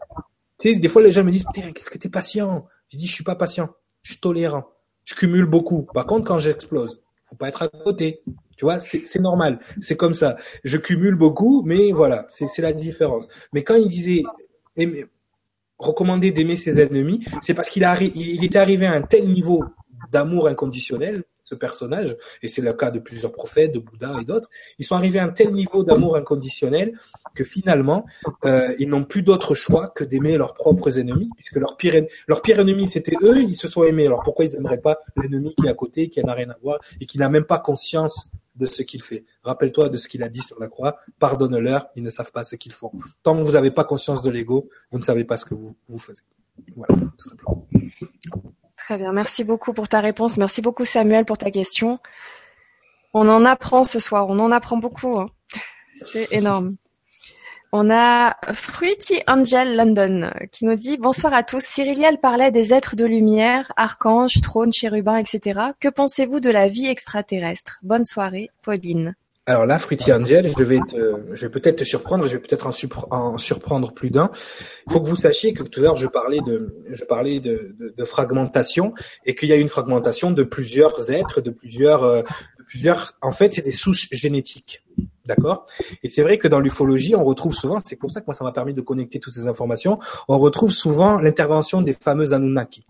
Tu 0.59 0.73
sais, 0.73 0.79
des 0.79 0.87
fois, 0.87 1.01
les 1.01 1.11
gens 1.11 1.23
me 1.23 1.31
disent, 1.31 1.45
putain, 1.51 1.71
qu'est-ce 1.71 1.89
que 1.89 1.97
t'es 1.97 2.09
patient? 2.09 2.67
Je 2.89 2.97
dis, 2.97 3.07
je 3.07 3.13
suis 3.13 3.23
pas 3.23 3.35
patient. 3.35 3.69
Je 4.01 4.11
suis 4.11 4.21
tolérant. 4.21 4.65
Je 5.03 5.15
cumule 5.15 5.45
beaucoup. 5.45 5.83
Par 5.93 6.05
contre, 6.05 6.27
quand 6.27 6.37
j'explose, 6.37 7.01
faut 7.25 7.35
pas 7.35 7.49
être 7.49 7.63
à 7.63 7.67
côté. 7.67 8.21
Tu 8.55 8.65
vois, 8.65 8.79
c'est 8.79 9.19
normal. 9.19 9.59
C'est 9.81 9.97
comme 9.97 10.13
ça. 10.13 10.37
Je 10.63 10.77
cumule 10.77 11.15
beaucoup, 11.15 11.63
mais 11.63 11.91
voilà, 11.91 12.27
c'est 12.29 12.61
la 12.61 12.71
différence. 12.71 13.27
Mais 13.51 13.63
quand 13.63 13.75
il 13.75 13.89
disait, 13.89 14.23
recommandé 15.83 16.31
d'aimer 16.31 16.55
ses 16.55 16.79
ennemis, 16.79 17.25
c'est 17.41 17.53
parce 17.53 17.69
qu'il 17.69 17.87
il 18.15 18.43
était 18.43 18.59
arrivé 18.59 18.85
à 18.85 18.93
un 18.93 19.01
tel 19.01 19.27
niveau 19.27 19.63
d'amour 20.11 20.47
inconditionnel, 20.47 21.23
ce 21.43 21.55
personnage, 21.55 22.15
et 22.41 22.47
c'est 22.47 22.61
le 22.61 22.73
cas 22.73 22.89
de 22.89 22.99
plusieurs 22.99 23.31
prophètes, 23.31 23.73
de 23.73 23.79
Bouddha 23.79 24.13
et 24.21 24.23
d'autres, 24.23 24.49
ils 24.79 24.85
sont 24.85 24.95
arrivés 24.95 25.19
à 25.19 25.25
un 25.25 25.29
tel 25.29 25.51
niveau 25.51 25.83
d'amour 25.83 26.15
inconditionnel 26.15 26.97
que 27.35 27.43
finalement, 27.43 28.05
euh, 28.45 28.73
ils 28.79 28.87
n'ont 28.87 29.03
plus 29.03 29.23
d'autre 29.23 29.53
choix 29.53 29.89
que 29.89 30.03
d'aimer 30.05 30.37
leurs 30.37 30.53
propres 30.53 30.99
ennemis, 30.99 31.29
puisque 31.35 31.57
leur 31.57 31.75
pire, 31.75 32.01
leur 32.27 32.41
pire 32.41 32.59
ennemi, 32.59 32.87
c'était 32.87 33.17
eux, 33.21 33.41
ils 33.41 33.57
se 33.57 33.67
sont 33.67 33.83
aimés. 33.83 34.05
Alors 34.05 34.21
pourquoi 34.23 34.45
ils 34.45 34.53
n'aimeraient 34.53 34.81
pas 34.81 34.99
l'ennemi 35.17 35.53
qui 35.55 35.65
est 35.67 35.69
à 35.69 35.73
côté, 35.73 36.09
qui 36.09 36.23
n'a 36.23 36.33
rien 36.33 36.49
à 36.49 36.55
voir, 36.61 36.79
et 37.01 37.05
qui 37.05 37.17
n'a 37.17 37.27
même 37.27 37.45
pas 37.45 37.59
conscience 37.59 38.29
de 38.55 38.65
ce 38.65 38.81
qu'il 38.83 39.01
fait. 39.01 39.25
Rappelle-toi 39.43 39.89
de 39.89 39.97
ce 39.97 40.07
qu'il 40.07 40.23
a 40.23 40.29
dit 40.29 40.41
sur 40.41 40.59
la 40.59 40.67
croix. 40.67 40.97
Pardonne-leur, 41.19 41.87
ils 41.95 42.03
ne 42.03 42.09
savent 42.09 42.31
pas 42.31 42.43
ce 42.43 42.55
qu'ils 42.55 42.73
font. 42.73 42.91
Tant 43.23 43.37
que 43.37 43.43
vous 43.43 43.53
n'avez 43.53 43.71
pas 43.71 43.83
conscience 43.83 44.21
de 44.21 44.29
l'ego, 44.29 44.69
vous 44.91 44.99
ne 44.99 45.03
savez 45.03 45.23
pas 45.23 45.37
ce 45.37 45.45
que 45.45 45.55
vous, 45.55 45.75
vous 45.87 45.99
faites. 45.99 46.23
Voilà, 46.75 46.95
tout 46.95 47.29
simplement. 47.29 47.67
Très 48.77 48.97
bien. 48.97 49.13
Merci 49.13 49.43
beaucoup 49.43 49.73
pour 49.73 49.87
ta 49.87 50.01
réponse. 50.01 50.37
Merci 50.37 50.61
beaucoup, 50.61 50.85
Samuel, 50.85 51.25
pour 51.25 51.37
ta 51.37 51.51
question. 51.51 51.99
On 53.13 53.27
en 53.29 53.45
apprend 53.45 53.83
ce 53.83 53.99
soir. 53.99 54.27
On 54.29 54.39
en 54.39 54.51
apprend 54.51 54.77
beaucoup. 54.77 55.19
Hein. 55.19 55.29
C'est 55.95 56.27
énorme. 56.31 56.75
On 57.75 57.89
a 57.89 58.37
Fruity 58.53 59.23
Angel 59.25 59.75
London 59.75 60.29
qui 60.51 60.65
nous 60.65 60.75
dit 60.75 60.95
Bonsoir 60.97 61.33
à 61.33 61.41
tous. 61.41 61.63
Cyriliel 61.63 62.19
parlait 62.19 62.51
des 62.51 62.71
êtres 62.71 62.95
de 62.95 63.03
lumière, 63.03 63.71
archanges, 63.75 64.41
trônes, 64.43 64.71
chérubins, 64.71 65.17
etc. 65.17 65.59
Que 65.79 65.87
pensez-vous 65.87 66.39
de 66.39 66.51
la 66.51 66.67
vie 66.67 66.85
extraterrestre? 66.85 67.79
Bonne 67.81 68.05
soirée, 68.05 68.51
Pauline. 68.61 69.15
Alors 69.47 69.65
là, 69.65 69.79
Fruity 69.79 70.13
Angel, 70.13 70.51
je 70.55 70.63
vais, 70.63 70.77
je 70.93 71.41
vais 71.41 71.49
peut-être 71.49 71.77
te 71.77 71.83
surprendre, 71.83 72.27
je 72.27 72.33
vais 72.33 72.39
peut-être 72.39 72.67
en, 73.09 73.37
surprendre 73.39 73.91
plus 73.91 74.11
d'un. 74.11 74.29
Il 74.85 74.93
faut 74.93 75.01
que 75.01 75.09
vous 75.09 75.15
sachiez 75.15 75.53
que 75.53 75.63
tout 75.63 75.79
à 75.79 75.83
l'heure, 75.83 75.97
je 75.97 76.05
parlais 76.05 76.41
de, 76.41 76.75
je 76.91 77.03
parlais 77.05 77.39
de, 77.39 77.75
fragmentation 78.05 78.93
et 79.25 79.33
qu'il 79.33 79.49
y 79.49 79.51
a 79.51 79.55
une 79.55 79.67
fragmentation 79.67 80.29
de 80.29 80.43
plusieurs 80.43 81.09
êtres, 81.09 81.41
de 81.41 81.49
plusieurs, 81.49 82.03
euh, 82.03 82.21
de 82.59 82.63
plusieurs. 82.65 83.13
En 83.23 83.31
fait, 83.31 83.51
c'est 83.51 83.63
des 83.63 83.71
souches 83.71 84.09
génétiques. 84.11 84.82
D'accord? 85.25 85.65
Et 86.03 86.09
c'est 86.09 86.21
vrai 86.21 86.37
que 86.37 86.47
dans 86.47 86.59
l'ufologie, 86.59 87.15
on 87.15 87.23
retrouve 87.23 87.55
souvent, 87.55 87.77
c'est 87.83 87.95
pour 87.95 88.11
ça 88.11 88.19
que 88.19 88.25
moi 88.27 88.33
ça 88.33 88.43
m'a 88.43 88.51
permis 88.51 88.73
de 88.73 88.81
connecter 88.81 89.19
toutes 89.19 89.33
ces 89.33 89.47
informations, 89.47 89.97
on 90.27 90.37
retrouve 90.37 90.71
souvent 90.71 91.17
l'intervention 91.19 91.81
des 91.81 91.93
fameux 91.93 92.33
Anunnaki. 92.33 92.85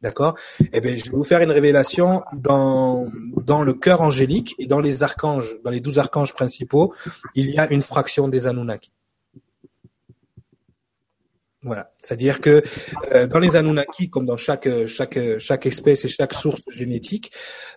D'accord? 0.00 0.34
Eh 0.72 0.80
bien, 0.80 0.96
je 0.96 1.04
vais 1.04 1.16
vous 1.16 1.22
faire 1.22 1.42
une 1.42 1.52
révélation 1.52 2.24
dans, 2.32 3.06
dans 3.36 3.62
le 3.62 3.72
cœur 3.72 4.00
angélique 4.00 4.56
et 4.58 4.66
dans 4.66 4.80
les 4.80 5.04
archanges, 5.04 5.56
dans 5.62 5.70
les 5.70 5.78
douze 5.78 6.00
archanges 6.00 6.34
principaux, 6.34 6.92
il 7.36 7.50
y 7.50 7.58
a 7.58 7.72
une 7.72 7.82
fraction 7.82 8.26
des 8.26 8.48
Anunnaki. 8.48 8.90
Voilà, 11.64 11.92
c'est-à-dire 12.02 12.40
que 12.40 12.60
euh, 13.14 13.28
dans 13.28 13.38
les 13.38 13.54
Anunnaki, 13.54 14.10
comme 14.10 14.26
dans 14.26 14.36
chaque 14.36 14.68
chaque 14.86 15.38
chaque 15.38 15.64
espèce 15.64 16.04
et 16.04 16.08
chaque 16.08 16.34
source 16.34 16.62
génétique, 16.68 17.30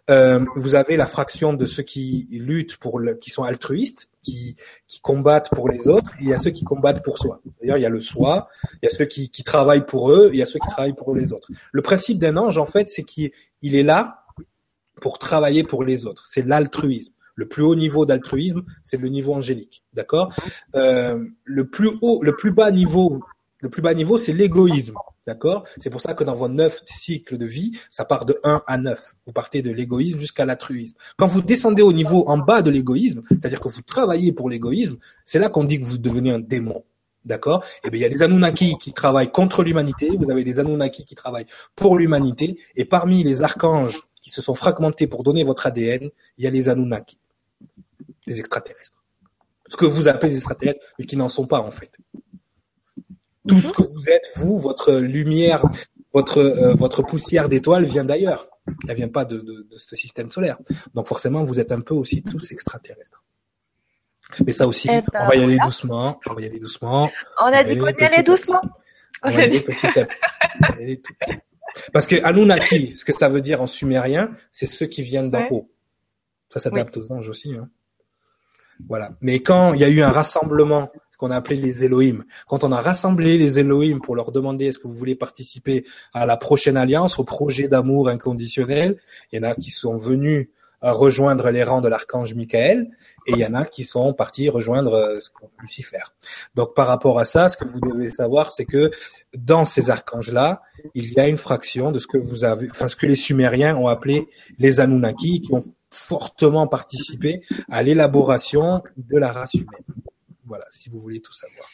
euh, 0.09 0.43
vous 0.55 0.73
avez 0.73 0.97
la 0.97 1.05
fraction 1.05 1.53
de 1.53 1.67
ceux 1.67 1.83
qui 1.83 2.27
luttent 2.31 2.77
pour 2.77 2.97
le, 2.97 3.13
qui 3.13 3.29
sont 3.29 3.43
altruistes, 3.43 4.09
qui 4.23 4.55
qui 4.87 5.01
combattent 5.01 5.51
pour 5.51 5.69
les 5.69 5.87
autres, 5.87 6.11
et 6.19 6.23
il 6.23 6.29
y 6.29 6.33
a 6.33 6.37
ceux 6.37 6.49
qui 6.49 6.63
combattent 6.63 7.03
pour 7.03 7.19
soi. 7.19 7.41
D'ailleurs, 7.61 7.77
il 7.77 7.81
y 7.81 7.85
a 7.85 7.89
le 7.89 7.99
soi, 7.99 8.47
il 8.81 8.85
y 8.85 8.87
a 8.87 8.95
ceux 8.95 9.05
qui 9.05 9.29
qui 9.29 9.43
travaillent 9.43 9.85
pour 9.85 10.11
eux, 10.11 10.29
et 10.29 10.37
il 10.37 10.39
y 10.39 10.41
a 10.41 10.47
ceux 10.47 10.57
qui 10.57 10.67
travaillent 10.67 10.95
pour 10.95 11.13
les 11.13 11.31
autres. 11.31 11.49
Le 11.71 11.81
principe 11.83 12.17
d'un 12.17 12.37
ange, 12.37 12.57
en 12.57 12.65
fait, 12.65 12.89
c'est 12.89 13.03
qu'il 13.03 13.29
il 13.61 13.75
est 13.75 13.83
là 13.83 14.25
pour 14.99 15.19
travailler 15.19 15.63
pour 15.63 15.83
les 15.83 16.07
autres. 16.07 16.23
C'est 16.25 16.43
l'altruisme. 16.43 17.13
Le 17.35 17.47
plus 17.47 17.63
haut 17.63 17.75
niveau 17.75 18.05
d'altruisme, 18.05 18.63
c'est 18.81 18.97
le 18.97 19.09
niveau 19.09 19.33
angélique, 19.33 19.83
d'accord? 19.93 20.33
Euh, 20.75 21.19
Le 21.43 21.67
plus 21.67 21.91
haut, 22.01 22.23
le 22.23 22.35
plus 22.35 22.51
bas 22.51 22.71
niveau 22.71 23.19
le 23.65 23.69
plus 23.71 23.81
bas 23.81 23.95
niveau, 23.95 24.19
c'est 24.19 24.31
l'égoïsme. 24.31 24.93
D'accord? 25.25 25.63
C'est 25.79 25.89
pour 25.89 25.99
ça 25.99 26.13
que 26.13 26.23
dans 26.23 26.35
vos 26.35 26.47
neuf 26.47 26.83
cycles 26.85 27.35
de 27.35 27.47
vie, 27.47 27.71
ça 27.89 28.05
part 28.05 28.25
de 28.25 28.39
1 28.43 28.61
à 28.67 28.77
9. 28.77 29.15
Vous 29.25 29.33
partez 29.33 29.63
de 29.63 29.71
l'égoïsme 29.71 30.19
jusqu'à 30.19 30.45
l'altruisme. 30.45 30.95
Quand 31.17 31.25
vous 31.25 31.41
descendez 31.41 31.81
au 31.81 31.91
niveau 31.91 32.29
en 32.29 32.37
bas 32.37 32.61
de 32.61 32.69
l'égoïsme, 32.69 33.23
c'est-à-dire 33.27 33.59
que 33.59 33.67
vous 33.67 33.81
travaillez 33.81 34.33
pour 34.33 34.51
l'égoïsme, 34.51 34.97
c'est 35.23 35.39
là 35.39 35.49
qu'on 35.49 35.63
dit 35.63 35.79
que 35.79 35.85
vous 35.85 35.97
devenez 35.97 36.29
un 36.29 36.37
démon. 36.37 36.83
D'accord? 37.25 37.63
Eh 37.83 37.89
bien, 37.89 38.01
il 38.01 38.03
y 38.03 38.05
a 38.05 38.09
des 38.09 38.21
Anunnaki 38.21 38.75
qui 38.79 38.93
travaillent 38.93 39.31
contre 39.31 39.63
l'humanité, 39.63 40.15
vous 40.15 40.29
avez 40.29 40.43
des 40.43 40.59
Anunnaki 40.59 41.05
qui 41.05 41.15
travaillent 41.15 41.47
pour 41.75 41.97
l'humanité, 41.97 42.59
et 42.75 42.85
parmi 42.85 43.23
les 43.23 43.41
archanges 43.41 44.03
qui 44.21 44.29
se 44.29 44.43
sont 44.43 44.53
fragmentés 44.53 45.07
pour 45.07 45.23
donner 45.23 45.43
votre 45.43 45.65
ADN, 45.65 46.11
il 46.37 46.43
y 46.43 46.47
a 46.47 46.51
les 46.51 46.69
Anunnaki, 46.69 47.17
les 48.27 48.37
extraterrestres. 48.37 49.01
Ce 49.67 49.75
que 49.75 49.85
vous 49.87 50.07
appelez 50.07 50.33
les 50.33 50.37
extraterrestres, 50.37 50.85
mais 50.99 51.05
qui 51.05 51.17
n'en 51.17 51.29
sont 51.29 51.47
pas 51.47 51.61
en 51.61 51.71
fait 51.71 51.97
tout 53.47 53.61
ce 53.61 53.69
que 53.69 53.83
vous 53.83 54.09
êtes, 54.09 54.27
vous, 54.37 54.59
votre 54.59 54.93
lumière, 54.93 55.63
votre 56.13 56.39
euh, 56.39 56.73
votre 56.73 57.03
poussière 57.03 57.49
d'étoiles 57.49 57.85
vient 57.85 58.05
d'ailleurs. 58.05 58.49
Elle 58.87 58.95
vient 58.95 59.09
pas 59.09 59.25
de, 59.25 59.37
de, 59.37 59.67
de, 59.69 59.77
ce 59.77 59.95
système 59.95 60.31
solaire. 60.31 60.57
Donc 60.93 61.07
forcément, 61.07 61.43
vous 61.43 61.59
êtes 61.59 61.71
un 61.71 61.81
peu 61.81 61.93
aussi 61.93 62.23
tous 62.23 62.51
extraterrestres. 62.51 63.23
Mais 64.45 64.51
ça 64.51 64.67
aussi, 64.67 64.89
eh 64.91 65.01
ben, 65.13 65.21
on 65.21 65.27
va 65.27 65.35
y 65.35 65.43
aller 65.43 65.57
doucement. 65.59 66.19
On 66.27 66.33
va 66.33 66.41
y 66.41 66.45
aller 66.45 66.59
doucement. 66.59 67.09
On 67.39 67.45
a 67.45 67.63
dit 67.63 67.77
qu'on 67.77 67.87
y 67.87 68.03
allait 68.03 68.23
doucement. 68.23 68.61
On 69.23 69.29
va 69.29 69.41
y 69.41 69.43
aller 69.43 69.61
petit 69.61 69.99
à 69.99 70.05
petit. 70.05 71.35
Parce 71.93 72.07
que 72.07 72.23
Anunnaki, 72.23 72.95
ce 72.97 73.05
que 73.05 73.11
ça 73.11 73.29
veut 73.29 73.41
dire 73.41 73.61
en 73.61 73.67
sumérien, 73.67 74.31
c'est 74.51 74.65
ceux 74.65 74.87
qui 74.87 75.03
viennent 75.03 75.29
d'en 75.29 75.45
haut. 75.51 75.69
Ça 76.49 76.59
s'adapte 76.59 76.97
aux 76.97 77.11
anges 77.11 77.29
aussi. 77.29 77.53
Hein. 77.55 77.69
Voilà. 78.87 79.11
Mais 79.21 79.39
quand 79.41 79.73
il 79.73 79.81
y 79.81 79.83
a 79.83 79.89
eu 79.89 80.01
un 80.01 80.09
rassemblement, 80.09 80.91
qu'on 81.17 81.31
a 81.31 81.35
appelé 81.35 81.57
les 81.57 81.83
Elohim. 81.83 82.23
Quand 82.47 82.63
on 82.63 82.71
a 82.71 82.81
rassemblé 82.81 83.37
les 83.37 83.59
Elohim 83.59 83.99
pour 83.99 84.15
leur 84.15 84.31
demander 84.31 84.65
est-ce 84.65 84.79
que 84.79 84.87
vous 84.87 84.95
voulez 84.95 85.15
participer 85.15 85.85
à 86.13 86.25
la 86.25 86.37
prochaine 86.37 86.77
alliance, 86.77 87.19
au 87.19 87.23
projet 87.23 87.67
d'amour 87.67 88.09
inconditionnel, 88.09 88.97
il 89.31 89.37
y 89.37 89.45
en 89.45 89.49
a 89.49 89.55
qui 89.55 89.71
sont 89.71 89.97
venus 89.97 90.49
rejoindre 90.81 91.49
les 91.49 91.63
rangs 91.63 91.81
de 91.81 91.87
l'archange 91.87 92.35
Michael 92.35 92.89
et 93.27 93.31
il 93.31 93.39
y 93.39 93.45
en 93.45 93.53
a 93.53 93.65
qui 93.65 93.83
sont 93.83 94.13
partis 94.13 94.49
rejoindre 94.49 94.93
euh, 94.93 95.19
Lucifer. 95.61 96.03
Donc 96.55 96.75
par 96.75 96.87
rapport 96.87 97.19
à 97.19 97.25
ça, 97.25 97.49
ce 97.49 97.57
que 97.57 97.65
vous 97.65 97.79
devez 97.79 98.09
savoir, 98.09 98.51
c'est 98.51 98.65
que 98.65 98.91
dans 99.35 99.65
ces 99.65 99.89
archanges-là, 99.89 100.61
il 100.93 101.13
y 101.13 101.19
a 101.19 101.27
une 101.27 101.37
fraction 101.37 101.91
de 101.91 101.99
ce 101.99 102.07
que 102.07 102.17
vous 102.17 102.43
avez, 102.43 102.69
enfin 102.69 102.87
ce 102.87 102.95
que 102.95 103.05
les 103.05 103.15
Sumériens 103.15 103.75
ont 103.77 103.87
appelé 103.87 104.27
les 104.59 104.79
Anunnaki, 104.79 105.41
qui 105.41 105.53
ont 105.53 105.63
fortement 105.91 106.67
participé 106.67 107.41
à 107.69 107.81
l'élaboration 107.81 108.83
de 108.97 109.17
la 109.17 109.31
race 109.31 109.53
humaine. 109.53 109.83
Voilà, 110.45 110.65
si 110.69 110.89
vous 110.89 110.99
voulez 110.99 111.21
tout 111.21 111.33
savoir. 111.33 111.69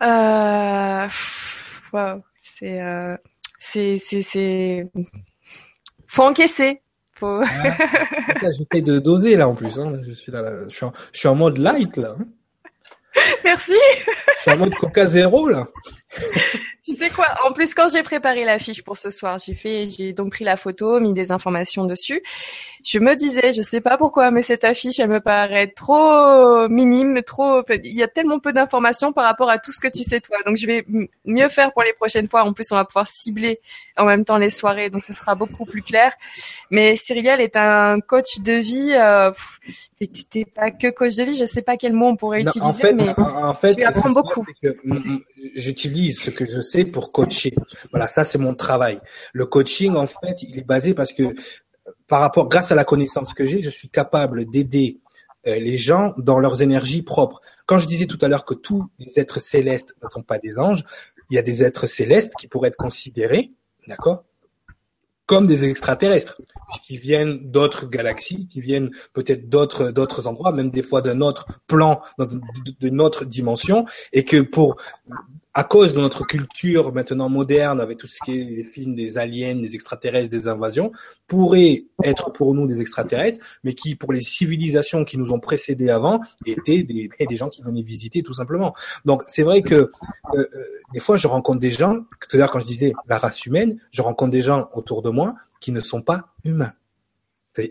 Euh... 0.00 1.08
Wow, 1.92 2.22
c'est 2.40 2.80
euh 2.80 3.16
c'est 3.58 3.98
c'est 3.98 4.22
c'est 4.22 4.86
faut 6.06 6.22
encaisser. 6.22 6.82
Faut... 7.16 7.42
Ah, 7.42 7.76
J'essaie 8.42 8.82
de 8.82 9.00
doser 9.00 9.36
là 9.36 9.48
en 9.48 9.54
plus. 9.54 9.80
Hein. 9.80 10.00
Je 10.06 10.12
suis 10.12 10.30
là, 10.30 10.68
je 10.68 10.74
suis 10.74 10.84
en, 10.84 10.92
je 11.12 11.18
suis 11.18 11.28
en 11.28 11.34
mode 11.34 11.58
light 11.58 11.96
là. 11.96 12.14
Hein. 12.18 12.26
Merci. 13.44 13.74
Je 14.36 14.42
suis 14.42 14.50
en 14.52 14.58
mode 14.58 14.74
Coca 14.74 15.04
zéro 15.04 15.48
là. 15.48 15.66
tu 16.84 16.94
sais 16.94 17.10
quoi 17.10 17.26
En 17.44 17.52
plus, 17.52 17.74
quand 17.74 17.88
j'ai 17.88 18.02
préparé 18.02 18.44
l'affiche 18.44 18.82
pour 18.84 18.96
ce 18.96 19.10
soir, 19.10 19.38
j'ai 19.44 19.54
fait, 19.54 19.86
j'ai 19.86 20.12
donc 20.12 20.30
pris 20.30 20.44
la 20.44 20.56
photo, 20.56 21.00
mis 21.00 21.12
des 21.12 21.32
informations 21.32 21.84
dessus. 21.84 22.22
Je 22.84 22.98
me 22.98 23.14
disais, 23.14 23.52
je 23.52 23.62
sais 23.62 23.80
pas 23.80 23.96
pourquoi, 23.96 24.30
mais 24.30 24.42
cette 24.42 24.64
affiche, 24.64 24.98
elle 24.98 25.10
me 25.10 25.20
paraît 25.20 25.68
trop 25.68 26.68
minime, 26.68 27.22
trop. 27.22 27.62
Il 27.84 27.94
y 27.94 28.02
a 28.02 28.08
tellement 28.08 28.38
peu 28.38 28.52
d'informations 28.52 29.12
par 29.12 29.24
rapport 29.24 29.50
à 29.50 29.58
tout 29.58 29.72
ce 29.72 29.80
que 29.80 29.88
tu 29.88 30.02
sais 30.02 30.20
toi. 30.20 30.38
Donc, 30.46 30.56
je 30.56 30.66
vais 30.66 30.84
mieux 31.24 31.48
faire 31.48 31.72
pour 31.72 31.82
les 31.82 31.92
prochaines 31.92 32.28
fois. 32.28 32.44
En 32.44 32.52
plus, 32.52 32.70
on 32.72 32.76
va 32.76 32.84
pouvoir 32.84 33.08
cibler 33.08 33.60
en 33.96 34.04
même 34.04 34.24
temps 34.24 34.38
les 34.38 34.50
soirées, 34.50 34.90
donc 34.90 35.04
ça 35.04 35.12
sera 35.12 35.34
beaucoup 35.34 35.64
plus 35.64 35.82
clair. 35.82 36.12
Mais 36.70 36.96
Cyrielle 36.96 37.40
est 37.40 37.56
un 37.56 38.00
coach 38.00 38.40
de 38.40 38.52
vie. 38.52 38.92
Euh, 38.94 39.32
T'es 40.30 40.44
pas 40.44 40.70
que 40.70 40.90
coach 40.90 41.14
de 41.16 41.24
vie. 41.24 41.36
Je 41.36 41.44
sais 41.44 41.62
pas 41.62 41.76
quel 41.76 41.92
mot 41.92 42.06
on 42.06 42.16
pourrait 42.16 42.42
utiliser, 42.42 42.92
mais 42.92 43.14
en 43.18 43.54
fait, 43.54 43.74
tu 43.74 43.84
apprends 43.84 44.10
beaucoup. 44.10 44.46
J'utilise 45.54 46.20
ce 46.20 46.30
que 46.30 46.46
je 46.46 46.60
sais 46.60 46.84
pour 46.84 47.12
coacher. 47.12 47.54
Voilà, 47.90 48.08
ça 48.08 48.24
c'est 48.24 48.38
mon 48.38 48.54
travail. 48.54 49.00
Le 49.32 49.46
coaching, 49.46 49.96
en 49.96 50.06
fait, 50.06 50.42
il 50.42 50.58
est 50.58 50.66
basé 50.66 50.94
parce 50.94 51.12
que 51.12 51.34
par 52.08 52.20
rapport, 52.20 52.48
grâce 52.48 52.72
à 52.72 52.74
la 52.74 52.84
connaissance 52.84 53.34
que 53.34 53.44
j'ai, 53.44 53.60
je 53.60 53.70
suis 53.70 53.88
capable 53.88 54.46
d'aider 54.46 54.98
euh, 55.46 55.58
les 55.58 55.76
gens 55.76 56.14
dans 56.16 56.38
leurs 56.38 56.62
énergies 56.62 57.02
propres. 57.02 57.40
Quand 57.66 57.76
je 57.76 57.86
disais 57.86 58.06
tout 58.06 58.18
à 58.22 58.28
l'heure 58.28 58.44
que 58.44 58.54
tous 58.54 58.88
les 58.98 59.20
êtres 59.20 59.40
célestes 59.40 59.94
ne 60.02 60.08
sont 60.08 60.22
pas 60.22 60.38
des 60.38 60.58
anges, 60.58 60.84
il 61.30 61.36
y 61.36 61.38
a 61.38 61.42
des 61.42 61.62
êtres 61.62 61.86
célestes 61.86 62.32
qui 62.40 62.48
pourraient 62.48 62.68
être 62.68 62.76
considérés, 62.76 63.52
d'accord, 63.86 64.24
comme 65.26 65.46
des 65.46 65.66
extraterrestres, 65.66 66.40
puisqu'ils 66.70 66.98
viennent 66.98 67.50
d'autres 67.50 67.86
galaxies, 67.86 68.48
qui 68.48 68.62
viennent 68.62 68.90
peut-être 69.12 69.50
d'autres 69.50 69.90
d'autres 69.90 70.26
endroits, 70.26 70.52
même 70.52 70.70
des 70.70 70.82
fois 70.82 71.02
d'un 71.02 71.20
autre 71.20 71.46
plan, 71.66 72.00
d'une 72.80 73.02
autre 73.02 73.26
dimension, 73.26 73.84
et 74.14 74.24
que 74.24 74.40
pour 74.40 74.80
à 75.58 75.64
cause 75.64 75.92
de 75.92 76.00
notre 76.00 76.24
culture 76.24 76.94
maintenant 76.94 77.28
moderne, 77.28 77.80
avec 77.80 77.98
tout 77.98 78.06
ce 78.06 78.20
qui 78.24 78.40
est 78.40 78.44
les 78.44 78.62
films 78.62 78.94
des 78.94 79.18
aliens, 79.18 79.56
des 79.56 79.74
extraterrestres, 79.74 80.30
des 80.30 80.46
invasions, 80.46 80.92
pourraient 81.26 81.82
être 82.04 82.30
pour 82.30 82.54
nous 82.54 82.68
des 82.68 82.80
extraterrestres, 82.80 83.44
mais 83.64 83.74
qui, 83.74 83.96
pour 83.96 84.12
les 84.12 84.20
civilisations 84.20 85.04
qui 85.04 85.18
nous 85.18 85.32
ont 85.32 85.40
précédés 85.40 85.90
avant, 85.90 86.20
étaient 86.46 86.84
des, 86.84 87.10
des 87.28 87.36
gens 87.36 87.48
qui 87.48 87.62
venaient 87.62 87.82
visiter 87.82 88.22
tout 88.22 88.34
simplement. 88.34 88.72
Donc 89.04 89.24
c'est 89.26 89.42
vrai 89.42 89.62
que 89.62 89.74
euh, 89.74 89.90
euh, 90.36 90.46
des 90.92 91.00
fois, 91.00 91.16
je 91.16 91.26
rencontre 91.26 91.58
des 91.58 91.72
gens, 91.72 92.04
tout 92.20 92.36
à 92.36 92.36
l'heure 92.36 92.52
quand 92.52 92.60
je 92.60 92.66
disais 92.66 92.92
la 93.08 93.18
race 93.18 93.44
humaine, 93.44 93.80
je 93.90 94.00
rencontre 94.00 94.30
des 94.30 94.42
gens 94.42 94.68
autour 94.74 95.02
de 95.02 95.10
moi 95.10 95.34
qui 95.58 95.72
ne 95.72 95.80
sont 95.80 96.02
pas 96.02 96.26
humains. 96.44 96.70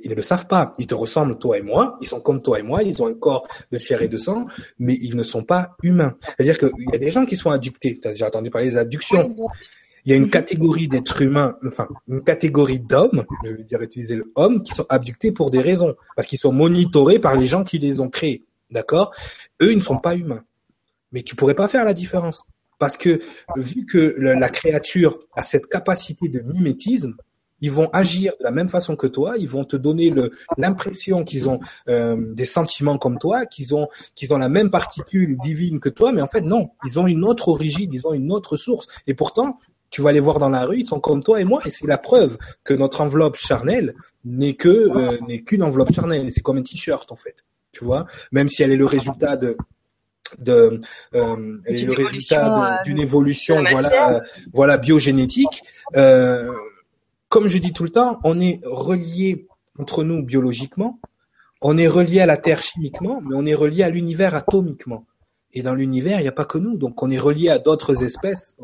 Ils 0.03 0.09
ne 0.09 0.15
le 0.15 0.21
savent 0.21 0.47
pas. 0.47 0.73
Ils 0.77 0.87
te 0.87 0.95
ressemblent, 0.95 1.37
toi 1.37 1.57
et 1.57 1.61
moi. 1.61 1.97
Ils 2.01 2.07
sont 2.07 2.19
comme 2.19 2.41
toi 2.41 2.59
et 2.59 2.63
moi. 2.63 2.83
Ils 2.83 3.01
ont 3.01 3.07
un 3.07 3.13
corps 3.13 3.47
de 3.71 3.79
chair 3.79 4.01
et 4.01 4.07
de 4.07 4.17
sang, 4.17 4.45
mais 4.79 4.95
ils 5.01 5.15
ne 5.15 5.23
sont 5.23 5.43
pas 5.43 5.75
humains. 5.83 6.15
C'est-à-dire 6.21 6.57
qu'il 6.57 6.91
y 6.91 6.95
a 6.95 6.99
des 6.99 7.09
gens 7.09 7.25
qui 7.25 7.35
sont 7.35 7.51
abductés. 7.51 7.99
Tu 8.01 8.07
as 8.07 8.11
déjà 8.11 8.27
entendu 8.27 8.49
parler 8.49 8.69
des 8.69 8.77
abductions. 8.77 9.35
Il 10.05 10.11
y 10.11 10.13
a 10.13 10.15
une 10.15 10.29
catégorie 10.29 10.87
d'êtres 10.87 11.21
humains, 11.21 11.57
enfin, 11.65 11.89
une 12.07 12.23
catégorie 12.23 12.79
d'hommes, 12.79 13.25
je 13.43 13.51
veux 13.51 13.63
dire 13.63 13.81
utiliser 13.81 14.15
le 14.15 14.31
homme, 14.35 14.63
qui 14.63 14.73
sont 14.73 14.85
abductés 14.87 15.33
pour 15.33 15.51
des 15.51 15.59
raisons. 15.59 15.95
Parce 16.15 16.27
qu'ils 16.27 16.39
sont 16.39 16.53
monitorés 16.53 17.19
par 17.19 17.35
les 17.35 17.45
gens 17.45 17.65
qui 17.65 17.77
les 17.77 17.99
ont 17.99 18.09
créés. 18.09 18.45
D'accord? 18.71 19.13
Eux, 19.61 19.71
ils 19.71 19.77
ne 19.77 19.81
sont 19.83 19.97
pas 19.97 20.15
humains. 20.15 20.43
Mais 21.11 21.23
tu 21.23 21.35
pourrais 21.35 21.55
pas 21.55 21.67
faire 21.67 21.83
la 21.83 21.93
différence. 21.93 22.43
Parce 22.79 22.95
que, 22.95 23.19
vu 23.55 23.85
que 23.85 24.15
la 24.17 24.49
créature 24.49 25.19
a 25.35 25.43
cette 25.43 25.67
capacité 25.67 26.29
de 26.29 26.41
mimétisme, 26.41 27.15
ils 27.61 27.71
vont 27.71 27.89
agir 27.91 28.33
de 28.39 28.43
la 28.43 28.51
même 28.51 28.69
façon 28.69 28.95
que 28.95 29.07
toi, 29.07 29.35
ils 29.37 29.49
vont 29.49 29.63
te 29.63 29.75
donner 29.75 30.13
l'impression 30.57 31.23
qu'ils 31.23 31.49
ont 31.49 31.59
euh, 31.89 32.15
des 32.33 32.45
sentiments 32.45 32.97
comme 32.97 33.17
toi, 33.17 33.45
qu'ils 33.45 33.75
ont 33.75 33.87
qu'ils 34.15 34.33
ont 34.33 34.37
la 34.37 34.49
même 34.49 34.69
particule 34.69 35.37
divine 35.39 35.79
que 35.79 35.89
toi, 35.89 36.11
mais 36.11 36.21
en 36.21 36.27
fait 36.27 36.41
non, 36.41 36.71
ils 36.85 36.99
ont 36.99 37.07
une 37.07 37.23
autre 37.23 37.49
origine, 37.49 37.91
ils 37.93 38.05
ont 38.05 38.13
une 38.13 38.31
autre 38.31 38.57
source, 38.57 38.87
et 39.07 39.13
pourtant 39.13 39.59
tu 39.89 40.01
vas 40.01 40.11
les 40.11 40.19
voir 40.19 40.39
dans 40.39 40.49
la 40.49 40.65
rue, 40.65 40.81
ils 40.81 40.87
sont 40.87 40.99
comme 40.99 41.23
toi 41.23 41.39
et 41.39 41.45
moi, 41.45 41.61
et 41.65 41.69
c'est 41.69 41.87
la 41.87 41.97
preuve 41.97 42.37
que 42.63 42.73
notre 42.73 43.01
enveloppe 43.01 43.37
charnelle 43.37 43.93
n'est 44.25 44.55
que 44.55 44.67
euh, 44.67 45.17
n'est 45.27 45.41
qu'une 45.41 45.63
enveloppe 45.63 45.93
charnelle, 45.93 46.31
c'est 46.31 46.41
comme 46.41 46.57
un 46.57 46.63
t-shirt 46.63 47.11
en 47.11 47.15
fait, 47.15 47.45
tu 47.71 47.83
vois, 47.83 48.05
même 48.31 48.49
si 48.49 48.63
elle 48.63 48.71
est 48.71 48.77
le 48.77 48.85
résultat 48.85 49.37
de 49.37 49.57
de 50.39 50.81
euh, 51.15 51.57
le 51.65 51.93
résultat 51.93 52.81
d'une 52.83 52.99
évolution, 52.99 53.63
voilà 53.71 54.21
voilà 54.53 54.77
biogénétique. 54.77 55.63
Euh, 55.95 56.51
comme 57.29 57.47
je 57.47 57.57
dis 57.57 57.73
tout 57.73 57.83
le 57.83 57.89
temps, 57.89 58.19
on 58.23 58.39
est 58.39 58.59
relié 58.63 59.47
entre 59.79 60.03
nous 60.03 60.23
biologiquement, 60.23 60.99
on 61.61 61.77
est 61.77 61.87
relié 61.87 62.21
à 62.21 62.25
la 62.25 62.37
Terre 62.37 62.61
chimiquement, 62.61 63.21
mais 63.21 63.35
on 63.35 63.45
est 63.45 63.55
relié 63.55 63.83
à 63.83 63.89
l'univers 63.89 64.35
atomiquement. 64.35 65.05
Et 65.53 65.61
dans 65.61 65.73
l'univers, 65.73 66.19
il 66.19 66.23
n'y 66.23 66.27
a 66.27 66.33
pas 66.33 66.45
que 66.45 66.57
nous. 66.57 66.77
Donc, 66.77 67.01
on 67.01 67.09
est 67.09 67.17
relié 67.17 67.49
à 67.49 67.57
d'autres 67.57 68.03
espèces 68.03 68.57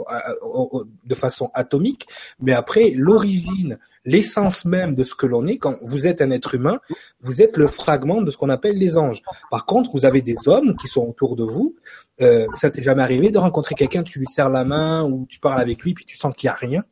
de 1.06 1.16
façon 1.16 1.50
atomique. 1.54 2.08
Mais 2.40 2.52
après, 2.52 2.92
l'origine, 2.96 3.80
l'essence 4.06 4.66
même 4.66 4.94
de 4.94 5.04
ce 5.04 5.16
que 5.16 5.26
l'on 5.26 5.48
est, 5.48 5.58
quand 5.58 5.78
vous 5.82 6.08
êtes 6.08 6.22
un 6.22 6.30
être 6.30 6.56
humain, 6.56 6.80
vous 7.22 7.42
êtes 7.42 7.58
le 7.58 7.68
fragment 7.68 8.22
de 8.22 8.30
ce 8.30 8.38
qu'on 8.38 8.50
appelle 8.50 8.78
les 8.78 8.98
anges. 8.98 9.24
Par 9.50 9.66
contre, 9.66 9.92
vous 9.94 10.06
avez 10.06 10.22
des 10.22 10.36
hommes 10.46 10.76
qui 10.76 10.88
sont 10.88 11.08
autour 11.08 11.36
de 11.36 11.46
vous. 11.46 11.74
Euh, 12.22 12.46
ça 12.54 12.70
t'est 12.70 12.84
jamais 12.84 13.02
arrivé 13.02 13.32
de 13.32 13.40
rencontrer 13.40 13.76
quelqu'un, 13.76 14.04
tu 14.04 14.20
lui 14.20 14.28
serres 14.28 14.52
la 14.52 14.66
main 14.66 15.04
ou 15.04 15.26
tu 15.28 15.40
parles 15.40 15.62
avec 15.62 15.84
lui, 15.84 15.94
puis 15.94 16.06
tu 16.06 16.18
sens 16.18 16.36
qu'il 16.36 16.48
n'y 16.48 16.52
a 16.52 16.56
rien? 16.56 16.84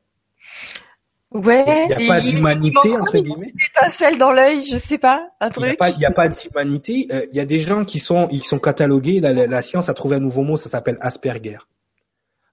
Ouais. 1.31 1.87
Il 1.89 1.97
n'y 1.97 2.05
a 2.05 2.13
pas 2.13 2.21
d'humanité 2.21 2.97
entre 2.97 3.17
guillemets. 3.17 3.53
Une 3.53 3.65
étincelle 3.69 4.17
dans 4.17 4.31
l'œil, 4.31 4.59
je 4.61 4.75
sais 4.75 4.97
pas, 4.97 5.29
un 5.39 5.49
truc. 5.49 5.77
Il 5.79 5.97
n'y 5.97 6.05
a 6.05 6.11
pas, 6.11 6.27
d'humanité. 6.27 7.07
Euh, 7.11 7.25
y 7.31 7.39
a 7.39 7.45
des 7.45 7.59
gens 7.59 7.85
qui 7.85 7.99
sont, 7.99 8.27
ils 8.31 8.43
sont 8.43 8.59
catalogués. 8.59 9.21
La, 9.21 9.31
la, 9.31 9.61
science 9.61 9.87
a 9.87 9.93
trouvé 9.93 10.17
un 10.17 10.19
nouveau 10.19 10.43
mot, 10.43 10.57
ça 10.57 10.69
s'appelle 10.69 10.97
Asperger. 10.99 11.57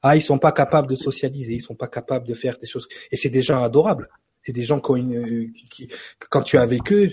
Ah, 0.02 0.14
ils 0.14 0.22
sont 0.22 0.38
pas 0.38 0.52
capables 0.52 0.86
de 0.86 0.94
socialiser, 0.94 1.54
ils 1.54 1.60
sont 1.60 1.74
pas 1.74 1.88
capables 1.88 2.26
de 2.26 2.34
faire 2.34 2.56
des 2.56 2.68
choses. 2.68 2.86
Et 3.10 3.16
c'est 3.16 3.30
des 3.30 3.42
gens 3.42 3.64
adorables. 3.64 4.08
C'est 4.48 4.52
des 4.54 4.62
gens 4.62 4.80
qui, 4.80 4.90
ont 4.90 4.96
une, 4.96 5.52
qui, 5.52 5.88
quand 6.30 6.40
tu 6.40 6.56
es 6.56 6.58
avec 6.58 6.90
eux, 6.90 7.06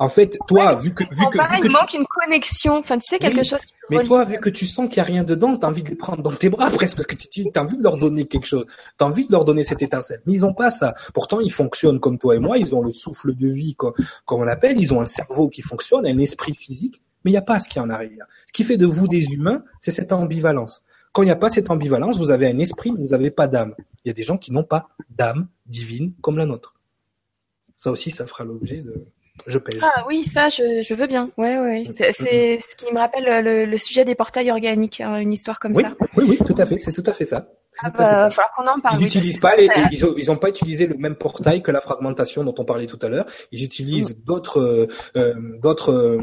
en 0.00 0.08
fait, 0.08 0.36
toi, 0.48 0.74
vu 0.74 0.92
que, 0.92 1.04
vu 1.04 1.24
que, 1.30 1.38
vu 1.38 1.60
que 1.60 1.66
il 1.66 1.70
manque 1.70 1.94
une 1.94 2.04
connexion. 2.04 2.78
Enfin, 2.78 2.98
tu 2.98 3.06
sais 3.06 3.20
quelque 3.20 3.44
chose. 3.44 3.60
Qui 3.60 3.74
mais 3.90 4.02
toi, 4.02 4.24
vu 4.24 4.40
que 4.40 4.50
tu 4.50 4.66
sens 4.66 4.88
qu'il 4.88 4.96
y 4.96 5.00
a 5.00 5.04
rien 5.04 5.22
dedans, 5.22 5.56
t'as 5.56 5.68
envie 5.68 5.84
de 5.84 5.90
les 5.90 5.94
prendre 5.94 6.20
dans 6.24 6.32
tes 6.32 6.48
bras 6.48 6.68
presque 6.72 6.96
parce 6.96 7.06
que 7.06 7.14
tu 7.14 7.44
as 7.54 7.62
envie 7.62 7.76
de 7.76 7.82
leur 7.84 7.96
donner 7.96 8.26
quelque 8.26 8.48
chose. 8.48 8.66
T'as 8.98 9.04
envie 9.04 9.24
de 9.24 9.30
leur 9.30 9.44
donner 9.44 9.62
cette 9.62 9.82
étincelle. 9.82 10.20
Mais 10.26 10.32
ils 10.32 10.44
ont 10.44 10.52
pas 10.52 10.72
ça. 10.72 10.94
Pourtant, 11.14 11.38
ils 11.38 11.52
fonctionnent 11.52 12.00
comme 12.00 12.18
toi 12.18 12.34
et 12.34 12.40
moi. 12.40 12.58
Ils 12.58 12.74
ont 12.74 12.82
le 12.82 12.90
souffle 12.90 13.36
de 13.36 13.46
vie, 13.46 13.76
comme, 13.76 13.94
comme 14.24 14.40
on 14.40 14.44
l'appelle. 14.44 14.80
Ils 14.80 14.92
ont 14.92 15.00
un 15.00 15.06
cerveau 15.06 15.48
qui 15.48 15.62
fonctionne, 15.62 16.08
un 16.08 16.18
esprit 16.18 16.56
physique. 16.56 17.02
Mais 17.24 17.30
il 17.30 17.34
n'y 17.34 17.38
a 17.38 17.42
pas 17.42 17.60
ce 17.60 17.68
qui 17.68 17.78
en 17.78 17.88
arrière. 17.88 18.26
Ce 18.48 18.52
qui 18.52 18.64
fait 18.64 18.78
de 18.78 18.86
vous 18.86 19.06
des 19.06 19.26
humains, 19.26 19.62
c'est 19.80 19.92
cette 19.92 20.12
ambivalence. 20.12 20.82
Quand 21.14 21.22
il 21.22 21.26
n'y 21.26 21.30
a 21.30 21.36
pas 21.36 21.48
cette 21.48 21.70
ambivalence, 21.70 22.18
vous 22.18 22.32
avez 22.32 22.48
un 22.48 22.58
esprit, 22.58 22.90
mais 22.90 23.00
vous 23.00 23.12
n'avez 23.12 23.30
pas 23.30 23.46
d'âme. 23.46 23.76
Il 24.04 24.08
y 24.08 24.10
a 24.10 24.14
des 24.14 24.24
gens 24.24 24.36
qui 24.36 24.50
n'ont 24.52 24.64
pas 24.64 24.88
d'âme 25.08 25.46
divine 25.64 26.12
comme 26.20 26.36
la 26.36 26.44
nôtre. 26.44 26.74
Ça 27.78 27.92
aussi, 27.92 28.10
ça 28.10 28.26
fera 28.26 28.42
l'objet 28.42 28.78
de. 28.78 29.06
Je 29.46 29.58
pèse. 29.58 29.80
Ah 29.80 30.04
oui, 30.08 30.24
ça, 30.24 30.48
je, 30.48 30.82
je 30.82 30.94
veux 30.94 31.06
bien. 31.06 31.30
Ouais, 31.36 31.56
ouais. 31.58 31.84
C'est 31.86 32.12
ce 32.12 32.76
qui 32.76 32.92
me 32.92 32.98
rappelle 32.98 33.44
le, 33.44 33.76
sujet 33.76 34.04
des 34.04 34.16
portails 34.16 34.50
organiques, 34.50 35.00
hein, 35.00 35.18
une 35.18 35.32
histoire 35.32 35.60
comme 35.60 35.72
oui, 35.76 35.84
ça. 35.84 35.94
Oui, 36.16 36.24
oui, 36.28 36.38
tout 36.44 36.54
à 36.58 36.66
fait. 36.66 36.78
C'est 36.78 36.92
tout 36.92 37.08
à 37.08 37.12
fait 37.12 37.26
ça. 37.26 37.48
Ah 37.82 37.90
bah, 37.90 38.30
falloir 38.30 38.52
qu'on 38.56 38.66
en 38.66 38.80
parle. 38.80 38.98
Ils 38.98 39.04
n'utilisent 39.04 39.40
pas 39.40 39.54
les, 39.54 39.68
ils 39.92 40.04
ont, 40.04 40.14
ils 40.16 40.30
ont 40.32 40.36
pas 40.36 40.48
utilisé 40.48 40.88
le 40.88 40.96
même 40.96 41.14
portail 41.14 41.62
que 41.62 41.70
la 41.70 41.80
fragmentation 41.80 42.42
dont 42.42 42.54
on 42.58 42.64
parlait 42.64 42.86
tout 42.86 42.98
à 43.02 43.08
l'heure. 43.08 43.26
Ils 43.52 43.62
utilisent 43.62 44.16
mm. 44.16 44.24
d'autres, 44.24 44.88
euh, 45.16 45.34
d'autres, 45.62 46.18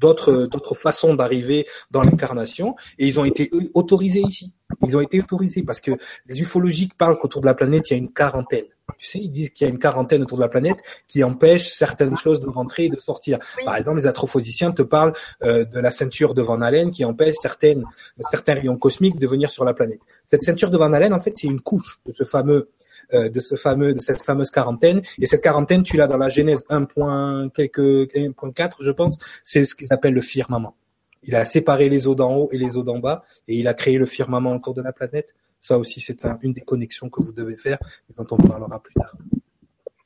d'autres 0.00 0.46
d'autres 0.46 0.74
façons 0.74 1.14
d'arriver 1.14 1.66
dans 1.90 2.02
l'incarnation 2.02 2.74
et 2.98 3.06
ils 3.06 3.18
ont 3.20 3.24
été 3.24 3.50
autorisés 3.74 4.22
ici. 4.22 4.52
Ils 4.86 4.96
ont 4.96 5.00
été 5.00 5.20
autorisés 5.20 5.62
parce 5.62 5.80
que 5.80 5.92
les 6.26 6.40
ufologiques 6.40 6.96
parlent 6.96 7.18
qu'autour 7.18 7.40
de 7.40 7.46
la 7.46 7.54
planète 7.54 7.90
il 7.90 7.92
y 7.92 7.96
a 7.96 7.98
une 7.98 8.12
quarantaine. 8.12 8.64
Tu 8.98 9.06
sais, 9.06 9.18
ils 9.18 9.30
disent 9.30 9.50
qu'il 9.50 9.66
y 9.66 9.70
a 9.70 9.72
une 9.72 9.78
quarantaine 9.78 10.22
autour 10.22 10.36
de 10.38 10.42
la 10.42 10.48
planète 10.48 10.76
qui 11.08 11.24
empêche 11.24 11.72
certaines 11.72 12.16
choses 12.16 12.40
de 12.40 12.48
rentrer 12.48 12.84
et 12.84 12.88
de 12.90 12.98
sortir. 12.98 13.38
Par 13.64 13.76
exemple, 13.76 13.98
les 13.98 14.06
astrophysiciens 14.06 14.72
te 14.72 14.82
parlent 14.82 15.14
euh, 15.42 15.64
de 15.64 15.80
la 15.80 15.90
ceinture 15.90 16.34
de 16.34 16.42
Van 16.42 16.60
Allen 16.60 16.90
qui 16.90 17.04
empêche 17.04 17.36
certaines 17.40 17.84
certains 18.30 18.54
rayons 18.54 18.76
cosmiques 18.76 19.18
de 19.18 19.26
venir 19.26 19.50
sur 19.50 19.64
la 19.64 19.72
planète. 19.72 20.00
Cette 20.26 20.42
ceinture 20.42 20.70
de 20.70 20.76
Van 20.76 20.92
Allen, 20.92 21.14
en 21.14 21.20
fait, 21.20 21.32
c'est 21.34 21.46
une 21.46 21.60
couche 21.60 22.00
de 22.06 22.12
ce 22.12 22.24
fameux 22.24 22.68
euh, 23.12 23.28
de 23.28 23.40
ce 23.40 23.54
fameux 23.54 23.94
de 23.94 24.00
cette 24.00 24.22
fameuse 24.22 24.50
quarantaine 24.50 25.02
et 25.18 25.26
cette 25.26 25.42
quarantaine 25.42 25.82
tu 25.82 25.96
l'as 25.96 26.06
dans 26.06 26.16
la 26.16 26.28
Genèse 26.28 26.64
1. 26.68 27.48
quelques 27.54 27.78
1.4 27.78 28.76
je 28.80 28.90
pense 28.90 29.18
c'est 29.42 29.64
ce 29.64 29.74
qu'ils 29.74 29.92
appellent 29.92 30.14
le 30.14 30.20
firmament 30.20 30.76
il 31.22 31.34
a 31.34 31.44
séparé 31.44 31.88
les 31.88 32.06
eaux 32.06 32.14
d'en 32.14 32.34
haut 32.34 32.48
et 32.52 32.58
les 32.58 32.76
eaux 32.76 32.82
d'en 32.82 32.98
bas 32.98 33.24
et 33.48 33.56
il 33.56 33.68
a 33.68 33.74
créé 33.74 33.98
le 33.98 34.06
firmament 34.06 34.54
autour 34.54 34.74
de 34.74 34.82
la 34.82 34.92
planète 34.92 35.34
ça 35.60 35.78
aussi 35.78 36.00
c'est 36.00 36.24
un, 36.24 36.38
une 36.42 36.52
des 36.52 36.60
connexions 36.60 37.08
que 37.08 37.22
vous 37.22 37.32
devez 37.32 37.56
faire 37.56 37.78
et 38.10 38.14
dont 38.16 38.26
on 38.30 38.36
parlera 38.36 38.82
plus 38.82 38.94
tard 38.94 39.14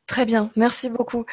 très 0.06 0.26
bien 0.26 0.50
merci 0.56 0.88
beaucoup 0.88 1.24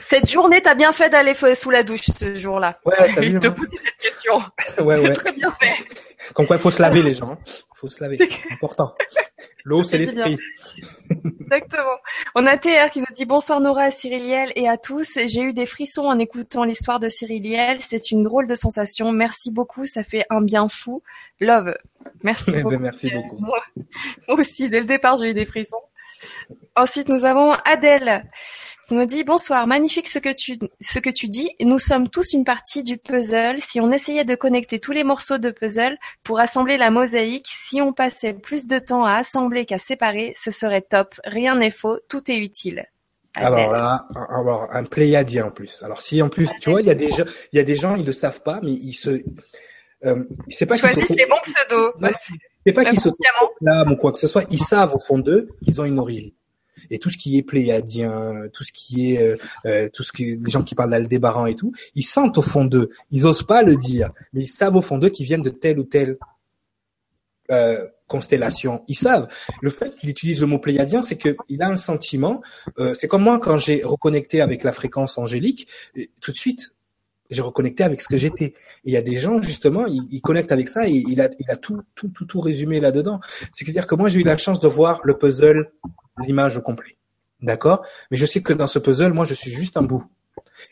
cette 0.00 0.30
journée, 0.30 0.60
t'as 0.60 0.74
bien 0.74 0.92
fait 0.92 1.10
d'aller 1.10 1.34
sous 1.34 1.70
la 1.70 1.82
douche 1.82 2.06
ce 2.06 2.34
jour-là. 2.34 2.78
Ouais, 2.84 2.94
t'as 3.14 3.20
vu, 3.20 3.38
te 3.38 3.48
poser 3.48 3.76
cette 3.76 3.96
question. 3.96 4.40
ouais, 4.84 4.98
ouais. 4.98 5.12
Très 5.12 5.32
bien 5.32 5.54
fait. 5.60 5.84
Comme 6.34 6.46
quoi, 6.46 6.56
il 6.56 6.62
faut 6.62 6.70
se 6.70 6.82
laver 6.82 7.02
les 7.02 7.14
gens. 7.14 7.38
Il 7.46 7.78
faut 7.78 7.88
se 7.88 8.02
laver. 8.02 8.16
C'est 8.16 8.28
important. 8.52 8.94
L'eau, 9.64 9.84
c'est 9.84 9.98
l'esprit. 9.98 10.38
Exactement. 11.40 11.96
On 12.34 12.46
a 12.46 12.56
TR 12.56 12.90
qui 12.90 13.00
nous 13.00 13.06
dit 13.14 13.24
bonsoir 13.26 13.60
Nora 13.60 13.82
à 13.84 13.90
Cyriliel 13.90 14.52
et 14.56 14.68
à 14.68 14.76
tous. 14.78 15.18
J'ai 15.26 15.42
eu 15.42 15.52
des 15.52 15.66
frissons 15.66 16.04
en 16.04 16.18
écoutant 16.18 16.64
l'histoire 16.64 16.98
de 16.98 17.08
Cyriliel. 17.08 17.78
C'est 17.78 18.10
une 18.10 18.22
drôle 18.22 18.46
de 18.46 18.54
sensation. 18.54 19.12
Merci 19.12 19.50
beaucoup. 19.50 19.86
Ça 19.86 20.04
fait 20.04 20.24
un 20.30 20.40
bien 20.40 20.68
fou. 20.68 21.02
Love. 21.40 21.74
Merci 22.22 22.50
Eh 22.50 22.56
ben, 22.56 22.62
beaucoup. 22.64 22.78
merci 22.78 23.10
beaucoup. 23.10 23.38
Moi 23.38 23.60
aussi, 24.28 24.70
dès 24.70 24.80
le 24.80 24.86
départ, 24.86 25.16
j'ai 25.16 25.30
eu 25.30 25.34
des 25.34 25.44
frissons. 25.46 25.76
Ensuite, 26.76 27.08
nous 27.08 27.24
avons 27.24 27.52
Adèle 27.64 28.24
qui 28.86 28.94
nous 28.94 29.04
dit 29.06 29.24
bonsoir, 29.24 29.66
magnifique 29.66 30.08
ce 30.08 30.18
que 30.18 30.32
tu 30.32 30.58
ce 30.80 30.98
que 30.98 31.10
tu 31.10 31.28
dis. 31.28 31.50
Nous 31.60 31.78
sommes 31.78 32.08
tous 32.08 32.32
une 32.32 32.44
partie 32.44 32.82
du 32.82 32.96
puzzle. 32.96 33.58
Si 33.60 33.80
on 33.80 33.92
essayait 33.92 34.24
de 34.24 34.34
connecter 34.34 34.78
tous 34.78 34.92
les 34.92 35.04
morceaux 35.04 35.38
de 35.38 35.50
puzzle 35.50 35.96
pour 36.22 36.40
assembler 36.40 36.76
la 36.76 36.90
mosaïque, 36.90 37.46
si 37.48 37.80
on 37.80 37.92
passait 37.92 38.32
plus 38.34 38.66
de 38.66 38.78
temps 38.78 39.04
à 39.04 39.14
assembler 39.14 39.64
qu'à 39.66 39.78
séparer, 39.78 40.32
ce 40.36 40.50
serait 40.50 40.82
top. 40.82 41.14
Rien 41.24 41.56
n'est 41.56 41.70
faux, 41.70 41.98
tout 42.08 42.30
est 42.30 42.38
utile. 42.38 42.84
Adèle. 43.36 43.60
Alors 43.60 43.72
là, 43.72 44.06
alors 44.30 44.68
un 44.72 44.84
pléiadien 44.84 45.46
en 45.46 45.50
plus. 45.50 45.80
Alors 45.82 46.02
si 46.02 46.20
en 46.22 46.28
plus, 46.28 46.48
tu 46.60 46.70
vois, 46.70 46.80
il 46.80 46.86
y 46.88 46.90
a 46.90 46.94
des 46.94 47.10
gens, 47.10 47.24
il 47.52 47.56
y 47.58 47.60
a 47.60 47.64
des 47.64 47.76
gens, 47.76 47.94
ils 47.94 48.04
le 48.06 48.12
savent 48.12 48.42
pas, 48.42 48.58
mais 48.62 48.72
ils 48.72 48.94
se, 48.94 49.22
euh, 50.04 50.24
c'est 50.48 50.66
pas 50.66 50.76
Choisissent 50.76 51.06
se- 51.08 51.14
les 51.14 51.26
bons 51.26 51.36
pseudos. 51.44 51.92
Non, 52.00 52.10
c'est 52.66 52.72
pas 52.72 52.84
qu'ils 52.84 53.00
se 53.00 53.08
proclament 53.08 53.92
ou 53.92 53.96
quoi 53.96 54.12
que 54.12 54.18
ce 54.18 54.26
soit. 54.26 54.44
Ils 54.50 54.62
savent 54.62 54.94
au 54.94 54.98
fond 54.98 55.18
d'eux 55.18 55.48
qu'ils 55.62 55.80
ont 55.80 55.84
une 55.84 55.98
origine. 55.98 56.32
Et 56.90 56.98
tout 56.98 57.10
ce 57.10 57.18
qui 57.18 57.36
est 57.36 57.42
pléiadien, 57.42 58.48
tout 58.52 58.64
ce 58.64 58.72
qui 58.72 59.12
est, 59.12 59.22
euh, 59.22 59.36
euh, 59.66 59.88
tout 59.92 60.02
ce 60.02 60.12
qui, 60.12 60.36
les 60.36 60.50
gens 60.50 60.62
qui 60.62 60.74
parlent 60.74 60.90
d'Aldébaran 60.90 61.46
et 61.46 61.54
tout, 61.54 61.72
ils 61.94 62.04
sentent 62.04 62.38
au 62.38 62.42
fond 62.42 62.64
d'eux. 62.64 62.90
Ils 63.10 63.26
osent 63.26 63.42
pas 63.42 63.62
le 63.62 63.76
dire, 63.76 64.10
mais 64.32 64.42
ils 64.42 64.48
savent 64.48 64.76
au 64.76 64.82
fond 64.82 64.96
d'eux 64.96 65.10
qu'ils 65.10 65.26
viennent 65.26 65.42
de 65.42 65.50
telle 65.50 65.78
ou 65.78 65.84
telle 65.84 66.16
euh, 67.50 67.86
constellation. 68.06 68.82
Ils 68.88 68.96
savent. 68.96 69.28
Le 69.60 69.70
fait 69.70 69.94
qu'il 69.96 70.10
utilise 70.10 70.40
le 70.40 70.46
mot 70.46 70.58
pléiadien, 70.58 71.00
c'est 71.00 71.16
qu'il 71.16 71.62
a 71.62 71.68
un 71.68 71.76
sentiment. 71.76 72.42
euh, 72.78 72.94
c'est 72.94 73.08
comme 73.08 73.22
moi 73.22 73.38
quand 73.38 73.56
j'ai 73.56 73.82
reconnecté 73.84 74.40
avec 74.40 74.64
la 74.64 74.72
fréquence 74.72 75.16
angélique, 75.18 75.68
et 75.94 76.10
tout 76.20 76.32
de 76.32 76.36
suite, 76.36 76.74
j'ai 77.30 77.42
reconnecté 77.42 77.84
avec 77.84 78.00
ce 78.00 78.08
que 78.08 78.16
j'étais. 78.16 78.54
Il 78.84 78.92
y 78.92 78.96
a 78.96 79.02
des 79.02 79.16
gens 79.16 79.40
justement, 79.40 79.86
ils, 79.86 80.20
connectent 80.20 80.52
avec 80.52 80.68
ça 80.68 80.88
et 80.88 80.92
il 80.92 81.20
a, 81.20 81.28
tout, 81.56 81.82
tout, 81.94 82.08
tout, 82.08 82.24
tout 82.24 82.40
résumé 82.40 82.80
là-dedans. 82.80 83.20
C'est-à-dire 83.52 83.86
que 83.86 83.94
moi, 83.94 84.08
j'ai 84.08 84.20
eu 84.20 84.24
la 84.24 84.36
chance 84.36 84.60
de 84.60 84.68
voir 84.68 85.00
le 85.04 85.16
puzzle, 85.16 85.70
l'image 86.26 86.56
au 86.56 86.60
complet. 86.60 86.96
D'accord? 87.40 87.84
Mais 88.10 88.16
je 88.16 88.26
sais 88.26 88.42
que 88.42 88.52
dans 88.52 88.66
ce 88.66 88.78
puzzle, 88.78 89.12
moi, 89.12 89.24
je 89.24 89.34
suis 89.34 89.50
juste 89.50 89.76
un 89.76 89.82
bout. 89.82 90.04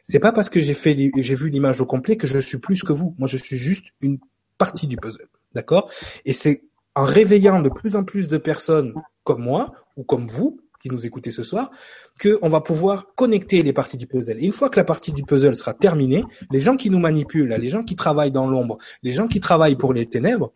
C'est 0.05 0.19
pas 0.19 0.33
parce 0.33 0.51
que 0.51 0.61
j'ai 0.61 0.75
fait, 0.75 0.97
j'ai 1.17 1.35
vu 1.35 1.49
l'image 1.49 1.81
au 1.81 1.87
complet 1.87 2.17
que 2.17 2.27
je 2.27 2.39
suis 2.39 2.59
plus 2.59 2.83
que 2.83 2.93
vous. 2.93 3.15
Moi, 3.19 3.29
je 3.29 3.37
suis 3.37 3.57
juste 3.57 3.87
une 4.01 4.19
partie 4.59 4.87
du 4.87 4.97
puzzle. 4.97 5.29
D'accord? 5.55 5.91
Et 6.25 6.33
c'est 6.33 6.65
en 6.95 7.05
réveillant 7.05 7.61
de 7.61 7.69
plus 7.69 7.97
en 7.97 8.05
plus 8.05 8.29
de 8.29 8.39
personnes 8.39 8.93
comme 9.25 9.43
moi 9.43 9.73
ou 9.97 10.03
comme 10.03 10.27
vous 10.27 10.61
qui 10.81 10.91
nous 10.91 11.07
écoutez 11.07 11.31
ce 11.31 11.43
soir 11.43 11.71
que 12.19 12.39
on 12.43 12.49
va 12.49 12.61
pouvoir 12.61 13.15
connecter 13.15 13.63
les 13.63 13.73
parties 13.73 13.97
du 13.97 14.07
puzzle. 14.07 14.39
Et 14.39 14.45
une 14.45 14.53
fois 14.53 14.71
que 14.71 14.77
la 14.77 14.85
partie 14.85 15.13
du 15.13 15.23
puzzle 15.23 15.57
sera 15.57 15.75
terminée, 15.75 16.25
les 16.51 16.61
gens 16.61 16.77
qui 16.77 16.91
nous 16.91 17.01
manipulent, 17.01 17.49
les 17.49 17.69
gens 17.69 17.83
qui 17.83 17.97
travaillent 17.97 18.31
dans 18.31 18.47
l'ombre, 18.47 18.79
les 19.03 19.13
gens 19.13 19.27
qui 19.27 19.41
travaillent 19.41 19.77
pour 19.77 19.93
les 19.93 20.07
ténèbres, 20.07 20.53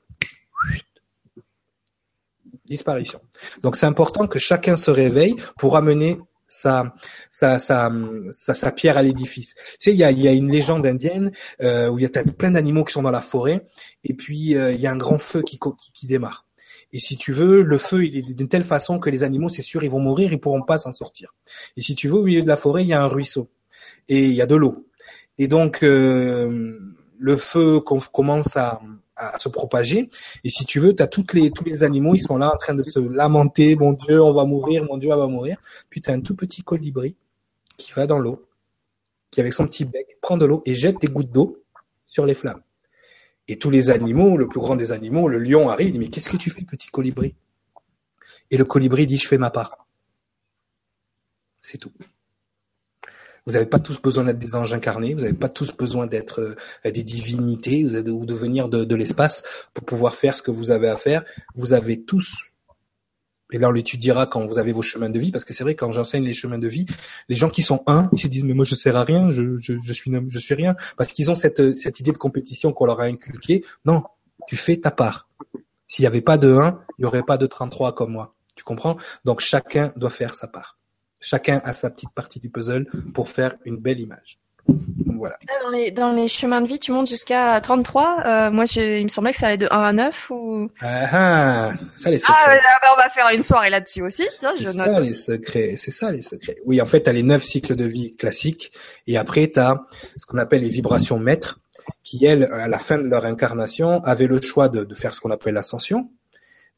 disparition. 2.66 3.20
Donc 3.62 3.76
c'est 3.76 3.86
important 3.86 4.26
que 4.26 4.38
chacun 4.38 4.76
se 4.76 4.90
réveille 4.90 5.36
pour 5.58 5.76
amener 5.76 6.18
sa 6.46 6.94
sa 7.30 7.58
sa 7.58 7.90
sa, 8.30 8.72
pierre 8.72 8.96
à 8.96 9.02
l'édifice. 9.02 9.54
Tu 9.54 9.62
sais, 9.78 9.92
il 9.92 9.98
y 9.98 10.04
a, 10.04 10.10
il 10.10 10.20
y 10.20 10.28
a 10.28 10.32
une 10.32 10.50
légende 10.50 10.86
indienne 10.86 11.32
euh, 11.62 11.88
où 11.88 11.98
il 11.98 12.02
y 12.02 12.06
a 12.06 12.24
plein 12.24 12.50
d'animaux 12.50 12.84
qui 12.84 12.92
sont 12.92 13.02
dans 13.02 13.10
la 13.10 13.22
forêt 13.22 13.66
et 14.04 14.14
puis 14.14 14.54
euh, 14.54 14.72
il 14.72 14.80
y 14.80 14.86
a 14.86 14.92
un 14.92 14.96
grand 14.96 15.18
feu 15.18 15.42
qui 15.42 15.58
qui 15.94 16.06
démarre. 16.06 16.46
Et 16.92 16.98
si 16.98 17.16
tu 17.16 17.32
veux, 17.32 17.62
le 17.62 17.78
feu 17.78 18.04
il 18.04 18.16
est 18.16 18.34
d'une 18.34 18.48
telle 18.48 18.64
façon 18.64 18.98
que 18.98 19.10
les 19.10 19.22
animaux, 19.22 19.48
c'est 19.48 19.62
sûr, 19.62 19.82
ils 19.82 19.90
vont 19.90 20.00
mourir, 20.00 20.32
ils 20.32 20.40
pourront 20.40 20.62
pas 20.62 20.78
s'en 20.78 20.92
sortir. 20.92 21.34
Et 21.76 21.80
si 21.80 21.94
tu 21.94 22.08
veux, 22.08 22.16
au 22.16 22.24
milieu 22.24 22.42
de 22.42 22.48
la 22.48 22.56
forêt, 22.56 22.82
il 22.82 22.88
y 22.88 22.92
a 22.92 23.02
un 23.02 23.06
ruisseau 23.08 23.48
et 24.08 24.26
il 24.26 24.34
y 24.34 24.42
a 24.42 24.46
de 24.46 24.54
l'eau. 24.56 24.86
Et 25.38 25.48
donc 25.48 25.82
euh, 25.82 26.78
le 27.18 27.36
feu 27.36 27.80
com- 27.80 28.00
commence 28.12 28.56
à, 28.56 28.80
à 29.16 29.38
se 29.38 29.48
propager. 29.48 30.10
Et 30.44 30.50
si 30.50 30.64
tu 30.66 30.80
veux, 30.80 30.94
tu 30.94 31.02
as 31.02 31.06
toutes 31.06 31.32
les, 31.32 31.50
tous 31.50 31.64
les 31.64 31.82
animaux, 31.82 32.14
ils 32.14 32.20
sont 32.20 32.36
là 32.36 32.52
en 32.52 32.56
train 32.56 32.74
de 32.74 32.82
se 32.82 32.98
lamenter. 32.98 33.74
Mon 33.76 33.92
Dieu, 33.92 34.22
on 34.22 34.32
va 34.32 34.44
mourir, 34.44 34.84
mon 34.84 34.98
Dieu, 34.98 35.10
on 35.12 35.16
va 35.16 35.28
mourir. 35.28 35.56
Puis 35.88 36.02
tu 36.02 36.10
as 36.10 36.12
un 36.12 36.20
tout 36.20 36.34
petit 36.34 36.62
colibri 36.62 37.16
qui 37.78 37.92
va 37.92 38.06
dans 38.06 38.18
l'eau, 38.18 38.44
qui 39.30 39.40
avec 39.40 39.54
son 39.54 39.66
petit 39.66 39.86
bec 39.86 40.18
prend 40.20 40.36
de 40.36 40.44
l'eau 40.44 40.62
et 40.66 40.74
jette 40.74 41.00
des 41.00 41.08
gouttes 41.08 41.32
d'eau 41.32 41.64
sur 42.06 42.26
les 42.26 42.34
flammes. 42.34 42.60
Et 43.52 43.58
tous 43.58 43.68
les 43.68 43.90
animaux, 43.90 44.38
le 44.38 44.48
plus 44.48 44.60
grand 44.60 44.76
des 44.76 44.92
animaux, 44.92 45.28
le 45.28 45.38
lion 45.38 45.68
arrive, 45.68 45.88
il 45.88 45.92
dit, 45.92 45.98
mais 45.98 46.08
qu'est-ce 46.08 46.30
que 46.30 46.38
tu 46.38 46.48
fais, 46.48 46.62
petit 46.62 46.88
colibri? 46.88 47.34
Et 48.50 48.56
le 48.56 48.64
colibri 48.64 49.06
dit, 49.06 49.18
je 49.18 49.28
fais 49.28 49.36
ma 49.36 49.50
part. 49.50 49.86
C'est 51.60 51.76
tout. 51.76 51.92
Vous 53.44 53.52
n'avez 53.52 53.66
pas 53.66 53.78
tous 53.78 54.00
besoin 54.00 54.24
d'être 54.24 54.38
des 54.38 54.54
anges 54.54 54.72
incarnés, 54.72 55.12
vous 55.12 55.20
n'avez 55.20 55.34
pas 55.34 55.50
tous 55.50 55.70
besoin 55.76 56.06
d'être 56.06 56.40
euh, 56.40 56.90
des 56.90 57.02
divinités 57.02 57.84
ou 57.84 58.24
de 58.24 58.34
venir 58.34 58.70
de 58.70 58.94
l'espace 58.94 59.42
pour 59.74 59.84
pouvoir 59.84 60.14
faire 60.14 60.34
ce 60.34 60.40
que 60.40 60.50
vous 60.50 60.70
avez 60.70 60.88
à 60.88 60.96
faire. 60.96 61.22
Vous 61.54 61.74
avez 61.74 62.02
tous, 62.02 62.51
et 63.52 63.58
là 63.58 63.68
on 63.68 63.72
l'étudiera 63.72 64.26
quand 64.26 64.44
vous 64.44 64.58
avez 64.58 64.72
vos 64.72 64.82
chemins 64.82 65.10
de 65.10 65.18
vie, 65.18 65.30
parce 65.30 65.44
que 65.44 65.52
c'est 65.52 65.62
vrai 65.62 65.74
quand 65.74 65.92
j'enseigne 65.92 66.24
les 66.24 66.32
chemins 66.32 66.58
de 66.58 66.68
vie, 66.68 66.86
les 67.28 67.36
gens 67.36 67.50
qui 67.50 67.62
sont 67.62 67.82
un, 67.86 68.08
ils 68.12 68.20
se 68.20 68.26
disent 68.26 68.44
mais 68.44 68.54
moi 68.54 68.64
je 68.64 68.74
sers 68.74 68.96
à 68.96 69.04
rien, 69.04 69.30
je, 69.30 69.56
je, 69.58 69.92
suis 69.92 70.12
je 70.28 70.38
suis 70.38 70.54
rien, 70.54 70.74
parce 70.96 71.12
qu'ils 71.12 71.30
ont 71.30 71.34
cette 71.34 71.76
cette 71.76 72.00
idée 72.00 72.12
de 72.12 72.18
compétition 72.18 72.72
qu'on 72.72 72.86
leur 72.86 73.00
a 73.00 73.04
inculquée. 73.04 73.64
Non, 73.84 74.02
tu 74.48 74.56
fais 74.56 74.76
ta 74.76 74.90
part. 74.90 75.28
S'il 75.86 76.02
n'y 76.02 76.06
avait 76.06 76.22
pas 76.22 76.38
de 76.38 76.52
1, 76.52 76.80
il 76.98 77.02
n'y 77.02 77.06
aurait 77.06 77.22
pas 77.22 77.36
de 77.36 77.46
33 77.46 77.94
comme 77.94 78.12
moi. 78.12 78.34
Tu 78.56 78.64
comprends? 78.64 78.96
Donc 79.24 79.40
chacun 79.40 79.92
doit 79.96 80.10
faire 80.10 80.34
sa 80.34 80.48
part. 80.48 80.78
Chacun 81.20 81.60
a 81.64 81.72
sa 81.72 81.90
petite 81.90 82.10
partie 82.10 82.40
du 82.40 82.50
puzzle 82.50 82.86
pour 83.14 83.28
faire 83.28 83.56
une 83.64 83.76
belle 83.76 84.00
image. 84.00 84.38
Voilà. 85.22 85.36
Dans 85.62 85.70
les, 85.70 85.92
dans 85.92 86.12
les 86.12 86.26
chemins 86.26 86.60
de 86.60 86.66
vie, 86.66 86.80
tu 86.80 86.90
montes 86.90 87.08
jusqu'à 87.08 87.60
33. 87.60 88.24
Euh, 88.26 88.50
moi, 88.50 88.64
je, 88.64 88.98
il 88.98 89.04
me 89.04 89.08
semblait 89.08 89.30
que 89.30 89.36
ça 89.36 89.46
allait 89.46 89.56
de 89.56 89.68
1 89.70 89.78
à 89.78 89.92
9 89.92 90.30
ou... 90.30 90.68
Ah, 90.80 91.06
ah, 91.12 91.72
ça 91.94 92.10
les 92.10 92.18
secrets. 92.18 92.34
Ah, 92.44 92.54
là, 92.56 92.60
bah, 92.82 92.88
on 92.92 93.00
va 93.00 93.08
faire 93.08 93.28
une 93.32 93.44
soirée 93.44 93.70
là-dessus 93.70 94.02
aussi. 94.02 94.26
Tiens, 94.40 94.50
je 94.58 94.64
C'est 94.64 94.76
ça 94.76 94.98
les 94.98 95.12
secrets, 95.12 95.74
c'est 95.76 95.90
ça 95.92 96.10
les 96.10 96.22
secrets. 96.22 96.56
Oui, 96.66 96.80
en 96.80 96.86
fait, 96.86 97.04
tu 97.04 97.10
as 97.10 97.12
les 97.12 97.22
neuf 97.22 97.44
cycles 97.44 97.76
de 97.76 97.84
vie 97.84 98.16
classiques 98.16 98.72
et 99.06 99.16
après 99.16 99.48
tu 99.48 99.60
as 99.60 99.76
ce 100.16 100.26
qu'on 100.26 100.38
appelle 100.38 100.62
les 100.62 100.70
vibrations 100.70 101.20
maîtres 101.20 101.60
qui 102.02 102.24
elles 102.24 102.42
à 102.52 102.66
la 102.66 102.80
fin 102.80 102.98
de 102.98 103.06
leur 103.06 103.24
incarnation 103.24 104.02
avaient 104.02 104.26
le 104.26 104.42
choix 104.42 104.68
de, 104.68 104.82
de 104.82 104.94
faire 104.96 105.14
ce 105.14 105.20
qu'on 105.20 105.30
appelle 105.30 105.54
l'ascension 105.54 106.10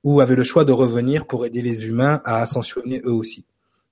ou 0.03 0.21
avaient 0.21 0.37
le 0.37 0.45
choix 0.45 0.67
de 0.67 0.73
revenir 0.73 1.27
pour 1.27 1.47
aider 1.47 1.63
les 1.63 1.87
humains 1.87 2.21
à 2.27 2.43
ascensionner 2.43 3.01
eux 3.07 3.13
aussi. 3.13 3.47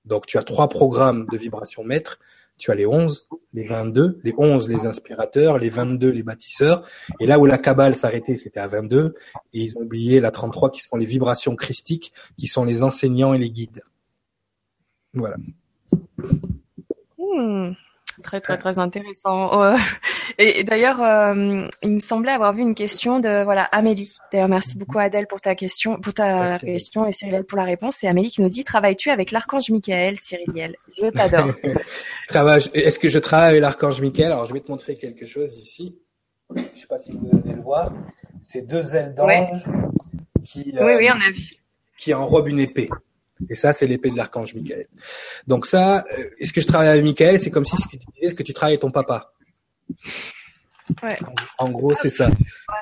Donc 0.05 0.27
tu 0.27 0.37
as 0.37 0.43
trois 0.43 0.69
programmes 0.69 1.25
de 1.31 1.37
vibrations 1.37 1.83
maîtres, 1.83 2.19
tu 2.57 2.71
as 2.71 2.75
les 2.75 2.85
11, 2.85 3.27
les 3.53 3.65
22, 3.65 4.19
les 4.23 4.33
11 4.37 4.69
les 4.69 4.85
inspirateurs, 4.85 5.57
les 5.57 5.69
22 5.69 6.09
les 6.09 6.23
bâtisseurs 6.23 6.87
et 7.19 7.25
là 7.25 7.39
où 7.39 7.45
la 7.45 7.57
cabale 7.57 7.95
s'arrêtait, 7.95 8.37
c'était 8.37 8.59
à 8.59 8.67
22 8.67 9.15
et 9.53 9.59
ils 9.59 9.77
ont 9.77 9.81
oublié 9.81 10.19
la 10.19 10.31
33 10.31 10.71
qui 10.71 10.81
sont 10.81 10.95
les 10.95 11.05
vibrations 11.05 11.55
christiques 11.55 12.13
qui 12.37 12.47
sont 12.47 12.65
les 12.65 12.83
enseignants 12.83 13.33
et 13.33 13.37
les 13.37 13.49
guides. 13.49 13.81
Voilà. 15.13 15.37
Hmm. 17.17 17.73
Très 18.23 18.41
très 18.41 18.57
très 18.57 18.79
intéressant. 18.79 19.75
Et, 20.37 20.63
d'ailleurs, 20.63 21.01
euh, 21.01 21.67
il 21.81 21.89
me 21.89 21.99
semblait 21.99 22.31
avoir 22.31 22.53
vu 22.53 22.61
une 22.61 22.75
question 22.75 23.19
de 23.19 23.43
voilà 23.43 23.63
Amélie. 23.65 24.17
D'ailleurs, 24.31 24.47
merci 24.47 24.77
beaucoup 24.77 24.97
Adèle 24.97 25.27
pour 25.27 25.41
ta 25.41 25.55
question, 25.55 25.99
pour 25.99 26.13
ta 26.13 26.57
question 26.59 27.05
et 27.05 27.11
Cyriliel 27.11 27.43
pour 27.43 27.57
la 27.57 27.65
réponse. 27.65 28.03
Et 28.03 28.07
Amélie 28.07 28.29
qui 28.29 28.41
nous 28.41 28.49
dit 28.49 28.63
travailles-tu 28.63 29.09
avec 29.09 29.31
l'archange 29.31 29.69
Michael, 29.69 30.17
Cyriliel 30.17 30.75
Je 30.97 31.07
t'adore. 31.07 31.51
Est-ce 32.73 32.99
que 32.99 33.09
je 33.09 33.19
travaille 33.19 33.49
avec 33.49 33.61
l'archange 33.61 34.01
Michael? 34.01 34.31
Alors, 34.31 34.45
je 34.45 34.53
vais 34.53 34.61
te 34.61 34.71
montrer 34.71 34.95
quelque 34.95 35.25
chose 35.25 35.57
ici. 35.57 35.99
Je 36.55 36.61
ne 36.61 36.67
sais 36.73 36.87
pas 36.87 36.97
si 36.97 37.11
vous 37.11 37.29
allez 37.37 37.55
le 37.55 37.61
voir. 37.61 37.93
C'est 38.47 38.61
deux 38.61 38.95
ailes 38.95 39.13
d'ange 39.13 39.63
qui, 40.43 40.73
oui, 40.79 40.93
oui, 40.97 41.07
on 41.09 41.21
a 41.21 41.31
vu. 41.31 41.55
qui 41.97 42.13
enrobent 42.13 42.49
une 42.49 42.59
épée. 42.59 42.89
Et 43.49 43.55
ça, 43.55 43.73
c'est 43.73 43.87
l'épée 43.87 44.09
de 44.11 44.17
l'archange 44.17 44.53
Michael. 44.53 44.87
Donc 45.47 45.65
ça, 45.65 46.03
euh, 46.17 46.23
est-ce 46.39 46.53
que 46.53 46.61
je 46.61 46.67
travaille 46.67 46.89
avec 46.89 47.03
Michael? 47.03 47.39
C'est 47.39 47.51
comme 47.51 47.65
si 47.65 47.75
ce 47.77 47.85
que 47.85 47.91
tu 47.91 48.05
disais, 48.13 48.27
est-ce 48.27 48.35
que 48.35 48.43
tu 48.43 48.53
travailles 48.53 48.73
avec 48.73 48.81
ton 48.81 48.91
papa 48.91 49.31
Ouais. 51.01 51.15
En, 51.57 51.69
gros, 51.69 51.93
c'est 51.93 52.09
ça. 52.09 52.29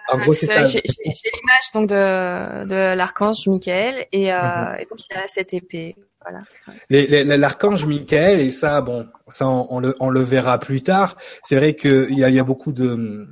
En 0.10 0.18
gros, 0.18 0.34
c'est 0.34 0.48
ça. 0.48 0.66
J'ai 0.66 0.82
l'image 0.84 1.72
donc 1.74 1.88
de, 1.88 2.66
de 2.66 2.96
l'archange 2.96 3.48
Michael 3.48 4.08
et, 4.12 4.34
euh, 4.34 4.38
mhm. 4.40 4.80
et, 4.80 4.86
donc 4.86 5.00
il 5.10 5.18
a 5.18 5.28
cette 5.28 5.54
épée. 5.54 5.96
Voilà. 6.22 7.38
L'archange 7.38 7.86
Michael 7.86 8.40
et 8.40 8.52
ça, 8.52 8.82
bon, 8.82 9.08
ça 9.30 9.48
on, 9.48 9.80
le, 9.80 9.96
on 10.00 10.10
le 10.10 10.22
verra 10.22 10.60
plus 10.60 10.82
tard. 10.82 11.16
C'est 11.44 11.56
vrai 11.56 11.76
qu'il 11.76 12.18
y 12.18 12.24
a, 12.24 12.30
y 12.30 12.40
a 12.40 12.44
beaucoup 12.44 12.72
de, 12.72 13.28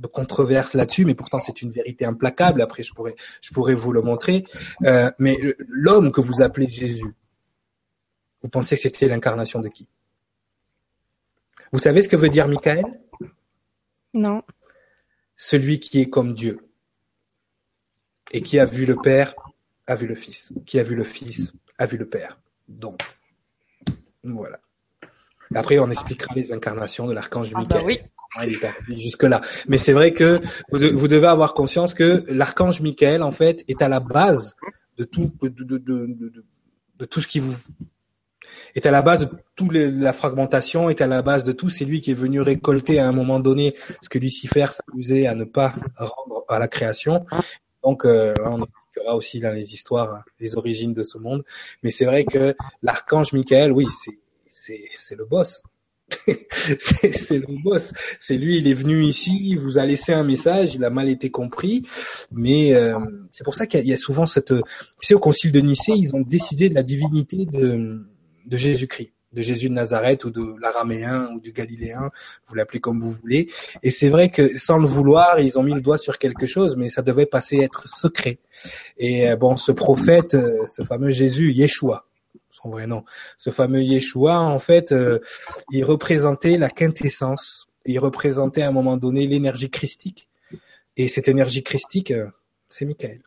de 0.00 0.06
controverses 0.06 0.74
là-dessus, 0.74 1.04
mais 1.04 1.14
pourtant 1.14 1.38
c'est 1.38 1.62
une 1.62 1.70
vérité 1.70 2.04
implacable. 2.06 2.62
Après, 2.62 2.82
je 2.82 2.92
pourrais, 2.92 3.14
je 3.42 3.52
pourrais 3.52 3.74
vous 3.74 3.92
le 3.92 4.00
montrer. 4.00 4.44
Euh, 4.84 5.10
mais 5.18 5.36
l'homme 5.68 6.10
que 6.10 6.20
vous 6.20 6.42
appelez 6.42 6.68
Jésus, 6.68 7.14
vous 8.42 8.48
pensez 8.48 8.76
que 8.76 8.82
c'était 8.82 9.06
l'incarnation 9.06 9.60
de 9.60 9.68
qui? 9.68 9.88
Vous 11.72 11.78
savez 11.78 12.02
ce 12.02 12.08
que 12.08 12.16
veut 12.16 12.30
dire 12.30 12.48
Michael? 12.48 12.84
Non. 14.14 14.42
Celui 15.36 15.78
qui 15.78 16.00
est 16.00 16.08
comme 16.08 16.34
Dieu 16.34 16.58
et 18.32 18.40
qui 18.42 18.58
a 18.58 18.64
vu 18.64 18.86
le 18.86 18.96
Père 18.96 19.34
a 19.86 19.96
vu 19.96 20.06
le 20.06 20.14
Fils, 20.14 20.52
qui 20.66 20.78
a 20.78 20.82
vu 20.82 20.94
le 20.94 21.04
Fils 21.04 21.52
a 21.78 21.86
vu 21.86 21.98
le 21.98 22.08
Père. 22.08 22.40
Donc, 22.68 23.00
voilà. 24.24 24.60
Après, 25.54 25.78
on 25.78 25.90
expliquera 25.90 26.34
les 26.34 26.52
incarnations 26.52 27.06
de 27.06 27.12
l'archange 27.12 27.50
ah 27.54 27.62
bah 27.68 27.82
Michael 27.82 28.00
il 28.38 28.94
est 28.94 28.96
jusque 28.96 29.24
là. 29.24 29.40
Mais 29.68 29.78
c'est 29.78 29.92
vrai 29.92 30.12
que 30.12 30.40
vous, 30.70 31.08
devez 31.08 31.26
avoir 31.26 31.54
conscience 31.54 31.94
que 31.94 32.24
l'archange 32.28 32.80
Michael, 32.80 33.22
en 33.22 33.30
fait, 33.30 33.64
est 33.68 33.82
à 33.82 33.88
la 33.88 34.00
base 34.00 34.56
de 34.96 35.04
tout, 35.04 35.32
de, 35.42 35.48
de, 35.48 35.78
de, 35.78 36.44
de 36.98 37.04
tout 37.04 37.20
ce 37.20 37.26
qui 37.26 37.40
vous 37.40 37.56
est 38.74 38.86
à 38.86 38.90
la 38.90 39.02
base 39.02 39.20
de 39.20 39.28
toute 39.56 39.72
la 39.72 40.12
fragmentation, 40.12 40.90
est 40.90 41.00
à 41.00 41.06
la 41.06 41.22
base 41.22 41.44
de 41.44 41.52
tout. 41.52 41.70
C'est 41.70 41.84
lui 41.84 42.00
qui 42.00 42.12
est 42.12 42.14
venu 42.14 42.40
récolter 42.40 42.98
à 42.98 43.08
un 43.08 43.12
moment 43.12 43.40
donné 43.40 43.74
ce 44.02 44.08
que 44.08 44.18
Lucifer 44.18 44.66
s'amusait 44.70 45.26
à 45.26 45.34
ne 45.34 45.44
pas 45.44 45.74
rendre 45.96 46.44
à 46.48 46.58
la 46.58 46.68
création. 46.68 47.26
Donc, 47.82 48.04
euh, 48.04 48.34
on 48.44 48.62
expliquera 48.62 49.16
aussi 49.16 49.40
dans 49.40 49.52
les 49.52 49.74
histoires 49.74 50.24
les 50.38 50.56
origines 50.56 50.94
de 50.94 51.02
ce 51.02 51.18
monde. 51.18 51.42
Mais 51.82 51.90
c'est 51.90 52.04
vrai 52.04 52.24
que 52.24 52.54
l'archange 52.82 53.32
Michael, 53.32 53.72
oui, 53.72 53.86
c'est 54.02 54.18
c'est 54.98 55.16
le 55.16 55.24
boss. 55.24 55.62
c'est 56.78 57.38
le 57.38 57.62
boss. 57.62 57.92
C'est 58.18 58.36
lui, 58.36 58.58
il 58.58 58.68
est 58.68 58.74
venu 58.74 59.04
ici, 59.04 59.38
il 59.50 59.58
vous 59.58 59.78
a 59.78 59.86
laissé 59.86 60.12
un 60.12 60.24
message, 60.24 60.74
il 60.74 60.84
a 60.84 60.90
mal 60.90 61.08
été 61.08 61.30
compris. 61.30 61.86
Mais 62.32 62.74
euh, 62.74 62.98
c'est 63.30 63.44
pour 63.44 63.54
ça 63.54 63.66
qu'il 63.66 63.86
y, 63.86 63.92
a 63.92 63.96
souvent 63.96 64.26
cette... 64.26 64.54
Tu 64.54 64.62
sais, 65.00 65.14
au 65.14 65.20
concile 65.20 65.52
de 65.52 65.60
Nicée, 65.60 65.92
ils 65.96 66.14
ont 66.14 66.22
décidé 66.22 66.68
de 66.68 66.74
la 66.74 66.82
divinité 66.82 67.46
de, 67.46 68.04
de 68.46 68.56
Jésus-Christ 68.56 69.12
de 69.32 69.42
Jésus 69.42 69.68
de 69.68 69.74
Nazareth 69.74 70.24
ou 70.24 70.30
de 70.30 70.42
l'araméen 70.60 71.30
ou 71.34 71.40
du 71.40 71.52
galiléen, 71.52 72.10
vous 72.48 72.54
l'appelez 72.54 72.80
comme 72.80 73.00
vous 73.00 73.12
voulez. 73.12 73.48
Et 73.82 73.90
c'est 73.90 74.08
vrai 74.08 74.28
que 74.28 74.58
sans 74.58 74.78
le 74.78 74.86
vouloir, 74.86 75.38
ils 75.40 75.58
ont 75.58 75.62
mis 75.62 75.74
le 75.74 75.80
doigt 75.80 75.98
sur 75.98 76.18
quelque 76.18 76.46
chose, 76.46 76.76
mais 76.76 76.90
ça 76.90 77.02
devait 77.02 77.26
passer 77.26 77.58
être 77.58 77.88
secret. 77.88 78.38
Et 78.98 79.30
euh, 79.30 79.36
bon, 79.36 79.56
ce 79.56 79.72
prophète, 79.72 80.34
euh, 80.34 80.66
ce 80.66 80.82
fameux 80.82 81.10
Jésus, 81.10 81.52
Yeshua, 81.52 82.06
son 82.50 82.70
vrai 82.70 82.86
nom. 82.86 83.04
Ce 83.38 83.50
fameux 83.50 83.82
Yeshua, 83.82 84.40
en 84.40 84.58
fait, 84.58 84.92
euh, 84.92 85.18
il 85.72 85.84
représentait 85.84 86.58
la 86.58 86.70
quintessence. 86.70 87.66
Il 87.86 87.98
représentait 87.98 88.62
à 88.62 88.68
un 88.68 88.72
moment 88.72 88.96
donné 88.96 89.26
l'énergie 89.26 89.70
christique. 89.70 90.28
Et 90.96 91.08
cette 91.08 91.28
énergie 91.28 91.62
christique, 91.62 92.10
euh, 92.10 92.26
c'est 92.68 92.84
Michael. 92.84 93.20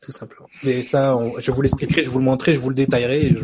Tout 0.00 0.12
simplement. 0.12 0.48
Mais 0.62 0.82
ça, 0.82 1.18
je 1.38 1.50
vous 1.50 1.62
l'expliquerai, 1.62 2.02
je 2.02 2.10
vous 2.10 2.18
le 2.18 2.24
montrerai, 2.24 2.52
je 2.52 2.58
vous 2.58 2.68
le 2.68 2.74
détaillerai. 2.74 3.34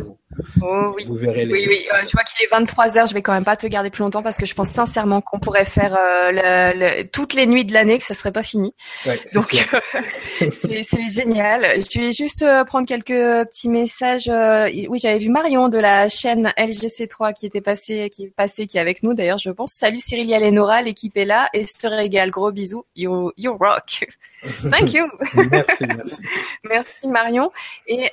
Oh 0.61 0.93
oui. 0.95 1.05
Vous 1.07 1.15
verrez 1.15 1.45
les... 1.45 1.51
Oui, 1.51 1.65
oui. 1.67 1.85
Euh, 1.93 2.01
je 2.05 2.11
vois 2.11 2.23
qu'il 2.23 2.45
est 2.45 2.49
23 2.49 2.97
heures. 2.97 3.07
Je 3.07 3.13
vais 3.13 3.21
quand 3.21 3.33
même 3.33 3.45
pas 3.45 3.55
te 3.55 3.67
garder 3.67 3.89
plus 3.89 4.01
longtemps 4.01 4.23
parce 4.23 4.37
que 4.37 4.45
je 4.45 4.53
pense 4.53 4.69
sincèrement 4.69 5.21
qu'on 5.21 5.39
pourrait 5.39 5.65
faire 5.65 5.95
euh, 5.95 6.31
le, 6.31 7.03
toutes 7.07 7.33
les 7.33 7.45
nuits 7.45 7.65
de 7.65 7.73
l'année 7.73 7.97
que 7.97 8.03
ça 8.03 8.13
serait 8.13 8.31
pas 8.31 8.43
fini. 8.43 8.73
Ouais, 9.05 9.19
Donc 9.33 9.53
euh, 9.53 10.49
c'est 10.51 11.09
génial. 11.09 11.65
Je 11.91 11.99
vais 11.99 12.11
juste 12.11 12.45
prendre 12.65 12.87
quelques 12.87 13.07
petits 13.07 13.69
messages. 13.69 14.29
oui, 14.29 14.99
j'avais 14.99 15.19
vu 15.19 15.29
Marion 15.29 15.69
de 15.69 15.79
la 15.79 16.09
chaîne 16.09 16.53
LGC3 16.57 17.33
qui 17.33 17.45
était 17.45 17.61
passé, 17.61 18.09
qui 18.09 18.25
est 18.25 18.33
passé, 18.35 18.67
qui 18.67 18.77
est 18.77 18.81
avec 18.81 19.03
nous 19.03 19.13
d'ailleurs, 19.13 19.39
je 19.39 19.49
pense. 19.49 19.73
Salut 19.73 19.97
Cyril 19.97 20.31
et 20.31 20.51
Nora, 20.51 20.81
l'équipe 20.81 21.15
est 21.17 21.25
là 21.25 21.49
et 21.53 21.63
se 21.63 21.87
régale. 21.87 22.31
Gros 22.31 22.51
bisous. 22.51 22.85
You, 22.95 23.31
you 23.37 23.55
rock. 23.57 24.05
Thank 24.69 24.93
you. 24.93 25.05
merci, 25.51 25.85
merci. 25.85 26.15
merci 26.63 27.07
Marion. 27.07 27.51
Et 27.87 28.09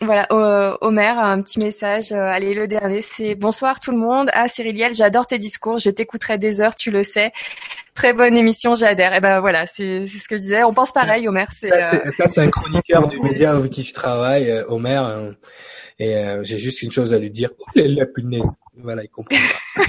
voilà, 0.00 0.28
euh, 0.30 0.76
Omer, 0.80 1.18
un 1.18 1.42
petit 1.42 1.58
message. 1.58 2.12
Euh, 2.12 2.16
allez, 2.16 2.54
le 2.54 2.68
dernier, 2.68 3.02
c'est 3.02 3.34
bonsoir 3.34 3.80
tout 3.80 3.90
le 3.90 3.98
monde. 3.98 4.30
Ah, 4.32 4.48
Cyriliel, 4.48 4.94
j'adore 4.94 5.26
tes 5.26 5.38
discours. 5.38 5.78
Je 5.78 5.90
t'écouterai 5.90 6.38
des 6.38 6.60
heures, 6.60 6.76
tu 6.76 6.92
le 6.92 7.02
sais. 7.02 7.32
Très 7.98 8.12
bonne 8.12 8.36
émission, 8.36 8.76
j'adhère. 8.76 9.12
Et 9.12 9.18
ben 9.18 9.40
voilà, 9.40 9.66
c'est 9.66 10.06
ce 10.06 10.28
que 10.28 10.36
je 10.36 10.42
disais. 10.42 10.62
On 10.62 10.72
pense 10.72 10.92
pareil, 10.92 11.26
Omer. 11.26 11.48
C'est 11.50 11.68
ça, 11.68 12.28
c'est 12.28 12.42
un 12.42 12.48
chroniqueur 12.48 13.08
du 13.08 13.18
média 13.18 13.50
avec 13.50 13.72
qui 13.72 13.82
je 13.82 13.92
travaille, 13.92 14.52
Omer. 14.68 15.34
Et 15.98 16.14
j'ai 16.42 16.58
juste 16.58 16.82
une 16.82 16.92
chose 16.92 17.12
à 17.12 17.18
lui 17.18 17.32
dire. 17.32 17.50
Oh, 17.58 17.64
la 17.74 18.06
punaise. 18.06 18.56
Voilà, 18.80 19.02
il 19.02 19.08
comprend 19.08 19.36
pas. 19.36 19.84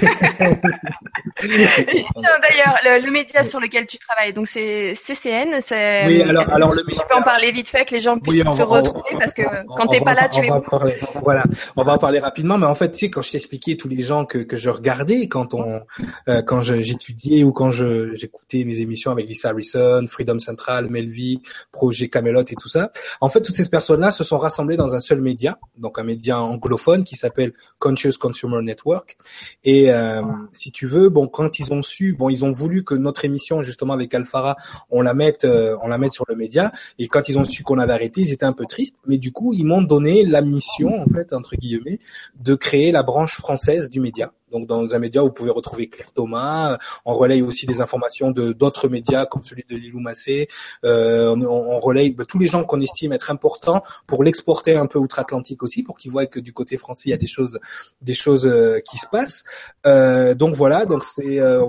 Tiens, 1.40 2.38
d'ailleurs, 2.42 2.80
le, 3.02 3.10
média 3.10 3.42
sur 3.42 3.60
lequel 3.60 3.86
tu 3.86 3.98
travailles, 3.98 4.32
donc 4.32 4.48
c'est 4.48 4.94
CCN. 4.94 5.60
C'est, 5.60 6.06
oui, 6.06 6.22
alors, 6.22 6.50
alors 6.50 6.74
le 6.74 6.82
média. 6.84 7.02
Tu 7.02 7.08
peux 7.08 7.20
en 7.20 7.22
parler 7.22 7.52
vite 7.52 7.68
fait 7.68 7.84
que 7.84 7.94
les 7.94 8.00
gens 8.00 8.18
puissent 8.18 8.42
te 8.42 8.62
retrouver 8.62 9.16
parce 9.18 9.32
que 9.32 9.42
quand 9.66 9.86
t'es 9.86 10.00
pas 10.00 10.14
là, 10.14 10.28
tu 10.28 10.40
es. 10.44 10.48
Parler, 10.68 10.96
voilà, 11.22 11.44
on 11.76 11.84
va 11.84 11.94
en 11.94 11.98
parler 11.98 12.18
rapidement, 12.18 12.58
mais 12.58 12.66
en 12.66 12.74
fait, 12.74 12.90
tu 12.90 12.98
sais, 12.98 13.10
quand 13.10 13.22
je 13.22 13.30
t'expliquais 13.30 13.76
tous 13.76 13.88
les 13.88 14.02
gens 14.02 14.24
que, 14.24 14.38
que 14.38 14.56
je 14.56 14.70
regardais 14.70 15.28
quand 15.28 15.54
on, 15.54 15.82
euh, 16.28 16.42
quand 16.42 16.60
j'étudiais 16.62 17.44
ou 17.44 17.52
quand 17.52 17.70
je 17.70 17.99
j'écoutais 18.14 18.64
mes 18.64 18.80
émissions 18.80 19.10
avec 19.10 19.28
Lisa 19.28 19.50
Harrison, 19.50 20.04
Freedom 20.06 20.38
Central, 20.38 20.88
Melvi, 20.90 21.40
Projet 21.72 22.08
Camelot 22.08 22.42
et 22.42 22.56
tout 22.56 22.68
ça. 22.68 22.90
En 23.20 23.28
fait, 23.28 23.40
toutes 23.40 23.54
ces 23.54 23.68
personnes-là 23.68 24.10
se 24.10 24.24
sont 24.24 24.38
rassemblées 24.38 24.76
dans 24.76 24.94
un 24.94 25.00
seul 25.00 25.20
média, 25.20 25.58
donc 25.78 25.98
un 25.98 26.04
média 26.04 26.40
anglophone 26.40 27.04
qui 27.04 27.16
s'appelle 27.16 27.52
Conscious 27.78 28.18
Consumer 28.18 28.62
Network 28.62 29.16
et 29.64 29.92
euh, 29.92 30.22
si 30.52 30.70
tu 30.72 30.86
veux, 30.86 31.08
bon, 31.08 31.28
quand 31.28 31.58
ils 31.58 31.72
ont 31.72 31.82
su, 31.82 32.14
bon, 32.14 32.28
ils 32.28 32.44
ont 32.44 32.50
voulu 32.50 32.84
que 32.84 32.94
notre 32.94 33.24
émission 33.24 33.62
justement 33.62 33.94
avec 33.94 34.14
Alfara, 34.14 34.56
on 34.90 35.02
la 35.02 35.14
mette, 35.14 35.44
euh, 35.44 35.76
on 35.82 35.88
la 35.88 35.98
mette 35.98 36.12
sur 36.12 36.24
le 36.28 36.36
média. 36.36 36.72
Et 36.98 37.08
quand 37.08 37.28
ils 37.28 37.38
ont 37.38 37.44
su 37.44 37.62
qu'on 37.62 37.78
avait 37.78 37.92
arrêté, 37.92 38.22
ils 38.22 38.32
étaient 38.32 38.46
un 38.46 38.52
peu 38.52 38.66
tristes. 38.66 38.96
Mais 39.06 39.18
du 39.18 39.32
coup, 39.32 39.52
ils 39.54 39.64
m'ont 39.64 39.82
donné 39.82 40.24
la 40.24 40.42
mission, 40.42 41.00
en 41.00 41.06
fait, 41.06 41.32
entre 41.32 41.56
guillemets, 41.56 41.98
de 42.38 42.54
créer 42.54 42.92
la 42.92 43.02
branche 43.02 43.34
française 43.34 43.90
du 43.90 44.00
média. 44.00 44.32
Donc 44.50 44.66
dans 44.66 44.94
un 44.94 44.98
média, 44.98 45.22
vous 45.22 45.32
pouvez 45.32 45.50
retrouver 45.50 45.88
Claire 45.88 46.12
Thomas. 46.12 46.78
On 47.04 47.14
relaye 47.14 47.42
aussi 47.42 47.66
des 47.66 47.80
informations 47.80 48.30
de 48.30 48.52
d'autres 48.52 48.88
médias 48.88 49.26
comme 49.26 49.44
celui 49.44 49.64
de 49.68 49.76
Lilou 49.76 50.00
Massé. 50.00 50.48
Euh, 50.84 51.34
on, 51.36 51.76
on, 51.76 51.80
relaye 51.80 52.12
bah, 52.12 52.24
tous 52.26 52.38
les 52.38 52.46
gens 52.46 52.64
qu'on 52.64 52.80
estime 52.80 53.12
être 53.12 53.30
importants 53.30 53.82
pour 54.06 54.24
l'exporter 54.24 54.76
un 54.76 54.86
peu 54.86 54.98
outre-Atlantique 54.98 55.62
aussi, 55.62 55.82
pour 55.82 55.96
qu'ils 55.98 56.10
voient 56.10 56.26
que 56.26 56.40
du 56.40 56.52
côté 56.52 56.76
français 56.76 57.02
il 57.06 57.10
y 57.10 57.14
a 57.14 57.18
des 57.18 57.26
choses, 57.26 57.58
des 58.02 58.14
choses 58.14 58.46
euh, 58.46 58.80
qui 58.80 58.98
se 58.98 59.06
passent. 59.06 59.44
Euh, 59.86 60.34
donc 60.34 60.54
voilà, 60.54 60.86
donc 60.86 61.04
c'est 61.04 61.40
euh, 61.40 61.64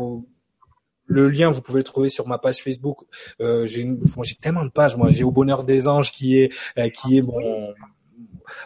le 1.06 1.30
lien, 1.30 1.52
vous 1.52 1.62
pouvez 1.62 1.80
le 1.80 1.84
trouver 1.84 2.10
sur 2.10 2.28
ma 2.28 2.38
page 2.38 2.64
Facebook. 2.64 3.00
Euh, 3.42 3.66
j'ai 3.66 3.86
tellement 4.40 4.66
de 4.66 4.70
pages, 4.70 4.96
moi. 4.96 5.10
J'ai 5.12 5.24
au 5.24 5.32
bonheur 5.32 5.64
des 5.64 5.88
anges 5.88 6.12
qui 6.12 6.38
est 6.38 6.52
qui 6.92 7.18
est 7.18 7.22
mon 7.22 7.74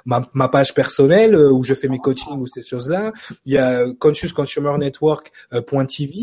ma, 0.06 0.28
ma 0.34 0.50
page 0.50 0.74
personnelle 0.74 1.36
euh, 1.36 1.52
où 1.52 1.64
je 1.64 1.74
fais 1.74 1.88
mes 1.88 2.00
coachings 2.00 2.40
ou 2.40 2.48
ces 2.48 2.62
choses-là. 2.62 3.12
Il 3.46 3.54
y 3.54 3.58
a 3.58 3.86
Conscious 4.00 4.34
Consumer 4.34 4.72
euh, 5.54 5.62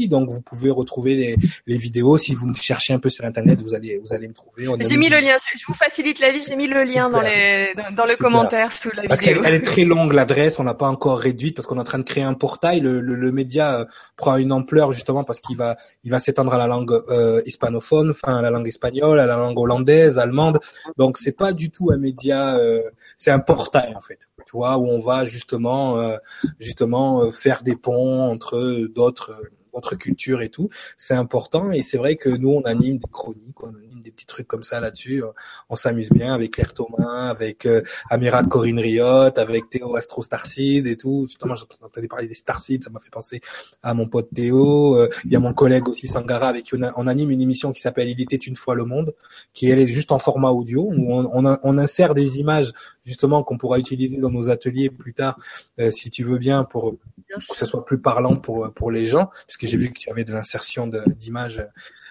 donc 0.08 0.30
vous 0.30 0.40
pouvez 0.42 0.70
retrouver 0.70 1.14
les, 1.14 1.36
les, 1.66 1.76
vidéos. 1.76 2.18
Si 2.18 2.34
vous 2.34 2.46
me 2.46 2.54
cherchez 2.54 2.92
un 2.92 2.98
peu 2.98 3.08
sur 3.08 3.24
Internet, 3.24 3.60
vous 3.60 3.74
allez, 3.74 4.00
vous 4.04 4.12
allez 4.12 4.28
me 4.28 4.34
trouver. 4.34 4.68
J'ai 4.80 4.96
mis 4.96 5.08
le 5.08 5.18
lien, 5.18 5.36
je 5.54 5.64
vous 5.66 5.74
facilite 5.74 6.20
la 6.20 6.32
vie, 6.32 6.42
j'ai 6.46 6.56
mis 6.56 6.66
le 6.66 6.82
lien 6.82 7.10
dans 7.10 7.20
les, 7.20 7.72
dans, 7.96 8.06
le 8.06 8.16
commentaire 8.16 8.72
sous 8.72 8.90
la 8.90 9.04
parce 9.08 9.20
vidéo. 9.20 9.36
Parce 9.36 9.46
qu'elle 9.46 9.54
est 9.54 9.64
très 9.64 9.84
longue, 9.84 10.12
l'adresse, 10.12 10.58
on 10.58 10.64
n'a 10.64 10.74
pas 10.74 10.88
encore 10.88 11.18
réduite 11.18 11.56
parce 11.56 11.66
qu'on 11.66 11.76
est 11.76 11.80
en 11.80 11.84
train 11.84 11.98
de 11.98 12.04
créer 12.04 12.24
un 12.24 12.34
portail. 12.34 12.80
Le, 12.80 13.00
le, 13.00 13.14
le 13.14 13.32
média 13.32 13.80
euh, 13.80 13.84
prend 14.16 14.36
une 14.36 14.52
ampleur 14.52 14.92
justement 14.92 15.24
parce 15.24 15.40
qu'il 15.40 15.56
va, 15.56 15.76
il 16.04 16.10
va 16.10 16.18
s'étendre 16.18 16.52
à 16.54 16.58
la 16.58 16.66
langue 16.66 16.92
euh, 17.08 17.42
hispanophone, 17.46 18.10
enfin 18.10 18.38
à 18.38 18.42
la 18.42 18.50
langue 18.50 18.68
espagnole, 18.68 19.18
à 19.20 19.26
la 19.26 19.36
langue 19.36 19.58
hollandaise, 19.58 20.18
allemande. 20.18 20.58
Donc 20.96 21.18
c'est 21.18 21.36
pas 21.36 21.52
du 21.52 21.70
tout 21.70 21.90
un 21.90 21.98
média, 21.98 22.56
euh, 22.56 22.82
c'est 23.16 23.30
un 23.30 23.38
portail 23.38 23.51
en 23.52 24.00
fait, 24.00 24.18
tu 24.46 24.52
vois, 24.52 24.78
où 24.78 24.86
on 24.86 25.00
va 25.00 25.24
justement, 25.24 25.98
euh, 25.98 26.16
justement 26.58 27.30
faire 27.30 27.62
des 27.62 27.76
ponts 27.76 28.30
entre 28.30 28.86
d'autres 28.88 29.42
votre 29.72 29.96
culture 29.96 30.42
et 30.42 30.50
tout, 30.50 30.68
c'est 30.96 31.14
important. 31.14 31.72
Et 31.72 31.82
c'est 31.82 31.98
vrai 31.98 32.16
que 32.16 32.28
nous, 32.28 32.50
on 32.50 32.62
anime 32.62 32.98
des 32.98 33.10
chroniques, 33.10 33.62
on 33.62 33.68
anime 33.68 34.02
des 34.02 34.10
petits 34.10 34.26
trucs 34.26 34.46
comme 34.46 34.62
ça 34.62 34.80
là-dessus. 34.80 35.22
On 35.68 35.76
s'amuse 35.76 36.10
bien 36.10 36.34
avec 36.34 36.52
Claire 36.52 36.74
Thomas, 36.74 37.30
avec 37.30 37.66
euh, 37.66 37.82
Amira 38.10 38.42
Corinne 38.44 38.78
Riot, 38.78 39.38
avec 39.38 39.70
Théo 39.70 39.96
Astro 39.96 40.22
Starseed 40.22 40.86
et 40.86 40.96
tout. 40.96 41.24
Justement, 41.26 41.54
j'entendais 41.54 42.08
parler 42.08 42.28
des 42.28 42.34
Starseed, 42.34 42.84
ça 42.84 42.90
m'a 42.90 43.00
fait 43.00 43.10
penser 43.10 43.40
à 43.82 43.94
mon 43.94 44.06
pote 44.08 44.28
Théo. 44.34 44.96
Euh, 44.96 45.08
il 45.24 45.32
y 45.32 45.36
a 45.36 45.40
mon 45.40 45.54
collègue 45.54 45.88
aussi 45.88 46.06
Sangara 46.06 46.48
avec 46.48 46.64
qui 46.64 46.74
on, 46.74 47.06
anime 47.06 47.30
une 47.30 47.40
émission 47.40 47.72
qui 47.72 47.80
s'appelle 47.80 48.08
Il 48.08 48.20
était 48.20 48.36
une 48.36 48.56
fois 48.56 48.74
le 48.74 48.84
monde, 48.84 49.14
qui 49.54 49.70
est 49.70 49.86
juste 49.86 50.12
en 50.12 50.18
format 50.18 50.50
audio 50.50 50.82
où 50.82 51.14
on, 51.14 51.28
on, 51.32 51.58
on 51.62 51.78
insère 51.78 52.14
des 52.14 52.38
images 52.38 52.72
justement 53.04 53.42
qu'on 53.42 53.58
pourra 53.58 53.78
utiliser 53.78 54.18
dans 54.18 54.30
nos 54.30 54.50
ateliers 54.50 54.90
plus 54.90 55.14
tard, 55.14 55.38
euh, 55.78 55.90
si 55.90 56.10
tu 56.10 56.24
veux 56.24 56.38
bien, 56.38 56.64
pour, 56.64 56.96
que 57.28 57.56
ce 57.56 57.66
soit 57.66 57.84
plus 57.84 57.98
parlant 57.98 58.36
pour 58.36 58.72
pour 58.74 58.90
les 58.90 59.06
gens, 59.06 59.30
puisque 59.46 59.66
j'ai 59.66 59.76
vu 59.76 59.92
que 59.92 59.98
tu 59.98 60.10
avais 60.10 60.24
de 60.24 60.32
l'insertion 60.32 60.86
d'images 60.86 61.66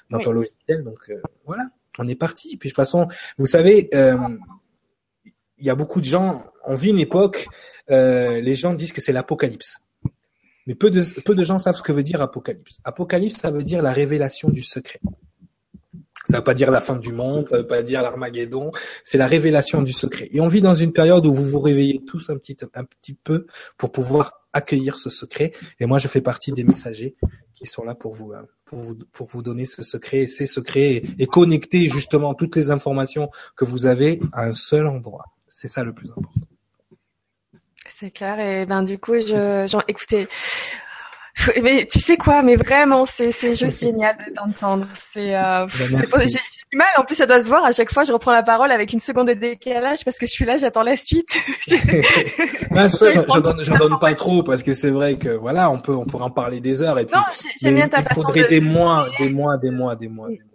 dans 0.10 0.20
ton 0.20 0.32
logiciel. 0.32 0.84
Donc 0.84 1.10
euh, 1.10 1.22
voilà, 1.46 1.70
on 1.98 2.08
est 2.08 2.16
parti. 2.16 2.58
puis 2.58 2.70
de 2.70 2.72
toute 2.72 2.76
façon, 2.76 3.08
vous 3.38 3.46
savez, 3.46 3.90
euh, 3.94 4.18
il 5.58 5.66
y 5.66 5.70
a 5.70 5.76
beaucoup 5.76 6.00
de 6.00 6.06
gens. 6.06 6.46
On 6.66 6.76
vit 6.76 6.90
une 6.90 7.00
époque. 7.00 7.48
les 7.90 8.56
gens 8.56 8.74
disent 8.74 8.94
que 8.94 9.02
c'est 9.02 9.14
l'apocalypse. 9.14 9.80
Mais 10.68 10.76
peu 10.76 10.92
de, 10.92 11.04
peu 11.22 11.34
de 11.34 11.44
gens 11.44 11.58
savent 11.58 11.76
ce 11.76 11.82
que 11.82 11.92
veut 11.92 12.04
dire 12.04 12.22
apocalypse. 12.22 12.80
Apocalypse, 12.84 13.38
ça 13.38 13.50
veut 13.50 13.64
dire 13.64 13.82
la 13.82 13.92
révélation 13.92 14.50
du 14.50 14.62
secret. 14.62 15.00
Ça 16.26 16.38
veut 16.38 16.44
pas 16.44 16.54
dire 16.54 16.70
la 16.72 16.82
fin 16.82 16.98
du 16.98 17.14
monde, 17.14 17.50
ça 17.50 17.58
veut 17.58 17.68
pas 17.68 17.82
dire 17.82 18.02
l'Armageddon, 18.02 18.72
c'est 19.04 19.18
la 19.18 19.28
révélation 19.28 19.82
du 19.82 19.92
secret. 19.92 20.30
Et 20.32 20.40
on 20.40 20.48
vit 20.48 20.62
dans 20.62 20.76
une 20.76 20.94
période 20.94 21.26
où 21.26 21.34
vous 21.34 21.46
vous 21.46 21.60
réveillez 21.60 22.04
tous 22.06 22.30
un 22.30 22.38
petit, 22.38 22.58
un 22.76 22.84
petit 22.84 23.14
peu 23.14 23.48
pour 23.78 23.92
pouvoir 23.92 24.42
accueillir 24.54 25.00
ce 25.00 25.10
secret. 25.10 25.52
Et 25.80 25.86
moi, 25.86 25.98
je 25.98 26.08
fais 26.08 26.22
partie 26.22 26.52
des 26.52 26.64
messagers 26.64 27.16
qui 27.54 27.66
sont 27.66 27.84
là 27.84 27.96
pour 27.96 28.14
vous, 28.14 28.34
pour 28.66 28.80
vous, 28.80 28.96
pour 29.12 29.28
vous 29.28 29.42
donner 29.42 29.66
ce 29.66 29.84
secret, 29.84 30.26
ces 30.28 30.46
secrets 30.46 31.02
et, 31.18 31.28
connecter 31.28 31.88
justement 31.88 32.34
toutes 32.34 32.56
les 32.56 32.70
informations 32.70 33.30
que 33.56 33.66
vous 33.66 33.86
avez 33.86 34.20
à 34.34 34.46
un 34.46 34.54
seul 34.54 34.88
endroit. 34.88 35.26
C'est 35.48 35.68
ça 35.68 35.84
le 35.84 35.94
plus 35.94 36.10
important. 36.10 36.48
C'est 37.88 38.12
clair. 38.12 38.40
Et 38.40 38.66
ben 38.66 38.84
du 38.84 38.98
coup, 38.98 39.16
je, 39.16 39.68
genre, 39.68 39.84
écoutez, 39.88 40.28
mais 41.62 41.88
tu 41.90 42.00
sais 42.00 42.18
quoi, 42.18 42.42
mais 42.42 42.56
vraiment, 42.56 43.06
c'est 43.06 43.32
c'est 43.32 43.56
juste 43.56 43.82
génial 43.84 44.16
de 44.18 44.34
t'entendre. 44.34 44.88
C'est 45.00 45.36
euh, 45.36 45.66
ben, 45.66 46.04
j'ai 46.22 46.40
du 46.72 46.78
mal. 46.78 46.88
En 46.98 47.04
plus, 47.04 47.16
ça 47.16 47.26
doit 47.26 47.42
se 47.42 47.48
voir. 47.48 47.64
À 47.64 47.72
chaque 47.72 47.92
fois, 47.92 48.04
je 48.04 48.12
reprends 48.12 48.32
la 48.32 48.44
parole 48.44 48.72
avec 48.72 48.94
une 48.94 49.00
seconde 49.00 49.28
de 49.30 49.34
décalage 49.34 50.04
parce 50.04 50.20
que 50.20 50.26
je 50.26 50.32
suis 50.32 50.46
là, 50.46 50.58
j'attends 50.58 50.84
la 50.84 50.96
suite. 50.96 51.40
ah, 52.76 52.88
j'en 52.88 53.40
donne, 53.40 53.64
donne 53.64 54.00
pas 54.00 54.14
trop 54.14 54.44
parce 54.44 54.64
que 54.64 54.74
c'est 54.74 54.92
vrai 54.92 55.18
que 55.18 55.30
voilà, 55.30 55.70
on 55.70 55.80
peut 55.80 55.96
on 55.96 56.06
pourrait 56.06 56.26
en 56.26 56.32
parler 56.32 56.60
des 56.60 56.82
heures 56.82 57.00
et 57.00 57.06
puis. 57.06 57.16
Non, 57.16 57.24
j'aime 57.62 57.76
bien 57.76 57.88
ta 57.88 58.00
il 58.00 58.14
faudrait 58.14 58.48
des 58.48 58.62
mois, 58.62 59.08
des 59.20 59.30
mois, 59.30 59.58
des 59.58 59.72
mois, 59.72 59.96
des 59.96 60.08
mois, 60.08 60.30
des 60.30 60.40
mois 60.40 60.51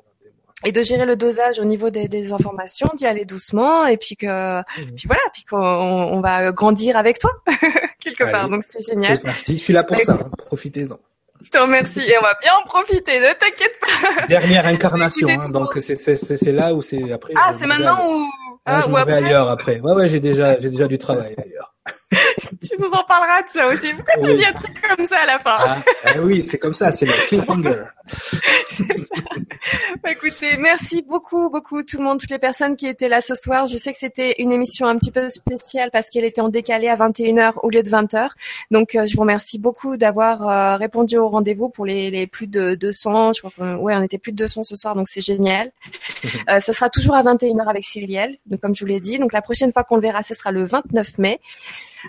et 0.65 0.73
de 0.73 0.83
gérer 0.83 1.05
le 1.05 1.17
dosage 1.17 1.59
au 1.59 1.65
niveau 1.65 1.91
des, 1.91 2.09
des 2.09 2.33
informations, 2.33 2.89
d'y 2.97 3.07
aller 3.07 3.25
doucement, 3.25 3.87
et 3.87 3.97
puis 3.97 4.17
que, 4.17 4.61
mmh. 4.61 4.95
puis 4.97 5.07
voilà, 5.07 5.23
puis 5.33 5.45
qu'on 5.45 5.59
on 5.59 6.21
va 6.21 6.51
grandir 6.53 6.97
avec 6.97 7.19
toi 7.19 7.31
quelque 8.01 8.31
part. 8.31 8.49
Donc 8.49 8.65
c'est 8.65 8.85
génial. 8.85 9.21
C'est 9.35 9.53
Je 9.53 9.59
suis 9.59 9.73
là 9.73 9.85
pour 9.85 10.01
ça. 10.01 10.13
Hein. 10.13 10.31
Profitez-en. 10.39 10.99
Je 11.43 11.51
te 11.51 11.59
remercie 11.59 12.01
et 12.01 12.17
on 12.19 12.23
va 12.23 12.35
bien 12.41 12.53
en 12.55 12.67
profiter. 12.67 13.21
Ne 13.21 13.33
t'inquiète 13.35 13.79
pas. 13.81 14.27
Dernière 14.29 14.67
incarnation, 14.67 15.29
hein, 15.29 15.51
donc 15.51 15.77
c'est 15.81 15.97
c'est 15.97 16.53
là 16.53 16.75
où 16.75 16.81
c'est 16.81 17.13
après. 17.13 17.35
Ah, 17.37 17.53
c'est 17.53 17.67
maintenant 17.67 18.03
où. 18.09 18.27
Ah, 18.65 18.81
je 18.85 18.89
m'en 18.89 19.05
vais 19.05 19.13
ailleurs 19.13 19.51
après. 19.51 19.81
Ouais 19.81 19.93
ouais, 19.93 20.09
j'ai 20.09 20.21
déjà 20.21 20.59
j'ai 20.59 20.71
déjà 20.71 20.89
du 20.89 20.99
travail 20.99 21.35
ailleurs. 21.37 21.75
tu 22.63 22.77
nous 22.79 22.91
en 22.91 23.03
parleras 23.05 23.43
de 23.43 23.49
ça 23.49 23.69
aussi. 23.69 23.93
Pourquoi 23.95 24.15
tu 24.21 24.29
me 24.29 24.37
dis 24.37 24.45
un 24.45 24.53
truc 24.53 24.81
comme 24.81 25.07
ça 25.07 25.19
à 25.21 25.27
la 25.27 25.39
fin? 25.39 25.57
Ah, 25.59 25.79
ah 26.05 26.21
oui, 26.23 26.45
c'est 26.45 26.59
comme 26.59 26.75
ça, 26.75 26.93
c'est 26.93 27.07
le 27.07 27.13
cliffhanger. 27.27 27.85
Bah, 30.03 30.13
écoutez, 30.13 30.57
merci 30.59 31.03
beaucoup, 31.03 31.51
beaucoup 31.51 31.83
tout 31.83 31.99
le 31.99 32.05
monde, 32.05 32.21
toutes 32.21 32.31
les 32.31 32.39
personnes 32.39 32.77
qui 32.77 32.87
étaient 32.87 33.09
là 33.09 33.21
ce 33.21 33.35
soir. 33.35 33.67
Je 33.67 33.77
sais 33.77 33.91
que 33.91 33.99
c'était 33.99 34.37
une 34.39 34.53
émission 34.53 34.87
un 34.87 34.97
petit 34.97 35.11
peu 35.11 35.29
spéciale 35.29 35.91
parce 35.91 36.09
qu'elle 36.11 36.25
était 36.25 36.41
en 36.41 36.49
décalé 36.49 36.89
à 36.89 36.97
21h 36.97 37.55
au 37.63 37.71
lieu 37.71 37.83
de 37.83 37.89
20h. 37.89 38.29
Donc, 38.71 38.95
euh, 38.95 39.07
je 39.07 39.15
vous 39.15 39.23
remercie 39.23 39.59
beaucoup 39.59 39.97
d'avoir 39.97 40.49
euh, 40.49 40.77
répondu 40.77 41.17
au 41.17 41.29
rendez-vous 41.29 41.69
pour 41.69 41.85
les, 41.85 42.11
les, 42.11 42.29
plus 42.29 42.47
de 42.47 42.77
200. 42.77 43.33
Je 43.33 43.41
crois 43.41 43.77
ouais, 43.77 43.97
on 43.97 44.03
était 44.03 44.19
plus 44.19 44.33
de 44.33 44.37
200 44.37 44.63
ce 44.63 44.77
soir, 44.77 44.95
donc 44.95 45.09
c'est 45.09 45.21
génial. 45.21 45.73
euh, 46.49 46.61
ça 46.61 46.73
sera 46.73 46.89
toujours 46.89 47.17
à 47.17 47.23
21h 47.25 47.67
avec 47.69 47.83
Cyrielle, 47.85 48.37
donc 48.47 48.61
comme 48.61 48.77
je 48.77 48.85
vous 48.85 48.89
l'ai 48.89 49.01
dit. 49.01 49.19
Donc, 49.19 49.33
la 49.33 49.43
prochaine 49.43 49.73
fois 49.73 49.83
qu'on 49.83 49.97
le 49.97 50.03
verra, 50.03 50.23
ce 50.23 50.35
sera 50.35 50.53
le 50.53 50.65
29 50.65 51.19
mai. 51.19 51.41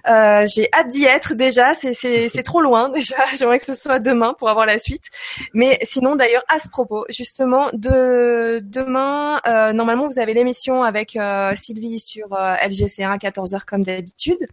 Euh, 0.07 0.45
j'ai 0.47 0.69
hâte 0.73 0.87
d'y 0.89 1.05
être 1.05 1.33
déjà. 1.33 1.73
C'est 1.73 1.93
trop 2.45 2.61
loin 2.61 2.89
déjà. 2.89 3.15
J'aimerais 3.37 3.59
que 3.59 3.65
ce 3.65 3.75
soit 3.75 3.99
demain 3.99 4.33
pour 4.37 4.49
avoir 4.49 4.65
la 4.65 4.79
suite. 4.79 5.05
Mais 5.53 5.79
sinon, 5.83 6.15
d'ailleurs, 6.15 6.43
à 6.47 6.59
ce 6.59 6.69
propos, 6.69 7.05
justement, 7.09 7.69
de 7.73 8.59
demain, 8.63 9.41
euh, 9.47 9.73
normalement, 9.73 10.07
vous 10.07 10.19
avez 10.19 10.33
l'émission 10.33 10.83
avec 10.83 11.15
euh, 11.15 11.53
Sylvie 11.55 11.99
sur 11.99 12.29
LGC1 12.29 13.09
à 13.09 13.17
14h 13.17 13.65
comme 13.65 13.83
d'habitude. 13.83 14.47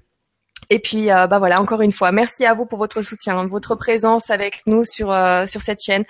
Et 0.71 0.79
puis, 0.79 1.11
euh, 1.11 1.27
bah 1.27 1.39
voilà, 1.39 1.61
encore 1.61 1.83
une 1.83 1.93
fois, 1.93 2.13
merci 2.13 2.47
à 2.47 2.55
vous 2.55 2.67
pour 2.67 2.79
votre 2.79 3.03
soutien, 3.03 3.47
votre 3.47 3.75
présence 3.75 4.31
avec 4.31 4.63
nous 4.67 4.85
sur 4.85 5.13
euh, 5.13 5.47
sur 5.47 5.61
cette 5.61 5.83
chaîne. 5.83 6.05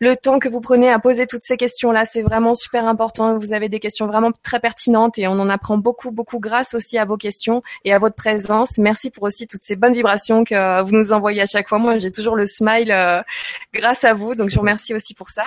Le 0.00 0.16
temps 0.16 0.38
que 0.38 0.48
vous 0.48 0.60
prenez 0.60 0.90
à 0.90 0.98
poser 0.98 1.26
toutes 1.26 1.44
ces 1.44 1.56
questions-là, 1.56 2.04
c'est 2.04 2.22
vraiment 2.22 2.54
super 2.54 2.86
important. 2.86 3.38
Vous 3.38 3.52
avez 3.52 3.68
des 3.68 3.80
questions 3.80 4.06
vraiment 4.06 4.30
très 4.42 4.60
pertinentes 4.60 5.18
et 5.18 5.28
on 5.28 5.32
en 5.32 5.48
apprend 5.48 5.78
beaucoup, 5.78 6.10
beaucoup 6.10 6.38
grâce 6.38 6.74
aussi 6.74 6.98
à 6.98 7.04
vos 7.04 7.16
questions 7.16 7.62
et 7.84 7.92
à 7.92 7.98
votre 7.98 8.16
présence. 8.16 8.78
Merci 8.78 9.10
pour 9.10 9.24
aussi 9.24 9.46
toutes 9.46 9.62
ces 9.62 9.76
bonnes 9.76 9.92
vibrations 9.92 10.44
que 10.44 10.82
vous 10.82 10.96
nous 10.96 11.12
envoyez 11.12 11.42
à 11.42 11.46
chaque 11.46 11.68
fois. 11.68 11.78
Moi, 11.78 11.98
j'ai 11.98 12.10
toujours 12.10 12.36
le 12.36 12.46
smile 12.46 12.90
euh, 12.90 13.22
grâce 13.72 14.04
à 14.04 14.14
vous, 14.14 14.34
donc 14.34 14.50
je 14.50 14.54
vous 14.54 14.60
remercie 14.60 14.94
aussi 14.94 15.14
pour 15.14 15.30
ça. 15.30 15.44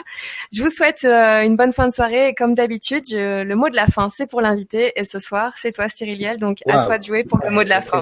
Je 0.54 0.64
vous 0.64 0.70
souhaite 0.70 1.06
une 1.06 1.56
bonne 1.56 1.72
fin 1.72 1.88
de 1.88 1.94
soirée 1.94 2.30
et 2.30 2.34
comme 2.34 2.54
d'habitude, 2.54 3.04
le 3.12 3.54
mot 3.56 3.70
de 3.70 3.76
la 3.76 3.88
fin, 3.88 4.10
c'est 4.10 4.28
pour 4.28 4.42
l'invité 4.42 4.94
et 4.96 5.04
ce 5.04 5.20
soir, 5.20 5.54
c'est 5.58 5.72
toi, 5.72 5.90
Cyriliel. 5.90 6.38
Donc 6.38 6.60
à 6.68 6.86
toi 6.86 6.98
de 6.98 7.04
jouer 7.04 7.24
pour 7.24 7.40
le 7.44 7.50
mot 7.50 7.64
de 7.64 7.70
la 7.70 7.82
fin. 7.82 8.02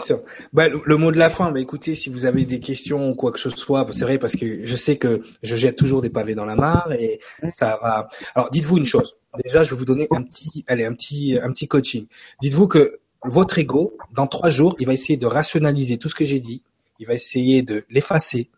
Bah, 0.54 0.68
le, 0.68 0.98
mot 0.98 1.12
de 1.12 1.18
la 1.18 1.30
fin, 1.30 1.50
bah, 1.52 1.62
écoutez, 1.62 1.96
si 1.96 2.10
vous 2.10 2.26
avez 2.26 2.46
des 2.46 2.60
questions 2.60 3.10
ou 3.10 3.16
quoi 3.16 3.32
que 3.32 3.40
ce 3.40 3.50
soit, 3.50 3.88
c'est 3.92 4.04
vrai 4.04 4.20
parce 4.20 4.36
que 4.36 4.66
je 4.66 4.76
sais 4.76 4.98
que 4.98 5.22
je 5.44 5.56
jette 5.56 5.78
toujours 5.78 6.02
des 6.02 6.10
pavés 6.10 6.36
dans 6.36 6.46
la 6.46 6.56
mare 6.56 6.92
et 6.92 7.22
ça 7.56 7.80
va. 7.82 8.10
Alors, 8.36 8.50
dites-vous 8.50 8.78
une 8.78 8.86
chose. 8.86 9.16
Déjà, 9.46 9.64
je 9.64 9.70
vais 9.70 9.78
vous 9.78 9.86
donner 9.86 10.10
un 10.12 10.24
petit, 10.24 10.66
allez, 10.68 10.84
un 10.84 10.94
petit, 10.94 11.40
un 11.42 11.52
petit 11.52 11.70
coaching. 11.70 12.06
Dites-vous 12.42 12.68
que 12.68 13.00
votre 13.24 13.60
ego, 13.60 13.96
dans 14.14 14.28
trois 14.28 14.50
jours, 14.50 14.76
il 14.80 14.88
va 14.88 14.94
essayer 14.94 15.16
de 15.16 15.26
rationaliser 15.26 15.98
tout 15.98 16.10
ce 16.10 16.16
que 16.16 16.26
j'ai 16.26 16.42
dit. 16.42 16.64
Il 17.00 17.08
va 17.08 17.14
essayer 17.14 17.62
de 17.62 17.86
l'effacer, 17.90 18.50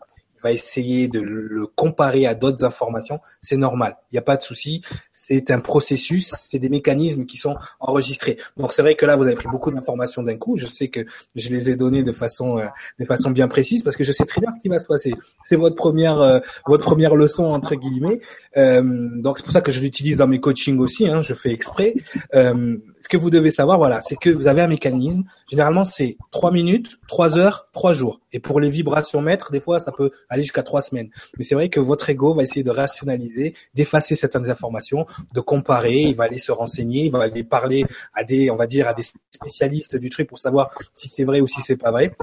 va 0.43 0.51
essayer 0.51 1.07
de 1.07 1.21
le 1.21 1.65
comparer 1.67 2.27
à 2.27 2.35
d'autres 2.35 2.65
informations, 2.65 3.19
c'est 3.39 3.57
normal. 3.57 3.97
Il 4.11 4.15
n'y 4.15 4.19
a 4.19 4.23
pas 4.23 4.37
de 4.37 4.43
souci. 4.43 4.81
C'est 5.25 5.51
un 5.51 5.59
processus, 5.61 6.33
c'est 6.37 6.59
des 6.59 6.67
mécanismes 6.67 7.25
qui 7.25 7.37
sont 7.37 7.55
enregistrés. 7.79 8.37
Donc 8.57 8.73
c'est 8.73 8.81
vrai 8.81 8.95
que 8.95 9.05
là 9.05 9.15
vous 9.15 9.23
avez 9.23 9.35
pris 9.35 9.47
beaucoup 9.47 9.71
d'informations 9.71 10.21
d'un 10.21 10.35
coup. 10.35 10.57
Je 10.57 10.65
sais 10.65 10.89
que 10.89 10.99
je 11.35 11.49
les 11.49 11.69
ai 11.69 11.77
données 11.77 12.03
de 12.03 12.11
façon 12.11 12.57
euh, 12.59 12.65
de 12.99 13.05
façon 13.05 13.31
bien 13.31 13.47
précise 13.47 13.83
parce 13.83 13.95
que 13.95 14.03
je 14.03 14.11
sais 14.11 14.25
très 14.25 14.41
bien 14.41 14.51
ce 14.51 14.59
qui 14.59 14.67
va 14.67 14.79
se 14.79 14.87
passer. 14.87 15.13
C'est 15.41 15.55
votre 15.55 15.77
première 15.77 16.19
euh, 16.19 16.39
votre 16.67 16.83
première 16.83 17.15
leçon 17.15 17.45
entre 17.45 17.75
guillemets. 17.75 18.19
Euh, 18.57 18.81
donc 19.15 19.37
c'est 19.37 19.43
pour 19.43 19.53
ça 19.53 19.61
que 19.61 19.71
je 19.71 19.79
l'utilise 19.79 20.17
dans 20.17 20.27
mes 20.27 20.41
coachings 20.41 20.79
aussi. 20.79 21.07
Hein, 21.07 21.21
je 21.21 21.33
fais 21.33 21.51
exprès. 21.51 21.95
Euh, 22.35 22.77
ce 22.99 23.09
que 23.09 23.17
vous 23.17 23.29
devez 23.29 23.51
savoir, 23.51 23.77
voilà, 23.77 24.01
c'est 24.01 24.15
que 24.15 24.29
vous 24.29 24.47
avez 24.47 24.61
un 24.61 24.67
mécanisme. 24.67 25.23
Généralement, 25.49 25.83
c'est 25.83 26.17
trois 26.31 26.51
minutes, 26.51 26.99
trois 27.07 27.37
heures, 27.37 27.67
trois 27.73 27.93
jours. 27.93 28.21
Et 28.31 28.39
pour 28.39 28.59
les 28.59 28.69
vibrations 28.69 29.21
maîtres, 29.21 29.51
des 29.51 29.59
fois, 29.59 29.79
ça 29.79 29.91
peut 29.91 30.11
aller 30.29 30.43
jusqu'à 30.43 30.63
trois 30.63 30.81
semaines. 30.81 31.09
Mais 31.37 31.43
c'est 31.43 31.55
vrai 31.55 31.69
que 31.69 31.79
votre 31.79 32.09
ego 32.09 32.33
va 32.33 32.43
essayer 32.43 32.63
de 32.63 32.71
rationaliser, 32.71 33.55
d'effacer 33.73 34.15
certaines 34.15 34.49
informations, 34.49 35.05
de 35.33 35.41
comparer. 35.41 36.01
Il 36.01 36.15
va 36.15 36.25
aller 36.25 36.39
se 36.39 36.51
renseigner, 36.51 37.05
il 37.05 37.11
va 37.11 37.23
aller 37.23 37.43
parler 37.43 37.85
à 38.13 38.23
des, 38.23 38.49
on 38.49 38.55
va 38.55 38.67
dire, 38.67 38.87
à 38.87 38.93
des 38.93 39.03
spécialistes 39.31 39.95
du 39.95 40.09
truc 40.09 40.27
pour 40.27 40.39
savoir 40.39 40.69
si 40.93 41.09
c'est 41.09 41.23
vrai 41.23 41.41
ou 41.41 41.47
si 41.47 41.61
c'est 41.61 41.77
pas 41.77 41.91
vrai. 41.91 42.15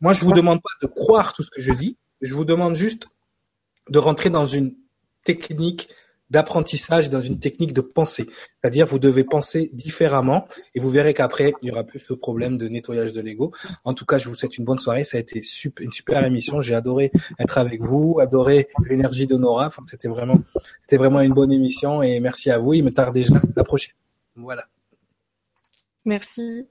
Moi, 0.00 0.12
je 0.12 0.24
vous 0.24 0.32
demande 0.32 0.60
pas 0.62 0.86
de 0.86 0.86
croire 0.86 1.32
tout 1.32 1.42
ce 1.42 1.50
que 1.50 1.60
je 1.60 1.72
dis. 1.72 1.96
Je 2.20 2.34
vous 2.34 2.44
demande 2.44 2.74
juste 2.74 3.08
de 3.88 3.98
rentrer 3.98 4.30
dans 4.30 4.46
une 4.46 4.74
technique 5.24 5.88
d'apprentissage 6.30 7.10
dans 7.10 7.20
une 7.20 7.38
technique 7.38 7.72
de 7.72 7.80
pensée. 7.80 8.26
C'est-à-dire, 8.60 8.86
vous 8.86 8.98
devez 8.98 9.24
penser 9.24 9.70
différemment 9.72 10.46
et 10.74 10.80
vous 10.80 10.90
verrez 10.90 11.14
qu'après, 11.14 11.52
il 11.62 11.66
n'y 11.66 11.70
aura 11.70 11.84
plus 11.84 12.00
ce 12.00 12.12
problème 12.12 12.56
de 12.56 12.68
nettoyage 12.68 13.12
de 13.12 13.20
l'ego. 13.20 13.52
En 13.84 13.94
tout 13.94 14.04
cas, 14.04 14.18
je 14.18 14.28
vous 14.28 14.34
souhaite 14.34 14.58
une 14.58 14.64
bonne 14.64 14.78
soirée. 14.78 15.04
Ça 15.04 15.16
a 15.16 15.20
été 15.20 15.42
une 15.80 15.92
super 15.92 16.24
émission. 16.24 16.60
J'ai 16.60 16.74
adoré 16.74 17.10
être 17.38 17.58
avec 17.58 17.82
vous, 17.82 18.18
adoré 18.20 18.68
l'énergie 18.88 19.26
de 19.26 19.36
Nora. 19.36 19.70
c'était 19.86 20.08
vraiment, 20.08 20.40
c'était 20.82 20.98
vraiment 20.98 21.20
une 21.20 21.32
bonne 21.32 21.52
émission 21.52 22.02
et 22.02 22.20
merci 22.20 22.50
à 22.50 22.58
vous. 22.58 22.74
Il 22.74 22.84
me 22.84 22.90
tarde 22.90 23.14
déjà 23.14 23.34
la 23.56 23.64
prochaine. 23.64 23.94
Voilà. 24.36 24.64
Merci. 26.04 26.66